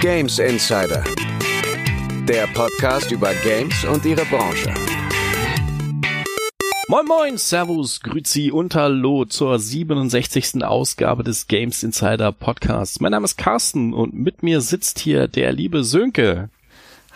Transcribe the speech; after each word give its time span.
Games 0.00 0.38
Insider, 0.38 1.04
der 2.26 2.46
Podcast 2.54 3.10
über 3.10 3.34
Games 3.44 3.84
und 3.84 4.02
ihre 4.06 4.24
Branche. 4.24 4.72
Moin 6.88 7.04
Moin, 7.04 7.36
Servus, 7.36 8.00
Grüzi 8.00 8.50
und 8.50 8.74
Hallo 8.74 9.26
zur 9.26 9.58
67. 9.58 10.64
Ausgabe 10.64 11.22
des 11.22 11.48
Games 11.48 11.82
Insider 11.82 12.32
Podcasts. 12.32 13.00
Mein 13.00 13.12
Name 13.12 13.26
ist 13.26 13.36
Carsten 13.36 13.92
und 13.92 14.14
mit 14.14 14.42
mir 14.42 14.62
sitzt 14.62 15.00
hier 15.00 15.28
der 15.28 15.52
liebe 15.52 15.84
Sönke. 15.84 16.48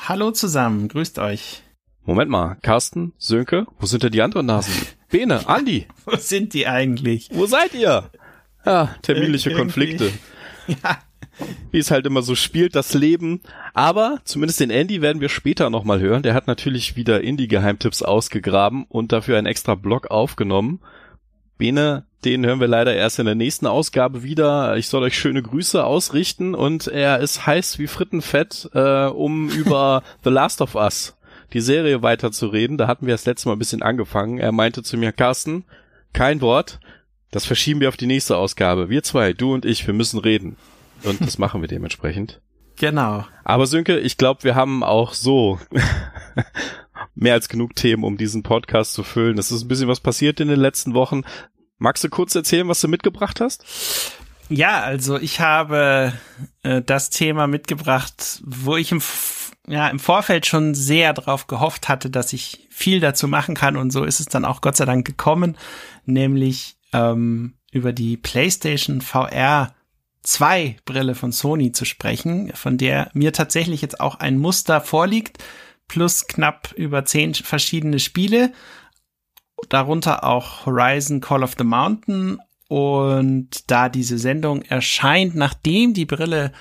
Hallo 0.07 0.33
zusammen, 0.33 0.89
grüßt 0.89 1.19
euch. 1.21 1.63
Moment 2.05 2.31
mal, 2.31 2.59
Carsten, 2.61 3.15
Sönke, 3.17 3.67
wo 3.79 3.87
sind 3.87 4.03
denn 4.03 4.13
die 4.13 4.21
anderen 4.21 4.45
Nasen? 4.45 4.75
Bene, 5.09 5.49
Andi. 5.49 5.87
wo 6.05 6.17
sind 6.17 6.53
die 6.53 6.67
eigentlich? 6.67 7.31
Wo 7.33 7.47
seid 7.47 7.73
ihr? 7.73 8.11
Ja, 8.67 8.95
terminliche 9.03 9.51
Ir 9.51 9.57
Konflikte. 9.57 10.11
Ja. 10.67 10.99
Wie 11.71 11.79
es 11.79 11.91
halt 11.91 12.07
immer 12.07 12.23
so 12.23 12.35
spielt, 12.35 12.75
das 12.75 12.95
Leben. 12.95 13.41
Aber 13.73 14.21
zumindest 14.25 14.61
den 14.61 14.71
Andy 14.71 15.03
werden 15.03 15.21
wir 15.21 15.29
später 15.29 15.71
nochmal 15.71 16.01
hören. 16.01 16.23
Der 16.23 16.35
hat 16.35 16.47
natürlich 16.47 16.97
wieder 16.97 17.23
Indie-Geheimtipps 17.23 18.03
ausgegraben 18.03 18.85
und 18.89 19.13
dafür 19.13 19.39
einen 19.39 19.47
extra 19.47 19.75
Blog 19.75 20.11
aufgenommen. 20.11 20.81
Bene, 21.59 22.05
den 22.25 22.45
hören 22.45 22.61
wir 22.61 22.69
leider 22.69 22.95
erst 22.95 23.19
in 23.19 23.27
der 23.27 23.35
nächsten 23.35 23.67
Ausgabe 23.67 24.23
wieder. 24.23 24.77
Ich 24.77 24.89
soll 24.89 25.03
euch 25.03 25.17
schöne 25.17 25.43
Grüße 25.43 25.85
ausrichten 25.85 26.55
und 26.55 26.87
er 26.89 27.21
ist 27.21 27.47
heiß 27.47 27.79
wie 27.79 27.87
Frittenfett, 27.87 28.71
äh, 28.75 29.07
um 29.07 29.49
über 29.51 30.03
The 30.25 30.31
Last 30.31 30.61
of 30.61 30.75
Us, 30.75 31.17
die 31.53 31.61
Serie 31.61 32.03
weiterzureden. 32.03 32.79
Da 32.79 32.87
hatten 32.87 33.07
wir 33.07 33.15
das 33.15 33.27
letzte 33.27 33.49
Mal 33.49 33.57
ein 33.57 33.59
bisschen 33.59 33.83
angefangen. 33.83 34.39
Er 34.39 34.53
meinte 34.53 34.83
zu 34.83 34.97
mir, 34.97 35.13
Carsten, 35.13 35.65
kein 36.13 36.41
Wort, 36.41 36.81
das 37.31 37.45
verschieben 37.45 37.81
wir 37.81 37.89
auf 37.89 37.97
die 37.97 38.07
nächste 38.07 38.37
Ausgabe. 38.37 38.89
Wir 38.89 39.03
zwei, 39.03 39.33
du 39.33 39.53
und 39.53 39.65
ich, 39.65 39.87
wir 39.87 39.95
müssen 39.95 40.19
reden. 40.19 40.57
Und 41.05 41.21
das 41.21 41.39
machen 41.39 41.61
wir 41.61 41.69
dementsprechend. 41.69 42.41
Genau. 42.77 43.25
Aber 43.45 43.67
Sönke, 43.67 43.99
ich 43.99 44.17
glaube, 44.17 44.45
wir 44.45 44.55
haben 44.55 44.83
auch 44.83 45.15
so 45.15 45.61
mehr 47.15 47.35
als 47.35 47.49
genug 47.49 47.77
Themen, 47.77 48.05
um 48.05 48.17
diesen 48.17 48.43
Podcast 48.43 48.95
zu 48.95 49.03
füllen. 49.05 49.39
Es 49.39 49.53
ist 49.53 49.63
ein 49.63 49.69
bisschen 49.69 49.89
was 49.89 50.01
passiert 50.01 50.41
in 50.41 50.49
den 50.49 50.61
letzten 50.61 50.95
Wochen. 50.95 51.23
Magst 51.79 52.03
du 52.05 52.09
kurz 52.09 52.35
erzählen, 52.35 52.69
was 52.69 52.81
du 52.81 52.89
mitgebracht 52.89 53.41
hast? 53.41 53.65
Ja, 54.49 54.81
also 54.81 55.19
ich 55.19 55.41
habe 55.41 56.13
äh, 56.63 56.83
das 56.83 57.11
Thema 57.11 57.47
mitgebracht, 57.47 58.43
wo 58.45 58.77
ich 58.77 58.93
im, 58.93 59.01
ja, 59.67 59.89
im 59.89 59.99
Vorfeld 59.99 60.47
schon 60.47 60.75
sehr 60.75 61.13
darauf 61.13 61.47
gehofft 61.47 61.89
hatte, 61.89 62.11
dass 62.11 62.33
ich 62.33 62.69
viel 62.71 63.01
dazu 63.01 63.27
machen 63.27 63.55
kann 63.55 63.77
und 63.77 63.91
so 63.91 64.05
ist 64.05 64.21
es 64.21 64.27
dann 64.27 64.45
auch 64.45 64.61
Gott 64.61 64.77
sei 64.77 64.85
Dank 64.85 65.07
gekommen, 65.07 65.57
nämlich 66.05 66.77
ähm, 66.93 67.55
über 67.73 67.93
die 67.93 68.17
PlayStation 68.17 69.01
VR 69.01 69.75
2 70.25 70.77
Brille 70.85 71.15
von 71.15 71.33
Sony 71.33 71.73
zu 71.73 71.85
sprechen, 71.85 72.53
von 72.55 72.79
der 72.79 73.11
mir 73.15 73.33
tatsächlich 73.33 73.83
jetzt 73.83 74.01
auch 74.01 74.17
ein 74.17 74.39
Muster 74.39 74.81
vorliegt, 74.81 75.39
plus 75.87 76.27
knapp 76.27 76.73
über 76.77 77.05
zehn 77.05 77.35
verschiedene 77.35 77.99
Spiele, 77.99 78.53
darunter 79.69 80.25
auch 80.25 80.67
Horizon 80.67 81.21
Call 81.21 81.43
of 81.43 81.55
the 81.57 81.65
Mountain 81.65 82.39
und 82.69 83.71
da 83.71 83.89
diese 83.89 84.19
Sendung 84.19 84.63
erscheint, 84.63 85.35
nachdem 85.35 85.95
die 85.95 86.07
Brille 86.07 86.53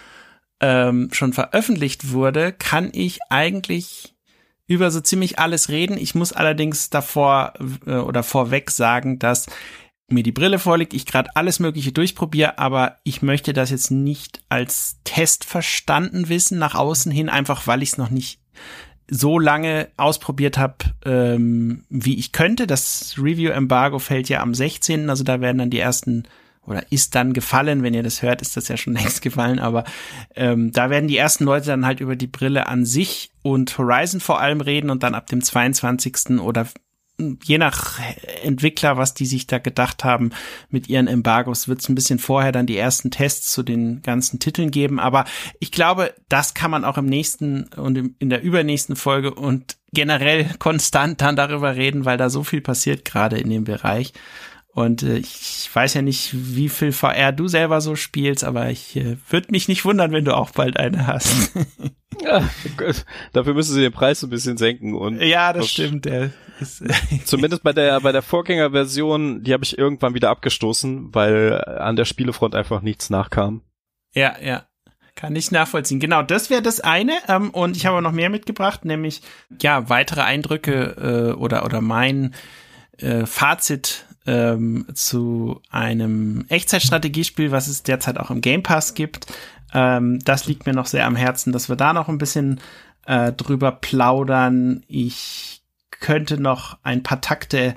ähm, 0.59 1.09
schon 1.11 1.33
veröffentlicht 1.33 2.11
wurde, 2.11 2.53
kann 2.53 2.89
ich 2.93 3.19
eigentlich 3.29 4.13
über 4.67 4.91
so 4.91 5.01
ziemlich 5.01 5.39
alles 5.39 5.69
reden. 5.69 5.97
Ich 5.97 6.15
muss 6.15 6.31
allerdings 6.33 6.89
davor 6.89 7.53
äh, 7.85 7.95
oder 7.95 8.23
vorweg 8.23 8.71
sagen, 8.71 9.19
dass 9.19 9.47
mir 10.09 10.23
die 10.23 10.31
Brille 10.31 10.59
vorliegt, 10.59 10.93
ich 10.93 11.05
gerade 11.05 11.35
alles 11.35 11.59
Mögliche 11.59 11.91
durchprobiere, 11.91 12.57
aber 12.57 12.97
ich 13.03 13.21
möchte 13.21 13.53
das 13.53 13.71
jetzt 13.71 13.91
nicht 13.91 14.41
als 14.49 14.97
Test 15.03 15.45
verstanden 15.45 16.29
wissen 16.29 16.59
nach 16.59 16.75
außen 16.75 17.11
hin, 17.11 17.29
einfach 17.29 17.67
weil 17.67 17.83
ich 17.83 17.93
es 17.93 17.97
noch 17.97 18.09
nicht 18.09 18.39
so 19.09 19.37
lange 19.39 19.89
ausprobiert 19.97 20.57
habe, 20.57 20.75
ähm, 21.05 21.83
wie 21.89 22.17
ich 22.17 22.31
könnte. 22.31 22.67
Das 22.67 23.15
Review-Embargo 23.17 23.99
fällt 23.99 24.29
ja 24.29 24.41
am 24.41 24.53
16., 24.53 25.09
also 25.09 25.23
da 25.23 25.41
werden 25.41 25.57
dann 25.57 25.69
die 25.69 25.79
ersten 25.79 26.23
oder 26.65 26.89
ist 26.91 27.13
dann 27.15 27.33
gefallen, 27.33 27.83
wenn 27.83 27.93
ihr 27.93 28.03
das 28.03 28.21
hört, 28.21 28.41
ist 28.41 28.55
das 28.55 28.69
ja 28.69 28.77
schon 28.77 28.93
längst 28.93 29.21
gefallen, 29.21 29.59
aber 29.59 29.83
ähm, 30.35 30.71
da 30.71 30.89
werden 30.89 31.07
die 31.07 31.17
ersten 31.17 31.43
Leute 31.43 31.67
dann 31.67 31.85
halt 31.85 31.99
über 31.99 32.15
die 32.15 32.27
Brille 32.27 32.67
an 32.67 32.85
sich 32.85 33.31
und 33.41 33.77
Horizon 33.77 34.21
vor 34.21 34.39
allem 34.39 34.61
reden 34.61 34.89
und 34.89 35.03
dann 35.03 35.15
ab 35.15 35.27
dem 35.27 35.41
22. 35.41 36.39
oder 36.39 36.67
je 37.43 37.57
nach 37.57 37.99
Entwickler, 38.43 38.97
was 38.97 39.13
die 39.13 39.25
sich 39.25 39.47
da 39.47 39.57
gedacht 39.57 40.03
haben 40.03 40.31
mit 40.69 40.89
ihren 40.89 41.07
Embargos, 41.07 41.67
wird 41.67 41.81
es 41.81 41.89
ein 41.89 41.95
bisschen 41.95 42.19
vorher 42.19 42.51
dann 42.51 42.65
die 42.65 42.77
ersten 42.77 43.11
Tests 43.11 43.51
zu 43.51 43.63
den 43.63 44.01
ganzen 44.01 44.39
Titeln 44.39 44.71
geben. 44.71 44.99
Aber 44.99 45.25
ich 45.59 45.71
glaube, 45.71 46.13
das 46.29 46.53
kann 46.53 46.71
man 46.71 46.85
auch 46.85 46.97
im 46.97 47.05
nächsten 47.05 47.63
und 47.75 48.15
in 48.19 48.29
der 48.29 48.41
übernächsten 48.41 48.95
Folge 48.95 49.33
und 49.33 49.77
generell 49.93 50.45
konstant 50.59 51.21
dann 51.21 51.35
darüber 51.35 51.75
reden, 51.75 52.05
weil 52.05 52.17
da 52.17 52.29
so 52.29 52.43
viel 52.43 52.61
passiert 52.61 53.05
gerade 53.05 53.37
in 53.37 53.49
dem 53.49 53.63
Bereich. 53.63 54.13
Und 54.73 55.03
äh, 55.03 55.17
ich 55.17 55.69
weiß 55.71 55.93
ja 55.93 56.01
nicht, 56.01 56.31
wie 56.33 56.67
viel 56.67 56.91
VR 56.91 57.31
du 57.31 57.47
selber 57.47 57.79
so 57.79 57.95
spielst, 57.95 58.43
aber 58.43 58.71
ich 58.71 58.95
äh, 58.95 59.17
würde 59.29 59.51
mich 59.51 59.67
nicht 59.67 59.85
wundern, 59.85 60.11
wenn 60.11 60.25
du 60.25 60.35
auch 60.35 60.49
bald 60.49 60.77
eine 60.77 61.05
hast. 61.05 61.51
ja, 62.23 62.49
dafür 63.33 63.53
müssen 63.53 63.75
sie 63.75 63.81
den 63.81 63.91
Preis 63.91 64.23
ein 64.23 64.31
bisschen 64.31 64.57
senken 64.57 64.95
und 64.95 65.21
ja, 65.21 65.53
das 65.53 65.69
stimmt. 65.69 66.07
Ist 66.59 66.83
zumindest 67.25 67.61
bei 67.61 67.71
der 67.71 68.01
bei 68.01 68.11
der 68.11 68.23
Vorgängerversion, 68.23 69.43
die 69.43 69.53
habe 69.53 69.63
ich 69.63 69.77
irgendwann 69.77 70.15
wieder 70.15 70.31
abgestoßen, 70.31 71.13
weil 71.13 71.63
an 71.63 71.95
der 71.95 72.05
Spielefront 72.05 72.55
einfach 72.55 72.81
nichts 72.81 73.11
nachkam. 73.11 73.61
Ja, 74.15 74.35
ja. 74.41 74.65
Kann 75.15 75.35
ich 75.35 75.51
nachvollziehen. 75.51 75.99
Genau, 75.99 76.23
das 76.23 76.49
wäre 76.49 76.63
das 76.63 76.79
eine. 76.79 77.13
Ähm, 77.27 77.51
und 77.51 77.77
ich 77.77 77.85
habe 77.85 78.01
noch 78.01 78.11
mehr 78.11 78.31
mitgebracht, 78.31 78.85
nämlich 78.85 79.21
ja 79.61 79.87
weitere 79.87 80.21
Eindrücke 80.21 81.33
äh, 81.35 81.37
oder 81.37 81.63
oder 81.65 81.81
mein 81.81 82.33
äh, 82.97 83.27
Fazit 83.27 84.07
ähm, 84.25 84.85
zu 84.93 85.61
einem 85.69 86.45
Echtzeitstrategiespiel, 86.49 87.51
was 87.51 87.67
es 87.67 87.83
derzeit 87.83 88.17
auch 88.17 88.31
im 88.31 88.41
Game 88.41 88.63
Pass 88.63 88.93
gibt. 88.93 89.27
Ähm, 89.73 90.19
das 90.23 90.45
liegt 90.47 90.65
mir 90.65 90.73
noch 90.73 90.85
sehr 90.85 91.05
am 91.05 91.15
Herzen, 91.15 91.51
dass 91.51 91.69
wir 91.69 91.75
da 91.75 91.93
noch 91.93 92.07
ein 92.07 92.17
bisschen 92.17 92.61
äh, 93.05 93.33
drüber 93.33 93.71
plaudern. 93.71 94.83
Ich 94.87 95.61
könnte 95.91 96.39
noch 96.39 96.77
ein 96.83 97.03
paar 97.03 97.21
Takte 97.21 97.75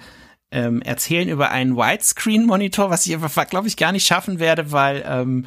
ähm, 0.50 0.82
erzählen 0.82 1.28
über 1.28 1.50
einen 1.50 1.76
Widescreen-Monitor, 1.76 2.90
was 2.90 3.06
ich 3.06 3.14
aber, 3.14 3.44
glaube 3.46 3.68
ich, 3.68 3.76
gar 3.76 3.92
nicht 3.92 4.06
schaffen 4.06 4.38
werde, 4.38 4.72
weil 4.72 5.04
ähm, 5.06 5.46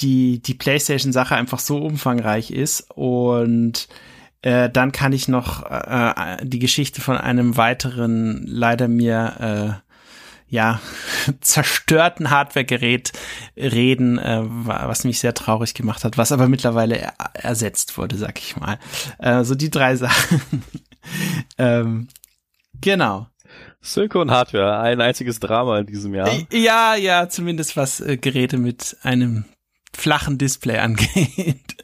die, 0.00 0.40
die 0.42 0.54
PlayStation-Sache 0.54 1.36
einfach 1.36 1.58
so 1.58 1.78
umfangreich 1.78 2.50
ist. 2.50 2.90
Und 2.90 3.88
äh, 4.42 4.68
dann 4.68 4.90
kann 4.90 5.12
ich 5.12 5.28
noch 5.28 5.64
äh, 5.70 6.10
äh 6.10 6.36
die 6.44 6.58
Geschichte 6.58 7.00
von 7.00 7.16
einem 7.16 7.56
weiteren, 7.56 8.44
leider 8.46 8.88
mir 8.88 9.80
äh, 9.84 9.91
ja, 10.52 10.82
zerstörten 11.40 12.30
Hardware-Gerät 12.30 13.12
reden, 13.56 14.18
äh, 14.18 14.42
was 14.44 15.04
mich 15.04 15.18
sehr 15.18 15.32
traurig 15.32 15.72
gemacht 15.72 16.04
hat, 16.04 16.18
was 16.18 16.30
aber 16.30 16.46
mittlerweile 16.46 16.98
er 16.98 17.14
ersetzt 17.32 17.96
wurde, 17.96 18.16
sag 18.16 18.38
ich 18.38 18.58
mal. 18.58 18.78
Äh, 19.18 19.44
so 19.44 19.54
die 19.54 19.70
drei 19.70 19.96
Sachen. 19.96 20.62
ähm, 21.56 22.08
genau. 22.82 23.28
Silke 23.80 24.18
und 24.18 24.30
Hardware, 24.30 24.78
ein 24.78 25.00
einziges 25.00 25.40
Drama 25.40 25.78
in 25.78 25.86
diesem 25.86 26.14
Jahr. 26.14 26.30
Ja, 26.52 26.96
ja, 26.96 27.30
zumindest 27.30 27.78
was 27.78 28.00
äh, 28.00 28.18
Geräte 28.18 28.58
mit 28.58 28.98
einem 29.02 29.46
flachen 29.94 30.36
Display 30.36 30.78
angeht. 30.80 31.76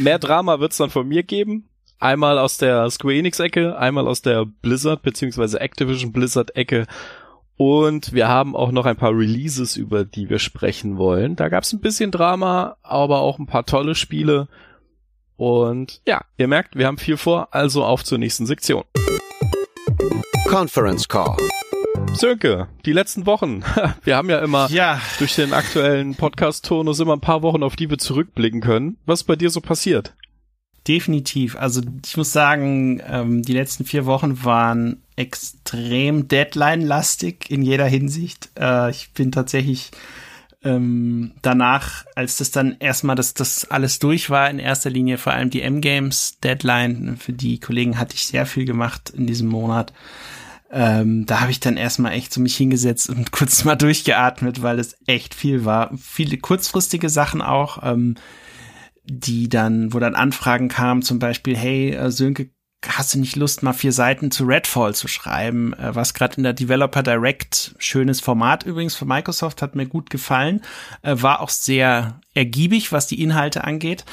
Mehr 0.00 0.18
Drama 0.18 0.58
wird's 0.58 0.76
dann 0.76 0.90
von 0.90 1.06
mir 1.06 1.22
geben. 1.22 1.68
Einmal 2.00 2.36
aus 2.40 2.58
der 2.58 2.90
Square 2.90 3.14
Enix 3.14 3.38
Ecke, 3.38 3.78
einmal 3.78 4.08
aus 4.08 4.22
der 4.22 4.44
Blizzard 4.44 5.02
bzw. 5.02 5.58
Activision 5.58 6.10
Blizzard 6.10 6.56
Ecke 6.56 6.88
und 7.56 8.12
wir 8.12 8.28
haben 8.28 8.56
auch 8.56 8.72
noch 8.72 8.86
ein 8.86 8.96
paar 8.96 9.16
Releases, 9.16 9.76
über 9.76 10.04
die 10.04 10.28
wir 10.28 10.38
sprechen 10.38 10.96
wollen. 10.96 11.36
Da 11.36 11.48
gab 11.48 11.64
es 11.64 11.72
ein 11.72 11.80
bisschen 11.80 12.10
Drama, 12.10 12.76
aber 12.82 13.20
auch 13.20 13.38
ein 13.38 13.46
paar 13.46 13.66
tolle 13.66 13.94
Spiele. 13.94 14.48
Und 15.36 16.00
ja, 16.06 16.22
ihr 16.36 16.48
merkt, 16.48 16.76
wir 16.76 16.86
haben 16.86 16.98
viel 16.98 17.16
vor, 17.16 17.48
also 17.52 17.84
auf 17.84 18.04
zur 18.04 18.18
nächsten 18.18 18.46
Sektion. 18.46 18.84
Conference 20.46 21.08
Call. 21.08 21.36
Sönke, 22.14 22.68
die 22.84 22.92
letzten 22.92 23.24
Wochen. 23.24 23.64
Wir 24.04 24.16
haben 24.16 24.28
ja 24.28 24.40
immer 24.40 24.68
ja. 24.70 25.00
durch 25.18 25.34
den 25.34 25.54
aktuellen 25.54 26.14
Podcast-Tonus 26.14 27.00
immer 27.00 27.14
ein 27.14 27.20
paar 27.20 27.42
Wochen, 27.42 27.62
auf 27.62 27.74
die 27.74 27.88
wir 27.88 27.96
zurückblicken 27.96 28.60
können. 28.60 28.98
Was 29.06 29.20
ist 29.20 29.26
bei 29.26 29.36
dir 29.36 29.48
so 29.48 29.62
passiert? 29.62 30.14
Definitiv. 30.88 31.56
Also 31.56 31.80
ich 32.04 32.16
muss 32.16 32.32
sagen, 32.32 33.00
ähm, 33.06 33.42
die 33.42 33.52
letzten 33.52 33.84
vier 33.84 34.04
Wochen 34.04 34.44
waren 34.44 35.02
extrem 35.14 36.26
Deadline-lastig 36.26 37.50
in 37.50 37.62
jeder 37.62 37.86
Hinsicht. 37.86 38.50
Äh, 38.58 38.90
ich 38.90 39.12
bin 39.12 39.30
tatsächlich 39.30 39.92
ähm, 40.64 41.32
danach, 41.42 42.04
als 42.14 42.36
das 42.36 42.50
dann 42.50 42.76
erstmal 42.78 43.16
das, 43.16 43.34
das 43.34 43.70
alles 43.70 43.98
durch 43.98 44.30
war, 44.30 44.50
in 44.50 44.58
erster 44.58 44.90
Linie 44.90 45.18
vor 45.18 45.32
allem 45.32 45.50
die 45.50 45.62
M-Games 45.62 46.38
Deadline, 46.42 47.16
für 47.16 47.32
die 47.32 47.58
Kollegen 47.58 47.98
hatte 47.98 48.14
ich 48.14 48.26
sehr 48.26 48.46
viel 48.46 48.64
gemacht 48.64 49.10
in 49.10 49.26
diesem 49.26 49.48
Monat. 49.48 49.92
Ähm, 50.70 51.26
da 51.26 51.40
habe 51.40 51.50
ich 51.50 51.60
dann 51.60 51.76
erstmal 51.76 52.12
echt 52.12 52.32
so 52.32 52.40
mich 52.40 52.56
hingesetzt 52.56 53.08
und 53.08 53.30
kurz 53.32 53.64
mal 53.64 53.76
durchgeatmet, 53.76 54.62
weil 54.62 54.78
es 54.78 54.96
echt 55.06 55.34
viel 55.34 55.64
war. 55.64 55.90
Viele 55.96 56.38
kurzfristige 56.38 57.08
Sachen 57.08 57.42
auch. 57.42 57.82
Ähm, 57.82 58.16
die 59.04 59.48
dann, 59.48 59.92
wo 59.92 59.98
dann 59.98 60.14
Anfragen 60.14 60.68
kamen, 60.68 61.02
zum 61.02 61.18
Beispiel, 61.18 61.56
hey, 61.56 61.90
äh, 61.90 62.10
Sönke, 62.10 62.50
hast 62.86 63.14
du 63.14 63.18
nicht 63.18 63.36
Lust, 63.36 63.62
mal 63.62 63.72
vier 63.72 63.92
Seiten 63.92 64.30
zu 64.30 64.44
Redfall 64.44 64.94
zu 64.94 65.08
schreiben, 65.08 65.72
äh, 65.74 65.94
was 65.94 66.14
gerade 66.14 66.36
in 66.36 66.42
der 66.42 66.52
Developer 66.52 67.02
Direct, 67.02 67.74
schönes 67.78 68.20
Format 68.20 68.64
übrigens 68.64 68.94
für 68.94 69.04
Microsoft, 69.04 69.62
hat 69.62 69.76
mir 69.76 69.86
gut 69.86 70.10
gefallen, 70.10 70.62
äh, 71.02 71.16
war 71.18 71.40
auch 71.40 71.50
sehr 71.50 72.20
ergiebig, 72.34 72.92
was 72.92 73.06
die 73.06 73.22
Inhalte 73.22 73.64
angeht. 73.64 74.04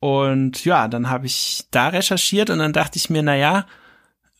Und 0.00 0.64
ja, 0.64 0.88
dann 0.88 1.08
habe 1.08 1.26
ich 1.26 1.64
da 1.70 1.88
recherchiert 1.88 2.50
und 2.50 2.58
dann 2.58 2.72
dachte 2.72 2.98
ich 2.98 3.08
mir, 3.08 3.22
na 3.22 3.36
ja, 3.36 3.66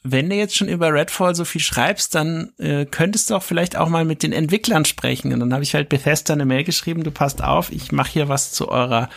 wenn 0.03 0.29
du 0.29 0.37
jetzt 0.37 0.55
schon 0.55 0.69
über 0.69 0.93
Redfall 0.93 1.35
so 1.35 1.47
viel 1.47 1.63
schreibst, 1.63 2.15
dann 2.15 2.53
äh, 2.59 2.85
könntest 2.85 3.31
du 3.31 3.37
auch 3.37 3.43
vielleicht 3.43 3.77
auch 3.77 3.89
mal 3.89 4.05
mit 4.05 4.23
den 4.23 4.35
Entwicklern 4.35 4.85
sprechen. 4.85 5.33
Und 5.33 5.41
dann 5.41 5.55
habe 5.55 5.63
ich 5.63 5.75
halt 5.75 5.89
Bethesda 5.89 6.35
eine 6.35 6.45
Mail 6.45 6.65
geschrieben, 6.65 7.05
du 7.05 7.11
passt 7.11 7.43
auf, 7.43 7.73
ich 7.73 7.91
mache 7.91 8.13
hier 8.13 8.29
was 8.29 8.53
zu 8.53 8.69
eurer 8.69 9.09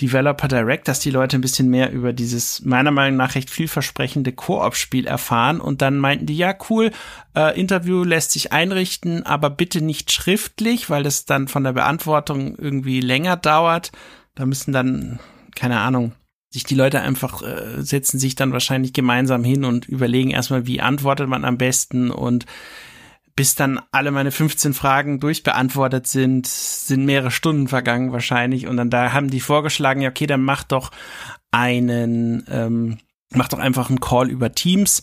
Developer 0.00 0.48
Direct, 0.48 0.88
dass 0.88 0.98
die 0.98 1.10
Leute 1.10 1.38
ein 1.38 1.40
bisschen 1.40 1.68
mehr 1.68 1.92
über 1.92 2.12
dieses 2.12 2.64
meiner 2.64 2.90
Meinung 2.90 3.16
nach 3.16 3.34
recht 3.34 3.50
vielversprechende 3.50 4.32
Koop-Spiel 4.32 5.06
erfahren. 5.06 5.60
Und 5.60 5.82
dann 5.82 5.98
meinten 5.98 6.26
die, 6.26 6.36
ja, 6.36 6.54
cool, 6.68 6.90
äh, 7.36 7.58
Interview 7.58 8.02
lässt 8.02 8.32
sich 8.32 8.52
einrichten, 8.52 9.24
aber 9.24 9.50
bitte 9.50 9.80
nicht 9.80 10.10
schriftlich, 10.10 10.90
weil 10.90 11.04
das 11.04 11.26
dann 11.26 11.46
von 11.46 11.64
der 11.64 11.72
Beantwortung 11.72 12.56
irgendwie 12.56 13.00
länger 13.00 13.36
dauert. 13.36 13.92
Da 14.34 14.46
müssen 14.46 14.72
dann, 14.72 15.20
keine 15.54 15.80
Ahnung, 15.80 16.12
sich 16.50 16.64
die 16.64 16.76
Leute 16.76 17.00
einfach 17.00 17.42
äh, 17.42 17.82
setzen 17.82 18.18
sich 18.18 18.36
dann 18.36 18.52
wahrscheinlich 18.52 18.92
gemeinsam 18.92 19.42
hin 19.42 19.64
und 19.64 19.86
überlegen 19.86 20.30
erstmal, 20.30 20.66
wie 20.66 20.80
antwortet 20.80 21.28
man 21.28 21.44
am 21.44 21.58
besten 21.58 22.10
und 22.10 22.46
bis 23.36 23.56
dann 23.56 23.80
alle 23.90 24.10
meine 24.10 24.30
15 24.30 24.74
Fragen 24.74 25.18
durchbeantwortet 25.18 26.06
sind, 26.06 26.46
sind 26.46 27.04
mehrere 27.04 27.30
Stunden 27.30 27.68
vergangen 27.68 28.12
wahrscheinlich. 28.12 28.66
Und 28.66 28.76
dann 28.76 28.90
da 28.90 29.12
haben 29.12 29.28
die 29.28 29.40
vorgeschlagen, 29.40 30.00
ja, 30.00 30.10
okay, 30.10 30.26
dann 30.26 30.42
mach 30.42 30.62
doch 30.64 30.90
einen, 31.50 32.44
ähm, 32.48 32.98
mach 33.30 33.48
doch 33.48 33.58
einfach 33.58 33.88
einen 33.88 34.00
Call 34.00 34.30
über 34.30 34.52
Teams 34.52 35.02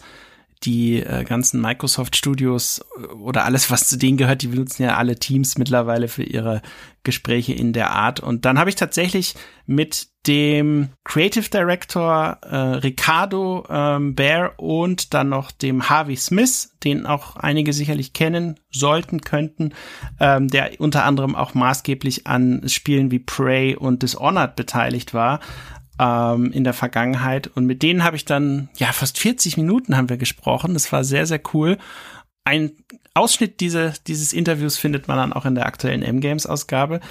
die 0.63 1.01
äh, 1.01 1.23
ganzen 1.23 1.59
Microsoft 1.59 2.15
Studios 2.15 2.85
äh, 2.97 3.05
oder 3.13 3.45
alles, 3.45 3.71
was 3.71 3.87
zu 3.87 3.97
denen 3.97 4.17
gehört, 4.17 4.41
die 4.41 4.47
benutzen 4.47 4.83
ja 4.83 4.97
alle 4.97 5.15
Teams 5.15 5.57
mittlerweile 5.57 6.07
für 6.07 6.23
ihre 6.23 6.61
Gespräche 7.03 7.53
in 7.53 7.73
der 7.73 7.91
Art. 7.91 8.19
Und 8.19 8.45
dann 8.45 8.59
habe 8.59 8.69
ich 8.69 8.75
tatsächlich 8.75 9.35
mit 9.65 10.09
dem 10.27 10.89
Creative 11.03 11.49
Director 11.49 12.37
äh, 12.43 12.55
Ricardo 12.55 13.65
ähm, 13.69 14.13
Bear 14.13 14.53
und 14.59 15.15
dann 15.15 15.29
noch 15.29 15.49
dem 15.49 15.89
Harvey 15.89 16.15
Smith, 16.15 16.75
den 16.83 17.07
auch 17.07 17.37
einige 17.37 17.73
sicherlich 17.73 18.13
kennen 18.13 18.59
sollten, 18.69 19.21
könnten, 19.21 19.73
ähm, 20.19 20.47
der 20.47 20.79
unter 20.79 21.05
anderem 21.05 21.35
auch 21.35 21.55
maßgeblich 21.55 22.27
an 22.27 22.61
Spielen 22.67 23.09
wie 23.09 23.19
Prey 23.19 23.75
und 23.75 24.03
Dishonored 24.03 24.55
beteiligt 24.55 25.15
war, 25.15 25.39
ähm, 26.01 26.51
in 26.51 26.63
der 26.63 26.74
Vergangenheit. 26.74 27.48
Und 27.48 27.65
mit 27.65 27.83
denen 27.83 28.03
habe 28.03 28.15
ich 28.15 28.25
dann, 28.25 28.69
ja, 28.75 28.92
fast 28.92 29.19
40 29.19 29.56
Minuten 29.56 29.95
haben 29.95 30.09
wir 30.09 30.18
gesprochen. 30.18 30.74
Das 30.74 30.92
war 30.92 31.03
sehr, 31.03 31.27
sehr 31.27 31.39
cool. 31.53 31.77
Ein 32.44 32.71
Ausschnitt 33.13 33.59
diese, 33.59 33.94
dieses 34.07 34.33
Interviews 34.33 34.77
findet 34.77 35.07
man 35.07 35.18
dann 35.18 35.31
auch 35.31 35.45
in 35.45 35.53
der 35.53 35.68
aktuellen 35.68 36.01
M-Games-Ausgabe. 36.01 37.01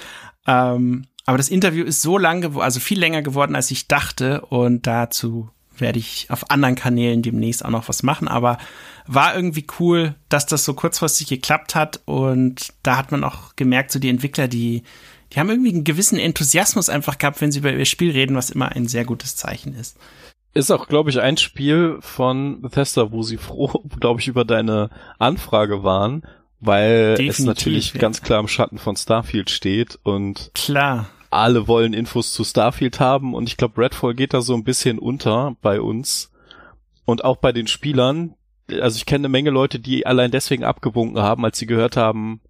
Ähm, 0.45 1.05
aber 1.25 1.37
das 1.37 1.49
Interview 1.49 1.85
ist 1.85 2.01
so 2.01 2.17
lang, 2.17 2.57
also 2.59 2.81
viel 2.81 2.99
länger 2.99 3.21
geworden, 3.21 3.55
als 3.55 3.71
ich 3.71 3.87
dachte. 3.87 4.41
Und 4.41 4.85
dazu 4.87 5.49
werde 5.77 5.99
ich 5.99 6.27
auf 6.29 6.51
anderen 6.51 6.75
Kanälen 6.75 7.21
demnächst 7.21 7.63
auch 7.63 7.69
noch 7.69 7.87
was 7.87 8.03
machen. 8.03 8.27
Aber 8.27 8.57
war 9.07 9.33
irgendwie 9.33 9.65
cool, 9.79 10.15
dass 10.27 10.47
das 10.47 10.65
so 10.65 10.73
kurzfristig 10.73 11.27
geklappt 11.27 11.75
hat. 11.75 12.01
Und 12.03 12.73
da 12.83 12.97
hat 12.97 13.11
man 13.11 13.23
auch 13.23 13.55
gemerkt, 13.55 13.91
so 13.91 13.99
die 13.99 14.09
Entwickler, 14.09 14.49
die, 14.49 14.83
die 15.33 15.39
haben 15.39 15.49
irgendwie 15.49 15.73
einen 15.73 15.83
gewissen 15.83 16.19
Enthusiasmus 16.19 16.89
einfach 16.89 17.17
gehabt, 17.17 17.41
wenn 17.41 17.51
sie 17.51 17.59
über 17.59 17.71
ihr 17.71 17.85
Spiel 17.85 18.11
reden, 18.11 18.35
was 18.35 18.49
immer 18.49 18.69
ein 18.69 18.87
sehr 18.87 19.05
gutes 19.05 19.35
Zeichen 19.35 19.75
ist. 19.75 19.97
Ist 20.53 20.71
auch, 20.71 20.87
glaube 20.87 21.09
ich, 21.09 21.19
ein 21.21 21.37
Spiel 21.37 21.97
von 22.01 22.61
Bethesda, 22.61 23.11
wo 23.11 23.23
sie 23.23 23.37
froh, 23.37 23.83
glaube 23.99 24.19
ich, 24.19 24.27
über 24.27 24.43
deine 24.43 24.89
Anfrage 25.19 25.83
waren, 25.83 26.23
weil 26.59 27.15
Definitiv, 27.15 27.39
es 27.39 27.45
natürlich 27.45 27.93
ja. 27.93 27.99
ganz 27.99 28.21
klar 28.21 28.39
im 28.39 28.47
Schatten 28.47 28.77
von 28.77 28.95
Starfield 28.95 29.49
steht 29.49 29.97
und 30.03 30.51
klar. 30.53 31.09
Alle 31.29 31.69
wollen 31.69 31.93
Infos 31.93 32.33
zu 32.33 32.43
Starfield 32.43 32.99
haben 32.99 33.33
und 33.33 33.47
ich 33.47 33.55
glaube, 33.55 33.81
Redfall 33.81 34.13
geht 34.13 34.33
da 34.33 34.41
so 34.41 34.53
ein 34.53 34.65
bisschen 34.65 34.99
unter 34.99 35.55
bei 35.61 35.79
uns 35.79 36.29
und 37.05 37.23
auch 37.23 37.37
bei 37.37 37.53
den 37.53 37.67
Spielern. 37.67 38.35
Also 38.81 38.97
ich 38.97 39.05
kenne 39.05 39.21
eine 39.21 39.29
Menge 39.29 39.49
Leute, 39.49 39.79
die 39.79 40.05
allein 40.05 40.31
deswegen 40.31 40.65
abgewunken 40.65 41.21
haben, 41.21 41.45
als 41.45 41.57
sie 41.57 41.67
gehört 41.67 41.95
haben, 41.95 42.41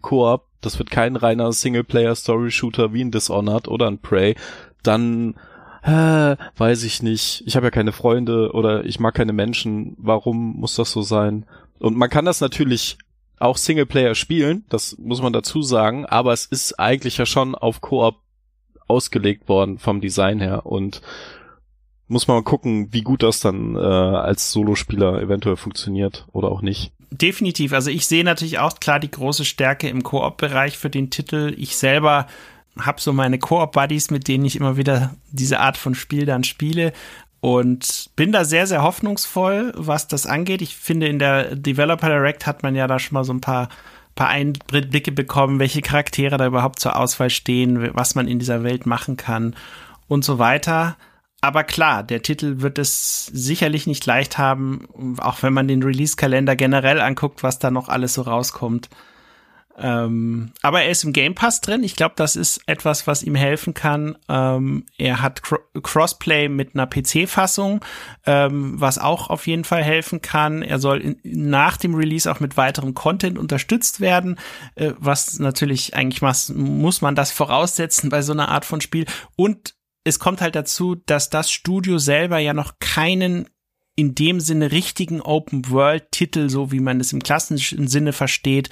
Koop, 0.00 0.49
das 0.60 0.78
wird 0.78 0.90
kein 0.90 1.16
reiner 1.16 1.52
Singleplayer-Story-Shooter 1.52 2.92
wie 2.92 3.04
ein 3.04 3.10
Dishonored 3.10 3.68
oder 3.68 3.86
ein 3.88 3.98
Prey, 3.98 4.36
dann 4.82 5.34
äh, 5.82 6.36
weiß 6.56 6.82
ich 6.84 7.02
nicht. 7.02 7.42
Ich 7.46 7.56
habe 7.56 7.66
ja 7.66 7.70
keine 7.70 7.92
Freunde 7.92 8.52
oder 8.52 8.84
ich 8.84 9.00
mag 9.00 9.14
keine 9.14 9.32
Menschen. 9.32 9.96
Warum 9.98 10.56
muss 10.56 10.76
das 10.76 10.90
so 10.90 11.02
sein? 11.02 11.46
Und 11.78 11.96
man 11.96 12.10
kann 12.10 12.26
das 12.26 12.40
natürlich 12.40 12.98
auch 13.38 13.56
Singleplayer 13.56 14.14
spielen, 14.14 14.64
das 14.68 14.98
muss 14.98 15.22
man 15.22 15.32
dazu 15.32 15.62
sagen, 15.62 16.04
aber 16.04 16.34
es 16.34 16.44
ist 16.44 16.78
eigentlich 16.78 17.16
ja 17.16 17.24
schon 17.24 17.54
auf 17.54 17.80
Koop 17.80 18.16
ausgelegt 18.86 19.48
worden 19.48 19.78
vom 19.78 20.02
Design 20.02 20.40
her 20.40 20.66
und 20.66 21.00
muss 22.06 22.28
man 22.28 22.38
mal 22.38 22.42
gucken, 22.42 22.92
wie 22.92 23.02
gut 23.02 23.22
das 23.22 23.40
dann 23.40 23.76
äh, 23.76 23.78
als 23.78 24.52
Solospieler 24.52 25.22
eventuell 25.22 25.56
funktioniert 25.56 26.26
oder 26.32 26.50
auch 26.50 26.60
nicht 26.60 26.92
definitiv. 27.10 27.72
Also 27.72 27.90
ich 27.90 28.06
sehe 28.06 28.24
natürlich 28.24 28.58
auch 28.58 28.78
klar 28.80 29.00
die 29.00 29.10
große 29.10 29.44
Stärke 29.44 29.88
im 29.88 30.02
Koop-Bereich 30.02 30.78
für 30.78 30.90
den 30.90 31.10
Titel. 31.10 31.54
Ich 31.56 31.76
selber 31.76 32.26
habe 32.78 33.00
so 33.00 33.12
meine 33.12 33.38
Koop-Buddies, 33.38 34.10
mit 34.10 34.28
denen 34.28 34.44
ich 34.44 34.56
immer 34.56 34.76
wieder 34.76 35.14
diese 35.30 35.60
Art 35.60 35.76
von 35.76 35.94
Spiel 35.94 36.24
dann 36.24 36.44
spiele 36.44 36.92
und 37.40 38.10
bin 38.16 38.32
da 38.32 38.44
sehr, 38.44 38.66
sehr 38.66 38.82
hoffnungsvoll, 38.82 39.72
was 39.76 40.08
das 40.08 40.26
angeht. 40.26 40.62
Ich 40.62 40.76
finde, 40.76 41.08
in 41.08 41.18
der 41.18 41.56
Developer 41.56 42.08
Direct 42.08 42.46
hat 42.46 42.62
man 42.62 42.74
ja 42.74 42.86
da 42.86 42.98
schon 42.98 43.14
mal 43.14 43.24
so 43.24 43.32
ein 43.32 43.40
paar 43.40 43.68
paar 44.14 44.28
Einblicke 44.28 45.12
bekommen, 45.12 45.58
welche 45.58 45.80
Charaktere 45.80 46.36
da 46.36 46.46
überhaupt 46.46 46.78
zur 46.78 46.96
Auswahl 46.96 47.30
stehen, 47.30 47.94
was 47.94 48.14
man 48.14 48.28
in 48.28 48.38
dieser 48.38 48.62
Welt 48.62 48.84
machen 48.84 49.16
kann 49.16 49.56
und 50.08 50.24
so 50.24 50.38
weiter. 50.38 50.96
Aber 51.40 51.64
klar, 51.64 52.02
der 52.02 52.22
Titel 52.22 52.60
wird 52.60 52.78
es 52.78 53.26
sicherlich 53.26 53.86
nicht 53.86 54.04
leicht 54.04 54.36
haben, 54.36 55.16
auch 55.18 55.42
wenn 55.42 55.54
man 55.54 55.68
den 55.68 55.82
Release-Kalender 55.82 56.54
generell 56.54 57.00
anguckt, 57.00 57.42
was 57.42 57.58
da 57.58 57.70
noch 57.70 57.88
alles 57.88 58.14
so 58.14 58.22
rauskommt. 58.22 58.90
Ähm, 59.78 60.52
aber 60.60 60.82
er 60.82 60.90
ist 60.90 61.04
im 61.04 61.14
Game 61.14 61.34
Pass 61.34 61.62
drin. 61.62 61.82
Ich 61.82 61.96
glaube, 61.96 62.14
das 62.16 62.36
ist 62.36 62.60
etwas, 62.66 63.06
was 63.06 63.22
ihm 63.22 63.34
helfen 63.34 63.72
kann. 63.72 64.18
Ähm, 64.28 64.84
er 64.98 65.22
hat 65.22 65.42
Cro 65.42 65.56
Crossplay 65.82 66.48
mit 66.50 66.74
einer 66.74 66.86
PC-Fassung, 66.86 67.82
ähm, 68.26 68.78
was 68.78 68.98
auch 68.98 69.30
auf 69.30 69.46
jeden 69.46 69.64
Fall 69.64 69.82
helfen 69.82 70.20
kann. 70.20 70.62
Er 70.62 70.78
soll 70.78 71.00
in, 71.00 71.20
nach 71.22 71.78
dem 71.78 71.94
Release 71.94 72.30
auch 72.30 72.40
mit 72.40 72.58
weiterem 72.58 72.92
Content 72.92 73.38
unterstützt 73.38 74.00
werden, 74.00 74.38
äh, 74.74 74.92
was 74.98 75.38
natürlich 75.38 75.94
eigentlich 75.94 76.20
muss 76.20 77.00
man 77.00 77.14
das 77.14 77.32
voraussetzen 77.32 78.10
bei 78.10 78.20
so 78.20 78.32
einer 78.32 78.50
Art 78.50 78.66
von 78.66 78.82
Spiel. 78.82 79.06
Und 79.36 79.74
es 80.04 80.18
kommt 80.18 80.40
halt 80.40 80.54
dazu, 80.54 80.94
dass 80.94 81.30
das 81.30 81.50
Studio 81.50 81.98
selber 81.98 82.38
ja 82.38 82.54
noch 82.54 82.78
keinen 82.78 83.48
in 83.96 84.14
dem 84.14 84.40
Sinne 84.40 84.72
richtigen 84.72 85.20
Open-World-Titel, 85.20 86.48
so 86.48 86.72
wie 86.72 86.80
man 86.80 87.00
es 87.00 87.12
im 87.12 87.22
klassischen 87.22 87.86
Sinne 87.86 88.14
versteht, 88.14 88.70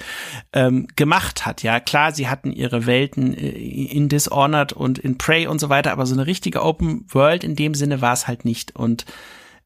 ähm, 0.53 0.87
gemacht 0.95 1.45
hat. 1.45 1.61
Ja, 1.61 1.79
klar, 1.79 2.13
sie 2.13 2.27
hatten 2.27 2.51
ihre 2.51 2.87
Welten 2.87 3.35
äh, 3.35 3.49
in 3.49 4.09
Dishonored 4.09 4.73
und 4.73 4.97
in 4.97 5.19
Prey 5.19 5.45
und 5.45 5.59
so 5.59 5.69
weiter, 5.69 5.91
aber 5.91 6.07
so 6.07 6.15
eine 6.15 6.25
richtige 6.25 6.63
Open-World 6.63 7.43
in 7.43 7.55
dem 7.55 7.75
Sinne 7.75 8.01
war 8.01 8.13
es 8.13 8.27
halt 8.27 8.43
nicht. 8.43 8.75
Und 8.75 9.05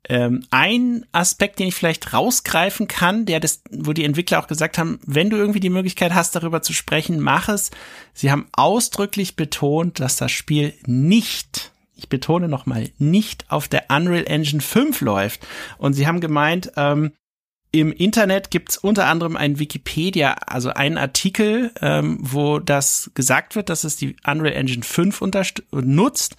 ähm, 0.09 0.45
ein 0.51 1.05
Aspekt, 1.11 1.59
den 1.59 1.67
ich 1.67 1.75
vielleicht 1.75 2.13
rausgreifen 2.13 2.87
kann, 2.87 3.25
der 3.25 3.39
das, 3.39 3.61
wo 3.71 3.93
die 3.93 4.03
Entwickler 4.03 4.39
auch 4.39 4.47
gesagt 4.47 4.77
haben, 4.77 4.99
wenn 5.05 5.29
du 5.29 5.37
irgendwie 5.37 5.61
die 5.61 5.69
Möglichkeit 5.69 6.13
hast, 6.13 6.35
darüber 6.35 6.61
zu 6.61 6.73
sprechen, 6.73 7.19
mach 7.19 7.47
es. 7.47 7.71
Sie 8.13 8.31
haben 8.31 8.47
ausdrücklich 8.51 9.35
betont, 9.35 9.99
dass 9.99 10.17
das 10.17 10.31
Spiel 10.31 10.73
nicht, 10.85 11.71
ich 11.95 12.09
betone 12.09 12.49
nochmal, 12.49 12.89
nicht 12.97 13.45
auf 13.49 13.67
der 13.67 13.85
Unreal 13.89 14.25
Engine 14.27 14.61
5 14.61 14.99
läuft. 15.01 15.47
Und 15.77 15.93
sie 15.93 16.05
haben 16.05 16.19
gemeint, 16.19 16.71
ähm, 16.75 17.13
im 17.71 17.91
Internet 17.91 18.51
gibt's 18.51 18.77
unter 18.77 19.07
anderem 19.07 19.35
ein 19.35 19.57
Wikipedia, 19.57 20.33
also 20.45 20.69
einen 20.69 20.99
Artikel, 20.99 21.71
ähm, 21.81 22.19
wo 22.21 22.59
das 22.59 23.09
gesagt 23.15 23.55
wird, 23.55 23.69
dass 23.69 23.83
es 23.83 23.95
die 23.95 24.15
Unreal 24.27 24.53
Engine 24.53 24.83
5 24.83 25.21
nutzt. 25.71 26.35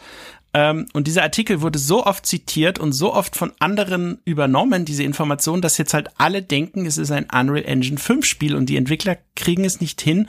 Ähm, 0.55 0.87
und 0.93 1.09
dieser 1.09 1.25
Artikel 1.25 1.61
wurde 1.61 1.81
so 1.81 2.07
oft 2.07 2.25
zitiert 2.25 2.79
und 2.79 2.93
so 2.93 3.13
oft 3.13 3.35
von 3.35 3.53
anderen 3.59 4.21
übernommen, 4.25 4.85
diese 4.85 5.03
Information, 5.03 5.61
dass 5.61 5.79
jetzt 5.79 5.95
halt 5.95 6.09
alle 6.17 6.43
denken, 6.43 6.87
es 6.87 6.97
ist 6.97 7.11
ein 7.11 7.27
Unreal 7.31 7.65
Engine 7.65 7.99
5 7.99 8.25
Spiel 8.25 8.55
und 8.55 8.67
die 8.67 8.77
Entwickler 8.77 9.19
kriegen 9.35 9.65
es 9.65 9.81
nicht 9.81 10.01
hin, 10.01 10.29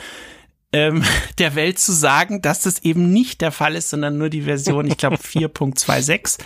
ähm, 0.74 1.04
der 1.38 1.54
Welt 1.54 1.78
zu 1.78 1.94
sagen, 1.94 2.42
dass 2.42 2.62
das 2.62 2.84
eben 2.84 3.14
nicht 3.14 3.42
der 3.42 3.52
Fall 3.52 3.76
ist, 3.76 3.92
sondern 3.92 4.18
nur 4.18 4.30
die 4.30 4.42
Version, 4.42 4.88
ich 4.88 4.98
glaube 4.98 5.18
4.26. 5.24 6.40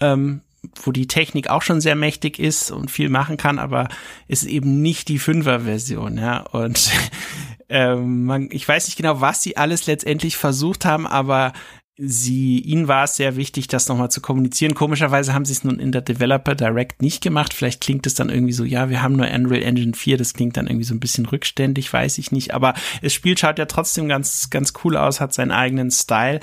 Ähm, 0.00 0.42
wo 0.82 0.92
die 0.92 1.06
Technik 1.06 1.50
auch 1.50 1.60
schon 1.60 1.82
sehr 1.82 1.94
mächtig 1.94 2.38
ist 2.38 2.70
und 2.70 2.90
viel 2.90 3.10
machen 3.10 3.36
kann, 3.36 3.58
aber 3.58 3.88
ist 4.28 4.44
eben 4.44 4.80
nicht 4.80 5.08
die 5.08 5.18
Fünfer-Version, 5.18 6.16
ja. 6.16 6.40
Und 6.40 6.90
ähm, 7.68 8.24
man, 8.24 8.48
ich 8.50 8.66
weiß 8.66 8.86
nicht 8.86 8.96
genau, 8.96 9.20
was 9.20 9.42
sie 9.42 9.58
alles 9.58 9.86
letztendlich 9.86 10.38
versucht 10.38 10.86
haben, 10.86 11.06
aber 11.06 11.52
sie, 11.96 12.58
ihnen 12.58 12.88
war 12.88 13.04
es 13.04 13.16
sehr 13.16 13.36
wichtig, 13.36 13.68
das 13.68 13.88
nochmal 13.88 14.10
zu 14.10 14.20
kommunizieren. 14.20 14.74
Komischerweise 14.74 15.32
haben 15.32 15.44
sie 15.44 15.52
es 15.52 15.64
nun 15.64 15.78
in 15.78 15.92
der 15.92 16.02
Developer 16.02 16.54
Direct 16.54 17.02
nicht 17.02 17.22
gemacht. 17.22 17.54
Vielleicht 17.54 17.80
klingt 17.80 18.06
es 18.06 18.14
dann 18.14 18.30
irgendwie 18.30 18.52
so, 18.52 18.64
ja, 18.64 18.90
wir 18.90 19.02
haben 19.02 19.16
nur 19.16 19.30
Unreal 19.30 19.62
Engine 19.62 19.94
4, 19.94 20.16
das 20.16 20.34
klingt 20.34 20.56
dann 20.56 20.66
irgendwie 20.66 20.84
so 20.84 20.94
ein 20.94 21.00
bisschen 21.00 21.26
rückständig, 21.26 21.92
weiß 21.92 22.18
ich 22.18 22.32
nicht. 22.32 22.52
Aber 22.52 22.74
das 23.02 23.12
Spiel 23.12 23.38
schaut 23.38 23.58
ja 23.58 23.66
trotzdem 23.66 24.08
ganz, 24.08 24.50
ganz 24.50 24.72
cool 24.82 24.96
aus, 24.96 25.20
hat 25.20 25.32
seinen 25.32 25.52
eigenen 25.52 25.90
Style. 25.90 26.40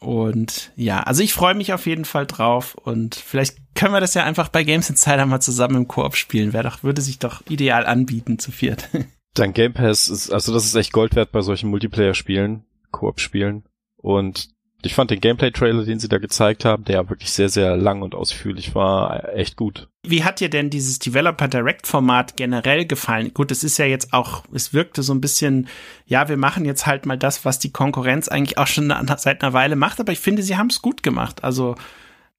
Und 0.00 0.72
ja, 0.76 1.02
also 1.02 1.22
ich 1.22 1.34
freue 1.34 1.54
mich 1.54 1.72
auf 1.72 1.86
jeden 1.86 2.04
Fall 2.04 2.24
drauf 2.24 2.76
und 2.76 3.16
vielleicht 3.16 3.56
können 3.74 3.92
wir 3.92 4.00
das 4.00 4.14
ja 4.14 4.24
einfach 4.24 4.48
bei 4.48 4.62
Games 4.62 4.88
Insider 4.88 5.26
mal 5.26 5.40
zusammen 5.40 5.74
im 5.74 5.88
Koop 5.88 6.16
spielen. 6.16 6.52
Wäre 6.52 6.64
doch, 6.64 6.82
würde 6.82 7.02
sich 7.02 7.18
doch 7.18 7.42
ideal 7.48 7.84
anbieten 7.84 8.38
zu 8.38 8.52
viert. 8.52 8.88
Dein 9.34 9.52
Game 9.52 9.74
Pass 9.74 10.08
ist, 10.08 10.30
also 10.30 10.54
das 10.54 10.64
ist 10.64 10.74
echt 10.74 10.92
Gold 10.92 11.14
wert 11.14 11.32
bei 11.32 11.42
solchen 11.42 11.68
Multiplayer-Spielen, 11.70 12.64
Koop-Spielen. 12.90 13.64
Und 13.96 14.48
ich 14.82 14.94
fand 14.94 15.10
den 15.10 15.20
Gameplay-Trailer, 15.20 15.84
den 15.84 15.98
sie 15.98 16.08
da 16.08 16.18
gezeigt 16.18 16.64
haben, 16.64 16.84
der 16.84 17.08
wirklich 17.10 17.32
sehr, 17.32 17.48
sehr 17.48 17.76
lang 17.76 18.02
und 18.02 18.14
ausführlich 18.14 18.76
war, 18.76 19.34
echt 19.34 19.56
gut. 19.56 19.88
Wie 20.04 20.22
hat 20.22 20.38
dir 20.38 20.48
denn 20.48 20.70
dieses 20.70 21.00
Developer 21.00 21.48
Direct 21.48 21.88
Format 21.88 22.36
generell 22.36 22.86
gefallen? 22.86 23.34
Gut, 23.34 23.50
es 23.50 23.64
ist 23.64 23.78
ja 23.78 23.86
jetzt 23.86 24.12
auch, 24.12 24.44
es 24.52 24.72
wirkte 24.72 25.02
so 25.02 25.12
ein 25.12 25.20
bisschen, 25.20 25.66
ja, 26.06 26.28
wir 26.28 26.36
machen 26.36 26.64
jetzt 26.64 26.86
halt 26.86 27.06
mal 27.06 27.18
das, 27.18 27.44
was 27.44 27.58
die 27.58 27.72
Konkurrenz 27.72 28.28
eigentlich 28.28 28.56
auch 28.56 28.68
schon 28.68 28.94
seit 29.16 29.42
einer 29.42 29.52
Weile 29.52 29.74
macht, 29.74 29.98
aber 29.98 30.12
ich 30.12 30.20
finde, 30.20 30.42
sie 30.42 30.56
haben 30.56 30.68
es 30.68 30.80
gut 30.80 31.02
gemacht. 31.02 31.42
Also, 31.42 31.74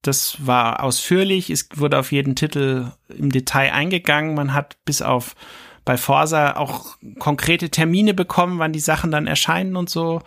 das 0.01 0.37
war 0.45 0.81
ausführlich, 0.81 1.49
es 1.49 1.67
wurde 1.75 1.99
auf 1.99 2.13
jeden 2.13 2.35
Titel 2.37 2.93
im 3.09 3.33
Detail 3.33 3.73
eingegangen, 3.73 4.33
man 4.33 4.53
hat 4.53 4.77
bis 4.85 5.01
auf 5.01 5.35
bei 5.83 5.97
Forsa 5.97 6.55
auch 6.55 6.95
konkrete 7.19 7.69
Termine 7.69 8.13
bekommen, 8.13 8.59
wann 8.59 8.71
die 8.71 8.79
Sachen 8.79 9.11
dann 9.11 9.27
erscheinen 9.27 9.75
und 9.75 9.89
so. 9.89 10.21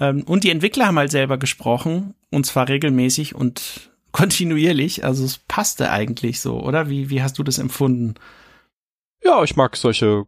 Ähm, 0.00 0.24
und 0.24 0.44
die 0.44 0.50
Entwickler 0.50 0.86
haben 0.86 0.98
halt 0.98 1.10
selber 1.10 1.38
gesprochen, 1.38 2.14
und 2.30 2.46
zwar 2.46 2.68
regelmäßig 2.68 3.34
und 3.34 3.90
kontinuierlich. 4.12 5.04
Also 5.04 5.24
es 5.24 5.38
passte 5.38 5.90
eigentlich 5.90 6.40
so, 6.40 6.60
oder? 6.60 6.88
Wie, 6.88 7.10
wie 7.10 7.22
hast 7.22 7.38
du 7.38 7.44
das 7.44 7.58
empfunden? 7.58 8.14
Ja, 9.22 9.44
ich 9.44 9.54
mag 9.54 9.76
solche 9.76 10.24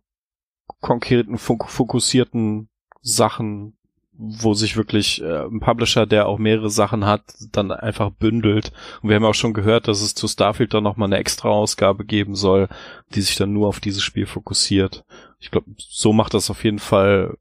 konkreten, 0.80 1.38
fokussierten 1.38 2.68
Sachen, 3.00 3.76
wo 4.12 4.54
sich 4.54 4.76
wirklich 4.76 5.22
äh, 5.22 5.46
ein 5.46 5.60
Publisher, 5.60 6.06
der 6.06 6.28
auch 6.28 6.38
mehrere 6.38 6.70
Sachen 6.70 7.06
hat, 7.06 7.22
dann 7.50 7.72
einfach 7.72 8.10
bündelt. 8.10 8.72
Und 9.02 9.08
wir 9.08 9.16
haben 9.16 9.24
auch 9.24 9.34
schon 9.34 9.54
gehört, 9.54 9.88
dass 9.88 10.02
es 10.02 10.14
zu 10.14 10.28
Starfield 10.28 10.74
dann 10.74 10.84
nochmal 10.84 11.08
eine 11.08 11.16
extra 11.16 11.48
Ausgabe 11.48 12.04
geben 12.04 12.36
soll, 12.36 12.68
die 13.14 13.22
sich 13.22 13.36
dann 13.36 13.52
nur 13.52 13.66
auf 13.68 13.80
dieses 13.80 14.02
Spiel 14.02 14.26
fokussiert. 14.26 15.04
Ich 15.40 15.50
glaube, 15.50 15.66
so 15.78 16.12
macht 16.12 16.34
das 16.34 16.50
auf 16.50 16.62
jeden 16.62 16.78
Fall 16.78 17.36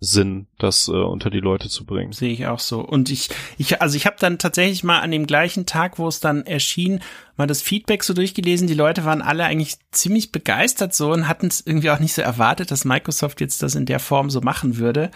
Sinn, 0.00 0.46
das 0.58 0.88
äh, 0.88 0.92
unter 0.92 1.30
die 1.30 1.40
Leute 1.40 1.68
zu 1.68 1.84
bringen. 1.84 2.12
Sehe 2.12 2.32
ich 2.32 2.46
auch 2.46 2.60
so. 2.60 2.80
Und 2.80 3.10
ich, 3.10 3.28
ich, 3.58 3.82
also 3.82 3.96
ich 3.96 4.06
habe 4.06 4.16
dann 4.18 4.38
tatsächlich 4.38 4.84
mal 4.84 5.00
an 5.00 5.10
dem 5.10 5.26
gleichen 5.26 5.66
Tag, 5.66 5.98
wo 5.98 6.06
es 6.06 6.20
dann 6.20 6.46
erschien, 6.46 7.00
mal 7.36 7.46
das 7.46 7.62
Feedback 7.62 8.04
so 8.04 8.14
durchgelesen. 8.14 8.68
Die 8.68 8.74
Leute 8.74 9.04
waren 9.04 9.22
alle 9.22 9.44
eigentlich 9.44 9.76
ziemlich 9.90 10.30
begeistert 10.30 10.94
so 10.94 11.12
und 11.12 11.28
hatten 11.28 11.46
es 11.48 11.60
irgendwie 11.66 11.90
auch 11.90 11.98
nicht 11.98 12.14
so 12.14 12.22
erwartet, 12.22 12.70
dass 12.70 12.84
Microsoft 12.84 13.40
jetzt 13.40 13.62
das 13.62 13.74
in 13.74 13.86
der 13.86 13.98
Form 13.98 14.30
so 14.30 14.40
machen 14.40 14.78
würde. 14.78 15.10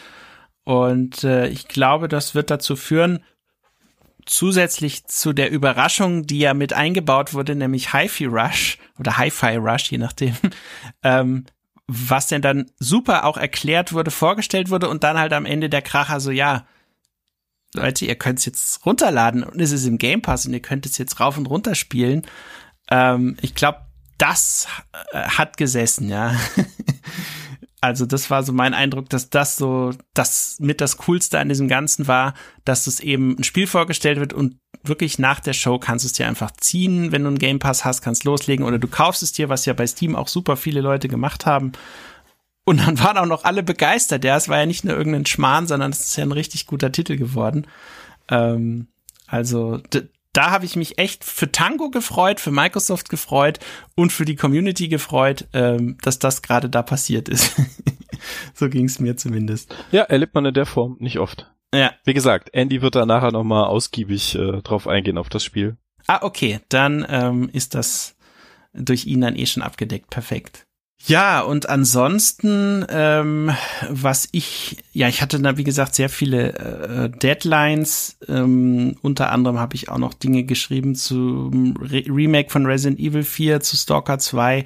Und 0.65 1.25
äh, 1.25 1.49
ich 1.49 1.69
glaube, 1.69 2.09
das 2.09 2.35
wird 2.35 2.51
dazu 2.51 2.77
führen, 2.77 3.21
zusätzlich 4.27 5.07
zu 5.07 5.33
der 5.33 5.51
Überraschung, 5.51 6.27
die 6.27 6.41
ja 6.41 6.53
mit 6.53 6.73
eingebaut 6.73 7.33
wurde, 7.33 7.55
nämlich 7.55 7.93
Hi-Fi 7.93 8.27
Rush 8.27 8.79
oder 8.99 9.17
Hi-Fi 9.17 9.57
Rush, 9.57 9.91
je 9.91 9.99
nachdem, 9.99 10.35
ähm, 11.03 11.47
was 11.89 12.27
denn 12.27 12.43
dann 12.43 12.71
super 12.79 13.25
auch 13.25 13.39
erklärt 13.39 13.93
wurde, 13.93 14.11
vorgestellt 14.11 14.71
wurde 14.71 14.89
und 14.89 15.03
dann 15.03 15.19
halt 15.19 15.33
am 15.33 15.47
Ende 15.47 15.71
der 15.71 15.83
Kracher 15.83 16.21
so, 16.21 16.31
ja, 16.31 16.67
Leute, 17.75 18.05
ihr 18.05 18.17
könnt 18.17 18.39
es 18.39 18.45
jetzt 18.45 18.85
runterladen 18.87 19.43
und 19.43 19.61
es 19.61 19.73
ist 19.73 19.87
im 19.87 19.99
Game 19.99 20.23
Pass 20.23 20.47
und 20.47 20.53
ihr 20.53 20.63
könnt 20.63 20.87
es 20.87 20.99
jetzt 20.99 21.19
rauf 21.19 21.37
und 21.37 21.47
runter 21.47 21.75
spielen. 21.75 22.27
Ähm, 22.91 23.37
ich 23.41 23.55
glaube, 23.55 23.81
das 24.19 24.69
äh, 25.13 25.23
hat 25.23 25.57
gesessen, 25.57 26.09
ja. 26.09 26.35
also 27.81 28.07
das 28.07 28.31
war 28.31 28.43
so 28.43 28.53
mein 28.53 28.75
Eindruck, 28.75 29.09
dass 29.09 29.31
das 29.31 29.57
so 29.57 29.93
das 30.15 30.57
mit 30.61 30.81
das 30.81 30.97
Coolste 30.97 31.39
an 31.39 31.49
diesem 31.49 31.69
Ganzen 31.69 32.09
war, 32.09 32.35
dass 32.65 32.87
es 32.87 33.01
eben 33.01 33.37
ein 33.39 33.45
Spiel 33.45 33.67
vorgestellt 33.67 34.19
wird 34.19 34.33
und 34.33 34.59
wirklich 34.83 35.19
nach 35.19 35.41
der 35.41 35.53
Show 35.53 35.79
kannst 35.79 36.05
du 36.05 36.09
es 36.09 36.13
dir 36.13 36.27
einfach 36.27 36.51
ziehen, 36.53 37.13
wenn 37.13 37.23
du 37.23 37.29
einen 37.29 37.39
Game 37.39 37.59
Pass 37.59 37.85
hast, 37.85 38.03
kannst 38.03 38.25
loslegen 38.25 38.65
oder 38.65 38.79
du 38.79 38.89
kaufst 38.89 39.23
es 39.23 39.33
dir, 39.33 39.49
was 39.49 39.67
ja 39.67 39.73
bei 39.73 39.87
Steam 39.87 40.17
auch 40.17 40.29
super 40.29 40.57
viele 40.57 40.81
Leute 40.81 41.09
gemacht 41.09 41.47
haben. 41.47 41.73
Und 42.65 42.81
dann 42.87 42.99
waren 42.99 43.17
auch 43.17 43.27
noch 43.27 43.45
alle 43.45 43.63
begeistert. 43.63 44.25
Ja, 44.25 44.37
es 44.37 44.49
war 44.49 44.59
ja 44.59 44.67
nicht 44.67 44.85
nur 44.85 44.97
irgendein 44.97 45.27
Schmarrn, 45.27 45.67
sondern 45.67 45.91
es 45.91 46.01
ist 46.01 46.17
ja 46.17 46.25
ein 46.25 46.33
richtig 46.33 46.67
guter 46.67 46.93
Titel 46.93 47.17
geworden. 47.17 47.67
Ähm, 48.29 48.89
also 49.27 49.81
da 50.39 50.53
habe 50.53 50.65
ich 50.65 50.77
mich 50.77 50.99
echt 50.99 51.25
für 51.25 51.51
Tango 51.51 51.91
gefreut, 51.91 52.39
für 52.39 52.53
Microsoft 52.53 53.09
gefreut 53.09 53.59
und 53.97 54.13
für 54.13 54.25
die 54.25 54.37
Community 54.37 54.87
gefreut, 54.87 55.49
ähm, 55.53 55.99
dass 56.01 56.21
das 56.21 56.43
gerade 56.43 56.71
da 56.71 56.83
passiert 56.85 57.29
ist. 57.29 57.61
so 58.55 58.69
ging 58.69 58.85
es 58.85 59.01
mir 59.01 59.17
zumindest. 59.17 59.75
Ja, 59.91 60.03
erlebt 60.03 60.37
man 60.37 60.45
in 60.45 60.55
der 60.55 60.65
Form 60.65 60.97
nicht 61.01 61.19
oft. 61.19 61.51
Ja. 61.75 61.91
Wie 62.05 62.15
gesagt, 62.15 62.51
Andy 62.53 62.83
wird 62.83 62.95
da 62.95 63.05
nachher 63.05 63.33
nochmal 63.33 63.65
ausgiebig 63.65 64.37
äh, 64.37 64.63
drauf 64.63 64.87
eingehen 64.87 65.19
auf 65.19 65.29
das 65.29 65.43
Spiel. 65.43 65.77
Ah, 66.07 66.21
okay. 66.23 66.61
Dann 66.69 67.05
ähm, 67.09 67.51
ist 67.53 67.75
das 67.75 68.15
durch 68.73 69.07
ihn 69.07 69.23
dann 69.23 69.35
eh 69.35 69.47
schon 69.47 69.65
abgedeckt. 69.65 70.09
Perfekt. 70.09 70.68
Ja, 71.07 71.41
und 71.41 71.69
ansonsten, 71.69 72.85
ähm, 72.89 73.51
was 73.89 74.29
ich, 74.33 74.79
ja, 74.93 75.09
ich 75.09 75.23
hatte 75.23 75.41
da, 75.41 75.57
wie 75.57 75.65
gesagt, 75.65 75.95
sehr 75.95 76.09
viele 76.09 76.55
äh, 76.59 77.09
Deadlines. 77.09 78.19
Ähm, 78.27 78.97
unter 79.01 79.31
anderem 79.31 79.59
habe 79.59 79.77
ich 79.77 79.89
auch 79.89 79.99
noch 79.99 80.13
Dinge 80.13 80.45
geschrieben 80.45 80.97
zum 80.97 81.77
Re 81.77 82.03
Remake 82.09 82.51
von 82.51 82.67
Resident 82.67 82.99
Evil 82.99 83.23
4, 83.23 83.61
zu 83.61 83.77
Stalker 83.77 84.19
2. 84.19 84.65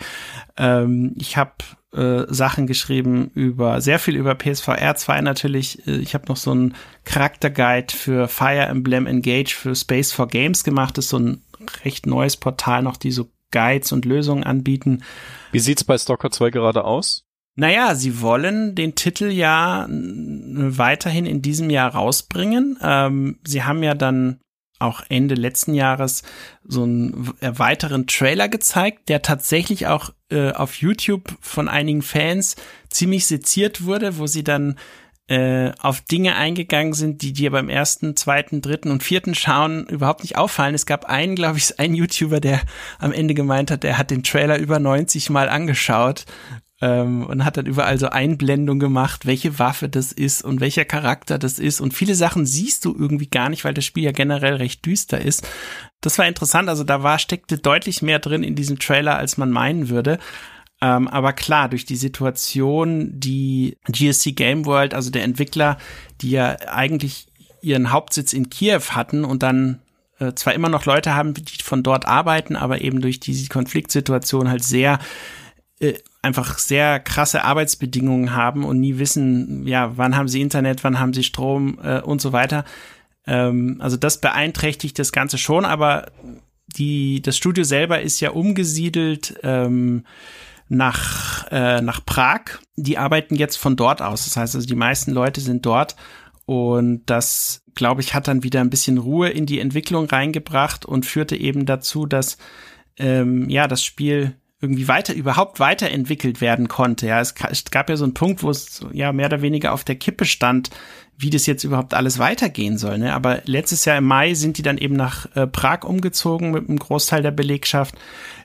Ähm, 0.57 1.15
ich 1.19 1.37
habe 1.37 1.53
äh, 1.93 2.25
Sachen 2.33 2.67
geschrieben 2.67 3.31
über, 3.35 3.83
sehr 3.83 3.99
viel 3.99 4.17
über 4.17 4.35
PSVR 4.35 4.97
2 4.97 5.21
natürlich. 5.21 5.87
Äh, 5.87 5.99
ich 5.99 6.15
habe 6.15 6.25
noch 6.29 6.39
so 6.39 6.55
ein 6.55 6.75
Charakterguide 7.05 7.95
für 7.95 8.27
Fire 8.29 8.67
Emblem 8.67 9.07
Engage 9.07 9.55
für 9.55 9.77
Space 9.77 10.12
for 10.12 10.29
Games 10.29 10.65
gemacht. 10.65 10.97
Das 10.97 11.05
ist 11.05 11.11
so 11.11 11.19
ein 11.19 11.43
recht 11.85 12.07
neues 12.07 12.39
Portal 12.39 12.83
noch, 12.83 12.97
die 12.97 13.12
so 13.12 13.29
Guides 13.53 13.93
und 13.93 14.05
Lösungen 14.05 14.45
anbieten. 14.45 15.03
Wie 15.53 15.61
sieht's 15.61 15.85
bei 15.85 15.97
Stalker 15.97 16.31
2 16.31 16.51
gerade 16.51 16.85
aus? 16.85 17.25
Naja, 17.55 17.95
sie 17.95 18.21
wollen 18.21 18.75
den 18.75 18.95
Titel 18.95 19.27
ja 19.27 19.87
weiterhin 19.89 21.27
in 21.27 21.43
diesem 21.43 21.69
Jahr 21.71 21.95
rausbringen. 21.95 22.79
Ähm, 22.83 23.39
sie 23.47 23.63
haben 23.63 23.83
ja 23.83 23.95
dann 23.95 24.41
auch 24.79 25.03
Ende 25.09 25.35
letzten 25.35 25.75
Jahres 25.75 26.23
so 26.65 26.83
einen 26.83 27.33
weiteren 27.41 28.07
Trailer 28.07 28.49
gezeigt, 28.49 29.09
der 29.09 29.23
tatsächlich 29.23 29.87
auch 29.87 30.11
äh, 30.31 30.51
auf 30.53 30.75
YouTube 30.77 31.37
von 31.41 31.69
einigen 31.69 32.03
Fans 32.03 32.57
ziemlich 32.91 33.27
seziert 33.27 33.85
wurde, 33.85 34.19
wo 34.19 34.27
sie 34.27 34.43
dann 34.43 34.77
äh, 35.33 35.73
auf 35.81 36.03
Dinge 36.03 36.37
eingegangen 36.37 36.93
sind, 36.93 37.23
die 37.23 37.33
dir 37.33 37.51
beim 37.51 37.71
ersten, 37.71 38.17
zweiten, 38.17 38.61
dritten 38.61 38.91
und 38.91 39.03
vierten 39.03 39.35
Schauen 39.35 39.87
überhaupt 39.87 40.23
nicht 40.25 40.37
auffallen. 40.37 40.75
Es 40.75 40.85
gab 40.85 41.07
einen, 41.07 41.37
glaube 41.37 41.57
ich, 41.57 41.79
einen 41.81 41.95
YouTuber, 41.95 42.39
der 42.39 42.61
am 42.99 43.12
Ende 43.12 43.33
gemeint 43.33 43.71
hat, 43.71 43.83
der 43.83 43.97
hat 43.97 44.11
den 44.11 44.23
Trailer 44.23 44.59
über 44.59 44.79
90 44.79 45.31
Mal 45.31 45.49
angeschaut 45.49 46.27
ähm, 46.83 47.25
und 47.25 47.47
hat 47.47 47.57
dann 47.57 47.65
überall 47.65 47.99
so 47.99 48.11
Einblendung 48.11 48.79
gemacht, 48.79 49.25
welche 49.25 49.59
Waffe 49.59 49.89
das 49.89 50.12
ist 50.12 50.43
und 50.45 50.61
welcher 50.61 50.85
Charakter 50.85 51.39
das 51.39 51.59
ist. 51.59 51.81
Und 51.81 51.95
viele 51.95 52.15
Sachen 52.15 52.45
siehst 52.45 52.85
du 52.85 52.95
irgendwie 52.95 53.29
gar 53.29 53.49
nicht, 53.49 53.65
weil 53.65 53.73
das 53.73 53.87
Spiel 53.87 54.05
ja 54.05 54.12
generell 54.12 54.57
recht 54.57 54.85
düster 54.85 55.19
ist. 55.19 55.49
Das 56.03 56.19
war 56.19 56.27
interessant. 56.27 56.69
Also 56.69 56.85
da 56.85 57.03
war, 57.03 57.19
steckte 57.19 57.57
deutlich 57.57 58.03
mehr 58.03 58.19
drin 58.19 58.43
in 58.43 58.55
diesem 58.55 58.79
Trailer, 58.79 59.17
als 59.17 59.39
man 59.39 59.51
meinen 59.51 59.89
würde. 59.89 60.19
Ähm, 60.83 61.07
aber 61.07 61.33
klar, 61.33 61.69
durch 61.69 61.87
die 61.87 61.97
Situation, 61.97 63.12
die 63.15 63.79
GSC 63.87 64.33
Game 64.33 64.67
World, 64.67 64.95
also 64.95 65.11
der 65.11 65.23
Entwickler, 65.23 65.79
die 66.21 66.33
ja 66.33 66.57
eigentlich 66.67 67.29
ihren 67.61 67.93
Hauptsitz 67.93 68.33
in 68.33 68.51
Kiew 68.51 68.83
hatten 68.91 69.25
und 69.25 69.45
dann 69.45 69.81
äh, 70.19 70.33
zwar 70.35 70.55
immer 70.55 70.69
noch 70.69 70.85
Leute 70.85 71.15
haben, 71.15 71.35
die 71.35 71.45
von 71.62 71.85
dort 71.85 72.07
arbeiten, 72.07 72.57
aber 72.57 72.81
eben 72.81 73.01
durch 73.01 73.21
diese 73.21 73.49
Konfliktsituation 73.49 74.49
halt 74.49 74.65
sehr 74.65 74.99
äh, 75.79 75.95
einfach 76.21 76.59
sehr 76.59 76.99
krasse 76.99 77.45
Arbeitsbedingungen 77.45 78.35
haben 78.35 78.65
und 78.65 78.81
nie 78.81 78.99
wissen, 78.99 79.67
ja, 79.69 79.97
wann 79.97 80.17
haben 80.17 80.29
sie 80.29 80.41
Internet, 80.41 80.83
wann 80.83 80.99
haben 80.99 81.12
sie 81.12 81.23
Strom 81.23 81.79
äh, 81.83 82.01
und 82.01 82.21
so 82.21 82.33
weiter. 82.33 82.65
Ähm, 83.27 83.77
also 83.79 83.97
das 83.97 84.21
beeinträchtigt 84.21 84.99
das 84.99 85.12
Ganze 85.12 85.39
schon, 85.39 85.65
aber 85.65 86.11
die, 86.77 87.23
das 87.23 87.37
Studio 87.37 87.62
selber 87.62 88.01
ist 88.01 88.19
ja 88.19 88.31
umgesiedelt 88.31 89.37
ähm, 89.45 90.05
nach, 90.73 91.47
äh, 91.50 91.81
nach 91.83 92.05
Prag. 92.05 92.41
Die 92.76 92.99
arbeiten 92.99 93.35
jetzt 93.35 93.57
von 93.57 93.76
dort 93.76 94.02
aus. 94.02 94.25
Das 94.25 94.37
heißt 94.37 94.55
also, 94.55 94.67
die 94.67 94.75
meisten 94.75 95.12
Leute 95.12 95.41
sind 95.41 95.67
dort. 95.67 95.97
Und 96.47 97.05
das, 97.07 97.62
glaube 97.75 98.00
ich, 98.00 98.14
hat 98.14 98.26
dann 98.26 98.43
wieder 98.43 98.61
ein 98.61 98.71
bisschen 98.71 98.99
Ruhe 98.99 99.29
in 99.29 99.47
die 99.47 99.61
Entwicklung 99.61 100.07
reingebracht 100.07 100.85
und 100.85 101.07
führte 101.07 101.37
eben 101.37 101.67
dazu, 101.67 102.07
dass 102.07 102.38
ähm, 102.97 103.49
ja 103.49 103.69
das 103.69 103.85
Spiel 103.85 104.35
irgendwie 104.61 104.87
weiter, 104.87 105.12
überhaupt 105.12 105.61
weiterentwickelt 105.61 106.41
werden 106.41 106.69
konnte. 106.69 107.09
Ja, 107.09 107.21
es, 107.21 107.35
es 107.50 107.64
gab 107.64 107.91
ja 107.91 107.97
so 107.97 108.05
einen 108.05 108.14
Punkt, 108.14 108.43
wo 108.43 108.50
es 108.50 108.81
ja 108.93 109.12
mehr 109.12 109.26
oder 109.26 109.43
weniger 109.43 109.73
auf 109.73 109.83
der 109.85 109.97
Kippe 109.97 110.25
stand, 110.25 110.71
wie 111.19 111.31
das 111.31 111.47
jetzt 111.47 111.64
überhaupt 111.64 111.95
alles 111.95 112.19
weitergehen 112.19 112.79
soll. 112.79 112.99
Ne? 112.99 113.12
Aber 113.12 113.43
letztes 113.45 113.85
Jahr 113.85 113.99
im 113.99 114.05
Mai 114.05 114.35
sind 114.35 114.59
die 114.59 114.62
dann 114.62 114.79
eben 114.79 114.95
nach 114.95 115.26
äh, 115.35 115.47
Prag 115.49 115.85
umgezogen 115.85 116.52
mit 116.52 116.69
einem 116.69 116.79
Großteil 116.79 117.23
der 117.23 117.33
Belegschaft. 117.33 117.97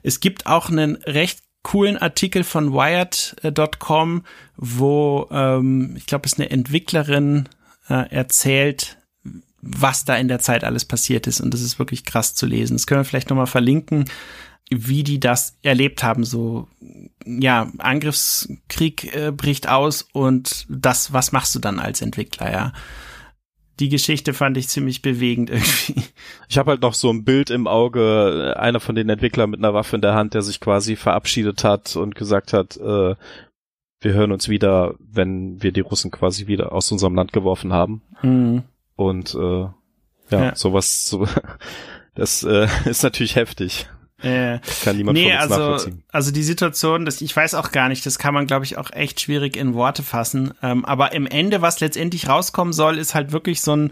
Es 0.02 0.20
gibt 0.20 0.48
auch 0.48 0.70
einen 0.70 0.96
recht 0.98 1.40
coolen 1.68 1.98
Artikel 1.98 2.46
von 2.46 2.72
Wired.com, 2.72 4.24
wo 4.56 5.28
ähm, 5.32 5.96
ich 5.98 6.06
glaube, 6.06 6.26
es 6.26 6.36
eine 6.36 6.50
Entwicklerin 6.50 7.50
äh, 7.90 8.10
erzählt, 8.10 8.98
was 9.62 10.06
da 10.06 10.16
in 10.16 10.30
der 10.30 10.40
Zeit 10.40 10.64
alles 10.64 10.86
passiert 10.86 11.28
ist. 11.28 11.42
Und 11.42 11.54
das 11.54 11.60
ist 11.60 11.78
wirklich 11.78 12.06
krass 12.06 12.36
zu 12.36 12.46
lesen. 12.46 12.76
Das 12.78 12.88
können 12.88 13.02
wir 13.02 13.06
vielleicht 13.06 13.30
nochmal 13.30 13.48
verlinken 13.48 14.06
wie 14.70 15.04
die 15.04 15.20
das 15.20 15.58
erlebt 15.62 16.04
haben. 16.04 16.24
So, 16.26 16.68
ja, 17.26 17.72
Angriffskrieg 17.78 19.16
äh, 19.16 19.32
bricht 19.32 19.70
aus 19.70 20.02
und 20.12 20.66
das, 20.70 21.14
was 21.14 21.32
machst 21.32 21.56
du 21.56 21.60
dann 21.60 21.80
als 21.80 22.02
Entwickler, 22.02 22.52
ja? 22.52 22.74
Die 23.80 23.90
Geschichte 23.90 24.34
fand 24.34 24.58
ich 24.58 24.70
ziemlich 24.70 25.02
bewegend 25.02 25.50
irgendwie. 25.50 26.04
Ich 26.50 26.58
habe 26.58 26.72
halt 26.72 26.82
noch 26.82 26.94
so 26.94 27.12
ein 27.12 27.24
Bild 27.24 27.50
im 27.50 27.68
Auge, 27.68 28.54
äh, 28.56 28.60
einer 28.60 28.80
von 28.80 28.96
den 28.96 29.10
Entwicklern 29.10 29.50
mit 29.50 29.60
einer 29.60 29.74
Waffe 29.74 29.96
in 29.96 30.02
der 30.02 30.16
Hand, 30.16 30.34
der 30.34 30.42
sich 30.42 30.60
quasi 30.60 30.96
verabschiedet 30.96 31.64
hat 31.64 31.96
und 31.96 32.16
gesagt 32.16 32.54
hat, 32.54 32.78
äh, 32.78 33.16
wir 34.00 34.14
hören 34.14 34.32
uns 34.32 34.48
wieder, 34.50 34.96
wenn 35.00 35.62
wir 35.62 35.72
die 35.72 35.82
Russen 35.82 36.12
quasi 36.12 36.48
wieder 36.48 36.72
aus 36.72 36.92
unserem 36.92 37.16
Land 37.16 37.34
geworfen 37.34 37.74
haben. 37.74 38.02
Mhm. 38.22 38.64
Und 38.96 39.36
äh, 39.36 39.62
ja, 39.70 39.74
ja, 40.30 40.56
sowas, 40.56 41.08
so, 41.08 41.28
das 42.16 42.44
äh, 42.44 42.68
ist 42.86 43.04
natürlich 43.04 43.36
heftig. 43.36 43.88
Äh, 44.22 44.60
kann 44.84 44.98
niemand 44.98 45.18
nee, 45.18 45.32
von 45.32 45.52
uns 45.52 45.52
also, 45.52 45.92
also 46.12 46.32
die 46.32 46.44
Situation, 46.44 47.06
das, 47.06 47.22
ich 47.22 47.36
weiß 47.36 47.54
auch 47.54 47.72
gar 47.72 47.88
nicht, 47.88 48.06
das 48.06 48.18
kann 48.18 48.34
man, 48.34 48.48
glaube 48.48 48.66
ich, 48.66 48.78
auch 48.78 48.92
echt 48.92 49.22
schwierig 49.22 49.56
in 49.56 49.76
Worte 49.76 50.02
fassen. 50.02 50.54
Ähm, 50.64 50.86
aber 50.86 51.12
im 51.14 51.28
Ende, 51.28 51.62
was 51.62 51.80
letztendlich 51.80 52.28
rauskommen 52.28 52.74
soll, 52.74 52.98
ist 52.98 53.14
halt 53.14 53.32
wirklich 53.32 53.62
so 53.62 53.76
ein 53.76 53.92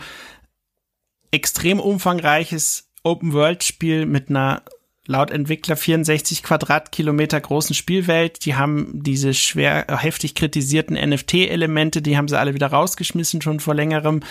extrem 1.30 1.80
umfangreiches 1.80 2.90
Open-World-Spiel 3.04 4.08
mit 4.08 4.30
einer 4.30 4.64
laut 5.08 5.30
Entwickler 5.30 5.76
64 5.76 6.42
Quadratkilometer 6.42 7.40
großen 7.40 7.76
Spielwelt. 7.76 8.46
Die 8.46 8.56
haben 8.56 9.04
diese 9.04 9.34
schwer 9.36 9.86
heftig 9.90 10.34
kritisierten 10.34 10.96
NFT-Elemente, 10.96 12.02
die 12.02 12.18
haben 12.18 12.28
sie 12.28 12.40
alle 12.40 12.56
wieder 12.56 12.68
rausgeschmissen 12.68 13.42
schon 13.42 13.60
vor 13.60 13.76
längerem. 13.76 14.22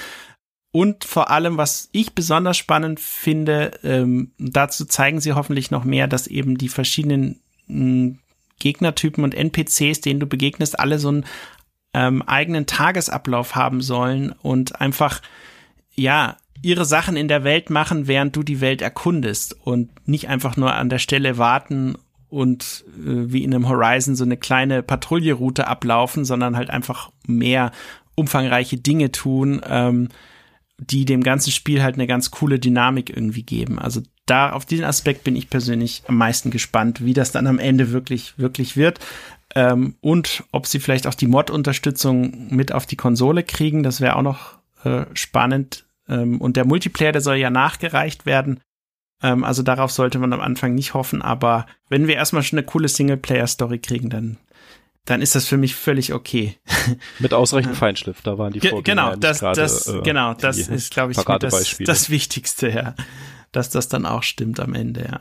Und 0.74 1.04
vor 1.04 1.30
allem, 1.30 1.56
was 1.56 1.88
ich 1.92 2.16
besonders 2.16 2.56
spannend 2.56 2.98
finde, 2.98 3.78
ähm, 3.84 4.32
dazu 4.38 4.84
zeigen 4.86 5.20
sie 5.20 5.34
hoffentlich 5.34 5.70
noch 5.70 5.84
mehr, 5.84 6.08
dass 6.08 6.26
eben 6.26 6.58
die 6.58 6.68
verschiedenen 6.68 7.40
mh, 7.68 7.76
hm, 7.78 8.18
Gegnertypen 8.58 9.22
und 9.22 9.36
NPCs, 9.36 10.00
denen 10.00 10.18
du 10.18 10.26
begegnest, 10.26 10.76
alle 10.76 10.98
so 10.98 11.10
einen 11.10 11.26
ähm, 11.92 12.22
eigenen 12.22 12.66
Tagesablauf 12.66 13.54
haben 13.54 13.82
sollen 13.82 14.32
und 14.42 14.80
einfach, 14.80 15.22
ja, 15.94 16.38
ihre 16.60 16.84
Sachen 16.84 17.16
in 17.16 17.28
der 17.28 17.44
Welt 17.44 17.70
machen, 17.70 18.08
während 18.08 18.34
du 18.34 18.42
die 18.42 18.60
Welt 18.60 18.82
erkundest 18.82 19.56
und 19.64 19.90
nicht 20.08 20.28
einfach 20.28 20.56
nur 20.56 20.74
an 20.74 20.88
der 20.88 20.98
Stelle 20.98 21.38
warten 21.38 21.94
und 22.30 22.84
äh, 22.98 23.32
wie 23.32 23.44
in 23.44 23.54
einem 23.54 23.68
Horizon 23.68 24.16
so 24.16 24.24
eine 24.24 24.36
kleine 24.36 24.82
Patrouilleroute 24.82 25.68
ablaufen, 25.68 26.24
sondern 26.24 26.56
halt 26.56 26.70
einfach 26.70 27.12
mehr 27.28 27.70
umfangreiche 28.16 28.78
Dinge 28.78 29.12
tun. 29.12 29.60
Ähm, 29.68 30.08
die 30.78 31.04
dem 31.04 31.22
ganzen 31.22 31.52
Spiel 31.52 31.82
halt 31.82 31.94
eine 31.94 32.06
ganz 32.06 32.30
coole 32.30 32.58
Dynamik 32.58 33.10
irgendwie 33.10 33.42
geben. 33.42 33.78
Also 33.78 34.02
da 34.26 34.52
auf 34.52 34.64
diesen 34.64 34.84
Aspekt 34.84 35.24
bin 35.24 35.36
ich 35.36 35.50
persönlich 35.50 36.02
am 36.08 36.16
meisten 36.16 36.50
gespannt, 36.50 37.04
wie 37.04 37.14
das 37.14 37.32
dann 37.32 37.46
am 37.46 37.58
Ende 37.58 37.92
wirklich, 37.92 38.38
wirklich 38.38 38.76
wird. 38.76 38.98
Ähm, 39.54 39.94
und 40.00 40.44
ob 40.50 40.66
sie 40.66 40.80
vielleicht 40.80 41.06
auch 41.06 41.14
die 41.14 41.28
Mod-Unterstützung 41.28 42.48
mit 42.50 42.72
auf 42.72 42.86
die 42.86 42.96
Konsole 42.96 43.44
kriegen, 43.44 43.82
das 43.82 44.00
wäre 44.00 44.16
auch 44.16 44.22
noch 44.22 44.58
äh, 44.84 45.04
spannend. 45.14 45.86
Ähm, 46.08 46.40
und 46.40 46.56
der 46.56 46.66
Multiplayer, 46.66 47.12
der 47.12 47.20
soll 47.20 47.36
ja 47.36 47.50
nachgereicht 47.50 48.26
werden. 48.26 48.60
Ähm, 49.22 49.44
also 49.44 49.62
darauf 49.62 49.92
sollte 49.92 50.18
man 50.18 50.32
am 50.32 50.40
Anfang 50.40 50.74
nicht 50.74 50.94
hoffen, 50.94 51.22
aber 51.22 51.66
wenn 51.88 52.08
wir 52.08 52.16
erstmal 52.16 52.42
schon 52.42 52.58
eine 52.58 52.66
coole 52.66 52.88
Singleplayer-Story 52.88 53.78
kriegen, 53.78 54.10
dann 54.10 54.38
dann 55.04 55.20
ist 55.20 55.34
das 55.34 55.46
für 55.46 55.56
mich 55.56 55.74
völlig 55.74 56.12
okay. 56.12 56.56
Mit 57.18 57.34
ausreichend 57.34 57.76
Feinschliff, 57.76 58.22
da 58.22 58.38
waren 58.38 58.52
die 58.52 58.60
Ge 58.60 58.80
Genau, 58.82 59.16
das, 59.16 59.40
grade, 59.40 59.60
das, 59.60 59.86
äh, 59.86 60.00
genau, 60.02 60.34
das 60.34 60.56
ist, 60.56 60.92
glaube 60.92 61.12
ich, 61.12 61.18
das, 61.18 61.76
das 61.78 62.10
Wichtigste, 62.10 62.70
ja. 62.70 62.94
Dass 63.52 63.70
das 63.70 63.88
dann 63.88 64.06
auch 64.06 64.22
stimmt 64.22 64.60
am 64.60 64.74
Ende, 64.74 65.04
ja. 65.04 65.20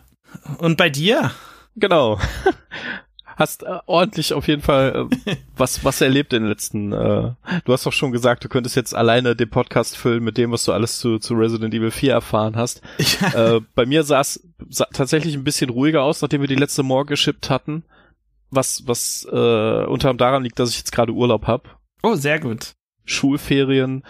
Und 0.58 0.78
bei 0.78 0.90
dir? 0.90 1.32
Genau. 1.76 2.20
Hast 3.36 3.64
äh, 3.64 3.80
ordentlich 3.88 4.34
auf 4.34 4.48
jeden 4.48 4.62
Fall 4.62 5.08
äh, 5.26 5.36
was 5.58 5.84
was 5.84 6.02
erlebt 6.02 6.34
in 6.34 6.44
den 6.44 6.50
letzten. 6.50 6.92
Äh, 6.92 7.32
du 7.66 7.74
hast 7.74 7.84
doch 7.84 7.92
schon 7.92 8.12
gesagt, 8.12 8.44
du 8.44 8.48
könntest 8.48 8.76
jetzt 8.76 8.94
alleine 8.94 9.36
den 9.36 9.50
Podcast 9.50 9.98
füllen 9.98 10.24
mit 10.24 10.38
dem, 10.38 10.52
was 10.52 10.66
du 10.66 10.72
alles 10.72 11.00
zu, 11.00 11.18
zu 11.18 11.34
Resident 11.34 11.74
Evil 11.74 11.90
4 11.90 12.14
erfahren 12.14 12.56
hast. 12.56 12.82
Ja. 13.22 13.56
Äh, 13.56 13.62
bei 13.74 13.88
mir 13.88 14.04
sah 14.04 14.22
es 14.22 14.48
tatsächlich 14.70 15.34
ein 15.34 15.44
bisschen 15.44 15.72
ruhiger 15.72 16.04
aus, 16.04 16.22
nachdem 16.22 16.42
wir 16.42 16.48
die 16.48 16.56
letzte 16.56 16.84
Morgen 16.84 17.10
geschippt 17.10 17.50
hatten 17.50 17.84
was, 18.56 18.84
was 18.88 19.28
äh, 19.30 19.36
unter 19.86 20.10
anderem 20.10 20.18
daran 20.18 20.44
liegt, 20.44 20.60
dass 20.60 20.72
ich 20.72 20.78
jetzt 20.78 20.92
gerade 20.92 21.12
Urlaub 21.12 21.48
hab. 21.48 21.80
Oh, 22.02 22.16
sehr 22.16 22.40
gut. 22.40 22.74
Schulferien 23.06 24.04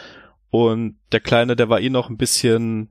und 0.50 0.98
der 1.12 1.20
Kleine, 1.20 1.56
der 1.56 1.70
war 1.70 1.80
eh 1.82 1.90
noch 1.90 2.10
ein 2.10 2.18
bisschen 2.18 2.90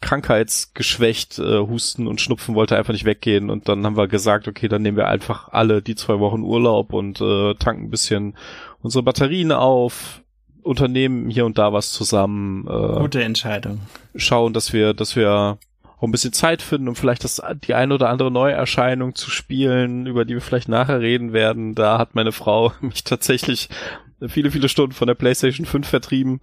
krankheitsgeschwächt, 0.00 1.38
äh, 1.38 1.58
Husten 1.58 2.06
und 2.06 2.20
Schnupfen 2.20 2.54
wollte 2.54 2.76
einfach 2.76 2.92
nicht 2.92 3.04
weggehen 3.04 3.50
und 3.50 3.68
dann 3.68 3.84
haben 3.84 3.96
wir 3.96 4.08
gesagt, 4.08 4.48
okay, 4.48 4.66
dann 4.68 4.82
nehmen 4.82 4.96
wir 4.96 5.08
einfach 5.08 5.48
alle 5.50 5.82
die 5.82 5.94
zwei 5.94 6.18
Wochen 6.20 6.42
Urlaub 6.42 6.92
und 6.92 7.20
äh, 7.20 7.54
tanken 7.54 7.84
ein 7.84 7.90
bisschen 7.90 8.34
unsere 8.80 9.02
Batterien 9.02 9.52
auf, 9.52 10.22
unternehmen 10.62 11.30
hier 11.30 11.44
und 11.44 11.58
da 11.58 11.72
was 11.72 11.92
zusammen. 11.92 12.66
Äh, 12.66 13.00
Gute 13.00 13.22
Entscheidung. 13.22 13.80
Schauen, 14.14 14.52
dass 14.52 14.72
wir, 14.72 14.94
dass 14.94 15.16
wir 15.16 15.58
auch 16.00 16.04
ein 16.04 16.12
bisschen 16.12 16.32
Zeit 16.32 16.62
finden, 16.62 16.88
um 16.88 16.96
vielleicht 16.96 17.24
das, 17.24 17.42
die 17.62 17.74
eine 17.74 17.94
oder 17.94 18.08
andere 18.08 18.30
Neuerscheinung 18.30 19.14
zu 19.14 19.30
spielen, 19.30 20.06
über 20.06 20.24
die 20.24 20.32
wir 20.32 20.40
vielleicht 20.40 20.68
nachher 20.68 21.00
reden 21.00 21.34
werden. 21.34 21.74
Da 21.74 21.98
hat 21.98 22.14
meine 22.14 22.32
Frau 22.32 22.72
mich 22.80 23.04
tatsächlich 23.04 23.68
viele, 24.28 24.50
viele 24.50 24.70
Stunden 24.70 24.92
von 24.92 25.06
der 25.06 25.14
PlayStation 25.14 25.66
5 25.66 25.86
vertrieben. 25.86 26.40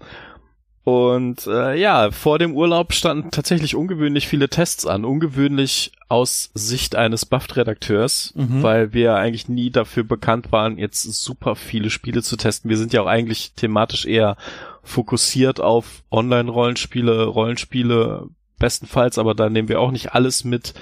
Und 0.84 1.48
äh, 1.48 1.76
ja, 1.76 2.12
vor 2.12 2.40
dem 2.40 2.56
Urlaub 2.56 2.94
standen 2.94 3.32
tatsächlich 3.32 3.76
ungewöhnlich 3.76 4.28
viele 4.28 4.48
Tests 4.48 4.86
an. 4.86 5.04
Ungewöhnlich 5.06 5.92
aus 6.08 6.52
Sicht 6.54 6.96
eines 6.96 7.26
Buffed-Redakteurs, 7.26 8.34
mhm. 8.36 8.64
weil 8.64 8.94
wir 8.94 9.16
eigentlich 9.16 9.50
nie 9.50 9.72
dafür 9.72 10.04
bekannt 10.06 10.52
waren, 10.52 10.78
jetzt 10.78 11.02
super 11.02 11.56
viele 11.56 11.90
Spiele 11.90 12.22
zu 12.22 12.38
testen. 12.38 12.70
Wir 12.70 12.78
sind 12.78 12.94
ja 12.94 13.02
auch 13.02 13.08
eigentlich 13.08 13.54
thematisch 13.56 14.06
eher 14.06 14.38
fokussiert 14.82 15.60
auf 15.60 16.04
Online-Rollenspiele, 16.10 17.26
Rollenspiele, 17.26 18.30
bestenfalls, 18.60 19.18
aber 19.18 19.36
da 19.36 19.50
nehmen 19.50 19.70
wir 19.70 19.80
auch 19.80 19.92
nicht 19.92 20.14
alles 20.14 20.44
mit. 20.44 20.74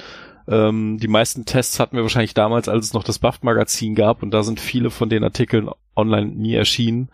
Ähm, 0.47 0.97
die 0.99 1.07
meisten 1.07 1.45
Tests 1.45 1.79
hatten 1.79 1.95
wir 1.95 2.03
wahrscheinlich 2.03 2.33
damals, 2.33 2.69
als 2.69 2.87
es 2.87 2.93
noch 2.93 3.03
das 3.03 3.19
Buff-Magazin 3.19 3.95
gab 3.95 4.23
und 4.23 4.31
da 4.31 4.43
sind 4.43 4.59
viele 4.59 4.91
von 4.91 5.09
den 5.09 5.23
Artikeln 5.23 5.69
online 5.95 6.31
nie 6.31 6.53
erschienen. 6.53 7.09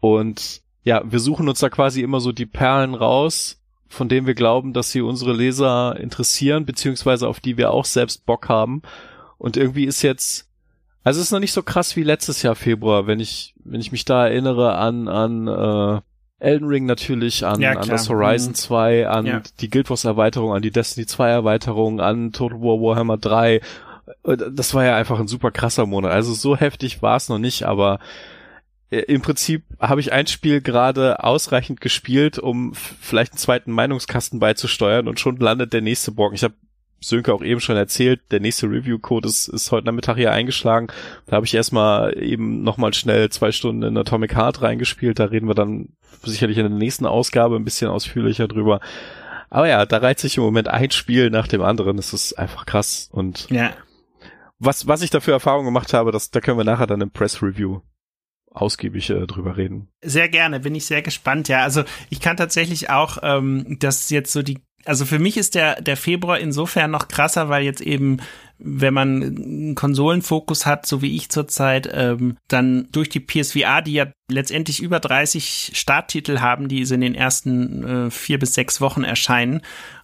Und 0.00 0.62
ja, 0.84 1.02
wir 1.04 1.18
suchen 1.18 1.48
uns 1.48 1.58
da 1.58 1.68
quasi 1.68 2.02
immer 2.02 2.20
so 2.20 2.32
die 2.32 2.46
Perlen 2.46 2.94
raus, 2.94 3.60
von 3.88 4.08
denen 4.08 4.26
wir 4.26 4.34
glauben, 4.34 4.72
dass 4.72 4.92
sie 4.92 5.00
unsere 5.00 5.32
Leser 5.32 5.98
interessieren, 5.98 6.64
beziehungsweise 6.64 7.28
auf 7.28 7.40
die 7.40 7.56
wir 7.56 7.72
auch 7.72 7.84
selbst 7.84 8.24
Bock 8.24 8.48
haben. 8.48 8.82
Und 9.36 9.56
irgendwie 9.56 9.84
ist 9.84 10.02
jetzt, 10.02 10.48
also 11.02 11.18
es 11.18 11.26
ist 11.26 11.32
noch 11.32 11.40
nicht 11.40 11.52
so 11.52 11.62
krass 11.62 11.96
wie 11.96 12.04
letztes 12.04 12.42
Jahr 12.42 12.54
Februar, 12.54 13.06
wenn 13.06 13.20
ich, 13.20 13.54
wenn 13.64 13.80
ich 13.80 13.90
mich 13.90 14.04
da 14.04 14.26
erinnere 14.26 14.76
an, 14.76 15.08
an 15.08 15.48
äh, 15.48 16.00
Elden 16.40 16.68
Ring 16.68 16.86
natürlich, 16.86 17.44
an, 17.44 17.60
ja, 17.60 17.72
an 17.72 17.88
das 17.88 18.08
Horizon 18.08 18.52
mhm. 18.52 18.54
2, 18.54 19.08
an 19.08 19.26
ja. 19.26 19.42
die 19.60 19.70
Guild 19.70 19.90
Wars 19.90 20.04
Erweiterung, 20.04 20.52
an 20.54 20.62
die 20.62 20.70
Destiny 20.70 21.06
2 21.06 21.28
Erweiterung, 21.28 22.00
an 22.00 22.32
Total 22.32 22.60
War 22.60 22.80
Warhammer 22.80 23.18
3. 23.18 23.56
Äh, 23.56 23.60
das 24.50 24.74
war 24.74 24.84
ja 24.84 24.96
einfach 24.96 25.20
ein 25.20 25.28
super 25.28 25.50
krasser 25.50 25.86
Monat. 25.86 26.12
Also 26.12 26.32
so 26.32 26.56
heftig 26.56 27.02
war 27.02 27.16
es 27.16 27.28
noch 27.28 27.38
nicht, 27.38 27.64
aber 27.64 28.00
äh, 28.90 29.00
im 29.00 29.20
Prinzip 29.20 29.64
habe 29.78 30.00
ich 30.00 30.12
ein 30.12 30.26
Spiel 30.26 30.60
gerade 30.60 31.22
ausreichend 31.22 31.80
gespielt, 31.80 32.38
um 32.38 32.74
vielleicht 32.74 33.32
einen 33.32 33.38
zweiten 33.38 33.72
Meinungskasten 33.72 34.40
beizusteuern 34.40 35.08
und 35.08 35.20
schon 35.20 35.36
landet 35.36 35.72
der 35.72 35.82
nächste 35.82 36.10
Brocken. 36.10 36.34
Ich 36.34 36.44
habe 36.44 36.54
Sönke 37.00 37.32
auch 37.32 37.42
eben 37.42 37.60
schon 37.60 37.76
erzählt, 37.76 38.20
der 38.30 38.40
nächste 38.40 38.66
Review-Code 38.66 39.28
ist, 39.28 39.48
ist 39.48 39.72
heute 39.72 39.86
Nachmittag 39.86 40.16
hier 40.16 40.32
eingeschlagen. 40.32 40.88
Da 41.26 41.36
habe 41.36 41.46
ich 41.46 41.54
erstmal 41.54 42.16
eben 42.22 42.62
nochmal 42.62 42.92
schnell 42.92 43.30
zwei 43.30 43.52
Stunden 43.52 43.82
in 43.82 43.96
Atomic 43.96 44.36
Heart 44.36 44.62
reingespielt. 44.62 45.18
Da 45.18 45.24
reden 45.24 45.48
wir 45.48 45.54
dann 45.54 45.88
sicherlich 46.22 46.58
in 46.58 46.68
der 46.68 46.78
nächsten 46.78 47.06
Ausgabe 47.06 47.56
ein 47.56 47.64
bisschen 47.64 47.88
ausführlicher 47.88 48.48
drüber. 48.48 48.80
Aber 49.48 49.66
ja, 49.66 49.84
da 49.86 49.98
reizt 49.98 50.20
sich 50.20 50.36
im 50.36 50.44
Moment 50.44 50.68
ein 50.68 50.90
Spiel 50.90 51.30
nach 51.30 51.48
dem 51.48 51.62
anderen. 51.62 51.96
Das 51.96 52.12
ist 52.12 52.34
einfach 52.34 52.66
krass. 52.66 53.08
Und 53.12 53.48
ja. 53.50 53.72
was, 54.58 54.86
was 54.86 55.02
ich 55.02 55.10
dafür 55.10 55.34
Erfahrung 55.34 55.64
gemacht 55.64 55.92
habe, 55.92 56.12
das, 56.12 56.30
da 56.30 56.40
können 56.40 56.58
wir 56.58 56.64
nachher 56.64 56.86
dann 56.86 57.00
im 57.00 57.10
Press 57.10 57.42
Review 57.42 57.80
ausgiebig 58.52 59.10
äh, 59.10 59.26
drüber 59.26 59.56
reden. 59.56 59.88
Sehr 60.02 60.28
gerne, 60.28 60.60
bin 60.60 60.74
ich 60.74 60.86
sehr 60.86 61.02
gespannt, 61.02 61.48
ja. 61.48 61.62
Also 61.62 61.84
ich 62.10 62.20
kann 62.20 62.36
tatsächlich 62.36 62.90
auch, 62.90 63.18
ähm, 63.22 63.76
dass 63.78 64.10
jetzt 64.10 64.32
so 64.32 64.42
die 64.42 64.58
Also 64.84 65.04
für 65.04 65.18
mich 65.18 65.36
ist 65.36 65.54
der, 65.54 65.80
der 65.82 65.96
Februar 65.96 66.38
insofern 66.38 66.90
noch 66.90 67.08
krasser, 67.08 67.48
weil 67.48 67.64
jetzt 67.64 67.82
eben, 67.82 68.18
wenn 68.58 68.94
man 68.94 69.22
einen 69.22 69.74
Konsolenfokus 69.74 70.64
hat, 70.64 70.86
so 70.86 71.02
wie 71.02 71.16
ich 71.16 71.28
zurzeit, 71.28 71.88
ähm, 71.92 72.36
dann 72.48 72.88
durch 72.90 73.08
die 73.08 73.20
PSVR, 73.20 73.82
die 73.82 73.92
ja 73.92 74.06
letztendlich 74.30 74.82
über 74.82 74.98
30 74.98 75.72
Starttitel 75.74 76.40
haben, 76.40 76.68
die 76.68 76.82
in 76.82 77.00
den 77.00 77.14
ersten 77.14 77.84
äh, 77.84 78.10
vier 78.10 78.38
bis 78.38 78.54
sechs 78.54 78.80
Wochen 78.80 79.04
erscheinen. 79.04 79.60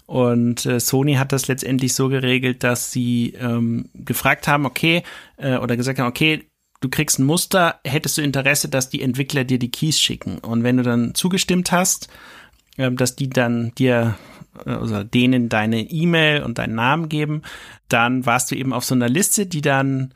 Und 0.06 0.66
äh, 0.66 0.78
Sony 0.78 1.14
hat 1.14 1.32
das 1.32 1.48
letztendlich 1.48 1.94
so 1.94 2.08
geregelt, 2.08 2.62
dass 2.62 2.92
sie 2.92 3.34
ähm, 3.40 3.88
gefragt 3.94 4.46
haben, 4.46 4.66
okay, 4.66 5.02
äh, 5.36 5.56
oder 5.56 5.76
gesagt 5.76 5.98
haben, 5.98 6.08
okay, 6.08 6.46
du 6.80 6.88
kriegst 6.88 7.18
ein 7.18 7.24
Muster, 7.24 7.80
hättest 7.84 8.18
du 8.18 8.22
Interesse, 8.22 8.68
dass 8.68 8.88
die 8.88 9.02
Entwickler 9.02 9.44
dir 9.44 9.58
die 9.58 9.70
Keys 9.70 10.00
schicken. 10.00 10.38
Und 10.38 10.62
wenn 10.62 10.76
du 10.76 10.82
dann 10.82 11.14
zugestimmt 11.14 11.72
hast, 11.72 12.08
dass 12.76 13.16
die 13.16 13.30
dann 13.30 13.72
dir 13.76 14.16
also 14.64 15.02
denen 15.02 15.48
deine 15.48 15.82
E-Mail 15.82 16.42
und 16.42 16.58
deinen 16.58 16.76
Namen 16.76 17.08
geben, 17.08 17.42
dann 17.88 18.26
warst 18.26 18.50
du 18.50 18.56
eben 18.56 18.72
auf 18.72 18.84
so 18.84 18.94
einer 18.94 19.08
Liste, 19.08 19.46
die 19.46 19.60
dann 19.60 20.12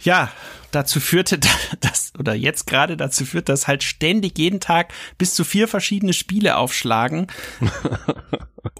ja, 0.00 0.30
dazu 0.70 1.00
führte, 1.00 1.38
dass, 1.80 2.12
oder 2.18 2.34
jetzt 2.34 2.66
gerade 2.66 2.96
dazu 2.96 3.24
führt, 3.24 3.48
dass 3.48 3.66
halt 3.66 3.82
ständig 3.82 4.38
jeden 4.38 4.60
Tag 4.60 4.92
bis 5.16 5.34
zu 5.34 5.44
vier 5.44 5.68
verschiedene 5.68 6.12
Spiele 6.12 6.56
aufschlagen. 6.56 7.26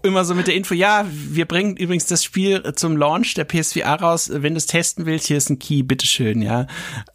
Immer 0.02 0.24
so 0.24 0.34
mit 0.34 0.46
der 0.46 0.54
Info, 0.54 0.74
ja, 0.74 1.06
wir 1.10 1.46
bringen 1.46 1.76
übrigens 1.76 2.06
das 2.06 2.22
Spiel 2.22 2.62
zum 2.74 2.96
Launch 2.96 3.34
der 3.34 3.44
PSVR 3.44 4.00
raus. 4.00 4.30
Wenn 4.32 4.54
du 4.54 4.58
es 4.58 4.66
testen 4.66 5.06
willst, 5.06 5.26
hier 5.26 5.36
ist 5.36 5.50
ein 5.50 5.58
Key, 5.58 5.82
bitteschön, 5.82 6.42
ja. 6.42 6.66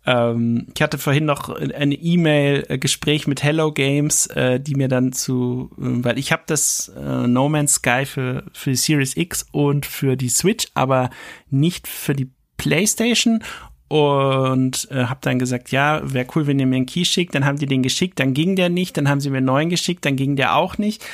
Ähm, 0.05 0.67
ich 0.73 0.81
hatte 0.81 0.97
vorhin 0.97 1.25
noch 1.25 1.49
eine 1.49 1.95
E-Mail-Gespräch 1.95 3.27
mit 3.27 3.43
Hello 3.43 3.71
Games, 3.71 4.27
äh, 4.27 4.59
die 4.59 4.75
mir 4.75 4.87
dann 4.87 5.13
zu, 5.13 5.71
äh, 5.77 6.03
weil 6.03 6.17
ich 6.17 6.31
habe 6.31 6.43
das 6.47 6.91
äh, 6.97 7.27
No 7.27 7.47
Man's 7.47 7.75
Sky 7.75 8.05
für, 8.05 8.45
für 8.53 8.71
die 8.71 8.77
Series 8.77 9.15
X 9.17 9.45
und 9.51 9.85
für 9.85 10.15
die 10.15 10.29
Switch, 10.29 10.67
aber 10.73 11.09
nicht 11.49 11.87
für 11.87 12.15
die 12.15 12.31
PlayStation 12.57 13.43
und 13.93 14.89
äh, 14.89 15.05
habe 15.05 15.19
dann 15.21 15.37
gesagt, 15.37 15.69
ja, 15.69 16.01
wäre 16.03 16.25
cool, 16.33 16.47
wenn 16.47 16.57
ihr 16.57 16.65
mir 16.65 16.77
einen 16.77 16.87
Key 16.87 17.05
schickt. 17.05 17.35
Dann 17.35 17.45
haben 17.45 17.59
die 17.59 17.67
den 17.67 17.83
geschickt, 17.83 18.19
dann 18.19 18.33
ging 18.33 18.55
der 18.55 18.69
nicht, 18.69 18.97
dann 18.97 19.07
haben 19.07 19.19
sie 19.19 19.29
mir 19.29 19.37
einen 19.37 19.45
neuen 19.45 19.69
geschickt, 19.69 20.03
dann 20.05 20.15
ging 20.15 20.35
der 20.35 20.55
auch 20.55 20.79
nicht. 20.79 21.05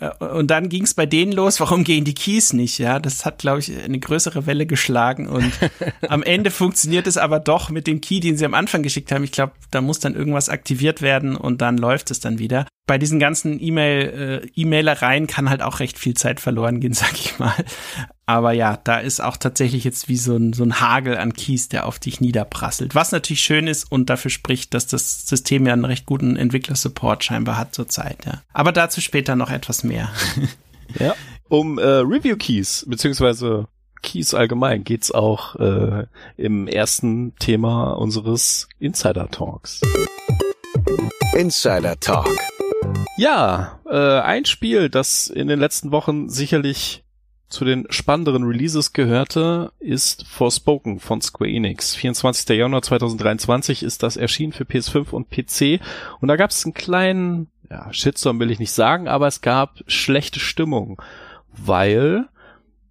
Äh, 0.00 0.08
und 0.24 0.50
dann 0.50 0.70
ging 0.70 0.84
es 0.84 0.94
bei 0.94 1.04
denen 1.04 1.32
los, 1.32 1.60
warum 1.60 1.84
gehen 1.84 2.06
die 2.06 2.14
Keys 2.14 2.54
nicht? 2.54 2.78
Ja, 2.78 2.98
das 3.00 3.26
hat, 3.26 3.40
glaube 3.40 3.58
ich, 3.58 3.70
eine 3.84 3.98
größere 3.98 4.46
Welle 4.46 4.64
geschlagen 4.64 5.28
und 5.28 5.52
am 6.08 6.22
Ende 6.22 6.50
funktioniert 6.50 7.06
es 7.06 7.18
aber 7.18 7.38
doch 7.38 7.68
mit 7.68 7.86
dem 7.86 8.00
Key, 8.00 8.20
den 8.20 8.38
sie 8.38 8.46
am 8.46 8.54
Anfang 8.54 8.82
geschickt 8.82 9.12
haben. 9.12 9.24
Ich 9.24 9.32
glaube, 9.32 9.52
da 9.70 9.82
muss 9.82 9.98
dann 9.98 10.14
irgendwas 10.14 10.48
aktiviert 10.48 11.02
werden 11.02 11.36
und 11.36 11.60
dann 11.60 11.76
läuft 11.76 12.10
es 12.10 12.20
dann 12.20 12.38
wieder. 12.38 12.66
Bei 12.86 12.96
diesen 12.96 13.18
ganzen 13.18 13.62
E-Mail, 13.62 14.42
äh, 14.42 14.60
E-Mailereien 14.60 15.26
kann 15.26 15.50
halt 15.50 15.60
auch 15.60 15.80
recht 15.80 15.98
viel 15.98 16.14
Zeit 16.14 16.40
verloren 16.40 16.80
gehen, 16.80 16.94
sag 16.94 17.12
ich 17.12 17.38
mal. 17.38 17.52
Aber 18.32 18.52
ja, 18.52 18.78
da 18.82 18.96
ist 18.96 19.20
auch 19.20 19.36
tatsächlich 19.36 19.84
jetzt 19.84 20.08
wie 20.08 20.16
so 20.16 20.34
ein, 20.34 20.54
so 20.54 20.64
ein 20.64 20.80
Hagel 20.80 21.18
an 21.18 21.34
Keys, 21.34 21.68
der 21.68 21.84
auf 21.84 21.98
dich 21.98 22.22
niederprasselt. 22.22 22.94
Was 22.94 23.12
natürlich 23.12 23.42
schön 23.42 23.66
ist 23.66 23.92
und 23.92 24.08
dafür 24.08 24.30
spricht, 24.30 24.72
dass 24.72 24.86
das 24.86 25.26
System 25.26 25.66
ja 25.66 25.74
einen 25.74 25.84
recht 25.84 26.06
guten 26.06 26.36
Entwicklersupport 26.36 27.22
scheinbar 27.22 27.58
hat 27.58 27.74
zurzeit, 27.74 28.24
ja. 28.24 28.40
Aber 28.54 28.72
dazu 28.72 29.02
später 29.02 29.36
noch 29.36 29.50
etwas 29.50 29.84
mehr. 29.84 30.10
ja. 30.98 31.14
Um 31.50 31.78
äh, 31.78 31.82
Review 31.82 32.38
Keys, 32.38 32.86
beziehungsweise 32.88 33.68
Keys 34.00 34.32
allgemein 34.32 34.82
geht's 34.82 35.12
auch 35.12 35.56
äh, 35.56 36.06
im 36.38 36.68
ersten 36.68 37.36
Thema 37.36 37.92
unseres 37.92 38.66
Insider 38.78 39.30
Talks. 39.30 39.82
Insider 41.36 42.00
Talk. 42.00 42.34
Ja, 43.18 43.78
äh, 43.84 44.20
ein 44.20 44.46
Spiel, 44.46 44.88
das 44.88 45.26
in 45.26 45.48
den 45.48 45.58
letzten 45.58 45.92
Wochen 45.92 46.30
sicherlich 46.30 47.04
zu 47.52 47.64
den 47.64 47.86
spannenderen 47.90 48.44
Releases 48.44 48.92
gehörte, 48.92 49.72
ist 49.78 50.26
Forspoken 50.26 51.00
von 51.00 51.20
Square 51.20 51.50
Enix. 51.50 51.94
24. 51.94 52.48
Januar 52.56 52.82
2023 52.82 53.82
ist 53.82 54.02
das 54.02 54.16
erschienen 54.16 54.52
für 54.52 54.64
PS5 54.64 55.10
und 55.10 55.30
PC. 55.30 55.80
Und 56.20 56.28
da 56.28 56.36
gab 56.36 56.50
es 56.50 56.64
einen 56.64 56.74
kleinen, 56.74 57.48
ja, 57.70 57.92
Shitstorm 57.92 58.40
will 58.40 58.50
ich 58.50 58.58
nicht 58.58 58.72
sagen, 58.72 59.06
aber 59.06 59.26
es 59.26 59.42
gab 59.42 59.82
schlechte 59.86 60.40
Stimmung, 60.40 61.00
weil 61.52 62.26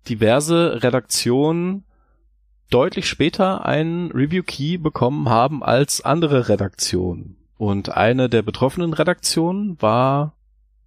diverse 0.07 0.83
Redaktionen 0.83 1.83
deutlich 2.69 3.07
später 3.07 3.65
einen 3.65 4.11
Review 4.11 4.43
Key 4.43 4.77
bekommen 4.77 5.29
haben 5.29 5.63
als 5.63 6.01
andere 6.01 6.49
Redaktionen. 6.49 7.37
Und 7.57 7.89
eine 7.89 8.29
der 8.29 8.43
betroffenen 8.43 8.93
Redaktionen 8.93 9.81
war 9.81 10.35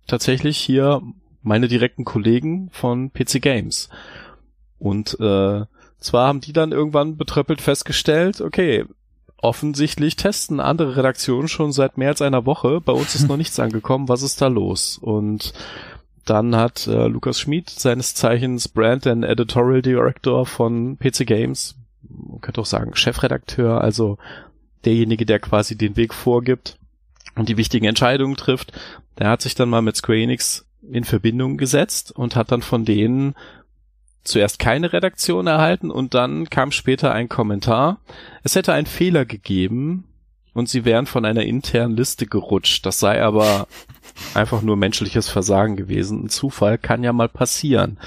tatsächlich 0.06 0.58
hier 0.58 1.02
meine 1.44 1.68
direkten 1.68 2.04
Kollegen 2.04 2.70
von 2.72 3.12
PC 3.12 3.40
Games. 3.40 3.88
Und 4.78 5.18
äh, 5.20 5.64
zwar 6.00 6.26
haben 6.28 6.40
die 6.40 6.52
dann 6.52 6.72
irgendwann 6.72 7.16
betröppelt 7.16 7.60
festgestellt, 7.60 8.40
okay, 8.40 8.84
offensichtlich 9.36 10.16
testen 10.16 10.58
andere 10.58 10.96
Redaktionen 10.96 11.48
schon 11.48 11.70
seit 11.70 11.98
mehr 11.98 12.08
als 12.08 12.22
einer 12.22 12.46
Woche. 12.46 12.80
Bei 12.80 12.92
uns 12.92 13.14
ist 13.14 13.28
noch 13.28 13.36
nichts 13.38 13.60
angekommen. 13.60 14.08
Was 14.08 14.22
ist 14.22 14.40
da 14.40 14.48
los? 14.48 14.98
Und 14.98 15.52
dann 16.24 16.56
hat 16.56 16.86
äh, 16.86 17.06
Lukas 17.06 17.38
Schmid, 17.38 17.68
seines 17.68 18.14
Zeichens 18.14 18.68
Brand 18.68 19.06
and 19.06 19.24
Editorial 19.24 19.82
Director 19.82 20.46
von 20.46 20.98
PC 20.98 21.26
Games, 21.26 21.76
man 22.02 22.40
könnte 22.40 22.62
auch 22.62 22.66
sagen 22.66 22.96
Chefredakteur, 22.96 23.82
also 23.82 24.16
derjenige, 24.86 25.26
der 25.26 25.38
quasi 25.38 25.76
den 25.76 25.96
Weg 25.96 26.14
vorgibt 26.14 26.78
und 27.34 27.48
die 27.48 27.56
wichtigen 27.58 27.86
Entscheidungen 27.86 28.36
trifft, 28.36 28.72
der 29.18 29.28
hat 29.28 29.42
sich 29.42 29.54
dann 29.54 29.68
mal 29.68 29.82
mit 29.82 29.96
Square 29.96 30.18
Enix 30.18 30.66
in 30.90 31.04
Verbindung 31.04 31.56
gesetzt 31.56 32.12
und 32.12 32.36
hat 32.36 32.52
dann 32.52 32.62
von 32.62 32.84
denen 32.84 33.34
zuerst 34.24 34.58
keine 34.58 34.92
Redaktion 34.92 35.46
erhalten 35.46 35.90
und 35.90 36.14
dann 36.14 36.48
kam 36.48 36.72
später 36.72 37.12
ein 37.12 37.28
Kommentar. 37.28 38.00
Es 38.42 38.56
hätte 38.56 38.72
einen 38.72 38.86
Fehler 38.86 39.26
gegeben 39.26 40.04
und 40.54 40.68
sie 40.68 40.84
wären 40.84 41.06
von 41.06 41.24
einer 41.24 41.42
internen 41.42 41.96
Liste 41.96 42.26
gerutscht. 42.26 42.86
Das 42.86 42.98
sei 42.98 43.22
aber 43.22 43.66
einfach 44.34 44.62
nur 44.62 44.76
menschliches 44.76 45.28
Versagen 45.28 45.76
gewesen. 45.76 46.24
Ein 46.24 46.28
Zufall 46.30 46.78
kann 46.78 47.04
ja 47.04 47.12
mal 47.12 47.28
passieren. 47.28 47.98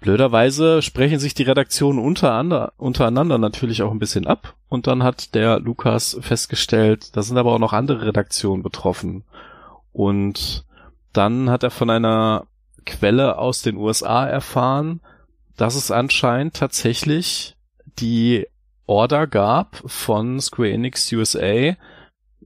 Blöderweise 0.00 0.80
sprechen 0.80 1.18
sich 1.18 1.34
die 1.34 1.42
Redaktionen 1.42 1.98
untereinander, 1.98 2.72
untereinander 2.78 3.36
natürlich 3.36 3.82
auch 3.82 3.90
ein 3.90 3.98
bisschen 3.98 4.26
ab 4.26 4.54
und 4.70 4.86
dann 4.86 5.02
hat 5.02 5.34
der 5.34 5.60
Lukas 5.60 6.16
festgestellt, 6.22 7.14
da 7.14 7.22
sind 7.22 7.36
aber 7.36 7.52
auch 7.52 7.58
noch 7.58 7.74
andere 7.74 8.06
Redaktionen 8.06 8.62
betroffen. 8.62 9.24
Und 9.92 10.64
dann 11.12 11.50
hat 11.50 11.62
er 11.62 11.70
von 11.70 11.90
einer 11.90 12.46
Quelle 12.86 13.38
aus 13.38 13.62
den 13.62 13.76
USA 13.76 14.26
erfahren, 14.26 15.00
dass 15.56 15.74
es 15.74 15.90
anscheinend 15.90 16.54
tatsächlich 16.54 17.56
die 17.98 18.46
Order 18.86 19.26
gab 19.26 19.82
von 19.86 20.40
Square 20.40 20.70
Enix 20.70 21.12
USA, 21.12 21.76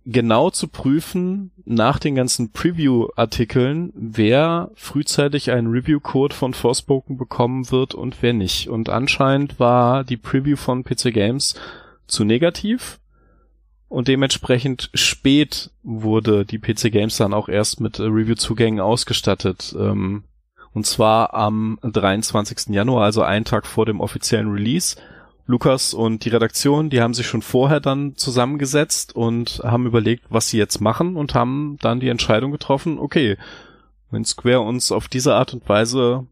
genau 0.05 0.51
zu 0.51 0.69
prüfen 0.69 1.53
nach 1.65 1.99
den 1.99 2.15
ganzen 2.15 2.53
Preview-Artikeln, 2.53 3.93
wer 3.95 4.71
frühzeitig 4.75 5.51
einen 5.51 5.69
Review-Code 5.69 6.35
von 6.35 6.53
Forspoken 6.53 7.17
bekommen 7.17 7.71
wird 7.71 7.95
und 7.95 8.19
wer 8.21 8.35
nicht. 8.35 8.69
Und 8.69 8.91
anscheinend 8.91 9.59
war 9.59 10.05
die 10.05 10.19
Preview 10.19 10.57
von 10.57 10.85
PC 10.85 11.15
Games 11.15 11.55
zu 12.07 12.25
negativ 12.25 13.01
und 13.95 14.09
dementsprechend 14.09 14.91
spät 14.93 15.71
wurde 15.85 16.45
die 16.45 16.59
PC 16.59 16.91
Games 16.91 17.17
dann 17.17 17.33
auch 17.33 17.49
erst 17.49 17.81
mit 17.81 18.01
Review-Zugängen 18.01 18.81
ausgestattet. 18.81 19.75
Ähm, 19.79 20.25
und 20.73 20.85
zwar 20.85 21.33
am 21.33 21.79
23. 21.83 22.75
Januar, 22.75 23.05
also 23.05 23.23
einen 23.23 23.45
Tag 23.45 23.67
vor 23.67 23.87
dem 23.87 24.01
offiziellen 24.01 24.51
Release. 24.51 24.97
Lukas 25.47 25.95
und 25.95 26.25
die 26.25 26.31
Redaktion, 26.31 26.91
die 26.91 27.01
haben 27.01 27.15
sich 27.15 27.29
schon 27.29 27.43
vorher 27.43 27.79
dann 27.79 28.17
zusammengesetzt 28.17 29.15
und 29.15 29.61
haben 29.63 29.87
überlegt, 29.87 30.25
was 30.29 30.49
sie 30.49 30.59
jetzt 30.59 30.81
machen 30.81 31.15
und 31.15 31.37
haben 31.37 31.77
dann 31.81 32.01
die 32.01 32.09
Entscheidung 32.09 32.51
getroffen, 32.51 32.99
okay, 32.99 33.37
wenn 34.11 34.25
Square 34.25 34.63
uns 34.63 34.91
auf 34.91 35.07
diese 35.07 35.37
Art 35.37 35.55
und 35.55 35.69
Weise 35.69 36.27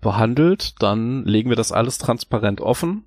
behandelt, 0.00 0.74
dann 0.82 1.24
legen 1.24 1.50
wir 1.50 1.56
das 1.56 1.70
alles 1.70 1.98
transparent 1.98 2.60
offen 2.60 3.04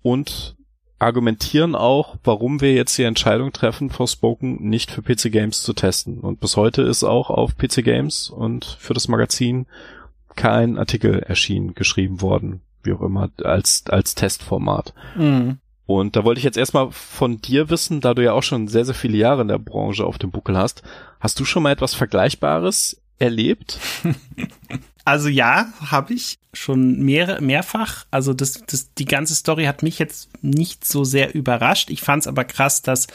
und 0.00 0.56
argumentieren 1.02 1.74
auch, 1.74 2.16
warum 2.24 2.60
wir 2.60 2.74
jetzt 2.74 2.96
die 2.96 3.02
Entscheidung 3.02 3.52
treffen, 3.52 3.90
Forspoken 3.90 4.68
nicht 4.68 4.90
für 4.90 5.02
PC 5.02 5.32
Games 5.32 5.62
zu 5.62 5.72
testen. 5.72 6.20
Und 6.20 6.40
bis 6.40 6.56
heute 6.56 6.82
ist 6.82 7.04
auch 7.04 7.28
auf 7.28 7.56
PC 7.56 7.84
Games 7.84 8.30
und 8.30 8.76
für 8.78 8.94
das 8.94 9.08
Magazin 9.08 9.66
kein 10.36 10.78
Artikel 10.78 11.18
erschienen, 11.18 11.74
geschrieben 11.74 12.20
worden 12.22 12.62
wie 12.84 12.92
auch 12.92 13.02
immer, 13.02 13.30
als, 13.42 13.84
als 13.88 14.14
Testformat. 14.14 14.94
Mhm. 15.16 15.58
Und 15.86 16.16
da 16.16 16.24
wollte 16.24 16.38
ich 16.38 16.44
jetzt 16.44 16.56
erstmal 16.56 16.90
von 16.90 17.40
dir 17.40 17.68
wissen, 17.68 18.00
da 18.00 18.14
du 18.14 18.22
ja 18.22 18.32
auch 18.32 18.42
schon 18.42 18.68
sehr, 18.68 18.84
sehr 18.84 18.94
viele 18.94 19.16
Jahre 19.16 19.42
in 19.42 19.48
der 19.48 19.58
Branche 19.58 20.04
auf 20.04 20.18
dem 20.18 20.30
Buckel 20.30 20.56
hast, 20.56 20.82
hast 21.20 21.38
du 21.38 21.44
schon 21.44 21.62
mal 21.62 21.72
etwas 21.72 21.94
Vergleichbares 21.94 23.02
erlebt? 23.18 23.78
Also 25.04 25.28
ja, 25.28 25.72
habe 25.80 26.14
ich 26.14 26.38
schon 26.52 27.00
mehr, 27.00 27.40
mehrfach. 27.40 28.06
Also 28.10 28.34
das, 28.34 28.62
das, 28.66 28.94
die 28.94 29.04
ganze 29.04 29.34
Story 29.34 29.64
hat 29.64 29.82
mich 29.82 29.98
jetzt 29.98 30.30
nicht 30.42 30.84
so 30.84 31.04
sehr 31.04 31.34
überrascht. 31.34 31.90
Ich 31.90 32.02
fand 32.02 32.22
es 32.22 32.26
aber 32.26 32.44
krass, 32.44 32.82
dass 32.82 33.08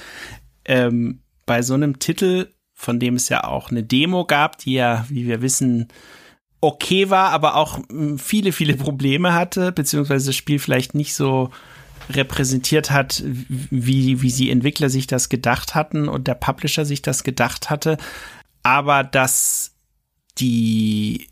ähm, 0.66 1.22
bei 1.46 1.62
so 1.62 1.76
einem 1.76 2.00
Titel, 2.00 2.50
von 2.74 3.00
dem 3.00 3.16
es 3.16 3.30
ja 3.30 3.46
auch 3.46 3.72
eine 3.72 3.84
Demo 3.84 4.26
gab, 4.26 4.58
die 4.58 4.74
ja, 4.74 5.06
wie 5.08 5.28
wir 5.28 5.42
wissen, 5.42 5.88
okay 6.60 7.10
war, 7.10 7.32
aber 7.32 7.56
auch 7.56 7.80
hm, 7.90 8.20
viele, 8.20 8.52
viele 8.52 8.76
Probleme 8.76 9.34
hatte, 9.34 9.72
beziehungsweise 9.72 10.28
das 10.28 10.36
Spiel 10.36 10.60
vielleicht 10.60 10.94
nicht 10.94 11.16
so 11.16 11.52
repräsentiert 12.10 12.92
hat, 12.92 13.24
wie, 13.26 14.22
wie 14.22 14.32
die 14.32 14.50
Entwickler 14.50 14.90
sich 14.90 15.08
das 15.08 15.30
gedacht 15.30 15.76
hatten 15.76 16.08
und 16.08 16.28
der 16.28 16.36
Publisher 16.36 16.86
sich 16.86 17.02
das 17.02 17.24
gedacht 17.24 17.70
hatte. 17.70 17.98
Aber 18.64 19.04
dass 19.04 19.74
die 20.38 21.28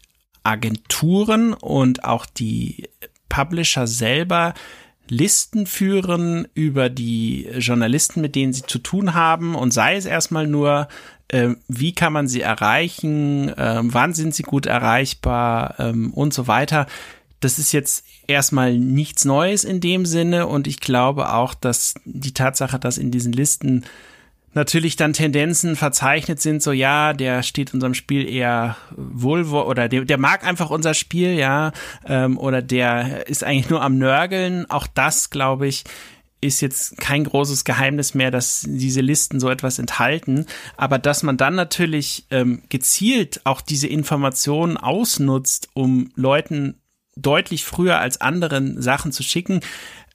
Agenturen 0.46 1.54
und 1.54 2.04
auch 2.04 2.26
die 2.26 2.90
Publisher 3.30 3.88
selber 3.88 4.54
Listen 5.08 5.68
führen 5.68 6.48
über 6.56 6.90
die 6.90 7.48
Journalisten, 7.60 8.22
mit 8.22 8.36
denen 8.36 8.54
sie 8.54 8.64
zu 8.64 8.80
tun 8.80 9.14
haben 9.14 9.54
und 9.54 9.72
sei 9.72 9.96
es 9.96 10.06
erstmal 10.06 10.48
nur, 10.48 10.88
äh, 11.28 11.50
wie 11.68 11.94
kann 11.94 12.14
man 12.14 12.28
sie 12.28 12.42
erreichen, 12.42 13.50
äh, 13.50 13.82
wann 13.84 14.14
sind 14.14 14.34
sie 14.34 14.44
gut 14.44 14.66
erreichbar 14.66 15.76
ähm, 15.80 16.12
und 16.14 16.34
so 16.34 16.48
weiter. 16.48 16.88
Das 17.40 17.60
ist 17.60 17.72
jetzt 17.72 18.06
erstmal 18.26 18.78
nichts 18.78 19.26
Neues 19.26 19.64
in 19.64 19.80
dem 19.80 20.06
Sinne 20.06 20.48
und 20.48 20.66
ich 20.66 20.80
glaube 20.80 21.32
auch, 21.34 21.54
dass 21.54 21.94
die 22.06 22.34
Tatsache, 22.34 22.80
dass 22.80 22.98
in 22.98 23.12
diesen 23.12 23.34
Listen 23.34 23.86
natürlich 24.56 24.96
dann 24.96 25.14
Tendenzen 25.14 25.76
verzeichnet 25.76 26.42
sind, 26.42 26.64
so 26.64 26.72
ja, 26.72 27.14
der 27.14 27.44
steht 27.44 27.74
unserem 27.74 27.94
Spiel 27.94 28.28
eher 28.28 28.78
wohl 28.96 29.44
oder 29.46 29.88
der, 29.88 30.06
der 30.06 30.18
mag 30.18 30.46
einfach 30.46 30.70
unser 30.70 30.94
Spiel, 30.94 31.34
ja, 31.34 31.72
ähm, 32.08 32.38
oder 32.38 32.62
der 32.62 33.28
ist 33.28 33.44
eigentlich 33.44 33.70
nur 33.70 33.82
am 33.82 33.98
Nörgeln. 33.98 34.70
Auch 34.70 34.88
das, 34.88 35.30
glaube 35.30 35.68
ich, 35.68 35.84
ist 36.42 36.62
jetzt 36.62 36.98
kein 36.98 37.24
großes 37.24 37.66
Geheimnis 37.66 38.14
mehr, 38.14 38.32
dass 38.32 38.64
diese 38.66 39.02
Listen 39.02 39.40
so 39.40 39.50
etwas 39.50 39.80
enthalten. 39.80 40.46
Aber 40.78 41.00
dass 41.00 41.24
man 41.24 41.38
dann 41.38 41.56
natürlich 41.56 42.26
ähm, 42.32 42.64
gezielt 42.70 43.42
auch 43.44 43.62
diese 43.62 43.88
Informationen 43.88 44.78
ausnutzt, 44.78 45.70
um 45.74 46.12
Leuten 46.16 46.80
deutlich 47.16 47.64
früher 47.64 48.00
als 48.00 48.22
anderen 48.22 48.82
Sachen 48.82 49.12
zu 49.12 49.24
schicken, 49.24 49.62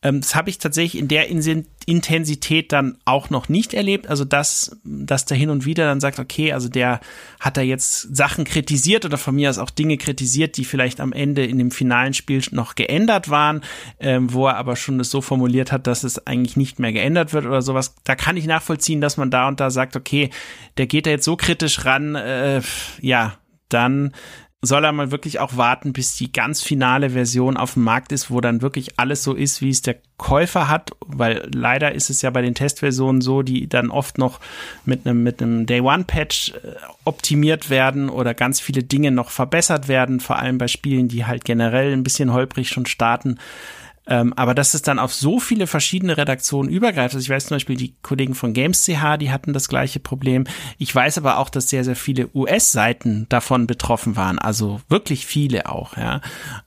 ähm, 0.03 0.21
das 0.21 0.35
habe 0.35 0.49
ich 0.49 0.59
tatsächlich 0.59 1.01
in 1.01 1.09
der 1.09 1.29
Intensität 1.29 2.73
dann 2.73 2.97
auch 3.05 3.29
noch 3.29 3.49
nicht 3.49 3.75
erlebt. 3.75 4.09
Also 4.09 4.25
dass, 4.25 4.81
dass 4.85 5.27
der 5.27 5.37
hin 5.37 5.51
und 5.51 5.67
wieder 5.67 5.85
dann 5.85 6.01
sagt, 6.01 6.19
okay, 6.19 6.53
also 6.53 6.69
der 6.69 7.01
hat 7.39 7.57
da 7.57 7.61
jetzt 7.61 8.17
Sachen 8.17 8.45
kritisiert 8.45 9.05
oder 9.05 9.19
von 9.19 9.35
mir 9.35 9.51
aus 9.51 9.59
auch 9.59 9.71
Dinge 9.71 9.99
kritisiert, 9.99 10.57
die 10.57 10.65
vielleicht 10.65 11.01
am 11.01 11.13
Ende 11.13 11.45
in 11.45 11.59
dem 11.59 11.71
finalen 11.71 12.15
Spiel 12.15 12.41
noch 12.53 12.77
geändert 12.77 13.29
waren, 13.29 13.61
ähm, 13.99 14.33
wo 14.33 14.47
er 14.47 14.57
aber 14.57 14.77
schon 14.77 14.97
das 14.97 15.11
so 15.11 15.21
formuliert 15.21 15.71
hat, 15.71 15.87
dass 15.87 16.03
es 16.03 16.27
eigentlich 16.27 16.57
nicht 16.57 16.79
mehr 16.79 16.93
geändert 16.93 17.35
wird 17.35 17.45
oder 17.45 17.61
sowas. 17.61 17.95
Da 18.05 18.15
kann 18.15 18.39
ich 18.39 18.47
nachvollziehen, 18.47 19.03
dass 19.03 19.19
man 19.19 19.31
da 19.31 19.49
und 19.49 19.61
da 19.61 19.71
sagt, 19.71 19.97
okay, 19.97 20.31
der 20.79 20.87
geht 20.87 21.05
da 21.05 21.11
jetzt 21.11 21.25
so 21.25 21.37
kritisch 21.37 21.85
ran, 21.85 22.15
äh, 22.15 22.63
ja, 23.01 23.35
dann 23.69 24.13
soll 24.63 24.85
er 24.85 24.93
mal 24.93 25.11
wirklich 25.11 25.41
auch 25.41 25.57
warten, 25.57 25.95
bis 25.95 26.17
die 26.17 26.33
ganz 26.33 26.63
finale 26.63 27.11
Version 27.11 27.57
auf 27.57 27.75
dem 27.75 27.85
Markt 27.85 28.13
ist, 28.13 28.31
wo 28.31 28.43
dann 28.43 28.61
wirklich 28.61 28.99
alles 28.99 29.23
so 29.23 29.33
ist, 29.35 29.63
wie 29.63 29.71
es 29.71 29.81
der 29.81 29.97
Käufer 30.19 30.69
hat, 30.69 30.91
weil 31.07 31.49
leider 31.55 31.93
ist 31.95 32.11
es 32.11 32.21
ja 32.21 32.29
bei 32.29 32.43
den 32.43 32.55
Testversionen 32.55 33.23
so, 33.23 33.41
die 33.41 33.69
dann 33.71 33.91
oft 33.91 34.19
noch 34.19 34.39
mit 34.85 35.07
einem 35.07 35.23
mit 35.23 35.43
einem 35.43 35.65
Day 35.65 35.81
One 35.81 36.05
Patch 36.05 36.51
äh, 36.51 36.77
optimiert 37.05 37.71
werden 37.71 38.11
oder 38.11 38.35
ganz 38.35 38.61
viele 38.61 38.83
Dinge 38.83 39.13
noch 39.13 39.31
verbessert 39.31 39.89
werden, 39.89 40.21
vor 40.21 40.39
allem 40.39 40.59
bei 40.59 40.69
Spielen, 40.69 41.09
die 41.09 41.25
halt 41.25 41.47
generell 41.47 41.95
ein 41.95 42.03
bisschen 42.03 42.31
holprig 42.31 42.69
schon 42.69 42.85
starten. 42.85 43.39
Ähm, 44.07 44.33
aber 44.33 44.55
dass 44.55 44.75
es 44.75 44.83
dann 44.83 44.99
auf 44.99 45.15
so 45.15 45.39
viele 45.39 45.67
verschiedene 45.67 46.17
Redaktionen 46.17 46.71
übergreift. 46.71 47.15
Also 47.15 47.25
ich 47.25 47.31
weiß 47.31 47.47
zum 47.47 47.57
Beispiel, 47.57 47.77
die 47.77 47.95
Kollegen 48.03 48.35
von 48.35 48.55
Games.ch, 48.55 49.19
die 49.21 49.31
hatten 49.31 49.53
das 49.53 49.69
gleiche 49.69 50.01
Problem. 50.01 50.45
Ich 50.79 50.95
weiß 50.95 51.19
aber 51.19 51.39
auch, 51.39 51.51
dass 51.51 51.69
sehr, 51.69 51.85
sehr 51.85 51.97
viele 51.97 52.29
US-Seiten 52.35 53.27
davon 53.29 53.67
betroffen 53.67 54.17
waren. 54.17 54.39
Also 54.39 54.81
wirklich 54.89 55.27
viele 55.27 55.69
auch, 55.69 55.97
ja. 55.97 56.23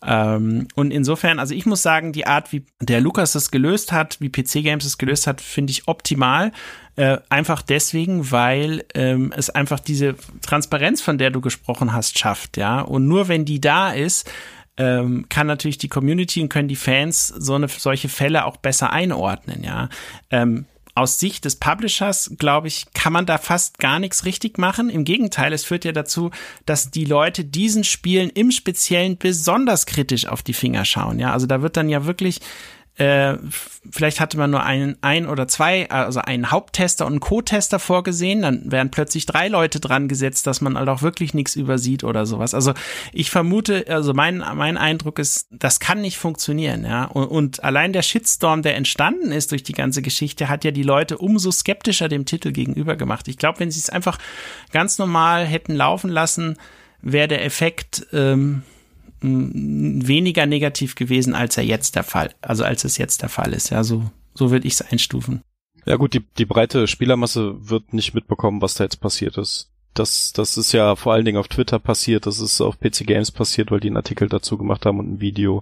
Ähm, 0.06 0.68
und 0.76 0.92
insofern, 0.92 1.40
also 1.40 1.56
ich 1.56 1.66
muss 1.66 1.82
sagen, 1.82 2.14
die 2.14 2.28
Art, 2.28 2.52
wie 2.54 2.66
der 2.80 3.02
Lukas 3.02 3.34
das 3.34 3.52
gelöst 3.52 3.92
hat, 3.92 4.22
wie 4.22 4.30
PC 4.30 4.64
Games 4.64 4.86
es 4.86 4.98
gelöst 4.98 5.26
hat, 5.26 5.42
finde 5.42 5.72
ich 5.72 5.88
optimal. 5.88 6.52
Äh, 6.96 7.18
einfach 7.30 7.64
deswegen, 7.64 8.32
weil 8.32 8.86
ähm, 8.94 9.34
es 9.36 9.50
einfach 9.50 9.80
diese 9.80 10.16
Transparenz, 10.44 11.02
von 11.02 11.18
der 11.18 11.32
du 11.32 11.42
gesprochen 11.42 11.92
hast, 11.92 12.20
schafft, 12.20 12.58
ja. 12.58 12.82
Und 12.82 13.08
nur 13.08 13.28
wenn 13.28 13.46
die 13.46 13.60
da 13.60 13.92
ist, 13.92 14.30
ähm, 14.78 15.26
kann 15.30 15.48
natürlich 15.48 15.78
die 15.78 15.90
Community 15.90 16.42
und 16.42 16.50
können 16.50 16.68
die 16.68 16.76
Fans 16.76 17.28
so 17.28 17.56
eine 17.56 17.68
solche 17.68 18.10
Fälle 18.10 18.46
auch 18.46 18.58
besser 18.58 18.92
einordnen, 18.92 19.64
ja. 19.64 19.90
Ähm, 20.32 20.66
aus 20.96 21.20
Sicht 21.20 21.46
des 21.46 21.56
Publishers, 21.56 22.34
glaube 22.38 22.68
ich, 22.68 22.86
kann 22.94 23.14
man 23.14 23.26
da 23.26 23.40
fast 23.40 23.80
gar 23.80 23.98
nichts 23.98 24.26
richtig 24.26 24.60
machen. 24.60 24.90
Im 24.90 25.06
Gegenteil, 25.06 25.52
es 25.52 25.64
führt 25.64 25.86
ja 25.86 25.92
dazu, 25.92 26.30
dass 26.68 26.92
die 26.92 27.06
Leute 27.06 27.46
diesen 27.46 27.84
Spielen 27.84 28.30
im 28.30 28.52
Speziellen 28.52 29.18
besonders 29.18 29.88
kritisch 29.88 30.28
auf 30.28 30.44
die 30.44 30.54
Finger 30.54 30.86
schauen. 30.86 31.18
Ja, 31.18 31.34
also 31.34 31.48
da 31.48 31.64
wird 31.64 31.78
dann 31.78 31.90
ja 31.90 32.06
wirklich 32.06 32.42
äh, 32.96 33.38
vielleicht 33.90 34.20
hatte 34.20 34.38
man 34.38 34.52
nur 34.52 34.64
einen, 34.64 34.98
ein 35.02 35.28
oder 35.28 35.48
zwei, 35.48 35.90
also 35.90 36.20
einen 36.20 36.52
Haupttester 36.52 37.08
und 37.08 37.14
einen 37.14 37.20
Co-Tester 37.22 37.80
vorgesehen, 37.80 38.44
dann 38.44 38.72
wären 38.72 38.92
plötzlich 38.92 39.26
drei 39.26 39.48
Leute 39.48 39.80
dran 39.80 40.08
gesetzt, 40.08 40.46
dass 40.46 40.62
man 40.62 40.78
halt 40.78 40.88
auch 40.90 41.02
wirklich 41.02 41.34
nichts 41.34 41.56
übersieht 41.56 42.04
oder 42.04 42.28
sowas. 42.28 42.54
Also 42.54 42.74
ich 43.12 43.32
vermute, 43.32 43.86
also 43.88 44.14
mein, 44.14 44.44
mein 44.54 44.78
Eindruck 44.78 45.18
ist, 45.18 45.48
das 45.50 45.80
kann 45.80 46.02
nicht 46.02 46.20
funktionieren, 46.20 46.86
ja. 46.86 47.06
Und, 47.06 47.26
und 47.26 47.64
allein 47.64 47.94
der 47.94 48.04
Shitstorm, 48.04 48.62
der 48.62 48.76
entstanden 48.76 49.32
ist 49.32 49.52
durch 49.52 49.64
die 49.64 49.74
ganze 49.74 50.04
Geschichte, 50.04 50.48
hat 50.48 50.64
ja 50.64 50.70
die 50.70 50.84
Leute 50.84 51.18
umso 51.18 51.52
skeptischer 51.52 52.10
dem 52.10 52.26
Titel 52.26 52.52
gegenüber 52.52 52.96
gemacht. 52.96 53.28
Ich 53.28 53.38
glaube, 53.38 53.60
wenn 53.60 53.72
sie 53.72 53.80
es 53.80 53.90
einfach 53.90 54.20
ganz 54.72 55.00
normal 55.00 55.46
hätten 55.46 55.74
laufen 55.74 56.12
lassen, 56.12 56.58
wäre 57.02 57.28
der 57.28 57.44
Effekt 57.44 58.06
ähm, 58.14 58.62
weniger 59.24 60.46
negativ 60.46 60.96
gewesen, 60.96 61.34
als 61.34 61.58
er 61.58 61.64
jetzt 61.64 61.96
der 61.96 62.04
Fall, 62.04 62.34
also 62.42 62.64
als 62.64 62.84
es 62.84 62.98
jetzt 62.98 63.22
der 63.22 63.30
Fall 63.30 63.54
ist. 63.54 63.70
Ja, 63.70 63.84
so, 63.84 64.04
so 64.34 64.52
würde 64.52 64.68
ich 64.68 64.74
es 64.74 64.82
einstufen. 64.82 65.42
Ja 65.86 65.96
gut, 65.96 66.14
die, 66.14 66.22
die 66.38 66.46
breite 66.46 66.88
Spielermasse 66.88 67.56
wird 67.70 67.94
nicht 67.94 68.14
mitbekommen, 68.14 68.62
was 68.62 68.76
da 68.76 68.84
jetzt 68.84 69.02
passiert 69.02 69.38
ist. 69.38 69.70
Das, 69.94 70.34
das 70.34 70.58
ist 70.58 70.72
ja 70.72 70.96
vor 70.96 71.14
allen 71.14 71.26
Dingen 71.26 71.38
auf 71.38 71.48
Twitter 71.48 71.78
passiert, 71.78 72.26
das 72.26 72.40
ist 72.40 72.62
auf 72.62 72.80
PC 72.80 73.06
Games 73.06 73.32
passiert, 73.32 73.70
weil 73.70 73.80
die 73.80 73.88
einen 73.88 73.98
Artikel 73.98 74.28
dazu 74.28 74.58
gemacht 74.58 74.86
haben 74.86 75.00
und 75.00 75.14
ein 75.14 75.22
Video 75.22 75.62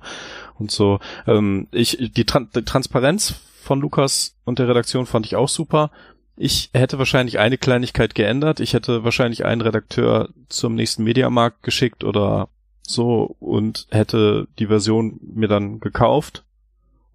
und 0.57 0.71
so. 0.71 0.99
Ähm, 1.27 1.67
ich, 1.71 1.97
die, 2.15 2.25
Tran 2.25 2.49
die 2.55 2.63
Transparenz 2.63 3.35
von 3.61 3.81
Lukas 3.81 4.35
und 4.45 4.59
der 4.59 4.69
Redaktion 4.69 5.05
fand 5.05 5.25
ich 5.25 5.35
auch 5.35 5.49
super. 5.49 5.91
Ich 6.37 6.69
hätte 6.73 6.97
wahrscheinlich 6.97 7.39
eine 7.39 7.57
Kleinigkeit 7.57 8.15
geändert. 8.15 8.61
Ich 8.61 8.73
hätte 8.73 9.03
wahrscheinlich 9.03 9.45
einen 9.45 9.61
Redakteur 9.61 10.29
zum 10.47 10.75
nächsten 10.75 11.03
Mediamarkt 11.03 11.61
geschickt 11.61 12.03
oder 12.03 12.47
so 12.91 13.35
und 13.39 13.87
hätte 13.89 14.47
die 14.59 14.67
Version 14.67 15.19
mir 15.21 15.47
dann 15.47 15.79
gekauft 15.79 16.43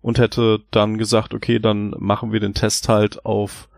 und 0.02 0.18
hätte 0.18 0.60
dann 0.70 0.98
gesagt, 0.98 1.34
okay, 1.34 1.58
dann 1.58 1.94
machen 1.98 2.32
wir 2.32 2.40
den 2.40 2.54
Test 2.54 2.88
halt 2.88 3.24
auf 3.24 3.68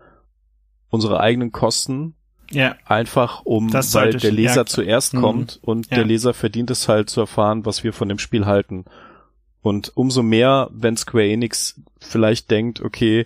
unsere 0.89 1.19
eigenen 1.19 1.51
Kosten. 1.51 2.15
Ja. 2.51 2.75
Einfach 2.85 3.45
um, 3.45 3.69
das 3.69 3.93
weil 3.93 4.13
der 4.13 4.31
Leser 4.31 4.61
ja, 4.61 4.65
zuerst 4.65 5.13
mhm. 5.13 5.21
kommt 5.21 5.59
und 5.61 5.89
ja. 5.89 5.97
der 5.97 6.05
Leser 6.05 6.33
verdient 6.33 6.71
es 6.71 6.87
halt 6.87 7.09
zu 7.09 7.21
erfahren, 7.21 7.65
was 7.65 7.83
wir 7.83 7.93
von 7.93 8.09
dem 8.09 8.19
Spiel 8.19 8.45
halten. 8.45 8.85
Und 9.61 9.91
umso 9.95 10.23
mehr, 10.23 10.69
wenn 10.71 10.97
Square 10.97 11.27
Enix 11.27 11.81
vielleicht 11.99 12.49
denkt, 12.49 12.81
okay, 12.81 13.25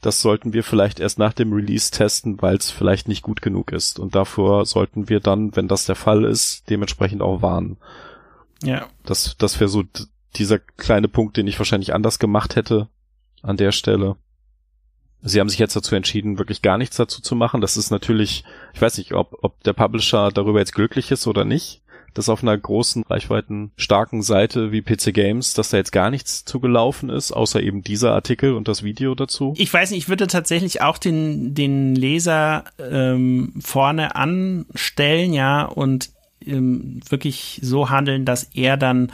das 0.00 0.22
sollten 0.22 0.52
wir 0.52 0.62
vielleicht 0.62 1.00
erst 1.00 1.18
nach 1.18 1.32
dem 1.32 1.52
Release 1.52 1.90
testen, 1.90 2.40
weil 2.40 2.56
es 2.56 2.70
vielleicht 2.70 3.08
nicht 3.08 3.22
gut 3.22 3.42
genug 3.42 3.72
ist. 3.72 3.98
Und 3.98 4.14
davor 4.14 4.64
sollten 4.64 5.08
wir 5.08 5.20
dann, 5.20 5.56
wenn 5.56 5.68
das 5.68 5.86
der 5.86 5.96
Fall 5.96 6.24
ist, 6.24 6.70
dementsprechend 6.70 7.20
auch 7.20 7.42
warnen. 7.42 7.78
Ja. 8.62 8.88
Das, 9.04 9.36
das 9.38 9.60
wäre 9.60 9.68
so 9.68 9.84
dieser 10.36 10.58
kleine 10.58 11.08
Punkt, 11.08 11.36
den 11.36 11.46
ich 11.46 11.58
wahrscheinlich 11.58 11.94
anders 11.94 12.18
gemacht 12.18 12.56
hätte 12.56 12.88
an 13.42 13.56
der 13.56 13.72
Stelle. 13.72 14.16
Sie 15.20 15.40
haben 15.40 15.48
sich 15.48 15.58
jetzt 15.58 15.74
dazu 15.74 15.94
entschieden, 15.94 16.38
wirklich 16.38 16.62
gar 16.62 16.78
nichts 16.78 16.96
dazu 16.96 17.20
zu 17.20 17.34
machen. 17.34 17.60
Das 17.60 17.76
ist 17.76 17.90
natürlich, 17.90 18.44
ich 18.72 18.80
weiß 18.80 18.98
nicht, 18.98 19.12
ob, 19.12 19.38
ob 19.42 19.62
der 19.64 19.72
Publisher 19.72 20.30
darüber 20.30 20.60
jetzt 20.60 20.74
glücklich 20.74 21.10
ist 21.10 21.26
oder 21.26 21.44
nicht 21.44 21.82
dass 22.14 22.28
auf 22.28 22.42
einer 22.42 22.56
großen, 22.56 23.04
reichweiten, 23.08 23.70
starken 23.76 24.22
Seite 24.22 24.72
wie 24.72 24.82
PC 24.82 25.14
Games, 25.14 25.54
dass 25.54 25.70
da 25.70 25.76
jetzt 25.76 25.92
gar 25.92 26.10
nichts 26.10 26.44
zugelaufen 26.44 27.10
ist, 27.10 27.32
außer 27.32 27.62
eben 27.62 27.82
dieser 27.82 28.12
Artikel 28.12 28.54
und 28.54 28.68
das 28.68 28.82
Video 28.82 29.14
dazu? 29.14 29.54
Ich 29.56 29.72
weiß 29.72 29.90
nicht, 29.90 29.98
ich 30.00 30.08
würde 30.08 30.26
tatsächlich 30.26 30.82
auch 30.82 30.98
den, 30.98 31.54
den 31.54 31.94
Leser 31.94 32.64
ähm, 32.78 33.54
vorne 33.60 34.16
anstellen, 34.16 35.32
ja, 35.32 35.64
und 35.64 36.10
ähm, 36.48 37.00
wirklich 37.08 37.60
so 37.62 37.90
handeln, 37.90 38.24
dass 38.24 38.44
er 38.54 38.76
dann 38.76 39.12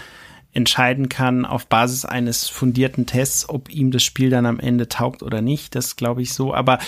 entscheiden 0.53 1.09
kann 1.09 1.45
auf 1.45 1.67
Basis 1.67 2.05
eines 2.05 2.49
fundierten 2.49 3.07
Tests, 3.07 3.49
ob 3.49 3.71
ihm 3.71 3.91
das 3.91 4.05
Spiel 4.05 4.31
dann 4.31 4.47
am 4.47 4.61
Ende 4.61 4.89
taugt 4.89 5.23
oder 5.23 5.43
nicht. 5.43 5.75
Das 5.75 5.97
glaube 5.97 6.23
ich 6.23 6.33
so. 6.33 6.55
Aber 6.55 6.79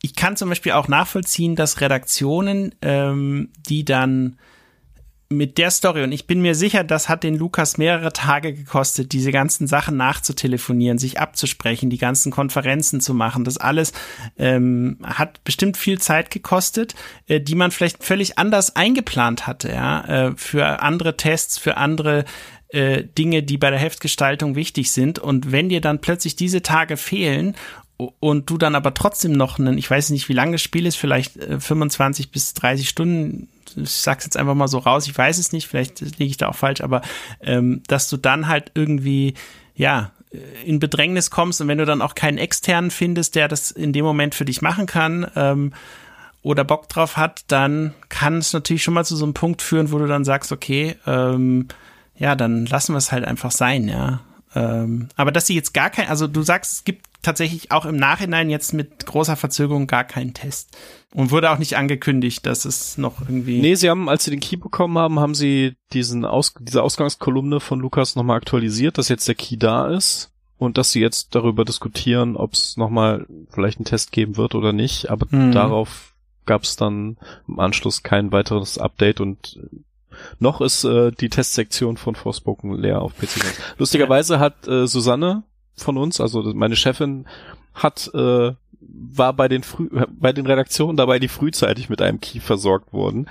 ich 0.00 0.16
kann 0.16 0.36
zum 0.36 0.48
Beispiel 0.48 0.72
auch 0.72 0.88
nachvollziehen, 0.88 1.54
dass 1.54 1.80
Redaktionen, 1.80 2.74
ähm, 2.82 3.50
die 3.68 3.84
dann 3.84 4.38
mit 5.32 5.58
der 5.58 5.70
Story, 5.70 6.02
und 6.02 6.12
ich 6.12 6.26
bin 6.26 6.42
mir 6.42 6.54
sicher, 6.54 6.84
das 6.84 7.08
hat 7.08 7.22
den 7.22 7.36
Lukas 7.36 7.78
mehrere 7.78 8.12
Tage 8.12 8.52
gekostet, 8.52 9.12
diese 9.12 9.32
ganzen 9.32 9.66
Sachen 9.66 9.96
nachzutelefonieren, 9.96 10.98
sich 10.98 11.20
abzusprechen, 11.20 11.90
die 11.90 11.98
ganzen 11.98 12.30
Konferenzen 12.30 13.00
zu 13.00 13.14
machen. 13.14 13.44
Das 13.44 13.58
alles 13.58 13.92
ähm, 14.38 14.98
hat 15.02 15.42
bestimmt 15.44 15.76
viel 15.76 15.98
Zeit 15.98 16.30
gekostet, 16.30 16.94
äh, 17.26 17.40
die 17.40 17.54
man 17.54 17.70
vielleicht 17.70 18.04
völlig 18.04 18.38
anders 18.38 18.76
eingeplant 18.76 19.46
hatte, 19.46 19.70
ja, 19.70 20.04
äh, 20.04 20.32
für 20.36 20.80
andere 20.82 21.16
Tests, 21.16 21.58
für 21.58 21.76
andere 21.76 22.24
äh, 22.68 23.04
Dinge, 23.04 23.42
die 23.42 23.58
bei 23.58 23.70
der 23.70 23.78
Heftgestaltung 23.78 24.54
wichtig 24.54 24.90
sind. 24.90 25.18
Und 25.18 25.52
wenn 25.52 25.68
dir 25.68 25.80
dann 25.80 26.00
plötzlich 26.00 26.36
diese 26.36 26.62
Tage 26.62 26.96
fehlen 26.96 27.54
und 27.96 28.48
du 28.50 28.58
dann 28.58 28.74
aber 28.74 28.94
trotzdem 28.94 29.32
noch 29.32 29.58
einen, 29.58 29.78
ich 29.78 29.90
weiß 29.90 30.10
nicht, 30.10 30.28
wie 30.28 30.34
lange 30.34 30.52
das 30.52 30.62
Spiel 30.62 30.86
ist, 30.86 30.96
vielleicht 30.96 31.34
25 31.34 32.26
äh, 32.26 32.28
bis 32.32 32.54
30 32.54 32.88
Stunden, 32.88 33.48
ich 33.76 33.90
sag's 33.90 34.24
jetzt 34.24 34.36
einfach 34.36 34.54
mal 34.54 34.68
so 34.68 34.78
raus, 34.78 35.06
ich 35.06 35.16
weiß 35.16 35.38
es 35.38 35.52
nicht, 35.52 35.66
vielleicht 35.66 36.00
liege 36.00 36.24
ich 36.24 36.36
da 36.36 36.48
auch 36.48 36.56
falsch, 36.56 36.80
aber 36.80 37.02
ähm, 37.40 37.82
dass 37.86 38.08
du 38.08 38.16
dann 38.16 38.48
halt 38.48 38.70
irgendwie, 38.74 39.34
ja, 39.74 40.12
äh, 40.32 40.38
in 40.64 40.78
Bedrängnis 40.78 41.30
kommst 41.30 41.60
und 41.60 41.68
wenn 41.68 41.78
du 41.78 41.86
dann 41.86 42.02
auch 42.02 42.14
keinen 42.14 42.38
externen 42.38 42.90
findest, 42.90 43.34
der 43.34 43.48
das 43.48 43.70
in 43.70 43.92
dem 43.92 44.04
Moment 44.04 44.34
für 44.34 44.44
dich 44.44 44.62
machen 44.62 44.86
kann, 44.86 45.30
ähm, 45.36 45.72
oder 46.42 46.64
Bock 46.64 46.88
drauf 46.88 47.16
hat, 47.16 47.44
dann 47.48 47.94
kann 48.08 48.38
es 48.38 48.52
natürlich 48.52 48.82
schon 48.82 48.94
mal 48.94 49.04
zu 49.04 49.16
so 49.16 49.24
einem 49.24 49.34
Punkt 49.34 49.62
führen, 49.62 49.92
wo 49.92 49.98
du 49.98 50.06
dann 50.06 50.24
sagst, 50.24 50.50
okay, 50.52 50.96
ähm, 51.06 51.68
ja, 52.16 52.34
dann 52.34 52.66
lassen 52.66 52.94
wir 52.94 52.98
es 52.98 53.12
halt 53.12 53.24
einfach 53.24 53.52
sein, 53.52 53.88
ja. 53.88 54.20
Ähm, 54.54 55.08
aber 55.16 55.32
dass 55.32 55.46
sie 55.46 55.54
jetzt 55.54 55.72
gar 55.72 55.88
kein, 55.88 56.08
also 56.08 56.26
du 56.26 56.42
sagst, 56.42 56.72
es 56.72 56.84
gibt 56.84 57.06
tatsächlich 57.22 57.70
auch 57.70 57.86
im 57.86 57.96
Nachhinein 57.96 58.50
jetzt 58.50 58.74
mit 58.74 59.06
großer 59.06 59.36
Verzögerung 59.36 59.86
gar 59.86 60.04
keinen 60.04 60.34
Test. 60.34 60.76
Und 61.14 61.30
wurde 61.30 61.50
auch 61.50 61.58
nicht 61.58 61.76
angekündigt, 61.76 62.46
dass 62.46 62.64
es 62.64 62.96
noch 62.96 63.20
irgendwie. 63.20 63.60
Nee, 63.60 63.74
sie 63.74 63.90
haben, 63.90 64.08
als 64.08 64.24
sie 64.24 64.30
den 64.30 64.40
Key 64.40 64.56
bekommen 64.56 64.96
haben, 64.96 65.20
haben 65.20 65.34
sie 65.34 65.74
diesen 65.92 66.24
Aus, 66.24 66.54
diese 66.58 66.82
Ausgangskolumne 66.82 67.60
von 67.60 67.80
Lukas 67.80 68.16
nochmal 68.16 68.38
aktualisiert, 68.38 68.96
dass 68.96 69.08
jetzt 69.08 69.28
der 69.28 69.34
Key 69.34 69.58
da 69.58 69.88
ist 69.88 70.32
und 70.56 70.78
dass 70.78 70.92
sie 70.92 71.00
jetzt 71.00 71.34
darüber 71.34 71.64
diskutieren, 71.64 72.36
ob 72.36 72.54
es 72.54 72.76
nochmal 72.76 73.26
vielleicht 73.50 73.78
einen 73.78 73.84
Test 73.84 74.12
geben 74.12 74.36
wird 74.36 74.54
oder 74.54 74.72
nicht. 74.72 75.10
Aber 75.10 75.26
hm. 75.28 75.52
darauf 75.52 76.14
gab 76.46 76.62
es 76.62 76.76
dann 76.76 77.18
im 77.46 77.58
Anschluss 77.58 78.02
kein 78.02 78.32
weiteres 78.32 78.78
Update 78.78 79.20
und 79.20 79.60
noch 80.38 80.60
ist 80.60 80.84
äh, 80.84 81.10
die 81.12 81.28
Testsektion 81.28 81.96
von 81.96 82.14
Forspoken 82.14 82.74
leer 82.74 83.02
auf 83.02 83.16
PC. 83.16 83.40
Lustigerweise 83.78 84.38
hat 84.38 84.66
äh, 84.68 84.86
Susanne 84.86 85.44
von 85.74 85.96
uns, 85.96 86.20
also 86.20 86.42
meine 86.54 86.76
Chefin, 86.76 87.26
hat 87.74 88.10
äh, 88.14 88.52
war 88.88 89.32
bei 89.32 89.48
den 89.48 89.62
früh, 89.62 89.88
bei 90.08 90.32
den 90.32 90.46
Redaktionen 90.46 90.96
dabei, 90.96 91.18
die 91.18 91.28
frühzeitig 91.28 91.88
mit 91.88 92.02
einem 92.02 92.20
Key 92.20 92.40
versorgt 92.40 92.92
wurden. 92.92 93.28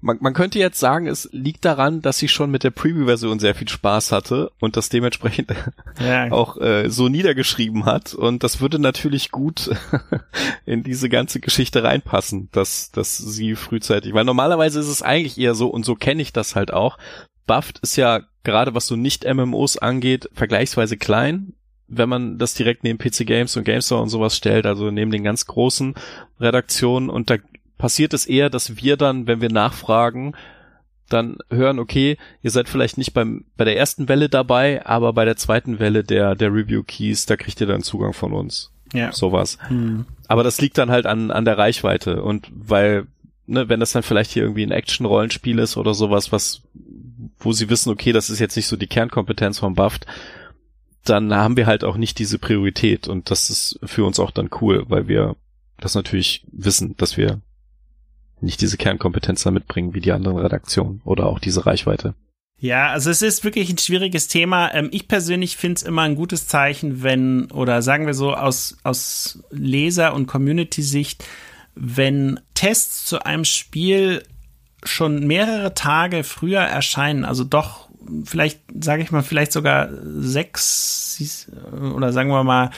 Man, 0.00 0.18
man 0.20 0.34
könnte 0.34 0.58
jetzt 0.58 0.78
sagen, 0.78 1.06
es 1.06 1.28
liegt 1.32 1.64
daran, 1.64 2.02
dass 2.02 2.18
sie 2.18 2.28
schon 2.28 2.50
mit 2.50 2.64
der 2.64 2.70
Preview-Version 2.70 3.38
sehr 3.38 3.54
viel 3.54 3.68
Spaß 3.68 4.12
hatte 4.12 4.50
und 4.60 4.76
das 4.76 4.88
dementsprechend 4.88 5.52
ja. 6.00 6.30
auch 6.30 6.58
äh, 6.58 6.88
so 6.90 7.08
niedergeschrieben 7.08 7.86
hat. 7.86 8.14
Und 8.14 8.44
das 8.44 8.60
würde 8.60 8.78
natürlich 8.78 9.30
gut 9.30 9.70
in 10.66 10.82
diese 10.82 11.08
ganze 11.08 11.40
Geschichte 11.40 11.82
reinpassen, 11.82 12.48
dass, 12.52 12.90
dass 12.92 13.16
sie 13.16 13.56
frühzeitig, 13.56 14.14
weil 14.14 14.24
normalerweise 14.24 14.80
ist 14.80 14.88
es 14.88 15.02
eigentlich 15.02 15.38
eher 15.38 15.54
so, 15.54 15.68
und 15.68 15.84
so 15.84 15.94
kenne 15.94 16.22
ich 16.22 16.32
das 16.32 16.54
halt 16.54 16.72
auch. 16.72 16.98
Buffed 17.46 17.78
ist 17.78 17.96
ja 17.96 18.22
gerade 18.44 18.74
was 18.74 18.86
so 18.86 18.96
nicht 18.96 19.24
MMOs 19.24 19.78
angeht, 19.78 20.28
vergleichsweise 20.32 20.96
klein, 20.96 21.54
wenn 21.88 22.08
man 22.08 22.38
das 22.38 22.54
direkt 22.54 22.84
neben 22.84 22.98
PC 22.98 23.26
Games 23.26 23.56
und 23.56 23.64
GameStore 23.64 24.02
und 24.02 24.08
sowas 24.08 24.36
stellt, 24.36 24.66
also 24.66 24.90
neben 24.90 25.10
den 25.10 25.24
ganz 25.24 25.46
großen 25.46 25.94
Redaktionen 26.40 27.10
und 27.10 27.30
da 27.30 27.36
passiert 27.78 28.14
es 28.14 28.26
eher, 28.26 28.50
dass 28.50 28.76
wir 28.76 28.96
dann, 28.96 29.26
wenn 29.26 29.40
wir 29.40 29.50
nachfragen, 29.50 30.34
dann 31.08 31.38
hören, 31.50 31.78
okay, 31.78 32.16
ihr 32.42 32.50
seid 32.50 32.68
vielleicht 32.68 32.98
nicht 32.98 33.12
beim, 33.12 33.44
bei 33.56 33.64
der 33.64 33.76
ersten 33.76 34.08
Welle 34.08 34.28
dabei, 34.28 34.84
aber 34.84 35.12
bei 35.12 35.24
der 35.24 35.36
zweiten 35.36 35.78
Welle 35.78 36.02
der, 36.02 36.34
der 36.34 36.52
Review 36.52 36.82
Keys, 36.82 37.26
da 37.26 37.36
kriegt 37.36 37.60
ihr 37.60 37.66
dann 37.66 37.82
Zugang 37.82 38.12
von 38.12 38.32
uns. 38.32 38.72
Ja. 38.92 39.12
Sowas. 39.12 39.58
Hm. 39.68 40.06
Aber 40.28 40.42
das 40.42 40.60
liegt 40.60 40.78
dann 40.78 40.90
halt 40.90 41.06
an, 41.06 41.30
an 41.30 41.44
der 41.44 41.58
Reichweite 41.58 42.22
und 42.22 42.48
weil, 42.52 43.06
ne, 43.46 43.68
wenn 43.68 43.80
das 43.80 43.92
dann 43.92 44.02
vielleicht 44.02 44.32
hier 44.32 44.42
irgendwie 44.42 44.64
ein 44.64 44.72
Action-Rollenspiel 44.72 45.58
ist 45.58 45.76
oder 45.76 45.94
sowas, 45.94 46.32
was, 46.32 46.62
wo 47.38 47.52
sie 47.52 47.70
wissen, 47.70 47.90
okay, 47.90 48.12
das 48.12 48.30
ist 48.30 48.40
jetzt 48.40 48.56
nicht 48.56 48.66
so 48.66 48.76
die 48.76 48.88
Kernkompetenz 48.88 49.58
vom 49.58 49.74
Buffed, 49.74 50.06
dann 51.08 51.34
haben 51.34 51.56
wir 51.56 51.66
halt 51.66 51.84
auch 51.84 51.96
nicht 51.96 52.18
diese 52.18 52.38
Priorität 52.38 53.08
und 53.08 53.30
das 53.30 53.50
ist 53.50 53.78
für 53.84 54.04
uns 54.04 54.20
auch 54.20 54.30
dann 54.30 54.50
cool, 54.60 54.84
weil 54.88 55.08
wir 55.08 55.36
das 55.78 55.94
natürlich 55.94 56.44
wissen, 56.52 56.96
dass 56.96 57.16
wir 57.16 57.40
nicht 58.40 58.60
diese 58.60 58.76
Kernkompetenz 58.76 59.42
da 59.42 59.50
mitbringen 59.50 59.94
wie 59.94 60.00
die 60.00 60.12
anderen 60.12 60.38
Redaktionen 60.38 61.00
oder 61.04 61.26
auch 61.26 61.38
diese 61.38 61.66
Reichweite. 61.66 62.14
Ja, 62.58 62.88
also 62.88 63.10
es 63.10 63.20
ist 63.20 63.44
wirklich 63.44 63.68
ein 63.70 63.78
schwieriges 63.78 64.28
Thema. 64.28 64.72
Ähm, 64.72 64.88
ich 64.90 65.08
persönlich 65.08 65.56
finde 65.56 65.74
es 65.74 65.82
immer 65.82 66.02
ein 66.02 66.14
gutes 66.14 66.46
Zeichen, 66.46 67.02
wenn, 67.02 67.50
oder 67.50 67.82
sagen 67.82 68.06
wir 68.06 68.14
so 68.14 68.34
aus, 68.34 68.78
aus 68.82 69.42
Leser- 69.50 70.14
und 70.14 70.26
Community-Sicht, 70.26 71.24
wenn 71.74 72.40
Tests 72.54 73.04
zu 73.04 73.24
einem 73.26 73.44
Spiel 73.44 74.22
schon 74.84 75.26
mehrere 75.26 75.74
Tage 75.74 76.24
früher 76.24 76.60
erscheinen, 76.60 77.24
also 77.24 77.44
doch 77.44 77.85
vielleicht, 78.24 78.60
sage 78.80 79.02
ich 79.02 79.10
mal, 79.10 79.22
vielleicht 79.22 79.52
sogar 79.52 79.88
sechs 80.02 81.18
oder 81.94 82.12
sagen 82.12 82.30
wir 82.30 82.44
mal 82.44 82.70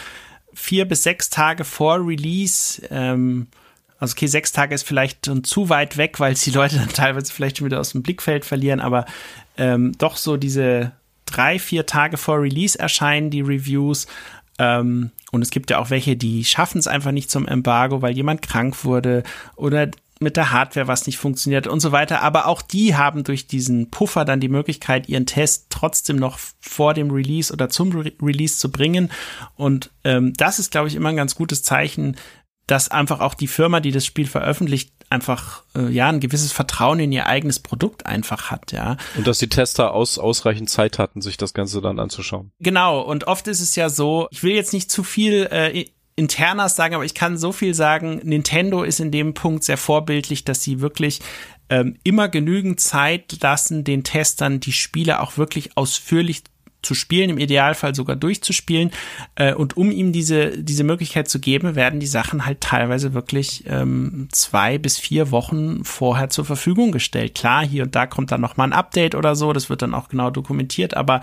vier 0.52 0.84
bis 0.86 1.02
sechs 1.02 1.30
Tage 1.30 1.64
vor 1.64 2.06
Release, 2.06 2.82
ähm, 2.90 3.46
also 3.98 4.12
okay, 4.12 4.26
sechs 4.26 4.52
Tage 4.52 4.74
ist 4.74 4.86
vielleicht 4.86 5.26
schon 5.26 5.44
zu 5.44 5.68
weit 5.68 5.96
weg, 5.96 6.20
weil 6.20 6.32
es 6.32 6.42
die 6.42 6.50
Leute 6.50 6.76
dann 6.76 6.88
teilweise 6.92 7.32
vielleicht 7.32 7.58
schon 7.58 7.66
wieder 7.66 7.80
aus 7.80 7.92
dem 7.92 8.02
Blickfeld 8.02 8.44
verlieren, 8.44 8.80
aber 8.80 9.06
ähm, 9.56 9.92
doch 9.98 10.16
so 10.16 10.36
diese 10.36 10.92
drei, 11.26 11.58
vier 11.58 11.86
Tage 11.86 12.16
vor 12.16 12.40
Release 12.40 12.78
erscheinen 12.78 13.30
die 13.30 13.40
Reviews. 13.40 14.06
Ähm, 14.58 15.10
und 15.30 15.42
es 15.42 15.50
gibt 15.50 15.70
ja 15.70 15.78
auch 15.78 15.90
welche, 15.90 16.16
die 16.16 16.44
schaffen 16.44 16.78
es 16.78 16.88
einfach 16.88 17.12
nicht 17.12 17.30
zum 17.30 17.46
Embargo, 17.46 18.02
weil 18.02 18.16
jemand 18.16 18.42
krank 18.42 18.84
wurde 18.84 19.22
oder 19.56 19.88
mit 20.20 20.36
der 20.36 20.52
Hardware 20.52 20.88
was 20.88 21.06
nicht 21.06 21.18
funktioniert 21.18 21.66
und 21.66 21.80
so 21.80 21.92
weiter. 21.92 22.22
Aber 22.22 22.46
auch 22.46 22.62
die 22.62 22.96
haben 22.96 23.24
durch 23.24 23.46
diesen 23.46 23.90
Puffer 23.90 24.24
dann 24.24 24.40
die 24.40 24.48
Möglichkeit, 24.48 25.08
ihren 25.08 25.26
Test 25.26 25.66
trotzdem 25.70 26.16
noch 26.16 26.38
vor 26.60 26.94
dem 26.94 27.10
Release 27.10 27.52
oder 27.52 27.68
zum 27.68 27.92
Re 27.92 28.12
Release 28.22 28.58
zu 28.58 28.70
bringen. 28.70 29.10
Und 29.54 29.90
ähm, 30.04 30.32
das 30.34 30.58
ist, 30.58 30.70
glaube 30.70 30.88
ich, 30.88 30.94
immer 30.94 31.10
ein 31.10 31.16
ganz 31.16 31.34
gutes 31.34 31.62
Zeichen, 31.62 32.16
dass 32.66 32.90
einfach 32.90 33.20
auch 33.20 33.34
die 33.34 33.46
Firma, 33.48 33.80
die 33.80 33.92
das 33.92 34.04
Spiel 34.04 34.26
veröffentlicht, 34.26 34.92
einfach 35.10 35.64
äh, 35.74 35.88
ja 35.88 36.08
ein 36.08 36.20
gewisses 36.20 36.52
Vertrauen 36.52 37.00
in 37.00 37.12
ihr 37.12 37.26
eigenes 37.26 37.60
Produkt 37.60 38.04
einfach 38.04 38.50
hat, 38.50 38.72
ja. 38.72 38.98
Und 39.16 39.26
dass 39.26 39.38
die 39.38 39.48
Tester 39.48 39.94
aus, 39.94 40.18
ausreichend 40.18 40.68
Zeit 40.68 40.98
hatten, 40.98 41.22
sich 41.22 41.38
das 41.38 41.54
Ganze 41.54 41.80
dann 41.80 41.98
anzuschauen. 41.98 42.52
Genau, 42.60 43.00
und 43.00 43.26
oft 43.26 43.48
ist 43.48 43.60
es 43.60 43.74
ja 43.74 43.88
so, 43.88 44.28
ich 44.30 44.42
will 44.42 44.54
jetzt 44.54 44.74
nicht 44.74 44.90
zu 44.90 45.02
viel 45.02 45.48
äh, 45.50 45.86
internas 46.18 46.76
sagen, 46.76 46.94
aber 46.94 47.04
ich 47.04 47.14
kann 47.14 47.38
so 47.38 47.52
viel 47.52 47.74
sagen, 47.74 48.20
Nintendo 48.24 48.82
ist 48.82 49.00
in 49.00 49.10
dem 49.10 49.34
Punkt 49.34 49.64
sehr 49.64 49.78
vorbildlich, 49.78 50.44
dass 50.44 50.62
sie 50.62 50.80
wirklich 50.80 51.20
ähm, 51.70 51.96
immer 52.02 52.28
genügend 52.28 52.80
Zeit 52.80 53.38
lassen, 53.40 53.84
den 53.84 54.04
Testern 54.04 54.60
die 54.60 54.72
Spiele 54.72 55.20
auch 55.20 55.38
wirklich 55.38 55.76
ausführlich 55.76 56.42
zu 56.80 56.94
spielen, 56.94 57.30
im 57.30 57.38
Idealfall 57.38 57.94
sogar 57.94 58.16
durchzuspielen. 58.16 58.90
Äh, 59.34 59.54
und 59.54 59.76
um 59.76 59.90
ihm 59.90 60.12
diese, 60.12 60.62
diese 60.62 60.84
Möglichkeit 60.84 61.28
zu 61.28 61.40
geben, 61.40 61.74
werden 61.74 62.00
die 62.00 62.06
Sachen 62.06 62.46
halt 62.46 62.60
teilweise 62.60 63.14
wirklich 63.14 63.64
ähm, 63.66 64.28
zwei 64.32 64.78
bis 64.78 64.98
vier 64.98 65.30
Wochen 65.30 65.84
vorher 65.84 66.30
zur 66.30 66.44
Verfügung 66.44 66.92
gestellt. 66.92 67.34
Klar, 67.34 67.66
hier 67.66 67.82
und 67.82 67.94
da 67.94 68.06
kommt 68.06 68.30
dann 68.30 68.40
nochmal 68.40 68.68
ein 68.68 68.72
Update 68.72 69.14
oder 69.14 69.34
so, 69.34 69.52
das 69.52 69.70
wird 69.70 69.82
dann 69.82 69.94
auch 69.94 70.08
genau 70.08 70.30
dokumentiert, 70.30 70.96
aber 70.96 71.20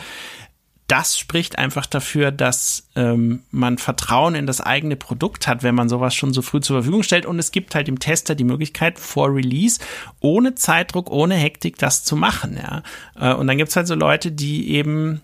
das 0.87 1.17
spricht 1.17 1.57
einfach 1.57 1.87
dafür, 1.87 2.31
dass 2.31 2.87
ähm, 2.95 3.41
man 3.49 3.79
Vertrauen 3.79 4.35
in 4.35 4.45
das 4.45 4.61
eigene 4.61 4.95
Produkt 4.95 5.47
hat, 5.47 5.63
wenn 5.63 5.73
man 5.73 5.89
sowas 5.89 6.13
schon 6.13 6.31
so 6.31 6.43
früh 6.43 6.59
zur 6.59 6.77
Verfügung 6.77 7.01
stellt. 7.01 7.25
Und 7.25 7.39
es 7.39 7.51
gibt 7.51 7.73
halt 7.73 7.87
dem 7.87 7.97
Tester 7.97 8.35
die 8.35 8.43
Möglichkeit, 8.43 8.99
vor 8.99 9.33
Release, 9.33 9.79
ohne 10.19 10.53
Zeitdruck, 10.53 11.09
ohne 11.09 11.35
Hektik, 11.35 11.77
das 11.79 12.03
zu 12.03 12.15
machen. 12.15 12.57
Ja? 12.57 12.83
Äh, 13.19 13.33
und 13.33 13.47
dann 13.47 13.57
gibt's 13.57 13.75
halt 13.75 13.87
so 13.87 13.95
Leute, 13.95 14.31
die 14.31 14.69
eben 14.71 15.21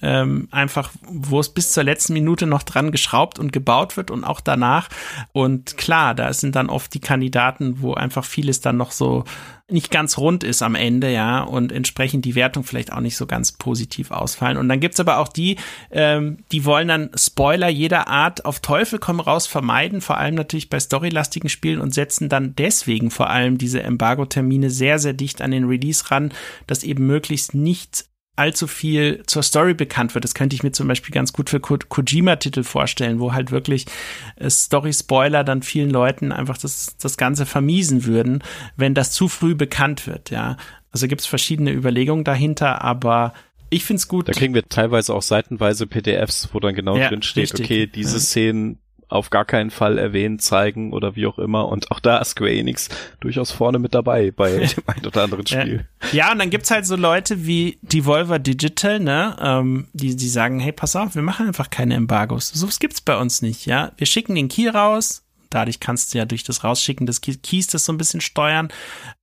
ähm, 0.00 0.48
einfach, 0.50 0.90
wo 1.06 1.40
es 1.40 1.48
bis 1.48 1.72
zur 1.72 1.84
letzten 1.84 2.12
Minute 2.12 2.46
noch 2.46 2.62
dran 2.62 2.90
geschraubt 2.92 3.38
und 3.38 3.52
gebaut 3.52 3.96
wird 3.96 4.10
und 4.10 4.24
auch 4.24 4.40
danach. 4.40 4.88
Und 5.32 5.76
klar, 5.76 6.14
da 6.14 6.32
sind 6.32 6.56
dann 6.56 6.68
oft 6.68 6.92
die 6.94 7.00
Kandidaten, 7.00 7.80
wo 7.80 7.94
einfach 7.94 8.24
vieles 8.24 8.60
dann 8.60 8.76
noch 8.76 8.90
so 8.90 9.24
nicht 9.70 9.90
ganz 9.90 10.18
rund 10.18 10.44
ist 10.44 10.62
am 10.62 10.74
Ende, 10.74 11.10
ja, 11.10 11.42
und 11.42 11.72
entsprechend 11.72 12.26
die 12.26 12.34
Wertung 12.34 12.64
vielleicht 12.64 12.92
auch 12.92 13.00
nicht 13.00 13.16
so 13.16 13.26
ganz 13.26 13.52
positiv 13.52 14.10
ausfallen. 14.10 14.58
Und 14.58 14.68
dann 14.68 14.78
gibt's 14.78 15.00
aber 15.00 15.18
auch 15.18 15.28
die, 15.28 15.56
ähm, 15.90 16.38
die 16.52 16.66
wollen 16.66 16.88
dann 16.88 17.10
Spoiler 17.16 17.68
jeder 17.68 18.08
Art 18.08 18.44
auf 18.44 18.60
Teufel 18.60 18.98
komm 18.98 19.20
raus 19.20 19.46
vermeiden, 19.46 20.02
vor 20.02 20.18
allem 20.18 20.34
natürlich 20.34 20.68
bei 20.68 20.78
storylastigen 20.78 21.48
Spielen 21.48 21.80
und 21.80 21.94
setzen 21.94 22.28
dann 22.28 22.54
deswegen 22.56 23.10
vor 23.10 23.30
allem 23.30 23.56
diese 23.56 23.82
Embargo-Termine 23.82 24.68
sehr, 24.68 24.98
sehr 24.98 25.14
dicht 25.14 25.40
an 25.40 25.50
den 25.50 25.64
Release 25.64 26.10
ran, 26.10 26.32
dass 26.66 26.84
eben 26.84 27.06
möglichst 27.06 27.54
nicht 27.54 28.04
allzu 28.36 28.66
viel 28.66 29.22
zur 29.26 29.42
Story 29.42 29.74
bekannt 29.74 30.14
wird. 30.14 30.24
Das 30.24 30.34
könnte 30.34 30.56
ich 30.56 30.62
mir 30.62 30.72
zum 30.72 30.88
Beispiel 30.88 31.12
ganz 31.12 31.32
gut 31.32 31.50
für 31.50 31.60
Ko 31.60 31.78
Kojima-Titel 31.88 32.62
vorstellen, 32.62 33.20
wo 33.20 33.32
halt 33.32 33.50
wirklich 33.50 33.86
äh, 34.36 34.50
Story-Spoiler 34.50 35.44
dann 35.44 35.62
vielen 35.62 35.90
Leuten 35.90 36.32
einfach 36.32 36.58
das, 36.58 36.96
das 37.00 37.16
Ganze 37.16 37.46
vermiesen 37.46 38.04
würden, 38.04 38.42
wenn 38.76 38.94
das 38.94 39.12
zu 39.12 39.28
früh 39.28 39.54
bekannt 39.54 40.06
wird, 40.06 40.30
ja. 40.30 40.56
Also 40.90 41.08
gibt's 41.08 41.26
verschiedene 41.26 41.72
Überlegungen 41.72 42.24
dahinter, 42.24 42.82
aber 42.82 43.32
ich 43.70 43.84
find's 43.84 44.06
gut. 44.06 44.28
Da 44.28 44.32
kriegen 44.32 44.54
wir 44.54 44.68
teilweise 44.68 45.12
auch 45.12 45.22
seitenweise 45.22 45.88
PDFs, 45.88 46.50
wo 46.52 46.60
dann 46.60 46.74
genau 46.74 46.96
ja, 46.96 47.08
drin 47.08 47.22
steht, 47.22 47.52
richtig. 47.52 47.66
okay, 47.66 47.86
diese 47.88 48.18
ja. 48.18 48.22
Szenen 48.22 48.78
auf 49.08 49.30
gar 49.30 49.44
keinen 49.44 49.70
Fall 49.70 49.98
erwähnen, 49.98 50.38
zeigen 50.38 50.92
oder 50.92 51.16
wie 51.16 51.26
auch 51.26 51.38
immer. 51.38 51.68
Und 51.68 51.90
auch 51.90 52.00
da 52.00 52.18
ist 52.18 52.30
Square 52.30 52.52
Enix 52.52 52.88
durchaus 53.20 53.50
vorne 53.50 53.78
mit 53.78 53.94
dabei 53.94 54.30
bei 54.30 54.50
dem 54.58 54.82
einen 54.86 55.06
oder 55.06 55.24
anderen 55.24 55.46
Spiel. 55.46 55.86
Ja, 56.12 56.32
und 56.32 56.38
dann 56.38 56.50
gibt's 56.50 56.70
halt 56.70 56.86
so 56.86 56.96
Leute 56.96 57.46
wie 57.46 57.78
Devolver 57.82 58.38
Digital, 58.38 59.00
ne, 59.00 59.36
ähm, 59.40 59.88
die, 59.92 60.16
die 60.16 60.28
sagen, 60.28 60.60
hey, 60.60 60.72
pass 60.72 60.96
auf, 60.96 61.14
wir 61.14 61.22
machen 61.22 61.46
einfach 61.46 61.70
keine 61.70 61.94
Embargos. 61.94 62.48
So 62.48 62.66
was 62.66 62.78
gibt's 62.78 63.00
bei 63.00 63.16
uns 63.16 63.42
nicht, 63.42 63.66
ja. 63.66 63.92
Wir 63.96 64.06
schicken 64.06 64.34
den 64.34 64.48
Key 64.48 64.68
raus, 64.68 65.24
Dadurch 65.54 65.78
kannst 65.78 66.12
du 66.12 66.18
ja 66.18 66.24
durch 66.24 66.42
das 66.42 66.64
Rausschicken 66.64 67.06
des 67.06 67.20
Keys 67.20 67.68
das 67.68 67.84
so 67.84 67.92
ein 67.92 67.96
bisschen 67.96 68.20
steuern. 68.20 68.70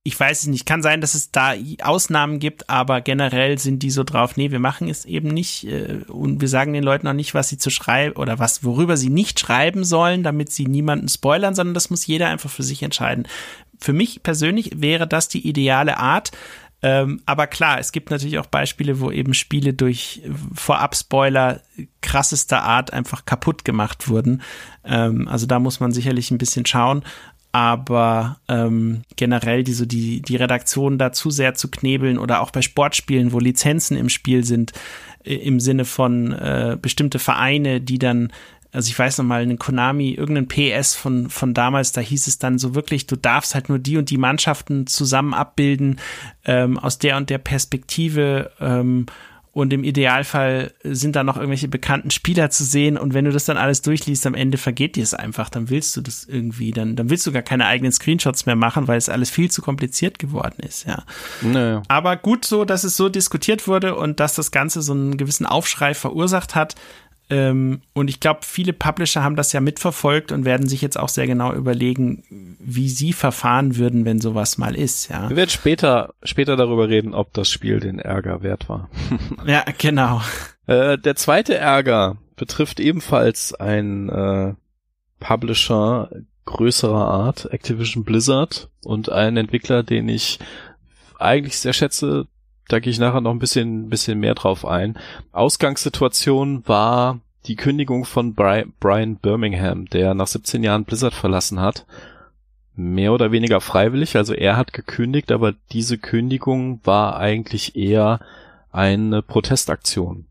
Ich 0.04 0.18
weiß 0.18 0.42
es 0.42 0.46
nicht. 0.48 0.66
Kann 0.66 0.82
sein, 0.82 1.00
dass 1.00 1.14
es 1.14 1.30
da 1.30 1.54
Ausnahmen 1.82 2.40
gibt, 2.40 2.68
aber 2.68 3.00
generell 3.00 3.58
sind 3.58 3.84
die 3.84 3.90
so 3.90 4.02
drauf, 4.02 4.36
nee, 4.36 4.50
wir 4.50 4.58
machen 4.58 4.88
es 4.88 5.04
eben 5.04 5.28
nicht 5.28 5.64
äh, 5.64 6.00
und 6.08 6.40
wir 6.40 6.48
sagen 6.48 6.72
den 6.72 6.82
Leuten 6.82 7.06
auch 7.06 7.12
nicht, 7.12 7.34
was 7.34 7.48
sie 7.48 7.58
zu 7.58 7.70
schreiben 7.70 8.16
oder 8.16 8.40
was, 8.40 8.64
worüber 8.64 8.96
sie 8.96 9.10
nicht 9.10 9.38
schreiben 9.38 9.84
sollen, 9.84 10.24
damit 10.24 10.50
sie 10.50 10.66
niemanden 10.66 11.08
spoilern, 11.08 11.54
sondern 11.54 11.74
das 11.74 11.88
muss 11.88 12.06
jeder 12.06 12.28
einfach 12.28 12.50
für 12.50 12.64
sich 12.64 12.82
entscheiden. 12.82 13.28
Für 13.78 13.92
mich 13.92 14.24
persönlich 14.24 14.72
wäre 14.74 15.06
das 15.06 15.28
die 15.28 15.46
ideale 15.46 15.98
Art, 15.98 16.32
ähm, 16.84 17.20
aber 17.26 17.46
klar, 17.46 17.78
es 17.78 17.92
gibt 17.92 18.10
natürlich 18.10 18.38
auch 18.40 18.46
Beispiele, 18.46 18.98
wo 18.98 19.12
eben 19.12 19.34
Spiele 19.34 19.72
durch 19.72 20.22
Vorab-Spoiler 20.52 21.60
krassester 22.00 22.62
Art 22.64 22.92
einfach 22.92 23.24
kaputt 23.24 23.64
gemacht 23.64 24.08
wurden. 24.08 24.42
Ähm, 24.84 25.28
also 25.28 25.46
da 25.46 25.60
muss 25.60 25.78
man 25.78 25.92
sicherlich 25.92 26.32
ein 26.32 26.38
bisschen 26.38 26.66
schauen. 26.66 27.04
Aber 27.52 28.38
ähm, 28.48 29.02
generell 29.16 29.62
die, 29.62 29.74
so 29.74 29.84
die, 29.84 30.22
die 30.22 30.36
Redaktion 30.36 30.96
da 30.96 31.12
zu 31.12 31.30
sehr 31.30 31.54
zu 31.54 31.70
knebeln 31.70 32.18
oder 32.18 32.40
auch 32.40 32.50
bei 32.50 32.62
Sportspielen, 32.62 33.32
wo 33.32 33.38
Lizenzen 33.38 33.96
im 33.96 34.08
Spiel 34.08 34.42
sind, 34.42 34.72
äh, 35.24 35.34
im 35.34 35.60
Sinne 35.60 35.84
von 35.84 36.32
äh, 36.32 36.78
bestimmte 36.80 37.18
Vereine, 37.18 37.80
die 37.80 37.98
dann 37.98 38.32
also 38.72 38.88
ich 38.88 38.98
weiß 38.98 39.18
noch 39.18 39.26
mal, 39.26 39.42
einen 39.42 39.58
Konami, 39.58 40.12
irgendein 40.12 40.48
PS 40.48 40.94
von, 40.94 41.28
von 41.28 41.52
damals, 41.52 41.92
da 41.92 42.00
hieß 42.00 42.26
es 42.26 42.38
dann 42.38 42.58
so 42.58 42.74
wirklich, 42.74 43.06
du 43.06 43.16
darfst 43.16 43.54
halt 43.54 43.68
nur 43.68 43.78
die 43.78 43.98
und 43.98 44.08
die 44.08 44.16
Mannschaften 44.16 44.86
zusammen 44.86 45.34
abbilden, 45.34 46.00
ähm, 46.46 46.78
aus 46.78 46.98
der 46.98 47.18
und 47.18 47.28
der 47.28 47.36
Perspektive, 47.36 48.50
ähm, 48.60 49.04
und 49.52 49.72
im 49.72 49.84
Idealfall 49.84 50.72
sind 50.82 51.14
da 51.14 51.22
noch 51.22 51.36
irgendwelche 51.36 51.68
bekannten 51.68 52.10
Spieler 52.10 52.48
zu 52.48 52.64
sehen 52.64 52.96
und 52.96 53.12
wenn 53.12 53.26
du 53.26 53.32
das 53.32 53.44
dann 53.44 53.58
alles 53.58 53.82
durchliest, 53.82 54.26
am 54.26 54.34
Ende 54.34 54.56
vergeht 54.56 54.96
dir 54.96 55.02
es 55.02 55.12
einfach, 55.12 55.50
dann 55.50 55.68
willst 55.68 55.94
du 55.96 56.00
das 56.00 56.24
irgendwie, 56.24 56.70
dann, 56.70 56.96
dann 56.96 57.10
willst 57.10 57.26
du 57.26 57.32
gar 57.32 57.42
keine 57.42 57.66
eigenen 57.66 57.92
Screenshots 57.92 58.46
mehr 58.46 58.56
machen, 58.56 58.88
weil 58.88 58.96
es 58.96 59.10
alles 59.10 59.30
viel 59.30 59.50
zu 59.50 59.60
kompliziert 59.60 60.18
geworden 60.18 60.62
ist, 60.66 60.86
ja. 60.86 61.04
Naja. 61.42 61.82
Aber 61.88 62.16
gut 62.16 62.46
so, 62.46 62.64
dass 62.64 62.82
es 62.82 62.96
so 62.96 63.10
diskutiert 63.10 63.68
wurde 63.68 63.94
und 63.94 64.20
dass 64.20 64.34
das 64.34 64.52
Ganze 64.52 64.80
so 64.80 64.92
einen 64.92 65.18
gewissen 65.18 65.44
Aufschrei 65.44 65.92
verursacht 65.92 66.54
hat, 66.54 66.74
und 67.34 68.08
ich 68.08 68.20
glaube, 68.20 68.40
viele 68.42 68.72
Publisher 68.72 69.22
haben 69.22 69.36
das 69.36 69.52
ja 69.52 69.60
mitverfolgt 69.60 70.32
und 70.32 70.44
werden 70.44 70.68
sich 70.68 70.82
jetzt 70.82 70.98
auch 70.98 71.08
sehr 71.08 71.26
genau 71.26 71.52
überlegen, 71.52 72.56
wie 72.58 72.88
sie 72.88 73.12
verfahren 73.12 73.76
würden, 73.76 74.04
wenn 74.04 74.20
sowas 74.20 74.58
mal 74.58 74.74
ist. 74.74 75.08
Ja. 75.08 75.28
Wir 75.28 75.36
werden 75.36 75.50
später, 75.50 76.14
später 76.22 76.56
darüber 76.56 76.88
reden, 76.88 77.14
ob 77.14 77.32
das 77.32 77.50
Spiel 77.50 77.80
den 77.80 77.98
Ärger 77.98 78.42
wert 78.42 78.68
war. 78.68 78.90
ja, 79.46 79.64
genau. 79.78 80.20
Äh, 80.66 80.98
der 80.98 81.16
zweite 81.16 81.56
Ärger 81.56 82.18
betrifft 82.36 82.80
ebenfalls 82.80 83.54
ein 83.54 84.08
äh, 84.08 84.54
Publisher 85.20 86.10
größerer 86.44 87.06
Art, 87.06 87.52
Activision 87.52 88.04
Blizzard 88.04 88.68
und 88.82 89.10
einen 89.10 89.36
Entwickler, 89.36 89.82
den 89.82 90.08
ich 90.08 90.38
eigentlich 91.18 91.58
sehr 91.58 91.72
schätze, 91.72 92.26
da 92.68 92.80
gehe 92.80 92.90
ich 92.90 92.98
nachher 92.98 93.20
noch 93.20 93.32
ein 93.32 93.38
bisschen, 93.38 93.88
bisschen 93.88 94.18
mehr 94.18 94.34
drauf 94.34 94.64
ein. 94.64 94.96
Ausgangssituation 95.32 96.66
war 96.66 97.20
die 97.46 97.56
Kündigung 97.56 98.04
von 98.04 98.34
Brian 98.34 99.16
Birmingham, 99.16 99.86
der 99.86 100.14
nach 100.14 100.28
17 100.28 100.62
Jahren 100.62 100.84
Blizzard 100.84 101.14
verlassen 101.14 101.60
hat. 101.60 101.86
Mehr 102.74 103.12
oder 103.12 103.32
weniger 103.32 103.60
freiwillig, 103.60 104.16
also 104.16 104.32
er 104.32 104.56
hat 104.56 104.72
gekündigt, 104.72 105.30
aber 105.32 105.52
diese 105.72 105.98
Kündigung 105.98 106.80
war 106.84 107.16
eigentlich 107.16 107.76
eher 107.76 108.20
eine 108.70 109.22
Protestaktion. 109.22 110.26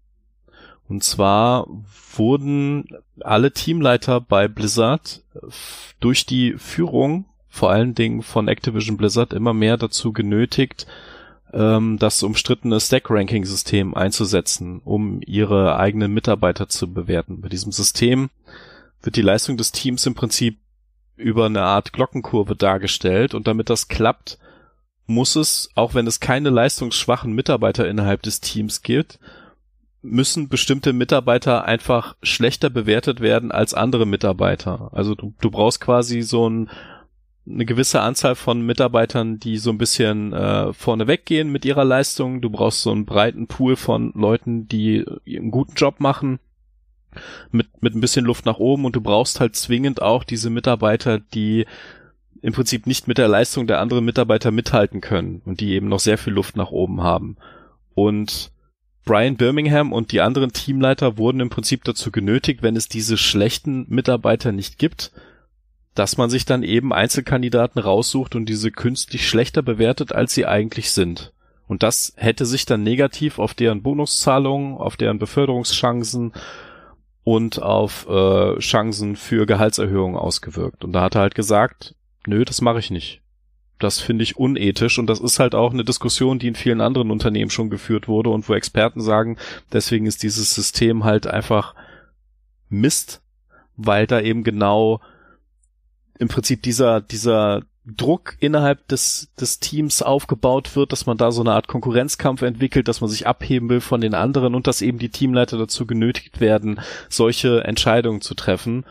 Und 0.90 1.04
zwar 1.04 1.68
wurden 2.16 2.86
alle 3.22 3.52
Teamleiter 3.52 4.20
bei 4.20 4.48
Blizzard 4.48 5.22
durch 6.00 6.26
die 6.26 6.56
Führung, 6.58 7.26
vor 7.48 7.70
allen 7.70 7.94
Dingen 7.94 8.24
von 8.24 8.48
Activision 8.48 8.98
Blizzard, 8.98 9.34
immer 9.34 9.54
mehr 9.54 9.78
dazu 9.78 10.12
genötigt, 10.12 10.88
ähm, 11.54 11.97
das 11.99 12.24
umstrittene 12.24 12.80
Stack-Ranking-System 12.80 13.93
einzusetzen, 13.93 14.82
um 14.84 15.22
ihre 15.26 15.78
eigenen 15.78 16.14
Mitarbeiter 16.14 16.70
zu 16.70 16.91
bewerten. 16.91 17.41
Bei 17.41 17.49
diesem 17.49 17.72
System 17.72 18.30
wird 19.02 19.16
die 19.16 19.22
Leistung 19.22 19.58
des 19.58 19.72
Teams 19.72 20.06
im 20.06 20.16
Prinzip 20.16 20.60
über 21.16 21.45
eine 21.45 21.64
Art 21.64 21.93
Glockenkurve 21.93 22.56
dargestellt 22.56 23.34
und 23.34 23.47
damit 23.47 23.70
das 23.70 23.88
klappt, 23.88 24.39
muss 25.08 25.36
es, 25.36 25.70
auch 25.76 25.93
wenn 25.93 26.08
es 26.08 26.20
keine 26.20 26.49
leistungsschwachen 26.49 27.34
Mitarbeiter 27.34 27.88
innerhalb 27.88 28.22
des 28.22 28.39
Teams 28.39 28.82
gibt, 28.82 29.20
müssen 30.02 30.49
bestimmte 30.49 30.93
Mitarbeiter 30.93 31.66
einfach 31.66 32.16
schlechter 32.24 32.70
bewertet 32.70 33.20
werden 33.20 33.52
als 33.52 33.74
andere 33.74 34.06
Mitarbeiter. 34.06 34.89
Also 34.93 35.14
du, 35.14 35.34
du 35.39 35.52
brauchst 35.52 35.80
quasi 35.80 36.22
so 36.22 36.49
ein 36.49 36.70
eine 37.48 37.66
gewisse 37.66 38.02
Anzahl 38.02 38.36
von 38.36 38.62
Mitarbeitern, 38.62 39.39
die 39.39 39.58
so 39.58 39.72
ein 39.72 39.78
bisschen 39.78 40.32
äh, 40.34 40.74
vorne 40.74 41.08
weggehen 41.08 41.52
mit 41.52 41.66
ihrer 41.66 41.84
Leistung. 41.84 42.42
Du 42.42 42.50
brauchst 42.50 42.82
so 42.82 42.92
einen 42.92 43.06
breiten 43.06 43.48
Pool 43.48 43.76
von 43.76 44.12
Leuten, 44.14 44.68
die 44.68 45.06
einen 45.28 45.52
guten 45.52 45.74
Job 45.74 46.00
machen 46.00 46.39
mit, 47.52 47.82
mit 47.82 47.96
ein 47.96 48.02
bisschen 48.02 48.26
Luft 48.26 48.46
nach 48.46 48.58
oben 48.58 48.86
und 48.86 48.96
du 48.96 49.02
brauchst 49.02 49.39
halt 49.39 49.56
zwingend 49.56 50.02
auch 50.02 50.24
diese 50.24 50.50
Mitarbeiter, 50.50 51.20
die 51.20 51.66
im 52.42 52.54
Prinzip 52.54 52.88
nicht 52.88 53.08
mit 53.08 53.18
der 53.18 53.28
Leistung 53.28 53.68
der 53.68 53.80
anderen 53.80 54.06
Mitarbeiter 54.06 54.52
mithalten 54.52 55.02
können 55.02 55.42
und 55.46 55.60
die 55.60 55.74
eben 55.74 55.89
noch 55.89 56.00
sehr 56.00 56.18
viel 56.18 56.34
Luft 56.34 56.56
nach 56.56 56.72
oben 56.72 57.02
haben. 57.02 57.38
Und 57.94 58.52
Brian 59.04 59.36
Birmingham 59.36 59.94
und 59.94 60.12
die 60.12 60.22
anderen 60.22 60.54
Teamleiter 60.54 61.18
wurden 61.18 61.39
im 61.39 61.50
Prinzip 61.50 61.84
dazu 61.84 62.12
genötigt, 62.12 62.62
wenn 62.62 62.76
es 62.76 62.88
diese 62.88 63.18
schlechten 63.18 63.86
Mitarbeiter 63.89 64.52
nicht 64.52 64.78
gibt, 64.78 65.12
dass 65.96 66.18
man 66.18 66.30
sich 66.30 66.46
dann 66.46 66.64
eben 66.64 66.94
Einzelkandidaten 66.94 67.82
raussucht 67.82 68.36
und 68.36 68.48
diese 68.48 68.72
künstlich 68.72 69.28
schlechter 69.28 69.62
bewertet, 69.62 70.14
als 70.14 70.34
sie 70.34 70.46
eigentlich 70.46 70.92
sind. 70.92 71.34
Und 71.68 71.84
das 71.84 72.14
hätte 72.18 72.46
sich 72.46 72.66
dann 72.66 72.84
negativ 72.84 73.39
auf 73.39 73.54
deren 73.54 73.82
Bonuszahlungen, 73.82 74.78
auf 74.78 74.98
deren 74.98 75.20
Beförderungschancen 75.20 76.34
und 77.24 77.62
auf 77.62 78.08
äh, 78.10 78.58
Chancen 78.60 79.16
für 79.16 79.46
Gehaltserhöhungen 79.46 80.18
ausgewirkt. 80.18 80.84
Und 80.84 80.94
da 80.94 81.02
hat 81.02 81.16
er 81.16 81.22
halt 81.22 81.36
gesagt, 81.36 81.96
nö, 82.26 82.44
das 82.46 82.62
mache 82.62 82.80
ich 82.80 82.92
nicht. 82.92 83.22
Das 83.80 84.00
finde 84.00 84.24
ich 84.24 84.38
unethisch 84.38 85.00
und 85.00 85.08
das 85.08 85.20
ist 85.20 85.39
halt 85.39 85.56
auch 85.56 85.74
eine 85.74 85.84
Diskussion, 85.84 86.39
die 86.39 86.48
in 86.48 86.56
vielen 86.56 86.82
anderen 86.82 87.10
Unternehmen 87.10 87.50
schon 87.50 87.70
geführt 87.70 88.08
wurde 88.08 88.30
und 88.30 88.48
wo 88.48 88.54
Experten 88.54 89.02
sagen, 89.02 89.38
deswegen 89.74 90.06
ist 90.06 90.24
dieses 90.24 90.54
System 90.54 91.04
halt 91.04 91.26
einfach 91.26 91.74
Mist, 92.70 93.22
weil 93.76 94.06
da 94.08 94.22
eben 94.22 94.44
genau 94.44 95.02
im 96.22 96.28
Prinzip 96.28 96.61
dieser, 96.61 97.01
dieser 97.01 97.63
Druck 97.84 98.36
innerhalb 98.39 98.88
des, 98.88 99.34
des 99.39 99.59
Teams 99.59 100.03
aufgebaut 100.03 100.76
wird, 100.76 100.91
dass 100.91 101.07
man 101.07 101.17
da 101.17 101.32
so 101.32 101.41
eine 101.41 101.53
Art 101.53 101.67
Konkurrenzkampf 101.67 102.43
entwickelt, 102.43 102.88
dass 102.88 103.01
man 103.01 103.09
sich 103.09 103.26
abheben 103.26 103.69
will 103.69 103.82
von 103.82 104.01
den 104.01 104.13
anderen 104.13 104.53
und 104.53 104.67
dass 104.67 104.84
eben 104.84 104.99
die 104.99 105.09
Teamleiter 105.09 105.57
dazu 105.57 105.88
genötigt 105.88 106.39
werden, 106.39 106.80
solche 107.09 107.63
Entscheidungen 107.63 108.22
zu 108.22 108.36
treffen, 108.36 108.86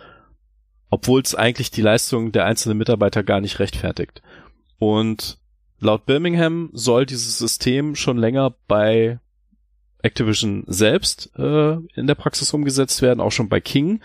obwohl 0.91 1.21
es 1.21 1.37
eigentlich 1.37 1.71
die 1.71 1.83
Leistung 1.83 2.33
der 2.33 2.47
einzelnen 2.47 2.79
Mitarbeiter 2.79 3.23
gar 3.23 3.41
nicht 3.41 3.61
rechtfertigt. 3.61 4.23
Und 4.81 5.39
laut 5.79 6.07
Birmingham 6.07 6.71
soll 6.73 7.07
dieses 7.07 7.39
System 7.39 7.95
schon 7.95 8.19
länger 8.19 8.57
bei 8.67 9.21
Activision 10.03 10.65
selbst 10.67 11.31
äh, 11.39 11.75
in 11.95 12.09
der 12.09 12.17
Praxis 12.17 12.53
umgesetzt 12.53 13.03
werden, 13.03 13.21
auch 13.21 13.31
schon 13.31 13.49
bei 13.49 13.61
King. 13.61 14.01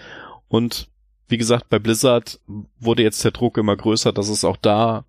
Und 0.47 0.89
wie 1.28 1.38
gesagt, 1.38 1.69
bei 1.69 1.80
Blizzard 1.80 2.39
wurde 2.80 3.03
jetzt 3.03 3.23
der 3.23 3.32
Druck 3.32 3.57
immer 3.57 3.76
größer, 3.76 4.13
dass 4.13 4.30
es 4.30 4.45
auch 4.45 4.57
da 4.57 5.05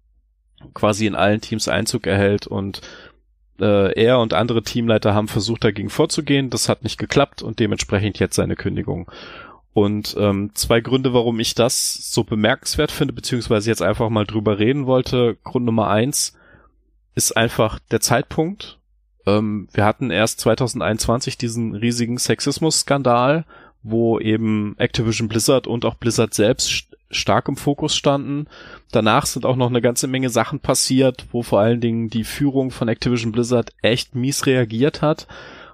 quasi 0.74 1.06
in 1.06 1.14
allen 1.14 1.40
Teams 1.40 1.68
Einzug 1.68 2.06
erhält 2.06 2.46
und 2.46 2.80
äh, 3.60 3.92
er 3.92 4.20
und 4.20 4.34
andere 4.34 4.62
Teamleiter 4.62 5.14
haben 5.14 5.28
versucht 5.28 5.64
dagegen 5.64 5.90
vorzugehen. 5.90 6.50
Das 6.50 6.68
hat 6.68 6.82
nicht 6.82 6.98
geklappt 6.98 7.42
und 7.42 7.58
dementsprechend 7.58 8.18
jetzt 8.18 8.36
seine 8.36 8.56
Kündigung. 8.56 9.10
Und 9.72 10.16
ähm, 10.18 10.52
zwei 10.54 10.80
Gründe, 10.80 11.12
warum 11.12 11.38
ich 11.38 11.54
das 11.54 12.10
so 12.10 12.24
bemerkenswert 12.24 12.90
finde, 12.90 13.12
beziehungsweise 13.12 13.68
jetzt 13.68 13.82
einfach 13.82 14.08
mal 14.08 14.24
drüber 14.24 14.58
reden 14.58 14.86
wollte. 14.86 15.36
Grund 15.44 15.66
Nummer 15.66 15.88
eins 15.88 16.34
ist 17.14 17.36
einfach 17.36 17.78
der 17.90 18.00
Zeitpunkt. 18.00 18.78
Ähm, 19.26 19.68
wir 19.72 19.84
hatten 19.84 20.10
erst 20.10 20.40
2021 20.40 21.36
diesen 21.36 21.74
riesigen 21.74 22.16
Sexismus-Skandal 22.16 23.44
wo 23.88 24.18
eben 24.18 24.74
Activision 24.78 25.28
Blizzard 25.28 25.66
und 25.66 25.84
auch 25.84 25.94
Blizzard 25.94 26.34
selbst 26.34 26.96
stark 27.10 27.48
im 27.48 27.56
Fokus 27.56 27.94
standen. 27.96 28.46
Danach 28.90 29.26
sind 29.26 29.46
auch 29.46 29.56
noch 29.56 29.68
eine 29.68 29.80
ganze 29.80 30.08
Menge 30.08 30.30
Sachen 30.30 30.60
passiert, 30.60 31.26
wo 31.30 31.42
vor 31.42 31.60
allen 31.60 31.80
Dingen 31.80 32.10
die 32.10 32.24
Führung 32.24 32.70
von 32.70 32.88
Activision 32.88 33.32
Blizzard 33.32 33.72
echt 33.82 34.14
mies 34.14 34.46
reagiert 34.46 35.02
hat, 35.02 35.28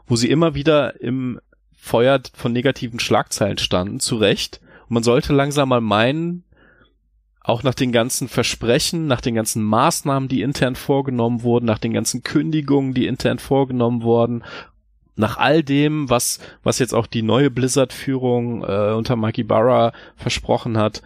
wo 0.07 0.17
sie 0.17 0.31
immer 0.31 0.55
wieder 0.55 1.01
im 1.01 1.41
Feuer 1.75 2.21
von 2.35 2.53
negativen 2.53 3.01
Schlagzeilen 3.01 3.59
standen, 3.59 3.99
zu 3.99 4.17
Recht. 4.17 4.61
Und 4.89 4.95
man 4.95 5.03
sollte 5.03 5.33
langsam 5.33 5.71
mal 5.71 5.81
meinen, 5.81 6.45
auch 7.45 7.63
nach 7.65 7.75
den 7.75 7.91
ganzen 7.91 8.29
Versprechen, 8.29 9.07
nach 9.07 9.21
den 9.21 9.35
ganzen 9.35 9.65
Maßnahmen, 9.65 10.29
die 10.29 10.43
intern 10.43 10.77
vorgenommen 10.77 11.43
wurden, 11.43 11.67
nach 11.67 11.81
den 11.81 11.93
ganzen 11.93 12.23
Kündigungen, 12.23 12.95
die 12.95 13.07
intern 13.07 13.41
vorgenommen 13.41 14.03
wurden, 14.03 14.45
nach 15.17 15.37
all 15.37 15.63
dem, 15.63 16.09
was, 16.09 16.39
was 16.63 16.79
jetzt 16.79 16.95
auch 16.95 17.07
die 17.07 17.23
neue 17.23 17.51
Blizzard-Führung 17.51 18.65
äh, 18.65 18.93
unter 18.93 19.17
Mikey 19.17 19.43
Barra 19.43 19.93
versprochen 20.17 20.79
hat, 20.79 21.03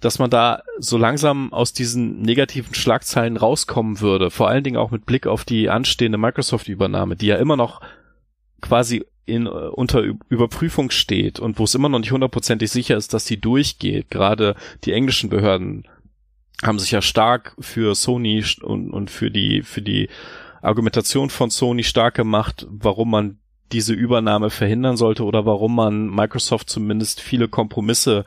dass 0.00 0.18
man 0.18 0.30
da 0.30 0.62
so 0.78 0.96
langsam 0.96 1.52
aus 1.52 1.72
diesen 1.72 2.22
negativen 2.22 2.74
Schlagzeilen 2.74 3.36
rauskommen 3.36 4.00
würde. 4.00 4.30
Vor 4.30 4.48
allen 4.48 4.64
Dingen 4.64 4.76
auch 4.76 4.90
mit 4.90 5.06
Blick 5.06 5.26
auf 5.26 5.44
die 5.44 5.70
anstehende 5.70 6.18
Microsoft-Übernahme, 6.18 7.16
die 7.16 7.26
ja 7.26 7.36
immer 7.36 7.56
noch 7.56 7.80
quasi 8.60 9.04
in, 9.26 9.46
äh, 9.46 9.48
unter 9.48 10.02
Überprüfung 10.28 10.90
steht 10.90 11.40
und 11.40 11.58
wo 11.58 11.64
es 11.64 11.74
immer 11.74 11.88
noch 11.88 11.98
nicht 11.98 12.12
hundertprozentig 12.12 12.70
sicher 12.70 12.96
ist, 12.96 13.14
dass 13.14 13.24
die 13.24 13.40
durchgeht. 13.40 14.10
Gerade 14.10 14.54
die 14.84 14.92
englischen 14.92 15.30
Behörden 15.30 15.86
haben 16.62 16.78
sich 16.78 16.90
ja 16.90 17.02
stark 17.02 17.54
für 17.60 17.94
Sony 17.94 18.44
und, 18.62 18.90
und 18.90 19.10
für 19.10 19.30
die, 19.30 19.62
für 19.62 19.82
die 19.82 20.08
Argumentation 20.62 21.30
von 21.30 21.50
Sony 21.50 21.84
stark 21.84 22.14
gemacht, 22.14 22.66
warum 22.70 23.10
man 23.10 23.38
diese 23.72 23.92
Übernahme 23.92 24.50
verhindern 24.50 24.96
sollte 24.96 25.24
oder 25.24 25.44
warum 25.46 25.74
man 25.74 26.08
Microsoft 26.08 26.70
zumindest 26.70 27.20
viele 27.20 27.48
Kompromisse 27.48 28.24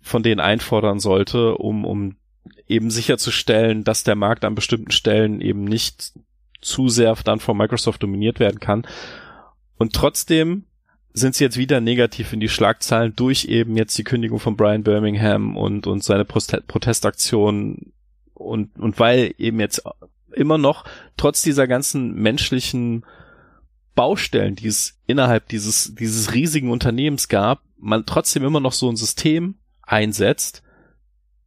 von 0.00 0.22
denen 0.22 0.40
einfordern 0.40 1.00
sollte, 1.00 1.56
um, 1.56 1.84
um 1.84 2.16
eben 2.66 2.90
sicherzustellen, 2.90 3.84
dass 3.84 4.04
der 4.04 4.16
Markt 4.16 4.44
an 4.44 4.54
bestimmten 4.54 4.90
Stellen 4.90 5.40
eben 5.40 5.64
nicht 5.64 6.12
zu 6.60 6.88
sehr 6.88 7.14
dann 7.24 7.40
von 7.40 7.56
Microsoft 7.56 8.02
dominiert 8.02 8.40
werden 8.40 8.60
kann. 8.60 8.86
Und 9.76 9.92
trotzdem 9.92 10.64
sind 11.12 11.34
sie 11.34 11.44
jetzt 11.44 11.56
wieder 11.56 11.80
negativ 11.80 12.32
in 12.32 12.40
die 12.40 12.48
Schlagzeilen 12.48 13.14
durch 13.14 13.44
eben 13.44 13.76
jetzt 13.76 13.96
die 13.96 14.04
Kündigung 14.04 14.40
von 14.40 14.56
Brian 14.56 14.82
Birmingham 14.82 15.56
und, 15.56 15.86
und 15.86 16.02
seine 16.02 16.24
Protestaktion 16.24 17.92
und, 18.34 18.76
und 18.78 18.98
weil 18.98 19.34
eben 19.38 19.60
jetzt 19.60 19.82
immer 20.34 20.58
noch 20.58 20.84
trotz 21.16 21.42
dieser 21.42 21.66
ganzen 21.66 22.14
menschlichen 22.14 23.04
Baustellen, 23.94 24.56
die 24.56 24.66
es 24.66 24.98
innerhalb 25.06 25.48
dieses, 25.48 25.94
dieses 25.94 26.34
riesigen 26.34 26.70
Unternehmens 26.70 27.28
gab, 27.28 27.62
man 27.78 28.06
trotzdem 28.06 28.44
immer 28.44 28.60
noch 28.60 28.72
so 28.72 28.88
ein 28.88 28.96
System 28.96 29.56
einsetzt, 29.82 30.62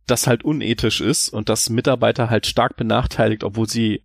das 0.06 0.28
halt 0.28 0.44
unethisch 0.44 1.02
ist 1.02 1.30
und 1.30 1.50
das 1.50 1.70
Mitarbeiter 1.70 2.30
halt 2.30 2.48
stark 2.48 2.78
benachteiligt, 2.78 3.44
obwohl 3.44 3.68
sie 3.68 4.04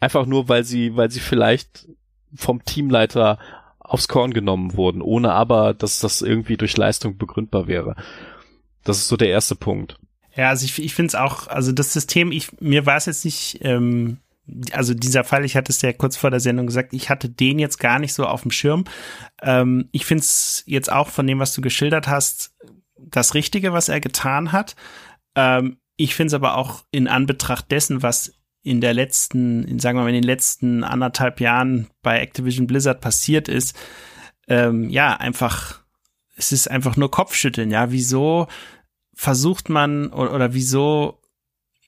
einfach 0.00 0.26
nur, 0.26 0.48
weil 0.48 0.64
sie, 0.64 0.96
weil 0.96 1.10
sie 1.10 1.20
vielleicht 1.20 1.88
vom 2.34 2.64
Teamleiter 2.64 3.38
aufs 3.78 4.08
Korn 4.08 4.32
genommen 4.32 4.76
wurden, 4.76 5.02
ohne 5.02 5.32
aber, 5.32 5.74
dass 5.74 6.00
das 6.00 6.22
irgendwie 6.22 6.56
durch 6.56 6.76
Leistung 6.76 7.16
begründbar 7.16 7.68
wäre. 7.68 7.96
Das 8.82 8.98
ist 8.98 9.08
so 9.08 9.16
der 9.16 9.28
erste 9.28 9.54
Punkt. 9.54 9.98
Ja, 10.36 10.48
also 10.48 10.64
ich, 10.64 10.82
ich 10.82 10.94
finde 10.94 11.08
es 11.08 11.14
auch, 11.14 11.46
also 11.46 11.70
das 11.70 11.92
System, 11.92 12.32
ich, 12.32 12.60
mir 12.60 12.86
war 12.86 12.96
es 12.96 13.06
jetzt 13.06 13.24
nicht, 13.24 13.58
ähm, 13.60 14.18
also 14.72 14.94
dieser 14.94 15.24
Fall, 15.24 15.44
ich 15.44 15.56
hatte 15.56 15.72
es 15.72 15.80
ja 15.82 15.92
kurz 15.92 16.16
vor 16.16 16.30
der 16.30 16.40
Sendung 16.40 16.66
gesagt, 16.66 16.92
ich 16.92 17.08
hatte 17.08 17.28
den 17.28 17.58
jetzt 17.58 17.78
gar 17.78 17.98
nicht 17.98 18.12
so 18.12 18.26
auf 18.26 18.42
dem 18.42 18.50
Schirm. 18.50 18.84
Ähm, 19.42 19.88
ich 19.92 20.04
finde 20.04 20.22
es 20.22 20.62
jetzt 20.66 20.92
auch 20.92 21.08
von 21.08 21.26
dem, 21.26 21.38
was 21.38 21.54
du 21.54 21.60
geschildert 21.60 22.08
hast, 22.08 22.54
das 22.98 23.34
Richtige, 23.34 23.72
was 23.72 23.88
er 23.88 24.00
getan 24.00 24.52
hat. 24.52 24.76
Ähm, 25.34 25.78
ich 25.96 26.14
finde 26.14 26.28
es 26.28 26.34
aber 26.34 26.56
auch 26.56 26.84
in 26.90 27.08
Anbetracht 27.08 27.70
dessen, 27.70 28.02
was 28.02 28.34
in 28.62 28.80
der 28.80 28.94
letzten, 28.94 29.64
in, 29.64 29.78
sagen 29.78 29.98
wir 29.98 30.02
mal, 30.02 30.08
in 30.08 30.14
den 30.14 30.24
letzten 30.24 30.84
anderthalb 30.84 31.40
Jahren 31.40 31.88
bei 32.02 32.20
Activision 32.20 32.66
Blizzard 32.66 33.00
passiert 33.00 33.48
ist, 33.48 33.76
ähm, 34.48 34.90
ja, 34.90 35.16
einfach, 35.16 35.80
es 36.36 36.52
ist 36.52 36.70
einfach 36.70 36.96
nur 36.96 37.10
Kopfschütteln, 37.10 37.70
ja. 37.70 37.90
Wieso 37.92 38.48
versucht 39.14 39.68
man 39.68 40.08
oder, 40.08 40.34
oder 40.34 40.54
wieso 40.54 41.20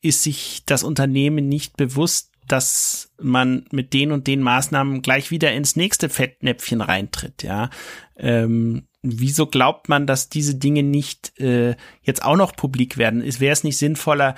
ist 0.00 0.22
sich 0.22 0.64
das 0.66 0.84
Unternehmen 0.84 1.48
nicht 1.48 1.76
bewusst, 1.76 2.35
dass 2.46 3.12
man 3.20 3.64
mit 3.70 3.92
den 3.92 4.12
und 4.12 4.26
den 4.26 4.42
Maßnahmen 4.42 5.02
gleich 5.02 5.30
wieder 5.30 5.52
ins 5.52 5.76
nächste 5.76 6.08
Fettnäpfchen 6.08 6.80
reintritt, 6.80 7.42
ja. 7.42 7.70
Ähm, 8.16 8.86
wieso 9.02 9.46
glaubt 9.46 9.88
man, 9.88 10.06
dass 10.06 10.28
diese 10.28 10.54
Dinge 10.54 10.82
nicht 10.82 11.38
äh, 11.38 11.76
jetzt 12.02 12.24
auch 12.24 12.36
noch 12.36 12.56
publik 12.56 12.96
werden? 12.98 13.22
Wäre 13.22 13.52
es 13.52 13.64
nicht 13.64 13.76
sinnvoller, 13.76 14.34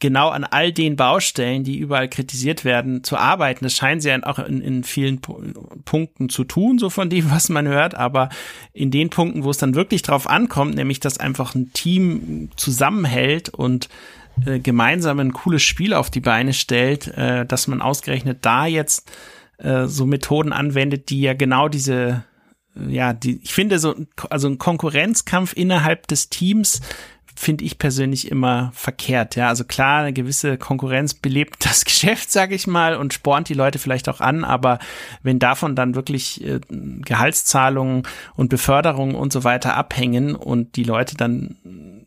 genau 0.00 0.28
an 0.28 0.44
all 0.44 0.72
den 0.72 0.96
Baustellen, 0.96 1.64
die 1.64 1.78
überall 1.78 2.08
kritisiert 2.08 2.64
werden, 2.64 3.02
zu 3.02 3.16
arbeiten. 3.16 3.64
Das 3.64 3.74
scheinen 3.74 4.00
sie 4.00 4.10
ja 4.10 4.22
auch 4.22 4.38
in, 4.38 4.60
in 4.60 4.84
vielen 4.84 5.20
Punkten 5.20 6.28
zu 6.28 6.44
tun, 6.44 6.78
so 6.78 6.90
von 6.90 7.10
dem, 7.10 7.30
was 7.30 7.48
man 7.48 7.66
hört. 7.66 7.94
Aber 7.94 8.28
in 8.72 8.90
den 8.90 9.10
Punkten, 9.10 9.44
wo 9.44 9.50
es 9.50 9.58
dann 9.58 9.74
wirklich 9.74 10.02
drauf 10.02 10.28
ankommt, 10.28 10.74
nämlich 10.74 11.00
dass 11.00 11.18
einfach 11.18 11.54
ein 11.54 11.72
Team 11.72 12.50
zusammenhält 12.56 13.48
und 13.48 13.88
äh, 14.46 14.58
gemeinsam 14.58 15.18
ein 15.18 15.32
cooles 15.32 15.62
Spiel 15.62 15.94
auf 15.94 16.10
die 16.10 16.20
Beine 16.20 16.52
stellt, 16.52 17.08
äh, 17.08 17.46
dass 17.46 17.66
man 17.68 17.82
ausgerechnet 17.82 18.38
da 18.42 18.66
jetzt 18.66 19.10
äh, 19.58 19.86
so 19.86 20.06
Methoden 20.06 20.52
anwendet, 20.52 21.10
die 21.10 21.20
ja 21.20 21.34
genau 21.34 21.68
diese 21.68 22.24
ja, 22.86 23.12
die, 23.12 23.40
ich 23.42 23.54
finde 23.54 23.80
so, 23.80 23.94
also 24.30 24.48
ein 24.48 24.58
Konkurrenzkampf 24.58 25.52
innerhalb 25.52 26.06
des 26.06 26.28
Teams 26.28 26.80
finde 27.38 27.64
ich 27.64 27.78
persönlich 27.78 28.30
immer 28.30 28.72
verkehrt. 28.74 29.36
Ja, 29.36 29.48
also 29.48 29.62
klar, 29.62 30.00
eine 30.00 30.12
gewisse 30.12 30.58
Konkurrenz 30.58 31.14
belebt 31.14 31.56
das 31.64 31.84
Geschäft, 31.84 32.32
sage 32.32 32.54
ich 32.54 32.66
mal, 32.66 32.96
und 32.96 33.14
spornt 33.14 33.48
die 33.48 33.54
Leute 33.54 33.78
vielleicht 33.78 34.08
auch 34.08 34.20
an. 34.20 34.44
Aber 34.44 34.78
wenn 35.22 35.38
davon 35.38 35.76
dann 35.76 35.94
wirklich 35.94 36.44
äh, 36.44 36.60
Gehaltszahlungen 36.68 38.02
und 38.34 38.48
Beförderungen 38.48 39.14
und 39.14 39.32
so 39.32 39.44
weiter 39.44 39.76
abhängen 39.76 40.34
und 40.34 40.76
die 40.76 40.84
Leute 40.84 41.16
dann 41.16 41.97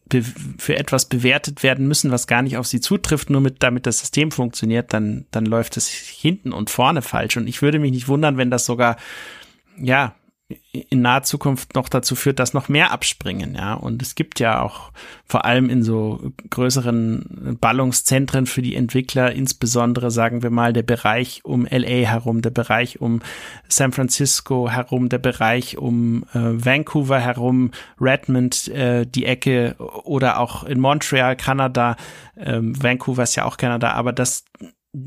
für 0.57 0.75
etwas 0.75 1.05
bewertet 1.05 1.63
werden 1.63 1.87
müssen, 1.87 2.11
was 2.11 2.27
gar 2.27 2.41
nicht 2.41 2.57
auf 2.57 2.67
sie 2.67 2.81
zutrifft, 2.81 3.29
nur 3.29 3.41
mit, 3.41 3.63
damit 3.63 3.85
das 3.85 3.99
System 3.99 4.31
funktioniert, 4.31 4.93
dann, 4.93 5.25
dann 5.31 5.45
läuft 5.45 5.77
es 5.77 5.87
hinten 5.87 6.51
und 6.51 6.69
vorne 6.69 7.01
falsch. 7.01 7.37
Und 7.37 7.47
ich 7.47 7.61
würde 7.61 7.79
mich 7.79 7.91
nicht 7.91 8.07
wundern, 8.07 8.37
wenn 8.37 8.51
das 8.51 8.65
sogar, 8.65 8.97
ja, 9.77 10.15
in 10.71 11.01
naher 11.01 11.23
Zukunft 11.23 11.75
noch 11.75 11.89
dazu 11.89 12.15
führt, 12.15 12.39
dass 12.39 12.53
noch 12.53 12.69
mehr 12.69 12.91
abspringen, 12.91 13.55
ja. 13.55 13.73
Und 13.73 14.01
es 14.01 14.15
gibt 14.15 14.39
ja 14.39 14.61
auch 14.61 14.91
vor 15.25 15.45
allem 15.45 15.69
in 15.69 15.83
so 15.83 16.31
größeren 16.49 17.57
Ballungszentren 17.59 18.45
für 18.45 18.61
die 18.61 18.75
Entwickler, 18.75 19.31
insbesondere 19.31 20.11
sagen 20.11 20.43
wir 20.43 20.49
mal 20.49 20.73
der 20.73 20.83
Bereich 20.83 21.41
um 21.43 21.65
LA 21.65 22.07
herum, 22.07 22.41
der 22.41 22.49
Bereich 22.49 23.01
um 23.01 23.21
San 23.67 23.91
Francisco 23.91 24.69
herum, 24.69 25.09
der 25.09 25.19
Bereich 25.19 25.77
um 25.77 26.23
äh, 26.33 26.39
Vancouver 26.39 27.19
herum, 27.19 27.71
Redmond, 27.99 28.67
äh, 28.69 29.05
die 29.05 29.25
Ecke 29.25 29.75
oder 30.03 30.39
auch 30.39 30.63
in 30.63 30.79
Montreal, 30.79 31.35
Kanada. 31.35 31.95
Ähm, 32.37 32.81
Vancouver 32.81 33.23
ist 33.23 33.35
ja 33.35 33.45
auch 33.45 33.57
Kanada, 33.57 33.91
aber 33.93 34.13
das 34.13 34.45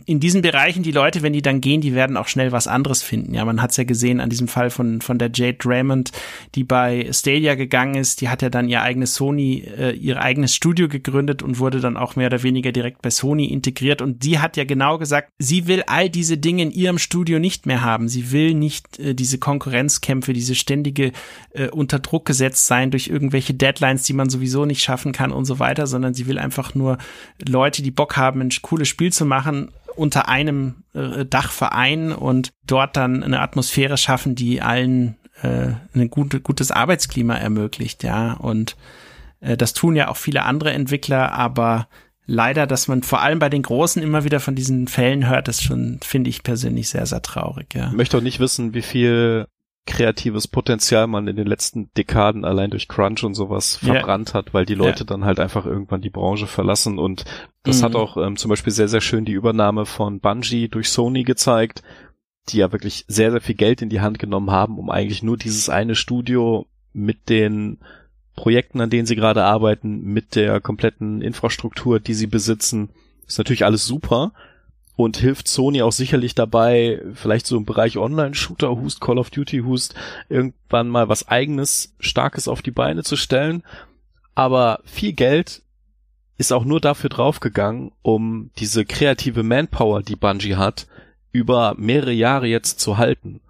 in 0.07 0.19
diesen 0.19 0.41
Bereichen, 0.41 0.83
die 0.83 0.93
Leute, 0.93 1.21
wenn 1.21 1.35
die 1.35 1.43
dann 1.43 1.61
gehen, 1.61 1.83
die 1.83 1.95
werden 1.95 2.17
auch 2.17 2.27
schnell 2.27 2.53
was 2.53 2.67
anderes 2.67 3.03
finden. 3.03 3.35
Ja, 3.35 3.45
man 3.45 3.61
hat 3.61 3.73
es 3.73 3.77
ja 3.77 3.85
gesehen 3.85 4.19
an 4.19 4.31
diesem 4.31 4.49
Fall 4.49 4.71
von, 4.71 5.03
von 5.03 5.19
der 5.19 5.31
Jade 5.35 5.59
Raymond, 5.63 6.11
die 6.55 6.65
bei 6.65 7.07
Stadia 7.13 7.55
gegangen 7.55 7.95
ist. 7.97 8.23
Die 8.23 8.31
hat 8.31 8.41
ja 8.41 8.49
dann 8.49 8.71
ihr 8.71 8.81
eigenes 8.81 9.15
Sony, 9.15 9.63
äh, 9.77 9.91
ihr 9.91 10.23
eigenes 10.23 10.55
Studio 10.55 10.89
gegründet 10.89 11.43
und 11.43 11.59
wurde 11.59 11.81
dann 11.81 11.99
auch 11.99 12.17
mehr 12.17 12.29
oder 12.29 12.43
weniger 12.43 12.73
direkt 12.73 13.03
bei 13.03 13.11
Sony 13.11 13.45
integriert. 13.45 14.01
Und 14.01 14.25
die 14.25 14.39
hat 14.39 14.57
ja 14.57 14.65
genau 14.65 14.97
gesagt, 14.97 15.29
sie 15.39 15.67
will 15.67 15.83
all 15.87 16.09
diese 16.09 16.39
Dinge 16.39 16.63
in 16.63 16.71
ihrem 16.71 16.97
Studio 16.97 17.39
nicht 17.39 17.67
mehr 17.67 17.83
haben. 17.83 18.09
Sie 18.09 18.33
will 18.33 18.55
nicht 18.55 18.99
äh, 18.99 19.15
diese 19.15 19.37
Konkurrenzkämpfe, 19.37 20.33
diese 20.33 20.55
ständige 20.55 21.13
äh, 21.51 21.69
unter 21.69 21.99
Druck 21.99 22.25
gesetzt 22.25 22.67
sein 22.67 22.91
durch 22.91 23.09
irgendwelche 23.09 23.53
Deadlines, 23.53 24.05
die 24.05 24.15
man 24.15 24.31
sowieso 24.31 24.65
nicht 24.65 24.83
schaffen 24.83 25.13
kann 25.13 25.31
und 25.31 25.45
so 25.45 25.59
weiter, 25.59 25.87
sondern 25.87 26.15
sie 26.15 26.27
will 26.27 26.39
einfach 26.39 26.75
nur 26.75 26.97
Leute, 27.47 27.83
die 27.83 27.91
Bock 27.91 28.17
haben, 28.17 28.41
ein 28.41 28.49
cooles 28.63 28.89
Spiel 28.89 29.13
zu 29.13 29.27
machen, 29.27 29.69
unter 29.97 30.29
einem 30.29 30.85
äh, 30.95 31.25
Dach 31.25 31.53
vereinen 31.53 32.13
und 32.13 32.53
dort 32.67 32.97
dann 32.97 33.23
eine 33.23 33.41
Atmosphäre 33.41 33.97
schaffen, 33.97 34.35
die 34.35 34.61
allen 34.61 35.17
äh, 35.43 35.73
ein 35.95 36.11
gute, 36.11 36.41
gutes 36.41 36.71
Arbeitsklima 36.71 37.37
ermöglicht, 37.37 38.03
ja. 38.03 38.33
Und 38.35 38.77
äh, 39.41 39.57
das 39.57 39.73
tun 39.73 39.97
ja 39.97 40.09
auch 40.09 40.17
viele 40.17 40.43
andere 40.43 40.73
Entwickler, 40.73 41.33
aber 41.33 41.89
leider, 42.27 42.67
dass 42.67 42.89
man 42.89 43.03
vor 43.03 43.21
allem 43.21 43.39
bei 43.39 43.49
den 43.49 43.63
Großen 43.63 44.03
immer 44.03 44.25
wieder 44.25 44.41
von 44.41 44.55
diesen 44.55 44.89
Fällen 44.89 45.29
hört, 45.29 45.49
das 45.49 45.63
schon, 45.63 46.01
finde 46.03 46.31
ich 46.31 46.43
persönlich 46.43 46.89
sehr, 46.89 47.07
sehr 47.07 47.23
traurig, 47.23 47.75
ja. 47.75 47.89
Ich 47.89 47.95
möchte 47.95 48.17
auch 48.17 48.23
nicht 48.23 48.41
wissen, 48.41 48.75
wie 48.75 48.83
viel 48.83 49.47
kreatives 49.87 50.49
Potenzial 50.49 51.07
man 51.07 51.29
in 51.29 51.37
den 51.37 51.47
letzten 51.47 51.91
Dekaden 51.95 52.45
allein 52.45 52.71
durch 52.71 52.89
Crunch 52.89 53.23
und 53.23 53.35
sowas 53.35 53.77
verbrannt 53.77 54.31
yeah. 54.31 54.35
hat, 54.35 54.55
weil 54.55 54.65
die 54.65 54.75
Leute 54.75 55.01
yeah. 55.01 55.07
dann 55.07 55.25
halt 55.25 55.39
einfach 55.39 55.67
irgendwann 55.67 56.01
die 56.01 56.11
Branche 56.11 56.47
verlassen 56.47 56.99
und 56.99 57.25
das 57.65 57.81
mhm. 57.81 57.85
hat 57.85 57.95
auch 57.95 58.17
ähm, 58.17 58.37
zum 58.37 58.49
Beispiel 58.49 58.73
sehr, 58.73 58.89
sehr 58.89 59.03
schön 59.03 59.25
die 59.25 59.33
Übernahme 59.33 59.85
von 59.85 60.21
Bungie 60.21 60.69
durch 60.69 60.89
Sony 60.89 61.23
gezeigt, 61.23 61.83
die 62.49 62.59
ja 62.59 62.73
wirklich 62.73 63.05
sehr, 63.09 63.31
sehr 63.31 63.41
viel 63.41 63.55
Geld 63.55 63.83
in 63.83 63.91
die 63.91 64.01
Hand 64.01 64.19
genommen 64.19 64.51
haben, 64.51 64.79
um 64.79 64.91
eigentlich 64.91 65.23
nur 65.23 65.37
dieses 65.37 65.69
eine 65.69 65.95
Studio 65.95 66.67
mit 66.93 67.29
den 67.29 67.79
Projekten, 68.37 68.81
an 68.81 68.91
denen 68.91 69.07
sie 69.07 69.17
gerade 69.17 69.45
arbeiten, 69.45 70.01
mit 70.01 70.35
der 70.35 70.61
kompletten 70.61 71.21
Infrastruktur, 71.23 72.01
die 72.01 72.15
sie 72.15 72.27
besitzen. 72.27 72.91
Ist 73.27 73.39
natürlich 73.39 73.65
alles 73.65 73.87
super 73.87 74.33
und 74.97 75.17
hilft 75.17 75.49
Sony 75.49 75.83
auch 75.83 75.93
sicherlich 75.93 76.35
dabei, 76.35 77.03
vielleicht 77.15 77.47
so 77.47 77.57
im 77.57 77.65
Bereich 77.65 77.97
Online-Shooter, 77.99 78.71
Hust, 78.71 79.01
Call 79.01 79.19
of 79.19 79.31
Duty, 79.31 79.61
Hust, 79.61 79.95
irgendwann 80.29 80.89
mal 80.89 81.09
was 81.09 81.29
eigenes, 81.29 81.95
starkes 81.99 82.47
auf 82.47 82.63
die 82.63 82.71
Beine 82.71 83.03
zu 83.03 83.17
stellen. 83.17 83.65
Aber 84.35 84.81
viel 84.85 85.13
Geld 85.13 85.63
ist 86.39 86.53
auch 86.53 86.65
nur 86.65 86.81
dafür 86.81 87.11
draufgegangen, 87.11 87.93
um 88.03 88.51
diese 88.59 88.85
kreative 88.85 89.43
Manpower, 89.43 90.03
die 90.03 90.17
Bungie 90.17 90.57
hat, 90.57 90.87
über 91.33 91.75
mehrere 91.77 92.13
Jahre 92.13 92.47
jetzt 92.47 92.81
zu 92.81 92.99
halten. 92.99 93.41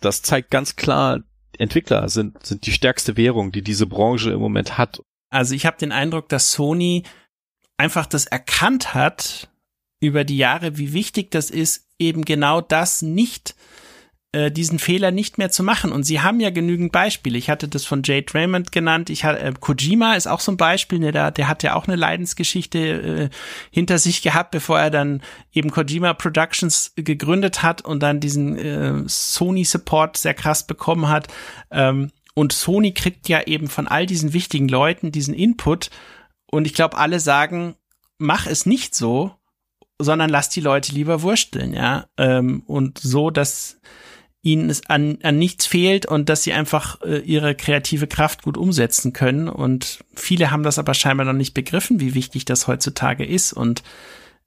Das 0.00 0.22
zeigt 0.22 0.50
ganz 0.50 0.76
klar, 0.76 1.20
Entwickler 1.58 2.08
sind, 2.08 2.44
sind 2.44 2.66
die 2.66 2.72
stärkste 2.72 3.16
Währung, 3.16 3.52
die 3.52 3.62
diese 3.62 3.86
Branche 3.86 4.30
im 4.32 4.40
Moment 4.40 4.76
hat. 4.78 5.02
Also 5.30 5.54
ich 5.54 5.66
habe 5.66 5.76
den 5.78 5.92
Eindruck, 5.92 6.28
dass 6.28 6.52
Sony 6.52 7.04
einfach 7.76 8.06
das 8.06 8.26
erkannt 8.26 8.94
hat 8.94 9.48
über 10.04 10.24
die 10.24 10.36
Jahre, 10.36 10.78
wie 10.78 10.92
wichtig 10.92 11.30
das 11.30 11.50
ist, 11.50 11.86
eben 11.98 12.24
genau 12.24 12.60
das 12.60 13.02
nicht 13.02 13.54
äh, 14.34 14.50
diesen 14.50 14.78
Fehler 14.78 15.12
nicht 15.12 15.38
mehr 15.38 15.50
zu 15.50 15.62
machen. 15.62 15.92
Und 15.92 16.02
sie 16.02 16.20
haben 16.20 16.40
ja 16.40 16.50
genügend 16.50 16.90
Beispiele. 16.90 17.38
Ich 17.38 17.48
hatte 17.48 17.68
das 17.68 17.84
von 17.84 18.02
Jade 18.04 18.34
Raymond 18.34 18.72
genannt. 18.72 19.08
Ich 19.08 19.24
hatte, 19.24 19.40
äh, 19.40 19.52
Kojima 19.58 20.14
ist 20.14 20.26
auch 20.26 20.40
so 20.40 20.50
ein 20.50 20.56
Beispiel. 20.56 20.98
Ne, 20.98 21.12
der, 21.12 21.30
der 21.30 21.48
hat 21.48 21.62
ja 21.62 21.74
auch 21.74 21.86
eine 21.86 21.96
Leidensgeschichte 21.96 22.78
äh, 22.78 23.28
hinter 23.70 23.98
sich 23.98 24.22
gehabt, 24.22 24.50
bevor 24.50 24.80
er 24.80 24.90
dann 24.90 25.22
eben 25.52 25.70
Kojima 25.70 26.14
Productions 26.14 26.92
gegründet 26.96 27.62
hat 27.62 27.82
und 27.82 28.02
dann 28.02 28.18
diesen 28.18 28.58
äh, 28.58 29.04
Sony 29.06 29.64
Support 29.64 30.16
sehr 30.16 30.34
krass 30.34 30.66
bekommen 30.66 31.08
hat. 31.08 31.28
Ähm, 31.70 32.10
und 32.34 32.52
Sony 32.52 32.92
kriegt 32.92 33.28
ja 33.28 33.42
eben 33.46 33.68
von 33.68 33.86
all 33.86 34.06
diesen 34.06 34.32
wichtigen 34.32 34.68
Leuten 34.68 35.12
diesen 35.12 35.34
Input. 35.34 35.90
Und 36.50 36.66
ich 36.66 36.74
glaube, 36.74 36.98
alle 36.98 37.20
sagen, 37.20 37.76
mach 38.18 38.46
es 38.46 38.66
nicht 38.66 38.96
so, 38.96 39.36
sondern 40.00 40.30
lass 40.30 40.48
die 40.48 40.60
Leute 40.60 40.92
lieber 40.92 41.22
wursteln, 41.22 41.74
ja. 41.74 42.06
Ähm, 42.16 42.62
und 42.66 42.98
so, 42.98 43.30
dass 43.30 43.80
ihnen 44.42 44.68
es 44.68 44.88
an, 44.90 45.18
an 45.22 45.38
nichts 45.38 45.64
fehlt 45.64 46.04
und 46.04 46.28
dass 46.28 46.42
sie 46.42 46.52
einfach 46.52 47.00
äh, 47.00 47.18
ihre 47.20 47.54
kreative 47.54 48.06
Kraft 48.06 48.42
gut 48.42 48.58
umsetzen 48.58 49.14
können. 49.14 49.48
Und 49.48 50.04
viele 50.14 50.50
haben 50.50 50.62
das 50.62 50.78
aber 50.78 50.92
scheinbar 50.92 51.24
noch 51.24 51.32
nicht 51.32 51.54
begriffen, 51.54 51.98
wie 51.98 52.14
wichtig 52.14 52.44
das 52.44 52.68
heutzutage 52.68 53.24
ist. 53.24 53.54
Und 53.54 53.82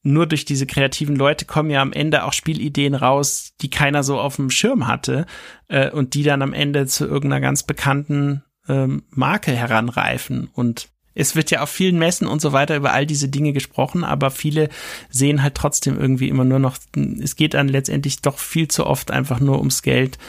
nur 0.04 0.28
durch 0.28 0.46
diese 0.46 0.68
kreativen 0.68 1.16
Leute 1.16 1.46
kommen 1.46 1.72
ja 1.72 1.82
am 1.82 1.94
Ende 1.94 2.26
auch 2.26 2.34
Spielideen 2.34 2.94
raus, 2.94 3.54
die 3.60 3.72
keiner 3.72 4.04
so 4.04 4.20
auf 4.20 4.36
dem 4.36 4.52
Schirm 4.52 4.88
hatte 4.88 5.26
äh, 5.68 5.90
und 5.90 6.14
die 6.14 6.24
dann 6.24 6.44
am 6.44 6.54
Ende 6.54 6.86
zu 6.86 7.06
irgendeiner 7.06 7.42
ganz 7.42 7.64
bekannten 7.64 8.44
ähm, 8.70 9.04
Marke 9.10 9.52
heranreifen. 9.52 10.48
Und 10.54 10.90
es 11.18 11.36
wird 11.36 11.50
ja 11.50 11.62
auf 11.62 11.70
vielen 11.70 11.98
Messen 11.98 12.28
und 12.28 12.42
so 12.42 12.54
weiter 12.54 12.76
über 12.76 12.94
all 12.94 13.06
diese 13.06 13.28
Dinge 13.28 13.52
gesprochen, 13.52 14.04
aber 14.04 14.30
viele 14.30 14.70
sehen 15.10 15.42
halt 15.42 15.56
trotzdem 15.56 16.00
irgendwie 16.00 16.30
immer 16.30 16.46
nur 16.46 16.60
noch, 16.60 16.78
es 17.22 17.36
geht 17.36 17.56
dann 17.56 17.68
letztendlich 17.68 18.22
doch 18.22 18.38
viel 18.38 18.68
zu 18.68 18.86
oft 18.86 19.10
einfach 19.10 19.40
nur 19.40 19.58
ums 19.58 19.82
Geld. 19.82 20.20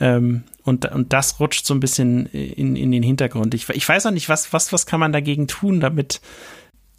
Ähm, 0.00 0.44
und, 0.62 0.86
und 0.86 1.12
das 1.12 1.40
rutscht 1.40 1.66
so 1.66 1.74
ein 1.74 1.80
bisschen 1.80 2.26
in, 2.26 2.76
in 2.76 2.92
den 2.92 3.02
Hintergrund. 3.02 3.54
Ich, 3.54 3.68
ich 3.68 3.88
weiß 3.88 4.06
auch 4.06 4.10
nicht, 4.12 4.28
was, 4.28 4.52
was, 4.52 4.72
was 4.72 4.86
kann 4.86 5.00
man 5.00 5.12
dagegen 5.12 5.48
tun, 5.48 5.80
damit 5.80 6.20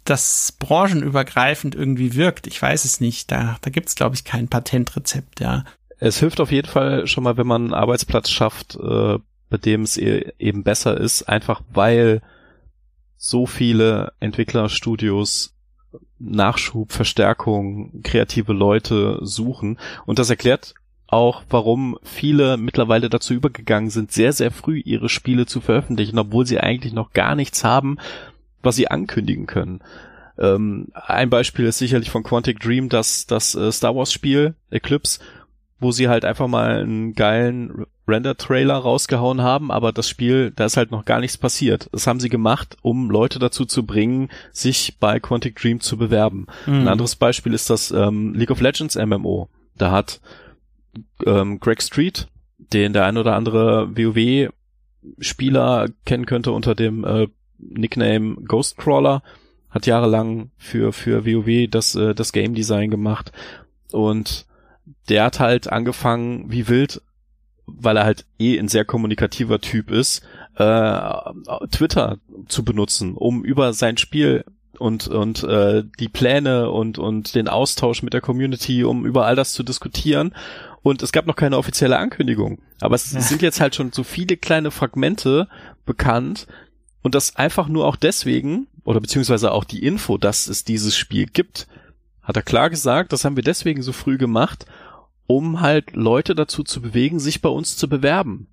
das 0.04 0.54
branchenübergreifend 0.58 1.74
irgendwie 1.74 2.14
wirkt. 2.14 2.46
Ich 2.46 2.60
weiß 2.60 2.84
es 2.84 3.00
nicht. 3.00 3.30
Da, 3.30 3.56
da 3.62 3.70
gibt 3.70 3.88
es, 3.88 3.94
glaube 3.94 4.16
ich, 4.16 4.24
kein 4.24 4.48
Patentrezept, 4.48 5.40
ja. 5.40 5.64
Es 5.98 6.18
hilft 6.18 6.40
auf 6.40 6.50
jeden 6.50 6.68
Fall 6.68 7.06
schon 7.06 7.24
mal, 7.24 7.36
wenn 7.36 7.46
man 7.46 7.62
einen 7.62 7.74
Arbeitsplatz 7.74 8.28
schafft, 8.28 8.76
äh, 8.76 9.18
bei 9.48 9.56
dem 9.56 9.82
es 9.82 9.96
e-, 9.96 10.32
eben 10.38 10.62
besser 10.62 10.98
ist, 10.98 11.22
einfach 11.22 11.62
weil 11.72 12.20
so 13.22 13.44
viele 13.44 14.14
Entwicklerstudios 14.18 15.54
Nachschub, 16.18 16.90
Verstärkung, 16.90 18.00
kreative 18.02 18.54
Leute 18.54 19.18
suchen. 19.20 19.78
Und 20.06 20.18
das 20.18 20.30
erklärt 20.30 20.74
auch, 21.06 21.42
warum 21.50 21.98
viele 22.02 22.56
mittlerweile 22.56 23.10
dazu 23.10 23.34
übergegangen 23.34 23.90
sind, 23.90 24.10
sehr, 24.10 24.32
sehr 24.32 24.50
früh 24.50 24.78
ihre 24.78 25.10
Spiele 25.10 25.44
zu 25.44 25.60
veröffentlichen, 25.60 26.18
obwohl 26.18 26.46
sie 26.46 26.60
eigentlich 26.60 26.94
noch 26.94 27.12
gar 27.12 27.34
nichts 27.34 27.62
haben, 27.62 27.98
was 28.62 28.76
sie 28.76 28.88
ankündigen 28.88 29.46
können. 29.46 29.82
Ähm, 30.38 30.88
ein 30.94 31.28
Beispiel 31.28 31.66
ist 31.66 31.78
sicherlich 31.78 32.10
von 32.10 32.22
Quantic 32.22 32.58
Dream, 32.60 32.88
das, 32.88 33.26
das 33.26 33.54
äh, 33.54 33.70
Star 33.70 33.94
Wars 33.94 34.14
Spiel 34.14 34.54
Eclipse, 34.70 35.20
wo 35.78 35.92
sie 35.92 36.08
halt 36.08 36.24
einfach 36.24 36.48
mal 36.48 36.80
einen 36.80 37.14
geilen 37.14 37.84
Render-Trailer 38.10 38.74
rausgehauen 38.74 39.40
haben, 39.42 39.70
aber 39.70 39.92
das 39.92 40.08
Spiel, 40.08 40.52
da 40.54 40.64
ist 40.66 40.76
halt 40.76 40.90
noch 40.90 41.04
gar 41.04 41.20
nichts 41.20 41.38
passiert. 41.38 41.88
Das 41.92 42.06
haben 42.06 42.20
sie 42.20 42.28
gemacht, 42.28 42.76
um 42.82 43.10
Leute 43.10 43.38
dazu 43.38 43.64
zu 43.64 43.86
bringen, 43.86 44.28
sich 44.52 44.98
bei 44.98 45.20
Quantic 45.20 45.56
Dream 45.56 45.80
zu 45.80 45.96
bewerben. 45.96 46.46
Mhm. 46.66 46.80
Ein 46.80 46.88
anderes 46.88 47.16
Beispiel 47.16 47.54
ist 47.54 47.70
das 47.70 47.90
ähm, 47.90 48.34
League 48.34 48.50
of 48.50 48.60
Legends 48.60 48.96
MMO. 48.96 49.48
Da 49.76 49.90
hat 49.90 50.20
ähm, 51.24 51.60
Greg 51.60 51.82
Street, 51.82 52.28
den 52.58 52.92
der 52.92 53.06
ein 53.06 53.16
oder 53.16 53.34
andere 53.34 53.96
WoW-Spieler 53.96 55.88
kennen 56.04 56.26
könnte 56.26 56.52
unter 56.52 56.74
dem 56.74 57.04
äh, 57.04 57.28
Nickname 57.58 58.36
Ghostcrawler, 58.46 59.22
hat 59.70 59.86
jahrelang 59.86 60.50
für 60.56 60.92
für 60.92 61.24
WoW 61.24 61.68
das 61.70 61.94
äh, 61.94 62.14
das 62.14 62.32
Game 62.32 62.54
Design 62.54 62.90
gemacht 62.90 63.32
und 63.92 64.46
der 65.08 65.24
hat 65.24 65.40
halt 65.40 65.70
angefangen 65.70 66.50
wie 66.50 66.68
wild 66.68 67.02
weil 67.78 67.96
er 67.96 68.04
halt 68.04 68.24
eh 68.38 68.58
ein 68.58 68.68
sehr 68.68 68.84
kommunikativer 68.84 69.60
Typ 69.60 69.90
ist, 69.90 70.22
äh, 70.56 71.10
Twitter 71.70 72.18
zu 72.48 72.64
benutzen, 72.64 73.14
um 73.14 73.44
über 73.44 73.72
sein 73.72 73.96
Spiel 73.96 74.44
und 74.78 75.08
und 75.08 75.42
äh, 75.44 75.84
die 75.98 76.08
Pläne 76.08 76.70
und 76.70 76.98
und 76.98 77.34
den 77.34 77.48
Austausch 77.48 78.02
mit 78.02 78.14
der 78.14 78.20
Community, 78.20 78.84
um 78.84 79.04
über 79.04 79.26
all 79.26 79.36
das 79.36 79.52
zu 79.52 79.62
diskutieren. 79.62 80.34
Und 80.82 81.02
es 81.02 81.12
gab 81.12 81.26
noch 81.26 81.36
keine 81.36 81.58
offizielle 81.58 81.98
Ankündigung, 81.98 82.58
aber 82.80 82.94
es 82.94 83.12
ja. 83.12 83.20
sind 83.20 83.42
jetzt 83.42 83.60
halt 83.60 83.74
schon 83.74 83.92
so 83.92 84.02
viele 84.02 84.38
kleine 84.38 84.70
Fragmente 84.70 85.48
bekannt 85.84 86.46
und 87.02 87.14
das 87.14 87.36
einfach 87.36 87.68
nur 87.68 87.86
auch 87.86 87.96
deswegen 87.96 88.66
oder 88.84 89.00
beziehungsweise 89.00 89.52
auch 89.52 89.64
die 89.64 89.84
Info, 89.84 90.16
dass 90.16 90.46
es 90.46 90.64
dieses 90.64 90.96
Spiel 90.96 91.26
gibt, 91.26 91.68
hat 92.22 92.36
er 92.36 92.42
klar 92.42 92.70
gesagt. 92.70 93.12
Das 93.12 93.24
haben 93.24 93.36
wir 93.36 93.42
deswegen 93.42 93.82
so 93.82 93.92
früh 93.92 94.16
gemacht, 94.16 94.66
um 95.30 95.60
halt 95.60 95.94
Leute 95.94 96.34
dazu 96.34 96.64
zu 96.64 96.82
bewegen, 96.82 97.20
sich 97.20 97.40
bei 97.40 97.48
uns 97.48 97.76
zu 97.76 97.88
bewerben. 97.88 98.48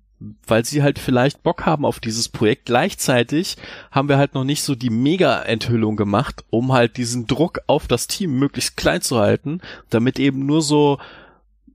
Weil 0.46 0.64
sie 0.64 0.80
halt 0.80 1.00
vielleicht 1.00 1.42
Bock 1.42 1.66
haben 1.66 1.84
auf 1.84 1.98
dieses 1.98 2.28
Projekt. 2.28 2.66
Gleichzeitig 2.66 3.56
haben 3.90 4.08
wir 4.08 4.16
halt 4.16 4.34
noch 4.34 4.44
nicht 4.44 4.62
so 4.62 4.76
die 4.76 4.90
Mega-Enthüllung 4.90 5.96
gemacht, 5.96 6.44
um 6.50 6.72
halt 6.72 6.96
diesen 6.96 7.26
Druck 7.26 7.58
auf 7.66 7.88
das 7.88 8.06
Team 8.06 8.38
möglichst 8.38 8.76
klein 8.76 9.00
zu 9.00 9.18
halten, 9.18 9.60
damit 9.90 10.20
eben 10.20 10.46
nur 10.46 10.62
so 10.62 10.98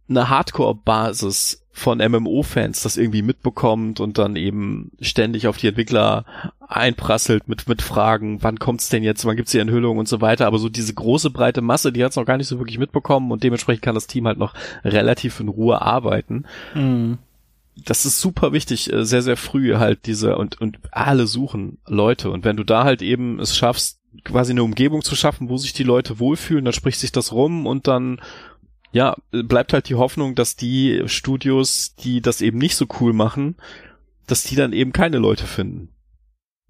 eine 0.10 0.30
Hardcore-Basis 0.30 1.64
von 1.76 1.98
MMO-Fans 1.98 2.84
das 2.84 2.98
irgendwie 2.98 3.24
mitbekommt 3.24 4.00
und 4.00 4.20
dann 4.20 4.36
eben 4.36 4.92
ständig 5.02 5.48
auf 5.48 5.58
die 5.58 5.68
Entwickler 5.68 6.24
einprasselt 6.68 7.48
mit, 7.48 7.68
mit 7.68 7.82
Fragen, 7.82 8.44
wann 8.44 8.60
kommt's 8.60 8.90
denn 8.90 9.02
jetzt, 9.02 9.26
wann 9.26 9.36
gibt's 9.36 9.52
die 9.54 9.60
Enthüllung 9.60 9.98
und 9.98 10.08
so 10.08 10.22
weiter. 10.22 10.46
Aber 10.46 10.60
so 10.60 10.70
diese 10.70 10.94
große 10.94 11.32
breite 11.32 11.62
Masse, 11.62 11.92
die 11.92 12.04
hat's 12.04 12.16
noch 12.16 12.26
gar 12.26 12.38
nicht 12.38 12.48
so 12.48 12.60
wirklich 12.60 12.78
mitbekommen 12.78 13.32
und 13.32 13.44
dementsprechend 13.44 13.82
kann 13.82 13.96
das 13.96 14.06
Team 14.06 14.28
halt 14.28 14.38
noch 14.38 14.54
relativ 14.86 15.40
in 15.40 15.48
Ruhe 15.48 15.82
arbeiten. 15.82 16.46
Mhm. 16.76 17.18
Das 17.76 18.06
ist 18.06 18.22
super 18.22 18.54
wichtig, 18.54 18.94
äh, 18.94 19.04
sehr, 19.04 19.24
sehr 19.24 19.38
früh 19.38 19.76
halt 19.78 20.06
diese 20.06 20.38
und, 20.38 20.62
und 20.62 20.78
alle 20.92 21.26
suchen 21.26 21.80
Leute. 21.88 22.30
Und 22.30 22.46
wenn 22.46 22.56
du 22.56 22.64
da 22.64 22.84
halt 22.84 23.02
eben 23.02 23.40
es 23.40 23.58
schaffst, 23.58 24.00
quasi 24.24 24.52
eine 24.52 24.64
Umgebung 24.64 25.02
zu 25.02 25.16
schaffen, 25.16 25.50
wo 25.50 25.58
sich 25.58 25.74
die 25.74 25.84
Leute 25.84 26.20
wohlfühlen, 26.20 26.66
dann 26.66 26.74
spricht 26.74 27.00
sich 27.00 27.12
das 27.12 27.32
rum 27.32 27.66
und 27.66 27.88
dann 27.88 28.22
ja, 28.94 29.18
bleibt 29.32 29.74
halt 29.74 29.90
die 29.90 29.96
Hoffnung, 29.96 30.36
dass 30.36 30.56
die 30.56 31.04
Studios, 31.08 31.96
die 31.96 32.22
das 32.22 32.42
eben 32.42 32.60
nicht 32.60 32.76
so 32.76 32.86
cool 33.02 33.12
machen, 33.12 33.56
dass 34.28 34.44
die 34.44 34.56
dann 34.56 34.72
eben 34.72 34.94
keine 34.94 35.18
Leute 35.18 35.46
finden. 35.46 35.90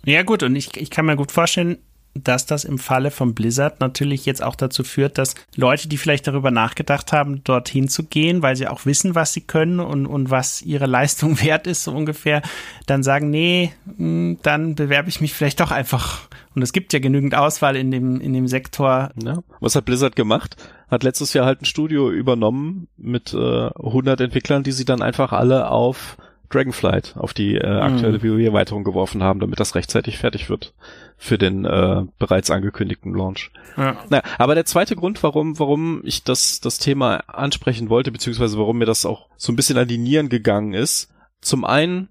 Ja 0.06 0.24
gut, 0.24 0.42
und 0.42 0.56
ich, 0.56 0.76
ich 0.78 0.90
kann 0.90 1.06
mir 1.06 1.18
gut 1.18 1.32
vorstellen, 1.32 1.80
dass 2.16 2.46
das 2.46 2.64
im 2.64 2.78
Falle 2.78 3.12
von 3.12 3.34
Blizzard 3.34 3.80
natürlich 3.80 4.26
jetzt 4.26 4.44
auch 4.44 4.56
dazu 4.56 4.84
führt, 4.84 5.18
dass 5.18 5.36
Leute, 5.56 5.88
die 5.88 5.98
vielleicht 5.98 6.28
darüber 6.28 6.52
nachgedacht 6.52 7.12
haben, 7.12 7.44
dorthin 7.44 7.88
zu 7.88 8.04
gehen, 8.04 8.42
weil 8.42 8.56
sie 8.56 8.68
auch 8.68 8.86
wissen, 8.86 9.16
was 9.16 9.34
sie 9.34 9.42
können 9.42 9.80
und, 9.80 10.06
und 10.06 10.30
was 10.30 10.62
ihre 10.62 10.86
Leistung 10.94 11.42
wert 11.42 11.68
ist, 11.68 11.84
so 11.84 11.92
ungefähr, 11.92 12.42
dann 12.86 13.04
sagen, 13.04 13.30
nee, 13.30 13.74
hm, 13.98 14.38
dann 14.44 14.76
bewerbe 14.76 15.10
ich 15.10 15.22
mich 15.22 15.34
vielleicht 15.34 15.60
doch 15.60 15.72
einfach. 15.72 16.30
Und 16.56 16.62
es 16.62 16.72
gibt 16.72 16.94
ja 16.94 17.00
genügend 17.00 17.34
Auswahl 17.34 17.76
in 17.76 17.90
dem, 17.90 18.22
in 18.22 18.34
dem 18.34 18.48
Sektor. 18.48 19.10
Ja. 19.24 19.40
Was 19.60 19.76
hat 19.76 19.86
Blizzard 19.86 20.16
gemacht? 20.16 20.56
Hat 20.90 21.02
letztes 21.02 21.34
Jahr 21.34 21.48
halt 21.48 21.64
ein 21.64 21.66
Studio 21.66 22.12
übernommen 22.12 22.88
mit 22.98 23.34
äh, 23.34 23.38
100 23.70 24.22
Entwicklern, 24.22 24.62
die 24.62 24.72
sie 24.72 24.86
dann 24.86 25.02
einfach 25.02 25.32
alle 25.32 25.72
auf 25.72 26.18
Dragonflight 26.54 27.16
auf 27.18 27.34
die 27.34 27.56
äh, 27.56 27.66
aktuelle 27.66 28.20
mhm. 28.20 28.24
WoW-Erweiterung 28.24 28.84
geworfen 28.84 29.24
haben, 29.24 29.40
damit 29.40 29.60
das 29.60 29.76
rechtzeitig 29.76 30.18
fertig 30.18 30.50
wird 30.50 30.74
für 31.18 31.38
den 31.38 31.66
äh, 31.66 32.04
bereits 32.20 32.52
angekündigten 32.52 33.14
Launch. 33.14 33.52
Ja. 33.78 33.98
Naja, 34.10 34.24
aber 34.38 34.56
der 34.56 34.66
zweite 34.66 34.96
Grund, 34.96 35.24
warum, 35.24 35.58
warum 35.60 36.02
ich 36.04 36.24
das, 36.24 36.60
das 36.60 36.80
Thema 36.80 37.18
ansprechen 37.28 37.90
wollte, 37.90 38.12
beziehungsweise 38.12 38.58
warum 38.58 38.78
mir 38.78 38.86
das 38.86 39.06
auch 39.06 39.30
so 39.38 39.52
ein 39.52 39.56
bisschen 39.56 39.78
an 39.78 39.88
die 39.88 39.98
Nieren 39.98 40.30
gegangen 40.30 40.74
ist, 40.74 41.14
zum 41.42 41.66
einen 41.66 42.10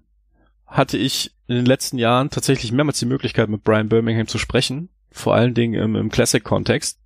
hatte 0.65 0.97
ich 0.97 1.31
in 1.47 1.55
den 1.55 1.65
letzten 1.65 1.97
Jahren 1.97 2.29
tatsächlich 2.29 2.71
mehrmals 2.71 2.99
die 2.99 3.05
Möglichkeit, 3.05 3.49
mit 3.49 3.63
Brian 3.63 3.89
Birmingham 3.89 4.27
zu 4.27 4.37
sprechen, 4.37 4.89
vor 5.11 5.35
allen 5.35 5.53
Dingen 5.53 5.79
im, 5.81 5.95
im 5.95 6.09
Classic-Kontext 6.09 6.99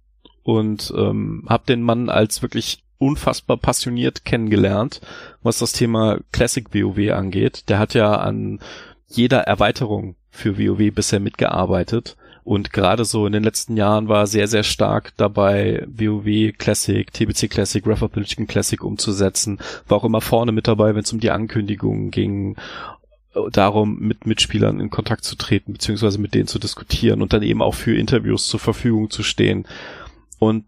und 0.43 0.93
ähm, 0.95 1.45
habe 1.49 1.65
den 1.65 1.81
Mann 1.81 2.09
als 2.09 2.41
wirklich 2.41 2.83
unfassbar 2.99 3.57
passioniert 3.57 4.25
kennengelernt, 4.25 5.01
was 5.43 5.59
das 5.59 5.71
Thema 5.71 6.19
Classic 6.31 6.65
WoW 6.73 7.13
angeht. 7.13 7.69
Der 7.69 7.79
hat 7.79 7.93
ja 7.93 8.15
an 8.15 8.59
jeder 9.07 9.41
Erweiterung 9.41 10.15
für 10.29 10.57
WoW 10.57 10.93
bisher 10.93 11.19
mitgearbeitet 11.19 12.17
und 12.47 12.71
gerade 12.71 13.03
so 13.03 13.25
in 13.25 13.33
den 13.33 13.43
letzten 13.43 13.75
Jahren 13.75 14.07
war 14.07 14.25
sehr, 14.25 14.47
sehr 14.47 14.63
stark 14.63 15.11
dabei, 15.17 15.85
WoW 15.87 16.53
Classic, 16.57 17.11
TBC 17.11 17.49
Classic, 17.49 17.85
Wrath 17.85 18.03
of 18.03 18.11
the 18.15 18.45
Classic 18.45 18.81
umzusetzen. 18.81 19.59
War 19.89 19.97
auch 19.97 20.05
immer 20.05 20.21
vorne 20.21 20.53
mit 20.53 20.65
dabei, 20.65 20.95
wenn 20.95 21.03
es 21.03 21.11
um 21.11 21.19
die 21.19 21.31
Ankündigungen 21.31 22.09
ging 22.09 22.55
darum, 23.51 23.99
mit 23.99 24.25
Mitspielern 24.25 24.79
in 24.79 24.89
Kontakt 24.89 25.25
zu 25.25 25.35
treten, 25.35 25.73
beziehungsweise 25.73 26.19
mit 26.19 26.33
denen 26.33 26.47
zu 26.47 26.57
diskutieren 26.57 27.21
und 27.21 27.33
dann 27.33 27.43
eben 27.43 27.61
auch 27.61 27.75
für 27.75 27.97
Interviews 27.97 28.47
zur 28.47 28.61
Verfügung 28.61 29.09
zu 29.09 29.23
stehen. 29.23 29.67
Und 30.39 30.63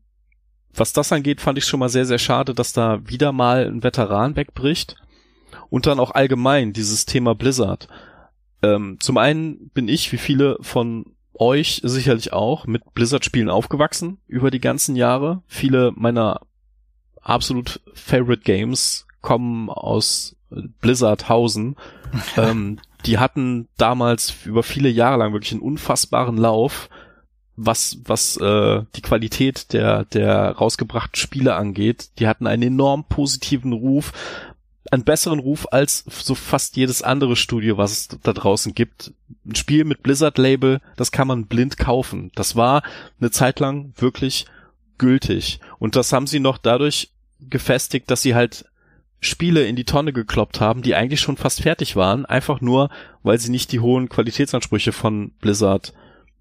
was 0.80 0.94
das 0.94 1.12
angeht, 1.12 1.42
fand 1.42 1.58
ich 1.58 1.66
schon 1.66 1.80
mal 1.80 1.90
sehr, 1.90 2.06
sehr 2.06 2.20
schade, 2.20 2.54
dass 2.54 2.74
da 2.74 3.08
wieder 3.08 3.32
mal 3.32 3.66
ein 3.66 3.84
Veteran 3.84 4.36
wegbricht. 4.36 4.96
Und 5.70 5.86
dann 5.86 6.00
auch 6.00 6.12
allgemein 6.12 6.74
dieses 6.74 7.06
Thema 7.06 7.36
Blizzard. 7.36 7.88
Ähm, 8.62 8.98
zum 9.00 9.18
einen 9.18 9.70
bin 9.70 9.88
ich, 9.88 10.12
wie 10.12 10.18
viele 10.18 10.58
von 10.62 11.06
euch 11.34 11.82
sicherlich 11.84 12.34
auch, 12.34 12.66
mit 12.66 12.94
Blizzard-Spielen 12.94 13.50
aufgewachsen 13.50 14.20
über 14.28 14.52
die 14.52 14.60
ganzen 14.60 14.96
Jahre. 14.96 15.42
Viele 15.48 15.92
meiner 15.96 16.42
absolut 17.22 17.82
Favorite 17.94 18.44
Games 18.44 19.08
kommen 19.22 19.70
aus 19.70 20.36
Blizzardhausen. 20.50 21.76
ähm, 22.38 22.80
die 23.06 23.18
hatten 23.18 23.68
damals 23.78 24.34
über 24.46 24.64
viele 24.64 24.90
Jahre 24.90 25.18
lang 25.18 25.34
wirklich 25.34 25.54
einen 25.54 25.62
unfassbaren 25.62 26.38
Lauf, 26.38 26.90
was 27.60 28.00
was 28.06 28.38
äh, 28.38 28.84
die 28.96 29.02
Qualität 29.02 29.74
der 29.74 30.06
der 30.06 30.52
rausgebrachten 30.52 31.16
Spiele 31.16 31.56
angeht. 31.56 32.12
Die 32.20 32.28
hatten 32.28 32.48
einen 32.48 32.64
enorm 32.64 33.04
positiven 33.04 33.74
Ruf, 33.74 34.14
einen 34.92 35.04
besseren 35.04 35.40
Ruf 35.40 35.68
als 35.72 36.06
so 36.08 36.36
fast 36.36 36.78
jedes 36.78 37.02
andere 37.02 37.36
Studio, 37.36 37.78
was 37.78 37.92
es 37.92 38.08
da 38.24 38.34
draußen 38.34 38.74
gibt. 38.74 39.14
Ein 39.46 39.56
Spiel 39.56 39.84
mit 39.84 40.04
Blizzard-Label, 40.04 40.80
das 40.96 41.12
kann 41.12 41.28
man 41.28 41.48
blind 41.48 41.78
kaufen. 41.78 42.32
Das 42.36 42.56
war 42.56 42.82
eine 43.20 43.32
Zeit 43.32 43.60
lang 43.60 43.94
wirklich 43.98 44.46
gültig. 44.98 45.60
Und 45.80 45.96
das 45.96 46.14
haben 46.14 46.28
sie 46.28 46.40
noch 46.40 46.58
dadurch 46.58 47.12
gefestigt, 47.40 48.10
dass 48.10 48.22
sie 48.22 48.36
halt 48.36 48.66
Spiele 49.22 49.66
in 49.66 49.76
die 49.76 49.84
Tonne 49.84 50.14
gekloppt 50.14 50.62
haben, 50.62 50.82
die 50.82 50.96
eigentlich 50.96 51.20
schon 51.20 51.36
fast 51.36 51.62
fertig 51.62 51.98
waren, 51.98 52.26
einfach 52.26 52.62
nur, 52.62 52.90
weil 53.22 53.38
sie 53.38 53.52
nicht 53.52 53.72
die 53.74 53.82
hohen 53.82 54.08
Qualitätsansprüche 54.08 54.94
von 54.94 55.32
Blizzard 55.42 55.94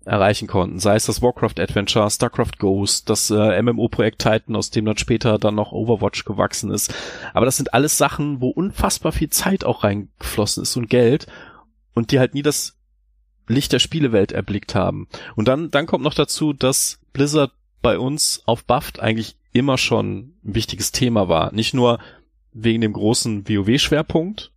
erreichen 0.04 0.48
konnten. 0.48 0.78
Sei 0.78 0.96
es 0.96 1.06
das 1.06 1.22
Warcraft 1.22 1.60
Adventure, 1.60 2.10
StarCraft 2.10 2.58
Ghost, 2.58 3.10
das 3.10 3.30
äh, 3.30 3.62
MMO-Projekt 3.62 4.20
Titan, 4.20 4.56
aus 4.56 4.70
dem 4.70 4.84
dann 4.84 4.96
später 4.96 5.38
dann 5.38 5.54
noch 5.54 5.72
Overwatch 5.72 6.24
gewachsen 6.24 6.70
ist. 6.70 6.94
Aber 7.34 7.44
das 7.46 7.56
sind 7.56 7.74
alles 7.74 7.98
Sachen, 7.98 8.40
wo 8.40 8.48
unfassbar 8.48 9.12
viel 9.12 9.30
Zeit 9.30 9.64
auch 9.64 9.84
reingeflossen 9.84 10.62
ist 10.62 10.76
und 10.76 10.88
Geld 10.88 11.26
und 11.94 12.10
die 12.10 12.18
halt 12.18 12.34
nie 12.34 12.42
das 12.42 12.76
Licht 13.48 13.72
der 13.72 13.78
Spielewelt 13.78 14.32
erblickt 14.32 14.74
haben. 14.74 15.08
Und 15.36 15.48
dann, 15.48 15.70
dann 15.70 15.86
kommt 15.86 16.04
noch 16.04 16.14
dazu, 16.14 16.52
dass 16.52 17.00
Blizzard 17.12 17.52
bei 17.82 17.98
uns 17.98 18.42
auf 18.46 18.64
Buffed 18.64 19.00
eigentlich 19.00 19.36
immer 19.52 19.78
schon 19.78 20.18
ein 20.18 20.34
wichtiges 20.42 20.92
Thema 20.92 21.28
war. 21.28 21.52
Nicht 21.52 21.74
nur 21.74 21.98
wegen 22.52 22.80
dem 22.80 22.92
großen 22.92 23.48
WoW-Schwerpunkt, 23.48 24.52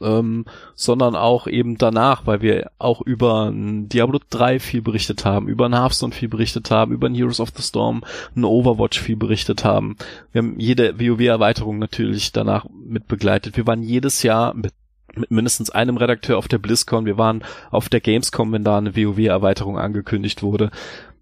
ähm, 0.00 0.44
sondern 0.74 1.14
auch 1.14 1.46
eben 1.46 1.78
danach, 1.78 2.26
weil 2.26 2.42
wir 2.42 2.70
auch 2.78 3.00
über 3.00 3.52
Diablo 3.54 4.20
3 4.30 4.58
viel 4.60 4.82
berichtet 4.82 5.24
haben, 5.24 5.48
über 5.48 5.66
ein 5.66 5.74
Hearthstone 5.74 6.12
viel 6.12 6.28
berichtet 6.28 6.70
haben, 6.70 6.92
über 6.92 7.08
ein 7.08 7.14
Heroes 7.14 7.40
of 7.40 7.50
the 7.56 7.62
Storm, 7.62 8.02
ein 8.34 8.44
Overwatch 8.44 9.00
viel 9.00 9.16
berichtet 9.16 9.64
haben. 9.64 9.96
Wir 10.32 10.42
haben 10.42 10.58
jede 10.58 10.98
WoW-Erweiterung 10.98 11.78
natürlich 11.78 12.32
danach 12.32 12.66
mit 12.84 13.08
begleitet. 13.08 13.56
Wir 13.56 13.66
waren 13.66 13.82
jedes 13.82 14.22
Jahr 14.22 14.54
mit, 14.54 14.72
mit 15.14 15.30
mindestens 15.30 15.70
einem 15.70 15.96
Redakteur 15.96 16.38
auf 16.38 16.48
der 16.48 16.58
BlizzCon. 16.58 17.06
Wir 17.06 17.18
waren 17.18 17.44
auf 17.70 17.88
der 17.88 18.00
Gamescom, 18.00 18.52
wenn 18.52 18.64
da 18.64 18.78
eine 18.78 18.96
WoW-Erweiterung 18.96 19.78
angekündigt 19.78 20.42
wurde. 20.42 20.70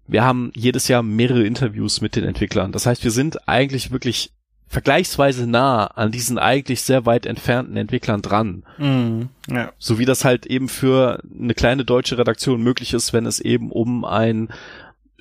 Wir 0.07 0.23
haben 0.23 0.51
jedes 0.55 0.87
Jahr 0.87 1.03
mehrere 1.03 1.43
Interviews 1.43 2.01
mit 2.01 2.15
den 2.15 2.23
Entwicklern. 2.23 2.71
Das 2.71 2.87
heißt, 2.87 3.03
wir 3.03 3.11
sind 3.11 3.47
eigentlich 3.47 3.91
wirklich 3.91 4.31
vergleichsweise 4.69 5.47
nah 5.47 5.87
an 5.87 6.11
diesen 6.11 6.37
eigentlich 6.37 6.83
sehr 6.83 7.07
weit 7.07 7.25
entfernten 7.25 7.75
Entwicklern 7.75 8.21
dran. 8.21 8.63
Mm, 8.77 9.23
ja. 9.51 9.71
So 9.79 9.97
wie 9.97 10.05
das 10.05 10.23
halt 10.23 10.45
eben 10.45 10.69
für 10.69 11.21
eine 11.37 11.55
kleine 11.55 11.83
deutsche 11.83 12.19
Redaktion 12.19 12.61
möglich 12.61 12.93
ist, 12.93 13.11
wenn 13.11 13.25
es 13.25 13.39
eben 13.39 13.71
um 13.71 14.05
ein 14.05 14.49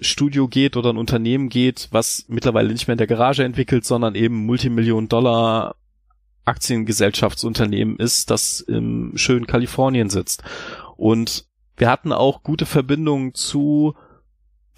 Studio 0.01 0.49
geht 0.49 0.76
oder 0.76 0.90
ein 0.90 0.99
Unternehmen 0.99 1.49
geht, 1.49 1.88
was 1.90 2.26
mittlerweile 2.28 2.70
nicht 2.70 2.86
mehr 2.86 2.92
in 2.92 2.99
der 2.99 3.07
Garage 3.07 3.42
entwickelt, 3.42 3.86
sondern 3.86 4.14
eben 4.14 4.44
Multimillionen 4.44 5.09
Dollar 5.09 5.74
Aktiengesellschaftsunternehmen 6.44 7.96
ist, 7.96 8.30
das 8.30 8.61
im 8.61 9.12
schönen 9.16 9.46
Kalifornien 9.46 10.11
sitzt. 10.11 10.42
Und 10.96 11.46
wir 11.78 11.90
hatten 11.90 12.12
auch 12.12 12.42
gute 12.42 12.66
Verbindungen 12.66 13.34
zu 13.34 13.94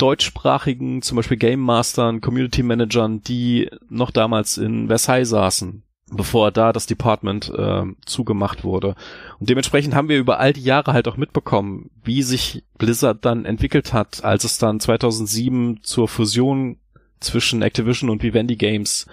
deutschsprachigen, 0.00 1.02
zum 1.02 1.16
Beispiel 1.16 1.36
Game 1.36 1.60
Mastern, 1.60 2.20
Community 2.20 2.62
Managern, 2.62 3.22
die 3.22 3.70
noch 3.88 4.10
damals 4.10 4.58
in 4.58 4.88
Versailles 4.88 5.28
saßen, 5.28 5.82
bevor 6.10 6.50
da 6.50 6.72
das 6.72 6.86
Department 6.86 7.52
äh, 7.56 7.84
zugemacht 8.06 8.64
wurde. 8.64 8.94
Und 9.38 9.50
dementsprechend 9.50 9.94
haben 9.94 10.08
wir 10.08 10.18
über 10.18 10.40
all 10.40 10.52
die 10.52 10.62
Jahre 10.64 10.92
halt 10.92 11.08
auch 11.08 11.16
mitbekommen, 11.16 11.90
wie 12.02 12.22
sich 12.22 12.64
Blizzard 12.78 13.24
dann 13.24 13.44
entwickelt 13.44 13.92
hat, 13.92 14.24
als 14.24 14.44
es 14.44 14.58
dann 14.58 14.80
2007 14.80 15.80
zur 15.82 16.08
Fusion 16.08 16.78
zwischen 17.20 17.62
Activision 17.62 18.10
und 18.10 18.22
Vivendi 18.22 18.56
Games 18.56 19.06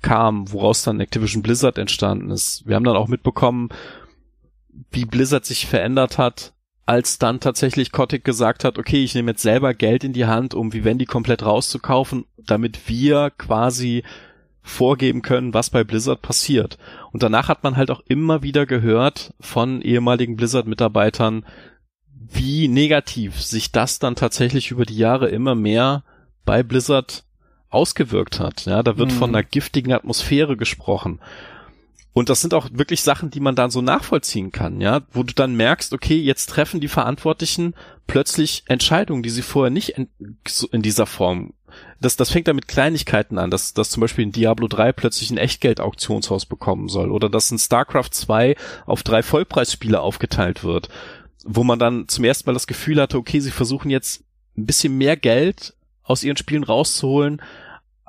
kam, 0.00 0.52
woraus 0.52 0.84
dann 0.84 1.00
Activision 1.00 1.42
Blizzard 1.42 1.76
entstanden 1.76 2.30
ist. 2.30 2.66
Wir 2.66 2.76
haben 2.76 2.84
dann 2.84 2.96
auch 2.96 3.08
mitbekommen, 3.08 3.68
wie 4.90 5.04
Blizzard 5.04 5.44
sich 5.44 5.66
verändert 5.66 6.18
hat, 6.18 6.52
als 6.88 7.18
dann 7.18 7.38
tatsächlich 7.38 7.92
Kotick 7.92 8.24
gesagt 8.24 8.64
hat, 8.64 8.78
okay, 8.78 9.04
ich 9.04 9.14
nehme 9.14 9.32
jetzt 9.32 9.42
selber 9.42 9.74
Geld 9.74 10.04
in 10.04 10.14
die 10.14 10.24
Hand, 10.24 10.54
um 10.54 10.72
Vivendi 10.72 11.04
komplett 11.04 11.44
rauszukaufen, 11.44 12.24
damit 12.38 12.88
wir 12.88 13.30
quasi 13.36 14.04
vorgeben 14.62 15.20
können, 15.20 15.52
was 15.52 15.68
bei 15.68 15.84
Blizzard 15.84 16.22
passiert. 16.22 16.78
Und 17.12 17.22
danach 17.22 17.48
hat 17.48 17.62
man 17.62 17.76
halt 17.76 17.90
auch 17.90 18.00
immer 18.08 18.42
wieder 18.42 18.64
gehört 18.64 19.34
von 19.38 19.82
ehemaligen 19.82 20.36
Blizzard-Mitarbeitern, 20.36 21.44
wie 22.10 22.68
negativ 22.68 23.38
sich 23.42 23.70
das 23.70 23.98
dann 23.98 24.14
tatsächlich 24.14 24.70
über 24.70 24.86
die 24.86 24.96
Jahre 24.96 25.28
immer 25.28 25.54
mehr 25.54 26.04
bei 26.46 26.62
Blizzard 26.62 27.24
ausgewirkt 27.68 28.40
hat. 28.40 28.64
Ja, 28.64 28.82
da 28.82 28.96
wird 28.96 29.12
mhm. 29.12 29.16
von 29.16 29.34
einer 29.34 29.42
giftigen 29.42 29.92
Atmosphäre 29.92 30.56
gesprochen. 30.56 31.20
Und 32.12 32.28
das 32.28 32.40
sind 32.40 32.54
auch 32.54 32.68
wirklich 32.72 33.02
Sachen, 33.02 33.30
die 33.30 33.40
man 33.40 33.54
dann 33.54 33.70
so 33.70 33.80
nachvollziehen 33.80 34.50
kann, 34.50 34.80
ja, 34.80 35.02
wo 35.12 35.22
du 35.22 35.34
dann 35.34 35.54
merkst, 35.54 35.92
okay, 35.92 36.16
jetzt 36.16 36.46
treffen 36.46 36.80
die 36.80 36.88
Verantwortlichen 36.88 37.74
plötzlich 38.06 38.64
Entscheidungen, 38.66 39.22
die 39.22 39.30
sie 39.30 39.42
vorher 39.42 39.70
nicht 39.70 39.90
in, 39.90 40.08
in 40.72 40.82
dieser 40.82 41.06
Form. 41.06 41.52
Das, 42.00 42.16
das 42.16 42.30
fängt 42.30 42.48
dann 42.48 42.56
mit 42.56 42.66
Kleinigkeiten 42.66 43.38
an, 43.38 43.50
dass, 43.50 43.74
dass 43.74 43.90
zum 43.90 44.00
Beispiel 44.00 44.26
ein 44.26 44.32
Diablo 44.32 44.68
3 44.68 44.92
plötzlich 44.92 45.30
ein 45.30 45.36
Echtgeld-Auktionshaus 45.36 46.46
bekommen 46.46 46.88
soll 46.88 47.12
oder 47.12 47.28
dass 47.28 47.50
ein 47.50 47.58
StarCraft 47.58 48.10
2 48.10 48.56
auf 48.86 49.02
drei 49.02 49.22
Vollpreisspiele 49.22 50.00
aufgeteilt 50.00 50.64
wird, 50.64 50.88
wo 51.44 51.62
man 51.62 51.78
dann 51.78 52.08
zum 52.08 52.24
ersten 52.24 52.48
Mal 52.48 52.54
das 52.54 52.66
Gefühl 52.66 53.00
hatte, 53.00 53.18
okay, 53.18 53.40
sie 53.40 53.50
versuchen 53.50 53.90
jetzt 53.90 54.24
ein 54.56 54.66
bisschen 54.66 54.96
mehr 54.96 55.16
Geld 55.16 55.74
aus 56.02 56.24
ihren 56.24 56.36
Spielen 56.36 56.64
rauszuholen, 56.64 57.42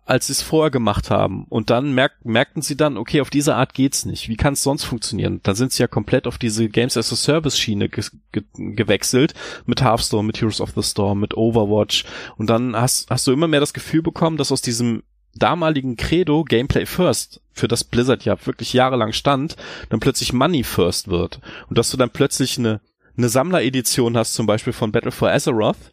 als 0.09 0.25
sie 0.25 0.33
es 0.33 0.41
vorher 0.41 0.71
gemacht 0.71 1.11
haben. 1.11 1.45
Und 1.49 1.69
dann 1.69 1.93
merk 1.93 2.13
merkten 2.23 2.63
sie 2.63 2.75
dann, 2.75 2.97
okay, 2.97 3.21
auf 3.21 3.29
diese 3.29 3.55
Art 3.55 3.75
geht's 3.75 4.05
nicht. 4.05 4.27
Wie 4.27 4.37
kann 4.37 4.53
es 4.53 4.63
sonst 4.63 4.83
funktionieren? 4.83 5.39
Dann 5.43 5.53
sind 5.53 5.71
sie 5.71 5.83
ja 5.83 5.87
komplett 5.87 6.25
auf 6.25 6.39
diese 6.39 6.67
Games 6.67 6.97
as 6.97 7.13
a 7.13 7.15
Service 7.15 7.59
Schiene 7.59 7.89
ge 7.89 8.03
ge 8.31 8.43
gewechselt 8.55 9.35
mit 9.67 9.83
Hearthstone, 9.83 10.25
mit 10.25 10.41
Heroes 10.41 10.61
of 10.61 10.71
the 10.75 10.81
Storm, 10.81 11.19
mit 11.19 11.37
Overwatch. 11.37 12.05
Und 12.37 12.49
dann 12.49 12.75
hast, 12.75 13.07
hast 13.11 13.27
du 13.27 13.31
immer 13.31 13.47
mehr 13.47 13.59
das 13.59 13.73
Gefühl 13.73 14.01
bekommen, 14.01 14.37
dass 14.37 14.51
aus 14.51 14.63
diesem 14.63 15.03
damaligen 15.35 15.95
Credo 15.95 16.43
Gameplay 16.43 16.87
First, 16.87 17.41
für 17.53 17.67
das 17.67 17.83
Blizzard 17.83 18.25
ja 18.25 18.35
wirklich 18.47 18.73
jahrelang 18.73 19.13
stand, 19.13 19.57
dann 19.89 19.99
plötzlich 19.99 20.33
Money 20.33 20.63
First 20.63 21.09
wird. 21.09 21.39
Und 21.69 21.77
dass 21.77 21.91
du 21.91 21.97
dann 21.97 22.09
plötzlich 22.09 22.57
eine, 22.57 22.81
eine 23.15 23.29
Sammleredition 23.29 24.17
hast, 24.17 24.33
zum 24.33 24.47
Beispiel 24.47 24.73
von 24.73 24.91
Battle 24.91 25.11
for 25.11 25.29
Azeroth, 25.29 25.91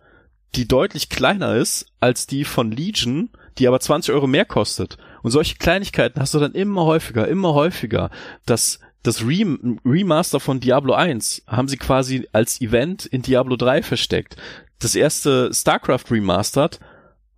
die 0.55 0.67
deutlich 0.67 1.11
kleiner 1.11 1.57
ist 1.57 1.93
als 2.01 2.27
die 2.27 2.45
von 2.45 2.71
Legion, 2.71 3.29
die 3.59 3.68
aber 3.68 3.80
20 3.80 4.14
Euro 4.14 4.26
mehr 4.26 4.44
kostet. 4.44 4.98
Und 5.22 5.30
solche 5.30 5.57
Kleinigkeiten 5.57 6.20
hast 6.20 6.34
du 6.34 6.38
dann 6.38 6.52
immer 6.52 6.84
häufiger, 6.84 7.26
immer 7.28 7.54
häufiger. 7.54 8.11
Das, 8.44 8.80
das 9.02 9.24
Remaster 9.24 10.40
von 10.40 10.61
Diablo 10.61 10.94
1 10.94 11.44
haben 11.46 11.68
sie 11.68 11.76
quasi 11.76 12.28
als 12.32 12.61
Event 12.61 13.07
in 13.07 13.22
Diablo 13.22 13.57
3 13.57 13.82
versteckt. 13.82 14.36
Das 14.78 14.94
erste 14.94 15.52
StarCraft 15.52 16.11
Remastered 16.11 16.78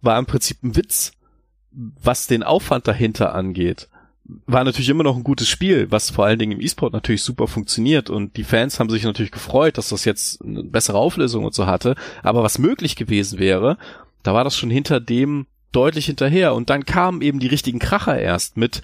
war 0.01 0.19
im 0.19 0.27
Prinzip 0.27 0.63
ein 0.63 0.77
Witz, 0.77 1.13
was 1.71 2.27
den 2.27 2.43
Aufwand 2.43 2.89
dahinter 2.89 3.35
angeht. 3.35 3.89
war 4.47 4.65
natürlich 4.65 4.91
immer 4.91 5.05
noch 5.05 5.17
ein 5.17 5.25
gutes 5.25 5.49
Spiel, 5.49 5.91
was 5.91 6.11
vor 6.11 6.27
allen 6.27 6.39
Dingen 6.39 6.53
im 6.53 6.61
E-Sport 6.61 6.93
natürlich 6.93 7.23
super 7.23 7.47
funktioniert 7.47 8.11
und 8.11 8.37
die 8.37 8.45
Fans 8.45 8.79
haben 8.79 8.91
sich 8.91 9.05
natürlich 9.05 9.33
gefreut, 9.33 9.79
dass 9.79 9.89
das 9.89 10.05
jetzt 10.05 10.43
eine 10.43 10.65
bessere 10.65 10.99
Auflösung 10.99 11.45
und 11.45 11.55
so 11.55 11.67
hatte. 11.67 11.95
Aber 12.23 12.43
was 12.43 12.59
möglich 12.59 12.95
gewesen 12.97 13.39
wäre, 13.39 13.79
da 14.23 14.35
war 14.35 14.45
das 14.45 14.57
schon 14.57 14.69
hinter 14.69 15.01
dem 15.01 15.47
deutlich 15.73 16.07
hinterher 16.07 16.55
und 16.55 16.71
dann 16.71 16.85
kamen 16.85 17.23
eben 17.23 17.39
die 17.39 17.47
richtigen 17.47 17.79
Kracher 17.79 18.19
erst 18.19 18.57
mit 18.57 18.83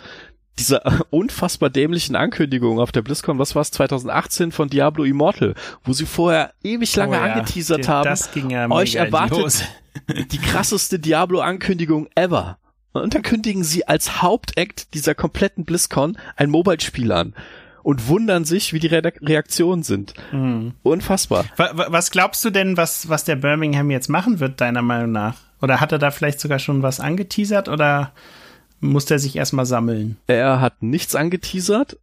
dieser 0.59 0.83
unfassbar 1.11 1.71
dämlichen 1.71 2.17
Ankündigung 2.17 2.81
auf 2.81 2.93
der 2.93 3.03
BlizzCon, 3.03 3.39
was 3.39 3.55
war 3.55 3.63
es, 3.63 3.71
2018 3.73 4.53
von 4.53 4.69
Diablo 4.69 5.05
Immortal, 5.05 5.55
wo 5.83 5.93
sie 5.93 6.07
vorher 6.07 6.53
ewig 6.63 6.95
lange 6.97 7.17
oh 7.17 7.25
ja, 7.25 7.33
angeteasert 7.33 7.89
haben, 7.89 8.05
das 8.05 8.33
ging 8.33 8.51
ja 8.51 8.71
euch 8.71 8.95
erwartet 8.95 9.69
die 10.33 10.39
krasseste 10.39 10.99
Diablo-Ankündigung 10.99 12.09
ever. 12.15 12.59
Und 12.93 13.15
dann 13.15 13.23
kündigen 13.23 13.65
sie 13.65 13.89
als 13.89 14.23
Hauptakt 14.23 14.95
dieser 14.95 15.17
kompletten 15.17 15.65
BlizzCon 15.65 16.17
ein 16.37 16.51
Mobile-Spiel 16.51 17.11
an 17.11 17.35
und 17.83 18.09
wundern 18.09 18.45
sich, 18.45 18.73
wie 18.73 18.79
die 18.79 18.87
Re 18.87 19.03
Reaktionen 19.21 19.83
sind. 19.83 20.15
Mhm. 20.33 20.75
Unfassbar. 20.83 21.45
Was 21.57 22.11
glaubst 22.11 22.45
du 22.45 22.51
denn, 22.51 22.77
was, 22.77 23.09
was 23.09 23.25
der 23.25 23.37
Birmingham 23.37 23.91
jetzt 23.91 24.09
machen 24.09 24.39
wird, 24.39 24.61
deiner 24.61 24.83
Meinung 24.83 25.13
nach? 25.13 25.37
Oder 25.65 25.81
hat 25.81 25.93
er 25.93 25.99
da 25.99 26.11
vielleicht 26.11 26.39
sogar 26.39 26.59
schon 26.59 26.83
was 26.83 27.01
angeteasert 27.01 27.69
oder 27.69 28.13
muss 28.81 29.11
er 29.11 29.19
sich 29.19 29.37
erstmal 29.37 29.67
sammeln? 29.67 30.17
Er 30.27 30.61
hat 30.61 30.83
nichts 30.83 31.15
angeteasert. 31.15 31.99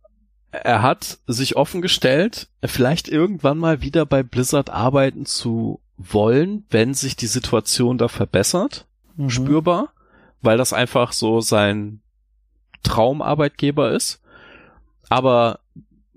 Er 0.52 0.82
hat 0.82 1.20
sich 1.28 1.56
offen 1.56 1.82
gestellt, 1.82 2.50
vielleicht 2.62 3.08
irgendwann 3.08 3.58
mal 3.58 3.82
wieder 3.82 4.06
bei 4.06 4.22
Blizzard 4.22 4.70
arbeiten 4.70 5.26
zu 5.26 5.80
wollen, 5.98 6.66
wenn 6.70 6.94
sich 6.94 7.16
die 7.16 7.28
Situation 7.28 7.98
da 7.98 8.10
verbessert. 8.10 8.86
Mhm. 9.16 9.30
Spürbar 9.30 9.94
weil 10.42 10.58
das 10.58 10.74
einfach 10.74 11.14
so 11.14 11.42
sein 11.42 12.02
Traumarbeitgeber 12.84 13.92
ist. 13.92 14.22
Aber 15.10 15.60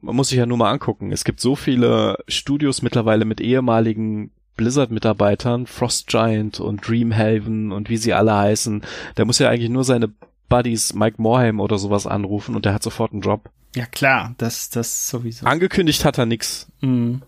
man 0.01 0.17
muss 0.17 0.29
sich 0.29 0.39
ja 0.39 0.47
nur 0.47 0.59
mal 0.59 0.71
angucken. 0.71 1.13
Es 1.13 1.25
gibt 1.25 1.41
so 1.41 1.57
viele 1.57 2.19
Studios 2.29 2.83
mittlerweile 2.83 3.25
mit 3.25 3.41
ehemaligen 3.41 4.31
Blizzard-Mitarbeitern, 4.57 5.67
Frost 5.67 6.07
Giant 6.07 6.61
und 6.61 6.87
Dreamhaven 6.87 7.73
und 7.73 7.89
wie 7.89 7.97
sie 7.97 8.13
alle 8.13 8.35
heißen. 8.35 8.83
Der 9.17 9.25
muss 9.25 9.39
ja 9.39 9.51
eigentlich 9.51 9.71
nur 9.71 9.85
seine 9.85 10.13
Buddies 10.49 10.95
Mike 10.95 11.21
Morheim 11.21 11.61
oder 11.61 11.79
sowas 11.79 12.07
anrufen 12.07 12.55
und 12.55 12.65
der 12.65 12.75
hat 12.75 12.83
sofort 12.83 13.13
einen 13.13 13.23
Job. 13.23 13.51
Ja 13.75 13.87
klar, 13.87 14.35
das, 14.39 14.71
das 14.71 15.09
sowieso. 15.09 15.47
Angekündigt 15.47 16.05
hat 16.05 16.19
er 16.19 16.27
nix. 16.27 16.69
Mhm. 16.81 17.23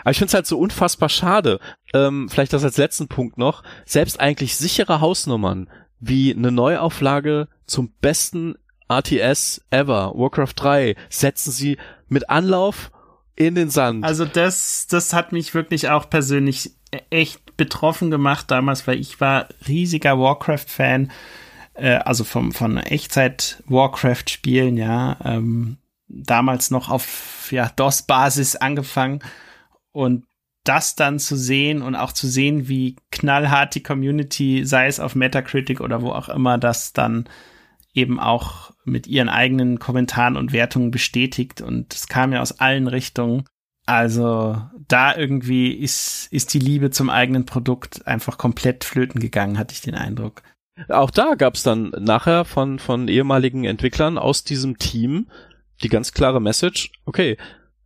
Aber 0.00 0.10
ich 0.10 0.18
finde 0.18 0.28
es 0.28 0.34
halt 0.34 0.46
so 0.46 0.58
unfassbar 0.58 1.08
schade. 1.08 1.60
Ähm, 1.94 2.28
vielleicht 2.28 2.52
das 2.52 2.64
als 2.64 2.76
letzten 2.76 3.08
Punkt 3.08 3.38
noch. 3.38 3.62
Selbst 3.84 4.20
eigentlich 4.20 4.56
sichere 4.56 5.00
Hausnummern 5.00 5.68
wie 6.00 6.34
eine 6.34 6.52
Neuauflage 6.52 7.48
zum 7.66 7.92
besten 8.00 8.56
RTS 8.88 9.62
ever, 9.70 10.12
Warcraft 10.14 10.52
3, 10.54 10.96
setzen 11.08 11.50
sie 11.50 11.78
mit 12.08 12.30
Anlauf 12.30 12.90
in 13.36 13.54
den 13.54 13.70
Sand. 13.70 14.04
Also 14.04 14.24
das, 14.24 14.86
das 14.88 15.12
hat 15.12 15.32
mich 15.32 15.54
wirklich 15.54 15.90
auch 15.90 16.10
persönlich 16.10 16.72
echt 17.10 17.56
betroffen 17.56 18.10
gemacht 18.10 18.50
damals, 18.50 18.86
weil 18.86 18.98
ich 18.98 19.20
war 19.20 19.48
riesiger 19.68 20.18
Warcraft-Fan, 20.18 21.12
äh, 21.74 21.96
also 21.96 22.24
vom, 22.24 22.52
von 22.52 22.78
Echtzeit-Warcraft-Spielen, 22.78 24.76
ja, 24.76 25.16
ähm, 25.24 25.76
damals 26.08 26.70
noch 26.70 26.88
auf 26.88 27.48
ja, 27.50 27.70
DOS-Basis 27.76 28.56
angefangen 28.56 29.20
und 29.92 30.24
das 30.64 30.96
dann 30.96 31.18
zu 31.18 31.36
sehen 31.36 31.82
und 31.82 31.94
auch 31.94 32.12
zu 32.12 32.26
sehen, 32.26 32.68
wie 32.68 32.96
knallhart 33.10 33.74
die 33.74 33.82
Community, 33.82 34.64
sei 34.64 34.86
es 34.86 34.98
auf 34.98 35.14
Metacritic 35.14 35.80
oder 35.80 36.02
wo 36.02 36.10
auch 36.10 36.28
immer, 36.28 36.58
das 36.58 36.92
dann 36.92 37.28
eben 37.94 38.18
auch 38.18 38.72
mit 38.86 39.06
ihren 39.06 39.28
eigenen 39.28 39.78
Kommentaren 39.78 40.36
und 40.36 40.52
Wertungen 40.52 40.90
bestätigt. 40.90 41.60
Und 41.60 41.94
es 41.94 42.08
kam 42.08 42.32
ja 42.32 42.40
aus 42.40 42.60
allen 42.60 42.86
Richtungen. 42.86 43.44
Also 43.84 44.60
da 44.88 45.16
irgendwie 45.16 45.72
ist, 45.72 46.28
ist 46.32 46.54
die 46.54 46.58
Liebe 46.58 46.90
zum 46.90 47.08
eigenen 47.08 47.46
Produkt 47.46 48.06
einfach 48.06 48.38
komplett 48.38 48.84
flöten 48.84 49.20
gegangen, 49.20 49.58
hatte 49.58 49.74
ich 49.74 49.80
den 49.80 49.94
Eindruck. 49.94 50.42
Auch 50.88 51.10
da 51.10 51.34
gab 51.36 51.54
es 51.54 51.62
dann 51.62 51.90
nachher 51.98 52.44
von, 52.44 52.78
von 52.78 53.08
ehemaligen 53.08 53.64
Entwicklern 53.64 54.18
aus 54.18 54.44
diesem 54.44 54.78
Team 54.78 55.28
die 55.82 55.88
ganz 55.88 56.12
klare 56.12 56.40
Message, 56.40 56.90
okay, 57.04 57.36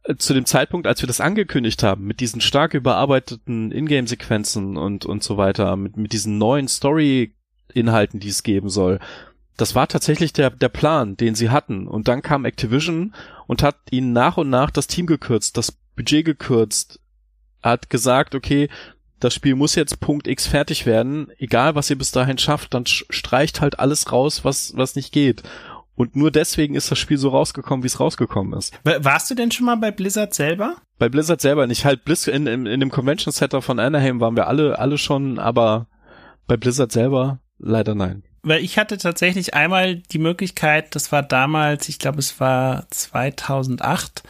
äh, 0.04 0.16
zu 0.16 0.34
dem 0.34 0.46
Zeitpunkt, 0.46 0.86
als 0.86 1.02
wir 1.02 1.06
das 1.06 1.20
angekündigt 1.20 1.82
haben, 1.82 2.04
mit 2.04 2.20
diesen 2.20 2.40
stark 2.40 2.74
überarbeiteten 2.74 3.72
Ingame-Sequenzen 3.72 4.76
und, 4.76 5.06
und 5.06 5.22
so 5.22 5.36
weiter, 5.36 5.76
mit, 5.76 5.96
mit 5.96 6.12
diesen 6.12 6.38
neuen 6.38 6.68
Story-Inhalten, 6.68 8.20
die 8.20 8.28
es 8.28 8.42
geben 8.42 8.68
soll, 8.68 9.00
das 9.60 9.74
war 9.74 9.88
tatsächlich 9.88 10.32
der, 10.32 10.50
der 10.50 10.68
Plan, 10.68 11.16
den 11.16 11.34
sie 11.34 11.50
hatten. 11.50 11.86
Und 11.86 12.08
dann 12.08 12.22
kam 12.22 12.44
Activision 12.44 13.14
und 13.46 13.62
hat 13.62 13.76
ihnen 13.90 14.12
nach 14.12 14.36
und 14.36 14.50
nach 14.50 14.70
das 14.70 14.86
Team 14.86 15.06
gekürzt, 15.06 15.56
das 15.56 15.72
Budget 15.96 16.24
gekürzt, 16.24 17.00
hat 17.62 17.90
gesagt, 17.90 18.34
okay, 18.34 18.68
das 19.18 19.34
Spiel 19.34 19.54
muss 19.54 19.74
jetzt 19.74 20.00
Punkt 20.00 20.26
X 20.26 20.46
fertig 20.46 20.86
werden, 20.86 21.30
egal 21.36 21.74
was 21.74 21.90
ihr 21.90 21.98
bis 21.98 22.10
dahin 22.10 22.38
schafft, 22.38 22.72
dann 22.72 22.86
streicht 22.86 23.60
halt 23.60 23.78
alles 23.78 24.10
raus, 24.10 24.44
was, 24.44 24.72
was 24.76 24.96
nicht 24.96 25.12
geht. 25.12 25.42
Und 25.94 26.16
nur 26.16 26.30
deswegen 26.30 26.74
ist 26.74 26.90
das 26.90 26.98
Spiel 26.98 27.18
so 27.18 27.28
rausgekommen, 27.28 27.82
wie 27.82 27.88
es 27.88 28.00
rausgekommen 28.00 28.58
ist. 28.58 28.72
Warst 28.84 29.30
du 29.30 29.34
denn 29.34 29.50
schon 29.50 29.66
mal 29.66 29.76
bei 29.76 29.90
Blizzard 29.90 30.32
selber? 30.32 30.76
Bei 30.98 31.10
Blizzard 31.10 31.42
selber 31.42 31.66
nicht. 31.66 31.84
Halt 31.84 32.06
Blizz 32.06 32.26
in, 32.26 32.46
in, 32.46 32.64
in 32.64 32.80
dem 32.80 32.90
Convention 32.90 33.34
Center 33.34 33.60
von 33.60 33.78
Anaheim 33.78 34.20
waren 34.20 34.36
wir 34.36 34.46
alle, 34.46 34.78
alle 34.78 34.96
schon, 34.96 35.38
aber 35.38 35.88
bei 36.46 36.56
Blizzard 36.56 36.92
selber 36.92 37.40
leider 37.58 37.94
nein. 37.94 38.22
Weil 38.42 38.64
ich 38.64 38.78
hatte 38.78 38.96
tatsächlich 38.98 39.54
einmal 39.54 39.96
die 39.96 40.18
Möglichkeit, 40.18 40.94
das 40.94 41.12
war 41.12 41.22
damals, 41.22 41.88
ich 41.88 41.98
glaube, 41.98 42.18
es 42.18 42.40
war 42.40 42.86
2008, 42.90 44.22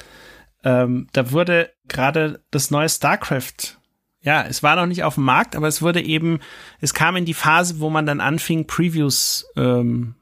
ähm, 0.65 1.09
da 1.13 1.31
wurde 1.31 1.71
gerade 1.89 2.41
das 2.51 2.71
neue 2.71 2.89
StarCraft 2.89 3.79
ja, 4.23 4.43
es 4.43 4.63
war 4.63 4.77
noch 4.77 4.87
nicht 4.87 5.03
auf 5.03 5.15
dem 5.15 5.25
Markt, 5.25 5.57
aber 5.57 5.67
es 5.67 5.81
wurde 5.81 6.03
eben, 6.03 6.41
es 6.81 6.93
kam 6.93 7.17
in 7.17 7.25
die 7.25 7.35
Phase, 7.35 7.81
wo 7.81 7.89
man 7.89 8.07
dann 8.07 8.21
anfing, 8.21 8.67
Previews 8.67 9.47
ähm, 9.57 10.15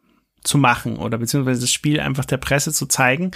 zu 0.45 0.57
machen 0.57 0.97
oder 0.97 1.19
beziehungsweise 1.19 1.63
das 1.63 1.73
Spiel 1.73 1.99
einfach 1.99 2.25
der 2.25 2.37
Presse 2.37 2.73
zu 2.73 2.87
zeigen. 2.87 3.33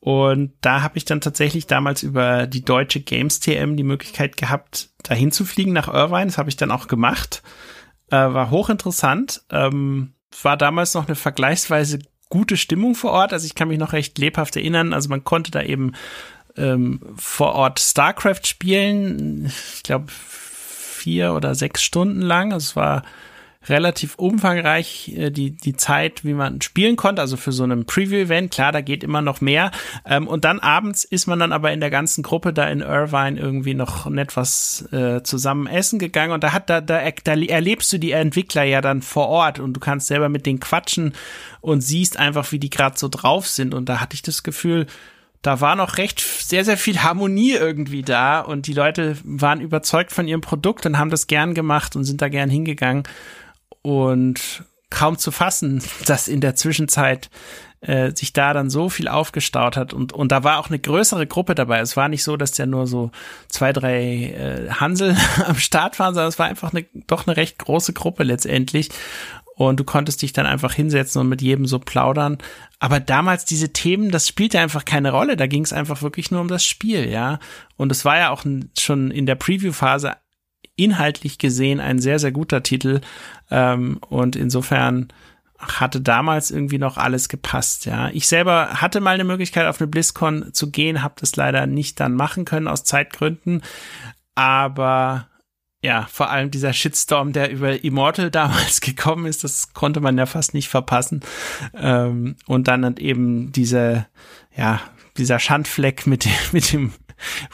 Und 0.00 0.52
da 0.60 0.82
habe 0.82 0.98
ich 0.98 1.04
dann 1.04 1.20
tatsächlich 1.20 1.68
damals 1.68 2.02
über 2.02 2.48
die 2.48 2.64
deutsche 2.64 3.00
Games 3.00 3.38
TM 3.38 3.76
die 3.76 3.84
Möglichkeit 3.84 4.36
gehabt, 4.36 4.88
dahin 5.04 5.30
zu 5.30 5.44
fliegen 5.44 5.72
nach 5.72 5.86
Irvine. 5.86 6.26
Das 6.26 6.38
habe 6.38 6.50
ich 6.50 6.56
dann 6.56 6.72
auch 6.72 6.88
gemacht. 6.88 7.44
Äh, 8.12 8.34
war 8.34 8.50
hochinteressant. 8.50 9.42
Ähm, 9.50 10.12
war 10.42 10.58
damals 10.58 10.92
noch 10.92 11.06
eine 11.06 11.16
vergleichsweise 11.16 11.98
gute 12.28 12.58
Stimmung 12.58 12.94
vor 12.94 13.12
Ort. 13.12 13.32
Also 13.32 13.46
ich 13.46 13.54
kann 13.54 13.68
mich 13.68 13.78
noch 13.78 13.94
recht 13.94 14.18
lebhaft 14.18 14.54
erinnern. 14.54 14.92
Also 14.92 15.08
man 15.08 15.24
konnte 15.24 15.50
da 15.50 15.62
eben 15.62 15.92
ähm, 16.56 17.00
vor 17.16 17.54
Ort 17.54 17.80
StarCraft 17.80 18.44
spielen. 18.44 19.46
Ich 19.46 19.82
glaube 19.82 20.06
vier 20.08 21.32
oder 21.32 21.54
sechs 21.54 21.82
Stunden 21.82 22.20
lang. 22.20 22.52
Also 22.52 22.64
es 22.64 22.76
war 22.76 23.02
relativ 23.68 24.16
umfangreich 24.16 25.12
äh, 25.16 25.30
die, 25.30 25.52
die 25.52 25.76
Zeit, 25.76 26.24
wie 26.24 26.34
man 26.34 26.60
spielen 26.60 26.96
konnte, 26.96 27.22
also 27.22 27.36
für 27.36 27.52
so 27.52 27.62
einem 27.62 27.84
Preview-Event. 27.84 28.52
Klar, 28.52 28.72
da 28.72 28.80
geht 28.80 29.04
immer 29.04 29.22
noch 29.22 29.40
mehr. 29.40 29.70
Ähm, 30.04 30.26
und 30.26 30.44
dann 30.44 30.60
abends 30.60 31.04
ist 31.04 31.26
man 31.26 31.38
dann 31.38 31.52
aber 31.52 31.72
in 31.72 31.80
der 31.80 31.90
ganzen 31.90 32.22
Gruppe 32.22 32.52
da 32.52 32.68
in 32.68 32.80
Irvine 32.80 33.38
irgendwie 33.38 33.74
noch 33.74 34.06
nett 34.06 34.36
was 34.36 34.88
äh, 34.92 35.22
zusammen 35.22 35.66
essen 35.66 35.98
gegangen. 35.98 36.32
Und 36.32 36.42
da 36.44 36.52
hat 36.52 36.70
da, 36.70 36.80
da, 36.80 37.02
da 37.24 37.34
erlebst 37.34 37.92
du 37.92 37.98
die 37.98 38.12
Entwickler 38.12 38.64
ja 38.64 38.80
dann 38.80 39.02
vor 39.02 39.28
Ort 39.28 39.58
und 39.58 39.74
du 39.74 39.80
kannst 39.80 40.08
selber 40.08 40.28
mit 40.28 40.46
denen 40.46 40.60
quatschen 40.60 41.14
und 41.60 41.80
siehst 41.80 42.18
einfach, 42.18 42.50
wie 42.52 42.58
die 42.58 42.70
gerade 42.70 42.98
so 42.98 43.08
drauf 43.08 43.46
sind. 43.46 43.74
Und 43.74 43.88
da 43.88 44.00
hatte 44.00 44.14
ich 44.14 44.22
das 44.22 44.42
Gefühl, 44.42 44.86
da 45.42 45.60
war 45.60 45.74
noch 45.74 45.98
recht 45.98 46.20
sehr, 46.20 46.64
sehr 46.64 46.76
viel 46.76 47.02
Harmonie 47.02 47.52
irgendwie 47.52 48.02
da 48.02 48.40
und 48.40 48.68
die 48.68 48.74
Leute 48.74 49.16
waren 49.24 49.60
überzeugt 49.60 50.12
von 50.12 50.28
ihrem 50.28 50.40
Produkt 50.40 50.86
und 50.86 50.98
haben 50.98 51.10
das 51.10 51.26
gern 51.26 51.52
gemacht 51.52 51.96
und 51.96 52.04
sind 52.04 52.22
da 52.22 52.28
gern 52.28 52.48
hingegangen 52.48 53.02
und 53.82 54.64
kaum 54.90 55.18
zu 55.18 55.30
fassen, 55.30 55.82
dass 56.06 56.28
in 56.28 56.40
der 56.40 56.54
Zwischenzeit 56.54 57.30
äh, 57.80 58.12
sich 58.14 58.32
da 58.32 58.52
dann 58.52 58.70
so 58.70 58.88
viel 58.88 59.08
aufgestaut 59.08 59.76
hat 59.76 59.92
und 59.92 60.12
und 60.12 60.30
da 60.30 60.44
war 60.44 60.58
auch 60.60 60.68
eine 60.68 60.78
größere 60.78 61.26
Gruppe 61.26 61.56
dabei. 61.56 61.80
Es 61.80 61.96
war 61.96 62.08
nicht 62.08 62.22
so, 62.22 62.36
dass 62.36 62.52
der 62.52 62.66
nur 62.66 62.86
so 62.86 63.10
zwei, 63.48 63.72
drei 63.72 64.30
äh, 64.30 64.70
Hansel 64.70 65.16
am 65.46 65.56
Start 65.56 65.98
waren, 65.98 66.14
sondern 66.14 66.28
es 66.28 66.38
war 66.38 66.46
einfach 66.46 66.72
eine 66.72 66.86
doch 67.08 67.26
eine 67.26 67.36
recht 67.36 67.58
große 67.58 67.92
Gruppe 67.92 68.22
letztendlich. 68.22 68.90
Und 69.54 69.78
du 69.78 69.84
konntest 69.84 70.22
dich 70.22 70.32
dann 70.32 70.46
einfach 70.46 70.72
hinsetzen 70.72 71.20
und 71.20 71.28
mit 71.28 71.42
jedem 71.42 71.66
so 71.66 71.78
plaudern. 71.78 72.38
Aber 72.78 73.00
damals 73.00 73.44
diese 73.44 73.72
Themen, 73.72 74.10
das 74.10 74.26
spielte 74.26 74.58
einfach 74.58 74.84
keine 74.84 75.12
Rolle. 75.12 75.36
Da 75.36 75.46
ging 75.46 75.62
es 75.62 75.74
einfach 75.74 76.00
wirklich 76.00 76.30
nur 76.30 76.40
um 76.40 76.48
das 76.48 76.64
Spiel, 76.64 77.08
ja. 77.10 77.38
Und 77.76 77.92
es 77.92 78.04
war 78.04 78.16
ja 78.16 78.30
auch 78.30 78.44
schon 78.78 79.10
in 79.10 79.26
der 79.26 79.34
Preview-Phase 79.34 80.14
inhaltlich 80.76 81.38
gesehen 81.38 81.80
ein 81.80 81.98
sehr, 81.98 82.18
sehr 82.18 82.32
guter 82.32 82.62
Titel. 82.62 83.00
Ähm, 83.50 83.98
und 84.08 84.36
insofern 84.36 85.12
hatte 85.58 86.00
damals 86.00 86.50
irgendwie 86.50 86.78
noch 86.78 86.96
alles 86.96 87.28
gepasst, 87.28 87.86
ja. 87.86 88.10
Ich 88.10 88.26
selber 88.26 88.80
hatte 88.80 89.00
mal 89.00 89.14
eine 89.14 89.24
Möglichkeit, 89.24 89.66
auf 89.66 89.80
eine 89.80 89.86
BlizzCon 89.86 90.52
zu 90.52 90.70
gehen, 90.70 91.02
habe 91.02 91.14
das 91.18 91.36
leider 91.36 91.66
nicht 91.66 92.00
dann 92.00 92.14
machen 92.14 92.44
können 92.44 92.66
aus 92.66 92.84
Zeitgründen. 92.84 93.62
Aber 94.34 95.28
ja, 95.82 96.06
vor 96.10 96.30
allem 96.30 96.50
dieser 96.50 96.72
Shitstorm, 96.72 97.32
der 97.32 97.50
über 97.50 97.84
Immortal 97.84 98.30
damals 98.32 98.80
gekommen 98.80 99.26
ist, 99.26 99.44
das 99.44 99.72
konnte 99.72 100.00
man 100.00 100.16
ja 100.18 100.26
fast 100.26 100.54
nicht 100.54 100.68
verpassen. 100.68 101.20
Ähm, 101.74 102.36
und 102.46 102.68
dann 102.68 102.96
eben 102.96 103.52
diese, 103.52 104.06
ja, 104.56 104.80
dieser 105.16 105.38
Schandfleck 105.38 106.06
mit 106.06 106.24
dem, 106.24 106.32
mit 106.52 106.72
dem 106.72 106.92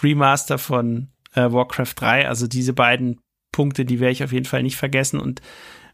Remaster 0.02 0.58
von 0.58 1.08
äh, 1.39 1.53
Warcraft 1.53 1.95
3. 1.97 2.28
Also 2.28 2.47
diese 2.47 2.72
beiden 2.72 3.20
Punkte, 3.53 3.84
die 3.84 4.01
werde 4.01 4.12
ich 4.12 4.24
auf 4.24 4.32
jeden 4.32 4.47
Fall 4.47 4.62
nicht 4.62 4.76
vergessen. 4.76 5.20
Und 5.20 5.41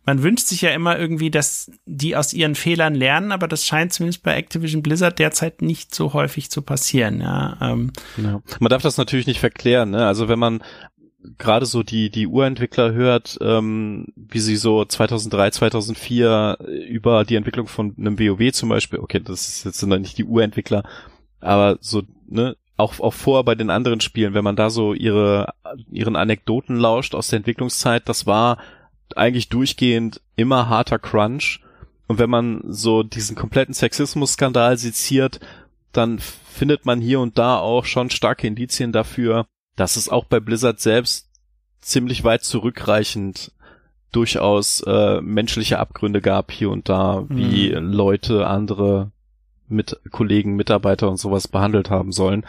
man 0.05 0.23
wünscht 0.23 0.47
sich 0.47 0.61
ja 0.63 0.71
immer 0.71 0.99
irgendwie, 0.99 1.31
dass 1.31 1.71
die 1.87 2.17
aus 2.17 2.33
ihren 2.33 2.55
Fehlern 2.55 2.95
lernen, 2.95 3.33
aber 3.33 3.49
das 3.49 3.65
scheint 3.65 3.93
zumindest 3.93 4.23
bei 4.23 4.35
Activision 4.35 4.83
Blizzard 4.83 5.19
derzeit 5.19 5.63
nicht 5.63 5.95
so 5.95 6.13
häufig 6.13 6.51
zu 6.51 6.63
passieren. 6.63 7.21
Ja, 7.21 7.57
ähm. 7.61 7.93
ja. 8.17 8.43
Man 8.61 8.71
darf 8.71 8.83
das 8.83 8.99
natürlich 8.99 9.27
nicht 9.27 9.41
verklären. 9.41 9.91
Ne? 9.91 10.07
Also 10.07 10.29
wenn 10.29 10.39
man 10.39 10.63
gerade 11.39 11.65
so 11.65 11.83
die 11.83 12.11
die 12.11 12.27
Urentwickler 12.27 12.93
hört, 12.93 13.39
ähm, 13.41 14.09
wie 14.15 14.41
sie 14.41 14.57
so 14.57 14.85
2003, 14.85 15.53
2004 15.53 16.59
über 16.87 17.25
die 17.25 17.37
Entwicklung 17.37 17.67
von 17.67 17.95
einem 17.97 18.19
WoW 18.19 18.53
zum 18.53 18.69
Beispiel, 18.69 18.99
okay, 18.99 19.21
das 19.21 19.63
sind 19.63 19.89
dann 19.89 20.03
nicht 20.03 20.19
die 20.19 20.25
Urentwickler, 20.25 20.83
aber 21.41 21.79
so 21.81 22.03
ne 22.29 22.57
auch 22.77 23.01
auch 23.01 23.15
vor 23.15 23.45
bei 23.45 23.55
den 23.55 23.71
anderen 23.71 24.01
Spielen, 24.01 24.35
wenn 24.35 24.45
man 24.45 24.57
da 24.57 24.71
so 24.71 24.95
ihre 24.95 25.55
ihren 25.91 26.17
Anekdoten 26.17 26.77
lauscht 26.77 27.15
aus 27.15 27.29
der 27.29 27.39
Entwicklungszeit, 27.39 28.09
das 28.09 28.27
war 28.27 28.59
eigentlich 29.15 29.49
durchgehend 29.49 30.21
immer 30.37 30.69
harter 30.69 30.99
Crunch 30.99 31.61
und 32.07 32.19
wenn 32.19 32.31
man 32.31 32.61
so 32.67 33.03
diesen 33.03 33.37
kompletten 33.37 33.75
Sexismus-Skandal 33.75 34.77
seziert, 34.77 35.41
dann 35.93 36.19
findet 36.19 36.85
man 36.85 37.01
hier 37.01 37.21
und 37.21 37.39
da 37.39 37.59
auch 37.59 37.85
schon 37.85 38.11
starke 38.11 38.47
Indizien 38.47 38.93
dafür, 38.93 39.47
dass 39.77 39.97
es 39.97 40.09
auch 40.09 40.25
bei 40.25 40.41
Blizzard 40.41 40.81
selbst 40.81 41.29
ziemlich 41.81 42.25
weit 42.25 42.45
zurückreichend 42.45 43.53
durchaus 44.13 44.81
äh, 44.87 45.21
menschliche 45.21 45.79
Abgründe 45.79 46.21
gab 46.21 46.53
hier 46.53 46.71
und 46.71 46.89
da, 46.89 47.25
wie 47.29 47.75
mhm. 47.75 47.93
Leute 47.93 48.47
andere 48.47 49.11
mit 49.69 49.99
Kollegen, 50.11 50.57
Mitarbeiter 50.57 51.09
und 51.09 51.17
sowas 51.17 51.49
behandelt 51.49 51.91
haben 51.91 52.13
sollen. 52.13 52.45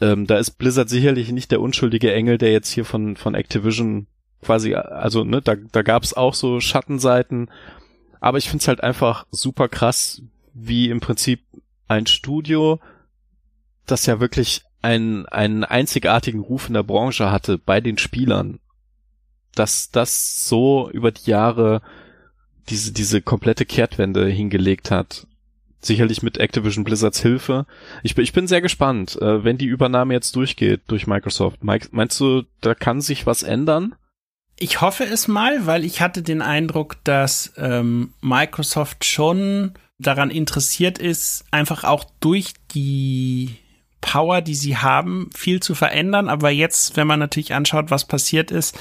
Ähm, 0.00 0.26
da 0.26 0.38
ist 0.38 0.52
Blizzard 0.52 0.88
sicherlich 0.88 1.32
nicht 1.32 1.50
der 1.50 1.60
unschuldige 1.60 2.12
Engel, 2.12 2.38
der 2.38 2.52
jetzt 2.52 2.70
hier 2.70 2.84
von 2.84 3.16
von 3.16 3.34
Activision 3.34 4.06
quasi, 4.42 4.74
also 4.74 5.24
ne, 5.24 5.40
da 5.40 5.54
da 5.54 5.82
gab 5.82 6.02
es 6.02 6.14
auch 6.14 6.34
so 6.34 6.60
Schattenseiten, 6.60 7.50
aber 8.20 8.38
ich 8.38 8.50
find's 8.50 8.68
halt 8.68 8.82
einfach 8.82 9.26
super 9.30 9.68
krass, 9.68 10.22
wie 10.52 10.90
im 10.90 11.00
Prinzip 11.00 11.40
ein 11.88 12.06
Studio, 12.06 12.80
das 13.86 14.06
ja 14.06 14.20
wirklich 14.20 14.62
einen, 14.82 15.26
einen 15.26 15.64
einzigartigen 15.64 16.40
Ruf 16.40 16.68
in 16.68 16.74
der 16.74 16.82
Branche 16.82 17.30
hatte 17.30 17.58
bei 17.58 17.80
den 17.80 17.98
Spielern, 17.98 18.60
dass 19.54 19.90
das 19.90 20.48
so 20.48 20.90
über 20.90 21.10
die 21.10 21.30
Jahre 21.30 21.82
diese, 22.68 22.92
diese 22.92 23.22
komplette 23.22 23.64
Kehrtwende 23.64 24.26
hingelegt 24.26 24.90
hat. 24.90 25.26
Sicherlich 25.80 26.22
mit 26.22 26.38
Activision 26.38 26.84
Blizzards 26.84 27.20
Hilfe. 27.20 27.66
Ich, 28.02 28.16
ich 28.18 28.32
bin 28.32 28.46
sehr 28.46 28.60
gespannt, 28.60 29.20
äh, 29.20 29.44
wenn 29.44 29.58
die 29.58 29.66
Übernahme 29.66 30.14
jetzt 30.14 30.34
durchgeht 30.34 30.82
durch 30.88 31.06
Microsoft. 31.06 31.62
Meinst 31.62 32.18
du, 32.20 32.42
da 32.60 32.74
kann 32.74 33.00
sich 33.00 33.26
was 33.26 33.42
ändern? 33.42 33.94
Ich 34.58 34.80
hoffe 34.80 35.04
es 35.04 35.28
mal, 35.28 35.66
weil 35.66 35.84
ich 35.84 36.00
hatte 36.00 36.22
den 36.22 36.40
Eindruck, 36.40 36.96
dass 37.04 37.52
ähm, 37.58 38.14
Microsoft 38.22 39.04
schon 39.04 39.74
daran 39.98 40.30
interessiert 40.30 40.98
ist, 40.98 41.44
einfach 41.50 41.84
auch 41.84 42.04
durch 42.20 42.54
die 42.74 43.56
Power, 44.00 44.40
die 44.40 44.54
sie 44.54 44.76
haben, 44.76 45.30
viel 45.34 45.60
zu 45.60 45.74
verändern. 45.74 46.28
Aber 46.28 46.50
jetzt, 46.50 46.96
wenn 46.96 47.06
man 47.06 47.18
natürlich 47.18 47.54
anschaut, 47.54 47.90
was 47.90 48.06
passiert 48.06 48.50
ist, 48.50 48.78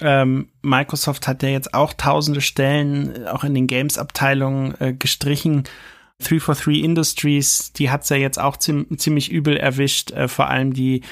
ähm, 0.00 0.48
Microsoft 0.62 1.28
hat 1.28 1.42
ja 1.42 1.50
jetzt 1.50 1.74
auch 1.74 1.92
tausende 1.92 2.40
Stellen 2.40 3.24
äh, 3.24 3.28
auch 3.28 3.44
in 3.44 3.54
den 3.54 3.66
Games-Abteilungen 3.66 4.74
äh, 4.80 4.94
gestrichen. 4.94 5.64
343 6.20 6.82
Industries, 6.82 7.72
die 7.72 7.90
hat's 7.90 8.08
ja 8.08 8.16
jetzt 8.16 8.38
auch 8.38 8.56
ziemlich 8.56 9.30
übel 9.30 9.56
erwischt, 9.56 10.12
äh, 10.12 10.28
vor 10.28 10.48
allem 10.48 10.72
die 10.72 11.02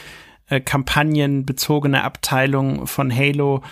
äh, 0.49 0.61
kampagnenbezogene 0.61 2.05
Abteilung 2.05 2.87
von 2.87 3.15
Halo. 3.15 3.63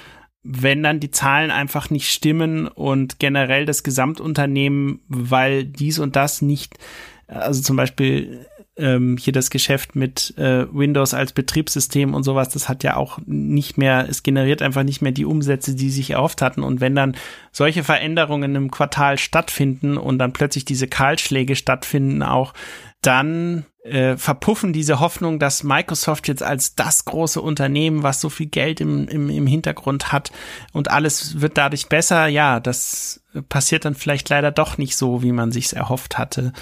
Wenn 0.42 0.82
dann 0.82 1.00
die 1.00 1.10
Zahlen 1.10 1.50
einfach 1.50 1.90
nicht 1.90 2.10
stimmen 2.10 2.68
und 2.68 3.18
generell 3.18 3.66
das 3.66 3.82
Gesamtunternehmen, 3.82 5.00
weil 5.08 5.64
dies 5.64 5.98
und 5.98 6.16
das 6.16 6.42
nicht, 6.42 6.78
also 7.26 7.62
zum 7.62 7.76
Beispiel 7.76 8.46
ähm, 8.76 9.16
hier 9.18 9.32
das 9.32 9.50
Geschäft 9.50 9.96
mit 9.96 10.36
äh, 10.36 10.66
Windows 10.72 11.14
als 11.14 11.32
Betriebssystem 11.32 12.14
und 12.14 12.22
sowas, 12.22 12.50
das 12.50 12.68
hat 12.68 12.84
ja 12.84 12.96
auch 12.96 13.18
nicht 13.26 13.78
mehr, 13.78 14.06
es 14.08 14.22
generiert 14.22 14.62
einfach 14.62 14.82
nicht 14.82 15.02
mehr 15.02 15.12
die 15.12 15.24
Umsätze, 15.24 15.74
die 15.74 15.90
sich 15.90 16.10
erhofft 16.10 16.42
hatten. 16.42 16.62
Und 16.62 16.80
wenn 16.80 16.94
dann 16.94 17.16
solche 17.52 17.84
Veränderungen 17.84 18.54
im 18.54 18.70
Quartal 18.70 19.18
stattfinden 19.18 19.96
und 19.96 20.18
dann 20.18 20.32
plötzlich 20.32 20.64
diese 20.64 20.88
Kahlschläge 20.88 21.56
stattfinden 21.56 22.22
auch, 22.22 22.52
dann 23.00 23.64
äh, 23.84 24.16
verpuffen 24.16 24.72
diese 24.72 25.00
Hoffnung, 25.00 25.38
dass 25.38 25.62
Microsoft 25.62 26.28
jetzt 26.28 26.42
als 26.42 26.74
das 26.74 27.04
große 27.04 27.40
Unternehmen, 27.40 28.02
was 28.02 28.20
so 28.20 28.28
viel 28.28 28.46
Geld 28.46 28.80
im, 28.80 29.06
im, 29.08 29.30
im 29.30 29.46
Hintergrund 29.46 30.12
hat 30.12 30.32
und 30.72 30.90
alles 30.90 31.40
wird 31.40 31.56
dadurch 31.56 31.88
besser, 31.88 32.26
ja, 32.26 32.58
das 32.58 33.22
passiert 33.48 33.84
dann 33.84 33.94
vielleicht 33.94 34.28
leider 34.28 34.50
doch 34.50 34.76
nicht 34.76 34.96
so, 34.96 35.22
wie 35.22 35.32
man 35.32 35.52
sich's 35.52 35.72
erhofft 35.72 36.18
hatte. 36.18 36.52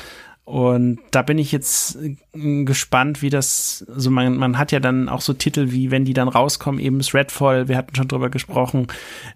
Und 0.45 0.99
da 1.11 1.23
bin 1.23 1.39
ich 1.39 1.53
jetzt 1.53 1.97
äh, 1.97 2.65
gespannt, 2.65 3.23
wie 3.23 3.31
das, 3.31 3.85
also 3.89 4.11
man, 4.11 4.37
man 4.37 4.59
hat 4.59 4.73
ja 4.73 4.81
dann 4.81 5.09
auch 5.09 5.23
so 5.23 5.33
Titel 5.33 5.71
wie, 5.71 5.91
wenn 5.91 6.05
die 6.05 6.13
dann 6.13 6.29
rauskommen, 6.29 6.81
eben 6.81 6.99
das 6.99 7.15
Redfall, 7.15 7.69
wir 7.69 7.79
hatten 7.79 7.95
schon 7.95 8.09
drüber 8.09 8.29
gesprochen, 8.29 8.89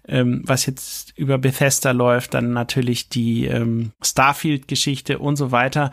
ähm, 0.07 0.43
was 0.45 0.67
jetzt 0.67 1.17
über 1.17 1.39
Bethesda 1.39 1.91
läuft, 1.91 2.35
dann 2.35 2.53
natürlich 2.53 3.09
die 3.09 3.45
ähm, 3.45 3.91
Starfield-Geschichte 4.03 5.17
und 5.17 5.35
so 5.35 5.51
weiter. 5.51 5.89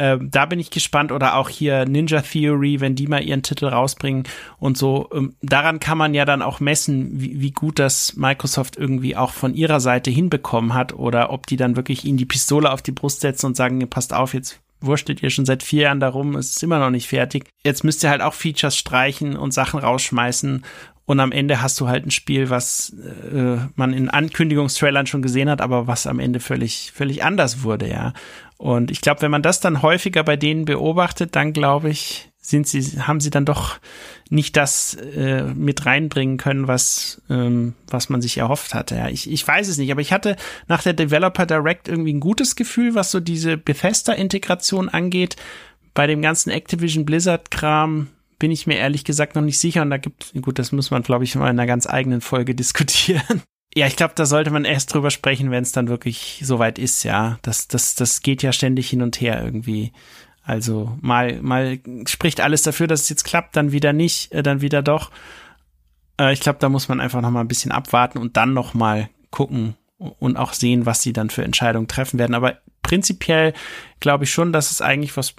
Ähm, 0.00 0.30
da 0.30 0.46
bin 0.46 0.58
ich 0.58 0.70
gespannt 0.70 1.12
oder 1.12 1.36
auch 1.36 1.50
hier 1.50 1.84
Ninja 1.84 2.22
Theory, 2.22 2.80
wenn 2.80 2.94
die 2.94 3.06
mal 3.06 3.22
ihren 3.22 3.42
Titel 3.42 3.66
rausbringen 3.66 4.24
und 4.58 4.78
so. 4.78 5.10
Ähm, 5.12 5.34
daran 5.42 5.78
kann 5.78 5.98
man 5.98 6.14
ja 6.14 6.24
dann 6.24 6.40
auch 6.40 6.58
messen, 6.58 7.20
wie, 7.20 7.42
wie 7.42 7.50
gut 7.50 7.78
das 7.78 8.16
Microsoft 8.16 8.78
irgendwie 8.78 9.14
auch 9.14 9.32
von 9.32 9.52
ihrer 9.52 9.78
Seite 9.78 10.10
hinbekommen 10.10 10.72
hat 10.72 10.94
oder 10.94 11.30
ob 11.30 11.46
die 11.46 11.58
dann 11.58 11.76
wirklich 11.76 12.06
ihnen 12.06 12.16
die 12.16 12.24
Pistole 12.24 12.72
auf 12.72 12.80
die 12.80 12.92
Brust 12.92 13.20
setzen 13.20 13.44
und 13.44 13.56
sagen, 13.58 13.86
passt 13.90 14.14
auf, 14.14 14.32
jetzt 14.32 14.58
wurschtet 14.80 15.22
ihr 15.22 15.28
schon 15.28 15.44
seit 15.44 15.62
vier 15.62 15.82
Jahren 15.82 16.00
darum, 16.00 16.34
es 16.36 16.56
ist 16.56 16.62
immer 16.62 16.78
noch 16.78 16.88
nicht 16.88 17.06
fertig. 17.06 17.44
Jetzt 17.62 17.84
müsst 17.84 18.02
ihr 18.02 18.08
halt 18.08 18.22
auch 18.22 18.32
Features 18.32 18.78
streichen 18.78 19.36
und 19.36 19.52
Sachen 19.52 19.80
rausschmeißen 19.80 20.62
und 21.10 21.18
am 21.18 21.32
Ende 21.32 21.60
hast 21.60 21.80
du 21.80 21.88
halt 21.88 22.06
ein 22.06 22.12
Spiel, 22.12 22.50
was 22.50 22.94
äh, 23.34 23.56
man 23.74 23.92
in 23.92 24.08
Ankündigungstrailern 24.08 25.06
schon 25.06 25.22
gesehen 25.22 25.50
hat, 25.50 25.60
aber 25.60 25.88
was 25.88 26.06
am 26.06 26.20
Ende 26.20 26.38
völlig, 26.38 26.92
völlig 26.94 27.24
anders 27.24 27.64
wurde, 27.64 27.88
ja. 27.88 28.12
Und 28.60 28.90
ich 28.90 29.00
glaube, 29.00 29.22
wenn 29.22 29.30
man 29.30 29.40
das 29.40 29.60
dann 29.60 29.80
häufiger 29.80 30.22
bei 30.22 30.36
denen 30.36 30.66
beobachtet, 30.66 31.34
dann 31.34 31.54
glaube 31.54 31.88
ich, 31.88 32.30
sind 32.42 32.68
sie, 32.68 32.82
haben 33.00 33.18
sie 33.18 33.30
dann 33.30 33.46
doch 33.46 33.78
nicht 34.28 34.54
das 34.54 34.92
äh, 35.16 35.44
mit 35.44 35.86
reinbringen 35.86 36.36
können, 36.36 36.68
was, 36.68 37.22
ähm, 37.30 37.72
was 37.88 38.10
man 38.10 38.20
sich 38.20 38.36
erhofft 38.36 38.74
hatte. 38.74 38.96
Ja, 38.96 39.08
ich, 39.08 39.30
ich 39.30 39.48
weiß 39.48 39.66
es 39.66 39.78
nicht, 39.78 39.90
aber 39.90 40.02
ich 40.02 40.12
hatte 40.12 40.36
nach 40.68 40.82
der 40.82 40.92
Developer 40.92 41.46
Direct 41.46 41.88
irgendwie 41.88 42.12
ein 42.12 42.20
gutes 42.20 42.54
Gefühl, 42.54 42.94
was 42.94 43.10
so 43.10 43.18
diese 43.18 43.56
Bethesda-Integration 43.56 44.90
angeht. 44.90 45.36
Bei 45.94 46.06
dem 46.06 46.20
ganzen 46.20 46.50
Activision 46.50 47.06
Blizzard-Kram 47.06 48.08
bin 48.38 48.50
ich 48.50 48.66
mir 48.66 48.76
ehrlich 48.76 49.04
gesagt 49.04 49.36
noch 49.36 49.42
nicht 49.42 49.58
sicher. 49.58 49.80
Und 49.80 49.88
da 49.88 49.96
gibt, 49.96 50.34
gut, 50.42 50.58
das 50.58 50.70
muss 50.70 50.90
man, 50.90 51.02
glaube 51.02 51.24
ich, 51.24 51.34
mal 51.34 51.44
in 51.44 51.58
einer 51.58 51.66
ganz 51.66 51.86
eigenen 51.86 52.20
Folge 52.20 52.54
diskutieren. 52.54 53.40
Ja, 53.74 53.86
ich 53.86 53.96
glaube, 53.96 54.14
da 54.16 54.26
sollte 54.26 54.50
man 54.50 54.64
erst 54.64 54.92
drüber 54.92 55.10
sprechen, 55.10 55.50
wenn 55.50 55.62
es 55.62 55.72
dann 55.72 55.88
wirklich 55.88 56.40
soweit 56.44 56.78
ist, 56.78 57.04
ja. 57.04 57.38
Das, 57.42 57.68
das, 57.68 57.94
das 57.94 58.20
geht 58.20 58.42
ja 58.42 58.52
ständig 58.52 58.90
hin 58.90 59.02
und 59.02 59.20
her 59.20 59.42
irgendwie. 59.44 59.92
Also 60.42 60.98
mal, 61.00 61.40
mal 61.40 61.78
spricht 62.06 62.40
alles 62.40 62.62
dafür, 62.62 62.88
dass 62.88 63.02
es 63.02 63.08
jetzt 63.08 63.24
klappt, 63.24 63.54
dann 63.54 63.70
wieder 63.70 63.92
nicht, 63.92 64.32
äh, 64.32 64.42
dann 64.42 64.60
wieder 64.60 64.82
doch. 64.82 65.12
Äh, 66.18 66.32
ich 66.32 66.40
glaube, 66.40 66.58
da 66.58 66.68
muss 66.68 66.88
man 66.88 67.00
einfach 67.00 67.20
noch 67.20 67.30
mal 67.30 67.40
ein 67.40 67.48
bisschen 67.48 67.70
abwarten 67.70 68.18
und 68.18 68.36
dann 68.36 68.54
noch 68.54 68.74
mal 68.74 69.08
gucken 69.30 69.76
und 69.98 70.36
auch 70.36 70.52
sehen, 70.52 70.86
was 70.86 71.02
sie 71.02 71.12
dann 71.12 71.30
für 71.30 71.44
Entscheidungen 71.44 71.86
treffen 71.86 72.18
werden. 72.18 72.34
Aber 72.34 72.58
prinzipiell 72.82 73.52
glaube 74.00 74.24
ich 74.24 74.32
schon, 74.32 74.52
dass 74.52 74.72
es 74.72 74.82
eigentlich 74.82 75.16
was 75.16 75.34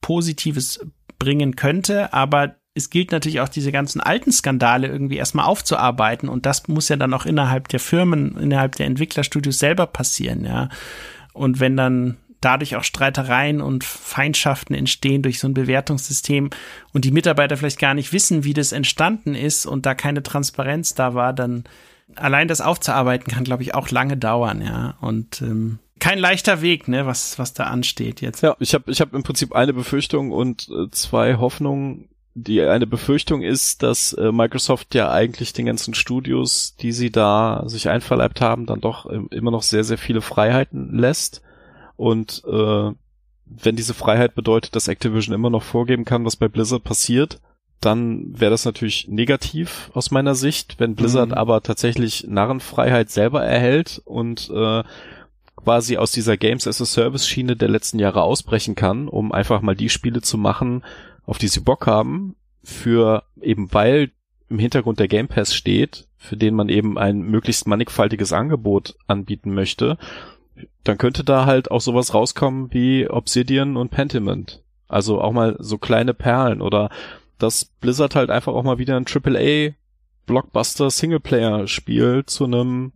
Positives 0.00 0.80
bringen 1.18 1.54
könnte, 1.54 2.12
aber 2.12 2.56
es 2.76 2.90
gilt 2.90 3.10
natürlich 3.10 3.40
auch 3.40 3.48
diese 3.48 3.72
ganzen 3.72 4.00
alten 4.00 4.30
Skandale 4.30 4.86
irgendwie 4.86 5.16
erstmal 5.16 5.46
aufzuarbeiten 5.46 6.28
und 6.28 6.44
das 6.44 6.68
muss 6.68 6.90
ja 6.90 6.96
dann 6.96 7.14
auch 7.14 7.24
innerhalb 7.24 7.68
der 7.68 7.80
Firmen, 7.80 8.36
innerhalb 8.36 8.76
der 8.76 8.86
Entwicklerstudios 8.86 9.58
selber 9.58 9.86
passieren, 9.86 10.44
ja. 10.44 10.68
Und 11.32 11.58
wenn 11.58 11.76
dann 11.76 12.18
dadurch 12.42 12.76
auch 12.76 12.84
Streitereien 12.84 13.62
und 13.62 13.82
Feindschaften 13.82 14.74
entstehen 14.74 15.22
durch 15.22 15.38
so 15.38 15.48
ein 15.48 15.54
Bewertungssystem 15.54 16.50
und 16.92 17.04
die 17.04 17.10
Mitarbeiter 17.10 17.56
vielleicht 17.56 17.78
gar 17.78 17.94
nicht 17.94 18.12
wissen, 18.12 18.44
wie 18.44 18.54
das 18.54 18.72
entstanden 18.72 19.34
ist 19.34 19.64
und 19.64 19.86
da 19.86 19.94
keine 19.94 20.22
Transparenz 20.22 20.94
da 20.94 21.14
war, 21.14 21.32
dann 21.32 21.64
allein 22.14 22.46
das 22.46 22.60
aufzuarbeiten 22.60 23.32
kann, 23.32 23.44
glaube 23.44 23.62
ich, 23.62 23.74
auch 23.74 23.90
lange 23.90 24.18
dauern, 24.18 24.60
ja. 24.60 24.96
Und 25.00 25.40
ähm, 25.40 25.78
kein 25.98 26.18
leichter 26.18 26.60
Weg, 26.60 26.88
ne, 26.88 27.06
was 27.06 27.38
was 27.38 27.54
da 27.54 27.64
ansteht 27.64 28.20
jetzt. 28.20 28.42
Ja, 28.42 28.54
ich 28.60 28.74
habe 28.74 28.90
ich 28.90 29.00
hab 29.00 29.14
im 29.14 29.22
Prinzip 29.22 29.54
eine 29.54 29.72
Befürchtung 29.72 30.30
und 30.30 30.68
äh, 30.68 30.90
zwei 30.90 31.36
Hoffnungen 31.36 32.10
die 32.38 32.60
eine 32.60 32.86
Befürchtung 32.86 33.40
ist, 33.40 33.82
dass 33.82 34.12
äh, 34.12 34.30
Microsoft 34.30 34.94
ja 34.94 35.10
eigentlich 35.10 35.54
den 35.54 35.64
ganzen 35.64 35.94
Studios, 35.94 36.76
die 36.76 36.92
sie 36.92 37.10
da 37.10 37.62
sich 37.64 37.88
einverleibt 37.88 38.42
haben, 38.42 38.66
dann 38.66 38.82
doch 38.82 39.06
äh, 39.06 39.20
immer 39.30 39.50
noch 39.50 39.62
sehr, 39.62 39.84
sehr 39.84 39.96
viele 39.96 40.20
Freiheiten 40.20 40.98
lässt. 40.98 41.40
Und 41.96 42.42
äh, 42.46 42.90
wenn 43.46 43.76
diese 43.76 43.94
Freiheit 43.94 44.34
bedeutet, 44.34 44.76
dass 44.76 44.86
Activision 44.86 45.34
immer 45.34 45.48
noch 45.48 45.62
vorgeben 45.62 46.04
kann, 46.04 46.26
was 46.26 46.36
bei 46.36 46.46
Blizzard 46.46 46.84
passiert, 46.84 47.40
dann 47.80 48.38
wäre 48.38 48.50
das 48.50 48.66
natürlich 48.66 49.08
negativ 49.08 49.90
aus 49.94 50.10
meiner 50.10 50.34
Sicht. 50.34 50.78
Wenn 50.78 50.94
Blizzard 50.94 51.30
mhm. 51.30 51.34
aber 51.34 51.62
tatsächlich 51.62 52.26
Narrenfreiheit 52.28 53.08
selber 53.08 53.44
erhält 53.44 54.02
und 54.04 54.50
äh, 54.50 54.82
quasi 55.56 55.96
aus 55.96 56.12
dieser 56.12 56.36
Games 56.36 56.66
as 56.66 56.82
a 56.82 56.84
Service 56.84 57.26
Schiene 57.26 57.56
der 57.56 57.70
letzten 57.70 57.98
Jahre 57.98 58.22
ausbrechen 58.22 58.74
kann, 58.74 59.08
um 59.08 59.32
einfach 59.32 59.62
mal 59.62 59.74
die 59.74 59.88
Spiele 59.88 60.20
zu 60.20 60.36
machen, 60.36 60.82
auf 61.26 61.38
die 61.38 61.48
sie 61.48 61.60
Bock 61.60 61.86
haben, 61.86 62.36
für 62.62 63.24
eben 63.40 63.72
weil 63.72 64.10
im 64.48 64.58
Hintergrund 64.58 65.00
der 65.00 65.08
Game 65.08 65.28
Pass 65.28 65.54
steht, 65.54 66.06
für 66.16 66.36
den 66.36 66.54
man 66.54 66.68
eben 66.68 66.98
ein 66.98 67.20
möglichst 67.20 67.66
mannigfaltiges 67.66 68.32
Angebot 68.32 68.96
anbieten 69.06 69.52
möchte, 69.52 69.98
dann 70.84 70.98
könnte 70.98 71.24
da 71.24 71.46
halt 71.46 71.70
auch 71.70 71.80
sowas 71.80 72.14
rauskommen 72.14 72.72
wie 72.72 73.08
Obsidian 73.08 73.76
und 73.76 73.90
Pentiment. 73.90 74.62
Also 74.88 75.20
auch 75.20 75.32
mal 75.32 75.56
so 75.58 75.78
kleine 75.78 76.14
Perlen 76.14 76.62
oder 76.62 76.90
dass 77.38 77.64
Blizzard 77.64 78.14
halt 78.14 78.30
einfach 78.30 78.54
auch 78.54 78.62
mal 78.62 78.78
wieder 78.78 78.96
ein 78.96 79.04
AAA 79.06 79.74
Blockbuster 80.26 80.90
Singleplayer 80.90 81.66
Spiel 81.66 82.24
zu 82.26 82.44
einem 82.44 82.92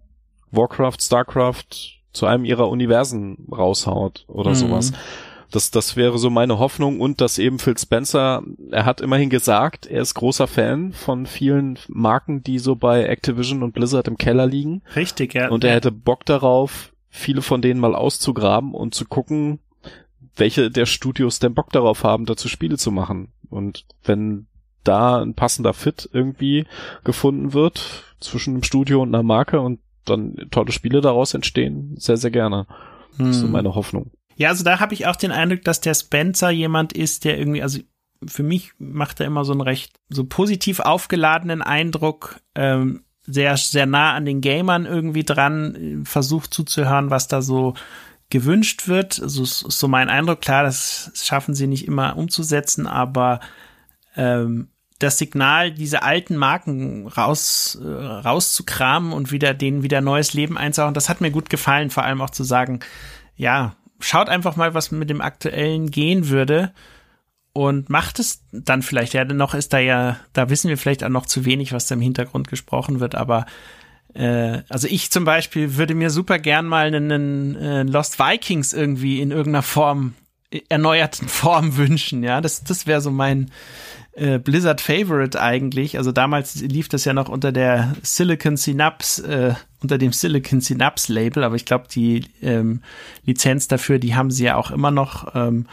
Warcraft, 0.50 0.96
Starcraft, 1.00 2.00
zu 2.12 2.26
einem 2.26 2.44
ihrer 2.44 2.68
Universen 2.68 3.46
raushaut 3.52 4.24
oder 4.28 4.50
mhm. 4.50 4.54
sowas. 4.54 4.92
Das, 5.50 5.70
das 5.70 5.96
wäre 5.96 6.18
so 6.18 6.30
meine 6.30 6.58
Hoffnung 6.58 7.00
und 7.00 7.20
dass 7.20 7.38
eben 7.38 7.58
Phil 7.58 7.76
Spencer, 7.76 8.42
er 8.70 8.84
hat 8.84 9.00
immerhin 9.00 9.30
gesagt, 9.30 9.86
er 9.86 10.02
ist 10.02 10.14
großer 10.14 10.46
Fan 10.46 10.92
von 10.92 11.26
vielen 11.26 11.78
Marken, 11.88 12.42
die 12.42 12.58
so 12.58 12.76
bei 12.76 13.04
Activision 13.04 13.62
und 13.62 13.72
Blizzard 13.72 14.06
im 14.06 14.16
Keller 14.16 14.46
liegen. 14.46 14.82
Richtig, 14.94 15.34
ja. 15.34 15.48
Und 15.48 15.64
er 15.64 15.74
hätte 15.74 15.90
Bock 15.90 16.24
darauf, 16.24 16.92
viele 17.08 17.42
von 17.42 17.62
denen 17.62 17.80
mal 17.80 17.96
auszugraben 17.96 18.74
und 18.74 18.94
zu 18.94 19.04
gucken, 19.04 19.58
welche 20.36 20.70
der 20.70 20.86
Studios 20.86 21.40
denn 21.40 21.54
Bock 21.54 21.70
darauf 21.72 22.04
haben, 22.04 22.26
dazu 22.26 22.48
Spiele 22.48 22.78
zu 22.78 22.92
machen. 22.92 23.32
Und 23.48 23.84
wenn 24.04 24.46
da 24.84 25.20
ein 25.20 25.34
passender 25.34 25.74
Fit 25.74 26.08
irgendwie 26.12 26.66
gefunden 27.04 27.52
wird 27.52 28.04
zwischen 28.20 28.54
einem 28.54 28.62
Studio 28.62 29.02
und 29.02 29.14
einer 29.14 29.22
Marke 29.22 29.60
und 29.60 29.80
dann 30.04 30.36
tolle 30.50 30.72
Spiele 30.72 31.00
daraus 31.00 31.34
entstehen, 31.34 31.94
sehr, 31.96 32.16
sehr 32.16 32.30
gerne. 32.30 32.66
Hm. 33.16 33.26
Das 33.26 33.36
ist 33.36 33.40
so 33.40 33.46
hm. 33.46 33.52
meine 33.52 33.74
Hoffnung. 33.74 34.10
Ja, 34.40 34.48
also 34.48 34.64
da 34.64 34.80
habe 34.80 34.94
ich 34.94 35.06
auch 35.06 35.16
den 35.16 35.32
Eindruck, 35.32 35.64
dass 35.64 35.82
der 35.82 35.92
Spencer 35.92 36.48
jemand 36.48 36.94
ist, 36.94 37.26
der 37.26 37.38
irgendwie, 37.38 37.62
also 37.62 37.80
für 38.26 38.42
mich 38.42 38.72
macht 38.78 39.20
er 39.20 39.26
immer 39.26 39.44
so 39.44 39.52
einen 39.52 39.60
recht 39.60 39.92
so 40.08 40.24
positiv 40.24 40.80
aufgeladenen 40.80 41.60
Eindruck, 41.60 42.40
ähm, 42.54 43.04
sehr, 43.26 43.58
sehr 43.58 43.84
nah 43.84 44.14
an 44.14 44.24
den 44.24 44.40
Gamern 44.40 44.86
irgendwie 44.86 45.24
dran, 45.24 46.04
versucht 46.06 46.54
zuzuhören, 46.54 47.10
was 47.10 47.28
da 47.28 47.42
so 47.42 47.74
gewünscht 48.30 48.88
wird. 48.88 49.20
Also 49.20 49.42
ist 49.42 49.58
so 49.58 49.88
mein 49.88 50.08
Eindruck. 50.08 50.40
Klar, 50.40 50.62
das 50.62 51.12
schaffen 51.22 51.54
sie 51.54 51.66
nicht 51.66 51.86
immer 51.86 52.16
umzusetzen, 52.16 52.86
aber 52.86 53.40
ähm, 54.16 54.68
das 55.00 55.18
Signal, 55.18 55.70
diese 55.70 56.02
alten 56.02 56.36
Marken 56.36 57.08
raus, 57.08 57.78
äh, 57.78 57.86
rauszukramen 57.86 59.12
und 59.12 59.32
wieder 59.32 59.52
denen 59.52 59.82
wieder 59.82 60.00
neues 60.00 60.32
Leben 60.32 60.56
einzuhauen, 60.56 60.94
das 60.94 61.10
hat 61.10 61.20
mir 61.20 61.30
gut 61.30 61.50
gefallen, 61.50 61.90
vor 61.90 62.04
allem 62.04 62.22
auch 62.22 62.30
zu 62.30 62.42
sagen, 62.42 62.80
ja, 63.36 63.76
schaut 64.00 64.28
einfach 64.28 64.56
mal, 64.56 64.74
was 64.74 64.90
mit 64.90 65.10
dem 65.10 65.20
aktuellen 65.20 65.90
gehen 65.90 66.28
würde 66.28 66.72
und 67.52 67.90
macht 67.90 68.18
es 68.18 68.42
dann 68.52 68.82
vielleicht. 68.82 69.14
Ja, 69.14 69.24
dennoch 69.24 69.54
ist 69.54 69.72
da 69.72 69.78
ja, 69.78 70.18
da 70.32 70.50
wissen 70.50 70.68
wir 70.68 70.78
vielleicht 70.78 71.04
auch 71.04 71.08
noch 71.08 71.26
zu 71.26 71.44
wenig, 71.44 71.72
was 71.72 71.86
da 71.86 71.94
im 71.94 72.00
Hintergrund 72.00 72.48
gesprochen 72.48 73.00
wird, 73.00 73.14
aber 73.14 73.46
äh, 74.14 74.62
also 74.68 74.88
ich 74.88 75.10
zum 75.10 75.24
Beispiel 75.24 75.76
würde 75.76 75.94
mir 75.94 76.10
super 76.10 76.38
gern 76.38 76.66
mal 76.66 76.86
einen, 76.86 77.56
äh, 77.56 77.82
Lost 77.82 78.18
Vikings 78.18 78.72
irgendwie 78.72 79.20
in 79.20 79.30
irgendeiner 79.30 79.62
Form, 79.62 80.14
äh, 80.50 80.60
erneuerten 80.68 81.28
Form 81.28 81.76
wünschen, 81.76 82.22
ja. 82.22 82.40
Das, 82.40 82.64
das 82.64 82.86
wäre 82.86 83.00
so 83.00 83.10
mein, 83.10 83.50
äh, 84.20 84.38
Blizzard 84.38 84.82
Favorite 84.82 85.40
eigentlich. 85.40 85.96
Also 85.96 86.12
damals 86.12 86.56
lief 86.60 86.88
das 86.88 87.06
ja 87.06 87.14
noch 87.14 87.30
unter 87.30 87.52
der 87.52 87.94
Silicon 88.02 88.58
Synapse, 88.58 89.26
äh, 89.26 89.54
unter 89.82 89.96
dem 89.96 90.12
Silicon 90.12 90.60
Synapse 90.60 91.10
Label, 91.12 91.42
aber 91.42 91.56
ich 91.56 91.64
glaube, 91.64 91.86
die 91.90 92.26
ähm, 92.42 92.82
Lizenz 93.24 93.66
dafür, 93.66 93.98
die 93.98 94.14
haben 94.14 94.30
sie 94.30 94.44
ja 94.44 94.56
auch 94.56 94.70
immer 94.70 94.90
noch. 94.90 95.34
Ähm, 95.34 95.66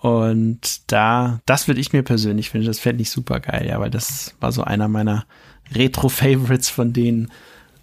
und 0.00 0.90
da, 0.90 1.40
das 1.44 1.68
würde 1.68 1.82
ich 1.82 1.92
mir 1.92 2.02
persönlich 2.02 2.48
finden, 2.48 2.66
das 2.66 2.80
fände 2.80 3.02
ich 3.02 3.10
super 3.10 3.38
geil, 3.38 3.66
ja, 3.68 3.78
weil 3.80 3.90
das 3.90 4.34
war 4.40 4.50
so 4.50 4.64
einer 4.64 4.88
meiner 4.88 5.26
Retro-Favorites 5.74 6.70
von 6.70 6.94
denen. 6.94 7.30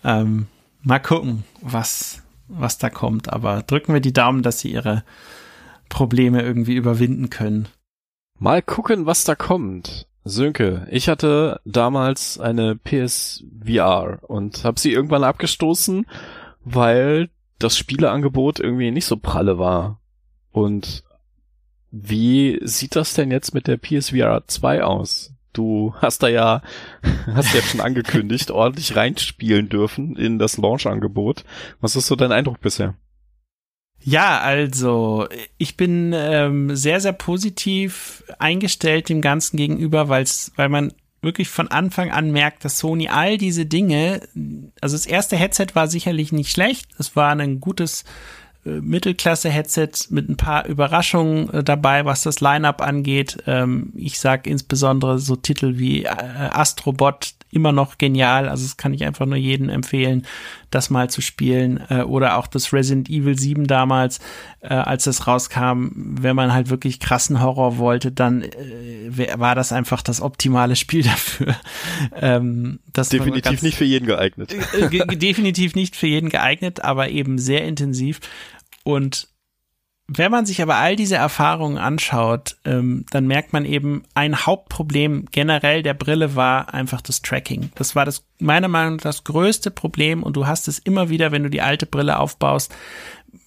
Ähm, 0.04 0.48
mal 0.82 1.00
gucken, 1.00 1.44
was, 1.62 2.24
was 2.48 2.80
da 2.80 2.90
kommt. 2.90 3.32
Aber 3.32 3.62
drücken 3.62 3.94
wir 3.94 4.02
die 4.02 4.14
Daumen, 4.14 4.42
dass 4.42 4.62
sie 4.62 4.72
ihre 4.72 5.04
Probleme 5.90 6.42
irgendwie 6.42 6.76
überwinden 6.76 7.30
können. 7.30 7.68
Mal 8.40 8.64
gucken, 8.64 9.06
was 9.06 9.24
da 9.24 9.36
kommt. 9.36 10.07
Sönke, 10.28 10.88
ich 10.92 11.10
hatte 11.10 11.60
damals 11.66 12.40
eine 12.40 12.76
PSVR 12.76 14.20
und 14.24 14.64
habe 14.64 14.80
sie 14.80 14.92
irgendwann 14.92 15.24
abgestoßen, 15.24 16.06
weil 16.64 17.30
das 17.60 17.78
Spieleangebot 17.78 18.60
irgendwie 18.60 18.92
nicht 18.92 19.06
so 19.06 19.18
pralle 19.18 19.58
war. 19.58 20.00
Und 20.52 21.04
wie 21.92 22.60
sieht 22.64 22.96
das 22.96 23.14
denn 23.14 23.32
jetzt 23.32 23.54
mit 23.54 23.68
der 23.68 23.78
PSVR 23.78 24.44
2 24.46 24.84
aus? 24.84 25.34
Du 25.54 25.96
hast 25.98 26.22
da 26.22 26.28
ja, 26.28 26.62
hast 27.34 27.54
ja 27.56 27.62
schon 27.62 27.82
angekündigt, 27.82 28.52
ordentlich 28.52 28.96
reinspielen 28.96 29.70
dürfen 29.70 30.16
in 30.16 30.38
das 30.38 30.58
Launch-Angebot. 30.58 31.46
Was 31.82 31.96
ist 31.96 32.08
so 32.08 32.16
dein 32.16 32.32
Eindruck 32.32 32.62
bisher? 32.62 32.96
Ja, 34.04 34.40
also 34.40 35.28
ich 35.58 35.76
bin 35.76 36.14
ähm, 36.16 36.76
sehr, 36.76 37.02
sehr 37.02 37.14
positiv 37.14 38.24
eingestellt 38.40 39.10
dem 39.10 39.22
Ganzen 39.22 39.58
gegenüber, 39.58 40.08
weil's, 40.08 40.52
weil 40.56 40.70
man 40.70 40.94
wirklich 41.22 41.50
von 41.50 41.68
Anfang 41.68 42.12
an 42.12 42.32
merkt, 42.32 42.64
dass 42.64 42.78
Sony 42.78 43.10
all 43.10 43.38
diese 43.38 43.66
Dinge, 43.66 44.22
also 44.82 44.96
das 44.96 45.06
erste 45.06 45.36
Headset 45.36 45.68
war 45.74 45.88
sicherlich 45.88 46.32
nicht 46.32 46.52
schlecht, 46.52 46.88
es 47.00 47.16
war 47.16 47.32
ein 47.32 47.60
gutes 47.60 48.06
äh, 48.66 48.82
Mittelklasse-Headset 48.82 49.90
mit 50.10 50.30
ein 50.30 50.38
paar 50.38 50.66
Überraschungen 50.68 51.50
äh, 51.50 51.64
dabei, 51.64 52.06
was 52.06 52.22
das 52.22 52.40
Line-up 52.40 52.82
angeht. 52.82 53.44
Ähm, 53.48 53.94
ich 53.96 54.20
sag 54.20 54.48
insbesondere 54.48 55.20
so 55.20 55.36
Titel 55.36 55.78
wie 55.78 56.04
äh, 56.04 56.10
Astrobot 56.10 57.34
immer 57.52 57.72
noch 57.72 57.98
genial. 57.98 58.50
Also 58.50 58.64
das 58.64 58.78
kann 58.78 58.94
ich 58.94 59.06
einfach 59.06 59.26
nur 59.26 59.38
jedem 59.38 59.70
empfehlen, 59.70 60.26
das 60.70 60.90
mal 60.90 61.10
zu 61.10 61.22
spielen. 61.22 61.80
Äh, 61.90 62.02
oder 62.02 62.38
auch 62.38 62.48
das 62.48 62.74
Resident 62.74 63.10
Evil 63.10 63.38
7 63.38 63.68
damals, 63.68 64.20
äh, 64.62 64.74
als 64.74 65.06
das 65.06 65.28
rauskam. 65.28 65.90
Wenn 65.96 66.36
man 66.36 66.54
halt 66.54 66.70
wirklich 66.70 67.00
krassen 67.00 67.42
Horror 67.42 67.78
wollte, 67.78 68.12
dann 68.12 68.44
äh, 68.44 69.28
war 69.38 69.56
das 69.56 69.72
einfach 69.72 70.02
das 70.02 70.22
optimale 70.22 70.76
Spiel 70.76 71.04
dafür. 71.04 71.56
ähm, 72.16 72.80
das 72.94 73.10
definitiv 73.10 73.62
nicht 73.62 73.78
für 73.78 73.86
jeden 73.86 74.06
geeignet. 74.06 74.54
Äh, 74.74 75.18
definitiv 75.18 75.76
nicht 75.76 75.96
für 75.96 76.08
jeden 76.08 76.30
geeignet, 76.30 76.84
aber 76.84 77.10
eben 77.10 77.38
sehr 77.38 77.66
intensiv. 77.66 78.20
Und 78.84 79.28
wenn 80.10 80.32
man 80.32 80.46
sich 80.46 80.62
aber 80.62 80.76
all 80.76 80.96
diese 80.96 81.18
Erfahrungen 81.18 81.78
anschaut, 81.78 82.56
ähm, 82.64 83.06
dann 83.12 83.28
merkt 83.28 83.52
man 83.52 83.66
eben, 83.66 84.04
ein 84.14 84.46
Hauptproblem 84.46 85.26
generell 85.32 85.84
der 85.84 85.94
Brille 85.94 86.36
war 86.36 86.74
einfach 86.74 87.02
das 87.02 87.22
Tracking. 87.22 87.72
Das 87.76 87.94
war 87.94 88.06
das, 88.06 88.24
meiner 88.40 88.70
Meinung 88.70 88.96
nach, 88.96 89.04
das 89.04 89.26
größte 89.26 89.70
Problem 89.70 90.24
und 90.24 90.38
du 90.38 90.48
hast 90.48 90.70
es 90.70 90.80
immer 90.80 91.10
wieder, 91.10 91.34
wenn 91.34 91.44
du 91.44 91.50
die 91.50 91.62
alte 91.62 91.86
Brille 91.86 92.20
aufbaust. 92.20 92.74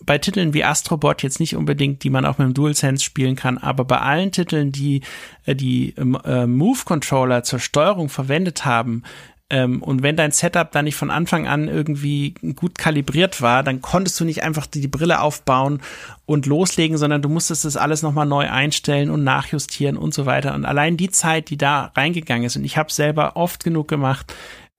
Bei 0.04 0.18
Titeln 0.18 0.52
wie 0.52 0.64
Astrobot 0.64 1.22
jetzt 1.22 1.40
nicht 1.40 1.56
unbedingt, 1.56 2.04
die 2.04 2.10
man 2.10 2.26
auch 2.26 2.36
mit 2.36 2.46
dem 2.46 2.54
DualSense 2.54 3.02
spielen 3.02 3.36
kann, 3.36 3.56
aber 3.56 3.84
bei 3.84 3.98
allen 3.98 4.30
Titeln, 4.30 4.70
die 4.70 5.00
äh, 5.46 5.54
die 5.54 5.94
ähm, 5.96 6.18
äh, 6.24 6.46
Move 6.46 6.80
Controller 6.84 7.42
zur 7.42 7.58
Steuerung 7.58 8.10
verwendet 8.10 8.66
haben, 8.66 9.02
ähm, 9.50 9.82
und 9.82 10.02
wenn 10.02 10.16
dein 10.16 10.30
Setup 10.30 10.70
dann 10.70 10.84
nicht 10.84 10.94
von 10.94 11.10
Anfang 11.10 11.48
an 11.48 11.66
irgendwie 11.66 12.34
gut 12.54 12.78
kalibriert 12.78 13.42
war, 13.42 13.62
dann 13.64 13.82
konntest 13.82 14.18
du 14.20 14.24
nicht 14.24 14.44
einfach 14.44 14.66
die, 14.66 14.80
die 14.80 14.88
Brille 14.88 15.20
aufbauen 15.20 15.82
und 16.24 16.46
loslegen, 16.46 16.96
sondern 16.96 17.20
du 17.20 17.28
musstest 17.28 17.64
das 17.64 17.76
alles 17.76 18.02
nochmal 18.02 18.26
neu 18.26 18.48
einstellen 18.48 19.10
und 19.10 19.24
nachjustieren 19.24 19.96
und 19.96 20.14
so 20.14 20.24
weiter. 20.24 20.54
Und 20.54 20.64
allein 20.64 20.96
die 20.96 21.10
Zeit, 21.10 21.50
die 21.50 21.58
da 21.58 21.92
reingegangen 21.96 22.44
ist, 22.44 22.56
und 22.56 22.64
ich 22.64 22.76
habe 22.76 22.92
selber 22.92 23.36
oft 23.36 23.64
genug 23.64 23.88
gemacht, 23.88 24.32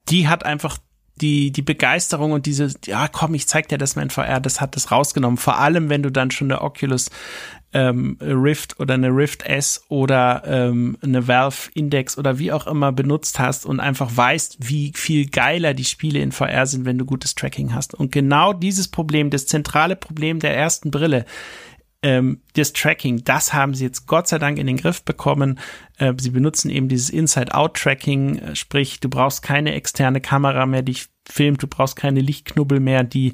die 0.10 0.30
hat 0.30 0.46
einfach 0.46 0.78
die, 1.22 1.52
die 1.52 1.62
Begeisterung 1.62 2.32
und 2.32 2.46
diese, 2.46 2.74
ja 2.86 3.08
komm, 3.08 3.34
ich 3.34 3.48
zeig 3.48 3.68
dir 3.70 3.78
das 3.78 3.96
mal 3.96 4.04
in 4.04 4.10
VR, 4.10 4.40
das 4.40 4.60
hat 4.60 4.76
das 4.76 4.92
rausgenommen. 4.92 5.38
Vor 5.38 5.58
allem, 5.58 5.90
wenn 5.90 6.04
du 6.04 6.12
dann 6.12 6.32
schon 6.32 6.52
eine 6.52 6.62
Oculus 6.62 7.10
ähm, 7.74 8.18
Rift 8.20 8.80
oder 8.80 8.96
eine 8.96 9.10
Rift 9.10 9.44
S 9.44 9.86
oder 9.88 10.44
ähm, 10.46 10.98
eine 11.02 11.28
Valve 11.28 11.70
Index 11.74 12.18
oder 12.18 12.38
wie 12.38 12.52
auch 12.52 12.68
immer 12.68 12.92
benutzt 12.92 13.40
hast 13.40 13.66
und 13.66 13.80
einfach 13.80 14.10
weißt, 14.14 14.58
wie 14.60 14.92
viel 14.96 15.30
geiler 15.30 15.74
die 15.74 15.86
Spiele 15.86 16.20
in 16.20 16.32
VR 16.32 16.66
sind, 16.66 16.86
wenn 16.86 16.98
du 16.98 17.06
gutes 17.06 17.36
Tracking 17.36 17.74
hast. 17.74 17.94
Und 17.94 18.12
genau 18.12 18.52
dieses 18.54 18.90
Problem, 18.90 19.30
das 19.30 19.48
zentrale 19.48 19.96
Problem 19.96 20.40
der 20.40 20.56
ersten 20.56 20.92
Brille, 20.92 21.26
ähm, 22.04 22.42
das 22.54 22.74
Tracking, 22.74 23.24
das 23.24 23.54
haben 23.54 23.74
sie 23.74 23.86
jetzt 23.86 24.08
Gott 24.08 24.28
sei 24.28 24.40
Dank 24.40 24.58
in 24.58 24.68
den 24.68 24.78
Griff 24.78 25.04
bekommen. 25.04 25.60
Äh, 25.98 26.14
sie 26.20 26.32
benutzen 26.32 26.70
eben 26.70 26.88
dieses 26.88 27.10
Inside-Out-Tracking, 27.10 28.40
äh, 28.40 28.56
sprich, 28.56 29.00
du 29.00 29.10
brauchst 29.10 29.44
keine 29.44 29.74
externe 29.76 30.20
Kamera 30.20 30.66
mehr, 30.66 30.82
die 30.82 30.98
filmt, 31.30 31.62
du 31.64 31.68
brauchst 31.68 31.96
keine 31.96 32.22
Lichtknubbel 32.22 32.80
mehr, 32.80 33.04
die 33.04 33.34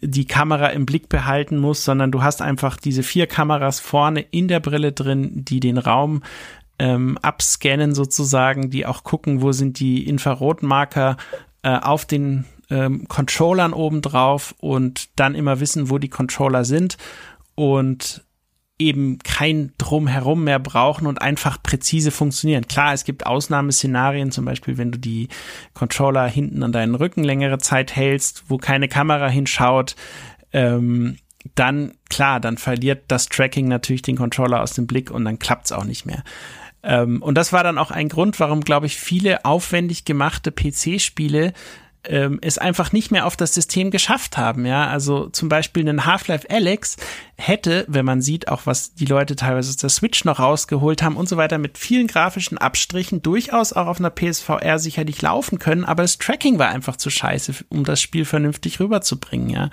die 0.00 0.26
Kamera 0.26 0.68
im 0.68 0.86
Blick 0.86 1.08
behalten 1.08 1.58
muss, 1.58 1.84
sondern 1.84 2.12
du 2.12 2.22
hast 2.22 2.42
einfach 2.42 2.76
diese 2.76 3.02
vier 3.02 3.26
Kameras 3.26 3.80
vorne 3.80 4.20
in 4.20 4.48
der 4.48 4.60
Brille 4.60 4.92
drin, 4.92 5.30
die 5.44 5.60
den 5.60 5.78
Raum 5.78 6.22
ähm, 6.78 7.18
abscannen 7.18 7.94
sozusagen, 7.94 8.70
die 8.70 8.86
auch 8.86 9.04
gucken, 9.04 9.42
wo 9.42 9.52
sind 9.52 9.78
die 9.78 10.06
Infrarotmarker 10.06 11.16
äh, 11.62 11.78
auf 11.78 12.04
den 12.04 12.44
ähm, 12.70 13.06
Controllern 13.08 13.72
obendrauf 13.72 14.54
und 14.58 15.08
dann 15.18 15.34
immer 15.34 15.60
wissen, 15.60 15.90
wo 15.90 15.98
die 15.98 16.08
Controller 16.08 16.64
sind. 16.64 16.96
Und 17.54 18.24
eben 18.78 19.18
kein 19.18 19.72
Drumherum 19.78 20.44
mehr 20.44 20.58
brauchen 20.58 21.06
und 21.06 21.22
einfach 21.22 21.62
präzise 21.62 22.10
funktionieren. 22.10 22.66
Klar, 22.66 22.92
es 22.92 23.04
gibt 23.04 23.24
Ausnahmeszenarien, 23.24 24.32
zum 24.32 24.44
Beispiel, 24.44 24.78
wenn 24.78 24.90
du 24.90 24.98
die 24.98 25.28
Controller 25.74 26.26
hinten 26.26 26.62
an 26.62 26.72
deinen 26.72 26.96
Rücken 26.96 27.22
längere 27.22 27.58
Zeit 27.58 27.94
hältst, 27.94 28.44
wo 28.48 28.58
keine 28.58 28.88
Kamera 28.88 29.28
hinschaut, 29.28 29.94
ähm, 30.52 31.18
dann 31.54 31.92
klar, 32.08 32.40
dann 32.40 32.58
verliert 32.58 33.04
das 33.08 33.28
Tracking 33.28 33.68
natürlich 33.68 34.02
den 34.02 34.16
Controller 34.16 34.62
aus 34.62 34.72
dem 34.72 34.86
Blick 34.86 35.10
und 35.10 35.24
dann 35.24 35.38
klappt's 35.38 35.72
auch 35.72 35.84
nicht 35.84 36.06
mehr. 36.06 36.24
Ähm, 36.82 37.22
und 37.22 37.36
das 37.36 37.52
war 37.52 37.62
dann 37.62 37.78
auch 37.78 37.90
ein 37.90 38.08
Grund, 38.08 38.40
warum, 38.40 38.62
glaube 38.62 38.86
ich, 38.86 38.96
viele 38.96 39.44
aufwendig 39.44 40.04
gemachte 40.04 40.50
PC-Spiele 40.50 41.52
ähm, 42.06 42.38
es 42.42 42.58
einfach 42.58 42.92
nicht 42.92 43.10
mehr 43.10 43.26
auf 43.26 43.36
das 43.36 43.54
System 43.54 43.90
geschafft 43.90 44.36
haben. 44.36 44.66
Ja, 44.66 44.86
also 44.86 45.28
zum 45.28 45.48
Beispiel 45.48 45.88
ein 45.88 46.04
Half-Life 46.06 46.48
Alex 46.50 46.96
hätte, 47.36 47.84
wenn 47.88 48.04
man 48.04 48.22
sieht, 48.22 48.48
auch 48.48 48.62
was 48.64 48.94
die 48.94 49.06
Leute 49.06 49.36
teilweise 49.36 49.70
aus 49.70 49.76
der 49.76 49.90
Switch 49.90 50.24
noch 50.24 50.38
rausgeholt 50.38 51.02
haben 51.02 51.16
und 51.16 51.28
so 51.28 51.36
weiter, 51.36 51.58
mit 51.58 51.78
vielen 51.78 52.06
grafischen 52.06 52.58
Abstrichen 52.58 53.22
durchaus 53.22 53.72
auch 53.72 53.86
auf 53.86 53.98
einer 53.98 54.10
PSVR 54.10 54.78
sicherlich 54.78 55.20
laufen 55.20 55.58
können, 55.58 55.84
aber 55.84 56.02
das 56.02 56.18
Tracking 56.18 56.58
war 56.58 56.68
einfach 56.68 56.96
zu 56.96 57.10
scheiße, 57.10 57.54
um 57.70 57.84
das 57.84 58.00
Spiel 58.00 58.24
vernünftig 58.24 58.80
rüberzubringen. 58.80 59.50
Ja, 59.50 59.70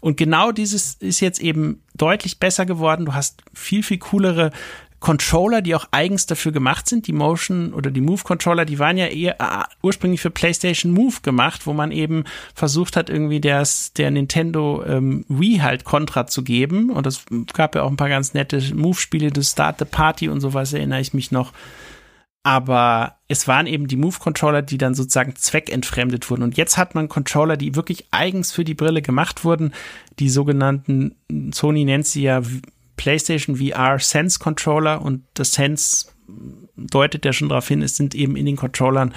und 0.00 0.16
genau 0.16 0.52
dieses 0.52 0.94
ist 0.94 1.20
jetzt 1.20 1.40
eben 1.40 1.82
deutlich 1.94 2.38
besser 2.38 2.66
geworden. 2.66 3.06
Du 3.06 3.14
hast 3.14 3.42
viel 3.52 3.82
viel 3.82 3.98
coolere 3.98 4.52
Controller, 5.00 5.62
die 5.62 5.74
auch 5.74 5.88
eigens 5.90 6.26
dafür 6.26 6.52
gemacht 6.52 6.86
sind. 6.86 7.06
Die 7.06 7.14
Motion 7.14 7.72
oder 7.72 7.90
die 7.90 8.02
Move 8.02 8.22
Controller, 8.22 8.66
die 8.66 8.78
waren 8.78 8.98
ja 8.98 9.06
eher 9.06 9.40
äh, 9.40 9.64
ursprünglich 9.82 10.20
für 10.20 10.30
PlayStation 10.30 10.92
Move 10.92 11.16
gemacht, 11.22 11.66
wo 11.66 11.72
man 11.72 11.90
eben 11.90 12.24
versucht 12.54 12.96
hat, 12.96 13.08
irgendwie 13.08 13.40
das, 13.40 13.94
der 13.94 14.10
Nintendo 14.10 14.84
ähm, 14.86 15.24
Wii 15.28 15.58
halt 15.58 15.84
Kontra 15.84 16.26
zu 16.26 16.44
geben. 16.44 16.90
Und 16.90 17.06
es 17.06 17.24
gab 17.54 17.74
ja 17.74 17.82
auch 17.82 17.90
ein 17.90 17.96
paar 17.96 18.10
ganz 18.10 18.34
nette 18.34 18.62
Move-Spiele, 18.74 19.30
das 19.30 19.52
Start 19.52 19.78
the 19.78 19.86
Party 19.86 20.28
und 20.28 20.40
sowas, 20.40 20.74
erinnere 20.74 21.00
ich 21.00 21.14
mich 21.14 21.32
noch. 21.32 21.52
Aber 22.42 23.16
es 23.28 23.48
waren 23.48 23.66
eben 23.66 23.86
die 23.86 23.96
Move-Controller, 23.96 24.62
die 24.62 24.78
dann 24.78 24.94
sozusagen 24.94 25.34
zweckentfremdet 25.34 26.30
wurden. 26.30 26.42
Und 26.42 26.56
jetzt 26.56 26.76
hat 26.76 26.94
man 26.94 27.08
Controller, 27.08 27.56
die 27.56 27.74
wirklich 27.74 28.06
eigens 28.10 28.52
für 28.52 28.64
die 28.64 28.74
Brille 28.74 29.02
gemacht 29.02 29.44
wurden. 29.44 29.72
Die 30.18 30.30
sogenannten, 30.30 31.16
Sony 31.52 31.84
nennt 31.84 32.06
sie 32.06 32.22
ja 32.22 32.42
PlayStation 33.00 33.56
VR 33.56 33.98
Sense 33.98 34.38
Controller 34.38 35.00
und 35.00 35.24
das 35.32 35.52
Sense 35.52 36.08
deutet 36.76 37.24
ja 37.24 37.32
schon 37.32 37.48
darauf 37.48 37.66
hin, 37.66 37.80
es 37.80 37.96
sind 37.96 38.14
eben 38.14 38.36
in 38.36 38.44
den 38.44 38.56
Controllern 38.56 39.14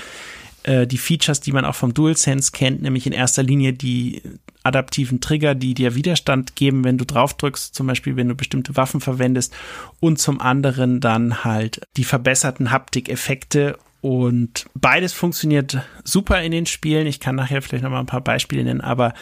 äh, 0.64 0.88
die 0.88 0.98
Features, 0.98 1.42
die 1.42 1.52
man 1.52 1.66
auch 1.66 1.76
vom 1.76 1.94
DualSense 1.94 2.54
kennt, 2.54 2.82
nämlich 2.82 3.06
in 3.06 3.12
erster 3.12 3.44
Linie 3.44 3.74
die 3.74 4.22
adaptiven 4.64 5.20
Trigger, 5.20 5.54
die 5.54 5.74
dir 5.74 5.96
Widerstand 5.96 6.56
geben, 6.56 6.86
wenn 6.86 6.98
du 6.98 7.04
draufdrückst, 7.04 7.76
zum 7.76 7.88
Beispiel 7.88 8.16
wenn 8.16 8.30
du 8.30 8.36
bestimmte 8.36 8.78
Waffen 8.78 9.02
verwendest 9.02 9.54
und 10.00 10.18
zum 10.18 10.40
anderen 10.40 11.02
dann 11.02 11.44
halt 11.44 11.82
die 11.98 12.06
verbesserten 12.06 12.72
Haptik-Effekte 12.72 13.78
und 14.00 14.66
beides 14.76 15.12
funktioniert 15.12 15.82
super 16.06 16.42
in 16.42 16.54
den 16.54 16.66
Spielen. 16.66 17.06
Ich 17.06 17.20
kann 17.20 17.36
nachher 17.36 17.62
vielleicht 17.62 17.84
noch 17.84 17.92
mal 17.92 18.00
ein 18.00 18.06
paar 18.06 18.22
Beispiele 18.22 18.64
nennen, 18.64 18.82
aber 18.82 19.14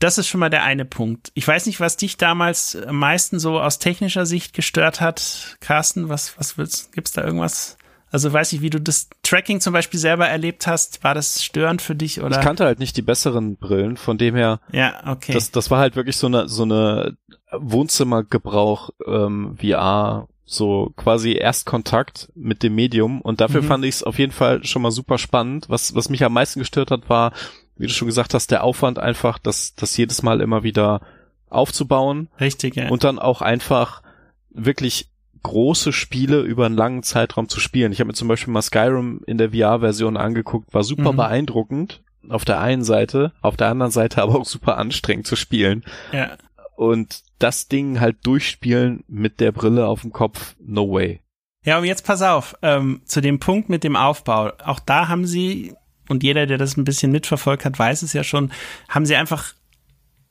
das 0.00 0.18
ist 0.18 0.26
schon 0.26 0.40
mal 0.40 0.50
der 0.50 0.64
eine 0.64 0.84
Punkt. 0.84 1.30
Ich 1.34 1.46
weiß 1.46 1.66
nicht, 1.66 1.78
was 1.78 1.96
dich 1.96 2.16
damals 2.16 2.74
am 2.74 2.96
meisten 2.96 3.38
so 3.38 3.60
aus 3.60 3.78
technischer 3.78 4.26
Sicht 4.26 4.54
gestört 4.54 5.00
hat, 5.00 5.56
Carsten. 5.60 6.08
Was, 6.08 6.36
was 6.38 6.58
willst, 6.58 6.92
gibt's 6.92 7.12
da 7.12 7.22
irgendwas? 7.22 7.76
Also 8.10 8.32
weiß 8.32 8.52
ich, 8.54 8.60
wie 8.62 8.70
du 8.70 8.80
das 8.80 9.08
Tracking 9.22 9.60
zum 9.60 9.72
Beispiel 9.72 10.00
selber 10.00 10.26
erlebt 10.26 10.66
hast. 10.66 11.04
War 11.04 11.14
das 11.14 11.44
störend 11.44 11.80
für 11.80 11.94
dich 11.94 12.20
oder? 12.20 12.38
Ich 12.38 12.44
kannte 12.44 12.64
halt 12.64 12.80
nicht 12.80 12.96
die 12.96 13.02
besseren 13.02 13.56
Brillen, 13.56 13.96
von 13.96 14.18
dem 14.18 14.34
her. 14.34 14.60
Ja, 14.72 15.02
okay. 15.06 15.32
Das, 15.32 15.52
das 15.52 15.70
war 15.70 15.78
halt 15.78 15.94
wirklich 15.94 16.16
so 16.16 16.26
eine, 16.26 16.48
so 16.48 16.64
eine 16.64 17.16
Wohnzimmergebrauch 17.52 18.90
ähm, 19.06 19.56
VR 19.60 20.28
so 20.50 20.92
quasi 20.96 21.34
Erstkontakt 21.34 22.32
mit 22.34 22.64
dem 22.64 22.74
Medium 22.74 23.20
und 23.20 23.40
dafür 23.40 23.62
mhm. 23.62 23.66
fand 23.66 23.84
ich 23.84 23.96
es 23.96 24.02
auf 24.02 24.18
jeden 24.18 24.32
Fall 24.32 24.64
schon 24.64 24.82
mal 24.82 24.90
super 24.90 25.16
spannend. 25.16 25.66
Was, 25.68 25.94
was 25.94 26.08
mich 26.08 26.24
am 26.24 26.32
meisten 26.32 26.58
gestört 26.58 26.90
hat, 26.90 27.08
war, 27.08 27.32
wie 27.80 27.86
du 27.86 27.92
schon 27.92 28.08
gesagt 28.08 28.34
hast, 28.34 28.50
der 28.50 28.62
Aufwand 28.62 28.98
einfach, 28.98 29.38
das, 29.38 29.74
das 29.74 29.96
jedes 29.96 30.22
Mal 30.22 30.40
immer 30.42 30.62
wieder 30.62 31.00
aufzubauen. 31.48 32.28
Richtig, 32.38 32.76
ja. 32.76 32.90
Und 32.90 33.04
dann 33.04 33.18
auch 33.18 33.40
einfach 33.40 34.02
wirklich 34.50 35.08
große 35.42 35.92
Spiele 35.92 36.42
über 36.42 36.66
einen 36.66 36.76
langen 36.76 37.02
Zeitraum 37.02 37.48
zu 37.48 37.58
spielen. 37.58 37.92
Ich 37.92 38.00
habe 38.00 38.08
mir 38.08 38.14
zum 38.14 38.28
Beispiel 38.28 38.52
mal 38.52 38.60
Skyrim 38.60 39.22
in 39.26 39.38
der 39.38 39.52
VR-Version 39.52 40.18
angeguckt, 40.18 40.74
war 40.74 40.84
super 40.84 41.12
mhm. 41.12 41.16
beeindruckend 41.16 42.02
auf 42.28 42.44
der 42.44 42.60
einen 42.60 42.84
Seite, 42.84 43.32
auf 43.40 43.56
der 43.56 43.68
anderen 43.68 43.90
Seite 43.90 44.22
aber 44.22 44.38
auch 44.38 44.44
super 44.44 44.76
anstrengend 44.76 45.26
zu 45.26 45.36
spielen. 45.36 45.84
Ja. 46.12 46.36
Und 46.76 47.22
das 47.38 47.68
Ding 47.68 48.00
halt 48.00 48.18
durchspielen 48.24 49.04
mit 49.08 49.40
der 49.40 49.52
Brille 49.52 49.86
auf 49.86 50.02
dem 50.02 50.12
Kopf, 50.12 50.54
no 50.60 50.90
way. 50.92 51.20
Ja, 51.64 51.78
und 51.78 51.84
jetzt 51.84 52.06
pass 52.06 52.22
auf, 52.22 52.56
ähm, 52.62 53.02
zu 53.04 53.20
dem 53.20 53.38
Punkt 53.38 53.68
mit 53.68 53.84
dem 53.84 53.96
Aufbau. 53.96 54.52
Auch 54.64 54.80
da 54.80 55.08
haben 55.08 55.26
sie 55.26 55.74
und 56.10 56.22
jeder, 56.22 56.46
der 56.46 56.58
das 56.58 56.76
ein 56.76 56.84
bisschen 56.84 57.12
mitverfolgt 57.12 57.64
hat, 57.64 57.78
weiß 57.78 58.02
es 58.02 58.12
ja 58.12 58.24
schon, 58.24 58.52
haben 58.88 59.06
sie 59.06 59.16
einfach 59.16 59.54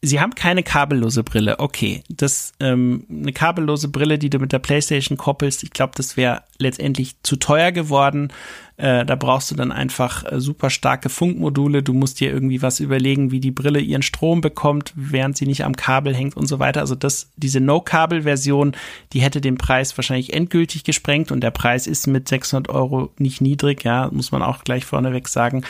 Sie 0.01 0.21
haben 0.21 0.33
keine 0.33 0.63
kabellose 0.63 1.25
Brille. 1.25 1.59
Okay, 1.59 2.03
das 2.07 2.53
ähm, 2.61 3.05
eine 3.09 3.33
kabellose 3.33 3.89
Brille, 3.89 4.17
die 4.17 4.29
du 4.29 4.39
mit 4.39 4.53
der 4.53 4.59
PlayStation 4.59 5.17
koppelst. 5.17 5.61
Ich 5.61 5.71
glaube, 5.71 5.91
das 5.95 6.15
wäre 6.15 6.43
letztendlich 6.57 7.21
zu 7.21 7.35
teuer 7.35 7.73
geworden. 7.73 8.31
Äh, 8.79 9.05
da 9.05 9.15
brauchst 9.15 9.51
du 9.51 9.55
dann 9.55 9.73
einfach 9.73 10.23
äh, 10.23 10.39
super 10.39 10.69
starke 10.69 11.09
Funkmodule. 11.09 11.83
Du 11.83 11.93
musst 11.93 12.21
dir 12.21 12.31
irgendwie 12.31 12.61
was 12.61 12.79
überlegen, 12.79 13.29
wie 13.29 13.41
die 13.41 13.51
Brille 13.51 13.81
ihren 13.81 14.03
Strom 14.03 14.39
bekommt, 14.39 14.93
während 14.95 15.35
sie 15.35 15.45
nicht 15.45 15.65
am 15.65 15.75
Kabel 15.75 16.15
hängt 16.15 16.37
und 16.37 16.47
so 16.47 16.59
weiter. 16.59 16.79
Also 16.79 16.95
das, 16.95 17.29
diese 17.35 17.59
No-Kabel-Version, 17.59 18.77
die 19.11 19.19
hätte 19.19 19.41
den 19.41 19.57
Preis 19.57 19.97
wahrscheinlich 19.97 20.31
endgültig 20.31 20.85
gesprengt 20.85 21.29
und 21.33 21.41
der 21.41 21.51
Preis 21.51 21.87
ist 21.87 22.07
mit 22.07 22.29
600 22.29 22.73
Euro 22.73 23.11
nicht 23.17 23.41
niedrig. 23.41 23.83
Ja, 23.83 24.09
muss 24.13 24.31
man 24.31 24.41
auch 24.41 24.63
gleich 24.63 24.85
vorneweg 24.85 25.27
sagen. 25.27 25.65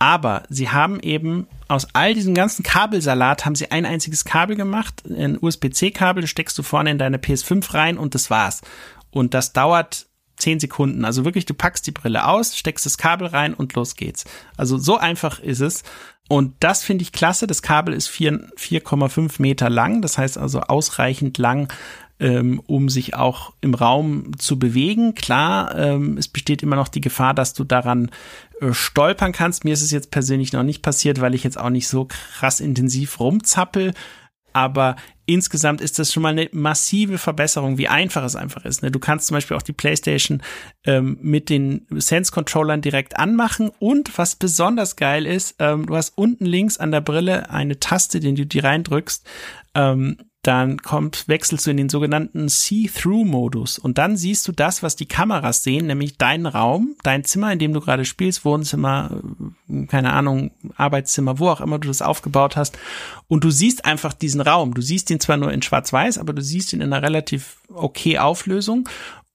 Aber 0.00 0.42
sie 0.48 0.68
haben 0.68 0.98
eben 0.98 1.46
aus 1.68 1.86
all 1.92 2.12
diesem 2.12 2.34
ganzen 2.34 2.64
Kabelsalat 2.64 3.46
haben 3.46 3.54
sie 3.54 3.70
ein 3.70 3.86
einziges 3.86 4.24
Kabel 4.24 4.56
gemacht, 4.56 5.04
ein 5.08 5.38
USB-C-Kabel, 5.40 6.26
steckst 6.26 6.58
du 6.58 6.64
vorne 6.64 6.90
in 6.90 6.98
deine 6.98 7.18
PS5 7.18 7.72
rein 7.72 7.98
und 7.98 8.16
das 8.16 8.30
war's. 8.30 8.62
Und 9.12 9.32
das 9.32 9.52
dauert 9.52 10.07
zehn 10.38 10.60
Sekunden. 10.60 11.04
Also 11.04 11.24
wirklich, 11.24 11.46
du 11.46 11.54
packst 11.54 11.86
die 11.86 11.92
Brille 11.92 12.26
aus, 12.26 12.56
steckst 12.56 12.86
das 12.86 12.98
Kabel 12.98 13.28
rein 13.28 13.54
und 13.54 13.74
los 13.74 13.96
geht's. 13.96 14.24
Also 14.56 14.78
so 14.78 14.96
einfach 14.98 15.40
ist 15.40 15.60
es. 15.60 15.82
Und 16.28 16.54
das 16.60 16.84
finde 16.84 17.02
ich 17.02 17.12
klasse. 17.12 17.46
Das 17.46 17.62
Kabel 17.62 17.94
ist 17.94 18.08
4,5 18.08 19.40
Meter 19.40 19.70
lang. 19.70 20.02
Das 20.02 20.18
heißt 20.18 20.36
also 20.36 20.60
ausreichend 20.60 21.38
lang, 21.38 21.72
ähm, 22.20 22.60
um 22.66 22.88
sich 22.88 23.14
auch 23.14 23.54
im 23.60 23.74
Raum 23.74 24.38
zu 24.38 24.58
bewegen. 24.58 25.14
Klar, 25.14 25.74
ähm, 25.76 26.18
es 26.18 26.28
besteht 26.28 26.62
immer 26.62 26.76
noch 26.76 26.88
die 26.88 27.00
Gefahr, 27.00 27.32
dass 27.32 27.54
du 27.54 27.64
daran 27.64 28.10
äh, 28.60 28.72
stolpern 28.72 29.32
kannst. 29.32 29.64
Mir 29.64 29.72
ist 29.72 29.82
es 29.82 29.90
jetzt 29.90 30.10
persönlich 30.10 30.52
noch 30.52 30.64
nicht 30.64 30.82
passiert, 30.82 31.20
weil 31.20 31.34
ich 31.34 31.44
jetzt 31.44 31.58
auch 31.58 31.70
nicht 31.70 31.88
so 31.88 32.06
krass 32.06 32.60
intensiv 32.60 33.20
rumzappel 33.20 33.94
aber 34.58 34.96
insgesamt 35.28 35.80
ist 35.82 35.98
das 35.98 36.12
schon 36.12 36.22
mal 36.22 36.30
eine 36.30 36.48
massive 36.52 37.18
Verbesserung, 37.18 37.76
wie 37.76 37.88
einfach 37.88 38.24
es 38.24 38.34
einfach 38.34 38.64
ist. 38.64 38.82
Ne? 38.82 38.90
Du 38.90 38.98
kannst 38.98 39.26
zum 39.26 39.34
Beispiel 39.34 39.56
auch 39.56 39.62
die 39.62 39.74
PlayStation 39.74 40.42
ähm, 40.86 41.18
mit 41.20 41.50
den 41.50 41.86
Sense-Controllern 41.90 42.80
direkt 42.80 43.18
anmachen 43.18 43.70
und 43.78 44.16
was 44.16 44.36
besonders 44.36 44.96
geil 44.96 45.26
ist, 45.26 45.56
ähm, 45.58 45.86
du 45.86 45.96
hast 45.96 46.16
unten 46.16 46.46
links 46.46 46.78
an 46.78 46.90
der 46.90 47.02
Brille 47.02 47.50
eine 47.50 47.78
Taste, 47.78 48.20
den 48.20 48.36
du 48.36 48.46
die 48.46 48.58
reindrückst. 48.58 49.26
Ähm, 49.74 50.16
dann 50.48 50.78
kommt, 50.78 51.28
wechselst 51.28 51.66
du 51.66 51.70
in 51.70 51.76
den 51.76 51.90
sogenannten 51.90 52.48
See-Through-Modus. 52.48 53.78
Und 53.78 53.98
dann 53.98 54.16
siehst 54.16 54.48
du 54.48 54.52
das, 54.52 54.82
was 54.82 54.96
die 54.96 55.04
Kameras 55.04 55.62
sehen, 55.62 55.86
nämlich 55.86 56.16
deinen 56.16 56.46
Raum, 56.46 56.96
dein 57.02 57.22
Zimmer, 57.24 57.52
in 57.52 57.58
dem 57.58 57.74
du 57.74 57.80
gerade 57.80 58.06
spielst, 58.06 58.46
Wohnzimmer, 58.46 59.20
äh, 59.68 59.84
keine 59.88 60.14
Ahnung, 60.14 60.50
Arbeitszimmer, 60.74 61.38
wo 61.38 61.50
auch 61.50 61.60
immer 61.60 61.78
du 61.78 61.88
das 61.88 62.00
aufgebaut 62.00 62.56
hast. 62.56 62.78
Und 63.28 63.44
du 63.44 63.50
siehst 63.50 63.84
einfach 63.84 64.14
diesen 64.14 64.40
Raum. 64.40 64.72
Du 64.72 64.80
siehst 64.80 65.10
ihn 65.10 65.20
zwar 65.20 65.36
nur 65.36 65.52
in 65.52 65.60
schwarz-weiß, 65.60 66.16
aber 66.16 66.32
du 66.32 66.40
siehst 66.40 66.72
ihn 66.72 66.80
in 66.80 66.94
einer 66.94 67.02
relativ 67.02 67.58
okay 67.68 68.18
Auflösung 68.18 68.88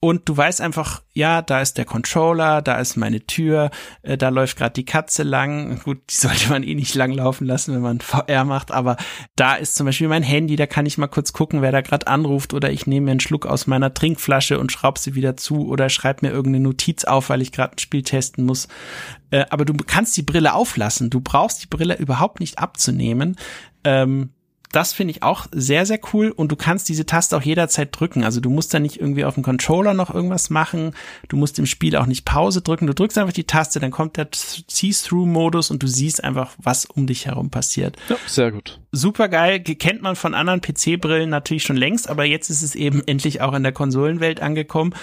und 0.03 0.27
du 0.27 0.35
weißt 0.35 0.59
einfach, 0.59 1.01
ja, 1.13 1.41
da 1.41 1.61
ist 1.61 1.77
der 1.77 1.85
Controller, 1.85 2.61
da 2.61 2.77
ist 2.77 2.97
meine 2.97 3.25
Tür, 3.25 3.71
äh, 4.01 4.17
da 4.17 4.27
läuft 4.27 4.57
gerade 4.57 4.73
die 4.73 4.84
Katze 4.84 5.23
lang. 5.23 5.80
Gut, 5.85 5.99
die 6.09 6.15
sollte 6.15 6.49
man 6.49 6.61
eh 6.61 6.75
nicht 6.75 6.93
lang 6.93 7.13
laufen 7.13 7.47
lassen, 7.47 7.73
wenn 7.73 7.81
man 7.81 8.01
VR 8.01 8.43
macht, 8.43 8.71
aber 8.73 8.97
da 9.38 9.55
ist 9.55 9.77
zum 9.77 9.85
Beispiel 9.85 10.09
mein 10.09 10.21
Handy, 10.21 10.57
da 10.57 10.67
kann 10.67 10.85
ich 10.85 10.97
mal 10.97 11.07
kurz 11.07 11.31
gucken, 11.31 11.61
wer 11.61 11.71
da 11.71 11.80
gerade 11.80 12.07
anruft 12.07 12.53
oder 12.53 12.69
ich 12.69 12.85
nehme 12.85 13.05
mir 13.05 13.11
einen 13.11 13.21
Schluck 13.21 13.45
aus 13.45 13.65
meiner 13.65 13.93
Trinkflasche 13.93 14.59
und 14.59 14.73
schraub 14.73 14.97
sie 14.97 15.15
wieder 15.15 15.38
zu 15.38 15.69
oder 15.69 15.88
schreib 15.88 16.21
mir 16.21 16.31
irgendeine 16.31 16.65
Notiz 16.65 17.05
auf, 17.05 17.30
weil 17.30 17.41
ich 17.41 17.53
gerade 17.53 17.77
ein 17.77 17.80
Spiel 17.80 18.03
testen 18.03 18.43
muss. 18.43 18.67
Äh, 19.31 19.45
aber 19.51 19.63
du 19.63 19.73
kannst 19.88 20.17
die 20.17 20.23
Brille 20.23 20.53
auflassen. 20.53 21.11
Du 21.11 21.21
brauchst 21.21 21.63
die 21.63 21.67
Brille 21.67 21.97
überhaupt 21.97 22.41
nicht 22.41 22.59
abzunehmen. 22.59 23.38
Ähm, 23.85 24.31
das 24.74 24.91
finde 24.91 25.12
ich 25.12 25.24
auch 25.24 25.45
sehr, 25.52 25.86
sehr 25.86 26.00
cool 26.12 26.32
und 26.32 26.52
du 26.52 26.56
kannst 26.56 26.90
diese 26.90 27.06
Taste 27.06 27.38
auch 27.38 27.41
jederzeit 27.44 27.90
drücken. 27.91 28.24
Also 28.24 28.41
du 28.41 28.50
musst 28.50 28.74
da 28.74 28.80
nicht 28.80 29.00
irgendwie 29.00 29.24
auf 29.24 29.36
dem 29.36 29.44
Controller 29.44 29.94
noch 29.94 30.14
irgendwas 30.14 30.50
machen. 30.50 30.95
Du 31.30 31.38
musst 31.38 31.60
im 31.60 31.68
Spiel 31.68 31.95
auch 31.95 32.08
nicht 32.08 32.26
Pause 32.26 32.62
drücken. 32.62 32.88
Du 32.88 32.95
drückst 32.95 33.18
einfach 33.20 33.34
die 33.34 33.45
Taste, 33.45 33.80
dann 33.80 33.91
kommt 33.91 34.18
der 34.18 34.28
See-Through-Modus 34.34 35.70
und 35.70 35.84
du 35.84 35.88
siehst 35.88 36.24
einfach, 36.24 36.52
was 36.58 36.86
um 36.86 37.06
dich 37.06 37.28
herum 37.28 37.52
passiert. 37.52 37.98
Ja, 38.10 38.16
sehr 38.26 38.52
gut. 38.52 38.80
Super 38.91 39.30
geil. 39.30 39.60
Kennt 39.60 40.02
man 40.02 40.16
von 40.16 40.34
anderen 40.34 40.62
PC-Brillen 40.62 41.30
natürlich 41.30 41.64
schon 41.64 41.78
längst, 41.78 42.10
aber 42.10 42.26
jetzt 42.26 42.50
ist 42.50 42.64
es 42.64 42.74
eben 42.74 43.04
endlich 43.06 43.41
auch 43.41 43.54
in 43.54 43.64
der 43.64 43.74
Konsolenwelt 43.74 44.41
angekommen. 44.41 44.95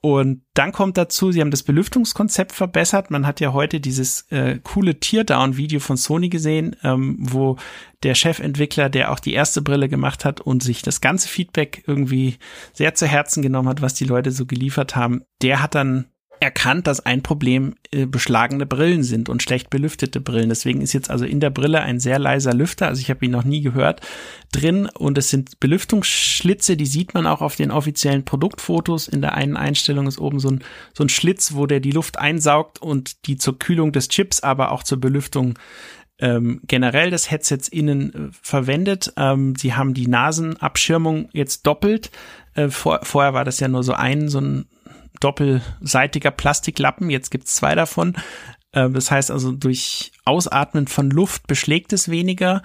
Und 0.00 0.42
dann 0.54 0.72
kommt 0.72 0.96
dazu, 0.96 1.32
sie 1.32 1.40
haben 1.40 1.50
das 1.50 1.64
Belüftungskonzept 1.64 2.52
verbessert. 2.52 3.10
Man 3.10 3.26
hat 3.26 3.40
ja 3.40 3.52
heute 3.52 3.80
dieses 3.80 4.22
äh, 4.30 4.60
coole 4.62 5.00
Teardown-Video 5.00 5.80
von 5.80 5.96
Sony 5.96 6.28
gesehen, 6.28 6.76
ähm, 6.84 7.16
wo 7.18 7.56
der 8.04 8.14
Chefentwickler, 8.14 8.88
der 8.90 9.10
auch 9.10 9.18
die 9.18 9.32
erste 9.32 9.60
Brille 9.60 9.88
gemacht 9.88 10.24
hat 10.24 10.40
und 10.40 10.62
sich 10.62 10.82
das 10.82 11.00
ganze 11.00 11.28
Feedback 11.28 11.82
irgendwie 11.86 12.36
sehr 12.72 12.94
zu 12.94 13.06
Herzen 13.06 13.42
genommen 13.42 13.68
hat, 13.68 13.82
was 13.82 13.94
die 13.94 14.04
Leute 14.04 14.30
so 14.30 14.46
geliefert 14.46 14.94
haben, 14.94 15.22
der 15.42 15.62
hat 15.62 15.74
dann 15.74 16.06
erkannt, 16.40 16.86
dass 16.86 17.04
ein 17.04 17.22
Problem 17.22 17.74
äh, 17.90 18.06
beschlagene 18.06 18.66
Brillen 18.66 19.02
sind 19.02 19.28
und 19.28 19.42
schlecht 19.42 19.70
belüftete 19.70 20.20
Brillen. 20.20 20.48
Deswegen 20.48 20.80
ist 20.80 20.92
jetzt 20.92 21.10
also 21.10 21.24
in 21.24 21.40
der 21.40 21.50
Brille 21.50 21.80
ein 21.80 22.00
sehr 22.00 22.18
leiser 22.18 22.54
Lüfter, 22.54 22.88
also 22.88 23.00
ich 23.00 23.10
habe 23.10 23.24
ihn 23.24 23.30
noch 23.30 23.44
nie 23.44 23.60
gehört, 23.60 24.00
drin 24.52 24.88
und 24.98 25.18
es 25.18 25.30
sind 25.30 25.60
Belüftungsschlitze, 25.60 26.76
die 26.76 26.86
sieht 26.86 27.14
man 27.14 27.26
auch 27.26 27.40
auf 27.40 27.56
den 27.56 27.70
offiziellen 27.70 28.24
Produktfotos. 28.24 29.08
In 29.08 29.20
der 29.20 29.34
einen 29.34 29.56
Einstellung 29.56 30.06
ist 30.06 30.18
oben 30.18 30.40
so 30.40 30.50
ein, 30.50 30.64
so 30.94 31.04
ein 31.04 31.08
Schlitz, 31.08 31.54
wo 31.54 31.66
der 31.66 31.80
die 31.80 31.92
Luft 31.92 32.18
einsaugt 32.18 32.80
und 32.80 33.26
die 33.26 33.36
zur 33.36 33.58
Kühlung 33.58 33.92
des 33.92 34.08
Chips, 34.08 34.40
aber 34.40 34.72
auch 34.72 34.82
zur 34.82 35.00
Belüftung 35.00 35.58
ähm, 36.20 36.60
generell 36.66 37.10
des 37.10 37.30
Headsets 37.30 37.68
innen 37.68 38.12
äh, 38.12 38.28
verwendet. 38.42 39.12
Ähm, 39.16 39.54
sie 39.56 39.74
haben 39.74 39.94
die 39.94 40.08
Nasenabschirmung 40.08 41.28
jetzt 41.32 41.66
doppelt. 41.66 42.10
Äh, 42.54 42.68
vor, 42.68 43.00
vorher 43.02 43.34
war 43.34 43.44
das 43.44 43.60
ja 43.60 43.68
nur 43.68 43.84
so 43.84 43.92
ein, 43.92 44.28
so 44.28 44.40
ein 44.40 44.66
doppelseitiger 45.20 46.30
Plastiklappen. 46.30 47.10
Jetzt 47.10 47.30
gibt's 47.30 47.54
zwei 47.54 47.74
davon. 47.74 48.16
Äh, 48.72 48.90
das 48.90 49.10
heißt 49.10 49.30
also, 49.30 49.52
durch 49.52 50.12
Ausatmen 50.24 50.86
von 50.86 51.10
Luft 51.10 51.46
beschlägt 51.46 51.92
es 51.92 52.10
weniger. 52.10 52.62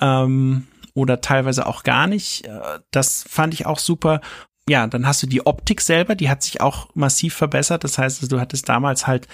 Ähm, 0.00 0.66
oder 0.94 1.20
teilweise 1.20 1.66
auch 1.66 1.82
gar 1.82 2.06
nicht. 2.06 2.46
Äh, 2.46 2.80
das 2.90 3.24
fand 3.28 3.54
ich 3.54 3.66
auch 3.66 3.78
super 3.78 4.20
ja, 4.68 4.88
dann 4.88 5.06
hast 5.06 5.22
du 5.22 5.28
die 5.28 5.46
Optik 5.46 5.80
selber, 5.80 6.16
die 6.16 6.28
hat 6.28 6.42
sich 6.42 6.60
auch 6.60 6.88
massiv 6.94 7.34
verbessert. 7.34 7.84
Das 7.84 7.98
heißt, 7.98 8.20
also, 8.20 8.36
du 8.36 8.40
hattest 8.40 8.68
damals 8.68 9.06
halt 9.06 9.28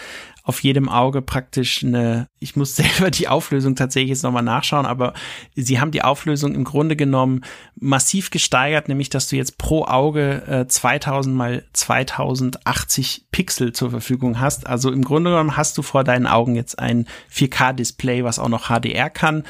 auf 0.45 0.63
jedem 0.63 0.91
Auge 0.91 1.23
praktisch 1.23 1.83
eine, 1.83 2.29
ich 2.39 2.55
muss 2.55 2.77
selber 2.77 3.11
die 3.11 3.29
Auflösung 3.29 3.75
tatsächlich 3.75 4.11
jetzt 4.11 4.25
nochmal 4.25 4.43
nachschauen, 4.43 4.85
aber 4.85 5.15
sie 5.55 5.81
haben 5.81 5.91
die 5.91 6.03
Auflösung 6.03 6.55
im 6.55 6.65
Grunde 6.65 6.97
genommen 6.97 7.43
massiv 7.77 8.31
gesteigert, 8.31 8.89
nämlich 8.89 9.09
dass 9.09 9.29
du 9.29 9.37
jetzt 9.37 9.57
pro 9.57 9.87
Auge 9.87 10.43
äh, 10.47 10.67
2000 10.67 11.35
mal 11.35 11.65
2080 11.73 13.29
Pixel 13.31 13.73
zur 13.73 13.91
Verfügung 13.91 14.39
hast. 14.39 14.67
Also 14.67 14.91
im 14.91 15.03
Grunde 15.03 15.31
genommen 15.31 15.57
hast 15.57 15.79
du 15.79 15.83
vor 15.83 16.05
deinen 16.05 16.27
Augen 16.27 16.57
jetzt 16.57 16.79
ein 16.79 17.07
4K-Display, 17.33 18.23
was 18.23 18.39
auch 18.39 18.49
noch 18.49 18.69
HDR 18.69 19.09
kann 19.09 19.45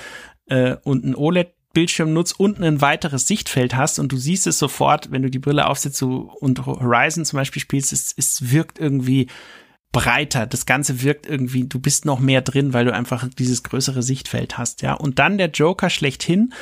äh, 0.47 0.77
und 0.85 1.05
ein 1.05 1.17
OLED 1.17 1.55
Bildschirm 1.73 2.13
nutzt 2.13 2.39
und 2.39 2.61
ein 2.61 2.81
weiteres 2.81 3.27
Sichtfeld 3.27 3.75
hast 3.75 3.99
und 3.99 4.13
du 4.13 4.17
siehst 4.17 4.47
es 4.47 4.59
sofort, 4.59 5.11
wenn 5.11 5.23
du 5.23 5.31
die 5.31 5.39
Brille 5.39 5.67
aufsetzt 5.67 5.97
so, 5.97 6.33
und 6.41 6.67
Horizon 6.67 7.25
zum 7.25 7.39
Beispiel 7.39 7.63
spielst, 7.63 7.93
es, 7.93 8.15
es 8.17 8.51
wirkt 8.51 8.79
irgendwie 8.79 9.29
breiter. 9.93 10.47
Das 10.47 10.67
Ganze 10.67 11.03
wirkt 11.03 11.27
irgendwie, 11.27 11.65
du 11.65 11.79
bist 11.79 12.05
noch 12.05 12.19
mehr 12.19 12.41
drin, 12.41 12.73
weil 12.73 12.87
du 12.87 12.95
einfach 12.95 13.29
dieses 13.39 13.63
größere 13.63 14.03
Sichtfeld 14.03 14.59
hast, 14.59 14.83
ja. 14.83 14.95
Und 14.95 15.19
dann 15.19 15.39
der 15.39 15.51
Joker 15.51 15.91
schlechthin, 15.91 16.55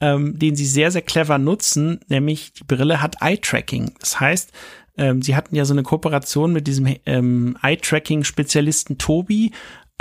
ähm, 0.00 0.38
den 0.38 0.56
sie 0.56 0.66
sehr, 0.66 0.90
sehr 0.90 1.02
clever 1.02 1.38
nutzen, 1.38 2.00
nämlich 2.08 2.52
die 2.52 2.64
Brille 2.64 3.00
hat 3.00 3.16
Eye-Tracking. 3.20 3.92
Das 4.00 4.18
heißt, 4.18 4.52
ähm, 4.98 5.22
sie 5.22 5.36
hatten 5.36 5.54
ja 5.54 5.64
so 5.64 5.72
eine 5.72 5.84
Kooperation 5.84 6.52
mit 6.52 6.66
diesem 6.66 6.96
ähm, 7.06 7.56
Eye-Tracking-Spezialisten 7.62 8.98
Tobi 8.98 9.52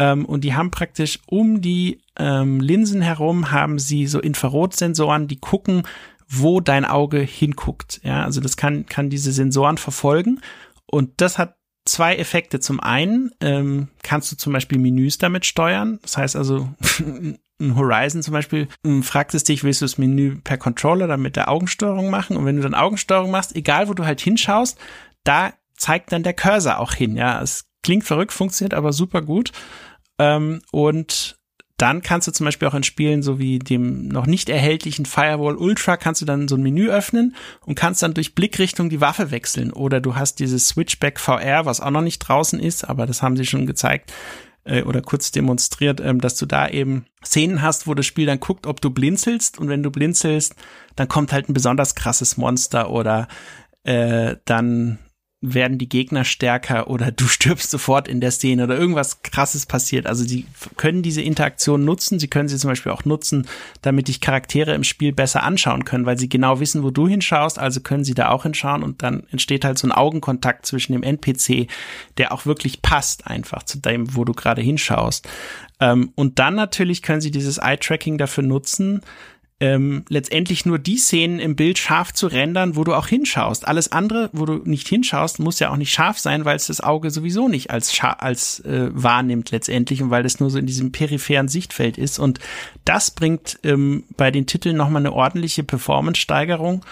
ähm, 0.02 0.26
und 0.26 0.44
die 0.44 0.56
haben 0.56 0.72
praktisch 0.72 1.20
um 1.28 1.62
die 1.62 2.02
ähm, 2.18 2.60
Linsen 2.60 3.04
herum 3.04 3.52
haben 3.52 3.78
sie 3.78 4.08
so 4.08 4.20
Infrarotsensoren, 4.20 5.28
die 5.28 5.40
gucken, 5.40 5.84
wo 6.28 6.60
dein 6.60 6.86
Auge 6.86 7.20
hinguckt. 7.20 8.02
Ja, 8.04 8.24
also 8.24 8.42
das 8.42 8.58
kann, 8.58 8.88
kann 8.88 9.12
diese 9.12 9.32
Sensoren 9.32 9.78
verfolgen. 9.78 10.42
Und 10.88 11.22
das 11.22 11.38
hat 11.38 11.56
zwei 11.86 12.16
Effekte. 12.16 12.60
Zum 12.60 12.80
einen 12.80 13.30
ähm, 13.42 13.90
kannst 14.02 14.32
du 14.32 14.38
zum 14.38 14.54
Beispiel 14.54 14.80
Menüs 14.80 15.20
damit 15.20 15.46
steuern. 15.46 16.00
Das 16.02 16.18
heißt 16.18 16.36
also, 16.36 16.68
ein 17.00 17.76
Horizon 17.76 18.24
zum 18.24 18.34
Beispiel, 18.34 18.70
ähm, 18.84 19.04
fragt 19.04 19.36
es 19.36 19.44
dich, 19.44 19.64
willst 19.64 19.82
du 19.82 19.86
das 19.86 20.00
Menü 20.00 20.38
per 20.44 20.58
Controller 20.58 21.06
dann 21.06 21.22
mit 21.22 21.36
der 21.36 21.48
Augensteuerung 21.48 22.10
machen? 22.10 22.38
Und 22.38 22.46
wenn 22.46 22.56
du 22.56 22.64
dann 22.64 22.74
Augensteuerung 22.74 23.30
machst, 23.30 23.56
egal 23.56 23.88
wo 23.88 23.94
du 23.94 24.04
halt 24.04 24.20
hinschaust, 24.20 24.80
da 25.24 25.54
zeigt 25.76 26.12
dann 26.12 26.24
der 26.24 26.34
Cursor 26.34 26.80
auch 26.80 26.94
hin. 26.94 27.16
Ja, 27.16 27.40
es 27.40 27.66
klingt 27.84 28.04
verrückt, 28.04 28.32
funktioniert 28.32 28.74
aber 28.74 28.94
super 28.94 29.22
gut. 29.22 29.52
Ähm, 30.22 30.62
und 30.72 31.38
dann 31.78 32.04
kannst 32.04 32.28
du 32.28 32.32
zum 32.32 32.46
Beispiel 32.46 32.68
auch 32.68 32.76
in 32.76 32.84
Spielen 32.84 33.24
so 33.24 33.40
wie 33.40 33.58
dem 33.58 34.08
noch 34.08 34.28
nicht 34.28 34.50
erhältlichen 34.50 35.08
Firewall 35.08 35.56
Ultra 35.56 35.98
kannst 35.98 36.22
du 36.22 36.26
dann 36.26 36.48
so 36.48 36.56
ein 36.56 36.62
Menü 36.62 36.90
öffnen 36.90 37.36
und 37.66 37.74
kannst 37.74 38.04
dann 38.04 38.14
durch 38.14 38.36
Blickrichtung 38.36 38.92
die 38.92 39.02
Waffe 39.02 39.32
wechseln. 39.32 39.74
Oder 39.74 40.00
du 40.00 40.16
hast 40.16 40.36
dieses 40.36 40.68
Switchback 40.68 41.20
VR, 41.20 41.66
was 41.66 41.82
auch 41.82 41.90
noch 41.90 42.04
nicht 42.04 42.20
draußen 42.20 42.60
ist, 42.60 42.88
aber 42.88 43.08
das 43.08 43.24
haben 43.24 43.36
sie 43.36 43.48
schon 43.48 43.66
gezeigt 43.66 44.14
äh, 44.64 44.84
oder 44.84 45.02
kurz 45.02 45.32
demonstriert, 45.32 46.00
ähm, 46.02 46.22
dass 46.22 46.36
du 46.36 46.46
da 46.46 46.70
eben 46.70 47.08
Szenen 47.26 47.64
hast, 47.64 47.88
wo 47.88 47.96
das 47.96 48.06
Spiel 48.06 48.28
dann 48.28 48.40
guckt, 48.40 48.68
ob 48.68 48.80
du 48.80 48.92
blinzelst 48.92 49.58
und 49.58 49.68
wenn 49.68 49.82
du 49.82 49.90
blinzelst, 49.90 50.54
dann 50.96 51.08
kommt 51.08 51.34
halt 51.34 51.50
ein 51.50 51.56
besonders 51.56 51.96
krasses 51.96 52.38
Monster 52.38 52.92
oder 52.92 53.28
äh, 53.86 54.36
dann 54.46 55.00
werden 55.42 55.80
die 55.80 55.90
Gegner 55.90 56.24
stärker 56.24 56.88
oder 56.88 57.12
du 57.12 57.26
stirbst 57.28 57.72
sofort 57.72 58.08
in 58.08 58.22
der 58.22 58.32
Szene 58.32 58.64
oder 58.64 58.78
irgendwas 58.78 59.24
krasses 59.24 59.66
passiert. 59.66 60.06
Also 60.06 60.24
sie 60.24 60.46
können 60.78 61.02
diese 61.02 61.22
Interaktion 61.22 61.84
nutzen. 61.84 62.20
Sie 62.20 62.28
können 62.28 62.48
sie 62.48 62.58
zum 62.58 62.70
Beispiel 62.70 62.92
auch 62.92 63.06
nutzen, 63.06 63.48
damit 63.82 64.08
dich 64.08 64.22
Charaktere 64.22 64.74
im 64.74 64.84
Spiel 64.84 65.12
besser 65.12 65.44
anschauen 65.44 65.84
können, 65.84 66.06
weil 66.06 66.18
sie 66.18 66.30
genau 66.30 66.60
wissen, 66.60 66.84
wo 66.84 66.92
du 66.92 67.08
hinschaust. 67.08 67.58
Also 67.58 67.82
können 67.82 68.04
sie 68.04 68.14
da 68.14 68.30
auch 68.30 68.44
hinschauen 68.44 68.84
und 68.84 69.02
dann 69.02 69.24
entsteht 69.32 69.66
halt 69.66 69.80
so 69.80 69.88
ein 69.88 69.92
Augenkontakt 69.92 70.66
zwischen 70.66 70.94
dem 70.94 71.04
NPC, 71.04 71.68
der 72.18 72.32
auch 72.32 72.46
wirklich 72.46 72.82
passt 72.84 73.26
einfach 73.28 73.64
zu 73.64 73.80
dem, 73.80 74.16
wo 74.16 74.24
du 74.24 74.34
gerade 74.34 74.62
hinschaust. 74.62 75.28
Ähm, 75.80 76.12
und 76.16 76.38
dann 76.38 76.54
natürlich 76.54 77.02
können 77.02 77.22
sie 77.22 77.32
dieses 77.32 77.58
Eye-Tracking 77.58 78.20
dafür 78.20 78.44
nutzen, 78.44 79.02
ähm, 79.62 80.04
letztendlich 80.10 80.66
nur 80.66 80.80
die 80.80 80.98
Szenen 80.98 81.40
im 81.40 81.56
Bild 81.56 81.78
scharf 81.78 82.14
zu 82.14 82.26
rendern, 82.26 82.76
wo 82.76 82.84
du 82.84 82.96
auch 82.96 83.06
hinschaust. 83.06 83.68
Alles 83.68 83.92
andere, 83.92 84.32
wo 84.34 84.46
du 84.46 84.56
nicht 84.66 84.88
hinschaust, 84.88 85.38
muss 85.38 85.60
ja 85.60 85.70
auch 85.70 85.78
nicht 85.78 85.94
scharf 85.94 86.18
sein, 86.18 86.46
weil 86.46 86.56
es 86.56 86.66
das 86.66 86.82
Auge 86.82 87.12
sowieso 87.12 87.48
nicht 87.48 87.70
als, 87.70 87.96
als 88.02 88.60
äh, 88.62 88.90
wahrnimmt 88.92 89.52
letztendlich 89.52 90.02
und 90.02 90.10
weil 90.10 90.26
es 90.26 90.40
nur 90.40 90.50
so 90.50 90.58
in 90.58 90.66
diesem 90.66 90.92
peripheren 90.92 91.48
Sichtfeld 91.48 92.00
ist. 92.00 92.18
Und 92.18 92.40
das 92.86 93.12
bringt 93.12 93.60
ähm, 93.62 94.04
bei 94.18 94.32
den 94.32 94.48
Titeln 94.48 94.76
nochmal 94.76 95.04
eine 95.04 95.14
ordentliche 95.14 95.64
Performance-Steigerung 95.64 96.84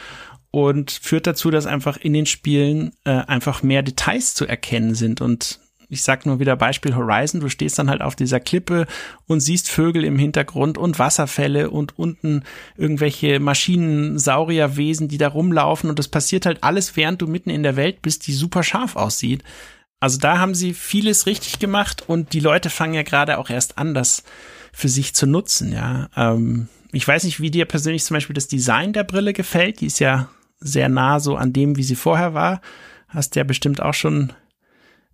und 0.52 0.92
führt 0.92 1.26
dazu, 1.26 1.50
dass 1.50 1.66
einfach 1.66 1.98
in 1.98 2.14
den 2.14 2.28
Spielen 2.28 2.92
äh, 3.04 3.12
einfach 3.12 3.64
mehr 3.64 3.82
Details 3.82 4.36
zu 4.36 4.46
erkennen 4.46 4.94
sind 4.94 5.22
und 5.22 5.60
ich 5.90 6.04
sag 6.04 6.26
nur 6.26 6.40
wieder 6.40 6.56
Beispiel 6.56 6.96
Horizon, 6.96 7.42
du 7.42 7.50
stehst 7.50 7.80
dann 7.80 7.90
halt 7.90 8.02
auf 8.02 8.16
dieser 8.16 8.40
Klippe 8.40 8.86
und 9.28 9.40
siehst 9.40 9.70
Vögel 9.70 10.04
im 10.04 10.20
Hintergrund 10.20 10.78
und 10.78 11.00
Wasserfälle 11.00 11.72
und 11.72 11.98
unten 11.98 12.44
irgendwelche 12.78 13.40
Maschinensaurierwesen, 13.40 15.08
die 15.08 15.18
da 15.18 15.30
rumlaufen 15.30 15.90
und 15.90 15.98
das 15.98 16.08
passiert 16.08 16.46
halt 16.46 16.64
alles, 16.64 16.96
während 16.96 17.22
du 17.22 17.28
mitten 17.28 17.50
in 17.50 17.64
der 17.64 17.76
Welt 17.76 18.02
bist, 18.02 18.28
die 18.28 18.34
super 18.34 18.62
scharf 18.64 18.96
aussieht. 18.96 19.44
Also 20.00 20.20
da 20.20 20.38
haben 20.38 20.56
sie 20.56 20.74
vieles 20.74 21.26
richtig 21.26 21.60
gemacht 21.60 22.04
und 22.08 22.34
die 22.34 22.40
Leute 22.40 22.70
fangen 22.70 22.94
ja 22.94 23.04
gerade 23.04 23.38
auch 23.38 23.50
erst 23.50 23.78
an, 23.78 23.94
das 23.94 24.24
für 24.72 24.88
sich 24.88 25.14
zu 25.16 25.26
nutzen, 25.26 25.74
ja. 25.74 26.10
Ähm, 26.16 26.70
ich 26.92 27.08
weiß 27.08 27.24
nicht, 27.24 27.40
wie 27.40 27.52
dir 27.52 27.66
persönlich 27.66 28.04
zum 28.04 28.16
Beispiel 28.16 28.34
das 28.34 28.48
Design 28.48 28.94
der 28.94 29.04
Brille 29.04 29.34
gefällt. 29.34 29.82
Die 29.82 29.86
ist 29.88 30.00
ja 30.00 30.30
sehr 30.60 30.90
nah 30.90 31.20
so 31.20 31.36
an 31.36 31.54
dem, 31.54 31.78
wie 31.78 31.84
sie 31.84 31.96
vorher 31.96 32.34
war. 32.34 32.62
Hast 33.08 33.36
ja 33.36 33.44
bestimmt 33.44 33.82
auch 33.82 33.94
schon 33.94 34.34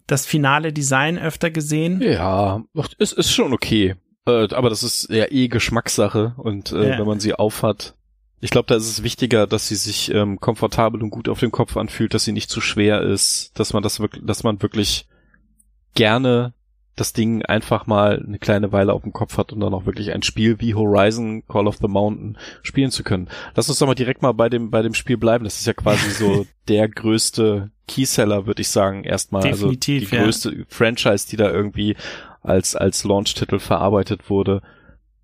das 0.08 0.26
finale 0.26 0.72
Design 0.72 1.18
öfter 1.18 1.50
gesehen. 1.50 2.02
Ja, 2.02 2.64
es 3.00 3.12
ist 3.12 3.32
schon 3.32 3.54
okay. 3.54 3.96
Äh, 4.28 4.54
aber 4.54 4.70
das 4.70 4.84
ist 4.84 5.10
ja 5.10 5.26
eh 5.30 5.48
Geschmackssache 5.48 6.34
und 6.38 6.72
äh, 6.72 6.92
ja. 6.92 7.00
wenn 7.00 7.08
man 7.08 7.20
sie 7.20 7.34
aufhat, 7.34 7.96
Ich 8.42 8.52
glaube, 8.52 8.68
da 8.68 8.76
ist 8.76 8.90
es 8.90 9.04
wichtiger, 9.04 9.48
dass 9.48 9.68
sie 9.68 9.76
sich 9.76 10.14
ähm, 10.14 10.40
komfortabel 10.40 11.02
und 11.02 11.10
gut 11.10 11.30
auf 11.30 11.40
dem 11.40 11.52
Kopf 11.52 11.78
anfühlt, 11.78 12.14
dass 12.14 12.26
sie 12.26 12.32
nicht 12.32 12.50
zu 12.50 12.62
schwer 12.62 13.02
ist, 13.02 13.58
dass 13.60 13.74
man 13.74 13.84
das 13.84 14.00
wirklich, 14.00 14.24
dass 14.26 14.44
man 14.44 14.62
wirklich 14.62 15.08
gerne 15.94 16.54
das 16.96 17.14
Ding 17.14 17.44
einfach 17.44 17.88
mal 17.88 18.24
eine 18.26 18.40
kleine 18.40 18.72
Weile 18.72 18.94
auf 18.94 19.02
dem 19.02 19.12
Kopf 19.12 19.38
hat 19.38 19.52
und 19.52 19.60
dann 19.60 19.74
auch 19.74 19.86
wirklich 19.86 20.14
ein 20.14 20.24
Spiel 20.24 20.60
wie 20.62 20.76
Horizon 20.76 21.46
Call 21.48 21.68
of 21.68 21.78
the 21.82 21.88
Mountain 21.88 22.38
spielen 22.64 22.92
zu 22.92 23.04
können. 23.04 23.30
Lass 23.54 23.68
uns 23.68 23.80
doch 23.80 23.88
mal 23.88 23.96
direkt 23.96 24.22
mal 24.22 24.32
bei 24.32 24.48
dem 24.48 24.72
bei 24.72 24.82
dem 24.82 24.94
Spiel 24.94 25.18
bleiben. 25.18 25.44
Das 25.44 25.60
ist 25.60 25.68
ja 25.68 25.74
quasi 25.74 26.10
so 26.12 26.46
der 26.68 26.88
größte 26.88 27.72
Keyseller, 27.88 28.46
würde 28.46 28.62
ich 28.62 28.70
sagen, 28.70 29.04
erstmal. 29.04 29.44
Definitiv, 29.44 30.04
also 30.04 30.16
die 30.16 30.24
größte 30.24 30.56
ja. 30.56 30.64
Franchise, 30.70 31.28
die 31.28 31.36
da 31.36 31.52
irgendwie 31.52 31.98
als 32.42 32.76
als 32.76 33.04
Launch-Titel 33.04 33.60
verarbeitet 33.60 34.30
wurde. 34.30 34.62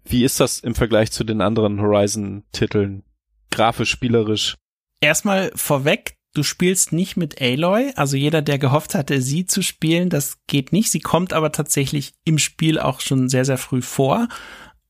Wie 0.03 0.25
ist 0.25 0.39
das 0.39 0.59
im 0.59 0.75
Vergleich 0.75 1.11
zu 1.11 1.23
den 1.23 1.41
anderen 1.41 1.79
Horizon-Titeln? 1.79 3.03
Grafisch, 3.51 3.91
spielerisch? 3.91 4.55
Erstmal 4.99 5.51
vorweg, 5.55 6.15
du 6.33 6.43
spielst 6.43 6.93
nicht 6.93 7.17
mit 7.17 7.41
Aloy, 7.41 7.91
also 7.95 8.15
jeder, 8.17 8.41
der 8.41 8.57
gehofft 8.57 8.95
hatte, 8.95 9.21
sie 9.21 9.45
zu 9.45 9.61
spielen, 9.61 10.09
das 10.09 10.37
geht 10.47 10.71
nicht. 10.71 10.91
Sie 10.91 10.99
kommt 10.99 11.33
aber 11.33 11.51
tatsächlich 11.51 12.13
im 12.23 12.37
Spiel 12.37 12.79
auch 12.79 13.01
schon 13.01 13.29
sehr, 13.29 13.45
sehr 13.45 13.57
früh 13.57 13.81
vor. 13.81 14.27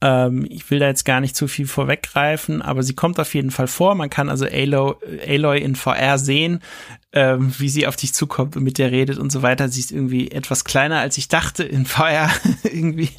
Ähm, 0.02 0.46
ich 0.50 0.70
will 0.70 0.80
da 0.80 0.88
jetzt 0.88 1.06
gar 1.06 1.20
nicht 1.20 1.36
zu 1.36 1.48
viel 1.48 1.68
vorweggreifen, 1.68 2.62
aber 2.62 2.84
sie 2.84 2.96
kommt 2.96 3.20
auf 3.20 3.34
jeden 3.34 3.52
Fall 3.52 3.68
vor. 3.68 3.96
Man 3.96 4.10
kann 4.10 4.30
also 4.30 4.46
Aloy, 4.46 4.96
Aloy 5.28 5.60
in 5.62 5.76
VR 5.76 6.18
sehen, 6.18 6.62
ähm, 7.12 7.54
wie 7.58 7.70
sie 7.70 7.88
auf 7.88 7.96
dich 7.96 8.14
zukommt 8.14 8.56
und 8.56 8.64
mit 8.64 8.78
dir 8.78 8.92
redet 8.92 9.18
und 9.18 9.32
so 9.32 9.42
weiter. 9.42 9.70
Sie 9.70 9.80
ist 9.80 9.92
irgendwie 9.92 10.32
etwas 10.32 10.64
kleiner, 10.64 11.00
als 11.00 11.18
ich 11.18 11.28
dachte 11.28 11.64
in 11.64 11.86
VR. 11.86 12.30
irgendwie 12.64 13.10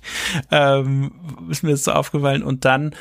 ähm, 0.50 1.12
ist 1.50 1.62
mir 1.62 1.70
das 1.70 1.84
so 1.84 1.92
aufgefallen. 1.92 2.42
Und 2.42 2.64
dann 2.64 2.94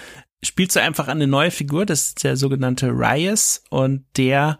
spielst 0.43 0.75
du 0.75 0.81
einfach 0.81 1.07
eine 1.07 1.27
neue 1.27 1.51
Figur, 1.51 1.85
das 1.85 2.07
ist 2.07 2.23
der 2.23 2.37
sogenannte 2.37 2.87
Ryas 2.89 3.63
und 3.69 4.05
der 4.17 4.57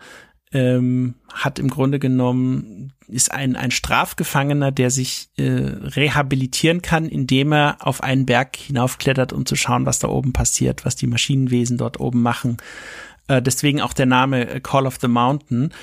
ähm, 0.54 1.16
hat 1.32 1.60
im 1.60 1.70
Grunde 1.70 2.00
genommen, 2.00 2.94
ist 3.08 3.32
ein, 3.32 3.56
ein 3.56 3.72
Strafgefangener, 3.72 4.72
der 4.72 4.90
sich 4.90 5.30
äh, 5.38 5.44
rehabilitieren 5.44 6.82
kann, 6.82 7.08
indem 7.08 7.54
er 7.54 7.78
auf 7.80 8.04
einen 8.04 8.26
Berg 8.26 8.56
hinaufklettert, 8.56 9.34
um 9.34 9.46
zu 9.46 9.56
schauen, 9.56 9.86
was 9.86 10.00
da 10.00 10.08
oben 10.10 10.34
passiert, 10.34 10.86
was 10.86 10.96
die 10.96 11.08
Maschinenwesen 11.08 11.78
dort 11.78 12.00
oben 12.00 12.22
machen. 12.22 12.58
Äh, 13.28 13.42
deswegen 13.42 13.82
auch 13.82 13.94
der 13.94 14.06
Name 14.06 14.50
äh, 14.50 14.60
Call 14.60 14.86
of 14.86 14.98
the 15.02 15.08
Mountain. 15.08 15.74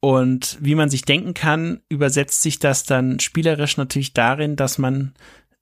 Und 0.00 0.58
wie 0.60 0.74
man 0.74 0.90
sich 0.90 1.02
denken 1.02 1.32
kann, 1.32 1.80
übersetzt 1.88 2.42
sich 2.42 2.58
das 2.58 2.84
dann 2.84 3.20
spielerisch 3.20 3.78
natürlich 3.78 4.12
darin, 4.12 4.54
dass 4.54 4.76
man 4.76 5.14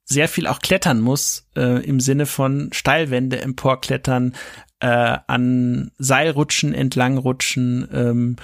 sehr 0.05 0.27
viel 0.27 0.47
auch 0.47 0.59
klettern 0.59 1.01
muss, 1.01 1.47
äh, 1.55 1.83
im 1.83 1.99
Sinne 1.99 2.25
von 2.25 2.69
Steilwände 2.73 3.41
emporklettern, 3.41 4.35
äh, 4.79 5.17
an 5.27 5.91
Seilrutschen 5.97 6.73
entlangrutschen, 6.73 7.87
ähm, 7.93 8.35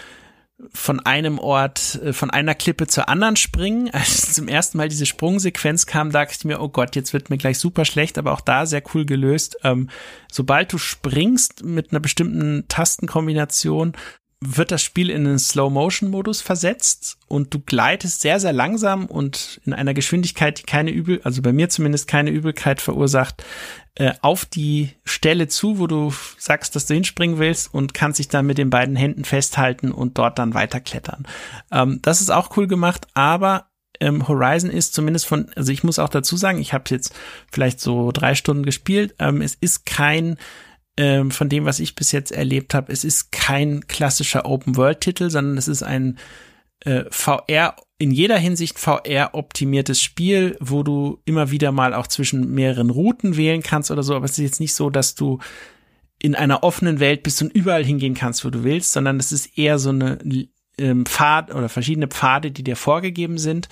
von 0.73 0.99
einem 0.99 1.39
Ort, 1.39 1.99
äh, 2.03 2.11
von 2.13 2.29
einer 2.29 2.53
Klippe 2.53 2.87
zur 2.87 3.07
anderen 3.07 3.35
springen. 3.35 3.89
Als 3.93 4.33
zum 4.33 4.47
ersten 4.47 4.77
Mal 4.77 4.89
diese 4.89 5.05
Sprungsequenz 5.05 5.85
kam, 5.85 6.11
dachte 6.11 6.35
ich 6.37 6.45
mir, 6.45 6.61
oh 6.61 6.69
Gott, 6.69 6.95
jetzt 6.95 7.13
wird 7.13 7.29
mir 7.29 7.37
gleich 7.37 7.59
super 7.59 7.85
schlecht, 7.85 8.17
aber 8.17 8.33
auch 8.33 8.41
da 8.41 8.65
sehr 8.65 8.83
cool 8.93 9.05
gelöst. 9.05 9.57
Ähm, 9.63 9.89
sobald 10.31 10.73
du 10.73 10.77
springst 10.77 11.63
mit 11.63 11.91
einer 11.91 11.99
bestimmten 11.99 12.65
Tastenkombination, 12.67 13.93
wird 14.41 14.71
das 14.71 14.81
Spiel 14.81 15.09
in 15.09 15.27
einen 15.27 15.39
Slow-Motion-Modus 15.39 16.41
versetzt 16.41 17.17
und 17.27 17.53
du 17.53 17.59
gleitest 17.59 18.21
sehr, 18.21 18.39
sehr 18.39 18.53
langsam 18.53 19.05
und 19.05 19.59
in 19.65 19.73
einer 19.73 19.93
Geschwindigkeit, 19.93 20.59
die 20.59 20.63
keine 20.63 20.91
Übel, 20.91 21.19
also 21.23 21.41
bei 21.41 21.51
mir 21.51 21.67
zumindest 21.67 22.07
keine 22.07 22.29
Übelkeit 22.29 22.79
verursacht, 22.79 23.43
äh, 23.95 24.13
auf 24.21 24.45
die 24.45 24.91
Stelle 25.03 25.49
zu, 25.49 25.77
wo 25.77 25.87
du 25.87 26.13
sagst, 26.37 26.75
dass 26.75 26.85
du 26.85 26.93
hinspringen 26.93 27.37
willst 27.37 27.73
und 27.73 27.93
kannst 27.93 28.19
dich 28.19 28.29
dann 28.29 28.45
mit 28.45 28.57
den 28.57 28.69
beiden 28.69 28.95
Händen 28.95 29.25
festhalten 29.25 29.91
und 29.91 30.17
dort 30.17 30.39
dann 30.39 30.53
weiterklettern. 30.53 31.27
Ähm, 31.69 31.99
das 32.01 32.21
ist 32.21 32.29
auch 32.29 32.55
cool 32.55 32.67
gemacht, 32.67 33.07
aber 33.15 33.67
ähm, 33.99 34.25
Horizon 34.29 34.69
ist 34.69 34.93
zumindest 34.93 35.25
von, 35.25 35.51
also 35.57 35.73
ich 35.73 35.83
muss 35.83 35.99
auch 35.99 36.07
dazu 36.07 36.37
sagen, 36.37 36.59
ich 36.59 36.71
habe 36.71 36.85
jetzt 36.89 37.13
vielleicht 37.51 37.81
so 37.81 38.13
drei 38.13 38.35
Stunden 38.35 38.63
gespielt. 38.63 39.15
Ähm, 39.19 39.41
es 39.41 39.55
ist 39.55 39.85
kein 39.85 40.37
ähm, 40.99 41.31
von 41.31 41.47
dem, 41.47 41.63
was 41.63 41.79
ich 41.79 41.95
bis 41.95 42.11
jetzt 42.11 42.33
erlebt 42.33 42.73
habe, 42.73 42.91
es 42.91 43.05
ist 43.05 43.31
kein 43.31 43.87
klassischer 43.87 44.45
Open-World-Titel, 44.45 45.29
sondern 45.29 45.57
es 45.57 45.69
ist 45.69 45.81
ein 45.81 46.19
äh, 46.81 47.05
VR, 47.09 47.77
in 47.97 48.11
jeder 48.11 48.37
Hinsicht 48.37 48.77
VR-optimiertes 48.77 50.01
Spiel, 50.01 50.57
wo 50.59 50.83
du 50.83 51.21
immer 51.23 51.51
wieder 51.51 51.71
mal 51.71 51.93
auch 51.93 52.07
zwischen 52.07 52.53
mehreren 52.53 52.89
Routen 52.89 53.37
wählen 53.37 53.63
kannst 53.63 53.91
oder 53.91 54.03
so, 54.03 54.13
aber 54.13 54.25
es 54.25 54.31
ist 54.31 54.39
jetzt 54.39 54.59
nicht 54.59 54.75
so, 54.75 54.89
dass 54.89 55.15
du 55.15 55.39
in 56.21 56.35
einer 56.35 56.63
offenen 56.63 56.99
Welt 56.99 57.23
bist 57.23 57.41
und 57.41 57.55
überall 57.55 57.85
hingehen 57.85 58.13
kannst, 58.13 58.43
wo 58.43 58.49
du 58.49 58.65
willst, 58.65 58.91
sondern 58.91 59.21
es 59.21 59.31
ist 59.31 59.57
eher 59.57 59.79
so 59.79 59.91
eine 59.91 60.17
ähm, 60.77 61.05
Pfad 61.05 61.55
oder 61.55 61.69
verschiedene 61.69 62.09
Pfade, 62.09 62.51
die 62.51 62.63
dir 62.63 62.75
vorgegeben 62.75 63.37
sind 63.37 63.69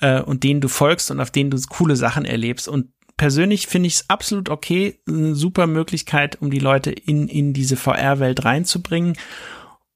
äh, 0.00 0.22
und 0.22 0.44
denen 0.44 0.62
du 0.62 0.68
folgst 0.68 1.10
und 1.10 1.20
auf 1.20 1.30
denen 1.30 1.50
du 1.50 1.58
coole 1.68 1.96
Sachen 1.96 2.24
erlebst. 2.24 2.68
Und 2.68 2.88
persönlich 3.20 3.66
finde 3.66 3.86
ich 3.88 3.96
es 3.96 4.08
absolut 4.08 4.48
okay, 4.48 4.98
eine 5.06 5.34
super 5.34 5.66
Möglichkeit, 5.66 6.40
um 6.40 6.50
die 6.50 6.58
Leute 6.58 6.90
in, 6.90 7.28
in 7.28 7.52
diese 7.52 7.76
VR-Welt 7.76 8.46
reinzubringen. 8.46 9.18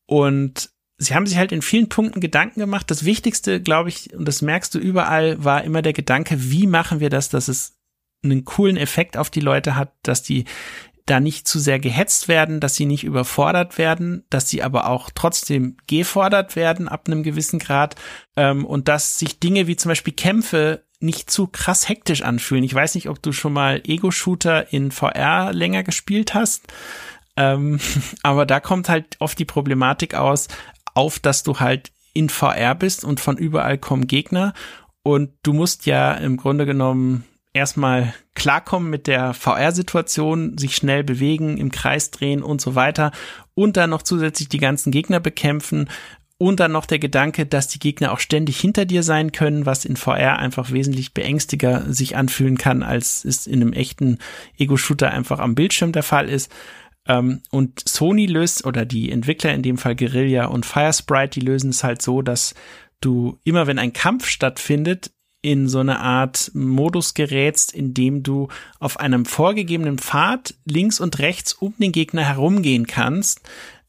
Und 0.05 0.69
sie 0.99 1.15
haben 1.15 1.27
sich 1.27 1.39
halt 1.39 1.51
in 1.51 1.63
vielen 1.63 1.89
Punkten 1.89 2.21
Gedanken 2.21 2.61
gemacht. 2.61 2.91
Das 2.91 3.07
Wichtigste, 3.07 3.63
glaube 3.63 3.89
ich, 3.89 4.13
und 4.13 4.29
das 4.29 4.43
merkst 4.43 4.75
du 4.75 4.79
überall, 4.79 5.43
war 5.43 5.65
immer 5.65 5.81
der 5.81 5.95
Gedanke, 5.95 6.37
wie 6.51 6.67
machen 6.67 7.01
wir 7.01 7.09
das, 7.09 7.31
dass 7.31 7.49
es 7.49 7.79
einen 8.23 8.45
coolen 8.45 8.77
Effekt 8.77 9.17
auf 9.17 9.31
die 9.31 9.41
Leute 9.41 9.75
hat, 9.75 9.95
dass 10.03 10.23
die 10.23 10.45
da 11.07 11.19
nicht 11.19 11.49
zu 11.49 11.59
sehr 11.59 11.79
gehetzt 11.79 12.29
werden, 12.29 12.61
dass 12.61 12.75
sie 12.75 12.85
nicht 12.85 13.05
überfordert 13.05 13.79
werden, 13.79 14.25
dass 14.29 14.51
sie 14.51 14.63
aber 14.63 14.87
auch 14.87 15.09
trotzdem 15.15 15.79
gefordert 15.87 16.57
werden 16.57 16.89
ab 16.89 17.05
einem 17.07 17.23
gewissen 17.23 17.59
Grad 17.59 17.97
ähm, 18.37 18.67
und 18.67 18.89
dass 18.89 19.19
sich 19.19 19.41
Dinge 19.41 19.67
wie 19.67 19.77
zum 19.77 19.89
Beispiel 19.89 20.13
Kämpfe 20.13 20.85
nicht 21.05 21.31
zu 21.31 21.47
krass 21.47 21.89
hektisch 21.89 22.23
anfühlen. 22.23 22.65
Ich 22.65 22.75
weiß 22.75 22.95
nicht, 22.95 23.09
ob 23.09 23.23
du 23.23 23.33
schon 23.33 23.53
mal 23.53 23.81
Ego-Shooter 23.85 24.73
in 24.73 24.91
VR 24.91 25.53
länger 25.53 25.83
gespielt 25.83 26.35
hast. 26.35 26.73
Ähm, 27.37 27.81
aber 28.23 28.47
da 28.47 28.61
kommt 28.61 28.89
halt 28.89 29.17
oft 29.21 29.39
die 29.39 29.45
Problematik 29.45 30.15
aus, 30.15 30.49
auf, 30.95 31.19
dass 31.19 31.43
du 31.43 31.61
halt 31.61 31.93
in 32.15 32.29
VR 32.29 32.75
bist 32.75 33.05
und 33.05 33.21
von 33.21 33.37
überall 33.37 33.77
kommen 33.77 34.07
Gegner 34.07 34.55
und 35.03 35.31
du 35.43 35.53
musst 35.53 35.85
ja 35.87 36.13
im 36.15 36.37
Grunde 36.37 36.65
genommen 36.65 37.25
erstmal 37.53 38.15
klarkommen 38.35 38.91
mit 38.91 39.07
der 39.07 39.35
VR-Situation, 39.35 40.59
sich 40.59 40.75
schnell 40.75 41.05
bewegen, 41.05 41.57
im 41.59 41.71
Kreis 41.71 42.11
drehen 42.11 42.43
und 42.43 42.61
so 42.61 42.75
weiter 42.75 43.13
und 43.55 43.77
dann 43.77 43.91
noch 43.91 44.03
zusätzlich 44.03 44.49
die 44.49 44.59
ganzen 44.59 44.91
Gegner 44.91 45.21
bekämpfen 45.21 45.89
und 46.39 46.61
dann 46.61 46.73
noch 46.73 46.86
der 46.86 46.98
Gedanke, 46.98 47.47
dass 47.47 47.69
die 47.69 47.78
Gegner 47.78 48.12
auch 48.12 48.19
ständig 48.19 48.61
hinter 48.61 48.85
dir 48.85 49.02
sein 49.02 49.32
können, 49.32 49.66
was 49.66 49.85
in 49.85 49.97
VR 49.97 50.39
einfach 50.39 50.73
wesentlich 50.73 51.15
beängstiger 51.15 51.93
sich 51.93 52.16
anfühlen 52.16 52.59
kann, 52.59 52.82
als 52.82 53.24
es 53.24 53.47
in 53.47 53.62
einem 53.62 53.73
echten 53.73 54.19
Ego-Shooter 54.59 55.11
einfach 55.11 55.39
am 55.39 55.55
Bildschirm 55.55 55.93
der 55.93 56.02
Fall 56.02 56.28
ist. 56.28 56.51
Ähm, 57.06 57.40
und 57.51 57.86
Sony 57.86 58.27
löst, 58.27 58.66
oder 58.66 58.85
die 58.85 59.12
Entwickler 59.12 59.55
in 59.55 59.62
dem 59.62 59.78
Fall 59.78 59.94
Guerilla 59.94 60.47
und 60.47 60.66
Firesprite, 60.66 61.39
die 61.39 61.47
lösen 61.47 61.70
es 61.70 61.85
halt 61.85 62.02
so, 62.02 62.20
dass 62.23 62.55
du 63.01 63.39
immer, 63.44 63.66
wenn 63.66 63.78
ein 63.78 63.93
Kampf 63.93 64.27
stattfindet, 64.27 65.11
in 65.44 65.69
so 65.69 65.78
eine 65.78 66.01
Art 66.01 66.51
Modus 66.55 67.12
gerätst, 67.12 67.74
in 67.74 67.93
dem 67.93 68.23
du 68.23 68.48
auf 68.81 68.98
einem 68.98 69.27
vorgegebenen 69.27 69.98
Pfad 69.98 70.55
links 70.65 71.01
und 71.01 71.19
rechts 71.19 71.52
um 71.52 71.74
den 71.78 71.93
Gegner 71.93 72.24
herumgehen 72.24 72.86
kannst, 72.86 73.43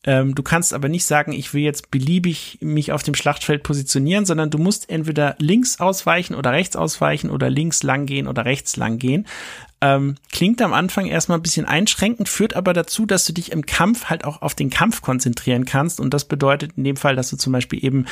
ähm, 0.05 0.35
du 0.35 0.43
kannst 0.43 0.73
aber 0.73 0.87
nicht 0.87 1.05
sagen, 1.05 1.31
ich 1.31 1.53
will 1.53 1.63
jetzt 1.63 1.89
beliebig 1.89 2.59
mich 2.61 2.91
auf 2.91 3.01
dem 3.01 3.15
Schlachtfeld 3.15 3.63
positionieren, 3.63 4.25
sondern 4.25 4.51
du 4.51 4.59
musst 4.59 4.89
entweder 4.89 5.35
links 5.39 5.79
ausweichen 5.79 6.35
oder 6.35 6.51
rechts 6.51 6.75
ausweichen 6.75 7.31
oder 7.31 7.49
links 7.49 7.81
lang 7.81 8.05
gehen 8.05 8.27
oder 8.27 8.45
rechts 8.45 8.77
lang 8.77 8.99
gehen. 8.99 9.25
Ähm, 9.81 10.15
klingt 10.31 10.61
am 10.61 10.73
Anfang 10.73 11.07
erstmal 11.07 11.39
ein 11.39 11.43
bisschen 11.43 11.65
einschränkend, 11.65 12.29
führt 12.29 12.55
aber 12.55 12.73
dazu, 12.73 13.07
dass 13.07 13.25
du 13.25 13.33
dich 13.33 13.51
im 13.51 13.65
Kampf 13.65 14.05
halt 14.05 14.25
auch 14.25 14.43
auf 14.43 14.53
den 14.53 14.69
Kampf 14.69 15.01
konzentrieren 15.01 15.65
kannst. 15.65 15.99
Und 15.99 16.13
das 16.13 16.25
bedeutet 16.25 16.73
in 16.77 16.83
dem 16.83 16.97
Fall, 16.97 17.15
dass 17.15 17.31
du 17.31 17.37
zum 17.37 17.51
Beispiel 17.51 17.83
eben 17.83 18.05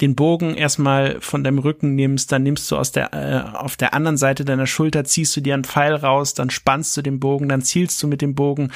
den 0.00 0.14
Bogen 0.14 0.54
erstmal 0.54 1.20
von 1.20 1.44
deinem 1.44 1.58
Rücken 1.58 1.94
nimmst, 1.94 2.32
dann 2.32 2.42
nimmst 2.42 2.70
du 2.70 2.76
aus 2.76 2.92
der 2.92 3.14
äh, 3.14 3.56
auf 3.56 3.76
der 3.76 3.94
anderen 3.94 4.18
Seite 4.18 4.44
deiner 4.44 4.66
Schulter 4.66 5.04
ziehst 5.04 5.34
du 5.36 5.40
dir 5.40 5.54
einen 5.54 5.64
Pfeil 5.64 5.94
raus, 5.94 6.34
dann 6.34 6.50
spannst 6.50 6.96
du 6.96 7.02
den 7.02 7.18
Bogen, 7.18 7.48
dann 7.48 7.62
zielst 7.62 8.02
du 8.02 8.06
mit 8.06 8.20
dem 8.20 8.34
Bogen 8.34 8.72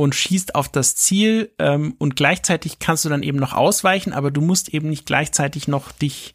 und 0.00 0.14
schießt 0.14 0.54
auf 0.54 0.68
das 0.68 0.96
Ziel 0.96 1.50
ähm, 1.58 1.94
und 1.98 2.16
gleichzeitig 2.16 2.78
kannst 2.78 3.04
du 3.04 3.10
dann 3.10 3.22
eben 3.22 3.38
noch 3.38 3.52
ausweichen, 3.52 4.14
aber 4.14 4.30
du 4.30 4.40
musst 4.40 4.70
eben 4.70 4.88
nicht 4.88 5.04
gleichzeitig 5.04 5.68
noch 5.68 5.92
dich 5.92 6.34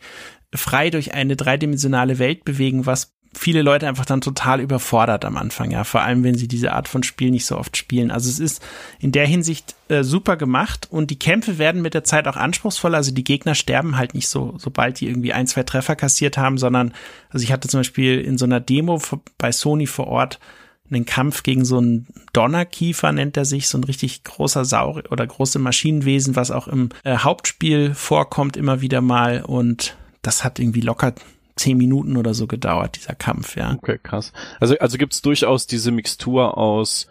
frei 0.53 0.91
durch 0.91 1.15
eine 1.15 1.35
dreidimensionale 1.35 2.19
Welt 2.19 2.45
bewegen, 2.45 2.85
was 2.85 3.15
viele 3.33 3.63
Leute 3.63 3.87
einfach 3.87 4.05
dann 4.05 4.21
total 4.21 4.61
überfordert 4.61 5.25
am 5.25 5.35
Anfang, 5.35 5.71
ja, 5.71 5.83
vor 5.83 6.03
allem 6.03 6.23
wenn 6.23 6.35
sie 6.35 6.47
diese 6.47 6.73
Art 6.73 6.87
von 6.87 7.01
Spiel 7.01 7.31
nicht 7.31 7.47
so 7.47 7.57
oft 7.57 7.75
spielen. 7.75 8.11
Also 8.11 8.29
es 8.29 8.39
ist 8.39 8.61
in 8.99 9.11
der 9.11 9.25
Hinsicht 9.25 9.75
äh, 9.89 10.03
super 10.03 10.37
gemacht 10.37 10.87
und 10.89 11.09
die 11.09 11.19
Kämpfe 11.19 11.57
werden 11.57 11.81
mit 11.81 11.95
der 11.95 12.03
Zeit 12.03 12.27
auch 12.27 12.37
anspruchsvoller. 12.37 12.97
Also 12.97 13.11
die 13.11 13.23
Gegner 13.23 13.55
sterben 13.55 13.97
halt 13.97 14.13
nicht 14.13 14.29
so, 14.29 14.53
sobald 14.57 14.99
die 14.99 15.07
irgendwie 15.07 15.33
ein, 15.33 15.47
zwei 15.47 15.63
Treffer 15.63 15.95
kassiert 15.95 16.37
haben, 16.37 16.59
sondern, 16.59 16.93
also 17.29 17.43
ich 17.43 17.51
hatte 17.51 17.67
zum 17.67 17.79
Beispiel 17.79 18.21
in 18.21 18.37
so 18.37 18.45
einer 18.45 18.59
Demo 18.59 19.01
bei 19.39 19.51
Sony 19.51 19.87
vor 19.87 20.07
Ort 20.07 20.39
einen 20.89 21.05
Kampf 21.05 21.43
gegen 21.43 21.65
so 21.65 21.77
einen 21.77 22.07
Donnerkiefer, 22.33 23.11
nennt 23.11 23.37
er 23.37 23.45
sich, 23.45 23.67
so 23.67 23.77
ein 23.77 23.83
richtig 23.83 24.23
großer 24.23 24.65
Saurier 24.65 25.11
oder 25.11 25.25
große 25.25 25.59
Maschinenwesen, 25.59 26.35
was 26.35 26.51
auch 26.51 26.67
im 26.67 26.89
äh, 27.03 27.17
Hauptspiel 27.17 27.93
vorkommt 27.93 28.57
immer 28.57 28.81
wieder 28.81 29.01
mal 29.01 29.41
und 29.41 29.97
das 30.21 30.43
hat 30.43 30.59
irgendwie 30.59 30.81
locker 30.81 31.13
zehn 31.55 31.77
Minuten 31.77 32.17
oder 32.17 32.33
so 32.33 32.47
gedauert, 32.47 32.97
dieser 32.97 33.15
Kampf, 33.15 33.55
ja. 33.55 33.73
Okay, 33.73 33.99
krass. 34.01 34.33
Also, 34.59 34.77
also 34.79 34.97
gibt's 34.97 35.21
durchaus 35.21 35.67
diese 35.67 35.91
Mixtur 35.91 36.57
aus, 36.57 37.07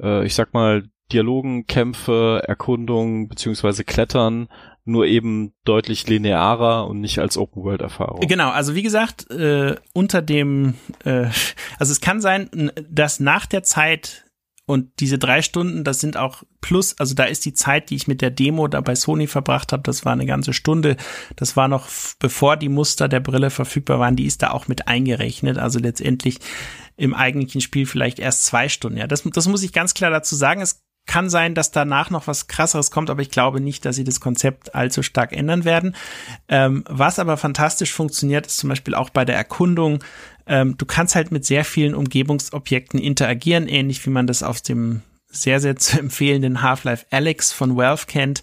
äh, 0.00 0.24
ich 0.26 0.34
sag 0.34 0.52
mal, 0.52 0.84
Dialogen, 1.12 1.66
Kämpfe, 1.66 2.42
Erkundung 2.46 3.28
beziehungsweise 3.28 3.84
Klettern, 3.84 4.48
nur 4.86 5.06
eben 5.06 5.52
deutlich 5.64 6.06
linearer 6.06 6.86
und 6.86 7.00
nicht 7.00 7.18
als 7.18 7.36
Open-World-Erfahrung. 7.36 8.26
Genau, 8.26 8.50
also 8.50 8.74
wie 8.74 8.82
gesagt, 8.82 9.30
äh, 9.30 9.74
unter 9.92 10.22
dem, 10.22 10.74
äh, 11.04 11.26
also 11.78 11.92
es 11.92 12.00
kann 12.00 12.20
sein, 12.20 12.72
dass 12.88 13.20
nach 13.20 13.46
der 13.46 13.62
Zeit 13.62 14.26
und 14.68 14.98
diese 14.98 15.16
drei 15.16 15.42
Stunden, 15.42 15.84
das 15.84 16.00
sind 16.00 16.16
auch 16.16 16.42
plus, 16.60 16.98
also 16.98 17.14
da 17.14 17.22
ist 17.22 17.44
die 17.44 17.54
Zeit, 17.54 17.88
die 17.88 17.94
ich 17.94 18.08
mit 18.08 18.20
der 18.20 18.30
Demo 18.30 18.66
da 18.66 18.80
bei 18.80 18.96
Sony 18.96 19.28
verbracht 19.28 19.72
habe, 19.72 19.84
das 19.84 20.04
war 20.04 20.12
eine 20.12 20.26
ganze 20.26 20.52
Stunde. 20.52 20.96
Das 21.36 21.56
war 21.56 21.68
noch 21.68 21.88
bevor 22.18 22.56
die 22.56 22.68
Muster 22.68 23.08
der 23.08 23.20
Brille 23.20 23.50
verfügbar 23.50 24.00
waren, 24.00 24.16
die 24.16 24.26
ist 24.26 24.42
da 24.42 24.50
auch 24.50 24.66
mit 24.66 24.88
eingerechnet. 24.88 25.56
Also 25.56 25.78
letztendlich 25.78 26.40
im 26.96 27.14
eigentlichen 27.14 27.60
Spiel 27.60 27.86
vielleicht 27.86 28.18
erst 28.18 28.44
zwei 28.44 28.68
Stunden. 28.68 28.98
Ja, 28.98 29.06
das, 29.06 29.22
das 29.22 29.46
muss 29.46 29.62
ich 29.62 29.72
ganz 29.72 29.94
klar 29.94 30.10
dazu 30.10 30.34
sagen. 30.34 30.60
Es 30.60 30.82
kann 31.06 31.30
sein, 31.30 31.54
dass 31.54 31.70
danach 31.70 32.10
noch 32.10 32.26
was 32.26 32.48
krasseres 32.48 32.90
kommt, 32.90 33.10
aber 33.10 33.22
ich 33.22 33.30
glaube 33.30 33.60
nicht, 33.60 33.84
dass 33.84 33.96
sie 33.96 34.04
das 34.04 34.20
Konzept 34.20 34.74
allzu 34.74 35.02
stark 35.02 35.32
ändern 35.32 35.64
werden. 35.64 35.96
Ähm, 36.48 36.84
was 36.88 37.18
aber 37.18 37.36
fantastisch 37.36 37.92
funktioniert, 37.92 38.46
ist 38.46 38.58
zum 38.58 38.68
Beispiel 38.68 38.94
auch 38.94 39.10
bei 39.10 39.24
der 39.24 39.36
Erkundung. 39.36 40.02
Ähm, 40.46 40.76
du 40.76 40.84
kannst 40.84 41.14
halt 41.14 41.32
mit 41.32 41.44
sehr 41.44 41.64
vielen 41.64 41.94
Umgebungsobjekten 41.94 43.00
interagieren, 43.00 43.68
ähnlich 43.68 44.04
wie 44.04 44.10
man 44.10 44.26
das 44.26 44.42
aus 44.42 44.62
dem 44.62 45.02
sehr, 45.28 45.60
sehr 45.60 45.76
zu 45.76 45.98
empfehlenden 45.98 46.62
Half-Life 46.62 47.06
Alex 47.10 47.52
von 47.52 47.76
Valve 47.76 48.06
kennt. 48.06 48.42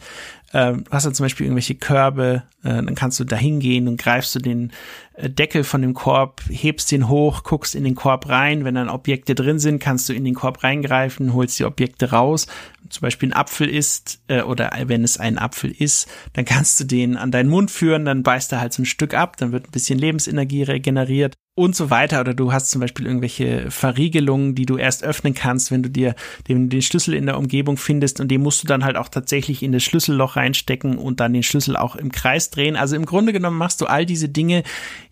Ähm, 0.54 0.84
hast 0.92 1.06
ja 1.06 1.14
zum 1.14 1.24
Beispiel 1.26 1.48
irgendwelche 1.48 1.74
Körbe, 1.74 2.44
äh, 2.64 2.70
dann 2.70 2.94
kannst 2.94 3.20
du 3.20 3.24
da 3.24 3.36
hingehen 3.36 3.88
und 3.88 3.98
greifst 3.98 4.36
du 4.36 4.40
den 4.40 4.72
äh, 5.16 5.28
Deckel 5.28 5.64
von 5.64 5.82
dem 5.82 5.96
Korb, 5.96 6.42
hebst 6.48 6.92
den 6.92 7.10
hoch, 7.10 7.44
guckst 7.44 7.74
in 7.74 7.84
den 7.84 7.96
Korb 7.96 8.30
rein. 8.30 8.64
Wenn 8.64 8.76
dann 8.76 8.90
Objekte 8.90 9.34
drin 9.34 9.58
sind, 9.58 9.80
kannst 9.80 10.10
du 10.10 10.14
in 10.14 10.24
den 10.24 10.36
Korb 10.36 10.64
reingreifen, 10.64 11.34
holst 11.34 11.58
die 11.58 11.66
Objekte 11.66 12.12
raus. 12.12 12.46
Zum 12.90 13.02
Beispiel 13.02 13.30
ein 13.30 13.34
Apfel 13.34 13.68
ist, 13.68 14.22
äh, 14.28 14.44
oder 14.44 14.72
wenn 14.86 15.04
es 15.04 15.20
ein 15.20 15.40
Apfel 15.40 15.72
ist, 15.72 16.08
dann 16.34 16.46
kannst 16.46 16.80
du 16.80 16.84
den 16.84 17.18
an 17.18 17.32
deinen 17.32 17.50
Mund 17.50 17.72
führen, 17.72 18.06
dann 18.06 18.22
beißt 18.22 18.52
er 18.52 18.62
halt 18.62 18.74
so 18.74 18.84
ein 18.84 18.86
Stück 18.86 19.16
ab, 19.16 19.38
dann 19.38 19.52
wird 19.52 19.68
ein 19.68 19.72
bisschen 19.72 19.98
Lebensenergie 19.98 20.64
regeneriert 20.64 21.34
und 21.56 21.76
so 21.76 21.90
weiter. 21.90 22.22
Oder 22.22 22.34
du 22.34 22.52
hast 22.52 22.72
zum 22.72 22.82
Beispiel 22.82 23.06
irgendwelche 23.06 23.70
Verriegelungen, 23.70 24.56
die 24.56 24.66
du 24.66 24.78
erst 24.78 25.04
öffnen 25.04 25.34
kannst, 25.34 25.72
wenn 25.72 25.84
du 25.84 25.90
dir 25.90 26.16
den, 26.48 26.70
den 26.70 26.82
Schlüssel 26.82 27.14
in 27.14 27.26
der 27.26 27.38
Umgebung 27.38 27.78
findest 27.78 28.20
und 28.20 28.30
den 28.30 28.42
musst 28.42 28.64
du 28.64 28.68
dann 28.68 28.84
halt 28.84 28.98
auch 28.98 29.10
tatsächlich 29.10 29.62
in 29.62 29.72
das 29.72 29.84
Schlüsselloch 29.84 30.36
reinstecken 30.36 30.98
und 30.98 31.20
dann 31.20 31.34
den 31.34 31.44
Schlüssel 31.44 31.78
auch 31.78 31.96
im 31.96 32.12
Kreis 32.12 32.50
drehen. 32.50 32.76
Also 32.76 32.96
im 32.96 33.06
Grunde 33.06 33.34
genommen 33.34 33.58
machst 33.58 33.82
du 33.82 33.86
all 33.86 34.06
diese 34.06 34.30
Dinge, 34.30 34.64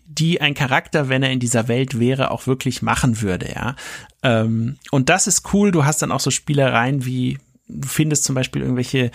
die 0.04 0.40
ein 0.40 0.54
Charakter, 0.54 1.08
wenn 1.08 1.22
er 1.22 1.30
in 1.30 1.40
dieser 1.40 1.68
Welt 1.68 1.98
wäre, 1.98 2.30
auch 2.30 2.46
wirklich 2.46 2.82
machen 2.82 3.22
würde, 3.22 3.50
ja. 3.54 3.76
Ähm, 4.22 4.76
und 4.90 5.08
das 5.08 5.26
ist 5.26 5.54
cool. 5.54 5.70
Du 5.70 5.84
hast 5.84 6.02
dann 6.02 6.12
auch 6.12 6.20
so 6.20 6.30
Spielereien 6.30 7.06
wie, 7.06 7.38
du 7.68 7.88
findest 7.88 8.24
zum 8.24 8.34
Beispiel 8.34 8.62
irgendwelche 8.62 9.10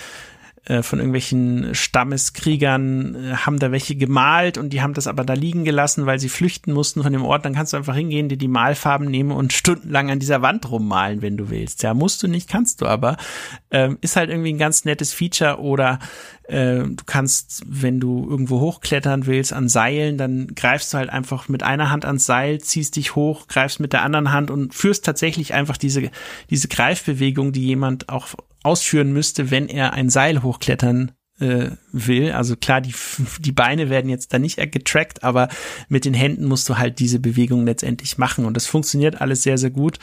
äh, 0.68 0.84
von 0.84 1.00
irgendwelchen 1.00 1.74
Stammeskriegern 1.74 3.16
äh, 3.16 3.36
haben 3.38 3.58
da 3.58 3.72
welche 3.72 3.96
gemalt 3.96 4.58
und 4.58 4.72
die 4.72 4.82
haben 4.82 4.94
das 4.94 5.08
aber 5.08 5.24
da 5.24 5.34
liegen 5.34 5.64
gelassen, 5.64 6.06
weil 6.06 6.20
sie 6.20 6.28
flüchten 6.28 6.74
mussten 6.74 7.04
von 7.04 7.14
dem 7.14 7.24
Ort. 7.24 7.46
Dann 7.46 7.56
kannst 7.56 7.72
du 7.72 7.78
einfach 7.78 7.96
hingehen, 7.96 8.28
dir 8.28 8.38
die 8.38 8.50
Malfarben 8.50 9.10
nehmen 9.10 9.32
und 9.32 9.54
stundenlang 9.54 10.12
an 10.12 10.20
dieser 10.20 10.42
Wand 10.42 10.70
rummalen, 10.70 11.22
wenn 11.22 11.38
du 11.38 11.50
willst. 11.50 11.84
Ja, 11.84 11.94
musst 11.94 12.22
du 12.22 12.28
nicht, 12.28 12.50
kannst 12.50 12.82
du 12.82 12.86
aber. 12.86 13.16
Ähm, 13.72 13.98
ist 14.02 14.18
halt 14.18 14.30
irgendwie 14.30 14.52
ein 14.52 14.58
ganz 14.58 14.84
nettes 14.84 15.14
Feature 15.14 15.62
oder 15.62 16.00
äh, 16.50 16.80
du 16.80 17.04
kannst, 17.06 17.64
wenn 17.66 18.00
du 18.02 18.28
irgendwo 18.30 18.60
hochklettern 18.60 19.26
willst 19.26 19.54
an 19.54 19.70
Seilen, 19.70 20.18
dann 20.18 20.48
greifst 20.56 20.94
du 20.94 20.98
halt 20.98 21.10
einfach 21.10 21.48
mit 21.48 21.64
einer 21.64 21.90
Hand 21.90 22.04
ans 22.04 22.26
Seil, 22.26 22.60
ziehst 22.60 22.98
dich 22.98 23.16
hoch, 23.16 23.48
greifst 23.48 23.80
mit 23.80 23.94
der 23.94 24.02
anderen 24.04 24.32
Hand 24.32 24.52
und 24.52 24.74
führst 24.74 25.06
tatsächlich 25.06 25.54
einfach 25.54 25.78
diese, 25.78 26.12
diese 26.50 26.68
Greifbewegung, 26.68 27.54
die 27.54 27.66
jemand 27.66 28.10
auch 28.10 28.28
ausführen 28.64 29.14
müsste, 29.14 29.52
wenn 29.52 29.68
er 29.70 29.94
ein 29.94 30.10
Seil 30.10 30.44
hochklettern 30.44 31.12
äh, 31.40 31.70
will. 31.92 32.32
Also 32.32 32.56
klar, 32.56 32.82
die, 32.82 32.94
die 33.40 33.52
Beine 33.52 33.90
werden 33.90 34.10
jetzt 34.10 34.34
da 34.34 34.40
nicht 34.40 34.58
getrackt, 34.72 35.24
aber 35.24 35.50
mit 35.90 36.06
den 36.06 36.14
Händen 36.14 36.46
musst 36.46 36.68
du 36.70 36.78
halt 36.78 37.00
diese 37.00 37.20
Bewegung 37.20 37.66
letztendlich 37.66 38.18
machen. 38.18 38.46
Und 38.46 38.56
das 38.56 38.66
funktioniert 38.66 39.22
alles 39.22 39.44
sehr, 39.44 39.58
sehr 39.58 39.72
gut. 39.72 40.00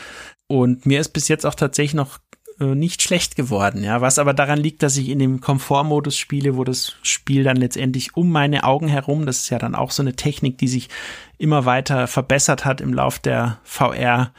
Und 0.46 0.86
mir 0.86 1.00
ist 1.00 1.10
bis 1.10 1.28
jetzt 1.28 1.46
auch 1.46 1.54
tatsächlich 1.54 1.94
noch 1.94 2.18
äh, 2.60 2.74
nicht 2.74 3.02
schlecht 3.02 3.34
geworden, 3.34 3.82
ja, 3.82 4.00
was 4.00 4.18
aber 4.18 4.32
daran 4.32 4.60
liegt, 4.60 4.82
dass 4.84 4.96
ich 4.96 5.08
in 5.08 5.18
dem 5.18 5.40
Komfortmodus 5.40 6.16
spiele, 6.16 6.56
wo 6.56 6.62
das 6.62 6.94
Spiel 7.02 7.42
dann 7.42 7.56
letztendlich 7.56 8.16
um 8.16 8.30
meine 8.30 8.62
Augen 8.62 8.86
herum, 8.86 9.26
das 9.26 9.40
ist 9.40 9.50
ja 9.50 9.58
dann 9.58 9.74
auch 9.74 9.90
so 9.90 10.02
eine 10.02 10.14
Technik, 10.14 10.58
die 10.58 10.68
sich 10.68 10.88
immer 11.36 11.64
weiter 11.64 12.06
verbessert 12.06 12.64
hat 12.64 12.80
im 12.80 12.94
Lauf 12.94 13.18
der 13.18 13.58
VR 13.64 14.32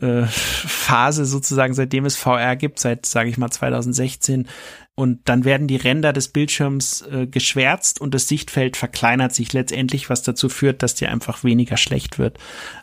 äh, 0.00 0.24
Phase 0.26 1.24
sozusagen, 1.24 1.74
seitdem 1.74 2.04
es 2.04 2.16
VR 2.16 2.56
gibt, 2.56 2.78
seit, 2.78 3.06
sage 3.06 3.30
ich 3.30 3.38
mal, 3.38 3.50
2016. 3.50 4.48
Und 4.94 5.28
dann 5.28 5.44
werden 5.44 5.68
die 5.68 5.76
Ränder 5.76 6.12
des 6.12 6.28
Bildschirms 6.28 7.02
äh, 7.02 7.26
geschwärzt 7.26 8.00
und 8.00 8.14
das 8.14 8.26
Sichtfeld 8.26 8.76
verkleinert 8.76 9.32
sich 9.32 9.52
letztendlich, 9.52 10.10
was 10.10 10.22
dazu 10.22 10.48
führt, 10.48 10.82
dass 10.82 10.94
dir 10.94 11.10
einfach 11.10 11.44
weniger 11.44 11.76
schlecht 11.76 12.18
wird. 12.18 12.38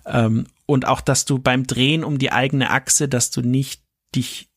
Ähm, 0.06 0.48
und 0.66 0.88
auch, 0.88 1.02
dass 1.02 1.26
du 1.26 1.40
beim 1.40 1.68
Drehen 1.68 2.04
um 2.04 2.18
die 2.18 2.32
eigene 2.32 2.70
Achse, 2.70 3.08
dass 3.10 3.32
du 3.32 3.42
nicht 3.42 3.82
dich 4.16 4.50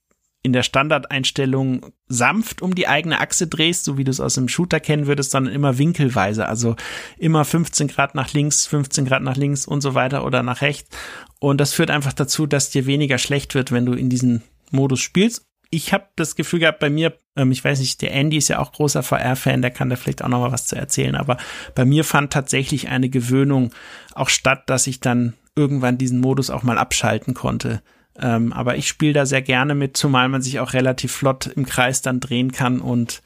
in 0.43 0.53
der 0.53 0.63
Standardeinstellung 0.63 1.93
sanft 2.07 2.63
um 2.63 2.75
die 2.75 2.87
eigene 2.87 3.21
Achse 3.21 3.49
drehst, 3.49 3.85
so 3.85 3.99
wie 3.99 4.05
du 4.05 4.11
es 4.11 4.21
aus 4.21 4.35
dem 4.35 4.49
Shooter 4.49 4.81
kennen 4.81 5.07
würdest, 5.07 5.33
sondern 5.33 5.53
immer 5.53 5.79
winkelweise, 5.79 6.47
also 6.47 6.77
immer 7.19 7.45
15 7.45 7.89
Grad 7.89 8.15
nach 8.15 8.33
links, 8.33 8.67
15 8.67 9.05
Grad 9.05 9.23
nach 9.23 9.37
links 9.37 9.67
und 9.67 9.81
so 9.81 9.95
weiter 9.95 10.25
oder 10.25 10.43
nach 10.43 10.61
rechts. 10.61 10.97
Und 11.41 11.61
das 11.61 11.73
führt 11.73 11.91
einfach 11.91 12.13
dazu, 12.13 12.47
dass 12.47 12.71
dir 12.71 12.87
weniger 12.87 13.19
schlecht 13.19 13.55
wird, 13.55 13.73
wenn 13.73 13.87
du 13.87 13.95
in 13.95 14.09
diesen 14.09 14.43
Modus 14.71 15.01
spielst. 15.01 15.45
Ich 15.71 15.93
habe 15.93 16.07
das 16.17 16.35
Gefühl 16.35 16.61
gehabt, 16.61 16.79
bei 16.79 16.89
mir, 16.89 17.19
ähm, 17.37 17.53
ich 17.53 17.63
weiß 17.63 17.81
nicht, 17.81 18.01
der 18.01 18.15
Andy 18.15 18.39
ist 18.39 18.49
ja 18.49 18.59
auch 18.61 18.73
großer 18.73 19.03
VR-Fan, 19.03 19.61
der 19.61 19.71
kann 19.71 19.91
da 19.91 19.97
vielleicht 19.97 20.23
auch 20.23 20.29
noch 20.29 20.41
mal 20.41 20.53
was 20.53 20.67
zu 20.67 20.77
erzählen, 20.77 21.15
aber 21.15 21.37
bei 21.75 21.85
mir 21.85 22.05
fand 22.05 22.33
tatsächlich 22.33 22.89
eine 22.89 23.11
Gewöhnung 23.11 23.73
auch 24.15 24.31
statt, 24.31 24.63
dass 24.67 24.87
ich 24.87 25.01
dann 25.01 25.35
irgendwann 25.57 25.99
diesen 25.99 26.21
Modus 26.21 26.49
auch 26.49 26.63
mal 26.63 26.79
abschalten 26.79 27.35
konnte. 27.35 27.83
Ähm, 28.21 28.53
aber 28.53 28.77
ich 28.77 28.89
spiele 28.89 29.13
da 29.13 29.27
sehr 29.27 29.43
gerne 29.43 29.75
mit, 29.75 29.97
zumal 29.97 30.29
man 30.29 30.43
sich 30.43 30.61
auch 30.61 30.73
relativ 30.73 31.13
flott 31.13 31.47
im 31.47 31.67
Kreis 31.67 32.03
dann 32.03 32.21
drehen 32.21 32.53
kann 32.53 32.81
und 32.81 33.23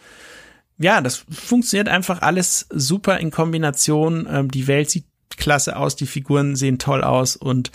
ja, 0.79 1.01
das 1.01 1.25
funktioniert 1.31 1.89
einfach 1.89 2.23
alles 2.23 2.67
super 2.71 3.19
in 3.19 3.31
Kombination. 3.31 4.27
Ähm, 4.29 4.51
die 4.51 4.67
Welt 4.67 4.91
sieht 4.91 5.05
klasse 5.37 5.77
aus, 5.77 5.97
die 5.97 6.07
Figuren 6.07 6.57
sehen 6.57 6.79
toll 6.79 7.03
aus 7.03 7.37
und 7.37 7.71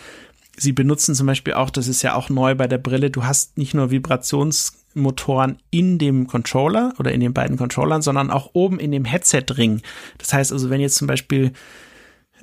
sie 0.58 0.74
benutzen 0.74 1.16
zum 1.16 1.28
Beispiel 1.28 1.54
auch, 1.54 1.70
das 1.70 1.88
ist 1.88 2.02
ja 2.02 2.16
auch 2.16 2.30
neu 2.30 2.56
bei 2.56 2.68
der 2.68 2.80
Brille, 2.80 3.10
du 3.10 3.24
hast 3.24 3.58
nicht 3.58 3.74
nur 3.74 3.92
Vibrationsmotoren 3.92 5.60
in 5.70 6.00
dem 6.00 6.28
Controller 6.28 6.94
oder 7.00 7.12
in 7.12 7.20
den 7.20 7.34
beiden 7.34 7.58
Controllern, 7.58 8.02
sondern 8.02 8.32
auch 8.32 8.52
oben 8.54 8.80
in 8.80 8.92
dem 8.92 9.06
Headset-Ring. 9.06 9.82
Das 10.18 10.34
heißt 10.34 10.52
also, 10.52 10.70
wenn 10.70 10.82
jetzt 10.82 10.96
zum 10.96 11.08
Beispiel 11.08 11.52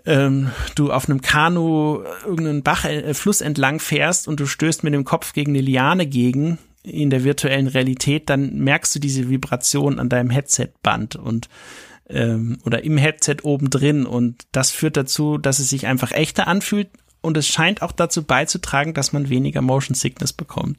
ähm, 0.07 0.51
du 0.75 0.93
auf 0.93 1.09
einem 1.09 1.21
Kanu 1.21 2.03
irgendeinen 2.25 2.63
Bach, 2.63 2.85
äh, 2.85 3.15
Fluss 3.15 3.41
entlang 3.41 3.81
fährst 3.81 4.29
und 4.29 4.41
du 4.41 4.47
stößt 4.47 4.85
mit 4.85 4.95
dem 4.95 5.05
Kopf 5.05 5.33
gegen 5.33 5.53
eine 5.53 5.61
Liane 5.61 6.07
gegen 6.07 6.59
in 6.83 7.09
der 7.09 7.25
virtuellen 7.25 7.67
Realität, 7.67 8.29
dann 8.29 8.59
merkst 8.59 8.95
du 8.95 8.99
diese 8.99 9.31
Vibration 9.31 9.99
an 9.99 10.11
deinem 10.11 10.29
Headset-Band 10.29 11.17
und 11.17 11.49
ähm, 12.11 12.59
oder 12.67 12.85
im 12.85 12.99
Headset 12.99 13.37
oben 13.43 13.71
drin 13.71 14.05
und 14.05 14.43
das 14.53 14.71
führt 14.71 14.99
dazu, 14.99 15.39
dass 15.39 15.59
es 15.59 15.71
sich 15.71 15.87
einfach 15.87 16.13
echter 16.13 16.47
anfühlt 16.47 16.89
und 17.23 17.39
es 17.39 17.49
scheint 17.49 17.81
auch 17.81 17.93
dazu 17.93 18.23
beizutragen, 18.23 18.93
dass 18.93 19.15
man 19.15 19.31
weniger 19.31 19.63
Motion 19.63 19.95
Sickness 19.95 20.35
bekommt. 20.35 20.77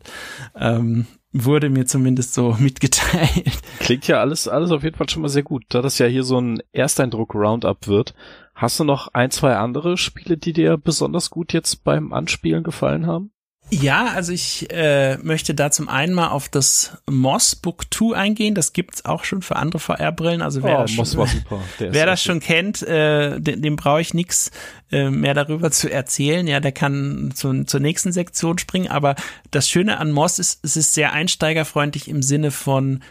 Ähm, 0.56 1.08
wurde 1.34 1.72
mir 1.72 1.88
zumindest 1.88 2.36
so 2.36 2.56
mitgeteilt. 2.60 3.52
Klingt 3.80 4.08
ja 4.08 4.20
alles, 4.20 4.48
alles 4.48 4.70
auf 4.70 4.84
jeden 4.84 4.96
Fall 4.96 5.10
schon 5.10 5.24
mal 5.24 5.30
sehr 5.30 5.42
gut. 5.42 5.64
Da 5.70 5.82
das 5.82 5.98
ja 5.98 6.06
hier 6.06 6.24
so 6.24 6.40
ein 6.40 6.62
Ersteindruck 6.72 7.34
Roundup 7.34 7.88
wird, 7.88 8.14
Hast 8.56 8.80
du 8.80 8.86
noch 8.86 9.10
ein, 9.10 9.32
zwei 9.32 9.58
andere 9.58 9.98
Spiele, 9.98 10.38
die 10.38 10.54
dir 10.54 10.78
besonders 10.78 11.30
gut 11.30 11.52
jetzt 11.52 11.84
beim 11.84 12.14
Anspielen 12.14 12.64
gefallen 12.64 13.06
haben? 13.06 13.32
Ja, 13.72 14.12
also 14.14 14.32
ich 14.32 14.72
äh, 14.72 15.18
möchte 15.18 15.56
da 15.56 15.72
zum 15.72 15.90
einen 15.90 16.14
mal 16.14 16.30
auf 16.30 16.50
das 16.50 16.98
Moss 17.10 17.56
Book 17.56 17.86
2 17.92 18.16
eingehen. 18.16 18.54
Das 18.54 18.74
gibt's 18.74 19.06
auch 19.06 19.24
schon 19.24 19.42
für 19.42 19.56
andere 19.56 19.80
VR-Brillen. 19.80 20.44
Also 20.44 20.62
wer, 20.62 20.78
oh, 20.78 20.82
das, 20.84 20.92
schon, 20.92 21.30
wer 21.80 22.06
das 22.06 22.22
schon 22.22 22.40
kennt, 22.40 22.84
äh, 22.84 23.40
dem, 23.42 23.62
dem 23.64 23.76
brauche 23.76 24.02
ich 24.02 24.14
nichts 24.14 24.52
äh, 24.92 25.10
mehr 25.10 25.34
darüber 25.34 25.72
zu 25.72 25.92
erzählen. 25.92 26.46
Ja, 26.46 26.60
der 26.60 26.74
kann 26.74 27.34
zu, 27.34 27.64
zur 27.64 27.80
nächsten 27.80 28.12
Sektion 28.12 28.60
springen. 28.60 28.90
Aber 28.90 29.16
das 29.50 29.68
Schöne 29.68 29.98
an 29.98 30.12
Moss 30.12 30.38
ist, 30.38 30.64
es 30.64 30.78
ist 30.78 30.94
sehr 30.94 31.14
einsteigerfreundlich 31.14 32.08
im 32.08 32.22
Sinne 32.22 32.52
von 32.52 33.02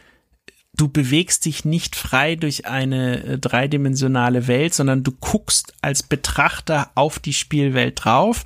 du 0.77 0.89
bewegst 0.89 1.45
dich 1.45 1.65
nicht 1.65 1.97
frei 1.97 2.37
durch 2.37 2.67
eine 2.67 3.23
äh, 3.25 3.39
dreidimensionale 3.39 4.47
Welt, 4.47 4.75
sondern 4.75 5.03
du 5.03 5.13
guckst 5.13 5.75
als 5.83 6.03
Betrachter 6.03 6.91
auf 6.95 7.19
die 7.19 7.33
Spielwelt 7.33 8.05
drauf. 8.05 8.45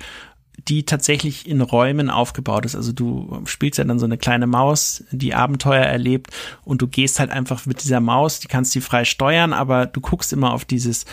die 0.67 0.83
tatsächlich 0.83 1.47
in 1.47 1.61
Räumen 1.61 2.09
aufgebaut 2.09 2.65
ist. 2.65 2.75
Also 2.75 2.91
du 2.91 3.41
spielst 3.45 3.77
ja 3.77 3.85
dann 3.85 3.97
so 3.97 4.05
eine 4.05 4.17
kleine 4.17 4.45
Maus, 4.45 5.05
die 5.09 5.33
Abenteuer 5.33 5.85
erlebt 5.85 6.31
und 6.65 6.81
du 6.81 6.87
gehst 6.87 7.19
halt 7.19 7.31
einfach 7.31 7.65
mit 7.65 7.81
dieser 7.81 8.01
Maus, 8.01 8.41
die 8.41 8.49
kannst 8.49 8.75
die 8.75 8.81
frei 8.81 9.05
steuern, 9.05 9.53
aber 9.53 9.85
du 9.85 10.01
guckst 10.01 10.33
immer 10.33 10.53
auf 10.53 10.65
dieses 10.65 11.05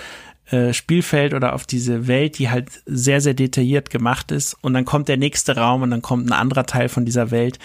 äh, 0.51 0.73
Spielfeld 0.73 1.33
oder 1.33 1.55
auf 1.55 1.65
diese 1.65 2.09
Welt, 2.09 2.39
die 2.39 2.51
halt 2.51 2.71
sehr, 2.87 3.21
sehr 3.21 3.35
detailliert 3.35 3.89
gemacht 3.89 4.33
ist 4.33 4.55
und 4.63 4.75
dann 4.75 4.85
kommt 4.85 5.07
der 5.09 5.17
nächste 5.17 5.57
Raum 5.57 5.83
und 5.83 5.91
dann 5.93 6.03
kommt 6.03 6.29
ein 6.29 6.33
anderer 6.33 6.67
Teil 6.67 6.89
von 6.89 7.05
dieser 7.05 7.31
Welt. 7.31 7.61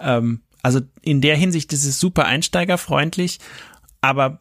Ähm, 0.00 0.40
also 0.64 0.80
in 1.02 1.20
der 1.20 1.36
Hinsicht 1.36 1.74
ist 1.74 1.84
es 1.84 2.00
super 2.00 2.24
einsteigerfreundlich, 2.24 3.38
aber 4.00 4.38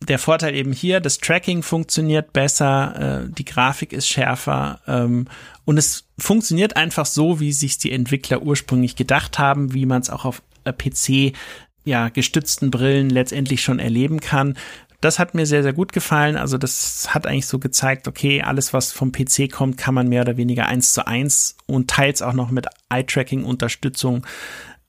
der 0.00 0.20
Vorteil 0.20 0.54
eben 0.54 0.72
hier, 0.72 1.00
das 1.00 1.18
Tracking 1.18 1.64
funktioniert 1.64 2.32
besser, 2.32 3.24
äh, 3.24 3.32
die 3.32 3.44
Grafik 3.44 3.92
ist 3.92 4.08
schärfer 4.08 4.80
ähm, 4.86 5.26
und 5.64 5.76
es 5.76 6.04
funktioniert 6.16 6.76
einfach 6.76 7.06
so, 7.06 7.40
wie 7.40 7.52
sich 7.52 7.78
die 7.78 7.90
Entwickler 7.90 8.42
ursprünglich 8.42 8.94
gedacht 8.94 9.40
haben, 9.40 9.74
wie 9.74 9.84
man 9.84 10.00
es 10.00 10.10
auch 10.10 10.24
auf 10.24 10.42
äh, 10.62 10.72
PC 10.72 11.36
ja 11.84 12.08
gestützten 12.08 12.70
Brillen 12.70 13.10
letztendlich 13.10 13.60
schon 13.60 13.80
erleben 13.80 14.20
kann. 14.20 14.56
Das 15.00 15.18
hat 15.18 15.34
mir 15.34 15.44
sehr, 15.44 15.64
sehr 15.64 15.72
gut 15.72 15.92
gefallen. 15.92 16.36
Also 16.36 16.56
das 16.56 17.12
hat 17.12 17.26
eigentlich 17.26 17.46
so 17.46 17.58
gezeigt, 17.58 18.06
okay, 18.06 18.42
alles, 18.42 18.72
was 18.72 18.92
vom 18.92 19.10
PC 19.10 19.50
kommt, 19.50 19.76
kann 19.76 19.92
man 19.92 20.08
mehr 20.08 20.22
oder 20.22 20.36
weniger 20.36 20.66
eins 20.66 20.92
zu 20.92 21.06
eins 21.06 21.56
und 21.66 21.90
teils 21.90 22.22
auch 22.22 22.32
noch 22.32 22.50
mit 22.50 22.68
Eye-Tracking-Unterstützung 22.90 24.24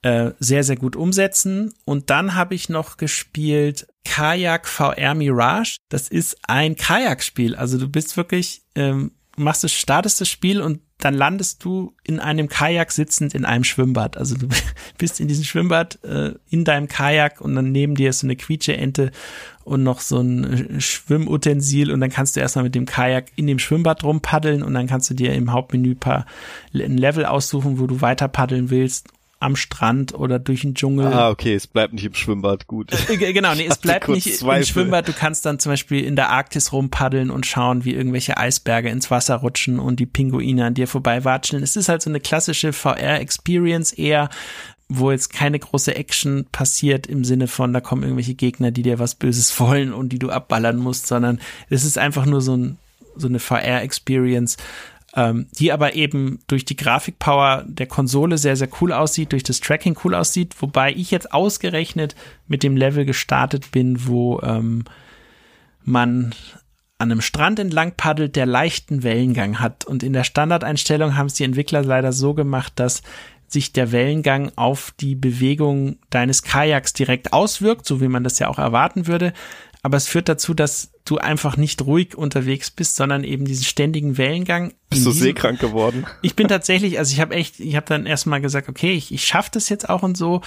äh, 0.06 0.36
sehr, 0.38 0.64
sehr 0.64 0.76
gut 0.76 0.95
umsetzen. 0.95 1.73
Und 1.84 2.11
dann 2.11 2.36
habe 2.36 2.53
ich 2.53 2.69
noch 2.69 2.98
gespielt 2.98 3.88
Kajak 4.03 4.68
VR 4.68 5.15
Mirage. 5.15 5.77
Das 5.90 6.10
ist 6.10 6.38
ein 6.48 6.76
Kajakspiel. 6.76 7.56
Also 7.56 7.80
du 7.80 7.90
bist 7.90 8.15
wirklich, 8.15 8.61
ähm, 8.76 9.14
machst 9.36 9.64
du, 9.64 9.68
startest 9.68 10.22
das 10.22 10.30
Spiel 10.30 10.61
und 10.61 10.82
dann 10.99 11.15
landest 11.15 11.64
du 11.64 11.95
in 12.03 12.19
einem 12.19 12.49
Kajak 12.49 12.91
sitzend 12.91 13.34
in 13.34 13.45
einem 13.45 13.64
Schwimmbad. 13.64 14.15
Also 14.15 14.36
du 14.38 14.48
bist 14.99 15.19
in 15.19 15.27
diesem 15.27 15.44
Schwimmbad 15.44 15.98
äh, 16.03 16.34
in 16.52 16.65
deinem 16.65 16.88
Kajak 16.88 17.41
und 17.41 17.56
dann 17.56 17.72
neben 17.72 17.95
dir 17.95 18.11
ist 18.11 18.19
so 18.19 18.27
eine 18.27 18.36
Quietsche-Ente 18.36 19.10
und 19.64 19.82
noch 19.82 20.02
so 20.02 20.19
ein 20.19 20.76
äh, 20.76 20.82
Schwimmutensil 20.82 21.91
und 21.91 21.99
dann 21.99 22.11
kannst 22.11 22.36
du 22.36 22.41
erstmal 22.41 22.65
mit 22.65 22.76
dem 22.76 22.86
Kajak 22.86 23.32
in 23.38 23.48
dem 23.48 23.57
Schwimmbad 23.57 24.03
rumpaddeln 24.03 24.61
und 24.61 24.76
dann 24.76 24.86
kannst 24.86 25.10
du 25.10 25.15
dir 25.15 25.34
im 25.34 25.52
Hauptmenü 25.52 25.95
paar 25.95 26.27
ein 26.76 26.99
Level 26.99 27.26
aussuchen, 27.26 27.80
wo 27.80 27.88
du 27.88 28.02
weiter 28.02 28.27
paddeln 28.27 28.69
willst 28.69 29.10
am 29.45 29.55
Strand 29.55 30.13
oder 30.13 30.39
durch 30.39 30.61
den 30.61 30.73
Dschungel. 30.73 31.07
Ah, 31.07 31.30
okay, 31.30 31.53
es 31.53 31.67
bleibt 31.67 31.93
nicht 31.93 32.05
im 32.05 32.15
Schwimmbad, 32.15 32.67
gut. 32.67 32.91
Äh, 33.09 33.31
genau, 33.31 33.53
nee, 33.53 33.67
es 33.69 33.77
bleibt 33.77 34.09
nicht 34.09 34.38
Zweifel. 34.38 34.61
im 34.61 34.65
Schwimmbad. 34.65 35.07
Du 35.07 35.13
kannst 35.13 35.45
dann 35.45 35.59
zum 35.59 35.72
Beispiel 35.72 36.03
in 36.03 36.15
der 36.15 36.30
Arktis 36.31 36.73
rumpaddeln 36.73 37.30
und 37.30 37.45
schauen, 37.45 37.85
wie 37.85 37.93
irgendwelche 37.93 38.38
Eisberge 38.38 38.89
ins 38.89 39.11
Wasser 39.11 39.35
rutschen 39.35 39.80
und 39.80 39.99
die 39.99 40.07
Pinguine 40.07 40.65
an 40.65 40.73
dir 40.73 40.88
vorbeiwatscheln. 40.88 41.63
Es 41.63 41.76
ist 41.76 41.88
halt 41.88 42.01
so 42.01 42.09
eine 42.09 42.19
klassische 42.19 42.73
VR-Experience 42.73 43.93
eher, 43.93 44.30
wo 44.89 45.11
jetzt 45.11 45.31
keine 45.31 45.59
große 45.59 45.95
Action 45.95 46.45
passiert 46.51 47.07
im 47.07 47.23
Sinne 47.23 47.47
von, 47.47 47.73
da 47.73 47.81
kommen 47.81 48.03
irgendwelche 48.03 48.35
Gegner, 48.35 48.72
die 48.72 48.84
dir 48.84 48.99
was 48.99 49.15
Böses 49.15 49.59
wollen 49.59 49.93
und 49.93 50.09
die 50.09 50.19
du 50.19 50.31
abballern 50.31 50.77
musst, 50.77 51.07
sondern 51.07 51.39
es 51.69 51.85
ist 51.85 51.97
einfach 51.97 52.26
nur 52.26 52.41
so 52.41 52.55
ein 52.57 52.77
so 53.17 53.27
eine 53.27 53.39
VR-Experience, 53.39 54.57
ähm, 55.16 55.48
die 55.58 55.72
aber 55.72 55.96
eben 55.96 56.40
durch 56.48 56.66
die 56.66 56.76
Grafikpower 56.76 57.64
der 57.68 57.88
Konsole 57.88 58.38
sehr, 58.38 58.56
sehr 58.56 58.70
cool 58.82 58.92
aussieht, 58.92 59.32
durch 59.32 59.44
das 59.44 59.60
Tracking 59.60 59.98
cool 60.04 60.16
aussieht, 60.16 60.56
wobei 60.60 60.92
ich 60.92 61.12
jetzt 61.12 61.34
ausgerechnet 61.34 62.16
mit 62.48 62.64
dem 62.64 62.76
Level 62.76 63.06
gestartet 63.06 63.72
bin, 63.72 64.08
wo 64.08 64.42
ähm, 64.42 64.84
man 65.84 66.34
an 66.98 67.12
einem 67.12 67.22
Strand 67.22 67.60
entlang 67.60 67.94
paddelt, 67.96 68.36
der 68.36 68.46
leichten 68.46 69.04
Wellengang 69.04 69.60
hat. 69.60 69.86
Und 69.86 70.04
in 70.04 70.14
der 70.14 70.24
Standardeinstellung 70.24 71.18
haben 71.18 71.28
es 71.28 71.34
die 71.34 71.44
Entwickler 71.44 71.84
leider 71.84 72.14
so 72.14 72.34
gemacht, 72.34 72.74
dass 72.78 73.02
sich 73.48 73.74
der 73.74 73.92
Wellengang 73.92 74.52
auf 74.56 74.94
die 75.00 75.16
Bewegung 75.16 75.98
deines 76.10 76.42
Kajaks 76.42 76.94
direkt 76.94 77.32
auswirkt, 77.32 77.86
so 77.86 78.02
wie 78.02 78.08
man 78.08 78.24
das 78.24 78.40
ja 78.40 78.48
auch 78.48 78.58
erwarten 78.58 79.08
würde 79.08 79.34
aber 79.86 79.98
es 79.98 80.08
führt 80.08 80.28
dazu, 80.30 80.56
dass 80.56 80.90
du 81.06 81.18
einfach 81.18 81.56
nicht 81.56 81.84
ruhig 81.84 82.15
unterwegs 82.15 82.72
bist, 82.72 82.95
sondern 82.95 83.23
eben 83.23 83.45
diesen 83.45 83.64
ständigen 83.64 84.18
Wellengang. 84.18 84.73
Bist 84.90 85.06
du 85.06 85.11
seekrank 85.11 85.60
geworden? 85.60 86.06
Ich 86.23 86.36
bin 86.36 86.48
tatsächlich, 86.48 86.98
also 86.98 87.14
ich 87.14 87.22
habe 87.22 87.36
echt, 87.36 87.60
ich 87.60 87.76
habe 87.76 87.86
dann 87.88 88.06
erstmal 88.06 88.41
gesagt, 88.41 88.68
okay, 88.68 88.94
ich, 88.94 89.14
ich 89.14 89.26
schaffe 89.26 89.52
das 89.53 89.69
jetzt 89.69 89.88
auch 89.88 90.02
und 90.02 90.18
so, 90.18 90.41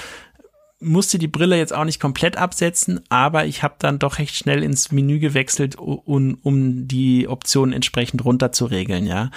musste 0.80 1.18
die 1.18 1.28
Brille 1.28 1.56
jetzt 1.56 1.72
auch 1.72 1.84
nicht 1.84 2.00
komplett 2.00 2.36
absetzen, 2.36 3.00
aber 3.08 3.46
ich 3.46 3.62
habe 3.62 3.76
dann 3.78 3.98
doch 3.98 4.18
recht 4.18 4.34
schnell 4.34 4.62
ins 4.62 4.92
Menü 4.92 5.18
gewechselt, 5.18 5.76
um, 5.76 6.38
um 6.42 6.86
die 6.86 7.28
Optionen 7.28 7.72
entsprechend 7.72 8.24
runter 8.24 8.52
zu 8.52 8.66
regeln, 8.66 9.06
ja. 9.06 9.30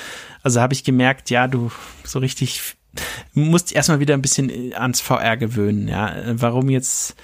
Also 0.43 0.61
habe 0.61 0.73
ich 0.73 0.84
gemerkt, 0.84 1.30
ja, 1.30 1.48
du 1.48 1.72
so 2.03 2.19
richtig 2.19 2.76
musst 3.34 3.72
erstmal 3.72 4.02
wieder 4.02 4.14
ein 4.14 4.22
bisschen 4.22 4.73
ans 4.73 5.02
VR 5.02 5.38
gewöhnen, 5.38 5.88
ja. 5.88 6.14
Warum 6.34 6.69
jetzt 6.69 7.15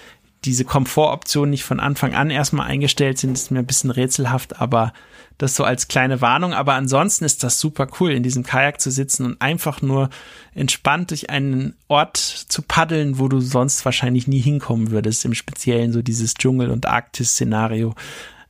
diese 0.46 0.66
Komfortoptionen 0.66 1.50
nicht 1.50 1.64
von 1.64 1.80
Anfang 1.80 2.14
an 2.14 2.30
erstmal 2.30 2.68
eingestellt 2.68 3.18
sind, 3.18 3.34
ist 3.34 3.52
mir 3.52 3.60
ein 3.60 3.66
bisschen 3.66 3.92
rätselhaft, 3.92 4.62
aber 4.62 4.94
das 5.38 5.56
so 5.56 5.64
als 5.64 5.88
kleine 5.88 6.22
Warnung. 6.22 6.54
Aber 6.54 6.74
ansonsten 6.74 7.26
ist 7.26 7.44
das 7.44 7.60
super 7.60 7.88
cool, 8.00 8.12
in 8.12 8.24
diesem 8.24 8.44
Kajak 8.44 8.82
zu 8.82 8.92
sitzen 8.92 9.26
und 9.26 9.42
einfach 9.42 9.82
nur 9.82 10.10
entspannt 10.54 11.12
durch 11.12 11.30
einen 11.30 11.76
Ort 11.88 12.18
zu 12.18 12.62
paddeln, 12.62 13.20
wo 13.20 13.28
du 13.28 13.40
sonst 13.40 13.84
wahrscheinlich 13.86 14.28
nie 14.28 14.40
hinkommen 14.40 14.92
würdest. 14.92 15.26
Im 15.26 15.34
Speziellen 15.34 15.92
so 15.92 16.02
dieses 16.02 16.36
Dschungel- 16.36 16.72
und 16.72 16.86
Arktis-Szenario. 16.88 17.94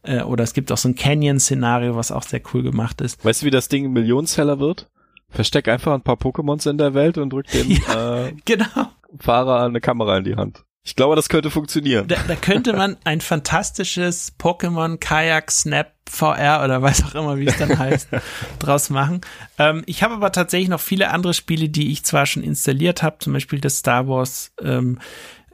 Äh, 0.03 0.21
oder 0.21 0.43
es 0.43 0.53
gibt 0.53 0.71
auch 0.71 0.77
so 0.77 0.89
ein 0.89 0.95
Canyon-Szenario, 0.95 1.95
was 1.95 2.11
auch 2.11 2.23
sehr 2.23 2.41
cool 2.53 2.63
gemacht 2.63 3.01
ist. 3.01 3.23
Weißt 3.23 3.41
du, 3.41 3.45
wie 3.45 3.51
das 3.51 3.69
Ding 3.69 3.85
ein 3.85 3.93
Millionenseller 3.93 4.59
wird? 4.59 4.89
Versteck 5.29 5.67
einfach 5.67 5.93
ein 5.93 6.01
paar 6.01 6.15
Pokémons 6.15 6.69
in 6.69 6.77
der 6.77 6.93
Welt 6.93 7.17
und 7.17 7.31
drück 7.31 7.47
dem 7.47 7.71
ja, 7.87 8.27
äh, 8.27 8.33
genau. 8.45 8.91
Fahrer 9.19 9.65
eine 9.65 9.81
Kamera 9.81 10.17
in 10.17 10.23
die 10.23 10.35
Hand. 10.35 10.63
Ich 10.87 10.95
glaube, 10.95 11.17
das 11.17 11.27
könnte 11.27 11.51
funktionieren. 11.51 12.07
Da, 12.07 12.15
da 12.25 12.35
könnte 12.35 12.71
man 12.71 12.95
ein 13.03 13.19
fantastisches 13.19 14.33
Pokémon 14.39 14.95
Kayak 14.95 15.51
Snap 15.51 15.91
VR 16.09 16.61
oder 16.63 16.81
weiß 16.81 17.03
auch 17.03 17.15
immer, 17.15 17.37
wie 17.37 17.45
es 17.45 17.57
dann 17.57 17.77
heißt, 17.77 18.07
draus 18.59 18.89
machen. 18.89 19.19
Ähm, 19.59 19.83
ich 19.85 20.01
habe 20.01 20.13
aber 20.13 20.31
tatsächlich 20.31 20.69
noch 20.69 20.79
viele 20.79 21.09
andere 21.09 21.33
Spiele, 21.33 21.67
die 21.67 21.91
ich 21.91 22.05
zwar 22.05 22.25
schon 22.25 22.41
installiert 22.41 23.03
habe, 23.03 23.17
zum 23.19 23.33
Beispiel 23.33 23.59
das 23.59 23.79
Star 23.79 24.07
Wars 24.07 24.53
ähm, 24.63 24.99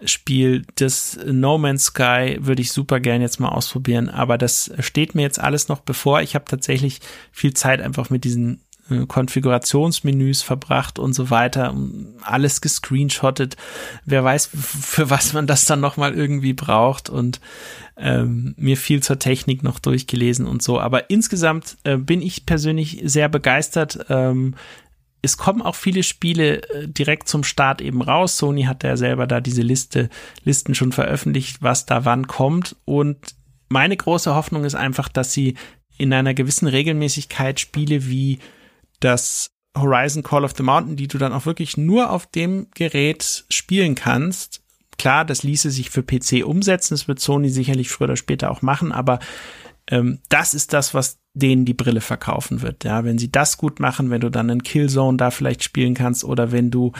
Spiel, 0.05 0.67
das 0.75 1.17
No 1.25 1.57
Man's 1.57 1.85
Sky 1.85 2.37
würde 2.39 2.61
ich 2.61 2.71
super 2.71 2.99
gern 2.99 3.21
jetzt 3.21 3.39
mal 3.39 3.49
ausprobieren, 3.49 4.09
aber 4.09 4.37
das 4.37 4.71
steht 4.81 5.15
mir 5.15 5.23
jetzt 5.23 5.39
alles 5.39 5.67
noch 5.67 5.79
bevor. 5.79 6.21
Ich 6.21 6.35
habe 6.35 6.45
tatsächlich 6.45 6.99
viel 7.31 7.55
Zeit 7.55 7.81
einfach 7.81 8.11
mit 8.11 8.23
diesen 8.23 8.61
Konfigurationsmenüs 9.07 10.41
verbracht 10.41 10.99
und 10.99 11.13
so 11.13 11.29
weiter, 11.29 11.75
alles 12.21 12.61
gescreenshottet. 12.61 13.55
Wer 14.05 14.23
weiß, 14.23 14.49
für 14.53 15.09
was 15.09 15.33
man 15.33 15.47
das 15.47 15.65
dann 15.65 15.79
nochmal 15.79 16.13
irgendwie 16.13 16.53
braucht 16.53 17.09
und 17.09 17.39
ähm, 17.95 18.53
mir 18.57 18.75
viel 18.75 19.01
zur 19.01 19.19
Technik 19.19 19.63
noch 19.63 19.79
durchgelesen 19.79 20.45
und 20.45 20.61
so. 20.61 20.79
Aber 20.79 21.09
insgesamt 21.09 21.77
äh, 21.83 21.97
bin 21.97 22.21
ich 22.21 22.45
persönlich 22.45 23.01
sehr 23.03 23.29
begeistert. 23.29 24.05
Ähm, 24.09 24.55
es 25.21 25.37
kommen 25.37 25.61
auch 25.61 25.75
viele 25.75 26.03
Spiele 26.03 26.61
äh, 26.69 26.87
direkt 26.87 27.29
zum 27.29 27.43
Start 27.43 27.81
eben 27.81 28.01
raus. 28.01 28.37
Sony 28.37 28.63
hat 28.63 28.83
ja 28.83 28.97
selber 28.97 29.27
da 29.27 29.39
diese 29.39 29.61
Liste, 29.61 30.09
Listen 30.43 30.75
schon 30.75 30.91
veröffentlicht, 30.91 31.61
was 31.61 31.85
da 31.85 32.03
wann 32.03 32.27
kommt. 32.27 32.75
Und 32.83 33.17
meine 33.69 33.95
große 33.95 34.35
Hoffnung 34.35 34.65
ist 34.65 34.75
einfach, 34.75 35.07
dass 35.07 35.31
sie 35.31 35.55
in 35.97 36.11
einer 36.11 36.33
gewissen 36.33 36.67
Regelmäßigkeit 36.67 37.59
Spiele 37.59 38.07
wie 38.07 38.39
das 39.03 39.51
Horizon 39.77 40.23
Call 40.23 40.43
of 40.43 40.53
the 40.55 40.63
Mountain, 40.63 40.95
die 40.95 41.07
du 41.07 41.17
dann 41.17 41.33
auch 41.33 41.45
wirklich 41.45 41.77
nur 41.77 42.11
auf 42.11 42.27
dem 42.27 42.67
Gerät 42.75 43.45
spielen 43.49 43.95
kannst. 43.95 44.61
Klar, 44.97 45.25
das 45.25 45.43
ließe 45.43 45.71
sich 45.71 45.89
für 45.89 46.03
PC 46.03 46.45
umsetzen, 46.45 46.93
das 46.93 47.07
wird 47.07 47.19
Sony 47.19 47.49
sicherlich 47.49 47.89
früher 47.89 48.05
oder 48.05 48.15
später 48.15 48.51
auch 48.51 48.61
machen, 48.61 48.91
aber 48.91 49.19
ähm, 49.89 50.19
das 50.29 50.53
ist 50.53 50.73
das, 50.73 50.93
was 50.93 51.17
denen 51.33 51.65
die 51.65 51.73
Brille 51.73 52.01
verkaufen 52.01 52.61
wird. 52.61 52.83
Ja, 52.83 53.03
wenn 53.03 53.17
sie 53.17 53.31
das 53.31 53.57
gut 53.57 53.79
machen, 53.79 54.11
wenn 54.11 54.21
du 54.21 54.29
dann 54.29 54.49
einen 54.49 54.63
Killzone 54.63 55.17
da 55.17 55.31
vielleicht 55.31 55.63
spielen 55.63 55.95
kannst 55.95 56.23
oder 56.23 56.51
wenn 56.51 56.69
du 56.69 56.91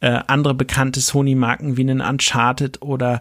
äh, 0.00 0.20
andere 0.28 0.54
bekannte 0.54 1.00
Sony-Marken 1.00 1.76
wie 1.76 1.82
einen 1.82 2.00
Uncharted 2.00 2.80
oder 2.80 3.20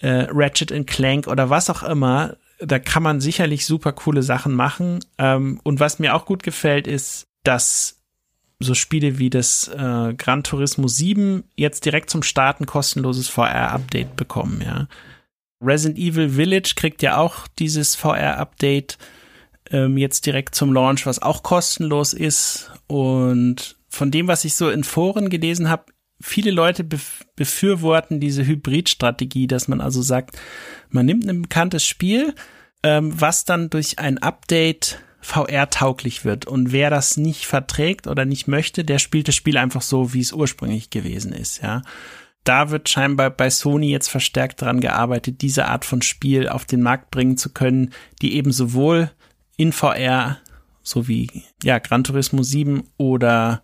äh, 0.00 0.26
Ratchet 0.28 0.86
Clank 0.88 1.28
oder 1.28 1.50
was 1.50 1.70
auch 1.70 1.84
immer, 1.84 2.36
da 2.58 2.78
kann 2.78 3.02
man 3.02 3.20
sicherlich 3.20 3.64
super 3.64 3.92
coole 3.92 4.22
Sachen 4.22 4.54
machen. 4.54 5.00
Ähm, 5.18 5.60
und 5.62 5.80
was 5.80 6.00
mir 6.00 6.14
auch 6.14 6.26
gut 6.26 6.42
gefällt, 6.42 6.86
ist, 6.86 7.28
dass 7.42 8.00
so 8.60 8.74
Spiele 8.74 9.18
wie 9.18 9.30
das 9.30 9.68
äh, 9.68 10.14
Gran 10.14 10.44
Turismo 10.44 10.86
7 10.86 11.44
jetzt 11.56 11.84
direkt 11.84 12.10
zum 12.10 12.22
Starten 12.22 12.66
kostenloses 12.66 13.28
VR-Update 13.28 14.16
bekommen, 14.16 14.62
ja. 14.64 14.88
Resident 15.62 15.98
Evil 15.98 16.30
Village 16.30 16.74
kriegt 16.74 17.02
ja 17.02 17.16
auch 17.18 17.46
dieses 17.58 17.94
VR-Update 17.94 18.98
ähm, 19.70 19.96
jetzt 19.96 20.26
direkt 20.26 20.54
zum 20.54 20.72
Launch, 20.72 21.06
was 21.06 21.22
auch 21.22 21.42
kostenlos 21.42 22.12
ist. 22.12 22.70
Und 22.88 23.76
von 23.88 24.10
dem, 24.10 24.26
was 24.26 24.44
ich 24.44 24.54
so 24.54 24.70
in 24.70 24.84
Foren 24.84 25.30
gelesen 25.30 25.70
habe, 25.70 25.86
viele 26.20 26.50
Leute 26.50 26.84
bef 26.84 27.24
befürworten 27.36 28.20
diese 28.20 28.44
Hybrid-Strategie, 28.44 29.46
dass 29.46 29.68
man 29.68 29.80
also 29.80 30.02
sagt, 30.02 30.38
man 30.90 31.06
nimmt 31.06 31.28
ein 31.28 31.42
bekanntes 31.42 31.84
Spiel, 31.84 32.34
ähm, 32.82 33.12
was 33.20 33.44
dann 33.44 33.70
durch 33.70 33.98
ein 33.98 34.18
Update 34.18 34.98
VR-tauglich 35.22 36.24
wird. 36.24 36.46
Und 36.46 36.72
wer 36.72 36.90
das 36.90 37.16
nicht 37.16 37.46
verträgt 37.46 38.06
oder 38.08 38.24
nicht 38.24 38.48
möchte, 38.48 38.84
der 38.84 38.98
spielt 38.98 39.28
das 39.28 39.36
Spiel 39.36 39.56
einfach 39.56 39.80
so, 39.80 40.12
wie 40.12 40.20
es 40.20 40.32
ursprünglich 40.32 40.90
gewesen 40.90 41.32
ist, 41.32 41.62
ja. 41.62 41.82
Da 42.44 42.70
wird 42.70 42.88
scheinbar 42.88 43.30
bei 43.30 43.50
Sony 43.50 43.92
jetzt 43.92 44.08
verstärkt 44.08 44.62
daran 44.62 44.80
gearbeitet, 44.80 45.42
diese 45.42 45.66
Art 45.66 45.84
von 45.84 46.02
Spiel 46.02 46.48
auf 46.48 46.64
den 46.64 46.82
Markt 46.82 47.12
bringen 47.12 47.36
zu 47.36 47.50
können, 47.50 47.92
die 48.20 48.34
eben 48.34 48.50
sowohl 48.50 49.12
in 49.56 49.70
VR, 49.70 50.38
so 50.82 51.06
wie, 51.06 51.30
ja, 51.62 51.78
Gran 51.78 52.02
Turismo 52.02 52.42
7 52.42 52.82
oder 52.96 53.62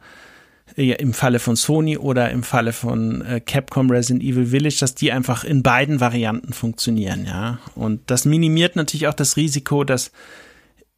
ja, 0.77 0.95
im 0.95 1.13
Falle 1.13 1.41
von 1.41 1.57
Sony 1.57 1.99
oder 1.99 2.31
im 2.31 2.45
Falle 2.45 2.73
von 2.73 3.23
äh, 3.23 3.41
Capcom 3.41 3.91
Resident 3.91 4.23
Evil 4.23 4.47
Village, 4.47 4.77
dass 4.79 4.95
die 4.95 5.11
einfach 5.11 5.43
in 5.43 5.65
beiden 5.65 5.99
Varianten 5.99 6.53
funktionieren, 6.53 7.27
ja. 7.27 7.59
Und 7.75 8.09
das 8.09 8.27
minimiert 8.27 8.77
natürlich 8.77 9.09
auch 9.09 9.15
das 9.15 9.37
Risiko, 9.37 9.83
dass 9.83 10.13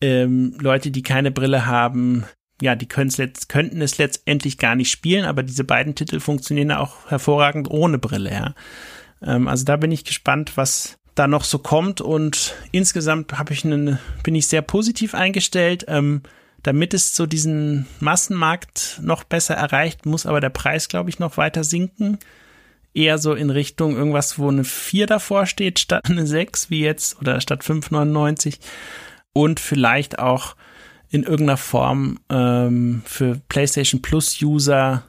ähm, 0.01 0.55
Leute, 0.61 0.91
die 0.91 1.03
keine 1.03 1.31
Brille 1.31 1.67
haben, 1.67 2.25
ja, 2.63 2.75
die 2.75 2.87
könnten 2.89 3.81
es 3.81 3.99
letztendlich 3.99 4.59
gar 4.59 4.75
nicht 4.75 4.91
spielen, 4.91 5.25
aber 5.25 5.43
diese 5.43 5.65
beiden 5.65 5.95
Titel 5.95 6.21
funktionieren 6.21 6.73
auch 6.73 7.11
hervorragend 7.11 7.71
ohne 7.71 7.99
Brille, 7.99 8.31
ja. 8.31 8.55
Ähm, 9.23 9.49
also 9.49 9.65
da 9.65 9.77
bin 9.77 9.93
ich 9.93 10.05
gespannt, 10.05 10.57
was 10.57 10.99
da 11.15 11.27
noch 11.27 11.45
so 11.45 11.59
kommt 11.59 12.01
und 12.01 12.55
insgesamt 12.71 13.39
habe 13.39 13.53
ich 13.53 13.65
einen, 13.65 13.99
bin 14.23 14.35
ich 14.35 14.47
sehr 14.47 14.63
positiv 14.63 15.15
eingestellt. 15.15 15.85
Ähm, 15.89 16.23
damit 16.63 16.95
es 16.95 17.17
so 17.17 17.27
diesen 17.27 17.87
Massenmarkt 18.01 19.01
noch 19.03 19.25
besser 19.25 19.55
erreicht, 19.55 20.07
muss 20.07 20.27
aber 20.27 20.41
der 20.41 20.51
Preis, 20.51 20.89
glaube 20.89 21.11
ich, 21.11 21.19
noch 21.19 21.37
weiter 21.37 21.65
sinken. 21.65 22.19
Eher 22.93 23.19
so 23.19 23.35
in 23.35 23.51
Richtung 23.51 23.97
irgendwas, 23.97 24.39
wo 24.39 24.49
eine 24.49 24.65
4 24.65 25.07
davor 25.07 25.47
steht, 25.47 25.79
statt 25.79 26.11
eine 26.11 26.27
6, 26.27 26.71
wie 26.71 26.81
jetzt, 26.81 27.21
oder 27.21 27.41
statt 27.41 27.63
5,99 27.63 28.59
und 29.41 29.59
vielleicht 29.59 30.19
auch 30.19 30.55
in 31.09 31.23
irgendeiner 31.23 31.57
Form 31.57 32.19
ähm, 32.29 33.01
für 33.07 33.41
PlayStation 33.49 34.03
Plus 34.03 34.43
User 34.43 35.03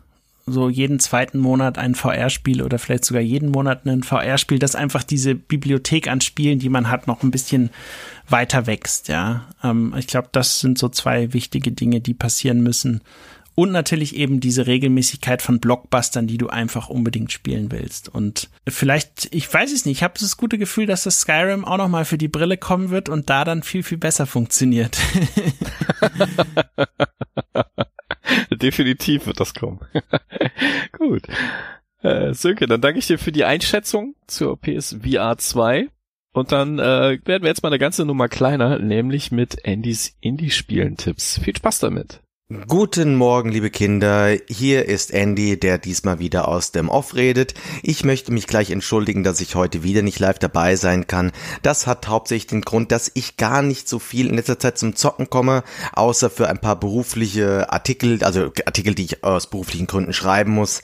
so 0.45 0.69
jeden 0.69 0.99
zweiten 1.01 1.37
Monat 1.37 1.77
ein 1.77 1.95
VR-Spiel 1.95 2.61
oder 2.61 2.79
vielleicht 2.79 3.03
sogar 3.03 3.21
jeden 3.21 3.49
Monat 3.49 3.85
ein 3.85 4.03
VR-Spiel, 4.03 4.57
das 4.57 4.73
einfach 4.73 5.03
diese 5.03 5.35
Bibliothek 5.35 6.07
an 6.07 6.21
Spielen, 6.21 6.59
die 6.59 6.69
man 6.69 6.89
hat, 6.89 7.07
noch 7.07 7.23
ein 7.23 7.31
bisschen 7.31 7.71
weiter 8.29 8.67
wächst. 8.67 9.09
Ja, 9.09 9.49
ähm, 9.65 9.93
ich 9.97 10.07
glaube, 10.07 10.29
das 10.31 10.61
sind 10.61 10.77
so 10.77 10.87
zwei 10.87 11.33
wichtige 11.33 11.73
Dinge, 11.73 11.99
die 11.99 12.13
passieren 12.13 12.61
müssen, 12.61 13.01
und 13.55 13.71
natürlich 13.71 14.15
eben 14.15 14.39
diese 14.39 14.67
Regelmäßigkeit 14.67 15.41
von 15.41 15.59
Blockbustern, 15.59 16.27
die 16.27 16.37
du 16.37 16.47
einfach 16.47 16.89
unbedingt 16.89 17.31
spielen 17.31 17.71
willst. 17.71 18.09
Und 18.09 18.49
vielleicht, 18.67 19.27
ich 19.31 19.51
weiß 19.51 19.71
es 19.71 19.85
nicht, 19.85 19.97
ich 19.97 20.03
habe 20.03 20.13
das 20.19 20.37
gute 20.37 20.57
Gefühl, 20.57 20.85
dass 20.85 21.03
das 21.03 21.21
Skyrim 21.21 21.65
auch 21.65 21.77
nochmal 21.77 22.05
für 22.05 22.17
die 22.17 22.27
Brille 22.27 22.57
kommen 22.57 22.89
wird 22.89 23.09
und 23.09 23.29
da 23.29 23.43
dann 23.43 23.63
viel, 23.63 23.83
viel 23.83 23.97
besser 23.97 24.25
funktioniert. 24.25 24.97
Definitiv 28.51 29.27
wird 29.27 29.39
das 29.39 29.53
kommen. 29.53 29.79
Gut. 30.97 31.23
Äh, 32.01 32.33
Sönke, 32.33 32.67
dann 32.67 32.81
danke 32.81 32.99
ich 32.99 33.07
dir 33.07 33.19
für 33.19 33.31
die 33.31 33.45
Einschätzung 33.45 34.15
zur 34.27 34.59
PSVR 34.59 35.37
2. 35.37 35.87
Und 36.33 36.51
dann 36.53 36.79
äh, 36.79 37.19
werden 37.25 37.43
wir 37.43 37.49
jetzt 37.49 37.61
mal 37.61 37.69
eine 37.69 37.79
ganze 37.79 38.05
Nummer 38.05 38.29
kleiner, 38.29 38.79
nämlich 38.79 39.31
mit 39.31 39.67
Andys 39.67 40.15
Indie-Spielen-Tipps. 40.21 41.39
Viel 41.39 41.55
Spaß 41.55 41.79
damit. 41.79 42.20
Guten 42.67 43.15
Morgen, 43.15 43.49
liebe 43.49 43.69
Kinder. 43.69 44.35
Hier 44.49 44.85
ist 44.85 45.13
Andy, 45.13 45.57
der 45.57 45.77
diesmal 45.77 46.19
wieder 46.19 46.49
aus 46.49 46.73
dem 46.73 46.89
Off 46.89 47.15
redet. 47.15 47.53
Ich 47.81 48.03
möchte 48.03 48.33
mich 48.33 48.45
gleich 48.45 48.71
entschuldigen, 48.71 49.23
dass 49.23 49.39
ich 49.39 49.55
heute 49.55 49.83
wieder 49.83 50.01
nicht 50.01 50.19
live 50.19 50.37
dabei 50.37 50.75
sein 50.75 51.07
kann. 51.07 51.31
Das 51.61 51.87
hat 51.87 52.09
hauptsächlich 52.09 52.47
den 52.47 52.61
Grund, 52.61 52.91
dass 52.91 53.09
ich 53.13 53.37
gar 53.37 53.61
nicht 53.61 53.87
so 53.87 53.99
viel 53.99 54.27
in 54.27 54.35
letzter 54.35 54.59
Zeit 54.59 54.77
zum 54.77 54.97
Zocken 54.97 55.29
komme, 55.29 55.63
außer 55.93 56.29
für 56.29 56.49
ein 56.49 56.59
paar 56.59 56.77
berufliche 56.77 57.71
Artikel, 57.71 58.21
also 58.21 58.51
Artikel, 58.65 58.95
die 58.95 59.05
ich 59.05 59.23
aus 59.23 59.47
beruflichen 59.47 59.87
Gründen 59.87 60.11
schreiben 60.11 60.51
muss. 60.51 60.81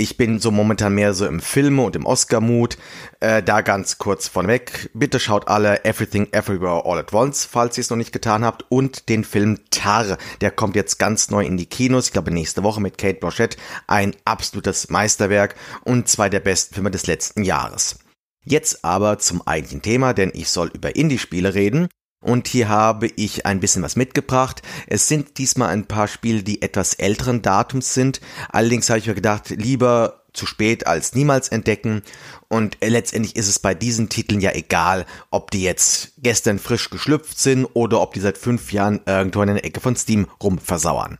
Ich 0.00 0.16
bin 0.16 0.38
so 0.38 0.52
momentan 0.52 0.94
mehr 0.94 1.12
so 1.12 1.26
im 1.26 1.40
Filme 1.40 1.82
und 1.82 1.96
im 1.96 2.06
Oscar-Mut. 2.06 2.78
Äh, 3.18 3.42
da 3.42 3.62
ganz 3.62 3.98
kurz 3.98 4.28
vorweg. 4.28 4.90
Bitte 4.94 5.18
schaut 5.18 5.48
alle 5.48 5.84
Everything 5.84 6.28
Everywhere 6.30 6.84
All 6.84 7.00
at 7.00 7.12
Once, 7.12 7.44
falls 7.44 7.76
ihr 7.76 7.80
es 7.82 7.90
noch 7.90 7.96
nicht 7.96 8.12
getan 8.12 8.44
habt. 8.44 8.64
Und 8.68 9.08
den 9.08 9.24
Film 9.24 9.58
Tar. 9.70 10.16
Der 10.40 10.52
kommt 10.52 10.76
jetzt 10.76 11.00
ganz 11.00 11.30
neu 11.30 11.44
in 11.44 11.56
die 11.56 11.66
Kinos. 11.66 12.06
Ich 12.06 12.12
glaube 12.12 12.30
nächste 12.30 12.62
Woche 12.62 12.80
mit 12.80 12.96
Kate 12.96 13.18
Blanchett. 13.18 13.56
Ein 13.88 14.14
absolutes 14.24 14.88
Meisterwerk 14.88 15.56
und 15.82 16.06
zwei 16.06 16.28
der 16.28 16.40
besten 16.40 16.74
Filme 16.74 16.92
des 16.92 17.08
letzten 17.08 17.42
Jahres. 17.42 17.98
Jetzt 18.44 18.84
aber 18.84 19.18
zum 19.18 19.44
eigentlichen 19.48 19.82
Thema, 19.82 20.14
denn 20.14 20.30
ich 20.32 20.48
soll 20.48 20.70
über 20.72 20.94
Indie-Spiele 20.94 21.54
reden. 21.54 21.88
Und 22.20 22.48
hier 22.48 22.68
habe 22.68 23.06
ich 23.16 23.46
ein 23.46 23.60
bisschen 23.60 23.82
was 23.82 23.96
mitgebracht. 23.96 24.62
Es 24.86 25.06
sind 25.06 25.38
diesmal 25.38 25.68
ein 25.70 25.86
paar 25.86 26.08
Spiele, 26.08 26.42
die 26.42 26.62
etwas 26.62 26.94
älteren 26.94 27.42
Datums 27.42 27.94
sind. 27.94 28.20
Allerdings 28.48 28.90
habe 28.90 28.98
ich 28.98 29.06
mir 29.06 29.14
gedacht, 29.14 29.50
lieber 29.50 30.24
zu 30.32 30.46
spät 30.46 30.86
als 30.86 31.14
niemals 31.14 31.48
entdecken. 31.48 32.02
Und 32.48 32.78
letztendlich 32.80 33.36
ist 33.36 33.48
es 33.48 33.58
bei 33.58 33.74
diesen 33.74 34.08
Titeln 34.08 34.40
ja 34.40 34.52
egal, 34.52 35.06
ob 35.30 35.50
die 35.50 35.62
jetzt 35.62 36.12
gestern 36.18 36.58
frisch 36.58 36.90
geschlüpft 36.90 37.38
sind 37.38 37.66
oder 37.74 38.00
ob 38.00 38.14
die 38.14 38.20
seit 38.20 38.38
fünf 38.38 38.72
Jahren 38.72 39.00
irgendwo 39.06 39.42
in 39.42 39.48
der 39.48 39.64
Ecke 39.64 39.80
von 39.80 39.96
Steam 39.96 40.28
rumversauern. 40.42 41.18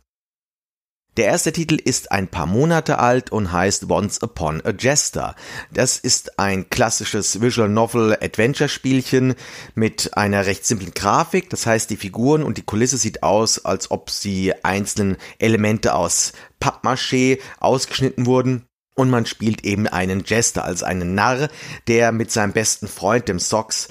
Der 1.19 1.27
erste 1.27 1.51
Titel 1.51 1.75
ist 1.75 2.13
ein 2.13 2.29
paar 2.29 2.45
Monate 2.45 2.97
alt 2.97 3.29
und 3.29 3.51
heißt 3.51 3.89
Once 3.89 4.23
Upon 4.23 4.61
a 4.63 4.69
Jester. 4.69 5.35
Das 5.69 5.97
ist 5.97 6.39
ein 6.39 6.69
klassisches 6.69 7.41
Visual 7.41 7.67
Novel 7.67 8.17
Adventure 8.21 8.69
Spielchen 8.69 9.35
mit 9.75 10.15
einer 10.15 10.45
recht 10.45 10.65
simplen 10.65 10.93
Grafik. 10.93 11.49
Das 11.49 11.65
heißt, 11.65 11.89
die 11.89 11.97
Figuren 11.97 12.41
und 12.41 12.57
die 12.57 12.61
Kulisse 12.61 12.95
sieht 12.95 13.21
aus, 13.21 13.65
als 13.65 13.91
ob 13.91 14.09
sie 14.09 14.53
einzelnen 14.63 15.17
Elemente 15.39 15.93
aus 15.93 16.31
Pappmaché 16.61 17.39
ausgeschnitten 17.59 18.25
wurden. 18.25 18.63
Und 18.95 19.09
man 19.09 19.25
spielt 19.25 19.65
eben 19.65 19.87
einen 19.87 20.23
Jester, 20.25 20.63
also 20.63 20.85
einen 20.85 21.15
Narr, 21.15 21.49
der 21.87 22.13
mit 22.13 22.31
seinem 22.31 22.53
besten 22.53 22.87
Freund, 22.87 23.27
dem 23.27 23.39
Sox, 23.39 23.89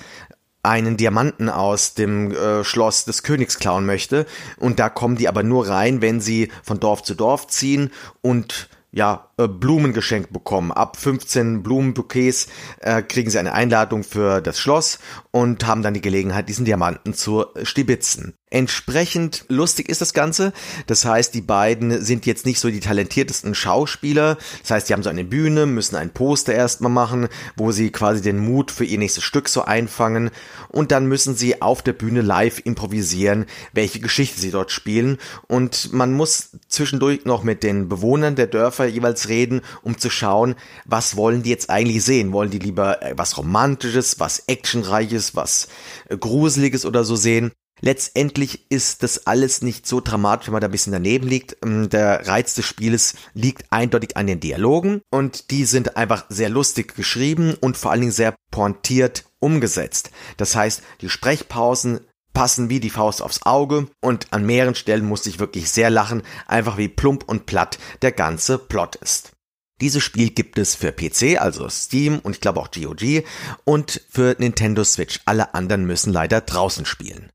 einen 0.62 0.97
Diamanten 0.97 1.48
aus 1.48 1.94
dem 1.94 2.32
äh, 2.32 2.64
Schloss 2.64 3.05
des 3.05 3.22
Königs 3.22 3.59
klauen 3.59 3.86
möchte. 3.86 4.26
Und 4.56 4.78
da 4.78 4.89
kommen 4.89 5.16
die 5.16 5.28
aber 5.28 5.43
nur 5.43 5.68
rein, 5.68 6.02
wenn 6.02 6.20
sie 6.20 6.51
von 6.62 6.80
Dorf 6.80 7.02
zu 7.02 7.14
Dorf 7.14 7.47
ziehen 7.47 7.90
und 8.20 8.68
ja, 8.90 9.27
Blumen 9.47 9.93
geschenkt 9.93 10.32
bekommen. 10.32 10.73
Ab 10.73 10.97
15 10.97 11.62
Blumenbouquets 11.62 12.48
äh, 12.81 13.02
kriegen 13.02 13.31
sie 13.31 13.39
eine 13.39 13.52
Einladung 13.52 14.02
für 14.02 14.40
das 14.40 14.59
Schloss 14.59 14.98
und 15.31 15.66
haben 15.66 15.82
dann 15.82 15.94
die 15.94 16.01
Gelegenheit, 16.01 16.48
diesen 16.48 16.65
Diamanten 16.65 17.15
zu 17.15 17.47
stibitzen. 17.62 18.35
Entsprechend 18.51 19.44
lustig 19.48 19.90
ist 19.90 20.01
das 20.01 20.15
Ganze. 20.15 20.55
Das 20.86 21.05
heißt, 21.05 21.35
die 21.35 21.43
beiden 21.43 22.02
sind 22.02 22.24
jetzt 22.24 22.47
nicht 22.47 22.60
so 22.60 22.70
die 22.70 22.81
talentiertesten 22.81 23.55
Schauspieler. 23.55 24.39
Das 24.62 24.70
heißt, 24.70 24.89
die 24.89 24.94
haben 24.94 25.02
so 25.02 25.10
eine 25.10 25.24
Bühne, 25.24 25.66
müssen 25.66 25.97
ein 25.97 26.10
Poster 26.10 26.55
erstmal 26.55 26.90
machen, 26.90 27.28
wo 27.56 27.73
sie 27.73 27.90
quasi 27.90 28.23
den 28.23 28.39
Mut 28.39 28.70
für 28.70 28.86
ihr 28.86 28.97
nächstes 28.97 29.24
Stück 29.24 29.51
so 29.51 29.65
einfangen. 29.65 30.31
Und 30.69 30.93
dann 30.93 31.06
müssen 31.06 31.36
sie 31.36 31.60
auf 31.60 31.82
der 31.82 31.93
Bühne 31.93 32.23
live 32.23 32.62
improvisieren, 32.65 33.44
welche 33.74 34.01
Geschichte 34.01 34.40
sie 34.40 34.51
dort 34.51 34.70
spielen. 34.70 35.19
Und 35.47 35.93
man 35.93 36.15
muss 36.15 36.52
zwischendurch 36.69 37.27
noch 37.27 37.43
mit 37.43 37.62
den 37.62 37.90
Bewohnern 37.90 38.35
der 38.35 38.47
Dörfer 38.47 38.86
jeweils 38.86 39.27
reden, 39.28 39.60
um 39.82 39.98
zu 39.98 40.10
schauen, 40.10 40.55
was 40.84 41.16
wollen 41.16 41.42
die 41.42 41.50
jetzt 41.50 41.70
eigentlich 41.70 42.05
sehen? 42.05 42.32
Wollen 42.32 42.50
die 42.50 42.59
lieber 42.59 43.02
äh, 43.02 43.14
was 43.16 43.38
Romantisches, 43.38 44.20
was 44.20 44.44
Actionreiches, 44.46 45.36
was 45.36 45.68
äh, 46.09 46.16
Gruseliges 46.16 46.84
oder 46.84 47.05
so 47.05 47.16
sehen? 47.16 47.52
Letztendlich 47.80 48.70
ist 48.70 49.02
das 49.02 49.26
alles 49.26 49.62
nicht 49.62 49.86
so 49.86 50.00
dramatisch, 50.00 50.48
wenn 50.48 50.52
man 50.52 50.60
da 50.60 50.68
ein 50.68 50.72
bisschen 50.72 50.92
daneben 50.92 51.28
liegt. 51.28 51.56
Ähm, 51.62 51.88
der 51.88 52.26
Reiz 52.26 52.55
des 52.55 52.66
Spieles 52.66 53.14
liegt 53.34 53.66
eindeutig 53.70 54.16
an 54.16 54.26
den 54.26 54.40
Dialogen 54.40 55.02
und 55.10 55.50
die 55.50 55.64
sind 55.64 55.96
einfach 55.96 56.26
sehr 56.28 56.48
lustig 56.48 56.94
geschrieben 56.94 57.55
und 57.60 57.76
vor 57.76 57.90
allen 57.90 58.00
Dingen 58.00 58.12
sehr 58.12 58.34
pointiert 58.50 59.24
umgesetzt. 59.40 60.10
Das 60.36 60.56
heißt, 60.56 60.82
die 61.00 61.09
Sprechpausen 61.09 62.00
passen 62.32 62.70
wie 62.70 62.80
die 62.80 62.90
Faust 62.90 63.22
aufs 63.22 63.42
Auge 63.42 63.88
und 64.00 64.32
an 64.32 64.46
mehreren 64.46 64.74
Stellen 64.74 65.06
musste 65.06 65.28
ich 65.28 65.38
wirklich 65.38 65.70
sehr 65.70 65.90
lachen, 65.90 66.22
einfach 66.46 66.76
wie 66.78 66.88
plump 66.88 67.24
und 67.24 67.46
platt 67.46 67.78
der 68.02 68.12
ganze 68.12 68.59
Plot 68.59 68.96
ist. 68.96 69.32
Dieses 69.80 70.02
Spiel 70.02 70.30
gibt 70.30 70.59
es 70.59 70.74
für 70.74 70.92
PC, 70.92 71.40
also 71.40 71.68
Steam 71.68 72.18
und 72.18 72.34
ich 72.34 72.40
glaube 72.40 72.60
auch 72.60 72.70
GOG 72.70 73.24
und 73.64 74.00
für 74.10 74.34
Nintendo 74.38 74.82
Switch. 74.82 75.20
Alle 75.24 75.55
anderen 75.55 75.86
müssen 75.86 76.12
leider 76.12 76.40
draußen 76.40 76.84
spielen. 76.84 77.30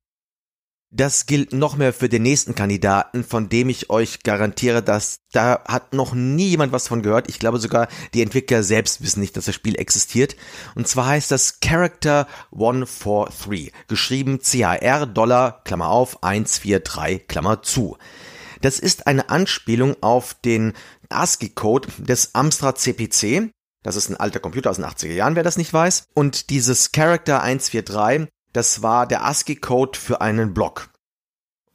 Das 0.96 1.26
gilt 1.26 1.54
noch 1.54 1.76
mehr 1.76 1.92
für 1.92 2.08
den 2.08 2.22
nächsten 2.22 2.54
Kandidaten, 2.54 3.24
von 3.24 3.50
dem 3.50 3.68
ich 3.68 3.90
euch 3.90 4.22
garantiere, 4.22 4.84
dass 4.84 5.22
da 5.32 5.64
hat 5.68 5.96
noch 5.96 6.14
nie 6.14 6.50
jemand 6.50 6.72
was 6.72 6.88
von 6.88 7.02
gehört. 7.02 7.28
Ich 7.30 7.40
glaube 7.40 7.58
sogar, 7.58 7.88
die 8.14 8.22
Entwickler 8.22 8.62
selbst 8.62 9.02
wissen 9.02 9.20
nicht, 9.20 9.36
dass 9.36 9.46
das 9.46 9.56
Spiel 9.56 9.76
existiert. 9.80 10.36
Und 10.76 10.88
zwar 10.88 11.08
heißt 11.08 11.32
das 11.32 11.60
Character 11.62 12.28
143, 12.52 13.74
geschrieben 13.88 14.40
CHR 14.40 15.08
Dollar, 15.08 15.64
Klammer 15.64 15.88
auf, 15.88 16.22
143, 16.22 17.28
Klammer 17.28 17.64
zu. 17.64 17.98
Das 18.62 18.78
ist 18.78 19.08
eine 19.08 19.32
Anspielung 19.32 19.96
auf 20.02 20.36
den 20.36 20.74
ASCII-Code 21.10 21.88
des 21.98 22.36
Amstrad 22.36 22.78
CPC. 22.78 23.50
Das 23.82 23.96
ist 23.96 24.12
ein 24.12 24.18
alter 24.18 24.40
Computer 24.40 24.70
aus 24.70 24.76
den 24.76 24.86
80er 24.86 25.14
Jahren, 25.14 25.36
wer 25.36 25.44
das 25.44 25.58
nicht 25.58 25.74
weiß. 25.74 26.04
Und 26.14 26.52
dieses 26.52 26.92
Character 26.92 27.42
143 27.42 28.30
das 28.54 28.82
war 28.82 29.08
der 29.08 29.26
ASCII-Code 29.26 30.00
für 30.00 30.22
einen 30.22 30.54
Block. 30.54 30.90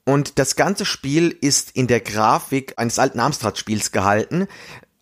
Und 0.05 0.39
das 0.39 0.57
ganze 0.57 0.87
Spiel 0.87 1.37
ist 1.39 1.73
in 1.73 1.87
der 1.87 2.01
Grafik 2.01 2.79
eines 2.79 2.99
alten 2.99 3.21
Amstrad-Spiels 3.21 3.93
gehalten, 3.93 4.49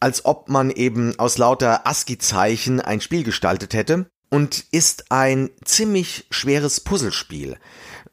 als 0.00 0.24
ob 0.24 0.48
man 0.48 0.70
eben 0.70 1.16
aus 1.18 1.38
lauter 1.38 1.86
ASCII-Zeichen 1.86 2.80
ein 2.80 3.00
Spiel 3.00 3.22
gestaltet 3.22 3.72
hätte 3.72 4.10
und 4.30 4.64
ist 4.72 5.12
ein 5.12 5.50
ziemlich 5.64 6.26
schweres 6.30 6.80
Puzzlespiel. 6.80 7.56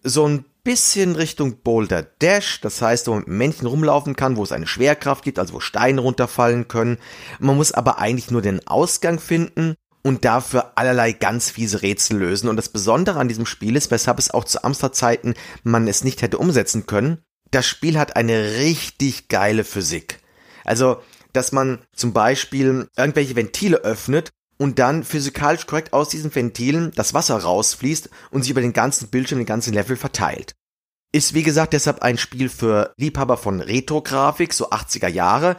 So 0.03 0.27
ein 0.27 0.45
bisschen 0.63 1.15
Richtung 1.15 1.61
Boulder 1.61 2.03
Dash, 2.03 2.61
das 2.61 2.81
heißt, 2.81 3.07
wo 3.07 3.11
man 3.11 3.21
mit 3.21 3.27
Männchen 3.29 3.67
rumlaufen 3.67 4.15
kann, 4.15 4.37
wo 4.37 4.43
es 4.43 4.51
eine 4.51 4.67
Schwerkraft 4.67 5.23
gibt, 5.23 5.39
also 5.39 5.55
wo 5.55 5.59
Steine 5.59 6.01
runterfallen 6.01 6.67
können. 6.67 6.99
Man 7.39 7.57
muss 7.57 7.71
aber 7.71 7.97
eigentlich 7.97 8.31
nur 8.31 8.41
den 8.41 8.65
Ausgang 8.67 9.19
finden 9.19 9.75
und 10.03 10.25
dafür 10.25 10.73
allerlei 10.75 11.13
ganz 11.13 11.49
fiese 11.49 11.81
Rätsel 11.81 12.17
lösen. 12.17 12.49
Und 12.49 12.57
das 12.57 12.69
Besondere 12.69 13.19
an 13.19 13.29
diesem 13.29 13.45
Spiel 13.45 13.75
ist, 13.75 13.89
weshalb 13.89 14.19
es 14.19 14.31
auch 14.31 14.43
zu 14.43 14.63
Amstrad-Zeiten 14.63 15.33
man 15.63 15.87
es 15.87 16.03
nicht 16.03 16.21
hätte 16.21 16.37
umsetzen 16.37 16.85
können, 16.85 17.19
das 17.51 17.65
Spiel 17.65 17.97
hat 17.97 18.15
eine 18.15 18.57
richtig 18.57 19.29
geile 19.29 19.63
Physik. 19.63 20.19
Also, 20.65 21.01
dass 21.31 21.51
man 21.51 21.79
zum 21.95 22.13
Beispiel 22.13 22.87
irgendwelche 22.97 23.35
Ventile 23.35 23.77
öffnet 23.77 24.29
und 24.57 24.79
dann 24.79 25.03
physikalisch 25.03 25.65
korrekt 25.65 25.93
aus 25.93 26.09
diesen 26.09 26.33
Ventilen 26.33 26.91
das 26.95 27.13
Wasser 27.13 27.37
rausfließt 27.37 28.09
und 28.31 28.43
sich 28.43 28.51
über 28.51 28.61
den 28.61 28.73
ganzen 28.73 29.09
Bildschirm, 29.09 29.39
den 29.39 29.45
ganzen 29.45 29.73
Level 29.73 29.95
verteilt. 29.95 30.53
Ist 31.11 31.35
wie 31.35 31.43
gesagt 31.43 31.73
deshalb 31.73 32.01
ein 32.01 32.17
Spiel 32.17 32.49
für 32.49 32.93
Liebhaber 32.97 33.37
von 33.37 33.59
Retro-Grafik, 33.59 34.51
so 34.51 34.69
80er 34.71 35.09
Jahre 35.09 35.57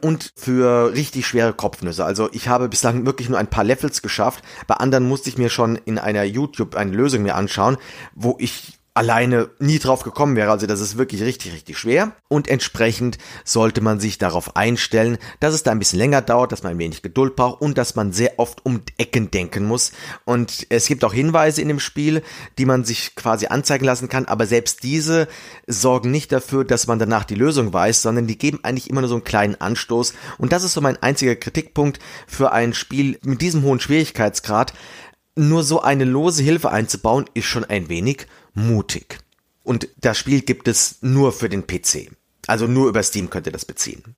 und 0.00 0.32
für 0.36 0.92
richtig 0.92 1.26
schwere 1.26 1.52
Kopfnüsse. 1.52 2.04
Also 2.04 2.28
ich 2.32 2.48
habe 2.48 2.68
bislang 2.68 3.06
wirklich 3.06 3.28
nur 3.28 3.38
ein 3.38 3.50
paar 3.50 3.64
Levels 3.64 4.02
geschafft. 4.02 4.42
Bei 4.66 4.74
anderen 4.74 5.08
musste 5.08 5.28
ich 5.28 5.38
mir 5.38 5.50
schon 5.50 5.76
in 5.76 5.98
einer 5.98 6.24
YouTube 6.24 6.74
eine 6.74 6.92
Lösung 6.92 7.22
mir 7.22 7.36
anschauen, 7.36 7.76
wo 8.14 8.36
ich 8.38 8.79
alleine 8.94 9.50
nie 9.60 9.78
drauf 9.78 10.02
gekommen 10.02 10.34
wäre. 10.34 10.50
Also 10.50 10.66
das 10.66 10.80
ist 10.80 10.98
wirklich 10.98 11.22
richtig, 11.22 11.52
richtig 11.52 11.78
schwer. 11.78 12.12
Und 12.28 12.48
entsprechend 12.48 13.18
sollte 13.44 13.80
man 13.80 14.00
sich 14.00 14.18
darauf 14.18 14.56
einstellen, 14.56 15.18
dass 15.38 15.54
es 15.54 15.62
da 15.62 15.70
ein 15.70 15.78
bisschen 15.78 15.98
länger 15.98 16.22
dauert, 16.22 16.50
dass 16.50 16.62
man 16.62 16.72
ein 16.72 16.78
wenig 16.78 17.02
Geduld 17.02 17.36
braucht 17.36 17.60
und 17.60 17.78
dass 17.78 17.94
man 17.94 18.12
sehr 18.12 18.38
oft 18.38 18.64
um 18.66 18.82
Ecken 18.98 19.30
denken 19.30 19.64
muss. 19.64 19.92
Und 20.24 20.66
es 20.70 20.86
gibt 20.86 21.04
auch 21.04 21.14
Hinweise 21.14 21.62
in 21.62 21.68
dem 21.68 21.78
Spiel, 21.78 22.22
die 22.58 22.66
man 22.66 22.84
sich 22.84 23.14
quasi 23.14 23.46
anzeigen 23.46 23.84
lassen 23.84 24.08
kann. 24.08 24.26
Aber 24.26 24.46
selbst 24.46 24.82
diese 24.82 25.28
sorgen 25.68 26.10
nicht 26.10 26.32
dafür, 26.32 26.64
dass 26.64 26.88
man 26.88 26.98
danach 26.98 27.24
die 27.24 27.36
Lösung 27.36 27.72
weiß, 27.72 28.02
sondern 28.02 28.26
die 28.26 28.38
geben 28.38 28.60
eigentlich 28.64 28.90
immer 28.90 29.02
nur 29.02 29.08
so 29.08 29.14
einen 29.14 29.24
kleinen 29.24 29.54
Anstoß. 29.54 30.14
Und 30.38 30.52
das 30.52 30.64
ist 30.64 30.72
so 30.72 30.80
mein 30.80 31.00
einziger 31.00 31.36
Kritikpunkt 31.36 32.00
für 32.26 32.50
ein 32.50 32.74
Spiel 32.74 33.18
mit 33.22 33.40
diesem 33.40 33.62
hohen 33.62 33.80
Schwierigkeitsgrad. 33.80 34.72
Nur 35.36 35.62
so 35.62 35.80
eine 35.80 36.04
lose 36.04 36.42
Hilfe 36.42 36.70
einzubauen, 36.70 37.24
ist 37.34 37.46
schon 37.46 37.64
ein 37.64 37.88
wenig 37.88 38.26
mutig. 38.54 39.18
Und 39.62 39.88
das 40.00 40.18
Spiel 40.18 40.42
gibt 40.42 40.68
es 40.68 40.98
nur 41.02 41.32
für 41.32 41.48
den 41.48 41.66
PC. 41.66 42.10
Also 42.46 42.66
nur 42.66 42.88
über 42.88 43.02
Steam 43.02 43.30
könnt 43.30 43.46
ihr 43.46 43.52
das 43.52 43.64
beziehen. 43.64 44.16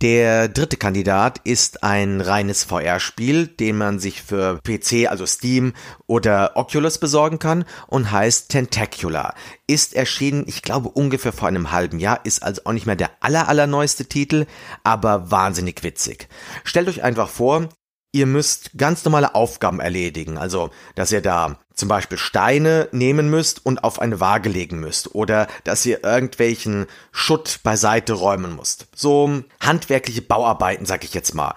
Der 0.00 0.46
dritte 0.46 0.76
Kandidat 0.76 1.40
ist 1.42 1.82
ein 1.82 2.20
reines 2.20 2.62
VR-Spiel, 2.62 3.48
den 3.48 3.76
man 3.76 3.98
sich 3.98 4.22
für 4.22 4.60
PC, 4.62 5.10
also 5.10 5.26
Steam 5.26 5.72
oder 6.06 6.52
Oculus 6.54 6.98
besorgen 6.98 7.40
kann 7.40 7.64
und 7.88 8.12
heißt 8.12 8.48
Tentacular. 8.48 9.34
Ist 9.66 9.94
erschienen, 9.94 10.44
ich 10.46 10.62
glaube 10.62 10.90
ungefähr 10.90 11.32
vor 11.32 11.48
einem 11.48 11.72
halben 11.72 11.98
Jahr, 11.98 12.24
ist 12.24 12.44
also 12.44 12.62
auch 12.64 12.72
nicht 12.72 12.86
mehr 12.86 12.94
der 12.94 13.10
aller, 13.18 13.48
allerneueste 13.48 14.04
Titel, 14.04 14.46
aber 14.84 15.32
wahnsinnig 15.32 15.82
witzig. 15.82 16.28
Stellt 16.62 16.86
euch 16.86 17.02
einfach 17.02 17.28
vor, 17.28 17.68
ihr 18.12 18.26
müsst 18.26 18.70
ganz 18.78 19.04
normale 19.04 19.34
Aufgaben 19.34 19.80
erledigen. 19.80 20.38
Also, 20.38 20.70
dass 20.94 21.10
ihr 21.10 21.22
da 21.22 21.58
zum 21.78 21.88
Beispiel 21.88 22.18
Steine 22.18 22.88
nehmen 22.92 23.30
müsst 23.30 23.64
und 23.64 23.84
auf 23.84 24.00
eine 24.00 24.20
Waage 24.20 24.48
legen 24.48 24.80
müsst. 24.80 25.14
Oder 25.14 25.46
dass 25.64 25.86
ihr 25.86 26.04
irgendwelchen 26.04 26.86
Schutt 27.12 27.60
beiseite 27.62 28.14
räumen 28.14 28.56
müsst. 28.56 28.88
So 28.94 29.42
handwerkliche 29.60 30.22
Bauarbeiten, 30.22 30.86
sag 30.86 31.04
ich 31.04 31.14
jetzt 31.14 31.34
mal. 31.34 31.54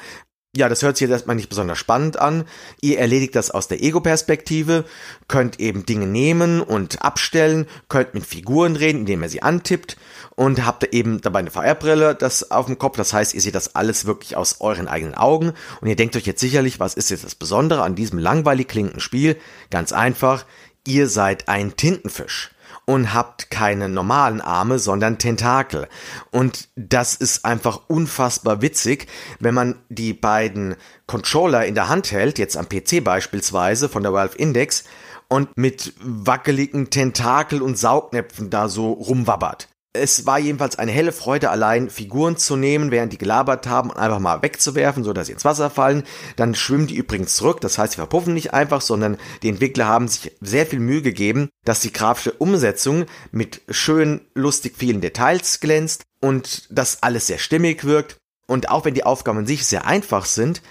Ja, 0.53 0.67
das 0.67 0.81
hört 0.81 0.97
sich 0.97 1.07
jetzt 1.07 1.13
erstmal 1.13 1.37
nicht 1.37 1.47
besonders 1.47 1.77
spannend 1.77 2.19
an. 2.19 2.43
Ihr 2.81 2.99
erledigt 2.99 3.37
das 3.37 3.51
aus 3.51 3.69
der 3.69 3.81
Ego-Perspektive, 3.81 4.83
könnt 5.29 5.61
eben 5.61 5.85
Dinge 5.85 6.07
nehmen 6.07 6.59
und 6.59 7.01
abstellen, 7.03 7.67
könnt 7.87 8.13
mit 8.13 8.25
Figuren 8.25 8.75
reden, 8.75 8.99
indem 8.99 9.23
ihr 9.23 9.29
sie 9.29 9.41
antippt 9.41 9.95
und 10.35 10.65
habt 10.65 10.83
eben 10.93 11.21
dabei 11.21 11.39
eine 11.39 11.51
VR-Brille 11.51 12.15
das 12.15 12.51
auf 12.51 12.65
dem 12.65 12.77
Kopf. 12.77 12.97
Das 12.97 13.13
heißt, 13.13 13.33
ihr 13.33 13.39
seht 13.39 13.55
das 13.55 13.75
alles 13.75 14.03
wirklich 14.03 14.35
aus 14.35 14.59
euren 14.59 14.89
eigenen 14.89 15.15
Augen 15.15 15.53
und 15.79 15.87
ihr 15.87 15.95
denkt 15.95 16.17
euch 16.17 16.25
jetzt 16.25 16.41
sicherlich, 16.41 16.81
was 16.81 16.95
ist 16.95 17.11
jetzt 17.11 17.23
das 17.23 17.35
Besondere 17.35 17.83
an 17.83 17.95
diesem 17.95 18.19
langweilig 18.19 18.67
klingenden 18.67 18.99
Spiel? 18.99 19.37
Ganz 19.69 19.93
einfach, 19.93 20.45
ihr 20.85 21.07
seid 21.07 21.47
ein 21.47 21.77
Tintenfisch 21.77 22.51
und 22.85 23.13
habt 23.13 23.51
keine 23.51 23.89
normalen 23.89 24.41
Arme, 24.41 24.79
sondern 24.79 25.17
Tentakel. 25.17 25.87
Und 26.31 26.69
das 26.75 27.15
ist 27.15 27.45
einfach 27.45 27.81
unfassbar 27.87 28.61
witzig, 28.61 29.07
wenn 29.39 29.53
man 29.53 29.75
die 29.89 30.13
beiden 30.13 30.75
Controller 31.07 31.65
in 31.65 31.75
der 31.75 31.89
Hand 31.89 32.11
hält, 32.11 32.39
jetzt 32.39 32.57
am 32.57 32.67
PC 32.67 33.03
beispielsweise 33.03 33.89
von 33.89 34.03
der 34.03 34.13
Valve 34.13 34.37
Index, 34.37 34.83
und 35.27 35.57
mit 35.57 35.93
wackeligen 36.01 36.89
Tentakel 36.89 37.61
und 37.61 37.77
Saugnäpfen 37.77 38.49
da 38.49 38.67
so 38.67 38.91
rumwabbert. 38.91 39.69
Es 39.93 40.25
war 40.25 40.39
jedenfalls 40.39 40.79
eine 40.79 40.91
helle 40.91 41.11
Freude, 41.11 41.49
allein 41.49 41.89
Figuren 41.89 42.37
zu 42.37 42.55
nehmen, 42.55 42.91
während 42.91 43.11
die 43.11 43.17
gelabert 43.17 43.67
haben 43.67 43.89
und 43.89 43.97
einfach 43.97 44.19
mal 44.19 44.41
wegzuwerfen, 44.41 45.03
so 45.03 45.11
dass 45.11 45.27
sie 45.27 45.33
ins 45.33 45.43
Wasser 45.43 45.69
fallen. 45.69 46.03
Dann 46.37 46.55
schwimmen 46.55 46.87
die 46.87 46.95
übrigens 46.95 47.35
zurück, 47.35 47.59
das 47.59 47.77
heißt, 47.77 47.93
sie 47.93 47.97
verpuffen 47.97 48.33
nicht 48.33 48.53
einfach, 48.53 48.79
sondern 48.79 49.17
die 49.43 49.49
Entwickler 49.49 49.87
haben 49.87 50.07
sich 50.07 50.31
sehr 50.39 50.65
viel 50.65 50.79
Mühe 50.79 51.01
gegeben, 51.01 51.49
dass 51.65 51.81
die 51.81 51.91
grafische 51.91 52.31
Umsetzung 52.31 53.05
mit 53.31 53.61
schön, 53.69 54.21
lustig 54.33 54.75
vielen 54.77 55.01
Details 55.01 55.59
glänzt 55.59 56.03
und 56.21 56.67
dass 56.69 57.03
alles 57.03 57.27
sehr 57.27 57.39
stimmig 57.39 57.83
wirkt. 57.83 58.15
Und 58.47 58.69
auch 58.69 58.85
wenn 58.85 58.93
die 58.93 59.05
Aufgaben 59.05 59.39
an 59.39 59.45
sich 59.45 59.65
sehr 59.65 59.85
einfach 59.85 60.25
sind, 60.25 60.61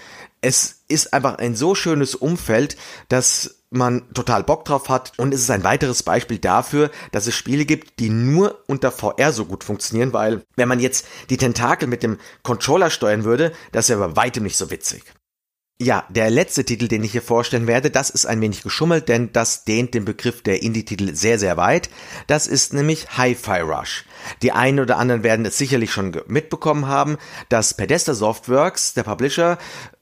es 0.41 0.83
ist 0.87 1.13
einfach 1.13 1.37
ein 1.37 1.55
so 1.55 1.75
schönes 1.75 2.15
Umfeld, 2.15 2.75
dass 3.07 3.60
man 3.71 4.13
total 4.13 4.43
Bock 4.43 4.65
drauf 4.65 4.89
hat 4.89 5.13
und 5.17 5.33
es 5.33 5.41
ist 5.41 5.49
ein 5.49 5.63
weiteres 5.63 6.03
Beispiel 6.03 6.37
dafür, 6.37 6.91
dass 7.11 7.25
es 7.25 7.35
Spiele 7.35 7.65
gibt, 7.65 7.99
die 7.99 8.09
nur 8.09 8.63
unter 8.67 8.91
VR 8.91 9.31
so 9.31 9.45
gut 9.45 9.63
funktionieren, 9.63 10.13
weil 10.13 10.43
wenn 10.55 10.67
man 10.67 10.79
jetzt 10.79 11.07
die 11.29 11.37
Tentakel 11.37 11.87
mit 11.87 12.03
dem 12.03 12.17
Controller 12.43 12.89
steuern 12.89 13.23
würde, 13.23 13.53
das 13.71 13.89
wäre 13.89 14.09
bei 14.09 14.15
weitem 14.15 14.43
nicht 14.43 14.57
so 14.57 14.69
witzig. 14.69 15.03
Ja, 15.81 16.05
der 16.09 16.29
letzte 16.29 16.63
Titel, 16.63 16.87
den 16.87 17.03
ich 17.03 17.13
hier 17.13 17.23
vorstellen 17.23 17.65
werde, 17.65 17.89
das 17.89 18.11
ist 18.11 18.27
ein 18.27 18.39
wenig 18.39 18.61
geschummelt, 18.61 19.09
denn 19.09 19.33
das 19.33 19.63
dehnt 19.63 19.95
den 19.95 20.05
Begriff 20.05 20.43
der 20.43 20.61
Indie-Titel 20.61 21.15
sehr, 21.15 21.39
sehr 21.39 21.57
weit. 21.57 21.89
Das 22.27 22.45
ist 22.45 22.71
nämlich 22.71 23.17
Hi-Fi 23.17 23.61
Rush. 23.61 24.05
Die 24.43 24.51
einen 24.51 24.79
oder 24.79 24.97
anderen 24.97 25.23
werden 25.23 25.43
es 25.43 25.57
sicherlich 25.57 25.91
schon 25.91 26.21
mitbekommen 26.27 26.85
haben, 26.85 27.17
dass 27.49 27.73
Pedesta 27.73 28.13
Softworks, 28.13 28.93
der 28.93 29.01
Publisher, 29.01 29.57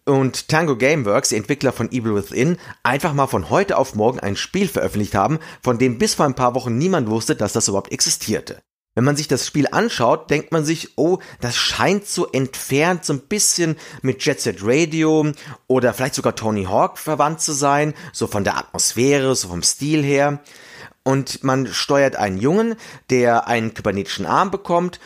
und 0.09 0.47
Tango 0.47 0.75
Gameworks, 0.75 1.29
die 1.29 1.35
Entwickler 1.35 1.71
von 1.71 1.91
Evil 1.91 2.15
Within, 2.15 2.57
einfach 2.83 3.13
mal 3.13 3.27
von 3.27 3.49
heute 3.49 3.77
auf 3.77 3.95
morgen 3.95 4.19
ein 4.19 4.35
Spiel 4.35 4.67
veröffentlicht 4.67 5.13
haben, 5.13 5.39
von 5.61 5.77
dem 5.77 5.97
bis 5.97 6.15
vor 6.15 6.25
ein 6.25 6.35
paar 6.35 6.55
Wochen 6.55 6.77
niemand 6.77 7.09
wusste, 7.09 7.35
dass 7.35 7.53
das 7.53 7.67
überhaupt 7.67 7.91
existierte. 7.91 8.61
Wenn 8.95 9.03
man 9.03 9.15
sich 9.15 9.27
das 9.27 9.45
Spiel 9.45 9.67
anschaut, 9.71 10.29
denkt 10.31 10.51
man 10.51 10.65
sich, 10.65 10.97
oh, 10.97 11.19
das 11.39 11.55
scheint 11.55 12.07
so 12.07 12.27
entfernt 12.27 13.05
so 13.05 13.13
ein 13.13 13.21
bisschen 13.21 13.77
mit 14.01 14.25
Jet 14.25 14.41
Set 14.41 14.57
Radio 14.61 15.31
oder 15.67 15.93
vielleicht 15.93 16.15
sogar 16.15 16.35
Tony 16.35 16.65
Hawk 16.65 16.97
verwandt 16.97 17.39
zu 17.39 17.53
sein, 17.53 17.93
so 18.11 18.25
von 18.25 18.43
der 18.43 18.57
Atmosphäre, 18.57 19.35
so 19.35 19.49
vom 19.49 19.61
Stil 19.61 20.03
her. 20.03 20.39
Und 21.03 21.43
man 21.43 21.67
steuert 21.67 22.15
einen 22.15 22.39
Jungen, 22.39 22.75
der 23.09 23.47
einen 23.47 23.73
kybernetischen 23.73 24.25
Arm 24.25 24.51
bekommt 24.51 24.99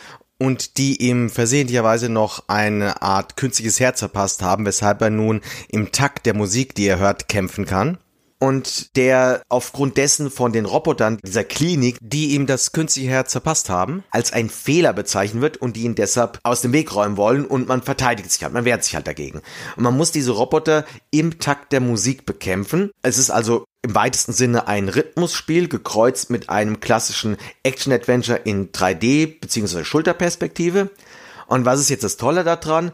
und 0.44 0.78
die 0.78 1.02
ihm 1.02 1.30
versehentlicherweise 1.30 2.10
noch 2.10 2.50
eine 2.50 3.02
Art 3.02 3.38
künstliches 3.38 3.80
Herz 3.80 4.00
verpasst 4.00 4.42
haben, 4.42 4.66
weshalb 4.66 5.02
er 5.02 5.10
nun 5.10 5.40
im 5.70 5.94
Takt 5.94 6.26
der 6.26 6.36
Musik, 6.36 6.76
die 6.76 6.86
er 6.86 7.00
hört, 7.00 7.30
kämpfen 7.30 7.66
kann. 7.66 7.98
Und 8.40 8.98
der 8.98 9.42
aufgrund 9.48 9.96
dessen 9.96 10.30
von 10.30 10.52
den 10.52 10.66
Robotern 10.66 11.18
dieser 11.26 11.46
Klinik, 11.46 11.98
die 12.02 12.36
ihm 12.36 12.46
das 12.46 12.74
künstliche 12.74 13.08
Herz 13.08 13.32
verpasst 13.32 13.70
haben, 13.70 14.04
als 14.12 14.34
ein 14.34 14.50
Fehler 14.50 14.92
bezeichnet 14.92 15.42
wird 15.42 15.56
und 15.56 15.78
die 15.78 15.84
ihn 15.84 15.96
deshalb 15.96 16.42
aus 16.44 16.60
dem 16.60 16.74
Weg 16.74 16.94
räumen 16.94 17.16
wollen 17.16 17.46
und 17.46 17.70
man 17.70 17.82
verteidigt 17.82 18.30
sich 18.30 18.44
halt, 18.44 18.52
man 18.52 18.66
wehrt 18.66 18.84
sich 18.84 18.96
halt 18.96 19.08
dagegen. 19.08 19.42
Und 19.78 19.84
man 19.84 19.96
muss 19.96 20.12
diese 20.12 20.32
Roboter 20.32 20.84
im 21.10 21.40
Takt 21.40 21.72
der 21.72 21.80
Musik 21.80 22.26
bekämpfen. 22.26 22.92
Es 23.02 23.18
ist 23.18 23.30
also 23.30 23.64
im 23.84 23.96
weitesten 23.96 24.34
Sinne 24.34 24.68
ein 24.68 24.90
Rhythmusspiel, 24.90 25.68
gekreuzt 25.68 26.30
mit 26.30 26.50
einem 26.50 26.80
klassischen 26.80 27.38
Action-Adventure 27.64 28.40
in 28.40 28.72
3D 28.72 29.40
bzw. 29.40 29.84
Schulterperspektive. 29.84 30.90
Und 31.48 31.66
was 31.66 31.82
ist 31.82 31.90
jetzt 31.90 32.04
das 32.04 32.18
Tolle 32.18 32.44
daran? 32.44 32.94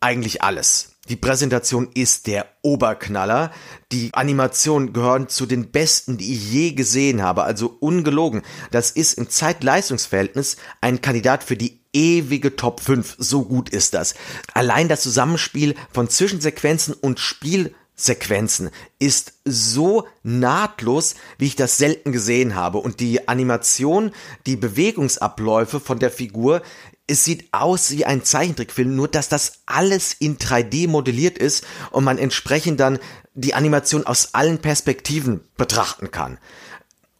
Eigentlich 0.00 0.42
alles. 0.42 0.92
Die 1.08 1.16
Präsentation 1.16 1.88
ist 1.94 2.26
der 2.26 2.46
Oberknaller. 2.62 3.50
Die 3.90 4.10
Animationen 4.12 4.92
gehören 4.92 5.28
zu 5.28 5.46
den 5.46 5.72
besten, 5.72 6.16
die 6.16 6.32
ich 6.32 6.52
je 6.52 6.72
gesehen 6.72 7.22
habe. 7.22 7.42
Also 7.42 7.76
ungelogen. 7.80 8.42
Das 8.70 8.90
ist 8.90 9.14
im 9.14 9.28
Zeit-Leistungsverhältnis 9.28 10.58
ein 10.80 11.00
Kandidat 11.00 11.42
für 11.42 11.56
die 11.56 11.80
ewige 11.92 12.54
Top 12.54 12.80
5. 12.80 13.16
So 13.18 13.44
gut 13.44 13.68
ist 13.70 13.94
das. 13.94 14.14
Allein 14.54 14.88
das 14.88 15.02
Zusammenspiel 15.02 15.74
von 15.92 16.08
Zwischensequenzen 16.08 16.94
und 16.94 17.18
Spiel 17.18 17.74
Sequenzen 18.04 18.70
ist 18.98 19.34
so 19.44 20.06
nahtlos, 20.22 21.14
wie 21.38 21.46
ich 21.46 21.56
das 21.56 21.78
selten 21.78 22.12
gesehen 22.12 22.54
habe. 22.54 22.78
Und 22.78 23.00
die 23.00 23.28
Animation, 23.28 24.12
die 24.46 24.56
Bewegungsabläufe 24.56 25.80
von 25.80 25.98
der 25.98 26.10
Figur, 26.10 26.62
es 27.06 27.24
sieht 27.24 27.52
aus 27.52 27.90
wie 27.90 28.04
ein 28.04 28.24
Zeichentrickfilm, 28.24 28.94
nur 28.94 29.08
dass 29.08 29.28
das 29.28 29.62
alles 29.66 30.14
in 30.14 30.38
3D 30.38 30.88
modelliert 30.88 31.38
ist 31.38 31.64
und 31.90 32.04
man 32.04 32.18
entsprechend 32.18 32.80
dann 32.80 32.98
die 33.34 33.54
Animation 33.54 34.06
aus 34.06 34.34
allen 34.34 34.58
Perspektiven 34.58 35.40
betrachten 35.56 36.10
kann. 36.10 36.38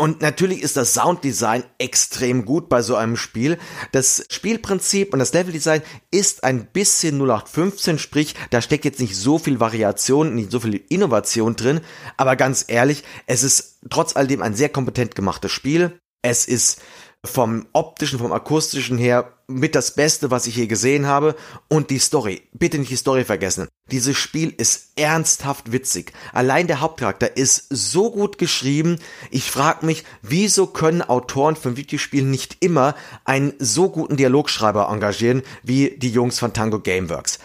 Und 0.03 0.21
natürlich 0.21 0.63
ist 0.63 0.77
das 0.77 0.95
Sounddesign 0.95 1.63
extrem 1.79 2.45
gut 2.45 2.69
bei 2.69 2.83
so 2.83 2.97
einem 2.97 3.17
Spiel. 3.17 3.57
Das 3.93 4.27
Spielprinzip 4.31 5.13
und 5.13 5.21
das 5.21 5.33
Leveldesign 5.33 5.81
ist 6.11 6.43
ein 6.43 6.67
bisschen 6.67 7.21
0815, 7.21 8.01
sprich, 8.01 8.35
da 8.51 8.61
steckt 8.61 8.85
jetzt 8.85 8.99
nicht 8.99 9.15
so 9.15 9.39
viel 9.39 9.61
Variation, 9.61 10.35
nicht 10.35 10.51
so 10.51 10.59
viel 10.59 10.83
Innovation 10.89 11.55
drin. 11.55 11.83
Aber 12.17 12.35
ganz 12.35 12.65
ehrlich, 12.67 13.05
es 13.29 13.45
ist 13.45 13.79
trotz 13.91 14.17
alledem 14.17 14.43
ein 14.43 14.57
sehr 14.57 14.71
kompetent 14.71 15.15
gemachtes 15.15 15.53
Spiel. 15.53 15.97
Es 16.21 16.47
ist 16.47 16.81
vom 17.25 17.67
optischen, 17.73 18.19
vom 18.19 18.33
akustischen 18.33 18.99
her 18.99 19.33
mit 19.47 19.75
das 19.75 19.95
Beste, 19.95 20.31
was 20.31 20.47
ich 20.47 20.57
je 20.57 20.67
gesehen 20.67 21.07
habe. 21.07 21.37
Und 21.69 21.91
die 21.91 21.99
Story. 21.99 22.43
Bitte 22.53 22.79
nicht 22.79 22.91
die 22.91 22.97
Story 22.97 23.25
vergessen. 23.25 23.69
Dieses 23.91 24.17
Spiel 24.17 24.53
ist 24.57 24.93
ernsthaft 24.97 25.71
witzig. 25.71 26.13
Allein 26.33 26.67
der 26.67 26.81
Hauptcharakter 26.81 27.37
ist 27.37 27.67
so 27.71 28.11
gut 28.11 28.39
geschrieben. 28.39 28.99
Ich 29.31 29.51
frage 29.51 29.87
mich, 29.87 30.05
wieso 30.23 30.67
können 30.67 31.03
Autoren 31.03 31.55
von 31.55 31.77
Videospielen 31.77 32.31
nicht 32.31 32.57
immer 32.61 32.97
einen 33.25 33.55
so 33.59 33.91
guten 33.91 34.17
Dialogschreiber 34.17 34.89
engagieren 34.89 35.43
wie 35.63 35.97
die 35.97 36.11
Jungs 36.11 36.39
von 36.39 36.53
Tango 36.53 36.81
Gameworks. 36.81 37.39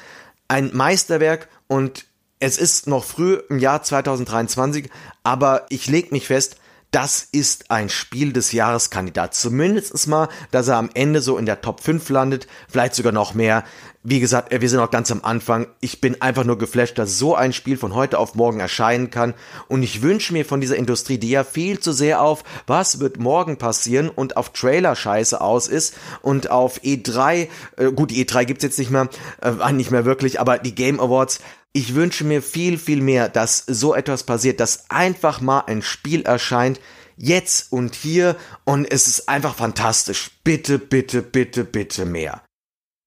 Ein 0.48 0.72
Meisterwerk 0.74 1.50
und 1.68 2.06
es 2.40 2.58
ist 2.58 2.88
noch 2.88 3.04
früh 3.04 3.42
im 3.50 3.60
Jahr 3.60 3.84
2023, 3.84 4.90
aber 5.24 5.66
ich 5.70 5.88
leg 5.88 6.12
mich 6.12 6.28
fest, 6.28 6.58
das 6.92 7.28
ist 7.32 7.70
ein 7.70 7.90
Spiel 7.90 8.32
des 8.32 8.54
Jahreskandidat. 8.54 9.34
Zumindest 9.34 10.08
mal, 10.08 10.30
dass 10.52 10.70
er 10.70 10.78
am 10.78 10.90
Ende 10.94 11.22
so 11.22 11.38
in 11.38 11.46
der 11.46 11.62
Top 11.62 11.82
5 11.82 12.10
landet, 12.10 12.48
vielleicht 12.70 12.96
sogar 12.96 13.12
noch 13.12 13.34
mehr. 13.34 13.66
Wie 14.04 14.22
gesagt, 14.22 14.58
wir 14.58 14.70
sind 14.70 14.80
noch 14.80 14.90
ganz 14.90 15.12
am 15.12 15.22
Anfang. 15.26 15.68
Ich 15.82 16.00
bin 16.00 16.22
einfach 16.22 16.46
nur 16.46 16.58
geflasht, 16.58 16.98
dass 16.98 17.20
so 17.20 17.36
ein 17.36 17.52
Spiel 17.52 17.76
von 17.76 17.94
heute 17.94 18.20
auf 18.20 18.36
morgen 18.36 18.62
erscheinen 18.62 19.10
kann. 19.10 19.34
Und 19.68 19.84
ich 19.84 20.02
wünsche 20.02 20.32
mir 20.32 20.46
von 20.46 20.62
dieser 20.62 20.78
Industrie, 20.78 21.18
die 21.18 21.30
ja 21.30 21.44
viel 21.44 21.80
zu 21.80 21.92
sehr 21.92 22.22
auf 22.22 22.46
was 22.68 23.02
wird 23.02 23.20
morgen 23.20 23.58
passieren 23.58 24.08
und 24.08 24.38
auf 24.38 24.54
Trailer-Scheiße 24.54 25.42
aus 25.42 25.68
ist 25.68 25.94
und 26.22 26.50
auf 26.50 26.82
E3, 26.84 27.50
äh, 27.76 27.92
gut, 27.92 28.12
die 28.12 28.26
E3 28.26 28.46
gibt's 28.46 28.64
jetzt 28.64 28.80
nicht 28.80 28.92
mehr, 28.92 29.10
äh, 29.42 29.74
nicht 29.74 29.92
mehr 29.92 30.06
wirklich, 30.06 30.40
aber 30.40 30.58
die 30.58 30.74
Game 30.74 31.02
Awards, 31.02 31.42
ich 31.74 31.96
wünsche 31.96 32.24
mir 32.24 32.42
viel, 32.42 32.78
viel 32.78 33.02
mehr, 33.02 33.30
dass 33.30 33.64
so 33.68 33.94
etwas 33.94 34.24
passiert, 34.24 34.60
dass 34.60 34.90
einfach 34.90 35.42
mal 35.42 35.62
ein 35.62 35.82
Spiel 35.82 36.24
erscheint, 36.24 36.80
jetzt 37.18 37.72
und 37.72 37.96
hier, 37.96 38.36
und 38.64 38.90
es 38.90 39.08
ist 39.08 39.30
einfach 39.30 39.56
fantastisch. 39.56 40.32
Bitte, 40.44 40.80
bitte, 40.80 41.22
bitte, 41.22 41.64
bitte 41.64 42.06
mehr. 42.06 42.42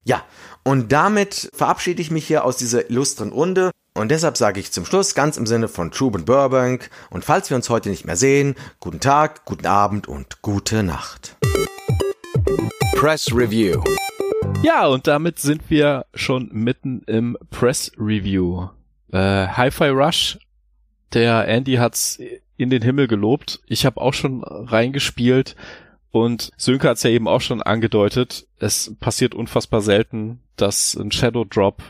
Ja, 0.04 0.24
und 0.64 0.92
damit 0.92 1.50
verabschiede 1.54 2.02
ich 2.02 2.10
mich 2.10 2.26
hier 2.26 2.44
aus 2.44 2.56
dieser 2.56 2.90
illustren 2.90 3.32
Runde. 3.32 3.70
Und 3.94 4.10
deshalb 4.10 4.36
sage 4.36 4.60
ich 4.60 4.72
zum 4.72 4.86
Schluss 4.86 5.14
ganz 5.14 5.36
im 5.36 5.46
Sinne 5.46 5.68
von 5.68 5.90
Truben 5.90 6.24
Burbank 6.24 6.90
und 7.10 7.24
falls 7.24 7.50
wir 7.50 7.56
uns 7.56 7.68
heute 7.68 7.88
nicht 7.88 8.04
mehr 8.04 8.16
sehen, 8.16 8.54
guten 8.78 9.00
Tag, 9.00 9.44
guten 9.44 9.66
Abend 9.66 10.06
und 10.06 10.42
gute 10.42 10.82
Nacht. 10.82 11.36
Press 12.94 13.34
Review. 13.34 13.82
Ja, 14.62 14.86
und 14.86 15.06
damit 15.06 15.38
sind 15.38 15.70
wir 15.70 16.04
schon 16.14 16.50
mitten 16.52 17.02
im 17.06 17.38
Press 17.50 17.92
Review. 17.96 18.68
Äh, 19.10 19.46
Hi-Fi 19.48 19.88
Rush, 19.88 20.38
der 21.14 21.48
Andy 21.48 21.76
hat's 21.76 22.20
in 22.58 22.68
den 22.68 22.82
Himmel 22.82 23.08
gelobt. 23.08 23.60
Ich 23.66 23.86
habe 23.86 24.00
auch 24.00 24.12
schon 24.12 24.44
reingespielt 24.44 25.56
und 26.10 26.52
Sönke 26.58 26.88
hat's 26.88 27.02
ja 27.02 27.10
eben 27.10 27.26
auch 27.26 27.40
schon 27.40 27.62
angedeutet. 27.62 28.46
Es 28.58 28.94
passiert 29.00 29.34
unfassbar 29.34 29.80
selten, 29.80 30.40
dass 30.56 30.94
ein 30.94 31.10
Shadow 31.10 31.44
Drop 31.44 31.82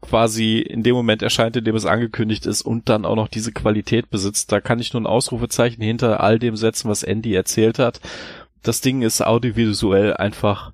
quasi 0.00 0.60
in 0.60 0.82
dem 0.82 0.94
Moment 0.94 1.22
erscheint, 1.22 1.56
in 1.56 1.64
dem 1.64 1.76
es 1.76 1.84
angekündigt 1.84 2.46
ist 2.46 2.62
und 2.62 2.88
dann 2.88 3.04
auch 3.04 3.16
noch 3.16 3.28
diese 3.28 3.52
Qualität 3.52 4.08
besitzt. 4.08 4.50
Da 4.50 4.62
kann 4.62 4.78
ich 4.78 4.94
nur 4.94 5.02
ein 5.02 5.06
Ausrufezeichen 5.06 5.82
hinter 5.82 6.20
all 6.20 6.38
dem 6.38 6.56
setzen, 6.56 6.88
was 6.88 7.02
Andy 7.02 7.34
erzählt 7.34 7.78
hat. 7.78 8.00
Das 8.62 8.80
Ding 8.80 9.02
ist 9.02 9.20
audiovisuell 9.20 10.14
einfach 10.14 10.72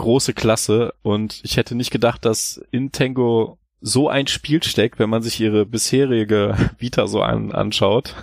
große 0.00 0.32
Klasse 0.32 0.94
und 1.02 1.40
ich 1.44 1.56
hätte 1.56 1.74
nicht 1.74 1.90
gedacht, 1.90 2.24
dass 2.24 2.60
in 2.70 2.90
Tango 2.90 3.58
so 3.82 4.08
ein 4.08 4.26
Spiel 4.26 4.62
steckt, 4.62 4.98
wenn 4.98 5.10
man 5.10 5.22
sich 5.22 5.40
ihre 5.40 5.66
bisherige 5.66 6.56
Vita 6.78 7.06
so 7.06 7.22
an, 7.22 7.52
anschaut. 7.52 8.14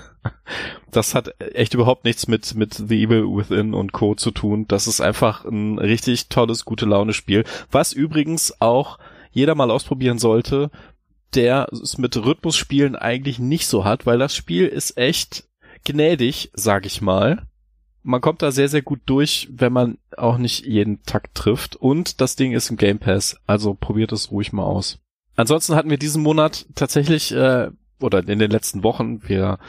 Das 0.92 1.16
hat 1.16 1.34
echt 1.40 1.74
überhaupt 1.74 2.04
nichts 2.04 2.28
mit, 2.28 2.56
mit 2.56 2.74
The 2.74 3.04
Evil 3.04 3.24
Within 3.24 3.74
und 3.74 3.94
Co. 3.94 4.16
zu 4.16 4.32
tun. 4.32 4.68
Das 4.68 4.88
ist 4.88 5.00
einfach 5.00 5.46
ein 5.46 5.80
richtig 5.80 6.28
tolles, 6.28 6.66
gute 6.66 6.86
Laune 6.86 7.14
Spiel, 7.14 7.46
was 7.72 7.94
übrigens 7.94 8.60
auch 8.60 8.98
jeder 9.32 9.56
mal 9.56 9.72
ausprobieren 9.72 10.20
sollte, 10.20 10.72
der 11.36 11.68
es 11.72 11.98
mit 11.98 12.18
Rhythmusspielen 12.18 12.96
eigentlich 12.96 13.40
nicht 13.40 13.68
so 13.68 13.86
hat, 13.86 14.06
weil 14.06 14.18
das 14.18 14.36
Spiel 14.36 14.68
ist 14.68 14.98
echt 14.98 15.48
gnädig, 15.86 16.50
sag 16.54 16.86
ich 16.86 17.02
mal 17.02 17.48
man 18.08 18.22
kommt 18.22 18.42
da 18.42 18.52
sehr, 18.52 18.70
sehr 18.70 18.82
gut 18.82 19.02
durch, 19.06 19.50
wenn 19.52 19.74
man 19.74 19.98
auch 20.16 20.38
nicht 20.38 20.66
jeden 20.66 21.04
Takt 21.04 21.36
trifft. 21.36 21.76
Und 21.76 22.22
das 22.22 22.38
Ding 22.38 22.54
ist 22.54 22.70
im 22.70 22.78
Game 22.78 23.00
Pass, 23.00 23.38
also 23.46 23.74
probiert 23.74 24.14
es 24.14 24.32
ruhig 24.32 24.54
mal 24.54 24.64
aus. 24.64 25.00
Ansonsten 25.36 25.76
hatten 25.76 25.90
wir 25.90 25.98
diesen 25.98 26.24
Monat 26.24 26.66
tatsächlich, 26.74 27.34
äh, 27.34 27.70
oder 28.00 28.20
in 28.26 28.40
den 28.40 28.50
letzten 28.50 28.82
Wochen, 28.84 29.28
wir, 29.28 29.60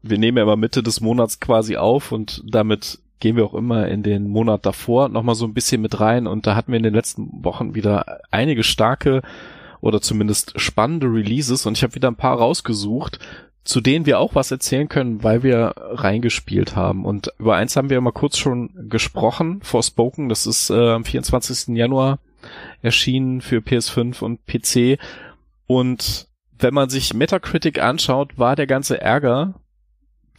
wir 0.00 0.16
nehmen 0.16 0.38
ja 0.38 0.44
immer 0.44 0.54
Mitte 0.54 0.84
des 0.84 1.00
Monats 1.00 1.40
quasi 1.40 1.76
auf 1.76 2.12
und 2.12 2.44
damit 2.46 3.00
gehen 3.18 3.34
wir 3.34 3.44
auch 3.44 3.54
immer 3.54 3.88
in 3.88 4.04
den 4.04 4.28
Monat 4.28 4.64
davor 4.64 5.08
nochmal 5.08 5.34
so 5.34 5.44
ein 5.44 5.54
bisschen 5.54 5.82
mit 5.82 5.98
rein 5.98 6.28
und 6.28 6.46
da 6.46 6.54
hatten 6.54 6.70
wir 6.70 6.76
in 6.76 6.84
den 6.84 6.94
letzten 6.94 7.44
Wochen 7.44 7.74
wieder 7.74 8.20
einige 8.30 8.62
starke 8.62 9.22
oder 9.80 10.00
zumindest 10.00 10.60
spannende 10.60 11.08
Releases 11.08 11.66
und 11.66 11.76
ich 11.76 11.82
habe 11.82 11.96
wieder 11.96 12.08
ein 12.08 12.16
paar 12.16 12.38
rausgesucht, 12.38 13.18
zu 13.68 13.82
denen 13.82 14.06
wir 14.06 14.18
auch 14.18 14.34
was 14.34 14.50
erzählen 14.50 14.88
können, 14.88 15.22
weil 15.22 15.42
wir 15.42 15.74
reingespielt 15.76 16.74
haben. 16.74 17.04
Und 17.04 17.34
über 17.38 17.56
eins 17.56 17.76
haben 17.76 17.90
wir 17.90 18.00
mal 18.00 18.12
kurz 18.12 18.38
schon 18.38 18.88
gesprochen, 18.88 19.60
Forspoken, 19.62 20.30
das 20.30 20.46
ist 20.46 20.70
äh, 20.70 20.92
am 20.92 21.04
24. 21.04 21.76
Januar 21.76 22.18
erschienen 22.80 23.42
für 23.42 23.58
PS5 23.58 24.22
und 24.22 24.46
PC. 24.46 24.98
Und 25.66 26.28
wenn 26.58 26.72
man 26.72 26.88
sich 26.88 27.12
Metacritic 27.12 27.78
anschaut, 27.78 28.38
war 28.38 28.56
der 28.56 28.66
ganze 28.66 29.02
Ärger, 29.02 29.60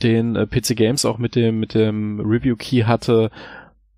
den 0.02 0.36
äh, 0.36 0.48
PC 0.48 0.76
Games 0.76 1.06
auch 1.06 1.20
mit 1.20 1.36
dem, 1.36 1.60
mit 1.60 1.76
dem 1.76 2.20
Review 2.22 2.56
Key 2.56 2.86
hatte, 2.86 3.30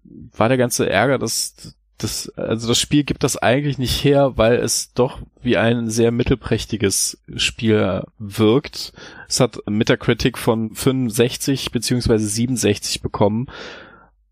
war 0.04 0.50
der 0.50 0.58
ganze 0.58 0.90
Ärger, 0.90 1.18
dass 1.18 1.78
das, 2.04 2.30
also 2.36 2.68
das 2.68 2.80
Spiel 2.80 3.04
gibt 3.04 3.24
das 3.24 3.38
eigentlich 3.38 3.78
nicht 3.78 4.04
her, 4.04 4.34
weil 4.36 4.56
es 4.56 4.94
doch 4.94 5.20
wie 5.42 5.58
ein 5.58 5.90
sehr 5.90 6.12
mittelprächtiges 6.12 7.22
Spiel 7.36 8.04
wirkt. 8.18 8.94
Es 9.28 9.40
hat 9.40 9.60
Metacritic 9.70 10.38
von 10.38 10.74
65 10.74 11.72
beziehungsweise 11.72 12.28
67 12.28 13.02
bekommen. 13.02 13.48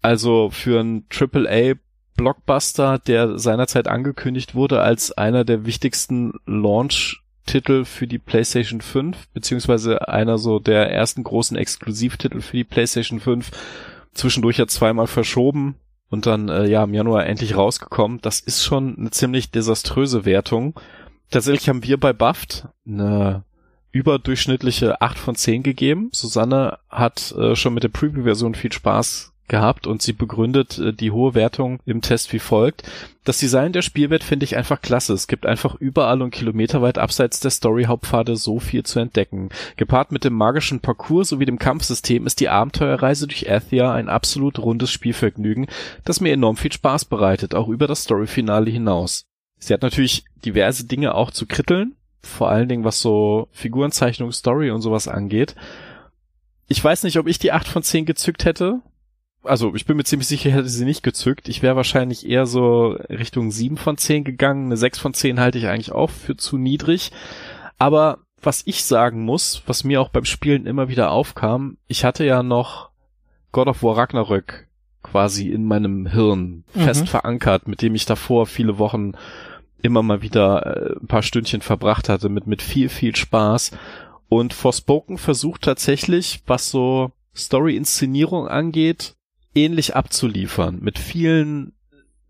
Also 0.02 0.50
für 0.52 0.80
ein 0.80 1.06
AAA 1.10 1.76
Blockbuster, 2.16 3.00
der 3.00 3.40
seinerzeit 3.40 3.88
angekündigt 3.88 4.54
wurde 4.54 4.82
als 4.82 5.12
einer 5.12 5.46
der 5.46 5.66
wichtigsten 5.66 6.34
Launch-Titel 6.46 7.86
für 7.86 8.08
die 8.08 8.20
PlayStation 8.20 8.82
5, 8.82 9.28
beziehungsweise 9.34 10.08
einer 10.10 10.38
so 10.38 10.60
der 10.60 10.92
ersten 10.92 11.24
großen 11.24 11.56
Exklusivtitel 11.56 12.42
für 12.42 12.58
die 12.58 12.66
PlayStation 12.66 13.22
5, 13.22 13.52
zwischendurch 14.14 14.58
ja 14.58 14.68
zweimal 14.68 15.08
verschoben, 15.08 15.76
und 16.10 16.26
dann 16.26 16.50
äh, 16.50 16.68
ja 16.68 16.84
im 16.84 16.94
Januar 16.94 17.26
endlich 17.26 17.56
rausgekommen. 17.56 18.20
Das 18.22 18.40
ist 18.40 18.64
schon 18.64 18.98
eine 18.98 19.12
ziemlich 19.12 19.52
desaströse 19.52 20.26
Wertung. 20.26 20.80
Tatsächlich 21.30 21.70
haben 21.70 21.84
wir 21.84 22.00
bei 22.00 22.14
Buffed 22.14 22.68
eine 22.88 23.44
überdurchschnittliche 23.92 25.02
8 25.02 25.18
von 25.18 25.36
10 25.36 25.64
gegeben. 25.64 26.10
Susanne 26.12 26.80
hat 26.90 27.32
äh, 27.38 27.56
schon 27.56 27.74
mit 27.74 27.84
der 27.84 27.90
Preview-Version 27.90 28.56
viel 28.56 28.72
Spaß 28.72 29.29
gehabt 29.50 29.88
und 29.88 30.02
sie 30.02 30.14
begründet 30.14 30.78
äh, 30.78 30.94
die 30.94 31.12
hohe 31.12 31.34
Wertung 31.34 31.80
im 31.86 32.02
Test 32.02 32.32
wie 32.32 32.40
folgt. 32.40 32.84
Das 33.26 33.38
Design 33.38 33.74
der 33.74 33.82
Spielwelt 33.82 34.24
finde 34.24 34.46
ich 34.46 34.56
einfach 34.56 34.82
klasse. 34.82 35.14
Es 35.14 35.28
gibt 35.28 35.46
einfach 35.46 35.76
überall 35.76 36.22
und 36.22 36.32
kilometerweit 36.32 36.98
abseits 36.98 37.40
der 37.42 37.52
Story-Hauptpfade 37.52 38.38
so 38.38 38.60
viel 38.60 38.84
zu 38.84 39.00
entdecken. 39.00 39.50
Gepaart 39.76 40.12
mit 40.12 40.24
dem 40.24 40.34
magischen 40.34 40.80
Parcours 40.80 41.30
sowie 41.30 41.46
dem 41.46 41.60
Kampfsystem 41.60 42.26
ist 42.26 42.40
die 42.40 42.50
Abenteuerreise 42.50 43.28
durch 43.28 43.52
Athia 43.52 43.94
ein 43.94 44.10
absolut 44.10 44.58
rundes 44.58 44.92
Spielvergnügen, 44.92 45.68
das 46.06 46.22
mir 46.22 46.34
enorm 46.34 46.58
viel 46.58 46.72
Spaß 46.72 47.06
bereitet, 47.06 47.54
auch 47.54 47.68
über 47.68 47.88
das 47.88 48.04
Story-Finale 48.04 48.72
hinaus. 48.72 49.26
Sie 49.60 49.74
hat 49.74 49.82
natürlich 49.82 50.24
diverse 50.46 50.86
Dinge 50.86 51.14
auch 51.14 51.32
zu 51.32 51.46
kritteln, 51.46 51.96
vor 52.22 52.50
allen 52.50 52.70
Dingen 52.70 52.84
was 52.84 53.02
so 53.02 53.50
Figurenzeichnung, 53.52 54.32
Story 54.32 54.72
und 54.72 54.82
sowas 54.82 55.08
angeht. 55.08 55.56
Ich 56.68 56.84
weiß 56.84 57.04
nicht, 57.04 57.18
ob 57.18 57.28
ich 57.28 57.40
die 57.40 57.52
8 57.52 57.68
von 57.68 57.84
10 57.84 58.06
gezückt 58.06 58.46
hätte, 58.46 58.82
also 59.44 59.74
ich 59.76 59.86
bin 59.86 59.98
mir 59.98 60.04
ziemlich 60.04 60.28
sicher, 60.28 60.52
hätte 60.52 60.70
sie 60.70 60.86
nicht 60.86 61.04
gezückt. 61.04 61.50
Ich 61.50 61.62
wäre 61.62 61.76
wahrscheinlich 61.76 62.28
eher 62.28 62.46
so 62.46 62.98
Richtung 63.10 63.52
7 63.52 63.78
von 63.78 63.98
10 63.98 64.24
gegangen. 64.24 64.66
Eine 64.66 64.78
6 64.78 65.00
von 65.00 65.14
10 65.14 65.40
halte 65.40 65.58
ich 65.58 65.68
eigentlich 65.68 65.92
auch 65.92 66.10
für 66.10 66.36
zu 66.36 66.58
niedrig. 66.58 67.12
Aber 67.78 68.20
was 68.42 68.62
ich 68.66 68.84
sagen 68.84 69.24
muss, 69.24 69.64
was 69.66 69.84
mir 69.84 70.02
auch 70.02 70.10
beim 70.10 70.26
Spielen 70.26 70.66
immer 70.66 70.90
wieder 70.90 71.12
aufkam, 71.12 71.78
ich 71.88 72.06
hatte 72.06 72.26
ja 72.26 72.44
noch 72.44 72.90
God 73.52 73.68
of 73.68 73.84
War 73.84 73.98
Ragnarök 73.98 74.68
quasi 75.04 75.50
in 75.50 75.64
meinem 75.64 76.06
Hirn 76.08 76.64
mhm. 76.74 76.82
fest 76.82 77.08
verankert, 77.08 77.68
mit 77.68 77.82
dem 77.82 77.96
ich 77.96 78.06
davor 78.06 78.46
viele 78.46 78.78
Wochen 78.78 79.14
immer 79.82 80.04
mal 80.04 80.22
wieder 80.22 80.66
äh, 80.66 80.96
ein 81.02 81.08
paar 81.08 81.24
Stündchen 81.24 81.62
verbracht 81.62 82.10
hatte 82.10 82.30
mit, 82.30 82.48
mit 82.48 82.62
viel, 82.62 82.90
viel 82.90 83.16
Spaß. 83.16 83.72
Und 84.28 84.54
Forspoken 84.54 85.18
versucht 85.18 85.64
tatsächlich, 85.64 86.42
was 86.46 86.70
so 86.70 87.12
Story-Inszenierung 87.36 88.48
angeht, 88.48 89.16
ähnlich 89.56 89.96
abzuliefern. 89.96 90.80
Mit 90.82 91.00
vielen 91.00 91.74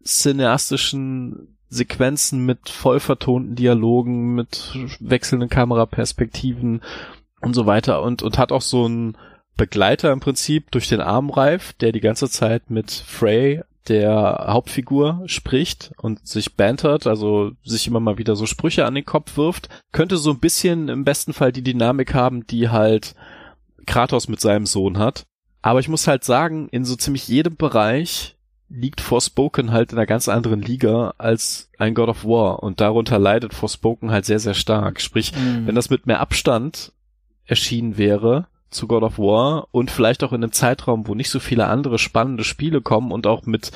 cineastischen 0.04 1.56
Sequenzen, 1.70 2.46
mit 2.46 2.70
voll 2.70 3.00
vertonten 3.00 3.56
Dialogen, 3.56 4.34
mit 4.36 4.76
wechselnden 5.00 5.50
Kameraperspektiven 5.50 6.82
und 7.42 7.54
so 7.54 7.66
weiter 7.66 8.02
und, 8.02 8.24
und 8.24 8.38
hat 8.38 8.52
auch 8.52 8.62
so 8.62 8.86
einen 8.86 9.18
Begleiter 9.56 10.12
im 10.12 10.20
Prinzip 10.20 10.72
durch 10.72 10.88
den 10.88 11.02
Armreif, 11.02 11.74
der 11.74 11.92
die 11.92 12.00
ganze 12.00 12.30
Zeit 12.30 12.70
mit 12.70 12.92
Frey 12.92 13.62
der 13.88 14.46
Hauptfigur 14.48 15.24
spricht 15.26 15.92
und 15.98 16.26
sich 16.28 16.56
bantert, 16.56 17.08
also 17.08 17.52
sich 17.64 17.88
immer 17.88 18.00
mal 18.00 18.18
wieder 18.18 18.36
so 18.36 18.46
Sprüche 18.46 18.86
an 18.86 18.96
den 18.96 19.06
Kopf 19.06 19.36
wirft, 19.36 19.70
könnte 19.92 20.18
so 20.18 20.32
ein 20.32 20.40
bisschen 20.40 20.90
im 20.90 21.04
besten 21.04 21.34
Fall 21.34 21.52
die 21.52 21.64
Dynamik 21.64 22.14
haben, 22.14 22.46
die 22.48 22.70
halt 22.70 23.16
Kratos 23.86 24.28
mit 24.28 24.40
seinem 24.40 24.66
Sohn 24.66 24.98
hat. 24.98 25.26
Aber 25.62 25.80
ich 25.80 25.90
muss 25.90 26.08
halt 26.08 26.24
sagen, 26.24 26.70
in 26.70 26.86
so 26.86 26.96
ziemlich 26.96 27.28
jedem 27.28 27.56
Bereich 27.56 28.36
liegt 28.70 29.02
Forspoken 29.02 29.72
halt 29.72 29.92
in 29.92 29.98
einer 29.98 30.06
ganz 30.06 30.30
anderen 30.30 30.62
Liga 30.62 31.14
als 31.18 31.70
ein 31.78 31.96
God 31.96 32.10
of 32.10 32.24
War 32.24 32.62
und 32.62 32.80
darunter 32.80 33.18
leidet 33.18 33.54
Forspoken 33.54 34.12
halt 34.12 34.26
sehr, 34.26 34.40
sehr 34.40 34.54
stark. 34.54 35.02
Sprich, 35.02 35.36
mhm. 35.36 35.66
wenn 35.66 35.76
das 35.76 35.90
mit 35.90 36.06
mehr 36.06 36.20
Abstand 36.20 36.94
erschienen 37.46 37.98
wäre, 37.98 38.48
zu 38.70 38.88
God 38.88 39.02
of 39.02 39.18
War 39.18 39.68
und 39.72 39.90
vielleicht 39.90 40.24
auch 40.24 40.32
in 40.32 40.44
einem 40.44 40.52
Zeitraum, 40.52 41.08
wo 41.08 41.16
nicht 41.16 41.32
so 41.32 41.40
viele 41.40 41.68
andere 41.68 41.98
spannende 41.98 42.44
Spiele 42.44 42.82
kommen 42.82 43.12
und 43.12 43.26
auch 43.26 43.46
mit 43.46 43.72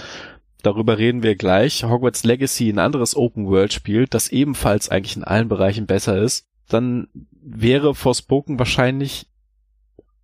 darüber 0.62 0.98
reden 0.98 1.24
wir 1.24 1.36
gleich, 1.36 1.84
Hogwarts 1.84 2.24
Legacy 2.24 2.70
ein 2.70 2.80
anderes 2.80 3.16
Open 3.16 3.48
World 3.48 3.74
Spiel, 3.74 4.06
das 4.08 4.30
ebenfalls 4.30 4.90
eigentlich 4.90 5.18
in 5.18 5.24
allen 5.24 5.50
Bereichen 5.50 5.88
besser 5.88 6.18
ist, 6.18 6.46
dann 6.70 7.08
wäre 7.42 7.96
Forspoken 7.96 8.60
wahrscheinlich 8.60 9.28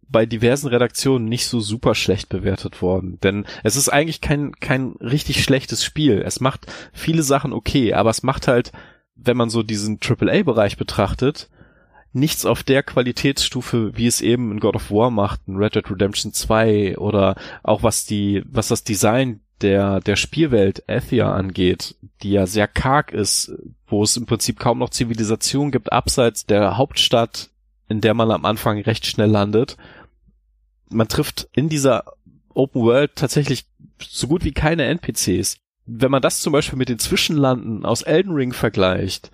bei 0.09 0.25
diversen 0.25 0.67
Redaktionen 0.67 1.25
nicht 1.25 1.45
so 1.45 1.59
super 1.59 1.95
schlecht 1.95 2.29
bewertet 2.29 2.81
worden. 2.81 3.19
Denn 3.21 3.45
es 3.63 3.75
ist 3.75 3.89
eigentlich 3.89 4.21
kein, 4.21 4.53
kein 4.59 4.93
richtig 4.99 5.43
schlechtes 5.43 5.83
Spiel. 5.83 6.21
Es 6.25 6.39
macht 6.39 6.65
viele 6.93 7.23
Sachen 7.23 7.53
okay, 7.53 7.93
aber 7.93 8.09
es 8.09 8.23
macht 8.23 8.47
halt, 8.47 8.71
wenn 9.15 9.37
man 9.37 9.49
so 9.49 9.63
diesen 9.63 9.99
AAA-Bereich 10.01 10.77
betrachtet, 10.77 11.49
nichts 12.11 12.45
auf 12.45 12.63
der 12.63 12.83
Qualitätsstufe, 12.83 13.91
wie 13.95 14.07
es 14.07 14.21
eben 14.21 14.51
in 14.51 14.59
God 14.59 14.75
of 14.75 14.89
War 14.89 15.11
macht, 15.11 15.41
in 15.47 15.57
Red 15.57 15.75
Dead 15.75 15.89
Redemption 15.89 16.33
2 16.33 16.97
oder 16.97 17.35
auch 17.63 17.83
was 17.83 18.05
die, 18.05 18.41
was 18.45 18.69
das 18.69 18.83
Design 18.83 19.41
der, 19.61 19.99
der 19.99 20.15
Spielwelt 20.15 20.89
Athia 20.89 21.33
angeht, 21.33 21.95
die 22.23 22.31
ja 22.31 22.47
sehr 22.47 22.67
karg 22.67 23.11
ist, 23.11 23.51
wo 23.87 24.03
es 24.03 24.17
im 24.17 24.25
Prinzip 24.25 24.59
kaum 24.59 24.79
noch 24.79 24.89
Zivilisation 24.89 25.71
gibt, 25.71 25.91
abseits 25.91 26.45
der 26.45 26.77
Hauptstadt, 26.77 27.49
in 27.87 28.01
der 28.01 28.13
man 28.13 28.31
am 28.31 28.45
Anfang 28.45 28.79
recht 28.79 29.05
schnell 29.05 29.29
landet. 29.29 29.77
Man 30.89 31.07
trifft 31.07 31.47
in 31.53 31.69
dieser 31.69 32.03
Open 32.53 32.81
World 32.81 33.15
tatsächlich 33.15 33.65
so 34.01 34.27
gut 34.27 34.43
wie 34.43 34.51
keine 34.51 34.85
NPCs. 34.85 35.57
Wenn 35.85 36.11
man 36.11 36.21
das 36.21 36.41
zum 36.41 36.53
Beispiel 36.53 36.77
mit 36.77 36.89
den 36.89 36.99
Zwischenlanden 36.99 37.85
aus 37.85 38.01
Elden 38.01 38.33
Ring 38.33 38.53
vergleicht, 38.53 39.31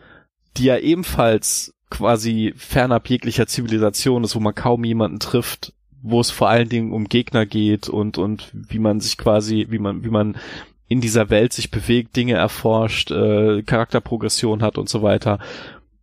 die 0.57 0.65
ja 0.65 0.77
ebenfalls 0.77 1.73
quasi 1.89 2.53
fernab 2.55 3.09
jeglicher 3.09 3.47
Zivilisation 3.47 4.23
ist, 4.23 4.35
wo 4.35 4.39
man 4.39 4.55
kaum 4.55 4.83
jemanden 4.83 5.19
trifft, 5.19 5.73
wo 6.01 6.19
es 6.19 6.31
vor 6.31 6.49
allen 6.49 6.69
Dingen 6.69 6.91
um 6.91 7.05
Gegner 7.05 7.45
geht 7.45 7.89
und, 7.89 8.17
und 8.17 8.51
wie 8.53 8.79
man 8.79 8.99
sich 8.99 9.17
quasi, 9.17 9.67
wie 9.69 9.79
man, 9.79 10.03
wie 10.03 10.09
man 10.09 10.37
in 10.87 11.01
dieser 11.01 11.29
Welt 11.29 11.51
sich 11.51 11.71
bewegt, 11.71 12.15
Dinge 12.15 12.35
erforscht, 12.35 13.11
äh, 13.11 13.63
Charakterprogression 13.63 14.61
hat 14.61 14.77
und 14.77 14.87
so 14.87 15.01
weiter, 15.01 15.39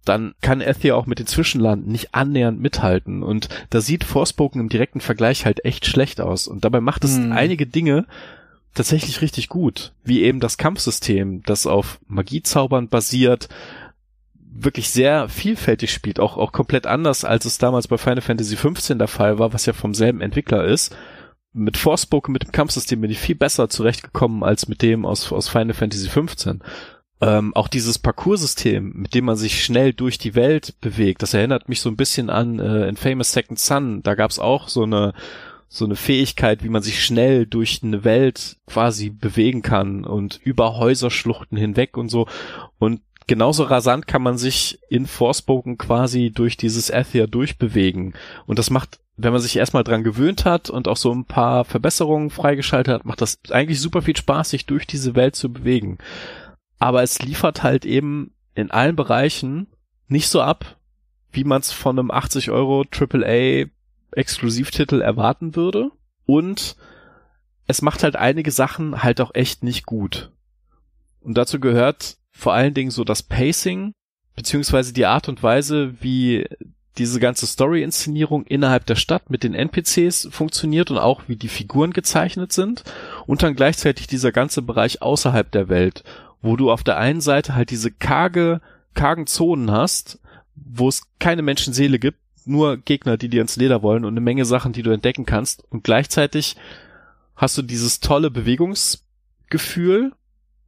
dann 0.05 0.35
kann 0.41 0.61
Ethia 0.61 0.95
auch 0.95 1.07
mit 1.07 1.19
den 1.19 1.27
Zwischenlanden 1.27 1.91
nicht 1.91 2.15
annähernd 2.15 2.61
mithalten. 2.61 3.23
Und 3.23 3.49
da 3.71 3.81
sieht 3.81 4.05
Forspoken 4.05 4.61
im 4.61 4.69
direkten 4.69 5.01
Vergleich 5.01 5.45
halt 5.47 5.65
echt 5.65 5.87
schlecht 5.87 6.21
aus. 6.21 6.49
Und 6.49 6.65
dabei 6.65 6.81
macht 6.81 7.05
es 7.05 7.17
hm. 7.17 7.33
einige 7.33 7.67
Dinge 7.67 8.07
tatsächlich 8.75 9.21
richtig 9.21 9.49
gut, 9.49 9.93
wie 10.03 10.23
eben 10.23 10.41
das 10.41 10.57
Kampfsystem, 10.57 11.43
das 11.45 11.67
auf 11.67 12.01
Magiezaubern 12.09 12.89
basiert, 12.89 13.49
wirklich 14.55 14.91
sehr 14.91 15.29
vielfältig 15.29 15.93
spielt, 15.93 16.21
auch, 16.21 16.37
auch 16.37 16.53
komplett 16.53 16.87
anders, 16.87 17.25
als 17.25 17.45
es 17.45 17.59
damals 17.59 17.89
bei 17.89 17.99
Final 17.99 18.21
Fantasy 18.21 18.57
XV 18.57 18.99
der 18.99 19.09
Fall 19.09 19.39
war, 19.39 19.53
was 19.53 19.67
ja 19.67 19.73
vom 19.73 19.95
selben 19.95 20.21
Entwickler 20.21 20.65
ist. 20.65 20.95
Mit 21.55 21.77
Forspoken, 21.77 22.33
mit 22.33 22.45
dem 22.45 22.53
Kampfsystem 22.53 23.01
bin 23.01 23.11
ich 23.11 23.19
viel 23.19 23.35
besser 23.35 23.69
zurechtgekommen 23.69 24.43
als 24.43 24.69
mit 24.69 24.81
dem 24.81 25.05
aus, 25.05 25.31
aus 25.33 25.49
Final 25.49 25.75
Fantasy 25.75 26.09
XV. 26.09 26.57
Ähm, 27.23 27.55
auch 27.55 27.69
dieses 27.69 28.01
Parcoursystem, 28.01 28.93
mit 28.97 29.15
dem 29.15 29.27
man 29.27 29.37
sich 29.37 29.65
schnell 29.65 29.93
durch 29.93 30.19
die 30.19 30.35
Welt 30.35 30.75
bewegt, 30.81 31.23
das 31.23 31.35
erinnert 31.35 31.69
mich 31.69 31.81
so 31.81 31.89
ein 31.89 31.97
bisschen 31.97 32.31
an 32.31 32.59
äh, 32.59 32.89
Infamous 32.89 33.31
Second 33.31 33.61
Son. 33.61 34.03
Da 34.03 34.17
gab's 34.17 34.41
auch 34.41 34.69
so 34.69 34.83
eine 34.83 35.13
so 35.69 35.87
eine 35.87 35.97
Fähigkeit, 35.97 36.63
wie 36.63 36.69
man 36.69 36.83
sich 36.83 37.03
schnell 37.03 37.47
durch 37.47 37.81
eine 37.83 38.05
Welt 38.05 38.59
quasi 38.67 39.09
bewegen 39.09 39.63
kann 39.63 40.05
und 40.05 40.39
über 40.45 40.77
Häuserschluchten 40.77 41.57
hinweg 41.57 41.97
und 41.97 42.11
so. 42.11 42.27
Und 42.79 43.01
genauso 43.27 43.63
rasant 43.63 44.07
kann 44.07 44.21
man 44.21 44.37
sich 44.37 44.81
in 44.91 45.07
Forspoken 45.07 45.79
quasi 45.79 46.31
durch 46.31 46.59
dieses 46.59 46.91
Athia 46.91 47.27
durchbewegen. 47.27 48.13
Und 48.47 48.59
das 48.59 48.69
macht, 48.69 49.01
wenn 49.17 49.33
man 49.33 49.41
sich 49.41 49.57
erstmal 49.57 49.83
dran 49.83 50.05
gewöhnt 50.05 50.45
hat 50.45 50.69
und 50.69 50.89
auch 50.89 50.99
so 50.99 51.11
ein 51.11 51.25
paar 51.25 51.65
Verbesserungen 51.65 52.29
freigeschaltet 52.29 52.93
hat, 52.93 53.07
macht 53.07 53.23
das 53.23 53.39
eigentlich 53.49 53.81
super 53.81 54.03
viel 54.03 54.17
Spaß, 54.17 54.51
sich 54.51 54.67
durch 54.67 54.87
diese 54.87 55.15
Welt 55.15 55.37
zu 55.37 55.51
bewegen. 55.51 55.97
Aber 56.83 57.05
es 57.05 57.21
liefert 57.23 57.63
halt 57.63 57.85
eben 57.85 58.33
in 58.57 58.73
allen 58.73 58.97
Bereichen 58.97 59.69
nicht 60.09 60.29
so 60.29 60.43
ab, 60.43 60.79
wie 61.31 61.45
man 61.45 61.61
es 61.61 61.71
von 61.71 61.97
einem 61.97 62.11
80 62.11 62.51
Euro 62.51 62.83
AAA 62.91 63.67
Exklusivtitel 64.11 65.01
erwarten 65.01 65.55
würde. 65.55 65.93
Und 66.27 66.75
es 67.69 67.83
macht 67.83 68.03
halt 68.03 68.17
einige 68.17 68.51
Sachen 68.51 69.05
halt 69.05 69.21
auch 69.21 69.31
echt 69.33 69.63
nicht 69.63 69.87
gut. 69.87 70.33
Und 71.21 71.39
dazu 71.39 71.61
gehört 71.61 72.17
vor 72.33 72.53
allen 72.53 72.75
Dingen 72.75 72.91
so 72.91 73.05
das 73.05 73.23
Pacing, 73.23 73.93
beziehungsweise 74.35 74.93
die 74.93 75.07
Art 75.07 75.29
und 75.29 75.41
Weise, 75.41 76.03
wie 76.03 76.49
diese 76.99 77.21
ganze 77.21 77.47
Story-Inszenierung 77.47 78.45
innerhalb 78.45 78.87
der 78.87 78.97
Stadt 78.97 79.31
mit 79.31 79.45
den 79.45 79.55
NPCs 79.55 80.31
funktioniert 80.33 80.91
und 80.91 80.99
auch 80.99 81.23
wie 81.29 81.37
die 81.37 81.47
Figuren 81.47 81.93
gezeichnet 81.93 82.53
sind 82.53 82.83
und 83.29 83.45
dann 83.45 83.55
gleichzeitig 83.55 84.09
dieser 84.09 84.33
ganze 84.33 84.63
Bereich 84.63 85.01
außerhalb 85.01 85.49
der 85.53 85.69
Welt, 85.69 86.03
wo 86.43 86.57
du 86.57 86.71
auf 86.71 86.83
der 86.83 86.99
einen 86.99 87.21
Seite 87.21 87.55
halt 87.55 87.71
diese 87.71 87.91
karge, 87.91 88.61
kargen 88.95 89.27
Zonen 89.27 89.71
hast, 89.71 90.21
wo 90.55 90.89
es 90.89 91.03
keine 91.19 91.43
Menschenseele 91.43 91.99
gibt, 91.99 92.19
nur 92.45 92.77
Gegner, 92.77 93.17
die 93.17 93.29
dir 93.29 93.41
ins 93.41 93.57
Leder 93.57 93.83
wollen 93.83 94.05
und 94.05 94.13
eine 94.13 94.21
Menge 94.21 94.45
Sachen, 94.45 94.73
die 94.73 94.83
du 94.83 94.91
entdecken 94.91 95.25
kannst 95.25 95.65
und 95.71 95.85
gleichzeitig 95.85 96.57
hast 97.37 97.57
du 97.57 97.63
dieses 97.63 98.01
tolle 98.01 98.31
Bewegungsgefühl, 98.31 100.13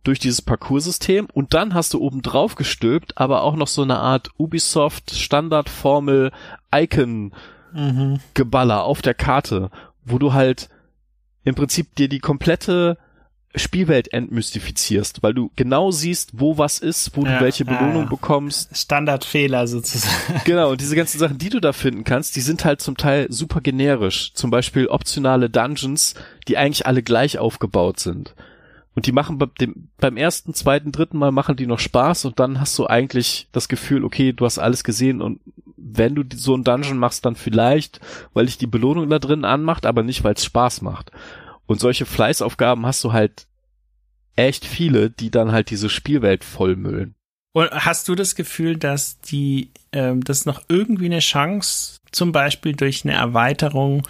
durch 0.04 0.18
dieses 0.18 0.42
Parcoursystem 0.42 1.26
und 1.32 1.54
dann 1.54 1.74
hast 1.74 1.94
du 1.94 2.00
oben 2.00 2.22
drauf 2.22 2.54
gestülpt, 2.54 3.16
aber 3.18 3.42
auch 3.42 3.56
noch 3.56 3.68
so 3.68 3.82
eine 3.82 3.98
Art 3.98 4.30
Ubisoft 4.36 5.10
Standardformel 5.12 6.30
Icon 6.72 7.32
mhm. 7.72 8.20
Geballer 8.34 8.84
auf 8.84 9.00
der 9.00 9.14
Karte, 9.14 9.70
wo 10.04 10.18
du 10.18 10.34
halt 10.34 10.68
im 11.42 11.54
Prinzip 11.54 11.94
dir 11.96 12.08
die 12.08 12.20
komplette 12.20 12.98
Spielwelt 13.56 14.12
entmystifizierst, 14.12 15.22
weil 15.22 15.34
du 15.34 15.50
genau 15.54 15.90
siehst, 15.90 16.30
wo 16.34 16.58
was 16.58 16.78
ist, 16.78 17.16
wo 17.16 17.24
ja, 17.24 17.38
du 17.38 17.44
welche 17.44 17.64
Belohnung 17.64 18.04
ja. 18.04 18.08
bekommst. 18.08 18.76
Standardfehler 18.76 19.66
sozusagen. 19.66 20.40
Genau, 20.44 20.72
und 20.72 20.80
diese 20.80 20.96
ganzen 20.96 21.18
Sachen, 21.18 21.38
die 21.38 21.50
du 21.50 21.60
da 21.60 21.72
finden 21.72 22.04
kannst, 22.04 22.36
die 22.36 22.40
sind 22.40 22.64
halt 22.64 22.80
zum 22.80 22.96
Teil 22.96 23.26
super 23.30 23.60
generisch. 23.60 24.32
Zum 24.34 24.50
Beispiel 24.50 24.88
optionale 24.88 25.50
Dungeons, 25.50 26.14
die 26.48 26.56
eigentlich 26.56 26.86
alle 26.86 27.02
gleich 27.02 27.38
aufgebaut 27.38 28.00
sind. 28.00 28.34
Und 28.94 29.06
die 29.06 29.12
machen 29.12 29.38
bei 29.38 29.46
dem, 29.60 29.88
beim 29.98 30.16
ersten, 30.16 30.54
zweiten, 30.54 30.92
dritten 30.92 31.18
Mal 31.18 31.32
machen 31.32 31.56
die 31.56 31.66
noch 31.66 31.80
Spaß 31.80 32.24
und 32.26 32.38
dann 32.38 32.60
hast 32.60 32.78
du 32.78 32.86
eigentlich 32.86 33.48
das 33.52 33.68
Gefühl, 33.68 34.04
okay, 34.04 34.32
du 34.32 34.44
hast 34.44 34.58
alles 34.58 34.84
gesehen 34.84 35.20
und 35.20 35.40
wenn 35.76 36.14
du 36.14 36.22
so 36.34 36.54
einen 36.54 36.64
Dungeon 36.64 36.98
machst, 36.98 37.24
dann 37.24 37.36
vielleicht, 37.36 38.00
weil 38.32 38.46
dich 38.46 38.58
die 38.58 38.66
Belohnung 38.66 39.10
da 39.10 39.18
drin 39.18 39.44
anmacht, 39.44 39.86
aber 39.86 40.02
nicht, 40.02 40.24
weil 40.24 40.34
es 40.34 40.44
Spaß 40.44 40.82
macht. 40.82 41.10
Und 41.66 41.80
solche 41.80 42.06
Fleißaufgaben 42.06 42.84
hast 42.86 43.02
du 43.04 43.12
halt 43.12 43.46
echt 44.36 44.64
viele, 44.64 45.10
die 45.10 45.30
dann 45.30 45.52
halt 45.52 45.70
diese 45.70 45.88
Spielwelt 45.88 46.44
vollmüllen. 46.44 47.14
Und 47.52 47.70
hast 47.70 48.08
du 48.08 48.16
das 48.16 48.34
Gefühl, 48.34 48.76
dass 48.76 49.20
die, 49.20 49.70
ähm, 49.92 50.24
das 50.24 50.44
noch 50.44 50.62
irgendwie 50.68 51.06
eine 51.06 51.20
Chance, 51.20 51.98
zum 52.10 52.32
Beispiel 52.32 52.74
durch 52.74 53.04
eine 53.04 53.14
Erweiterung 53.14 54.06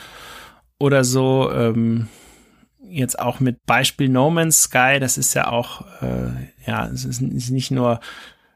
oder 0.78 1.04
so, 1.04 1.50
ähm, 1.52 2.08
jetzt 2.88 3.18
auch 3.18 3.40
mit 3.40 3.58
Beispiel 3.66 4.08
No 4.08 4.30
Man's 4.30 4.62
Sky, 4.62 4.98
das 4.98 5.18
ist 5.18 5.34
ja 5.34 5.48
auch, 5.48 5.84
äh, 6.00 6.30
ja, 6.66 6.86
es 6.86 7.04
ist 7.04 7.20
nicht 7.20 7.70
nur 7.70 8.00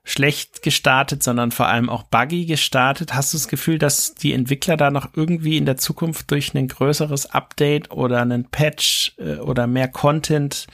schlecht 0.08 0.62
gestartet, 0.62 1.22
sondern 1.22 1.50
vor 1.50 1.66
allem 1.66 1.90
auch 1.90 2.04
buggy 2.04 2.46
gestartet. 2.46 3.14
Hast 3.14 3.32
du 3.32 3.36
das 3.36 3.46
Gefühl, 3.46 3.78
dass 3.78 4.14
die 4.14 4.32
Entwickler 4.32 4.78
da 4.78 4.90
noch 4.90 5.10
irgendwie 5.14 5.58
in 5.58 5.66
der 5.66 5.76
Zukunft 5.76 6.30
durch 6.30 6.54
ein 6.54 6.66
größeres 6.66 7.26
Update 7.26 7.90
oder 7.90 8.22
einen 8.22 8.46
Patch 8.46 9.14
äh, 9.18 9.36
oder 9.36 9.66
mehr 9.66 9.88
Content 9.88 10.66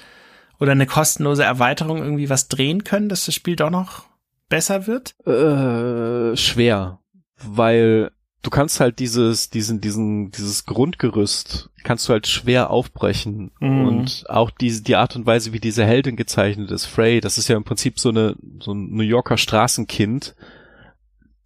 oder 0.60 0.72
eine 0.72 0.86
kostenlose 0.86 1.42
Erweiterung 1.42 1.98
irgendwie 1.98 2.30
was 2.30 2.46
drehen 2.46 2.84
können, 2.84 3.08
dass 3.08 3.26
das 3.26 3.34
Spiel 3.34 3.56
doch 3.56 3.70
noch 3.70 4.04
besser 4.48 4.86
wird? 4.86 5.16
Äh, 5.26 6.36
schwer, 6.36 7.00
weil 7.42 8.12
du 8.42 8.50
kannst 8.50 8.78
halt 8.78 9.00
dieses, 9.00 9.50
diesen, 9.50 9.80
diesen, 9.80 10.30
dieses 10.30 10.64
Grundgerüst 10.64 11.70
kannst 11.84 12.08
du 12.08 12.12
halt 12.12 12.26
schwer 12.26 12.70
aufbrechen. 12.70 13.52
Mhm. 13.60 13.86
Und 13.86 14.24
auch 14.28 14.50
diese, 14.50 14.82
die 14.82 14.96
Art 14.96 15.14
und 15.14 15.26
Weise, 15.26 15.52
wie 15.52 15.60
diese 15.60 15.84
Heldin 15.84 16.16
gezeichnet 16.16 16.70
ist, 16.70 16.86
Frey, 16.86 17.20
das 17.20 17.38
ist 17.38 17.48
ja 17.48 17.56
im 17.56 17.64
Prinzip 17.64 18.00
so 18.00 18.08
eine, 18.08 18.34
so 18.60 18.72
ein 18.72 18.90
New 18.90 19.04
Yorker 19.04 19.36
Straßenkind, 19.36 20.34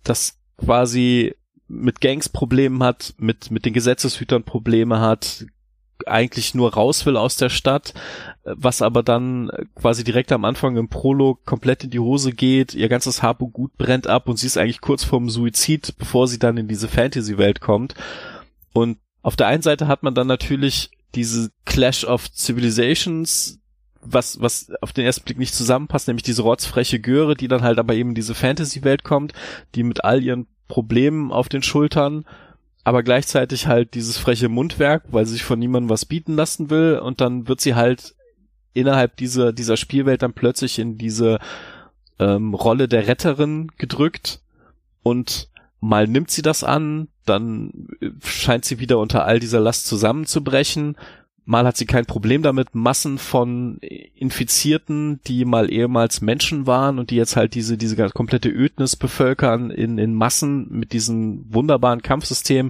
das 0.04 0.38
quasi 0.56 1.34
mit 1.66 2.00
Gangs 2.00 2.30
Probleme 2.30 2.82
hat, 2.82 3.14
mit, 3.18 3.50
mit 3.50 3.66
den 3.66 3.74
Gesetzeshütern 3.74 4.44
Probleme 4.44 5.00
hat, 5.00 5.44
eigentlich 6.06 6.54
nur 6.54 6.74
raus 6.74 7.04
will 7.06 7.16
aus 7.16 7.36
der 7.36 7.48
Stadt, 7.48 7.92
was 8.44 8.82
aber 8.82 9.02
dann 9.02 9.50
quasi 9.74 10.04
direkt 10.04 10.32
am 10.32 10.44
Anfang 10.44 10.76
im 10.76 10.88
Prolog 10.88 11.44
komplett 11.44 11.84
in 11.84 11.90
die 11.90 11.98
Hose 11.98 12.32
geht, 12.32 12.74
ihr 12.74 12.88
ganzes 12.88 13.22
Hab 13.22 13.42
und 13.42 13.52
Gut 13.52 13.76
brennt 13.76 14.06
ab 14.06 14.28
und 14.28 14.38
sie 14.38 14.46
ist 14.46 14.56
eigentlich 14.56 14.80
kurz 14.80 15.04
vorm 15.04 15.28
Suizid, 15.28 15.94
bevor 15.98 16.28
sie 16.28 16.38
dann 16.38 16.56
in 16.56 16.68
diese 16.68 16.88
Fantasy-Welt 16.88 17.60
kommt. 17.60 17.94
Und 18.72 18.98
auf 19.28 19.36
der 19.36 19.46
einen 19.46 19.62
Seite 19.62 19.88
hat 19.88 20.02
man 20.02 20.14
dann 20.14 20.26
natürlich 20.26 20.90
diese 21.14 21.50
Clash 21.66 22.04
of 22.04 22.30
Civilizations, 22.34 23.60
was, 24.00 24.40
was 24.40 24.72
auf 24.80 24.94
den 24.94 25.04
ersten 25.04 25.24
Blick 25.24 25.38
nicht 25.38 25.54
zusammenpasst, 25.54 26.08
nämlich 26.08 26.22
diese 26.22 26.40
rotzfreche 26.40 26.98
Göre, 26.98 27.34
die 27.34 27.46
dann 27.46 27.60
halt 27.60 27.78
aber 27.78 27.92
eben 27.92 28.08
in 28.08 28.14
diese 28.14 28.34
Fantasy-Welt 28.34 29.04
kommt, 29.04 29.34
die 29.74 29.82
mit 29.82 30.02
all 30.02 30.22
ihren 30.22 30.46
Problemen 30.66 31.30
auf 31.30 31.50
den 31.50 31.62
Schultern 31.62 32.24
aber 32.84 33.02
gleichzeitig 33.02 33.66
halt 33.66 33.92
dieses 33.92 34.16
freche 34.16 34.48
Mundwerk, 34.48 35.02
weil 35.10 35.26
sie 35.26 35.32
sich 35.32 35.44
von 35.44 35.58
niemandem 35.58 35.90
was 35.90 36.06
bieten 36.06 36.36
lassen 36.36 36.70
will 36.70 36.98
und 36.98 37.20
dann 37.20 37.46
wird 37.46 37.60
sie 37.60 37.74
halt 37.74 38.14
innerhalb 38.72 39.14
dieser, 39.18 39.52
dieser 39.52 39.76
Spielwelt 39.76 40.22
dann 40.22 40.32
plötzlich 40.32 40.78
in 40.78 40.96
diese 40.96 41.38
ähm, 42.18 42.54
Rolle 42.54 42.88
der 42.88 43.06
Retterin 43.06 43.70
gedrückt 43.76 44.40
und 45.02 45.50
mal 45.80 46.06
nimmt 46.06 46.30
sie 46.30 46.42
das 46.42 46.64
an, 46.64 47.08
dann 47.24 47.88
scheint 48.22 48.64
sie 48.64 48.80
wieder 48.80 48.98
unter 48.98 49.24
all 49.24 49.38
dieser 49.38 49.60
Last 49.60 49.86
zusammenzubrechen 49.86 50.96
Mal 51.48 51.66
hat 51.66 51.78
sie 51.78 51.86
kein 51.86 52.04
Problem 52.04 52.42
damit, 52.42 52.74
Massen 52.74 53.16
von 53.16 53.78
Infizierten, 53.78 55.18
die 55.26 55.46
mal 55.46 55.72
ehemals 55.72 56.20
Menschen 56.20 56.66
waren 56.66 56.98
und 56.98 57.08
die 57.08 57.16
jetzt 57.16 57.36
halt 57.36 57.54
diese, 57.54 57.78
diese 57.78 57.96
komplette 58.10 58.50
Ödnis 58.50 58.96
bevölkern, 58.96 59.70
in, 59.70 59.96
in 59.96 60.12
Massen 60.12 60.68
mit 60.68 60.92
diesem 60.92 61.46
wunderbaren 61.48 62.02
Kampfsystem 62.02 62.68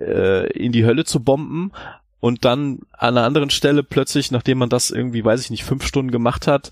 äh, 0.00 0.50
in 0.52 0.72
die 0.72 0.86
Hölle 0.86 1.04
zu 1.04 1.22
bomben. 1.22 1.72
Und 2.18 2.46
dann 2.46 2.78
an 2.92 3.18
einer 3.18 3.26
anderen 3.26 3.50
Stelle 3.50 3.82
plötzlich, 3.82 4.30
nachdem 4.30 4.56
man 4.56 4.70
das 4.70 4.90
irgendwie, 4.90 5.22
weiß 5.22 5.42
ich 5.42 5.50
nicht, 5.50 5.64
fünf 5.64 5.86
Stunden 5.86 6.10
gemacht 6.10 6.46
hat, 6.46 6.70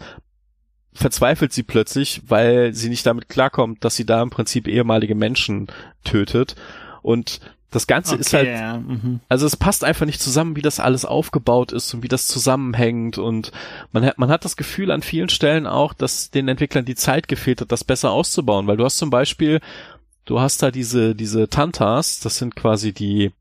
verzweifelt 0.93 1.53
sie 1.53 1.63
plötzlich, 1.63 2.23
weil 2.27 2.75
sie 2.75 2.89
nicht 2.89 3.07
damit 3.07 3.29
klarkommt, 3.29 3.85
dass 3.85 3.97
sie 3.97 4.07
da 4.07 4.23
im 4.23 4.31
Prinzip 4.31 4.69
ehemalige 4.69 5.15
Menschen 5.15 5.69
tötet. 6.05 6.55
Und 7.03 7.41
das 7.73 7.87
Ganze 7.87 8.13
okay, 8.13 8.21
ist 8.21 8.33
halt, 8.35 8.49
ja. 8.49 8.79
mhm. 8.79 9.21
also 9.31 9.47
es 9.47 9.57
passt 9.57 9.83
einfach 9.83 10.05
nicht 10.05 10.21
zusammen, 10.21 10.57
wie 10.57 10.63
das 10.63 10.79
alles 10.79 11.07
aufgebaut 11.07 11.73
ist 11.73 11.93
und 11.95 12.03
wie 12.03 12.09
das 12.09 12.29
zusammenhängt 12.29 13.17
und 13.17 13.51
man 13.93 14.05
hat, 14.05 14.19
man 14.19 14.29
hat 14.29 14.45
das 14.45 14.57
Gefühl 14.59 14.91
an 14.91 15.01
vielen 15.01 15.31
Stellen 15.31 15.67
auch, 15.67 15.95
dass 15.95 16.31
den 16.31 16.49
Entwicklern 16.49 16.85
die 16.85 16.95
Zeit 16.95 17.29
gefehlt 17.29 17.63
hat, 17.63 17.73
das 17.73 17.83
besser 17.83 18.11
auszubauen, 18.11 18.67
weil 18.67 18.77
du 18.77 18.85
hast 18.85 18.99
zum 18.99 19.09
Beispiel, 19.09 19.61
du 20.27 20.39
hast 20.39 20.63
da 20.63 20.71
diese, 20.71 21.15
diese 21.15 21.49
Tantas, 21.49 22.21
das 22.21 22.37
sind 22.37 22.57
quasi 22.57 22.93
die 22.93 23.33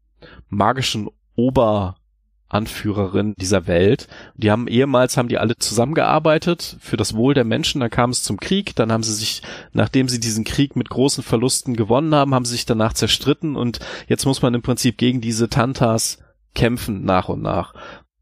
magischen 0.50 1.10
Ober, 1.36 1.98
Anführerin 2.54 3.34
dieser 3.38 3.68
Welt. 3.68 4.08
Die 4.36 4.52
haben 4.52 4.68
ehemals 4.68 5.18
haben 5.18 5.30
die 5.30 5.38
alle 5.38 5.58
zusammengearbeitet 5.58 6.78
für 6.80 6.98
das 6.98 7.16
Wohl 7.16 7.34
der 7.34 7.46
Menschen. 7.46 7.82
Dann 7.82 7.90
kam 7.90 8.10
es 8.10 8.24
zum 8.24 8.40
Krieg. 8.40 8.76
Dann 8.76 8.92
haben 8.92 9.04
sie 9.04 9.14
sich, 9.14 9.42
nachdem 9.74 10.10
sie 10.10 10.20
diesen 10.20 10.44
Krieg 10.44 10.76
mit 10.76 10.90
großen 10.90 11.24
Verlusten 11.24 11.76
gewonnen 11.76 12.14
haben, 12.14 12.36
haben 12.36 12.46
sie 12.46 12.54
sich 12.54 12.66
danach 12.66 12.94
zerstritten 12.94 13.56
und 13.56 13.80
jetzt 14.08 14.26
muss 14.26 14.42
man 14.42 14.54
im 14.54 14.62
Prinzip 14.62 14.98
gegen 14.98 15.22
diese 15.22 15.50
Tantas 15.50 16.20
kämpfen 16.54 17.06
nach 17.06 17.30
und 17.30 17.42
nach. 17.42 17.74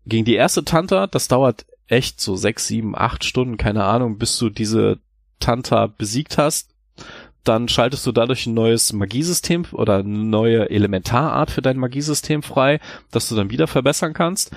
Gegen 0.05 0.25
die 0.25 0.35
erste 0.35 0.63
Tanta, 0.63 1.07
das 1.07 1.27
dauert 1.27 1.65
echt 1.87 2.21
so 2.21 2.35
sechs, 2.35 2.67
sieben, 2.67 2.95
acht 2.95 3.23
Stunden, 3.23 3.57
keine 3.57 3.83
Ahnung, 3.83 4.17
bis 4.17 4.37
du 4.37 4.49
diese 4.49 4.99
Tanta 5.39 5.87
besiegt 5.87 6.37
hast 6.37 6.69
dann 7.43 7.67
schaltest 7.67 8.05
du 8.05 8.11
dadurch 8.11 8.45
ein 8.45 8.53
neues 8.53 8.93
Magiesystem 8.93 9.65
oder 9.71 9.97
eine 9.97 10.09
neue 10.09 10.69
Elementarart 10.69 11.51
für 11.51 11.61
dein 11.61 11.77
Magiesystem 11.77 12.43
frei, 12.43 12.79
das 13.11 13.29
du 13.29 13.35
dann 13.35 13.49
wieder 13.49 13.67
verbessern 13.67 14.13
kannst. 14.13 14.51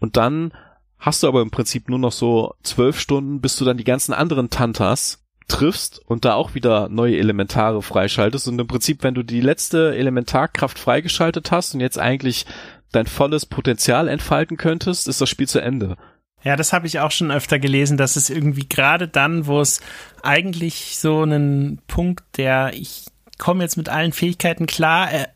Und 0.00 0.16
dann 0.16 0.52
hast 0.98 1.22
du 1.22 1.28
aber 1.28 1.42
im 1.42 1.50
Prinzip 1.50 1.88
nur 1.88 1.98
noch 1.98 2.12
so 2.12 2.54
zwölf 2.62 2.98
Stunden, 2.98 3.40
bis 3.40 3.56
du 3.56 3.64
dann 3.64 3.76
die 3.76 3.84
ganzen 3.84 4.12
anderen 4.12 4.50
Tantas 4.50 5.22
triffst 5.48 6.00
und 6.06 6.24
da 6.24 6.34
auch 6.34 6.54
wieder 6.54 6.88
neue 6.88 7.18
Elementare 7.18 7.82
freischaltest. 7.82 8.48
Und 8.48 8.58
im 8.58 8.66
Prinzip, 8.66 9.02
wenn 9.02 9.14
du 9.14 9.22
die 9.22 9.40
letzte 9.40 9.94
Elementarkraft 9.94 10.78
freigeschaltet 10.78 11.50
hast 11.50 11.74
und 11.74 11.80
jetzt 11.80 11.98
eigentlich 11.98 12.46
dein 12.92 13.06
volles 13.06 13.46
Potenzial 13.46 14.08
entfalten 14.08 14.56
könntest, 14.56 15.08
ist 15.08 15.20
das 15.20 15.28
Spiel 15.28 15.48
zu 15.48 15.60
Ende. 15.60 15.96
Ja, 16.44 16.56
das 16.56 16.72
habe 16.72 16.86
ich 16.86 16.98
auch 16.98 17.10
schon 17.10 17.30
öfter 17.30 17.58
gelesen, 17.58 17.96
dass 17.96 18.16
es 18.16 18.30
irgendwie 18.30 18.68
gerade 18.68 19.08
dann, 19.08 19.46
wo 19.46 19.60
es 19.60 19.80
eigentlich 20.22 20.98
so 20.98 21.22
einen 21.22 21.80
Punkt, 21.86 22.24
der 22.36 22.72
ich 22.74 23.06
komme 23.38 23.62
jetzt 23.62 23.76
mit 23.76 23.88
allen 23.88 24.12
Fähigkeiten 24.12 24.66
klar, 24.66 25.10
er, 25.10 25.28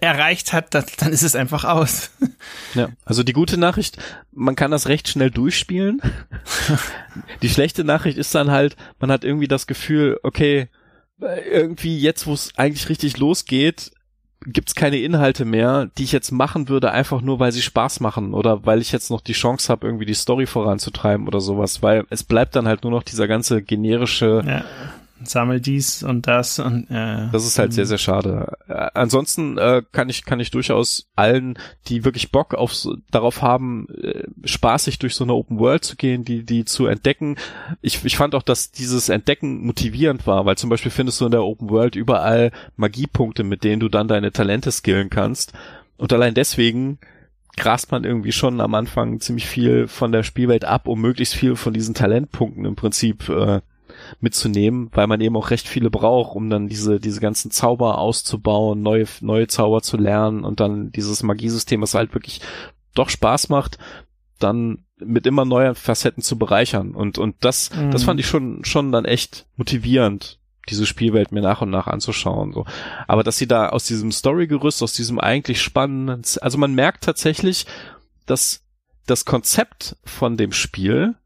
erreicht 0.00 0.52
hat, 0.52 0.74
dann, 0.74 0.84
dann 0.98 1.12
ist 1.12 1.22
es 1.22 1.34
einfach 1.36 1.64
aus. 1.64 2.10
Ja, 2.74 2.88
also 3.04 3.22
die 3.22 3.34
gute 3.34 3.58
Nachricht, 3.58 3.98
man 4.32 4.56
kann 4.56 4.70
das 4.70 4.88
recht 4.88 5.06
schnell 5.06 5.30
durchspielen. 5.30 6.00
die 7.42 7.50
schlechte 7.50 7.84
Nachricht 7.84 8.16
ist 8.16 8.34
dann 8.34 8.50
halt, 8.50 8.76
man 8.98 9.12
hat 9.12 9.24
irgendwie 9.24 9.46
das 9.46 9.66
Gefühl, 9.66 10.18
okay, 10.22 10.68
irgendwie 11.20 11.98
jetzt, 11.98 12.26
wo 12.26 12.32
es 12.32 12.56
eigentlich 12.56 12.88
richtig 12.88 13.18
losgeht, 13.18 13.92
gibt's 14.46 14.74
keine 14.74 14.98
Inhalte 14.98 15.44
mehr, 15.44 15.90
die 15.98 16.04
ich 16.04 16.12
jetzt 16.12 16.30
machen 16.32 16.68
würde, 16.68 16.92
einfach 16.92 17.20
nur 17.20 17.38
weil 17.40 17.52
sie 17.52 17.62
Spaß 17.62 18.00
machen 18.00 18.34
oder 18.34 18.64
weil 18.66 18.80
ich 18.80 18.92
jetzt 18.92 19.10
noch 19.10 19.20
die 19.20 19.32
Chance 19.32 19.70
habe, 19.70 19.86
irgendwie 19.86 20.06
die 20.06 20.14
Story 20.14 20.46
voranzutreiben 20.46 21.26
oder 21.26 21.40
sowas, 21.40 21.82
weil 21.82 22.04
es 22.10 22.24
bleibt 22.24 22.56
dann 22.56 22.68
halt 22.68 22.82
nur 22.82 22.92
noch 22.92 23.02
dieser 23.02 23.28
ganze 23.28 23.62
generische 23.62 24.42
ja 24.46 24.64
sammel 25.24 25.60
dies 25.60 26.02
und 26.02 26.26
das 26.26 26.58
und 26.58 26.90
äh, 26.90 27.28
das 27.32 27.44
ist 27.44 27.58
halt 27.58 27.72
sehr 27.72 27.86
sehr 27.86 27.98
schade. 27.98 28.56
Äh, 28.68 28.90
ansonsten 28.94 29.58
äh, 29.58 29.82
kann 29.92 30.08
ich 30.08 30.24
kann 30.24 30.40
ich 30.40 30.50
durchaus 30.50 31.08
allen, 31.16 31.58
die 31.88 32.04
wirklich 32.04 32.30
Bock 32.32 32.54
auf 32.54 32.74
darauf 33.10 33.42
haben, 33.42 33.88
äh, 34.02 34.24
spaßig 34.44 34.98
durch 34.98 35.14
so 35.14 35.24
eine 35.24 35.34
Open 35.34 35.58
World 35.58 35.84
zu 35.84 35.96
gehen, 35.96 36.24
die 36.24 36.44
die 36.44 36.64
zu 36.64 36.86
entdecken. 36.86 37.36
Ich 37.80 38.04
ich 38.04 38.16
fand 38.16 38.34
auch, 38.34 38.42
dass 38.42 38.70
dieses 38.70 39.08
Entdecken 39.08 39.64
motivierend 39.64 40.26
war, 40.26 40.44
weil 40.46 40.56
zum 40.56 40.70
Beispiel 40.70 40.90
findest 40.90 41.20
du 41.20 41.26
in 41.26 41.32
der 41.32 41.44
Open 41.44 41.70
World 41.70 41.96
überall 41.96 42.52
Magiepunkte, 42.76 43.44
mit 43.44 43.64
denen 43.64 43.80
du 43.80 43.88
dann 43.88 44.08
deine 44.08 44.32
Talente 44.32 44.70
skillen 44.70 45.10
kannst. 45.10 45.52
Und 45.96 46.12
allein 46.12 46.34
deswegen 46.34 46.98
grast 47.56 47.92
man 47.92 48.04
irgendwie 48.04 48.32
schon 48.32 48.60
am 48.60 48.74
Anfang 48.74 49.20
ziemlich 49.20 49.46
viel 49.46 49.86
von 49.86 50.12
der 50.12 50.22
Spielwelt 50.22 50.64
ab, 50.64 50.88
um 50.88 51.00
möglichst 51.00 51.34
viel 51.34 51.56
von 51.56 51.72
diesen 51.72 51.94
Talentpunkten 51.94 52.64
im 52.64 52.76
Prinzip 52.76 53.28
äh, 53.28 53.60
mitzunehmen, 54.20 54.90
weil 54.92 55.06
man 55.06 55.20
eben 55.20 55.36
auch 55.36 55.50
recht 55.50 55.68
viele 55.68 55.90
braucht, 55.90 56.34
um 56.36 56.50
dann 56.50 56.68
diese, 56.68 57.00
diese 57.00 57.20
ganzen 57.20 57.50
Zauber 57.50 57.98
auszubauen, 57.98 58.82
neue, 58.82 59.06
neue 59.20 59.46
Zauber 59.46 59.82
zu 59.82 59.96
lernen 59.96 60.44
und 60.44 60.60
dann 60.60 60.92
dieses 60.92 61.22
Magiesystem, 61.22 61.80
was 61.80 61.94
halt 61.94 62.14
wirklich 62.14 62.40
doch 62.94 63.08
Spaß 63.08 63.48
macht, 63.48 63.78
dann 64.38 64.84
mit 64.98 65.26
immer 65.26 65.44
neuen 65.44 65.74
Facetten 65.74 66.22
zu 66.22 66.38
bereichern. 66.38 66.94
Und, 66.94 67.18
und 67.18 67.36
das, 67.40 67.74
mhm. 67.74 67.90
das 67.90 68.04
fand 68.04 68.20
ich 68.20 68.26
schon, 68.26 68.64
schon 68.64 68.92
dann 68.92 69.04
echt 69.04 69.46
motivierend, 69.56 70.38
diese 70.68 70.86
Spielwelt 70.86 71.32
mir 71.32 71.42
nach 71.42 71.62
und 71.62 71.70
nach 71.70 71.86
anzuschauen, 71.86 72.52
so. 72.52 72.64
Aber 73.08 73.24
dass 73.24 73.36
sie 73.36 73.48
da 73.48 73.70
aus 73.70 73.84
diesem 73.84 74.12
Storygerüst, 74.12 74.82
aus 74.82 74.92
diesem 74.92 75.18
eigentlich 75.18 75.60
spannenden, 75.60 76.22
also 76.40 76.58
man 76.58 76.74
merkt 76.74 77.04
tatsächlich, 77.04 77.66
dass 78.26 78.64
das 79.06 79.24
Konzept 79.24 79.96
von 80.04 80.36
dem 80.36 80.52
Spiel 80.52 81.16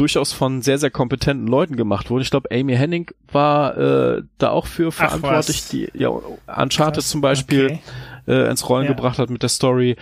durchaus 0.00 0.32
von 0.32 0.62
sehr, 0.62 0.78
sehr 0.78 0.90
kompetenten 0.90 1.46
Leuten 1.46 1.76
gemacht 1.76 2.08
wurde. 2.08 2.22
Ich 2.22 2.30
glaube, 2.30 2.50
Amy 2.50 2.74
Henning 2.74 3.10
war 3.30 3.76
äh, 3.76 4.22
da 4.38 4.48
auch 4.48 4.66
für 4.66 4.92
verantwortlich, 4.92 5.68
die 5.68 5.90
ja 5.92 6.08
Uncharted 6.08 6.94
Krass. 6.94 7.08
zum 7.10 7.20
Beispiel 7.20 7.66
okay. 7.66 7.80
äh, 8.26 8.50
ins 8.50 8.66
Rollen 8.66 8.86
ja. 8.86 8.92
gebracht 8.92 9.18
hat 9.18 9.28
mit 9.28 9.42
der 9.42 9.50
Story. 9.50 9.96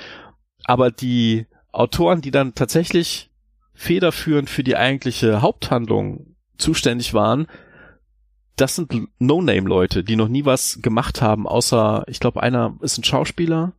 Aber 0.64 0.92
die 0.92 1.46
Autoren, 1.72 2.20
die 2.20 2.30
dann 2.30 2.54
tatsächlich 2.54 3.30
federführend 3.74 4.48
für 4.48 4.62
die 4.62 4.76
eigentliche 4.76 5.42
Haupthandlung 5.42 6.36
zuständig 6.58 7.12
waren, 7.12 7.48
das 8.54 8.76
sind 8.76 8.92
No-Name-Leute, 9.18 10.04
die 10.04 10.14
noch 10.14 10.28
nie 10.28 10.44
was 10.44 10.78
gemacht 10.80 11.22
haben, 11.22 11.48
außer, 11.48 12.04
ich 12.06 12.20
glaube, 12.20 12.42
einer 12.42 12.76
ist 12.82 12.98
ein 12.98 13.04
Schauspieler, 13.04 13.72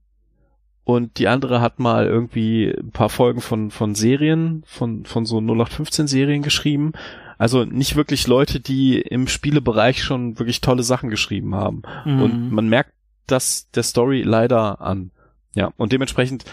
und 0.90 1.20
die 1.20 1.28
andere 1.28 1.62
hat 1.62 1.78
mal 1.78 2.08
irgendwie 2.08 2.74
ein 2.76 2.90
paar 2.90 3.10
Folgen 3.10 3.42
von, 3.42 3.70
von 3.70 3.94
Serien, 3.94 4.64
von, 4.66 5.06
von 5.06 5.24
so 5.24 5.38
0815 5.38 6.08
Serien 6.08 6.42
geschrieben. 6.42 6.94
Also 7.38 7.64
nicht 7.64 7.96
wirklich 7.96 8.26
Leute, 8.26 8.60
die 8.60 9.00
im 9.00 9.28
Spielebereich 9.28 10.02
schon 10.02 10.40
wirklich 10.40 10.62
tolle 10.62 10.82
Sachen 10.82 11.12
geschrieben 11.12 11.54
haben. 11.54 11.84
Mhm. 12.06 12.22
Und 12.24 12.52
man 12.52 12.70
merkt 12.70 12.92
das 13.28 13.70
der 13.70 13.84
Story 13.84 14.24
leider 14.24 14.82
an. 14.82 15.12
Ja, 15.54 15.72
und 15.78 15.92
dementsprechend, 15.92 16.46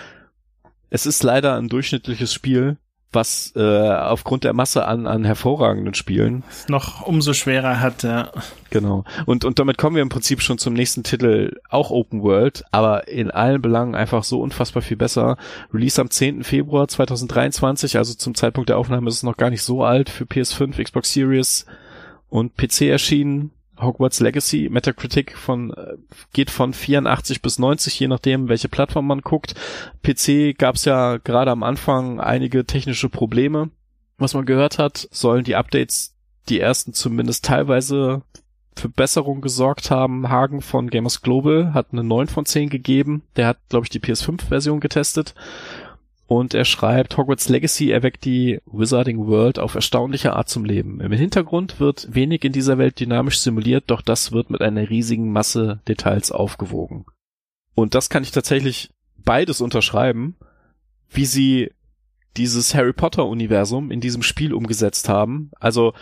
es 0.91 1.07
ist 1.07 1.23
leider 1.23 1.57
ein 1.57 1.69
durchschnittliches 1.69 2.35
Spiel, 2.35 2.77
was 3.17 3.53
äh, 3.57 3.61
aufgrund 3.61 4.45
der 4.45 4.53
Masse 4.53 4.87
an, 4.87 5.09
an 5.09 5.25
hervorragenden 5.25 5.95
Spielen 5.95 6.45
noch 6.69 7.03
umso 7.03 7.33
schwerer 7.33 7.81
hat, 7.81 8.05
ja. 8.05 8.31
Genau. 8.71 9.03
Und, 9.25 9.45
und 9.45 9.59
damit 9.59 9.79
kommen 9.79 9.97
wir 9.97 10.03
im 10.03 10.09
Prinzip 10.09 10.41
schon 10.41 10.59
zum 10.59 10.75
nächsten 10.75 11.03
Titel, 11.03 11.59
auch 11.69 11.91
Open 11.91 12.23
World, 12.23 12.65
aber 12.71 13.09
in 13.09 13.33
allen 13.33 13.61
Belangen 13.61 13.97
einfach 13.97 14.23
so 14.23 14.41
unfassbar 14.41 14.83
viel 14.83 14.97
besser. 14.97 15.37
Release 15.75 16.01
am 16.01 16.11
10. 16.11 16.45
Februar 16.45 16.87
2023, 16.87 17.99
also 17.99 18.15
zum 18.15 18.37
Zeitpunkt 18.37 18.69
der 18.69 18.79
Aufnahme 18.79 19.09
ist 19.09 19.17
es 19.17 19.23
noch 19.25 19.37
gar 19.37 19.51
nicht 19.51 19.63
so 19.63 19.83
alt 19.83 20.11
für 20.11 20.25
PS5, 20.25 20.83
Xbox 20.83 21.13
Series 21.13 21.67
und 22.29 22.57
PC 22.57 22.83
erschienen. 22.83 23.51
Hogwarts 23.81 24.21
Legacy, 24.21 24.69
Metacritic 24.71 25.37
von 25.37 25.73
äh, 25.73 25.97
geht 26.33 26.51
von 26.51 26.73
84 26.73 27.43
bis 27.43 27.59
90, 27.59 27.99
je 27.99 28.09
nachdem, 28.09 28.49
welche 28.49 28.69
Plattform 28.69 29.07
man 29.07 29.21
guckt. 29.21 29.55
PC 30.03 30.57
gab 30.57 30.77
es 30.77 30.85
ja 30.85 31.19
gerade 31.19 31.51
am 31.51 31.63
Anfang 31.63 32.21
einige 32.21 32.65
technische 32.65 33.09
Probleme. 33.09 33.71
Was 34.19 34.35
man 34.35 34.47
gehört 34.47 34.79
hat, 34.79 35.09
sollen 35.11 35.45
die 35.45 35.57
Updates 35.57 36.15
die 36.49 36.61
ersten 36.61 36.93
zumindest 36.93 37.45
teilweise 37.45 38.23
für 38.77 38.89
Besserung 38.89 39.41
gesorgt 39.41 39.91
haben. 39.91 40.29
Hagen 40.29 40.61
von 40.61 40.91
Gamers 40.91 41.23
Global 41.23 41.73
hat 41.75 41.89
eine 41.93 42.05
9 42.05 42.29
von 42.29 42.45
10 42.45 42.69
gegeben. 42.69 43.23
Der 43.37 43.47
hat, 43.47 43.59
glaube 43.69 43.87
ich, 43.87 43.91
die 43.91 44.01
PS5-Version 44.01 44.81
getestet. 44.81 45.35
Und 46.29 46.55
er 46.55 46.65
schreibt, 46.65 47.17
Hogwarts 47.17 47.49
Legacy 47.49 47.91
erweckt 47.91 48.25
die 48.25 48.61
Wizarding 48.67 49.27
World 49.27 49.61
auf 49.61 49.77
erstaunliche 49.77 50.35
Art 50.35 50.49
zum 50.49 50.65
Leben. 50.65 51.01
Im 51.01 51.13
Hintergrund 51.13 51.79
wird 51.79 52.09
wenig 52.13 52.45
in 52.45 52.53
dieser 52.53 52.79
Welt 52.79 52.99
dynamisch 52.99 53.39
simuliert, 53.39 53.85
doch 53.87 54.03
das 54.03 54.33
wird 54.33 54.51
mit 54.51 54.61
einer 54.61 54.91
riesigen 54.91 55.31
Masse 55.31 55.81
Details 55.87 56.33
aufgewogen. 56.33 57.07
Und 57.77 57.95
das 57.95 58.09
kann 58.09 58.25
ich 58.25 58.33
tatsächlich 58.33 58.91
beides 59.19 59.61
unterschreiben, 59.61 60.35
wie 61.09 61.27
sie 61.27 61.71
dieses 62.37 62.75
Harry 62.75 62.93
Potter 62.93 63.27
Universum 63.27 63.91
in 63.91 64.01
diesem 64.01 64.23
Spiel 64.23 64.53
umgesetzt 64.53 65.09
haben. 65.09 65.51
Also 65.61 65.95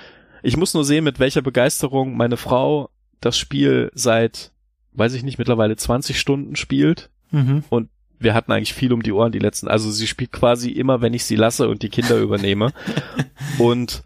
ich 0.42 0.56
muss 0.56 0.74
nur 0.74 0.84
sehen, 0.84 1.05
mit 1.05 1.18
welcher 1.18 1.42
Begeisterung 1.42 2.16
meine 2.16 2.36
Frau 2.36 2.90
das 3.20 3.38
Spiel 3.38 3.90
seit, 3.94 4.52
weiß 4.92 5.14
ich 5.14 5.22
nicht, 5.22 5.38
mittlerweile 5.38 5.76
20 5.76 6.18
Stunden 6.18 6.56
spielt. 6.56 7.10
Mhm. 7.30 7.64
Und 7.68 7.88
wir 8.24 8.34
hatten 8.34 8.51
eigentlich 8.51 8.74
viel 8.74 8.92
um 8.92 9.02
die 9.02 9.12
Ohren 9.12 9.32
die 9.32 9.38
letzten. 9.38 9.68
Also 9.68 9.90
sie 9.90 10.06
spielt 10.06 10.32
quasi 10.32 10.70
immer, 10.70 11.01
wenn 11.01 11.14
ich 11.14 11.24
sie 11.24 11.36
lasse 11.36 11.68
und 11.68 11.82
die 11.82 11.90
Kinder 11.90 12.18
übernehme. 12.18 12.72
und 13.59 14.02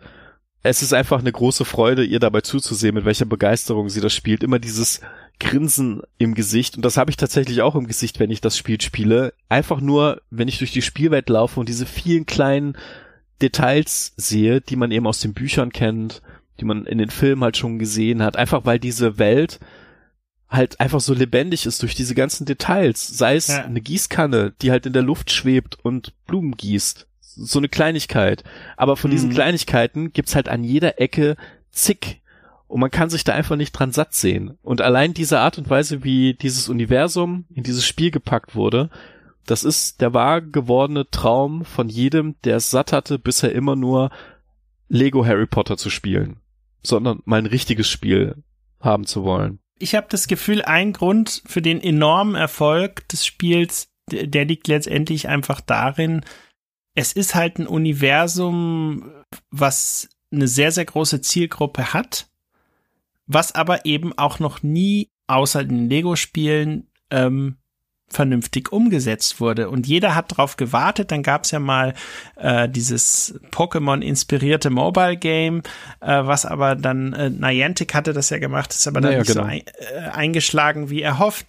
es 0.62 0.82
ist 0.82 0.92
einfach 0.92 1.20
eine 1.20 1.32
große 1.32 1.64
Freude, 1.64 2.04
ihr 2.04 2.18
dabei 2.18 2.42
zuzusehen, 2.42 2.94
mit 2.94 3.04
welcher 3.04 3.24
Begeisterung 3.24 3.88
sie 3.88 4.00
das 4.00 4.14
spielt. 4.14 4.42
Immer 4.42 4.58
dieses 4.58 5.00
Grinsen 5.40 6.02
im 6.18 6.34
Gesicht. 6.34 6.76
Und 6.76 6.84
das 6.84 6.96
habe 6.96 7.10
ich 7.10 7.16
tatsächlich 7.16 7.62
auch 7.62 7.76
im 7.76 7.86
Gesicht, 7.86 8.18
wenn 8.18 8.30
ich 8.30 8.40
das 8.40 8.58
Spiel 8.58 8.80
spiele. 8.80 9.32
Einfach 9.48 9.80
nur, 9.80 10.20
wenn 10.30 10.48
ich 10.48 10.58
durch 10.58 10.72
die 10.72 10.82
Spielwelt 10.82 11.28
laufe 11.28 11.60
und 11.60 11.68
diese 11.68 11.86
vielen 11.86 12.26
kleinen 12.26 12.76
Details 13.40 14.12
sehe, 14.16 14.60
die 14.60 14.76
man 14.76 14.90
eben 14.90 15.06
aus 15.06 15.20
den 15.20 15.32
Büchern 15.32 15.70
kennt, 15.70 16.22
die 16.60 16.64
man 16.64 16.86
in 16.86 16.98
den 16.98 17.10
Filmen 17.10 17.44
halt 17.44 17.56
schon 17.56 17.78
gesehen 17.78 18.22
hat. 18.22 18.36
Einfach 18.36 18.64
weil 18.64 18.80
diese 18.80 19.18
Welt 19.18 19.60
halt 20.48 20.80
einfach 20.80 21.00
so 21.00 21.12
lebendig 21.12 21.66
ist 21.66 21.82
durch 21.82 21.94
diese 21.94 22.14
ganzen 22.14 22.46
Details. 22.46 23.06
Sei 23.06 23.36
es 23.36 23.48
ja. 23.48 23.64
eine 23.64 23.80
Gießkanne, 23.80 24.54
die 24.62 24.70
halt 24.70 24.86
in 24.86 24.92
der 24.92 25.02
Luft 25.02 25.30
schwebt 25.30 25.78
und 25.82 26.14
Blumen 26.26 26.56
gießt. 26.56 27.06
So 27.20 27.58
eine 27.58 27.68
Kleinigkeit. 27.68 28.44
Aber 28.76 28.96
von 28.96 29.10
mhm. 29.10 29.12
diesen 29.12 29.30
Kleinigkeiten 29.30 30.12
gibt's 30.12 30.34
halt 30.34 30.48
an 30.48 30.64
jeder 30.64 31.00
Ecke 31.00 31.36
zig. 31.70 32.22
Und 32.66 32.80
man 32.80 32.90
kann 32.90 33.10
sich 33.10 33.24
da 33.24 33.34
einfach 33.34 33.56
nicht 33.56 33.72
dran 33.72 33.92
satt 33.92 34.14
sehen. 34.14 34.58
Und 34.62 34.80
allein 34.80 35.14
diese 35.14 35.38
Art 35.40 35.58
und 35.58 35.70
Weise, 35.70 36.04
wie 36.04 36.34
dieses 36.34 36.68
Universum 36.68 37.44
in 37.54 37.62
dieses 37.62 37.86
Spiel 37.86 38.10
gepackt 38.10 38.54
wurde, 38.54 38.90
das 39.46 39.64
ist 39.64 40.02
der 40.02 40.12
wahr 40.12 40.42
gewordene 40.42 41.08
Traum 41.10 41.64
von 41.64 41.88
jedem, 41.88 42.36
der 42.44 42.56
es 42.56 42.70
satt 42.70 42.92
hatte, 42.92 43.18
bisher 43.18 43.52
immer 43.52 43.76
nur 43.76 44.10
Lego 44.88 45.24
Harry 45.24 45.46
Potter 45.46 45.78
zu 45.78 45.88
spielen, 45.88 46.40
sondern 46.82 47.22
mal 47.24 47.38
ein 47.38 47.46
richtiges 47.46 47.88
Spiel 47.88 48.42
haben 48.80 49.06
zu 49.06 49.24
wollen 49.24 49.60
ich 49.78 49.94
habe 49.94 50.06
das 50.10 50.26
Gefühl, 50.26 50.62
ein 50.62 50.92
Grund 50.92 51.42
für 51.46 51.62
den 51.62 51.80
enormen 51.80 52.34
Erfolg 52.34 53.08
des 53.08 53.26
Spiels, 53.26 53.90
der 54.10 54.44
liegt 54.44 54.68
letztendlich 54.68 55.28
einfach 55.28 55.60
darin, 55.60 56.24
es 56.94 57.12
ist 57.12 57.34
halt 57.34 57.58
ein 57.58 57.66
Universum, 57.66 59.12
was 59.50 60.08
eine 60.32 60.48
sehr, 60.48 60.72
sehr 60.72 60.84
große 60.84 61.20
Zielgruppe 61.20 61.92
hat, 61.92 62.28
was 63.26 63.54
aber 63.54 63.84
eben 63.84 64.16
auch 64.18 64.38
noch 64.38 64.62
nie 64.62 65.10
außer 65.26 65.64
den 65.64 65.88
Lego-Spielen 65.88 66.90
ähm, 67.10 67.58
vernünftig 68.10 68.72
umgesetzt 68.72 69.40
wurde. 69.40 69.68
Und 69.70 69.86
jeder 69.86 70.14
hat 70.14 70.36
drauf 70.36 70.56
gewartet. 70.56 71.10
Dann 71.10 71.22
gab 71.22 71.44
es 71.44 71.50
ja 71.50 71.58
mal 71.58 71.94
äh, 72.36 72.68
dieses 72.68 73.38
Pokémon-inspirierte 73.50 74.70
Mobile-Game, 74.70 75.62
äh, 76.00 76.24
was 76.24 76.46
aber 76.46 76.74
dann, 76.74 77.12
äh, 77.12 77.30
Niantic 77.30 77.94
hatte 77.94 78.12
das 78.12 78.30
ja 78.30 78.38
gemacht, 78.38 78.72
ist 78.72 78.86
aber 78.86 79.00
dann 79.00 79.10
naja, 79.10 79.20
nicht 79.20 79.32
genau. 79.32 79.42
so 79.42 79.48
ein, 79.48 79.60
äh, 79.60 80.08
eingeschlagen, 80.10 80.90
wie 80.90 81.02
erhofft. 81.02 81.46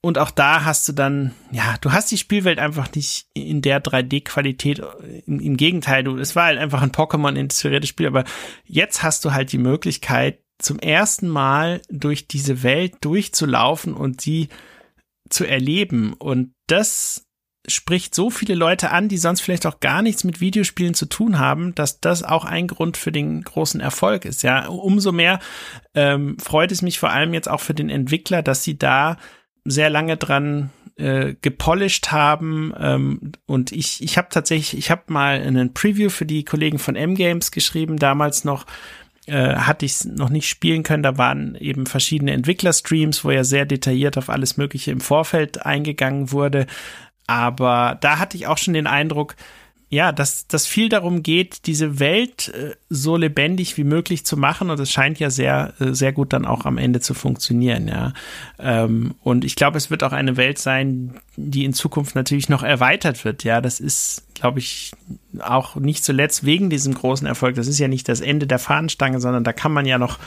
Und 0.00 0.18
auch 0.18 0.30
da 0.30 0.64
hast 0.64 0.86
du 0.86 0.92
dann, 0.92 1.32
ja, 1.50 1.76
du 1.80 1.92
hast 1.92 2.10
die 2.10 2.18
Spielwelt 2.18 2.58
einfach 2.58 2.92
nicht 2.94 3.26
in 3.32 3.62
der 3.62 3.82
3D-Qualität. 3.82 4.82
Im, 5.26 5.40
Im, 5.40 5.56
Gegenteil, 5.56 6.04
du, 6.04 6.18
es 6.18 6.36
war 6.36 6.44
halt 6.44 6.58
einfach 6.58 6.82
ein 6.82 6.92
Pokémon-inspiriertes 6.92 7.88
Spiel, 7.88 8.08
aber 8.08 8.24
jetzt 8.66 9.02
hast 9.02 9.24
du 9.24 9.32
halt 9.32 9.52
die 9.52 9.58
Möglichkeit, 9.58 10.40
zum 10.58 10.78
ersten 10.78 11.28
Mal 11.28 11.80
durch 11.88 12.28
diese 12.28 12.62
Welt 12.62 12.96
durchzulaufen 13.00 13.94
und 13.94 14.20
sie 14.20 14.48
zu 15.34 15.44
erleben. 15.44 16.14
Und 16.14 16.54
das 16.66 17.26
spricht 17.66 18.14
so 18.14 18.30
viele 18.30 18.54
Leute 18.54 18.90
an, 18.90 19.08
die 19.08 19.16
sonst 19.16 19.40
vielleicht 19.40 19.66
auch 19.66 19.80
gar 19.80 20.02
nichts 20.02 20.24
mit 20.24 20.40
Videospielen 20.40 20.94
zu 20.94 21.06
tun 21.06 21.38
haben, 21.38 21.74
dass 21.74 22.00
das 22.00 22.22
auch 22.22 22.44
ein 22.44 22.66
Grund 22.66 22.96
für 22.96 23.12
den 23.12 23.42
großen 23.42 23.80
Erfolg 23.80 24.24
ist. 24.24 24.42
Ja, 24.42 24.66
umso 24.66 25.12
mehr 25.12 25.40
ähm, 25.94 26.36
freut 26.38 26.72
es 26.72 26.82
mich 26.82 26.98
vor 26.98 27.10
allem 27.10 27.32
jetzt 27.32 27.48
auch 27.48 27.60
für 27.60 27.74
den 27.74 27.88
Entwickler, 27.88 28.42
dass 28.42 28.64
sie 28.64 28.76
da 28.76 29.16
sehr 29.64 29.88
lange 29.88 30.18
dran 30.18 30.70
äh, 30.96 31.34
gepolished 31.40 32.12
haben 32.12 32.72
ähm, 32.78 33.32
und 33.46 33.72
ich 33.72 34.02
ich 34.02 34.16
habe 34.16 34.28
tatsächlich 34.30 34.78
ich 34.78 34.90
habe 34.92 35.02
mal 35.08 35.40
einen 35.40 35.74
Preview 35.74 36.08
für 36.08 36.26
die 36.26 36.44
Kollegen 36.44 36.78
von 36.78 36.94
M 36.94 37.16
Games 37.16 37.50
geschrieben 37.50 37.98
damals 37.98 38.44
noch 38.44 38.64
äh, 39.26 39.56
hatte 39.56 39.86
ich 39.86 40.04
noch 40.04 40.28
nicht 40.28 40.48
spielen 40.48 40.82
können. 40.82 41.02
Da 41.02 41.18
waren 41.18 41.54
eben 41.56 41.86
verschiedene 41.86 42.32
Entwicklerstreams, 42.32 43.24
wo 43.24 43.30
ja 43.30 43.44
sehr 43.44 43.66
detailliert 43.66 44.18
auf 44.18 44.28
alles 44.28 44.56
Mögliche 44.56 44.90
im 44.90 45.00
Vorfeld 45.00 45.64
eingegangen 45.64 46.30
wurde. 46.32 46.66
Aber 47.26 47.96
da 48.00 48.18
hatte 48.18 48.36
ich 48.36 48.46
auch 48.46 48.58
schon 48.58 48.74
den 48.74 48.86
Eindruck, 48.86 49.36
ja, 49.94 50.12
dass 50.12 50.48
das 50.48 50.66
viel 50.66 50.88
darum 50.88 51.22
geht, 51.22 51.66
diese 51.66 52.00
Welt 52.00 52.48
äh, 52.48 52.74
so 52.90 53.16
lebendig 53.16 53.76
wie 53.76 53.84
möglich 53.84 54.26
zu 54.26 54.36
machen 54.36 54.70
und 54.70 54.80
es 54.80 54.90
scheint 54.90 55.20
ja 55.20 55.30
sehr, 55.30 55.72
äh, 55.78 55.92
sehr 55.92 56.12
gut 56.12 56.32
dann 56.32 56.46
auch 56.46 56.64
am 56.64 56.78
Ende 56.78 57.00
zu 57.00 57.14
funktionieren, 57.14 57.86
ja. 57.86 58.12
Ähm, 58.58 59.14
und 59.22 59.44
ich 59.44 59.54
glaube, 59.54 59.78
es 59.78 59.90
wird 59.90 60.02
auch 60.02 60.12
eine 60.12 60.36
Welt 60.36 60.58
sein, 60.58 61.20
die 61.36 61.64
in 61.64 61.74
Zukunft 61.74 62.16
natürlich 62.16 62.48
noch 62.48 62.64
erweitert 62.64 63.24
wird, 63.24 63.44
ja. 63.44 63.60
Das 63.60 63.78
ist, 63.78 64.23
glaube 64.34 64.58
ich, 64.58 64.92
auch 65.40 65.76
nicht 65.76 66.04
zuletzt 66.04 66.44
wegen 66.44 66.70
diesem 66.70 66.94
großen 66.94 67.26
Erfolg. 67.26 67.56
Das 67.56 67.66
ist 67.66 67.78
ja 67.78 67.88
nicht 67.88 68.08
das 68.08 68.20
Ende 68.20 68.46
der 68.46 68.58
Fahnenstange, 68.58 69.20
sondern 69.20 69.44
da 69.44 69.52
kann 69.52 69.72
man 69.72 69.86
ja 69.86 69.98
noch 69.98 70.18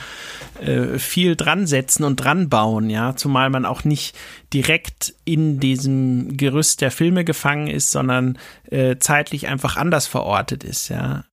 äh, 0.60 0.98
viel 0.98 1.36
dran 1.36 1.66
setzen 1.66 2.04
und 2.04 2.16
dran 2.16 2.48
bauen, 2.48 2.90
ja. 2.90 3.14
Zumal 3.16 3.50
man 3.50 3.64
auch 3.64 3.84
nicht 3.84 4.16
direkt 4.52 5.14
in 5.24 5.60
diesem 5.60 6.36
Gerüst 6.36 6.80
der 6.80 6.90
Filme 6.90 7.24
gefangen 7.24 7.68
ist, 7.68 7.90
sondern 7.90 8.38
äh, 8.70 8.96
zeitlich 8.98 9.46
einfach 9.46 9.76
anders 9.76 10.06
verortet 10.06 10.64
ist, 10.64 10.88
ja. 10.88 11.24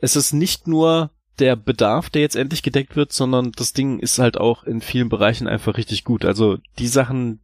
Es 0.00 0.16
ist 0.16 0.32
nicht 0.32 0.66
nur 0.66 1.10
der 1.38 1.56
Bedarf, 1.56 2.10
der 2.10 2.22
jetzt 2.22 2.36
endlich 2.36 2.62
gedeckt 2.62 2.96
wird, 2.96 3.12
sondern 3.12 3.52
das 3.52 3.72
Ding 3.72 3.98
ist 3.98 4.18
halt 4.18 4.38
auch 4.38 4.64
in 4.64 4.80
vielen 4.80 5.08
Bereichen 5.08 5.48
einfach 5.48 5.76
richtig 5.76 6.04
gut. 6.04 6.24
Also 6.24 6.58
die 6.78 6.88
Sachen, 6.88 7.40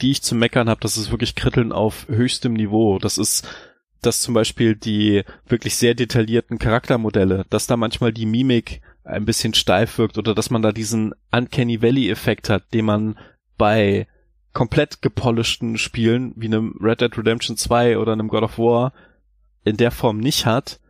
die 0.00 0.10
ich 0.10 0.22
zu 0.22 0.34
meckern 0.34 0.68
habe, 0.68 0.80
das 0.80 0.96
ist 0.96 1.10
wirklich 1.10 1.34
Kritteln 1.34 1.72
auf 1.72 2.06
höchstem 2.08 2.54
Niveau. 2.54 2.98
Das 2.98 3.18
ist 3.18 3.46
dass 4.06 4.20
zum 4.20 4.34
Beispiel 4.34 4.76
die 4.76 5.22
wirklich 5.46 5.76
sehr 5.76 5.94
detaillierten 5.94 6.58
Charaktermodelle, 6.58 7.44
dass 7.50 7.66
da 7.66 7.76
manchmal 7.76 8.12
die 8.12 8.26
Mimik 8.26 8.80
ein 9.04 9.24
bisschen 9.24 9.54
steif 9.54 9.98
wirkt 9.98 10.18
oder 10.18 10.34
dass 10.34 10.50
man 10.50 10.62
da 10.62 10.72
diesen 10.72 11.14
Uncanny 11.30 11.82
Valley 11.82 12.10
Effekt 12.10 12.48
hat, 12.48 12.72
den 12.72 12.86
man 12.86 13.18
bei 13.58 14.06
komplett 14.52 15.02
gepolischten 15.02 15.78
Spielen 15.78 16.32
wie 16.36 16.46
einem 16.46 16.76
Red 16.80 17.00
Dead 17.00 17.16
Redemption 17.16 17.56
2 17.56 17.98
oder 17.98 18.12
einem 18.12 18.28
God 18.28 18.44
of 18.44 18.58
War 18.58 18.92
in 19.64 19.76
der 19.76 19.90
Form 19.90 20.18
nicht 20.18 20.46
hat. 20.46 20.80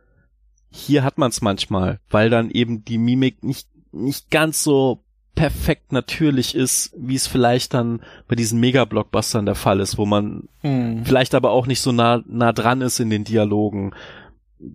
Hier 0.69 1.03
hat 1.03 1.17
man 1.17 1.29
es 1.29 1.41
manchmal, 1.41 1.99
weil 2.09 2.29
dann 2.29 2.51
eben 2.51 2.85
die 2.85 2.97
Mimik 2.97 3.43
nicht 3.43 3.67
nicht 3.95 4.29
ganz 4.29 4.63
so 4.63 5.04
perfekt 5.35 5.91
natürlich 5.91 6.55
ist, 6.55 6.93
wie 6.97 7.15
es 7.15 7.27
vielleicht 7.27 7.73
dann 7.73 8.01
bei 8.27 8.35
diesen 8.35 8.59
Mega-Blockbustern 8.59 9.45
der 9.45 9.55
Fall 9.55 9.79
ist, 9.79 9.97
wo 9.97 10.05
man 10.05 10.47
hm. 10.61 11.05
vielleicht 11.05 11.35
aber 11.35 11.51
auch 11.51 11.67
nicht 11.67 11.81
so 11.81 11.91
nah, 11.91 12.23
nah 12.27 12.53
dran 12.53 12.81
ist 12.81 12.99
in 12.99 13.09
den 13.09 13.25
Dialogen. 13.25 13.93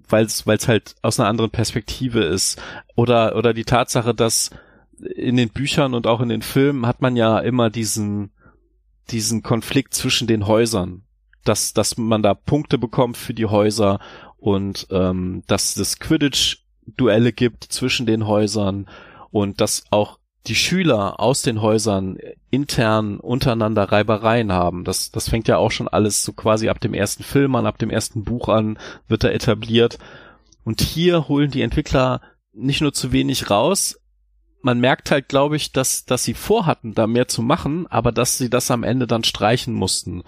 weil 0.08 0.24
es 0.24 0.46
weil 0.46 0.58
es 0.58 0.68
halt 0.68 0.94
aus 1.02 1.18
einer 1.18 1.28
anderen 1.28 1.50
Perspektive 1.50 2.22
ist 2.22 2.60
oder 2.94 3.34
oder 3.36 3.54
die 3.54 3.64
Tatsache, 3.64 4.14
dass 4.14 4.50
in 5.16 5.36
den 5.36 5.48
Büchern 5.48 5.94
und 5.94 6.06
auch 6.06 6.20
in 6.20 6.28
den 6.28 6.42
Filmen 6.42 6.86
hat 6.86 7.00
man 7.00 7.16
ja 7.16 7.38
immer 7.38 7.70
diesen 7.70 8.30
diesen 9.10 9.42
Konflikt 9.42 9.94
zwischen 9.94 10.28
den 10.28 10.46
Häusern, 10.46 11.02
dass 11.44 11.72
dass 11.72 11.96
man 11.96 12.22
da 12.22 12.34
Punkte 12.34 12.78
bekommt 12.78 13.16
für 13.16 13.34
die 13.34 13.46
Häuser 13.46 13.98
und 14.36 14.86
ähm, 14.90 15.42
dass 15.46 15.76
es 15.76 15.98
Quidditch 15.98 16.58
Duelle 16.96 17.32
gibt 17.32 17.64
zwischen 17.64 18.06
den 18.06 18.26
Häusern 18.26 18.86
und 19.30 19.60
dass 19.60 19.84
auch 19.90 20.19
die 20.46 20.54
Schüler 20.54 21.20
aus 21.20 21.42
den 21.42 21.60
Häusern 21.60 22.18
intern 22.50 23.20
untereinander 23.20 23.84
Reibereien 23.84 24.52
haben. 24.52 24.84
Das, 24.84 25.10
das 25.10 25.28
fängt 25.28 25.48
ja 25.48 25.58
auch 25.58 25.70
schon 25.70 25.88
alles 25.88 26.24
so 26.24 26.32
quasi 26.32 26.68
ab 26.68 26.80
dem 26.80 26.94
ersten 26.94 27.22
Film 27.22 27.54
an, 27.54 27.66
ab 27.66 27.78
dem 27.78 27.90
ersten 27.90 28.24
Buch 28.24 28.48
an, 28.48 28.78
wird 29.06 29.24
da 29.24 29.28
etabliert. 29.28 29.98
Und 30.64 30.80
hier 30.80 31.28
holen 31.28 31.50
die 31.50 31.62
Entwickler 31.62 32.20
nicht 32.52 32.80
nur 32.80 32.92
zu 32.92 33.12
wenig 33.12 33.50
raus, 33.50 34.00
man 34.62 34.80
merkt 34.80 35.10
halt, 35.10 35.28
glaube 35.28 35.56
ich, 35.56 35.72
dass, 35.72 36.04
dass 36.04 36.24
sie 36.24 36.34
vorhatten, 36.34 36.94
da 36.94 37.06
mehr 37.06 37.28
zu 37.28 37.42
machen, 37.42 37.86
aber 37.86 38.12
dass 38.12 38.38
sie 38.38 38.50
das 38.50 38.70
am 38.70 38.82
Ende 38.82 39.06
dann 39.06 39.24
streichen 39.24 39.74
mussten. 39.74 40.22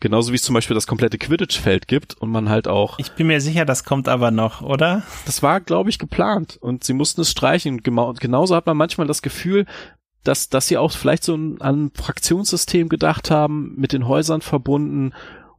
Genauso 0.00 0.32
wie 0.32 0.36
es 0.36 0.42
zum 0.42 0.54
Beispiel 0.54 0.74
das 0.74 0.86
komplette 0.86 1.18
Quidditch-Feld 1.18 1.88
gibt 1.88 2.14
und 2.14 2.30
man 2.30 2.48
halt 2.48 2.68
auch. 2.68 2.98
Ich 2.98 3.12
bin 3.12 3.26
mir 3.26 3.40
sicher, 3.40 3.64
das 3.64 3.84
kommt 3.84 4.08
aber 4.08 4.30
noch, 4.30 4.60
oder? 4.60 5.02
Das 5.24 5.42
war, 5.42 5.60
glaube 5.60 5.88
ich, 5.88 5.98
geplant 5.98 6.58
und 6.60 6.84
sie 6.84 6.92
mussten 6.92 7.22
es 7.22 7.30
streichen. 7.30 7.80
Und 7.80 8.20
genauso 8.20 8.54
hat 8.54 8.66
man 8.66 8.76
manchmal 8.76 9.06
das 9.06 9.22
Gefühl, 9.22 9.64
dass, 10.24 10.48
dass 10.48 10.68
sie 10.68 10.78
auch 10.78 10.92
vielleicht 10.92 11.24
so 11.24 11.34
ein, 11.34 11.60
an 11.60 11.86
ein 11.86 11.90
Fraktionssystem 11.94 12.88
gedacht 12.88 13.30
haben, 13.30 13.74
mit 13.76 13.92
den 13.92 14.08
Häusern 14.08 14.40
verbunden 14.40 15.12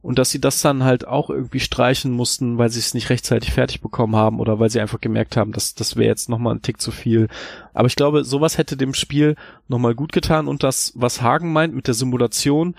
und 0.06 0.20
dass 0.20 0.30
sie 0.30 0.40
das 0.40 0.62
dann 0.62 0.84
halt 0.84 1.08
auch 1.08 1.30
irgendwie 1.30 1.58
streichen 1.58 2.12
mussten, 2.12 2.58
weil 2.58 2.68
sie 2.70 2.78
es 2.78 2.94
nicht 2.94 3.10
rechtzeitig 3.10 3.52
fertig 3.52 3.80
bekommen 3.80 4.14
haben 4.14 4.38
oder 4.38 4.60
weil 4.60 4.70
sie 4.70 4.80
einfach 4.80 5.00
gemerkt 5.00 5.36
haben, 5.36 5.50
dass 5.50 5.74
das 5.74 5.96
wäre 5.96 6.06
jetzt 6.06 6.28
nochmal 6.28 6.54
ein 6.54 6.62
Tick 6.62 6.80
zu 6.80 6.92
viel. 6.92 7.26
Aber 7.74 7.88
ich 7.88 7.96
glaube, 7.96 8.22
sowas 8.22 8.56
hätte 8.56 8.76
dem 8.76 8.94
Spiel 8.94 9.34
nochmal 9.66 9.96
gut 9.96 10.12
getan 10.12 10.46
und 10.46 10.62
das, 10.62 10.92
was 10.94 11.22
Hagen 11.22 11.52
meint 11.52 11.74
mit 11.74 11.88
der 11.88 11.94
Simulation, 11.94 12.76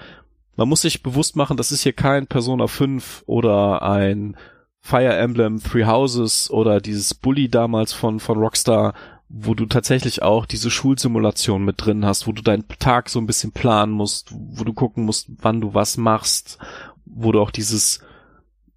man 0.58 0.68
muss 0.68 0.82
sich 0.82 1.04
bewusst 1.04 1.36
machen, 1.36 1.56
das 1.56 1.72
ist 1.72 1.84
hier 1.84 1.94
kein 1.94 2.28
Persona 2.28 2.68
5 2.68 3.24
oder 3.28 3.84
ein 3.84 4.36
Fire 4.82 5.16
Emblem 5.16 5.62
Three 5.62 5.86
Houses 5.86 6.50
oder 6.50 6.82
dieses 6.82 7.14
Bully 7.14 7.50
damals 7.50 7.94
von, 7.94 8.20
von 8.20 8.38
Rockstar, 8.38 8.94
wo 9.30 9.54
du 9.54 9.66
tatsächlich 9.66 10.24
auch 10.24 10.46
diese 10.46 10.72
Schulsimulation 10.72 11.64
mit 11.64 11.86
drin 11.86 12.06
hast, 12.06 12.28
wo 12.28 12.32
du 12.32 12.42
deinen 12.42 12.68
Tag 12.80 13.10
so 13.10 13.20
ein 13.20 13.28
bisschen 13.28 13.52
planen 13.52 13.92
musst, 13.92 14.30
wo 14.32 14.64
du 14.64 14.74
gucken 14.74 15.06
musst, 15.06 15.28
wann 15.42 15.62
du 15.62 15.74
was 15.74 15.98
machst, 15.98 16.58
wo 17.06 17.32
du 17.32 17.42
auch 17.42 17.52
dieses, 17.52 18.00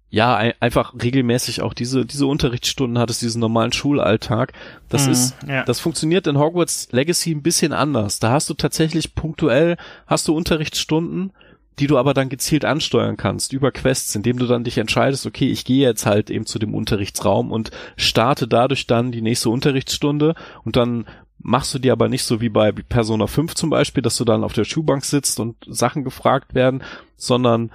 ja, 0.09 0.35
ein, 0.35 0.53
einfach 0.59 0.93
regelmäßig 1.01 1.61
auch 1.61 1.73
diese, 1.73 2.05
diese 2.05 2.27
Unterrichtsstunden 2.27 2.99
hattest, 2.99 3.21
diesen 3.21 3.39
normalen 3.39 3.71
Schulalltag. 3.71 4.51
Das 4.89 5.07
mm, 5.07 5.11
ist, 5.11 5.35
ja. 5.47 5.63
das 5.63 5.79
funktioniert 5.79 6.27
in 6.27 6.37
Hogwarts 6.37 6.89
Legacy 6.91 7.31
ein 7.31 7.41
bisschen 7.41 7.71
anders. 7.71 8.19
Da 8.19 8.31
hast 8.31 8.49
du 8.49 8.53
tatsächlich 8.53 9.15
punktuell, 9.15 9.77
hast 10.05 10.27
du 10.27 10.35
Unterrichtsstunden, 10.35 11.31
die 11.79 11.87
du 11.87 11.97
aber 11.97 12.13
dann 12.13 12.29
gezielt 12.29 12.65
ansteuern 12.65 13.17
kannst 13.17 13.53
über 13.53 13.71
Quests, 13.71 14.15
indem 14.15 14.37
du 14.37 14.45
dann 14.45 14.63
dich 14.63 14.77
entscheidest, 14.77 15.25
okay, 15.25 15.49
ich 15.49 15.65
gehe 15.65 15.87
jetzt 15.87 16.05
halt 16.05 16.29
eben 16.29 16.45
zu 16.45 16.59
dem 16.59 16.73
Unterrichtsraum 16.75 17.51
und 17.51 17.71
starte 17.97 18.47
dadurch 18.47 18.87
dann 18.87 19.11
die 19.11 19.21
nächste 19.21 19.49
Unterrichtsstunde 19.49 20.35
und 20.63 20.75
dann 20.75 21.05
machst 21.43 21.73
du 21.73 21.79
dir 21.79 21.93
aber 21.93 22.07
nicht 22.07 22.23
so 22.23 22.39
wie 22.41 22.49
bei 22.49 22.71
Persona 22.71 23.27
5 23.27 23.55
zum 23.55 23.69
Beispiel, 23.69 24.03
dass 24.03 24.17
du 24.17 24.25
dann 24.25 24.43
auf 24.43 24.53
der 24.53 24.63
Schulbank 24.63 25.05
sitzt 25.05 25.39
und 25.39 25.55
Sachen 25.65 26.03
gefragt 26.03 26.53
werden, 26.53 26.83
sondern 27.15 27.71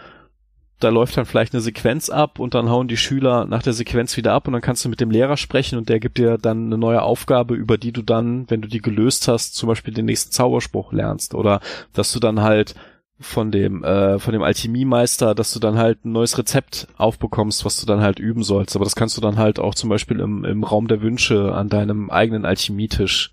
da 0.79 0.91
läuft 0.91 1.17
dann 1.17 1.25
vielleicht 1.25 1.55
eine 1.55 1.63
Sequenz 1.63 2.11
ab 2.11 2.39
und 2.39 2.55
dann 2.55 2.69
hauen 2.69 2.87
die 2.87 2.99
Schüler 2.99 3.47
nach 3.47 3.63
der 3.63 3.73
Sequenz 3.73 4.17
wieder 4.17 4.35
ab 4.35 4.47
und 4.47 4.53
dann 4.53 4.63
kannst 4.63 4.85
du 4.85 4.91
mit 4.91 5.01
dem 5.01 5.11
Lehrer 5.11 5.39
sprechen 5.39 5.79
und 5.79 5.89
der 5.89 6.01
gibt 6.01 6.19
dir 6.19 6.37
dann 6.37 6.67
eine 6.67 6.77
neue 6.77 7.03
Aufgabe, 7.03 7.55
über 7.55 7.79
die 7.79 7.93
du 7.93 8.03
dann, 8.03 8.49
wenn 8.51 8.61
du 8.61 8.69
die 8.69 8.83
gelöst 8.83 9.27
hast, 9.27 9.55
zum 9.55 9.69
Beispiel 9.69 9.95
den 9.95 10.05
nächsten 10.05 10.33
Zauberspruch 10.33 10.93
lernst 10.93 11.35
oder 11.35 11.61
dass 11.95 12.13
du 12.13 12.21
dann 12.21 12.43
halt 12.43 12.75
von 13.19 13.51
dem 13.51 13.83
äh, 13.83 14.19
von 14.19 14.33
dem 14.33 14.43
Alchemiemeister, 14.43 15.35
dass 15.35 15.53
du 15.53 15.59
dann 15.59 15.79
halt 15.79 16.05
ein 16.05 16.13
neues 16.13 16.37
Rezept 16.37 16.89
aufbekommst, 16.99 17.65
was 17.65 17.81
du 17.81 17.87
dann 17.87 18.01
halt 18.01 18.19
üben 18.19 18.43
sollst. 18.43 18.77
Aber 18.77 18.85
das 18.85 18.95
kannst 18.95 19.17
du 19.17 19.21
dann 19.21 19.39
halt 19.39 19.59
auch 19.59 19.75
zum 19.75 19.89
Beispiel 19.89 20.21
im, 20.21 20.45
im 20.45 20.65
Raum 20.65 20.87
der 20.87 21.01
Wünsche 21.01 21.55
an 21.55 21.69
deinem 21.69 22.11
eigenen 22.11 22.45
Alchemietisch 22.45 23.33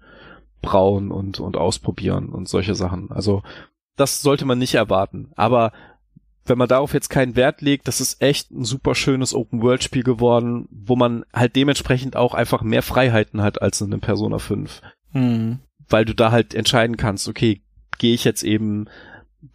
brauen 0.62 1.12
und 1.12 1.40
und 1.40 1.58
ausprobieren 1.58 2.30
und 2.30 2.48
solche 2.48 2.76
Sachen. 2.76 3.12
Also 3.12 3.44
das 3.98 4.22
sollte 4.22 4.46
man 4.46 4.58
nicht 4.58 4.76
erwarten. 4.76 5.32
Aber 5.36 5.74
wenn 6.46 6.58
man 6.58 6.68
darauf 6.68 6.94
jetzt 6.94 7.10
keinen 7.10 7.36
Wert 7.36 7.62
legt, 7.62 7.88
das 7.88 8.02
ist 8.02 8.22
echt 8.22 8.52
ein 8.52 8.66
super 8.66 8.96
schönes 8.96 9.34
Open-World-Spiel 9.34 10.04
geworden, 10.04 10.68
wo 10.72 10.96
man 10.96 11.24
halt 11.34 11.56
dementsprechend 11.56 12.16
auch 12.16 12.34
einfach 12.34 12.64
mehr 12.64 12.82
Freiheiten 12.82 13.42
hat 13.42 13.62
als 13.62 13.80
in 13.82 13.92
einem 13.92 14.02
Persona 14.02 14.40
5. 14.40 14.82
Mhm. 15.14 15.60
Weil 15.88 16.06
du 16.06 16.14
da 16.14 16.32
halt 16.32 16.54
entscheiden 16.54 16.98
kannst, 16.98 17.28
okay, 17.30 17.62
gehe 17.98 18.14
ich 18.14 18.24
jetzt 18.24 18.44
eben 18.44 18.88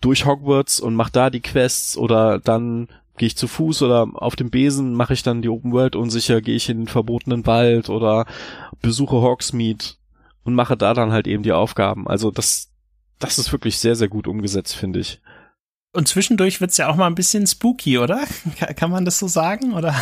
durch 0.01 0.27
Hogwarts 0.27 0.81
und 0.81 0.95
mach 0.95 1.11
da 1.11 1.31
die 1.31 1.41
Quests 1.41 1.97
oder 1.97 2.39
dann 2.39 2.89
gehe 3.17 3.27
ich 3.27 3.37
zu 3.37 3.49
Fuß 3.49 3.83
oder 3.83 4.07
auf 4.15 4.37
dem 4.37 4.51
Besen 4.51 4.95
mache 4.95 5.13
ich 5.13 5.23
dann 5.23 5.43
die 5.43 5.49
Open 5.49 5.73
World 5.73 5.97
unsicher, 5.97 6.41
gehe 6.41 6.55
ich 6.55 6.69
in 6.69 6.79
den 6.79 6.89
verbotenen 6.89 7.47
Wald 7.47 7.89
oder 7.89 8.27
besuche 8.81 9.17
Hogsmeade 9.17 9.85
und 10.45 10.55
mache 10.55 10.77
da 10.77 10.95
dann 10.95 11.13
halt 11.13 11.27
eben 11.27 11.43
die 11.43 11.53
Aufgaben. 11.53 12.07
Also 12.07 12.31
das, 12.31 12.71
das 13.19 13.39
ist 13.39 13.53
wirklich 13.53 13.79
sehr, 13.79 13.97
sehr 13.97 14.09
gut 14.09 14.29
umgesetzt, 14.29 14.77
finde 14.77 15.01
ich. 15.01 15.21
Und 15.93 16.07
zwischendurch 16.07 16.61
wird's 16.61 16.77
ja 16.77 16.89
auch 16.89 16.97
mal 16.97 17.07
ein 17.07 17.15
bisschen 17.15 17.47
spooky, 17.47 17.99
oder? 17.99 18.25
Kann 18.77 18.91
man 18.91 19.05
das 19.05 19.19
so 19.19 19.27
sagen, 19.27 19.75
oder? 19.75 19.95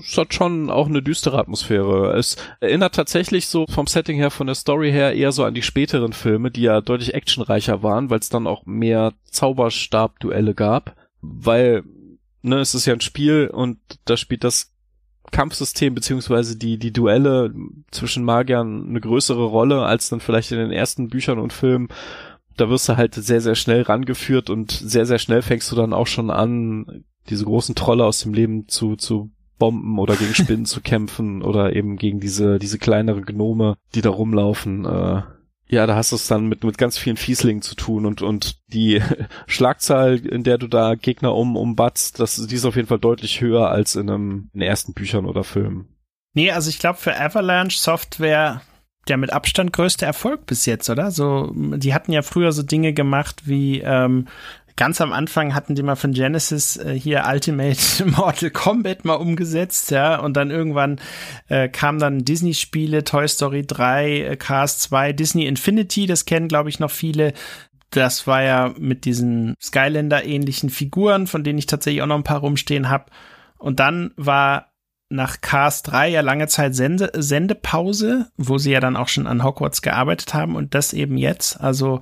Es 0.00 0.16
hat 0.16 0.34
schon 0.34 0.70
auch 0.70 0.86
eine 0.86 1.02
düstere 1.02 1.38
Atmosphäre. 1.38 2.16
Es 2.16 2.36
erinnert 2.60 2.94
tatsächlich 2.94 3.46
so 3.48 3.66
vom 3.68 3.86
Setting 3.86 4.16
her, 4.16 4.30
von 4.30 4.46
der 4.46 4.54
Story 4.54 4.90
her 4.90 5.14
eher 5.14 5.32
so 5.32 5.44
an 5.44 5.54
die 5.54 5.62
späteren 5.62 6.12
Filme, 6.12 6.50
die 6.50 6.62
ja 6.62 6.80
deutlich 6.80 7.14
actionreicher 7.14 7.82
waren, 7.82 8.10
weil 8.10 8.20
es 8.20 8.28
dann 8.28 8.46
auch 8.46 8.64
mehr 8.66 9.14
Zauberstab-Duelle 9.30 10.54
gab. 10.54 10.96
Weil, 11.20 11.82
ne, 12.42 12.60
es 12.60 12.74
ist 12.74 12.86
ja 12.86 12.94
ein 12.94 13.00
Spiel 13.00 13.48
und 13.52 13.78
da 14.04 14.16
spielt 14.16 14.44
das 14.44 14.72
Kampfsystem 15.30 15.94
beziehungsweise 15.94 16.56
die, 16.56 16.78
die 16.78 16.92
Duelle 16.92 17.52
zwischen 17.90 18.24
Magiern 18.24 18.88
eine 18.88 19.00
größere 19.00 19.44
Rolle 19.44 19.82
als 19.82 20.08
dann 20.08 20.20
vielleicht 20.20 20.52
in 20.52 20.58
den 20.58 20.72
ersten 20.72 21.08
Büchern 21.08 21.38
und 21.38 21.52
Filmen. 21.52 21.88
Da 22.56 22.70
wirst 22.70 22.88
du 22.88 22.96
halt 22.96 23.14
sehr, 23.14 23.40
sehr 23.40 23.54
schnell 23.54 23.82
rangeführt 23.82 24.50
und 24.50 24.72
sehr, 24.72 25.06
sehr 25.06 25.18
schnell 25.18 25.42
fängst 25.42 25.70
du 25.70 25.76
dann 25.76 25.92
auch 25.92 26.06
schon 26.06 26.30
an, 26.30 27.04
diese 27.28 27.44
großen 27.44 27.74
Trolle 27.74 28.04
aus 28.04 28.20
dem 28.20 28.32
Leben 28.32 28.68
zu, 28.68 28.96
zu 28.96 29.30
Bomben 29.58 29.98
oder 29.98 30.16
gegen 30.16 30.34
Spinnen 30.34 30.66
zu 30.66 30.80
kämpfen 30.80 31.42
oder 31.42 31.74
eben 31.74 31.96
gegen 31.96 32.20
diese, 32.20 32.58
diese 32.58 32.78
kleinere 32.78 33.22
Gnome, 33.22 33.76
die 33.94 34.00
da 34.00 34.10
rumlaufen. 34.10 34.84
Äh, 34.84 35.22
ja, 35.70 35.86
da 35.86 35.96
hast 35.96 36.12
du 36.12 36.16
es 36.16 36.26
dann 36.26 36.46
mit, 36.46 36.64
mit 36.64 36.78
ganz 36.78 36.96
vielen 36.96 37.18
Fieslingen 37.18 37.62
zu 37.62 37.74
tun 37.74 38.06
und, 38.06 38.22
und 38.22 38.56
die 38.68 39.02
Schlagzahl, 39.46 40.16
in 40.16 40.44
der 40.44 40.58
du 40.58 40.66
da 40.66 40.94
Gegner 40.94 41.34
um, 41.34 41.56
umbatzt, 41.56 42.20
das, 42.20 42.36
die 42.46 42.54
ist 42.54 42.64
auf 42.64 42.76
jeden 42.76 42.88
Fall 42.88 42.98
deutlich 42.98 43.40
höher 43.40 43.68
als 43.68 43.94
in 43.94 44.08
einem, 44.08 44.50
in 44.54 44.62
ersten 44.62 44.94
Büchern 44.94 45.26
oder 45.26 45.44
Filmen. 45.44 45.88
Nee, 46.34 46.50
also 46.52 46.70
ich 46.70 46.78
glaube 46.78 46.98
für 46.98 47.18
Avalanche 47.18 47.78
Software 47.78 48.62
der 49.08 49.16
mit 49.16 49.32
Abstand 49.32 49.72
größte 49.72 50.06
Erfolg 50.06 50.46
bis 50.46 50.66
jetzt, 50.66 50.90
oder? 50.90 51.10
So, 51.10 51.52
die 51.54 51.94
hatten 51.94 52.12
ja 52.12 52.22
früher 52.22 52.52
so 52.52 52.62
Dinge 52.62 52.92
gemacht 52.92 53.42
wie 53.46 53.80
ähm, 53.80 54.28
ganz 54.78 55.00
am 55.02 55.12
Anfang 55.12 55.54
hatten 55.54 55.74
die 55.74 55.82
mal 55.82 55.96
von 55.96 56.12
Genesis 56.12 56.78
äh, 56.78 56.94
hier 56.94 57.24
Ultimate 57.28 58.04
Mortal 58.06 58.50
Kombat 58.50 59.04
mal 59.04 59.14
umgesetzt, 59.14 59.90
ja, 59.90 60.18
und 60.18 60.38
dann 60.38 60.50
irgendwann 60.50 61.00
äh, 61.48 61.68
kamen 61.68 61.98
dann 61.98 62.24
Disney-Spiele, 62.24 63.04
Toy 63.04 63.28
Story 63.28 63.66
3, 63.66 64.20
äh, 64.20 64.36
Cars 64.36 64.78
2, 64.78 65.12
Disney 65.12 65.46
Infinity, 65.46 66.06
das 66.06 66.24
kennen, 66.24 66.48
glaube 66.48 66.70
ich, 66.70 66.78
noch 66.78 66.90
viele. 66.90 67.34
Das 67.90 68.26
war 68.26 68.42
ja 68.42 68.72
mit 68.78 69.04
diesen 69.04 69.54
Skylander-ähnlichen 69.60 70.70
Figuren, 70.70 71.26
von 71.26 71.42
denen 71.42 71.58
ich 71.58 71.66
tatsächlich 71.66 72.02
auch 72.02 72.06
noch 72.06 72.16
ein 72.16 72.24
paar 72.24 72.40
rumstehen 72.40 72.88
habe. 72.88 73.06
Und 73.58 73.80
dann 73.80 74.12
war 74.16 74.72
nach 75.08 75.40
Cars 75.40 75.82
3 75.82 76.08
ja 76.08 76.20
lange 76.20 76.46
Zeit 76.46 76.74
Sende 76.74 77.10
Sendepause, 77.16 78.30
wo 78.36 78.58
sie 78.58 78.72
ja 78.72 78.80
dann 78.80 78.96
auch 78.96 79.08
schon 79.08 79.26
an 79.26 79.42
Hogwarts 79.42 79.82
gearbeitet 79.82 80.34
haben 80.34 80.54
und 80.54 80.74
das 80.74 80.92
eben 80.92 81.16
jetzt. 81.16 81.60
Also 81.60 82.00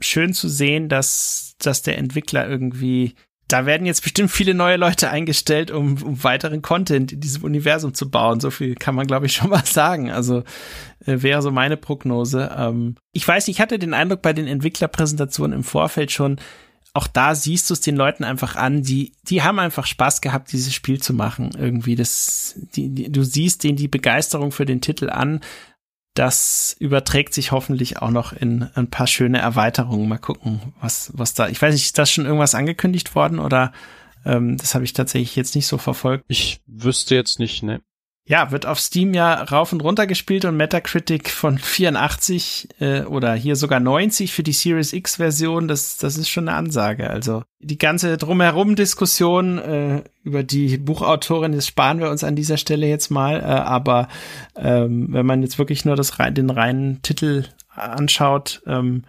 schön 0.00 0.32
zu 0.32 0.48
sehen, 0.48 0.88
dass, 0.88 1.54
dass 1.58 1.82
der 1.82 1.98
Entwickler 1.98 2.48
irgendwie 2.48 3.14
da 3.48 3.66
werden 3.66 3.86
jetzt 3.86 4.02
bestimmt 4.02 4.30
viele 4.30 4.54
neue 4.54 4.76
Leute 4.76 5.10
eingestellt, 5.10 5.70
um, 5.70 6.02
um 6.02 6.24
weiteren 6.24 6.62
Content 6.62 7.12
in 7.12 7.20
diesem 7.20 7.44
Universum 7.44 7.92
zu 7.92 8.10
bauen. 8.10 8.40
So 8.40 8.50
viel 8.50 8.74
kann 8.74 8.94
man, 8.94 9.06
glaube 9.06 9.26
ich, 9.26 9.32
schon 9.36 9.50
mal 9.50 9.64
sagen. 9.64 10.10
Also 10.10 10.44
äh, 11.04 11.22
wäre 11.22 11.42
so 11.42 11.50
meine 11.50 11.76
Prognose. 11.76 12.50
Ähm, 12.56 12.96
ich 13.12 13.26
weiß, 13.26 13.48
ich 13.48 13.60
hatte 13.60 13.78
den 13.78 13.94
Eindruck 13.94 14.22
bei 14.22 14.32
den 14.32 14.46
Entwicklerpräsentationen 14.46 15.58
im 15.58 15.64
Vorfeld 15.64 16.10
schon, 16.10 16.40
auch 16.96 17.08
da 17.08 17.34
siehst 17.34 17.68
du 17.68 17.74
es 17.74 17.80
den 17.80 17.96
Leuten 17.96 18.22
einfach 18.22 18.54
an, 18.54 18.82
die, 18.82 19.14
die 19.24 19.42
haben 19.42 19.58
einfach 19.58 19.84
Spaß 19.84 20.20
gehabt, 20.20 20.52
dieses 20.52 20.72
Spiel 20.72 21.02
zu 21.02 21.12
machen. 21.12 21.50
Irgendwie, 21.58 21.96
das, 21.96 22.54
die, 22.76 22.88
die, 22.88 23.10
du 23.10 23.24
siehst 23.24 23.64
denen 23.64 23.76
die 23.76 23.88
Begeisterung 23.88 24.52
für 24.52 24.64
den 24.64 24.80
Titel 24.80 25.10
an 25.10 25.40
das 26.14 26.76
überträgt 26.78 27.34
sich 27.34 27.52
hoffentlich 27.52 27.98
auch 27.98 28.10
noch 28.10 28.32
in 28.32 28.68
ein 28.74 28.88
paar 28.88 29.06
schöne 29.06 29.38
Erweiterungen. 29.38 30.08
Mal 30.08 30.18
gucken, 30.18 30.72
was, 30.80 31.10
was 31.14 31.34
da. 31.34 31.48
Ich 31.48 31.60
weiß 31.60 31.74
nicht, 31.74 31.84
ist 31.84 31.98
das 31.98 32.10
schon 32.10 32.24
irgendwas 32.24 32.54
angekündigt 32.54 33.14
worden 33.14 33.40
oder 33.40 33.72
ähm, 34.24 34.56
das 34.56 34.74
habe 34.74 34.84
ich 34.84 34.92
tatsächlich 34.92 35.36
jetzt 35.36 35.54
nicht 35.54 35.66
so 35.66 35.76
verfolgt? 35.76 36.24
Ich 36.28 36.60
wüsste 36.66 37.14
jetzt 37.14 37.38
nicht, 37.38 37.62
ne. 37.62 37.80
Ja, 38.26 38.50
wird 38.50 38.64
auf 38.64 38.80
Steam 38.80 39.12
ja 39.12 39.34
rauf 39.34 39.74
und 39.74 39.82
runter 39.82 40.06
gespielt 40.06 40.46
und 40.46 40.56
Metacritic 40.56 41.28
von 41.28 41.58
84 41.58 42.68
äh, 42.80 43.02
oder 43.02 43.34
hier 43.34 43.54
sogar 43.54 43.80
90 43.80 44.32
für 44.32 44.42
die 44.42 44.54
Series 44.54 44.94
X 44.94 45.16
Version, 45.16 45.68
das, 45.68 45.98
das 45.98 46.16
ist 46.16 46.30
schon 46.30 46.48
eine 46.48 46.56
Ansage. 46.56 47.10
Also 47.10 47.42
die 47.58 47.76
ganze 47.76 48.16
drumherum 48.16 48.76
Diskussion 48.76 49.58
äh, 49.58 50.04
über 50.22 50.42
die 50.42 50.78
Buchautorin, 50.78 51.52
das 51.52 51.66
sparen 51.66 51.98
wir 51.98 52.10
uns 52.10 52.24
an 52.24 52.34
dieser 52.34 52.56
Stelle 52.56 52.86
jetzt 52.86 53.10
mal. 53.10 53.40
Äh, 53.40 53.44
aber 53.44 54.08
ähm, 54.56 55.08
wenn 55.10 55.26
man 55.26 55.42
jetzt 55.42 55.58
wirklich 55.58 55.84
nur 55.84 55.94
das, 55.94 56.16
den 56.30 56.48
reinen 56.48 57.02
Titel 57.02 57.44
anschaut, 57.68 58.62
ähm, 58.66 59.02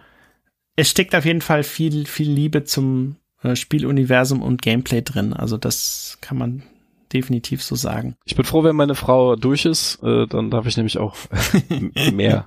es 0.76 0.90
steckt 0.90 1.14
auf 1.14 1.24
jeden 1.24 1.40
Fall 1.40 1.62
viel, 1.62 2.04
viel 2.04 2.30
Liebe 2.30 2.64
zum 2.64 3.16
äh, 3.42 3.56
Spieluniversum 3.56 4.42
und 4.42 4.60
Gameplay 4.60 5.00
drin. 5.00 5.32
Also 5.32 5.56
das 5.56 6.18
kann 6.20 6.36
man 6.36 6.64
definitiv 7.12 7.62
so 7.62 7.74
sagen. 7.74 8.16
Ich 8.24 8.36
bin 8.36 8.44
froh, 8.44 8.64
wenn 8.64 8.76
meine 8.76 8.94
Frau 8.94 9.36
durch 9.36 9.64
ist, 9.64 10.02
äh, 10.02 10.26
dann 10.26 10.50
darf 10.50 10.66
ich 10.66 10.76
nämlich 10.76 10.98
auch 10.98 11.16
mehr, 12.12 12.46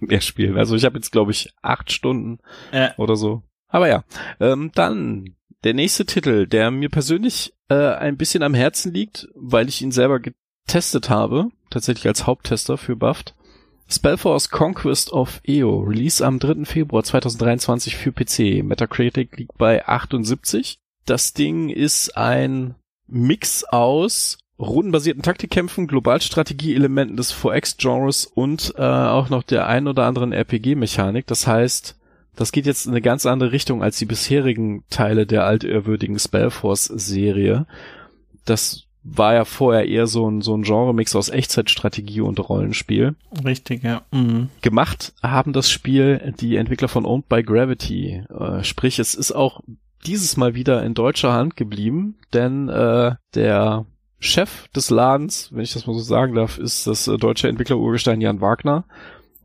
mehr 0.00 0.20
spielen. 0.20 0.56
Also 0.58 0.76
ich 0.76 0.84
habe 0.84 0.96
jetzt, 0.96 1.12
glaube 1.12 1.30
ich, 1.30 1.52
acht 1.62 1.92
Stunden 1.92 2.38
äh. 2.70 2.90
oder 2.96 3.16
so. 3.16 3.42
Aber 3.68 3.88
ja, 3.88 4.04
ähm, 4.40 4.70
dann 4.74 5.34
der 5.64 5.74
nächste 5.74 6.04
Titel, 6.04 6.46
der 6.46 6.70
mir 6.70 6.88
persönlich 6.88 7.54
äh, 7.68 7.74
ein 7.74 8.16
bisschen 8.16 8.42
am 8.42 8.54
Herzen 8.54 8.92
liegt, 8.92 9.28
weil 9.34 9.68
ich 9.68 9.80
ihn 9.80 9.92
selber 9.92 10.20
getestet 10.20 11.08
habe, 11.08 11.48
tatsächlich 11.70 12.06
als 12.06 12.26
Haupttester 12.26 12.76
für 12.76 12.96
Buffed. 12.96 13.34
Spellforce 13.88 14.48
Conquest 14.48 15.12
of 15.12 15.40
EO, 15.46 15.80
Release 15.80 16.24
am 16.24 16.38
3. 16.38 16.64
Februar 16.64 17.04
2023 17.04 17.96
für 17.96 18.12
PC. 18.12 18.64
Metacritic 18.64 19.36
liegt 19.36 19.56
bei 19.58 19.86
78. 19.86 20.78
Das 21.04 21.34
Ding 21.34 21.68
ist 21.68 22.16
ein 22.16 22.74
Mix 23.06 23.64
aus 23.64 24.38
rundenbasierten 24.58 25.22
Taktikkämpfen, 25.22 25.86
Globalstrategie-Elementen 25.88 27.16
des 27.16 27.34
4X-Genres 27.34 28.26
und 28.26 28.74
äh, 28.76 28.82
auch 28.82 29.28
noch 29.28 29.42
der 29.42 29.66
ein 29.66 29.88
oder 29.88 30.06
anderen 30.06 30.32
RPG-Mechanik. 30.32 31.26
Das 31.26 31.46
heißt, 31.46 31.96
das 32.36 32.52
geht 32.52 32.66
jetzt 32.66 32.86
in 32.86 32.92
eine 32.92 33.02
ganz 33.02 33.26
andere 33.26 33.52
Richtung 33.52 33.82
als 33.82 33.98
die 33.98 34.06
bisherigen 34.06 34.84
Teile 34.88 35.26
der 35.26 35.44
altehrwürdigen 35.44 36.18
Spellforce-Serie. 36.18 37.66
Das 38.44 38.84
war 39.04 39.34
ja 39.34 39.44
vorher 39.44 39.88
eher 39.88 40.06
so 40.06 40.30
ein, 40.30 40.42
so 40.42 40.56
ein 40.56 40.62
Genre-Mix 40.62 41.16
aus 41.16 41.28
Echtzeitstrategie 41.28 42.20
und 42.20 42.38
Rollenspiel. 42.38 43.16
Richtig, 43.44 43.82
ja. 43.82 44.02
Mhm. 44.12 44.48
Gemacht 44.60 45.12
haben 45.22 45.52
das 45.52 45.70
Spiel 45.70 46.34
die 46.40 46.56
Entwickler 46.56 46.88
von 46.88 47.04
Owned 47.04 47.28
by 47.28 47.42
Gravity. 47.42 48.24
Äh, 48.30 48.62
sprich, 48.62 49.00
es 49.00 49.14
ist 49.14 49.32
auch 49.32 49.60
dieses 50.04 50.36
Mal 50.36 50.54
wieder 50.54 50.82
in 50.82 50.94
deutscher 50.94 51.32
Hand 51.32 51.56
geblieben, 51.56 52.16
denn 52.32 52.68
äh, 52.68 53.14
der 53.34 53.86
Chef 54.18 54.68
des 54.68 54.90
Ladens, 54.90 55.50
wenn 55.52 55.62
ich 55.62 55.72
das 55.72 55.86
mal 55.86 55.94
so 55.94 56.00
sagen 56.00 56.34
darf, 56.34 56.58
ist 56.58 56.86
das 56.86 57.08
äh, 57.08 57.16
deutsche 57.16 57.48
Entwickler-Urgestein 57.48 58.20
Jan 58.20 58.40
Wagner. 58.40 58.84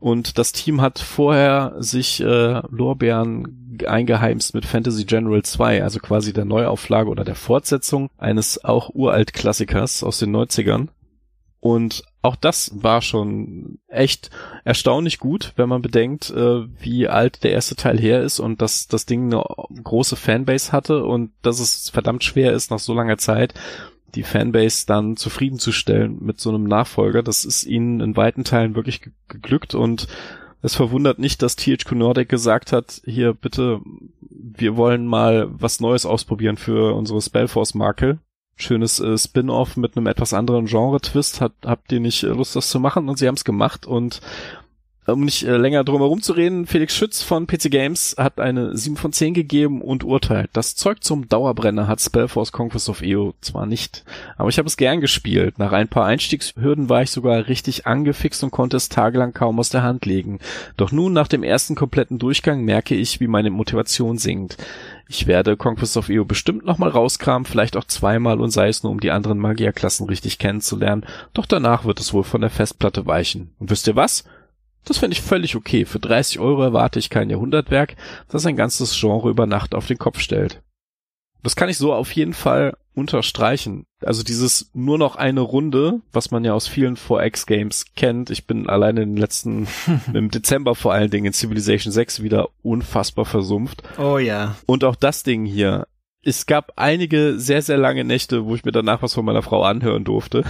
Und 0.00 0.38
das 0.38 0.52
Team 0.52 0.80
hat 0.80 1.00
vorher 1.00 1.74
sich 1.78 2.20
äh, 2.20 2.62
Lorbeeren 2.70 3.78
eingeheimst 3.86 4.54
mit 4.54 4.64
Fantasy 4.64 5.04
General 5.04 5.42
2, 5.42 5.82
also 5.82 5.98
quasi 5.98 6.32
der 6.32 6.44
Neuauflage 6.44 7.10
oder 7.10 7.24
der 7.24 7.34
Fortsetzung 7.34 8.08
eines 8.16 8.64
auch 8.64 8.90
Uralt-Klassikers 8.94 10.04
aus 10.04 10.18
den 10.18 10.34
90ern. 10.34 10.88
Und 11.60 12.04
auch 12.28 12.36
das 12.36 12.70
war 12.74 13.00
schon 13.00 13.78
echt 13.88 14.30
erstaunlich 14.64 15.18
gut, 15.18 15.54
wenn 15.56 15.68
man 15.68 15.80
bedenkt, 15.80 16.28
äh, 16.30 16.66
wie 16.78 17.08
alt 17.08 17.42
der 17.42 17.52
erste 17.52 17.74
Teil 17.74 17.98
her 17.98 18.22
ist 18.22 18.38
und 18.38 18.60
dass 18.60 18.86
das 18.86 19.06
Ding 19.06 19.32
eine 19.32 19.42
große 19.82 20.14
Fanbase 20.14 20.72
hatte 20.72 21.04
und 21.04 21.30
dass 21.40 21.58
es 21.58 21.88
verdammt 21.88 22.22
schwer 22.22 22.52
ist, 22.52 22.70
nach 22.70 22.78
so 22.78 22.92
langer 22.92 23.16
Zeit 23.16 23.54
die 24.14 24.22
Fanbase 24.22 24.86
dann 24.86 25.16
zufriedenzustellen 25.16 26.18
mit 26.20 26.38
so 26.38 26.50
einem 26.50 26.64
Nachfolger. 26.64 27.22
Das 27.22 27.46
ist 27.46 27.64
ihnen 27.64 28.00
in 28.00 28.16
weiten 28.16 28.44
Teilen 28.44 28.74
wirklich 28.74 29.00
geglückt 29.28 29.74
und 29.74 30.06
es 30.60 30.74
verwundert 30.74 31.18
nicht, 31.18 31.40
dass 31.40 31.56
THQ 31.56 31.92
Nordic 31.92 32.28
gesagt 32.28 32.72
hat, 32.72 33.00
hier 33.04 33.32
bitte, 33.32 33.80
wir 34.20 34.76
wollen 34.76 35.06
mal 35.06 35.48
was 35.50 35.80
Neues 35.80 36.04
ausprobieren 36.04 36.58
für 36.58 36.94
unsere 36.94 37.22
Spellforce-Marke 37.22 38.18
schönes 38.58 39.00
äh, 39.00 39.16
Spin-off 39.16 39.76
mit 39.76 39.96
einem 39.96 40.06
etwas 40.06 40.34
anderen 40.34 40.66
Genre-Twist. 40.66 41.40
Hat, 41.40 41.52
habt 41.64 41.92
ihr 41.92 42.00
nicht 42.00 42.22
äh, 42.22 42.28
Lust, 42.28 42.56
das 42.56 42.70
zu 42.70 42.80
machen? 42.80 43.08
Und 43.08 43.18
sie 43.18 43.26
haben 43.26 43.36
es 43.36 43.44
gemacht 43.44 43.86
und 43.86 44.20
um 45.12 45.24
nicht 45.24 45.44
äh, 45.44 45.56
länger 45.56 45.84
drum 45.84 46.00
herum 46.00 46.20
zu 46.20 46.34
reden, 46.34 46.66
Felix 46.66 46.94
Schütz 46.94 47.22
von 47.22 47.46
PC 47.46 47.70
Games 47.70 48.14
hat 48.18 48.38
eine 48.40 48.76
7 48.76 48.96
von 48.96 49.12
10 49.12 49.32
gegeben 49.32 49.80
und 49.80 50.04
urteilt. 50.04 50.50
Das 50.52 50.76
Zeug 50.76 51.02
zum 51.02 51.28
Dauerbrenner 51.28 51.86
hat 51.86 52.00
Spellforce 52.00 52.52
Conquest 52.52 52.90
of 52.90 53.02
EO 53.02 53.32
zwar 53.40 53.64
nicht, 53.64 54.04
aber 54.36 54.50
ich 54.50 54.58
habe 54.58 54.68
es 54.68 54.76
gern 54.76 55.00
gespielt. 55.00 55.58
Nach 55.58 55.72
ein 55.72 55.88
paar 55.88 56.04
Einstiegshürden 56.04 56.90
war 56.90 57.02
ich 57.02 57.10
sogar 57.10 57.48
richtig 57.48 57.86
angefixt 57.86 58.44
und 58.44 58.50
konnte 58.50 58.76
es 58.76 58.90
tagelang 58.90 59.32
kaum 59.32 59.58
aus 59.58 59.70
der 59.70 59.82
Hand 59.82 60.04
legen. 60.04 60.40
Doch 60.76 60.92
nun 60.92 61.14
nach 61.14 61.28
dem 61.28 61.42
ersten 61.42 61.74
kompletten 61.74 62.18
Durchgang 62.18 62.62
merke 62.64 62.94
ich, 62.94 63.18
wie 63.18 63.28
meine 63.28 63.50
Motivation 63.50 64.18
sinkt. 64.18 64.58
Ich 65.10 65.26
werde 65.26 65.56
Conquest 65.56 65.96
of 65.96 66.10
EO 66.10 66.26
bestimmt 66.26 66.66
nochmal 66.66 66.90
rauskramen, 66.90 67.46
vielleicht 67.46 67.78
auch 67.78 67.84
zweimal 67.84 68.40
und 68.40 68.50
sei 68.50 68.68
es 68.68 68.82
nur, 68.82 68.92
um 68.92 69.00
die 69.00 69.10
anderen 69.10 69.38
Magierklassen 69.38 70.06
richtig 70.06 70.38
kennenzulernen, 70.38 71.06
doch 71.32 71.46
danach 71.46 71.86
wird 71.86 71.98
es 71.98 72.12
wohl 72.12 72.24
von 72.24 72.42
der 72.42 72.50
Festplatte 72.50 73.06
weichen. 73.06 73.54
Und 73.58 73.70
wisst 73.70 73.86
ihr 73.86 73.96
was? 73.96 74.24
Das 74.84 74.98
fände 74.98 75.14
ich 75.14 75.22
völlig 75.22 75.56
okay. 75.56 75.86
Für 75.86 75.98
30 75.98 76.38
Euro 76.40 76.62
erwarte 76.62 76.98
ich 76.98 77.08
kein 77.08 77.30
Jahrhundertwerk, 77.30 77.96
das 78.28 78.44
ein 78.44 78.56
ganzes 78.56 78.98
Genre 78.98 79.30
über 79.30 79.46
Nacht 79.46 79.74
auf 79.74 79.86
den 79.86 79.98
Kopf 79.98 80.20
stellt. 80.20 80.62
Das 81.42 81.56
kann 81.56 81.70
ich 81.70 81.78
so 81.78 81.94
auf 81.94 82.12
jeden 82.12 82.34
Fall 82.34 82.76
unterstreichen. 82.94 83.86
Also 84.04 84.22
dieses 84.22 84.70
nur 84.74 84.96
noch 84.96 85.16
eine 85.16 85.40
Runde, 85.40 86.00
was 86.12 86.30
man 86.30 86.44
ja 86.44 86.54
aus 86.54 86.68
vielen 86.68 86.96
4X-Games 86.96 87.86
kennt. 87.96 88.30
Ich 88.30 88.46
bin 88.46 88.68
alleine 88.68 89.02
in 89.02 89.14
den 89.14 89.20
letzten, 89.20 89.66
im 90.12 90.30
Dezember 90.30 90.74
vor 90.74 90.92
allen 90.92 91.10
Dingen 91.10 91.26
in 91.26 91.32
Civilization 91.32 91.92
6 91.92 92.22
wieder 92.22 92.48
unfassbar 92.62 93.24
versumpft. 93.24 93.82
Oh 93.98 94.18
ja. 94.18 94.56
Und 94.66 94.84
auch 94.84 94.96
das 94.96 95.22
Ding 95.22 95.44
hier. 95.44 95.86
Es 96.22 96.46
gab 96.46 96.72
einige 96.76 97.38
sehr, 97.38 97.62
sehr 97.62 97.78
lange 97.78 98.04
Nächte, 98.04 98.44
wo 98.44 98.54
ich 98.54 98.64
mir 98.64 98.72
danach 98.72 99.02
was 99.02 99.14
von 99.14 99.24
meiner 99.24 99.42
Frau 99.42 99.62
anhören 99.62 100.04
durfte. 100.04 100.44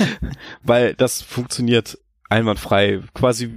Weil 0.62 0.94
das 0.94 1.22
funktioniert 1.22 1.98
einwandfrei. 2.34 3.00
Quasi, 3.14 3.50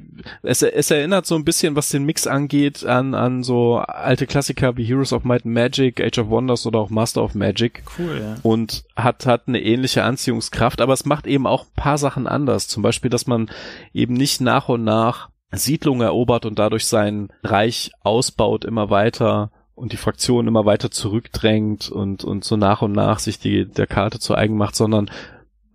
es, 0.43 0.61
es 0.61 0.91
erinnert 0.91 1.25
so 1.25 1.35
ein 1.35 1.43
bisschen, 1.43 1.75
was 1.75 1.89
den 1.89 2.05
Mix 2.05 2.27
angeht, 2.27 2.85
an, 2.85 3.13
an 3.13 3.43
so 3.43 3.77
alte 3.77 4.27
Klassiker 4.27 4.77
wie 4.77 4.85
Heroes 4.85 5.13
of 5.13 5.23
Might 5.23 5.45
and 5.45 5.53
Magic, 5.53 5.99
Age 5.99 6.19
of 6.19 6.29
Wonders 6.29 6.65
oder 6.65 6.79
auch 6.79 6.89
Master 6.89 7.23
of 7.23 7.35
Magic. 7.35 7.83
Cool, 7.97 8.19
ja. 8.21 8.35
Und 8.43 8.83
hat, 8.95 9.25
hat 9.25 9.47
eine 9.47 9.61
ähnliche 9.61 10.03
Anziehungskraft, 10.03 10.81
aber 10.81 10.93
es 10.93 11.05
macht 11.05 11.27
eben 11.27 11.47
auch 11.47 11.63
ein 11.65 11.75
paar 11.75 11.97
Sachen 11.97 12.27
anders. 12.27 12.67
Zum 12.67 12.83
Beispiel, 12.83 13.09
dass 13.09 13.27
man 13.27 13.49
eben 13.93 14.13
nicht 14.13 14.41
nach 14.41 14.69
und 14.69 14.83
nach 14.83 15.29
Siedlungen 15.51 16.01
erobert 16.01 16.45
und 16.45 16.59
dadurch 16.59 16.85
sein 16.85 17.29
Reich 17.43 17.91
ausbaut 18.01 18.65
immer 18.65 18.89
weiter 18.89 19.51
und 19.75 19.93
die 19.93 19.97
Fraktion 19.97 20.47
immer 20.47 20.65
weiter 20.65 20.91
zurückdrängt 20.91 21.89
und, 21.89 22.23
und 22.23 22.43
so 22.43 22.57
nach 22.57 22.81
und 22.81 22.93
nach 22.93 23.19
sich 23.19 23.39
die, 23.39 23.65
der 23.65 23.87
Karte 23.87 24.19
zu 24.19 24.35
eigen 24.35 24.57
macht, 24.57 24.75
sondern 24.75 25.09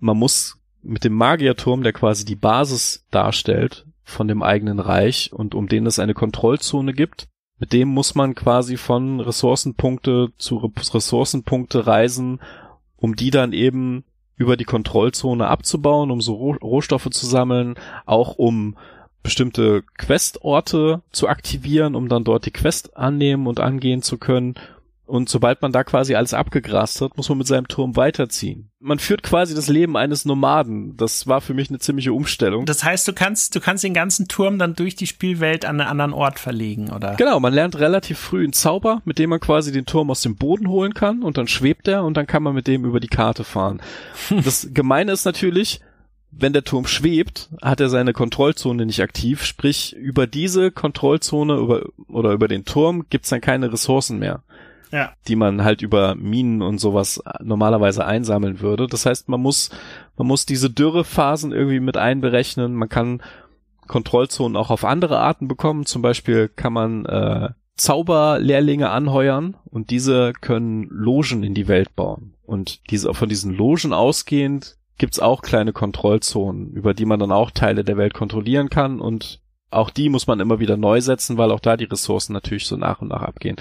man 0.00 0.16
muss 0.16 0.61
mit 0.82 1.04
dem 1.04 1.14
Magierturm, 1.14 1.82
der 1.82 1.92
quasi 1.92 2.24
die 2.24 2.36
Basis 2.36 3.06
darstellt 3.10 3.86
von 4.04 4.28
dem 4.28 4.42
eigenen 4.42 4.80
Reich 4.80 5.32
und 5.32 5.54
um 5.54 5.68
den 5.68 5.86
es 5.86 5.98
eine 5.98 6.14
Kontrollzone 6.14 6.92
gibt. 6.92 7.28
Mit 7.58 7.72
dem 7.72 7.88
muss 7.88 8.14
man 8.14 8.34
quasi 8.34 8.76
von 8.76 9.20
Ressourcenpunkte 9.20 10.32
zu 10.36 10.56
Ressourcenpunkte 10.76 11.86
reisen, 11.86 12.40
um 12.96 13.14
die 13.14 13.30
dann 13.30 13.52
eben 13.52 14.04
über 14.36 14.56
die 14.56 14.64
Kontrollzone 14.64 15.46
abzubauen, 15.46 16.10
um 16.10 16.20
so 16.20 16.34
Rohstoffe 16.34 17.10
zu 17.10 17.26
sammeln, 17.26 17.76
auch 18.04 18.34
um 18.36 18.76
bestimmte 19.22 19.84
Questorte 19.96 21.02
zu 21.12 21.28
aktivieren, 21.28 21.94
um 21.94 22.08
dann 22.08 22.24
dort 22.24 22.46
die 22.46 22.50
Quest 22.50 22.96
annehmen 22.96 23.46
und 23.46 23.60
angehen 23.60 24.02
zu 24.02 24.18
können 24.18 24.54
und 25.04 25.28
sobald 25.28 25.62
man 25.62 25.72
da 25.72 25.82
quasi 25.84 26.14
alles 26.14 26.32
abgegrast 26.32 27.00
hat, 27.00 27.16
muss 27.16 27.28
man 27.28 27.38
mit 27.38 27.46
seinem 27.46 27.66
Turm 27.66 27.96
weiterziehen. 27.96 28.70
Man 28.78 28.98
führt 28.98 29.22
quasi 29.22 29.54
das 29.54 29.68
Leben 29.68 29.96
eines 29.96 30.24
Nomaden. 30.24 30.96
Das 30.96 31.26
war 31.26 31.40
für 31.40 31.54
mich 31.54 31.68
eine 31.68 31.80
ziemliche 31.80 32.12
Umstellung. 32.12 32.66
Das 32.66 32.84
heißt, 32.84 33.06
du 33.08 33.12
kannst, 33.12 33.54
du 33.54 33.60
kannst 33.60 33.84
den 33.84 33.94
ganzen 33.94 34.28
Turm 34.28 34.58
dann 34.58 34.74
durch 34.74 34.94
die 34.94 35.06
Spielwelt 35.06 35.64
an 35.64 35.80
einen 35.80 35.90
anderen 35.90 36.12
Ort 36.12 36.38
verlegen, 36.38 36.90
oder? 36.90 37.16
Genau, 37.16 37.40
man 37.40 37.52
lernt 37.52 37.78
relativ 37.78 38.18
früh 38.18 38.44
einen 38.44 38.52
Zauber, 38.52 39.02
mit 39.04 39.18
dem 39.18 39.30
man 39.30 39.40
quasi 39.40 39.72
den 39.72 39.86
Turm 39.86 40.10
aus 40.10 40.22
dem 40.22 40.36
Boden 40.36 40.68
holen 40.68 40.94
kann 40.94 41.22
und 41.22 41.36
dann 41.36 41.48
schwebt 41.48 41.88
er 41.88 42.04
und 42.04 42.16
dann 42.16 42.26
kann 42.26 42.42
man 42.42 42.54
mit 42.54 42.68
dem 42.68 42.84
über 42.84 43.00
die 43.00 43.08
Karte 43.08 43.44
fahren. 43.44 43.82
das 44.44 44.68
Gemeine 44.72 45.12
ist 45.12 45.24
natürlich, 45.24 45.80
wenn 46.30 46.52
der 46.52 46.64
Turm 46.64 46.86
schwebt, 46.86 47.50
hat 47.60 47.80
er 47.80 47.90
seine 47.90 48.12
Kontrollzone 48.12 48.86
nicht 48.86 49.02
aktiv, 49.02 49.44
sprich 49.44 49.94
über 49.94 50.26
diese 50.26 50.70
Kontrollzone 50.70 51.56
über, 51.56 51.82
oder 52.08 52.32
über 52.32 52.48
den 52.48 52.64
Turm 52.64 53.04
gibt's 53.10 53.28
dann 53.28 53.42
keine 53.42 53.70
Ressourcen 53.72 54.18
mehr 54.18 54.42
ja. 54.92 55.12
die 55.26 55.36
man 55.36 55.64
halt 55.64 55.82
über 55.82 56.14
Minen 56.14 56.62
und 56.62 56.78
sowas 56.78 57.22
normalerweise 57.42 58.04
einsammeln 58.04 58.60
würde. 58.60 58.86
Das 58.86 59.06
heißt, 59.06 59.28
man 59.28 59.40
muss, 59.40 59.70
man 60.16 60.26
muss 60.28 60.46
diese 60.46 60.70
Dürrephasen 60.70 61.52
irgendwie 61.52 61.80
mit 61.80 61.96
einberechnen. 61.96 62.74
Man 62.74 62.88
kann 62.88 63.22
Kontrollzonen 63.88 64.56
auch 64.56 64.70
auf 64.70 64.84
andere 64.84 65.18
Arten 65.18 65.48
bekommen. 65.48 65.86
Zum 65.86 66.02
Beispiel 66.02 66.48
kann 66.48 66.72
man 66.72 67.06
äh, 67.06 67.48
Zauberlehrlinge 67.76 68.90
anheuern 68.90 69.56
und 69.64 69.90
diese 69.90 70.32
können 70.40 70.86
Logen 70.90 71.42
in 71.42 71.54
die 71.54 71.68
Welt 71.68 71.96
bauen. 71.96 72.34
Und 72.44 72.90
diese, 72.90 73.14
von 73.14 73.28
diesen 73.28 73.54
Logen 73.54 73.92
ausgehend 73.92 74.76
gibt's 74.98 75.18
auch 75.18 75.42
kleine 75.42 75.72
Kontrollzonen, 75.72 76.70
über 76.72 76.92
die 76.94 77.06
man 77.06 77.18
dann 77.18 77.32
auch 77.32 77.50
Teile 77.50 77.82
der 77.82 77.96
Welt 77.96 78.14
kontrollieren 78.14 78.68
kann 78.68 79.00
und 79.00 79.40
auch 79.70 79.88
die 79.88 80.10
muss 80.10 80.26
man 80.26 80.38
immer 80.38 80.60
wieder 80.60 80.76
neu 80.76 81.00
setzen, 81.00 81.38
weil 81.38 81.50
auch 81.50 81.60
da 81.60 81.78
die 81.78 81.86
Ressourcen 81.86 82.34
natürlich 82.34 82.66
so 82.66 82.76
nach 82.76 83.00
und 83.00 83.08
nach 83.08 83.22
abgehen. 83.22 83.56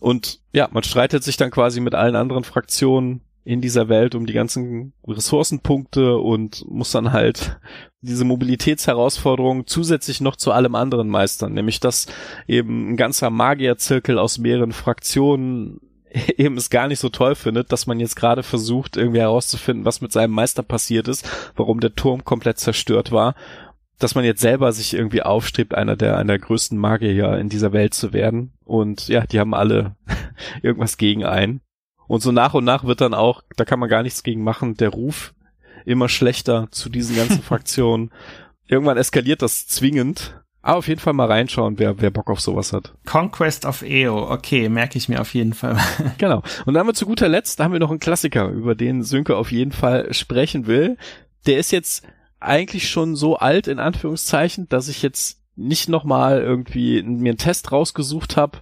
Und 0.00 0.40
ja, 0.52 0.68
man 0.70 0.82
streitet 0.82 1.24
sich 1.24 1.36
dann 1.36 1.50
quasi 1.50 1.80
mit 1.80 1.94
allen 1.94 2.16
anderen 2.16 2.44
Fraktionen 2.44 3.22
in 3.44 3.62
dieser 3.62 3.88
Welt 3.88 4.14
um 4.14 4.26
die 4.26 4.34
ganzen 4.34 4.92
Ressourcenpunkte 5.06 6.18
und 6.18 6.68
muss 6.68 6.90
dann 6.92 7.12
halt 7.12 7.58
diese 8.02 8.24
Mobilitätsherausforderung 8.24 9.66
zusätzlich 9.66 10.20
noch 10.20 10.36
zu 10.36 10.52
allem 10.52 10.74
anderen 10.74 11.08
meistern, 11.08 11.54
nämlich 11.54 11.80
dass 11.80 12.06
eben 12.46 12.90
ein 12.90 12.96
ganzer 12.96 13.30
Magierzirkel 13.30 14.18
aus 14.18 14.38
mehreren 14.38 14.72
Fraktionen 14.72 15.80
eben 16.36 16.56
es 16.56 16.70
gar 16.70 16.88
nicht 16.88 17.00
so 17.00 17.08
toll 17.08 17.34
findet, 17.34 17.72
dass 17.72 17.86
man 17.86 18.00
jetzt 18.00 18.16
gerade 18.16 18.42
versucht, 18.42 18.96
irgendwie 18.96 19.20
herauszufinden, 19.20 19.84
was 19.84 20.00
mit 20.00 20.12
seinem 20.12 20.32
Meister 20.32 20.62
passiert 20.62 21.08
ist, 21.08 21.28
warum 21.56 21.80
der 21.80 21.94
Turm 21.94 22.24
komplett 22.24 22.58
zerstört 22.58 23.12
war, 23.12 23.34
dass 23.98 24.14
man 24.14 24.24
jetzt 24.24 24.40
selber 24.40 24.72
sich 24.72 24.94
irgendwie 24.94 25.22
aufstrebt, 25.22 25.74
einer 25.74 25.96
der, 25.96 26.16
einer 26.16 26.34
der 26.34 26.38
größten 26.38 26.78
Magier 26.78 27.36
in 27.38 27.48
dieser 27.48 27.72
Welt 27.72 27.94
zu 27.94 28.12
werden. 28.12 28.52
Und 28.64 29.08
ja, 29.08 29.26
die 29.26 29.40
haben 29.40 29.54
alle 29.54 29.96
irgendwas 30.62 30.96
gegen 30.96 31.24
einen. 31.24 31.60
Und 32.06 32.22
so 32.22 32.32
nach 32.32 32.54
und 32.54 32.64
nach 32.64 32.84
wird 32.84 33.00
dann 33.00 33.14
auch, 33.14 33.42
da 33.56 33.64
kann 33.64 33.80
man 33.80 33.88
gar 33.88 34.02
nichts 34.02 34.22
gegen 34.22 34.42
machen, 34.42 34.76
der 34.76 34.90
Ruf 34.90 35.34
immer 35.84 36.08
schlechter 36.08 36.68
zu 36.70 36.88
diesen 36.88 37.16
ganzen 37.16 37.42
Fraktionen. 37.42 38.10
Irgendwann 38.66 38.96
eskaliert 38.96 39.42
das 39.42 39.66
zwingend 39.66 40.38
aber 40.68 40.78
auf 40.78 40.88
jeden 40.88 41.00
Fall 41.00 41.14
mal 41.14 41.26
reinschauen, 41.26 41.78
wer, 41.78 42.00
wer 42.02 42.10
Bock 42.10 42.28
auf 42.28 42.40
sowas 42.40 42.74
hat. 42.74 42.92
Conquest 43.06 43.64
of 43.64 43.82
EO, 43.82 44.30
okay, 44.30 44.68
merke 44.68 44.98
ich 44.98 45.08
mir 45.08 45.20
auf 45.20 45.32
jeden 45.32 45.54
Fall. 45.54 45.78
genau. 46.18 46.42
Und 46.66 46.74
dann 46.74 46.78
haben 46.80 46.88
wir 46.88 46.94
zu 46.94 47.06
guter 47.06 47.28
Letzt, 47.28 47.58
da 47.58 47.64
haben 47.64 47.72
wir 47.72 47.80
noch 47.80 47.90
einen 47.90 48.00
Klassiker, 48.00 48.48
über 48.48 48.74
den 48.74 49.02
Sönke 49.02 49.36
auf 49.36 49.50
jeden 49.50 49.72
Fall 49.72 50.12
sprechen 50.12 50.66
will. 50.66 50.98
Der 51.46 51.58
ist 51.58 51.70
jetzt 51.70 52.04
eigentlich 52.40 52.88
schon 52.88 53.16
so 53.16 53.36
alt, 53.36 53.66
in 53.66 53.78
Anführungszeichen, 53.78 54.68
dass 54.68 54.88
ich 54.88 55.02
jetzt 55.02 55.40
nicht 55.56 55.88
nochmal 55.88 56.40
irgendwie 56.40 57.02
mir 57.02 57.30
einen 57.30 57.38
Test 57.38 57.72
rausgesucht 57.72 58.36
habe, 58.36 58.58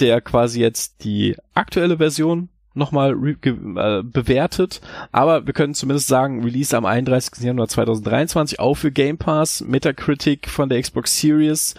der 0.00 0.20
quasi 0.20 0.60
jetzt 0.60 1.04
die 1.04 1.36
aktuelle 1.54 1.98
Version 1.98 2.48
nochmal 2.74 3.12
äh, 3.12 4.02
bewertet. 4.02 4.80
Aber 5.12 5.46
wir 5.46 5.52
können 5.52 5.74
zumindest 5.74 6.08
sagen, 6.08 6.42
Release 6.42 6.76
am 6.76 6.86
31. 6.86 7.42
Januar 7.44 7.68
2023 7.68 8.60
auch 8.60 8.74
für 8.74 8.92
Game 8.92 9.18
Pass. 9.18 9.60
Metacritic 9.60 10.48
von 10.48 10.68
der 10.68 10.80
Xbox 10.80 11.18
Series 11.20 11.74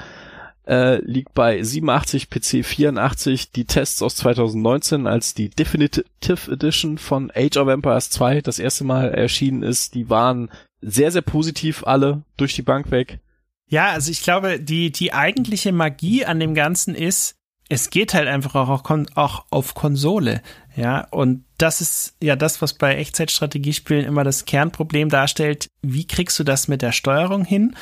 äh, 0.67 1.01
liegt 1.03 1.33
bei 1.33 1.63
87, 1.63 2.29
PC 2.29 2.63
84. 2.63 3.51
Die 3.51 3.65
Tests 3.65 4.03
aus 4.03 4.15
2019, 4.17 5.07
als 5.07 5.33
die 5.33 5.49
Definitive 5.49 6.51
Edition 6.51 6.97
von 6.97 7.31
Age 7.33 7.57
of 7.57 7.69
Empires 7.69 8.11
2 8.11 8.41
das 8.41 8.59
erste 8.59 8.83
Mal 8.83 9.11
erschienen 9.11 9.63
ist, 9.63 9.95
die 9.95 10.09
waren 10.09 10.49
sehr, 10.81 11.11
sehr 11.11 11.21
positiv 11.21 11.83
alle 11.85 12.23
durch 12.37 12.55
die 12.55 12.61
Bank 12.61 12.91
weg. 12.91 13.19
Ja, 13.67 13.91
also 13.91 14.11
ich 14.11 14.23
glaube, 14.23 14.59
die, 14.59 14.91
die 14.91 15.13
eigentliche 15.13 15.71
Magie 15.71 16.25
an 16.25 16.39
dem 16.39 16.55
Ganzen 16.55 16.95
ist, 16.95 17.35
es 17.69 17.91
geht 17.91 18.15
halt 18.15 18.27
einfach 18.27 18.55
auch, 18.55 18.89
auch 19.15 19.45
auf 19.51 19.75
Konsole. 19.75 20.41
Ja, 20.75 21.07
und 21.11 21.45
das 21.57 21.81
ist 21.81 22.15
ja 22.21 22.35
das, 22.35 22.61
was 22.61 22.73
bei 22.73 22.95
Echtzeitstrategiespielen 22.95 24.05
immer 24.05 24.23
das 24.23 24.45
Kernproblem 24.45 25.09
darstellt. 25.09 25.67
Wie 25.83 26.07
kriegst 26.07 26.39
du 26.39 26.43
das 26.43 26.67
mit 26.67 26.81
der 26.81 26.91
Steuerung 26.91 27.45
hin? 27.45 27.75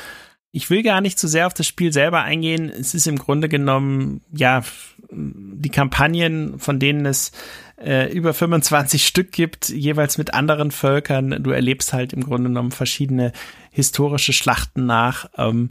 Ich 0.52 0.68
will 0.68 0.82
gar 0.82 1.00
nicht 1.00 1.18
zu 1.18 1.26
sehr 1.26 1.46
auf 1.46 1.54
das 1.54 1.66
Spiel 1.66 1.92
selber 1.92 2.22
eingehen. 2.22 2.68
Es 2.68 2.94
ist 2.94 3.06
im 3.06 3.16
Grunde 3.16 3.48
genommen, 3.48 4.20
ja, 4.30 4.62
die 5.10 5.70
Kampagnen, 5.70 6.58
von 6.58 6.78
denen 6.78 7.06
es 7.06 7.32
äh, 7.80 8.12
über 8.12 8.34
25 8.34 9.06
Stück 9.06 9.32
gibt, 9.32 9.68
jeweils 9.68 10.18
mit 10.18 10.34
anderen 10.34 10.70
Völkern. 10.70 11.42
Du 11.42 11.50
erlebst 11.50 11.92
halt 11.92 12.12
im 12.12 12.22
Grunde 12.22 12.50
genommen 12.50 12.70
verschiedene 12.70 13.32
historische 13.70 14.32
Schlachten 14.32 14.86
nach. 14.86 15.30
Ähm, 15.36 15.70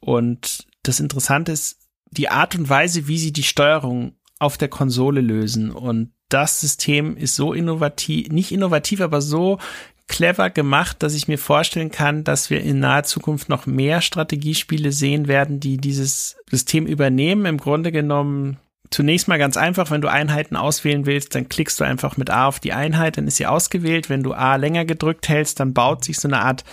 und 0.00 0.66
das 0.82 1.00
Interessante 1.00 1.52
ist, 1.52 1.78
die 2.10 2.28
Art 2.28 2.54
und 2.54 2.68
Weise, 2.68 3.08
wie 3.08 3.18
sie 3.18 3.32
die 3.32 3.42
Steuerung 3.42 4.14
auf 4.38 4.56
der 4.56 4.68
Konsole 4.68 5.20
lösen. 5.20 5.70
Und 5.70 6.12
das 6.28 6.60
System 6.60 7.16
ist 7.16 7.36
so 7.36 7.52
innovativ, 7.52 8.28
nicht 8.28 8.52
innovativ, 8.52 9.00
aber 9.00 9.20
so 9.20 9.58
clever 10.08 10.50
gemacht, 10.50 11.02
dass 11.02 11.14
ich 11.14 11.26
mir 11.26 11.38
vorstellen 11.38 11.90
kann, 11.90 12.22
dass 12.22 12.48
wir 12.50 12.60
in 12.60 12.78
naher 12.78 13.02
Zukunft 13.02 13.48
noch 13.48 13.66
mehr 13.66 14.00
Strategiespiele 14.00 14.92
sehen 14.92 15.26
werden, 15.26 15.58
die 15.58 15.78
dieses 15.78 16.36
System 16.48 16.86
übernehmen. 16.86 17.46
Im 17.46 17.58
Grunde 17.58 17.90
genommen 17.90 18.58
zunächst 18.90 19.28
mal 19.28 19.38
ganz 19.38 19.56
einfach, 19.56 19.90
wenn 19.90 20.00
du 20.00 20.10
Einheiten 20.10 20.56
auswählen 20.56 21.06
willst, 21.06 21.34
dann 21.34 21.48
klickst 21.48 21.80
du 21.80 21.84
einfach 21.84 22.16
mit 22.16 22.30
A 22.30 22.46
auf 22.46 22.60
die 22.60 22.72
Einheit, 22.72 23.16
dann 23.16 23.26
ist 23.26 23.36
sie 23.36 23.46
ausgewählt. 23.46 24.08
Wenn 24.08 24.22
du 24.22 24.32
A 24.32 24.56
länger 24.56 24.84
gedrückt 24.84 25.28
hältst, 25.28 25.60
dann 25.60 25.74
baut 25.74 26.04
sich 26.04 26.18
so 26.18 26.28
eine 26.28 26.40
Art 26.40 26.64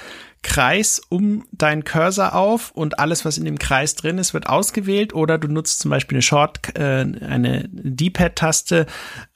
Kreis 0.43 1.01
um 1.09 1.45
deinen 1.51 1.85
Cursor 1.85 2.35
auf 2.35 2.71
und 2.71 2.99
alles, 2.99 3.23
was 3.23 3.37
in 3.37 3.45
dem 3.45 3.57
Kreis 3.57 3.95
drin 3.95 4.17
ist, 4.17 4.33
wird 4.33 4.47
ausgewählt 4.47 5.13
oder 5.13 5.37
du 5.37 5.47
nutzt 5.47 5.79
zum 5.79 5.89
Beispiel 5.89 6.17
eine 6.17 6.21
Short, 6.21 6.77
äh, 6.77 7.05
eine 7.25 7.69
D-Pad-Taste, 7.71 8.85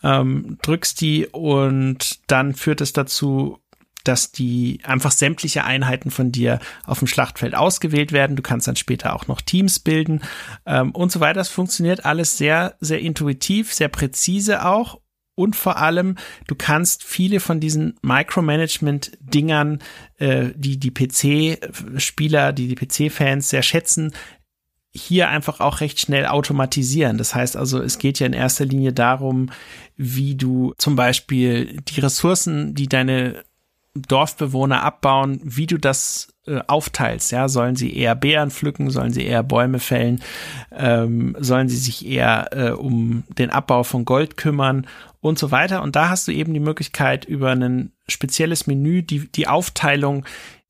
ähm, 0.04 0.58
drückst 0.62 1.00
die 1.00 1.28
und 1.28 2.20
dann 2.28 2.54
führt 2.54 2.82
es 2.82 2.92
dazu, 2.92 3.60
dass 4.08 4.32
die 4.32 4.80
einfach 4.84 5.12
sämtliche 5.12 5.64
Einheiten 5.64 6.12
von 6.12 6.32
dir 6.32 6.60
auf 6.86 7.00
dem 7.00 7.08
Schlachtfeld 7.08 7.56
ausgewählt 7.56 8.12
werden. 8.12 8.36
Du 8.36 8.44
kannst 8.44 8.68
dann 8.68 8.76
später 8.76 9.16
auch 9.16 9.28
noch 9.28 9.42
Teams 9.42 9.80
bilden 9.80 10.22
ähm, 10.66 10.92
und 10.92 11.12
so 11.12 11.20
weiter. 11.20 11.40
Das 11.40 11.50
funktioniert 11.50 12.06
alles 12.06 12.38
sehr, 12.38 12.76
sehr 12.80 13.00
intuitiv, 13.00 13.74
sehr 13.74 13.90
präzise 13.90 14.66
auch 14.66 15.00
und 15.38 15.56
vor 15.56 15.78
allem, 15.78 16.16
du 16.48 16.56
kannst 16.56 17.04
viele 17.04 17.40
von 17.40 17.60
diesen 17.60 17.96
Micromanagement-Dingern, 18.02 19.84
äh, 20.18 20.48
die 20.56 20.80
die 20.80 20.90
PC-Spieler, 20.90 22.54
die 22.54 22.68
die 22.68 22.76
PC-Fans 22.76 23.48
sehr 23.48 23.62
schätzen, 23.62 24.14
hier 24.92 25.30
einfach 25.30 25.60
auch 25.60 25.80
recht 25.80 26.00
schnell 26.00 26.26
automatisieren. 26.26 27.20
Das 27.20 27.36
heißt 27.36 27.56
also, 27.56 27.80
es 27.80 28.00
geht 28.00 28.20
ja 28.20 28.26
in 28.26 28.34
erster 28.34 28.66
Linie 28.66 28.94
darum, 28.94 29.52
wie 29.96 30.34
du 30.34 30.74
zum 30.80 30.96
Beispiel 30.96 31.82
die 31.82 32.00
Ressourcen, 32.00 32.74
die 32.74 32.88
deine 32.88 33.44
Dorfbewohner 34.02 34.84
abbauen, 34.84 35.40
wie 35.44 35.68
du 35.68 35.78
das 35.78 36.34
äh, 36.46 36.62
aufteilst. 36.68 37.32
Ja, 37.32 37.50
sollen 37.50 37.76
sie 37.76 37.96
eher 37.96 38.16
Beeren 38.16 38.52
pflücken, 38.52 38.90
sollen 38.90 39.14
sie 39.14 39.26
eher 39.26 39.44
Bäume 39.44 39.80
fällen, 39.80 40.22
ähm, 40.72 41.36
sollen 41.40 41.70
sie 41.70 41.78
sich 41.78 42.06
eher 42.06 42.50
äh, 42.52 42.72
um 42.72 43.24
den 43.38 43.50
Abbau 43.50 43.84
von 43.84 44.06
Gold 44.06 44.38
kümmern 44.38 44.88
und 45.20 45.40
so 45.40 45.52
weiter. 45.52 45.82
Und 45.82 45.96
da 45.96 46.10
hast 46.10 46.28
du 46.28 46.32
eben 46.32 46.54
die 46.54 46.60
Möglichkeit, 46.60 47.26
über 47.26 47.52
ein 47.52 47.92
spezielles 48.08 48.68
Menü 48.68 49.04
die, 49.04 49.32
die 49.32 49.48
Aufteilung 49.48 50.26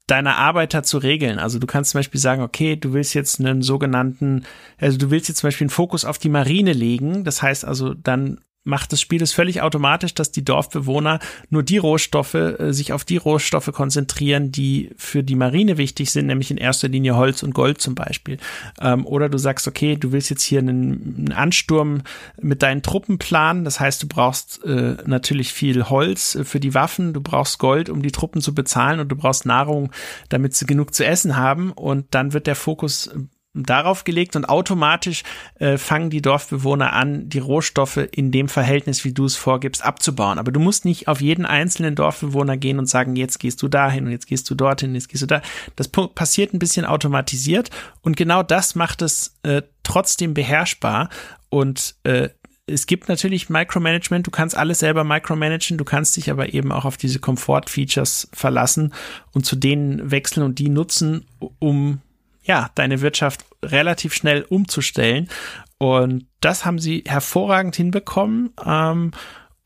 deiner 0.08 0.38
Arbeiter 0.38 0.84
zu 0.84 0.98
regeln. 0.98 1.38
Also 1.38 1.60
du 1.60 1.68
kannst 1.68 1.92
zum 1.92 2.00
Beispiel 2.00 2.22
sagen, 2.22 2.42
okay, 2.42 2.78
du 2.78 2.94
willst 2.94 3.14
jetzt 3.14 3.40
einen 3.40 3.62
sogenannten, 3.62 4.46
also 4.80 4.98
du 4.98 5.12
willst 5.12 5.28
jetzt 5.28 5.40
zum 5.40 5.48
Beispiel 5.48 5.66
einen 5.66 5.70
Fokus 5.70 6.06
auf 6.06 6.18
die 6.18 6.30
Marine 6.30 6.72
legen. 6.72 7.26
Das 7.26 7.42
heißt 7.42 7.66
also, 7.66 7.94
dann 7.94 8.40
macht 8.68 8.92
das 8.92 9.02
Spiel 9.02 9.24
es 9.24 9.34
völlig 9.34 9.62
automatisch, 9.62 10.14
dass 10.14 10.32
die 10.32 10.44
Dorfbewohner 10.46 11.20
nur 11.50 11.64
die 11.64 11.78
Rohstoffe, 11.78 12.34
äh, 12.34 12.74
sich 12.74 12.94
auf 12.94 13.06
die 13.06 13.18
Rohstoffe 13.18 13.72
konzentrieren, 13.72 14.52
die 14.52 14.92
für 14.98 15.24
die 15.24 15.36
Marine 15.36 15.78
wichtig 15.78 16.12
sind, 16.12 16.28
nämlich 16.28 16.52
in 16.52 16.58
erster 16.58 16.90
Linie 16.90 17.16
Holz 17.16 17.44
und 17.44 17.54
Gold 17.54 17.82
zum 17.82 17.96
Beispiel. 17.96 18.38
Ähm, 18.80 19.06
oder 19.06 19.30
du 19.30 19.38
sagst, 19.38 19.68
okay, 19.68 19.96
du 19.96 20.12
willst 20.12 20.30
jetzt 20.30 20.44
hier 20.44 20.60
einen, 20.60 21.16
einen 21.18 21.32
Ansturm 21.32 22.02
mit 22.40 22.62
deinen 22.62 22.84
Truppen 22.84 23.18
planen. 23.18 23.64
Das 23.64 23.80
heißt, 23.80 24.04
du 24.04 24.08
brauchst 24.08 24.64
äh, 24.66 24.98
natürlich 25.06 25.54
viel 25.54 25.90
Holz 25.90 26.36
äh, 26.36 26.44
für 26.44 26.60
die 26.60 26.74
Waffen, 26.74 27.14
du 27.14 27.22
brauchst 27.22 27.60
Gold, 27.60 27.90
um 27.90 28.02
die 28.02 28.12
Truppen 28.12 28.42
zu 28.42 28.54
bezahlen 28.54 29.00
und 29.00 29.10
du 29.10 29.16
brauchst 29.16 29.46
Nahrung, 29.46 29.92
damit 30.30 30.56
sie 30.56 30.66
genug 30.66 30.94
zu 30.94 31.06
essen 31.06 31.38
haben. 31.38 31.72
Und 31.72 32.08
dann 32.12 32.34
wird 32.34 32.48
der 32.48 32.56
Fokus 32.56 33.10
darauf 33.54 34.04
gelegt 34.04 34.36
und 34.36 34.46
automatisch 34.46 35.24
äh, 35.56 35.78
fangen 35.78 36.10
die 36.10 36.22
Dorfbewohner 36.22 36.94
an, 36.94 37.30
die 37.30 37.40
Rohstoffe 37.40 37.98
in 38.12 38.32
dem 38.32 38.50
Verhältnis, 38.50 39.04
wie 39.04 39.14
du 39.14 39.26
es 39.26 39.36
vorgibst, 39.36 39.84
abzubauen. 39.84 40.38
Aber 40.38 40.52
du 40.52 40.60
musst 40.60 40.86
nicht 40.86 41.08
auf 41.08 41.22
jeden 41.22 41.46
einzelnen 41.46 41.96
Dorfbewohner 41.96 42.58
gehen 42.58 42.80
und 42.80 42.88
sagen, 42.88 43.16
jetzt 43.16 43.40
gehst 43.40 43.62
du 43.62 43.68
dahin 43.68 44.06
und 44.06 44.12
jetzt 44.12 44.28
gehst 44.28 44.50
du 44.50 44.56
dorthin, 44.56 44.94
jetzt 44.94 45.10
gehst 45.10 45.24
du 45.24 45.28
da. 45.28 45.42
Das 45.76 45.88
passiert 45.88 46.54
ein 46.54 46.60
bisschen 46.60 46.86
automatisiert 46.86 47.70
und 48.02 48.16
genau 48.18 48.44
das 48.44 48.76
macht 48.76 49.02
es 49.02 49.36
äh, 49.44 49.64
trotzdem 49.84 50.34
beherrschbar 50.34 51.10
und 51.50 51.96
äh, 52.04 52.30
es 52.70 52.86
gibt 52.86 53.08
natürlich 53.08 53.50
Micromanagement, 53.50 54.28
du 54.28 54.32
kannst 54.32 54.58
alles 54.58 54.80
selber 54.80 55.06
micromanagen, 55.06 55.78
du 55.78 55.86
kannst 55.86 56.18
dich 56.18 56.30
aber 56.30 56.54
eben 56.54 56.74
auch 56.74 56.84
auf 56.84 56.98
diese 56.98 57.20
Komfort-Features 57.20 58.28
verlassen 58.34 58.94
und 59.32 59.46
zu 59.46 59.56
denen 59.56 60.12
wechseln 60.12 60.44
und 60.44 60.60
die 60.60 60.68
nutzen, 60.68 61.26
um 61.60 62.02
ja, 62.48 62.70
deine 62.76 63.02
Wirtschaft 63.02 63.46
relativ 63.64 64.14
schnell 64.14 64.44
umzustellen. 64.44 65.30
Und 65.78 66.26
das 66.40 66.66
haben 66.66 66.80
sie 66.80 67.04
hervorragend 67.06 67.76
hinbekommen. 67.76 68.52
Ähm, 68.66 69.12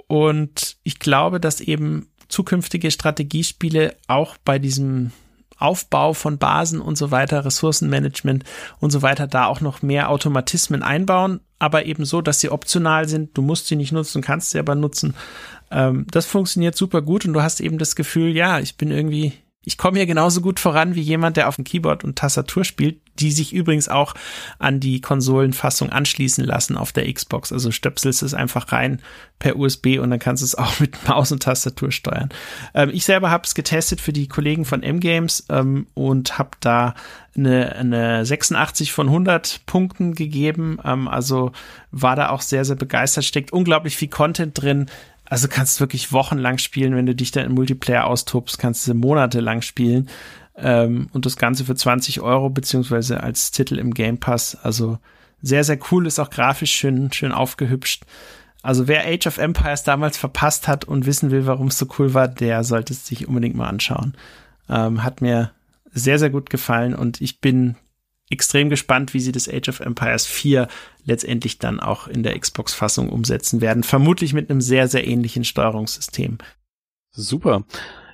und 0.07 0.77
ich 0.83 0.99
glaube, 0.99 1.39
dass 1.39 1.61
eben 1.61 2.07
zukünftige 2.27 2.91
Strategiespiele 2.91 3.95
auch 4.07 4.35
bei 4.43 4.59
diesem 4.59 5.11
Aufbau 5.57 6.13
von 6.13 6.39
Basen 6.39 6.81
und 6.81 6.97
so 6.97 7.11
weiter, 7.11 7.45
Ressourcenmanagement 7.45 8.43
und 8.79 8.89
so 8.89 9.03
weiter, 9.03 9.27
da 9.27 9.45
auch 9.45 9.61
noch 9.61 9.83
mehr 9.83 10.09
Automatismen 10.09 10.81
einbauen, 10.81 11.39
aber 11.59 11.85
eben 11.85 12.03
so, 12.03 12.21
dass 12.21 12.39
sie 12.39 12.49
optional 12.49 13.07
sind. 13.07 13.37
Du 13.37 13.43
musst 13.43 13.67
sie 13.67 13.75
nicht 13.75 13.91
nutzen, 13.91 14.23
kannst 14.23 14.51
sie 14.51 14.59
aber 14.59 14.73
nutzen. 14.73 15.13
Ähm, 15.69 16.07
das 16.09 16.25
funktioniert 16.25 16.75
super 16.75 17.03
gut 17.03 17.25
und 17.25 17.33
du 17.33 17.43
hast 17.43 17.61
eben 17.61 17.77
das 17.77 17.95
Gefühl, 17.95 18.35
ja, 18.35 18.59
ich 18.59 18.75
bin 18.75 18.89
irgendwie 18.89 19.33
ich 19.63 19.77
komme 19.77 19.97
hier 19.97 20.07
genauso 20.07 20.41
gut 20.41 20.59
voran 20.59 20.95
wie 20.95 21.01
jemand, 21.01 21.37
der 21.37 21.47
auf 21.47 21.55
dem 21.55 21.65
Keyboard 21.65 22.03
und 22.03 22.17
Tastatur 22.17 22.63
spielt, 22.63 22.99
die 23.19 23.31
sich 23.31 23.53
übrigens 23.53 23.89
auch 23.89 24.15
an 24.57 24.79
die 24.79 25.01
Konsolenfassung 25.01 25.91
anschließen 25.91 26.43
lassen 26.43 26.77
auf 26.77 26.91
der 26.91 27.11
Xbox. 27.11 27.51
Also 27.51 27.69
stöpselst 27.69 28.23
es 28.23 28.33
einfach 28.33 28.71
rein 28.71 29.01
per 29.37 29.57
USB 29.57 29.99
und 29.99 30.09
dann 30.09 30.17
kannst 30.17 30.41
du 30.41 30.45
es 30.45 30.55
auch 30.55 30.79
mit 30.79 31.07
Maus 31.07 31.31
und 31.31 31.43
Tastatur 31.43 31.91
steuern. 31.91 32.29
Ähm, 32.73 32.89
ich 32.91 33.05
selber 33.05 33.29
habe 33.29 33.43
es 33.45 33.53
getestet 33.53 34.01
für 34.01 34.13
die 34.13 34.27
Kollegen 34.27 34.65
von 34.65 34.81
M-Games 34.81 35.45
ähm, 35.49 35.85
und 35.93 36.39
habe 36.39 36.51
da 36.59 36.95
eine, 37.35 37.75
eine 37.75 38.25
86 38.25 38.91
von 38.91 39.07
100 39.07 39.61
Punkten 39.67 40.15
gegeben. 40.15 40.79
Ähm, 40.83 41.07
also 41.07 41.51
war 41.91 42.15
da 42.15 42.29
auch 42.29 42.41
sehr, 42.41 42.65
sehr 42.65 42.75
begeistert. 42.75 43.25
Steckt 43.25 43.53
unglaublich 43.53 43.95
viel 43.95 44.09
Content 44.09 44.59
drin. 44.59 44.87
Also 45.31 45.47
kannst 45.47 45.79
wirklich 45.79 46.11
wochenlang 46.11 46.57
spielen, 46.57 46.93
wenn 46.93 47.05
du 47.05 47.15
dich 47.15 47.31
da 47.31 47.39
in 47.39 47.53
Multiplayer 47.53 48.05
austobst, 48.05 48.59
kannst 48.59 48.85
du 48.85 48.93
monatelang 48.93 49.61
spielen. 49.61 50.09
Ähm, 50.57 51.07
und 51.13 51.25
das 51.25 51.37
Ganze 51.37 51.63
für 51.63 51.73
20 51.73 52.19
Euro, 52.19 52.49
beziehungsweise 52.49 53.23
als 53.23 53.51
Titel 53.51 53.79
im 53.79 53.93
Game 53.93 54.17
Pass. 54.17 54.57
Also 54.61 54.99
sehr, 55.41 55.63
sehr 55.63 55.79
cool, 55.89 56.05
ist 56.05 56.19
auch 56.19 56.31
grafisch 56.31 56.73
schön, 56.73 57.13
schön 57.13 57.31
aufgehübscht. 57.31 58.03
Also 58.61 58.89
wer 58.89 59.07
Age 59.07 59.25
of 59.25 59.37
Empires 59.37 59.83
damals 59.83 60.17
verpasst 60.17 60.67
hat 60.67 60.83
und 60.83 61.05
wissen 61.05 61.31
will, 61.31 61.45
warum 61.45 61.67
es 61.67 61.77
so 61.77 61.87
cool 61.97 62.13
war, 62.13 62.27
der 62.27 62.65
sollte 62.65 62.91
es 62.91 63.07
sich 63.07 63.25
unbedingt 63.29 63.55
mal 63.55 63.69
anschauen. 63.69 64.15
Ähm, 64.67 65.01
hat 65.01 65.21
mir 65.21 65.51
sehr, 65.93 66.19
sehr 66.19 66.29
gut 66.29 66.49
gefallen 66.49 66.93
und 66.93 67.21
ich 67.21 67.39
bin 67.39 67.77
extrem 68.31 68.69
gespannt, 68.69 69.13
wie 69.13 69.19
sie 69.19 69.31
das 69.31 69.49
Age 69.49 69.69
of 69.69 69.79
Empires 69.79 70.25
4 70.25 70.67
letztendlich 71.05 71.59
dann 71.59 71.79
auch 71.79 72.07
in 72.07 72.23
der 72.23 72.37
Xbox-Fassung 72.37 73.09
umsetzen 73.09 73.61
werden. 73.61 73.83
Vermutlich 73.83 74.33
mit 74.33 74.49
einem 74.49 74.61
sehr, 74.61 74.87
sehr 74.87 75.07
ähnlichen 75.07 75.43
Steuerungssystem. 75.43 76.37
Super. 77.11 77.63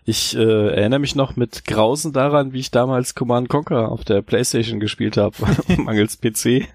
Ich 0.06 0.36
äh, 0.38 0.40
erinnere 0.40 1.00
mich 1.00 1.16
noch 1.16 1.36
mit 1.36 1.66
Grausen 1.66 2.14
daran, 2.14 2.54
wie 2.54 2.60
ich 2.60 2.72
damals 2.72 3.14
Command 3.14 3.50
Conquer 3.50 3.92
auf 3.92 4.06
der 4.06 4.22
Playstation 4.22 4.80
gespielt 4.80 5.18
habe, 5.18 5.36
mangels 5.78 6.22
PC, 6.22 6.66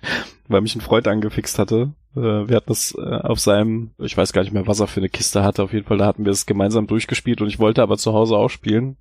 weil 0.49 0.61
mich 0.61 0.75
ein 0.77 0.83
Freund 0.83 1.09
angefixt 1.09 1.59
hatte. 1.59 1.93
Äh, 2.17 2.49
wir 2.49 2.57
hatten 2.57 2.69
das 2.69 2.95
äh, 2.97 3.01
auf 3.01 3.41
seinem, 3.41 3.91
ich 3.99 4.17
weiß 4.17 4.33
gar 4.33 4.43
nicht 4.43 4.53
mehr, 4.53 4.67
was 4.67 4.81
er 4.81 4.87
für 4.87 5.01
eine 5.01 5.09
Kiste 5.09 5.43
hatte, 5.43 5.63
auf 5.63 5.73
jeden 5.73 5.87
Fall, 5.87 5.99
da 5.99 6.07
hatten 6.07 6.25
wir 6.25 6.33
es 6.33 6.47
gemeinsam 6.47 6.87
durchgespielt 6.87 7.41
und 7.41 7.49
ich 7.49 7.59
wollte 7.59 7.83
aber 7.83 7.97
zu 7.99 8.13
Hause 8.13 8.37
auch 8.37 8.51
spielen. 8.51 8.97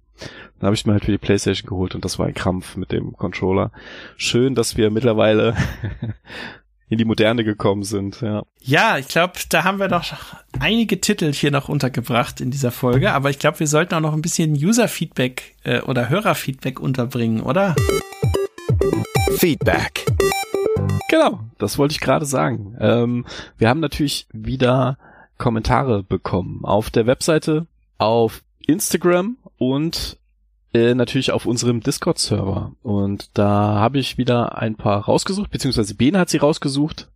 Dann 0.59 0.67
habe 0.67 0.75
ich 0.75 0.85
mir 0.85 0.93
halt 0.93 1.05
für 1.05 1.11
die 1.11 1.17
Playstation 1.17 1.67
geholt 1.67 1.95
und 1.95 2.05
das 2.05 2.19
war 2.19 2.27
ein 2.27 2.33
Krampf 2.33 2.75
mit 2.75 2.91
dem 2.91 3.13
Controller. 3.13 3.71
Schön, 4.17 4.53
dass 4.53 4.77
wir 4.77 4.91
mittlerweile 4.91 5.55
in 6.89 6.97
die 6.97 7.05
Moderne 7.05 7.43
gekommen 7.43 7.83
sind, 7.83 8.21
ja. 8.21 8.43
Ja, 8.59 8.97
ich 8.97 9.07
glaube, 9.07 9.33
da 9.49 9.63
haben 9.63 9.79
wir 9.79 9.87
doch 9.87 10.13
einige 10.59 11.01
Titel 11.01 11.33
hier 11.33 11.49
noch 11.49 11.69
untergebracht 11.69 12.41
in 12.41 12.51
dieser 12.51 12.71
Folge, 12.71 13.13
aber 13.13 13.29
ich 13.29 13.39
glaube, 13.39 13.59
wir 13.59 13.67
sollten 13.67 13.95
auch 13.95 14.01
noch 14.01 14.13
ein 14.13 14.21
bisschen 14.21 14.53
User-Feedback 14.53 15.55
äh, 15.63 15.81
oder 15.81 16.09
Hörer-Feedback 16.09 16.79
unterbringen, 16.79 17.41
oder? 17.41 17.75
Feedback. 19.37 20.05
Genau, 21.09 21.39
das 21.57 21.77
wollte 21.77 21.93
ich 21.93 21.99
gerade 21.99 22.25
sagen. 22.25 22.75
Ähm, 22.79 23.25
wir 23.57 23.69
haben 23.69 23.79
natürlich 23.79 24.27
wieder 24.31 24.97
Kommentare 25.37 26.03
bekommen 26.03 26.63
auf 26.63 26.89
der 26.89 27.05
Webseite, 27.05 27.67
auf 27.97 28.43
Instagram 28.65 29.37
und 29.57 30.17
äh, 30.73 30.93
natürlich 30.93 31.31
auf 31.31 31.45
unserem 31.45 31.81
Discord-Server. 31.81 32.73
Und 32.81 33.29
da 33.37 33.75
habe 33.75 33.99
ich 33.99 34.17
wieder 34.17 34.57
ein 34.57 34.75
paar 34.75 35.03
rausgesucht, 35.03 35.51
beziehungsweise 35.51 35.95
Ben 35.95 36.17
hat 36.17 36.29
sie 36.29 36.37
rausgesucht. 36.37 37.09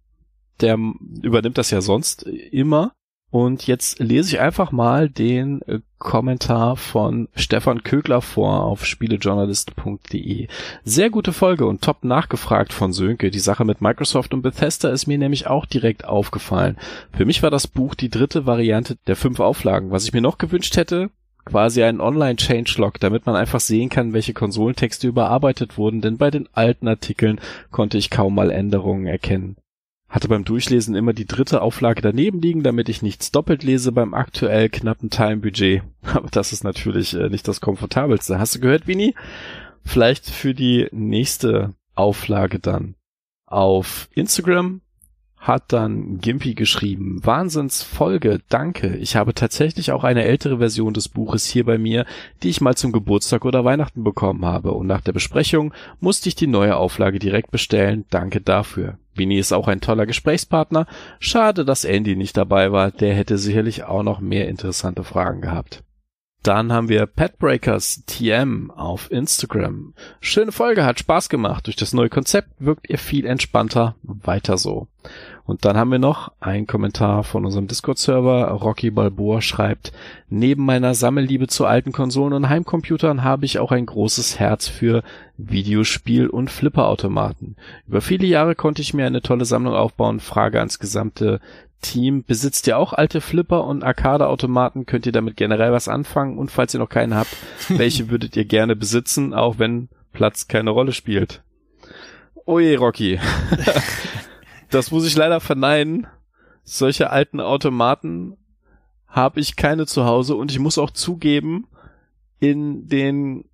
Der 0.61 0.77
übernimmt 1.21 1.57
das 1.57 1.71
ja 1.71 1.81
sonst 1.81 2.23
immer. 2.23 2.93
Und 3.31 3.67
jetzt 3.67 3.99
lese 3.99 4.29
ich 4.29 4.39
einfach 4.39 4.71
mal 4.71 5.09
den 5.09 5.61
äh, 5.63 5.79
Kommentar 5.97 6.77
von 6.77 7.27
Stefan 7.35 7.83
Kögler 7.83 8.21
vor 8.21 8.63
auf 8.63 8.85
spielejournalist.de. 8.85 10.47
Sehr 10.83 11.09
gute 11.09 11.33
Folge 11.33 11.65
und 11.65 11.81
top 11.81 12.03
nachgefragt 12.03 12.71
von 12.71 12.93
Sönke. 12.93 13.31
Die 13.31 13.39
Sache 13.39 13.65
mit 13.65 13.81
Microsoft 13.81 14.33
und 14.33 14.41
Bethesda 14.41 14.89
ist 14.89 15.07
mir 15.07 15.17
nämlich 15.17 15.47
auch 15.47 15.65
direkt 15.65 16.05
aufgefallen. 16.05 16.77
Für 17.11 17.25
mich 17.25 17.43
war 17.43 17.51
das 17.51 17.67
Buch 17.67 17.95
die 17.95 18.09
dritte 18.09 18.45
Variante 18.45 18.97
der 19.07 19.15
fünf 19.15 19.39
Auflagen. 19.39 19.91
Was 19.91 20.05
ich 20.05 20.13
mir 20.13 20.21
noch 20.21 20.37
gewünscht 20.37 20.77
hätte, 20.77 21.09
quasi 21.45 21.83
einen 21.83 22.01
Online-Changelog, 22.01 22.99
damit 22.99 23.25
man 23.25 23.35
einfach 23.35 23.59
sehen 23.59 23.89
kann, 23.89 24.13
welche 24.13 24.33
Konsolentexte 24.33 25.07
überarbeitet 25.07 25.77
wurden, 25.77 26.01
denn 26.01 26.17
bei 26.17 26.31
den 26.31 26.49
alten 26.53 26.87
Artikeln 26.87 27.39
konnte 27.71 27.97
ich 27.97 28.09
kaum 28.09 28.35
mal 28.35 28.51
Änderungen 28.51 29.07
erkennen. 29.07 29.57
Hatte 30.15 30.29
beim 30.29 30.45
Durchlesen 30.45 30.95
immer 30.95 31.11
die 31.11 31.25
dritte 31.25 31.61
Auflage 31.61 32.01
daneben 32.01 32.41
liegen, 32.41 32.63
damit 32.63 32.87
ich 32.87 33.01
nichts 33.01 33.33
doppelt 33.33 33.63
lese 33.63 33.91
beim 33.91 34.13
aktuell 34.13 34.69
knappen 34.69 35.09
Time-Budget. 35.09 35.83
Aber 36.03 36.29
das 36.29 36.53
ist 36.53 36.63
natürlich 36.63 37.13
äh, 37.15 37.27
nicht 37.27 37.45
das 37.49 37.59
komfortabelste. 37.59 38.39
Hast 38.39 38.55
du 38.55 38.61
gehört, 38.61 38.87
Vini? 38.87 39.13
Vielleicht 39.83 40.29
für 40.29 40.53
die 40.53 40.87
nächste 40.93 41.73
Auflage 41.95 42.59
dann. 42.59 42.95
Auf 43.45 44.07
Instagram 44.13 44.79
hat 45.45 45.71
dann 45.71 46.17
Gimpy 46.17 46.55
geschrieben, 46.55 47.19
Wahnsinnsfolge, 47.23 48.39
danke. 48.49 48.95
Ich 48.97 49.15
habe 49.15 49.35
tatsächlich 49.35 49.91
auch 49.91 50.03
eine 50.03 50.23
ältere 50.23 50.57
Version 50.57 50.95
des 50.95 51.07
Buches 51.07 51.45
hier 51.45 51.65
bei 51.65 51.77
mir, 51.77 52.05
die 52.41 52.49
ich 52.49 52.61
mal 52.61 52.75
zum 52.75 52.91
Geburtstag 52.91 53.45
oder 53.45 53.63
Weihnachten 53.63 54.03
bekommen 54.03 54.43
habe 54.43 54.71
und 54.71 54.87
nach 54.87 55.01
der 55.01 55.13
Besprechung 55.13 55.71
musste 55.99 56.29
ich 56.29 56.35
die 56.35 56.47
neue 56.47 56.75
Auflage 56.75 57.19
direkt 57.19 57.51
bestellen, 57.51 58.05
danke 58.09 58.41
dafür. 58.41 58.97
Winnie 59.13 59.37
ist 59.37 59.53
auch 59.53 59.67
ein 59.67 59.81
toller 59.81 60.07
Gesprächspartner, 60.07 60.87
schade, 61.19 61.63
dass 61.63 61.85
Andy 61.85 62.15
nicht 62.15 62.35
dabei 62.35 62.71
war, 62.71 62.89
der 62.89 63.13
hätte 63.13 63.37
sicherlich 63.37 63.83
auch 63.83 64.03
noch 64.03 64.19
mehr 64.19 64.47
interessante 64.47 65.03
Fragen 65.03 65.41
gehabt. 65.41 65.83
Dann 66.45 66.71
haben 66.71 66.89
wir 66.89 67.07
Petbreakers 67.07 68.03
TM 68.05 68.69
auf 68.69 69.09
Instagram. 69.09 69.95
Schöne 70.21 70.51
Folge, 70.51 70.85
hat 70.85 70.99
Spaß 70.99 71.27
gemacht. 71.27 71.65
Durch 71.65 71.75
das 71.75 71.91
neue 71.91 72.09
Konzept 72.09 72.49
wirkt 72.59 72.87
ihr 72.87 72.99
viel 72.99 73.25
entspannter. 73.25 73.95
Weiter 74.03 74.59
so. 74.59 74.87
Und 75.45 75.63
dann 75.63 75.77
haben 75.77 75.91
wir 75.91 75.99
noch 75.99 76.31
einen 76.39 76.65
Kommentar 76.65 77.23
von 77.23 77.45
unserem 77.45 77.67
Discord-Server. 77.67 78.47
Rocky 78.49 78.89
Balboa 78.89 79.41
schreibt, 79.41 79.93
neben 80.27 80.65
meiner 80.65 80.95
Sammelliebe 80.95 81.47
zu 81.47 81.65
alten 81.65 81.91
Konsolen 81.91 82.33
und 82.33 82.49
Heimcomputern 82.49 83.23
habe 83.23 83.45
ich 83.45 83.59
auch 83.59 83.71
ein 83.71 83.85
großes 83.85 84.39
Herz 84.39 84.67
für 84.67 85.03
Videospiel- 85.37 86.29
und 86.29 86.49
Flipperautomaten. 86.49 87.57
Über 87.87 88.01
viele 88.01 88.25
Jahre 88.25 88.55
konnte 88.55 88.81
ich 88.81 88.95
mir 88.95 89.05
eine 89.05 89.21
tolle 89.21 89.45
Sammlung 89.45 89.75
aufbauen. 89.75 90.19
Frage 90.19 90.57
ans 90.57 90.79
gesamte 90.79 91.39
Team. 91.81 92.23
Besitzt 92.23 92.65
ihr 92.65 92.79
auch 92.79 92.93
alte 92.93 93.21
Flipper 93.21 93.65
und 93.65 93.83
Arcade-Automaten? 93.83 94.87
Könnt 94.87 95.05
ihr 95.05 95.11
damit 95.11 95.37
generell 95.37 95.71
was 95.71 95.87
anfangen? 95.87 96.39
Und 96.39 96.49
falls 96.49 96.73
ihr 96.73 96.79
noch 96.79 96.89
keinen 96.89 97.13
habt, 97.13 97.35
welche 97.69 98.09
würdet 98.09 98.35
ihr 98.35 98.45
gerne 98.45 98.75
besitzen, 98.75 99.35
auch 99.35 99.59
wenn 99.59 99.89
Platz 100.11 100.47
keine 100.47 100.71
Rolle 100.71 100.91
spielt? 100.91 101.43
Oje, 102.45 102.79
Rocky. 102.79 103.19
Das 104.75 104.91
muss 104.91 105.07
ich 105.07 105.15
leider 105.15 105.39
verneinen. 105.39 106.05
Solche 106.65 107.09
alten 107.09 107.39
Automaten 107.39 108.35
habe 109.07 109.39
ich 109.39 109.55
keine 109.55 109.85
zu 109.85 110.03
Hause 110.03 110.35
und 110.35 110.51
ich 110.51 110.59
muss 110.59 110.77
auch 110.77 110.91
zugeben, 110.91 111.69
in 112.41 112.85
den 112.89 113.45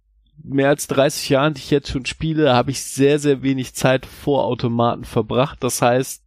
mehr 0.44 0.70
als 0.70 0.88
30 0.88 1.30
Jahren, 1.30 1.54
die 1.54 1.60
ich 1.60 1.70
jetzt 1.70 1.90
schon 1.90 2.08
spiele, 2.08 2.56
habe 2.56 2.72
ich 2.72 2.82
sehr, 2.82 3.20
sehr 3.20 3.44
wenig 3.44 3.76
Zeit 3.76 4.08
vor 4.08 4.46
Automaten 4.46 5.04
verbracht. 5.04 5.64
Das 5.64 5.84
heißt, 5.84 6.24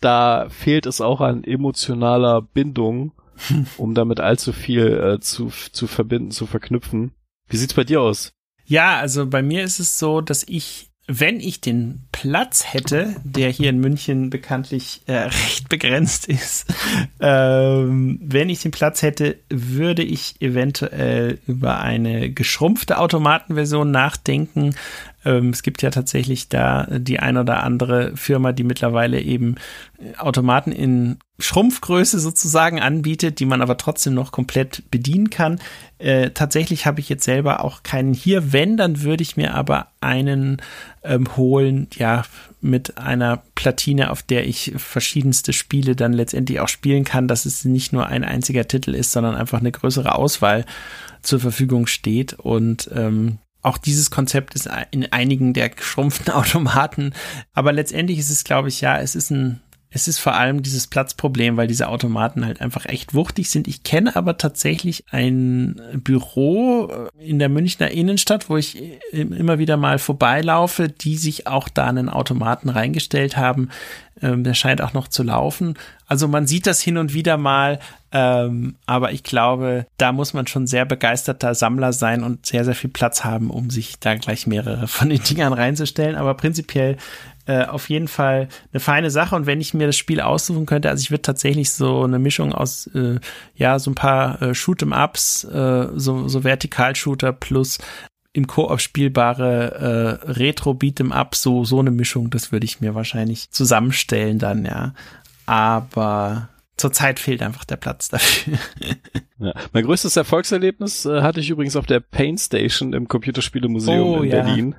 da 0.00 0.48
fehlt 0.48 0.86
es 0.86 1.02
auch 1.02 1.20
an 1.20 1.44
emotionaler 1.44 2.40
Bindung, 2.40 3.12
um 3.76 3.94
damit 3.94 4.18
allzu 4.18 4.54
viel 4.54 4.86
äh, 4.86 5.20
zu, 5.20 5.52
zu 5.72 5.86
verbinden, 5.86 6.30
zu 6.30 6.46
verknüpfen. 6.46 7.12
Wie 7.48 7.58
sieht's 7.58 7.74
bei 7.74 7.84
dir 7.84 8.00
aus? 8.00 8.32
Ja, 8.64 8.98
also 8.98 9.26
bei 9.26 9.42
mir 9.42 9.62
ist 9.62 9.78
es 9.78 9.98
so, 9.98 10.22
dass 10.22 10.42
ich 10.44 10.87
wenn 11.10 11.40
ich 11.40 11.62
den 11.62 12.02
Platz 12.12 12.64
hätte, 12.70 13.16
der 13.24 13.48
hier 13.48 13.70
in 13.70 13.80
München 13.80 14.28
bekanntlich 14.28 15.00
äh, 15.06 15.12
recht 15.14 15.70
begrenzt 15.70 16.28
ist, 16.28 16.66
ähm, 17.18 18.20
wenn 18.22 18.50
ich 18.50 18.60
den 18.60 18.70
Platz 18.70 19.00
hätte, 19.00 19.38
würde 19.48 20.02
ich 20.02 20.40
eventuell 20.40 21.38
über 21.46 21.80
eine 21.80 22.30
geschrumpfte 22.30 22.98
Automatenversion 22.98 23.90
nachdenken. 23.90 24.74
Ähm, 25.28 25.50
es 25.50 25.62
gibt 25.62 25.82
ja 25.82 25.90
tatsächlich 25.90 26.48
da 26.48 26.86
die 26.90 27.18
ein 27.20 27.36
oder 27.36 27.62
andere 27.62 28.16
Firma, 28.16 28.52
die 28.52 28.64
mittlerweile 28.64 29.20
eben 29.20 29.56
Automaten 30.16 30.72
in 30.72 31.18
Schrumpfgröße 31.38 32.18
sozusagen 32.18 32.80
anbietet, 32.80 33.38
die 33.38 33.44
man 33.44 33.60
aber 33.60 33.76
trotzdem 33.76 34.14
noch 34.14 34.32
komplett 34.32 34.90
bedienen 34.90 35.28
kann. 35.28 35.60
Äh, 35.98 36.30
tatsächlich 36.30 36.86
habe 36.86 37.00
ich 37.00 37.08
jetzt 37.10 37.24
selber 37.24 37.62
auch 37.62 37.82
keinen 37.82 38.14
hier. 38.14 38.52
Wenn, 38.52 38.76
dann 38.78 39.02
würde 39.02 39.22
ich 39.22 39.36
mir 39.36 39.54
aber 39.54 39.88
einen 40.00 40.62
ähm, 41.04 41.36
holen, 41.36 41.88
ja, 41.94 42.24
mit 42.60 42.98
einer 42.98 43.42
Platine, 43.54 44.10
auf 44.10 44.22
der 44.22 44.48
ich 44.48 44.72
verschiedenste 44.76 45.52
Spiele 45.52 45.94
dann 45.94 46.12
letztendlich 46.12 46.58
auch 46.58 46.68
spielen 46.68 47.04
kann, 47.04 47.28
dass 47.28 47.44
es 47.44 47.64
nicht 47.64 47.92
nur 47.92 48.06
ein 48.06 48.24
einziger 48.24 48.66
Titel 48.66 48.94
ist, 48.94 49.12
sondern 49.12 49.36
einfach 49.36 49.60
eine 49.60 49.70
größere 49.70 50.14
Auswahl 50.14 50.64
zur 51.22 51.38
Verfügung 51.38 51.86
steht. 51.86 52.32
Und 52.32 52.90
ähm, 52.92 53.38
auch 53.62 53.78
dieses 53.78 54.10
Konzept 54.10 54.54
ist 54.54 54.68
in 54.90 55.10
einigen 55.12 55.52
der 55.52 55.68
geschrumpften 55.68 56.32
Automaten. 56.32 57.12
Aber 57.52 57.72
letztendlich 57.72 58.18
ist 58.18 58.30
es, 58.30 58.44
glaube 58.44 58.68
ich, 58.68 58.80
ja, 58.80 58.98
es 58.98 59.14
ist 59.14 59.30
ein 59.30 59.60
es 59.90 60.06
ist 60.06 60.18
vor 60.18 60.34
allem 60.34 60.62
dieses 60.62 60.86
Platzproblem, 60.86 61.56
weil 61.56 61.66
diese 61.66 61.88
Automaten 61.88 62.44
halt 62.44 62.60
einfach 62.60 62.84
echt 62.84 63.14
wuchtig 63.14 63.48
sind. 63.48 63.66
Ich 63.66 63.84
kenne 63.84 64.16
aber 64.16 64.36
tatsächlich 64.36 65.04
ein 65.10 65.80
Büro 66.04 66.90
äh, 66.90 67.26
in 67.26 67.38
der 67.38 67.48
Münchner 67.48 67.90
Innenstadt, 67.90 68.50
wo 68.50 68.58
ich 68.58 68.76
immer 69.12 69.58
wieder 69.58 69.78
mal 69.78 69.98
vorbeilaufe, 69.98 70.88
die 70.88 71.16
sich 71.16 71.46
auch 71.46 71.70
da 71.70 71.86
einen 71.86 72.10
Automaten 72.10 72.68
reingestellt 72.68 73.38
haben. 73.38 73.70
Ähm, 74.22 74.44
der 74.44 74.54
scheint 74.54 74.80
auch 74.80 74.92
noch 74.92 75.08
zu 75.08 75.22
laufen. 75.22 75.74
Also 76.06 76.28
man 76.28 76.46
sieht 76.46 76.66
das 76.66 76.80
hin 76.80 76.96
und 76.96 77.12
wieder 77.12 77.36
mal, 77.36 77.78
ähm, 78.12 78.76
aber 78.86 79.12
ich 79.12 79.22
glaube, 79.22 79.86
da 79.98 80.12
muss 80.12 80.32
man 80.32 80.46
schon 80.46 80.66
sehr 80.66 80.86
begeisterter 80.86 81.54
Sammler 81.54 81.92
sein 81.92 82.22
und 82.22 82.46
sehr, 82.46 82.64
sehr 82.64 82.74
viel 82.74 82.90
Platz 82.90 83.24
haben, 83.24 83.50
um 83.50 83.70
sich 83.70 83.98
da 84.00 84.14
gleich 84.14 84.46
mehrere 84.46 84.86
von 84.88 85.10
den 85.10 85.22
Dingern 85.22 85.52
reinzustellen. 85.52 86.16
Aber 86.16 86.34
prinzipiell 86.34 86.96
äh, 87.46 87.64
auf 87.64 87.88
jeden 87.88 88.08
Fall 88.08 88.48
eine 88.72 88.80
feine 88.80 89.10
Sache. 89.10 89.34
Und 89.34 89.46
wenn 89.46 89.60
ich 89.60 89.74
mir 89.74 89.86
das 89.86 89.96
Spiel 89.96 90.20
aussuchen 90.20 90.66
könnte, 90.66 90.90
also 90.90 91.00
ich 91.00 91.10
würde 91.10 91.22
tatsächlich 91.22 91.70
so 91.70 92.04
eine 92.04 92.18
Mischung 92.18 92.52
aus, 92.52 92.86
äh, 92.88 93.20
ja, 93.56 93.78
so 93.78 93.90
ein 93.90 93.94
paar 93.94 94.40
äh, 94.42 94.50
Shoot'em-Ups, 94.54 95.44
äh, 95.44 95.88
so, 95.94 96.28
so 96.28 96.44
Vertikalshooter 96.44 97.32
plus 97.32 97.78
im 98.32 98.46
Koop 98.46 98.80
spielbare 98.80 100.20
äh, 100.24 100.30
Retro 100.30 100.72
Beat'em 100.72 101.12
Up, 101.12 101.34
so 101.34 101.64
so 101.64 101.80
eine 101.80 101.90
Mischung, 101.90 102.30
das 102.30 102.52
würde 102.52 102.64
ich 102.66 102.80
mir 102.80 102.94
wahrscheinlich 102.94 103.50
zusammenstellen 103.50 104.38
dann, 104.38 104.64
ja. 104.64 104.94
Aber 105.46 106.48
zurzeit 106.76 107.18
fehlt 107.18 107.42
einfach 107.42 107.64
der 107.64 107.76
Platz 107.76 108.08
dafür. 108.08 108.58
Ja. 109.40 109.52
Mein 109.72 109.84
größtes 109.84 110.16
Erfolgserlebnis 110.16 111.06
äh, 111.06 111.22
hatte 111.22 111.38
ich 111.38 111.48
übrigens 111.48 111.76
auf 111.76 111.86
der 111.86 112.00
Pain 112.00 112.36
Station 112.38 112.92
im 112.92 113.06
Computerspielemuseum 113.06 114.08
oh, 114.08 114.22
in 114.22 114.30
ja. 114.30 114.42
Berlin. 114.42 114.74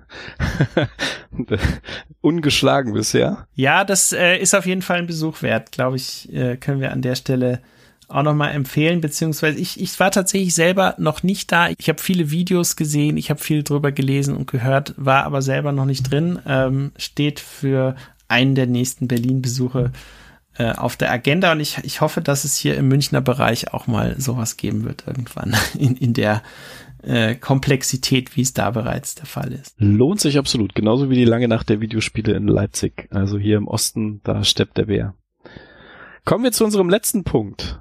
Ungeschlagen 2.22 2.92
bisher. 2.92 3.48
Ja, 3.56 3.86
das 3.86 4.12
äh, 4.12 4.36
ist 4.36 4.54
auf 4.54 4.66
jeden 4.66 4.82
Fall 4.82 4.98
ein 4.98 5.08
Besuch 5.08 5.44
wert, 5.44 5.72
glaube 5.72 5.96
ich, 5.96 6.30
äh, 6.34 6.58
können 6.58 6.82
wir 6.82 6.92
an 6.92 7.02
der 7.02 7.16
Stelle 7.16 7.62
auch 8.10 8.24
nochmal 8.24 8.52
empfehlen, 8.52 9.02
beziehungsweise 9.02 9.60
ich, 9.60 9.80
ich 9.80 10.00
war 10.00 10.12
tatsächlich 10.12 10.54
selber 10.54 10.96
noch 10.98 11.24
nicht 11.24 11.52
da. 11.52 11.70
Ich 11.78 11.90
habe 11.90 12.02
viele 12.02 12.32
Videos 12.32 12.76
gesehen, 12.76 13.18
ich 13.18 13.30
habe 13.30 13.40
viel 13.40 13.64
drüber 13.64 13.92
gelesen 13.92 14.36
und 14.36 14.50
gehört, 14.50 14.94
war 14.98 15.24
aber 15.24 15.42
selber 15.42 15.72
noch 15.72 15.86
nicht 15.86 16.12
drin. 16.12 16.40
Ähm, 16.46 16.92
steht 16.98 17.40
für 17.40 17.96
einen 18.28 18.56
der 18.56 18.68
nächsten 18.68 19.08
Berlin-Besuche 19.08 19.92
äh, 20.58 20.72
auf 20.74 20.98
der 20.98 21.12
Agenda 21.12 21.52
und 21.52 21.60
ich, 21.60 21.78
ich 21.84 22.02
hoffe, 22.02 22.22
dass 22.22 22.44
es 22.44 22.58
hier 22.58 22.76
im 22.78 22.88
Münchner 22.88 23.22
Bereich 23.22 23.74
auch 23.74 23.88
mal 23.88 24.20
sowas 24.20 24.58
geben 24.58 24.84
wird 24.84 25.06
irgendwann 25.08 25.56
in, 25.78 25.96
in 25.96 26.14
der 26.14 26.44
äh, 27.04 27.36
Komplexität, 27.36 28.36
wie 28.36 28.42
es 28.42 28.54
da 28.54 28.72
bereits 28.72 29.16
der 29.16 29.26
Fall 29.26 29.54
ist. 29.54 29.74
Lohnt 29.78 30.20
sich 30.20 30.38
absolut, 30.38 30.76
genauso 30.76 31.10
wie 31.10 31.16
die 31.16 31.26
lange 31.26 31.48
Nacht 31.48 31.70
der 31.70 31.80
Videospiele 31.80 32.34
in 32.34 32.48
Leipzig. 32.48 33.08
Also 33.12 33.38
hier 33.38 33.58
im 33.58 33.68
Osten, 33.68 34.22
da 34.24 34.44
steppt 34.44 34.78
der 34.78 34.86
Bär. 34.86 35.14
Kommen 36.26 36.44
wir 36.44 36.52
zu 36.52 36.66
unserem 36.66 36.90
letzten 36.90 37.24
Punkt. 37.24 37.80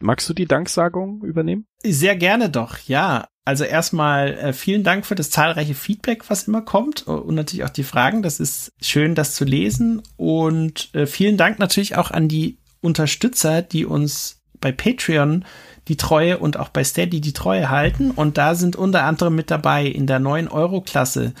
Magst 0.00 0.28
du 0.28 0.34
die 0.34 0.46
Danksagung 0.46 1.22
übernehmen? 1.22 1.66
Sehr 1.82 2.16
gerne 2.16 2.50
doch, 2.50 2.78
ja. 2.86 3.28
Also 3.44 3.64
erstmal 3.64 4.34
äh, 4.34 4.52
vielen 4.52 4.82
Dank 4.82 5.06
für 5.06 5.14
das 5.14 5.30
zahlreiche 5.30 5.74
Feedback, 5.74 6.28
was 6.28 6.48
immer 6.48 6.62
kommt 6.62 7.06
und 7.06 7.34
natürlich 7.34 7.64
auch 7.64 7.70
die 7.70 7.84
Fragen. 7.84 8.22
Das 8.22 8.40
ist 8.40 8.72
schön, 8.82 9.14
das 9.14 9.34
zu 9.34 9.44
lesen. 9.44 10.02
Und 10.16 10.92
äh, 10.94 11.06
vielen 11.06 11.36
Dank 11.36 11.58
natürlich 11.58 11.96
auch 11.96 12.10
an 12.10 12.28
die 12.28 12.58
Unterstützer, 12.80 13.62
die 13.62 13.86
uns 13.86 14.42
bei 14.60 14.72
Patreon 14.72 15.44
die 15.88 15.96
Treue 15.96 16.38
und 16.38 16.58
auch 16.58 16.70
bei 16.70 16.82
Steady 16.82 17.20
die 17.20 17.32
Treue 17.32 17.70
halten. 17.70 18.10
Und 18.10 18.36
da 18.36 18.54
sind 18.54 18.74
unter 18.74 19.04
anderem 19.04 19.36
mit 19.36 19.50
dabei 19.50 19.86
in 19.86 20.06
der 20.06 20.20
9-Euro-Klasse 20.20 21.32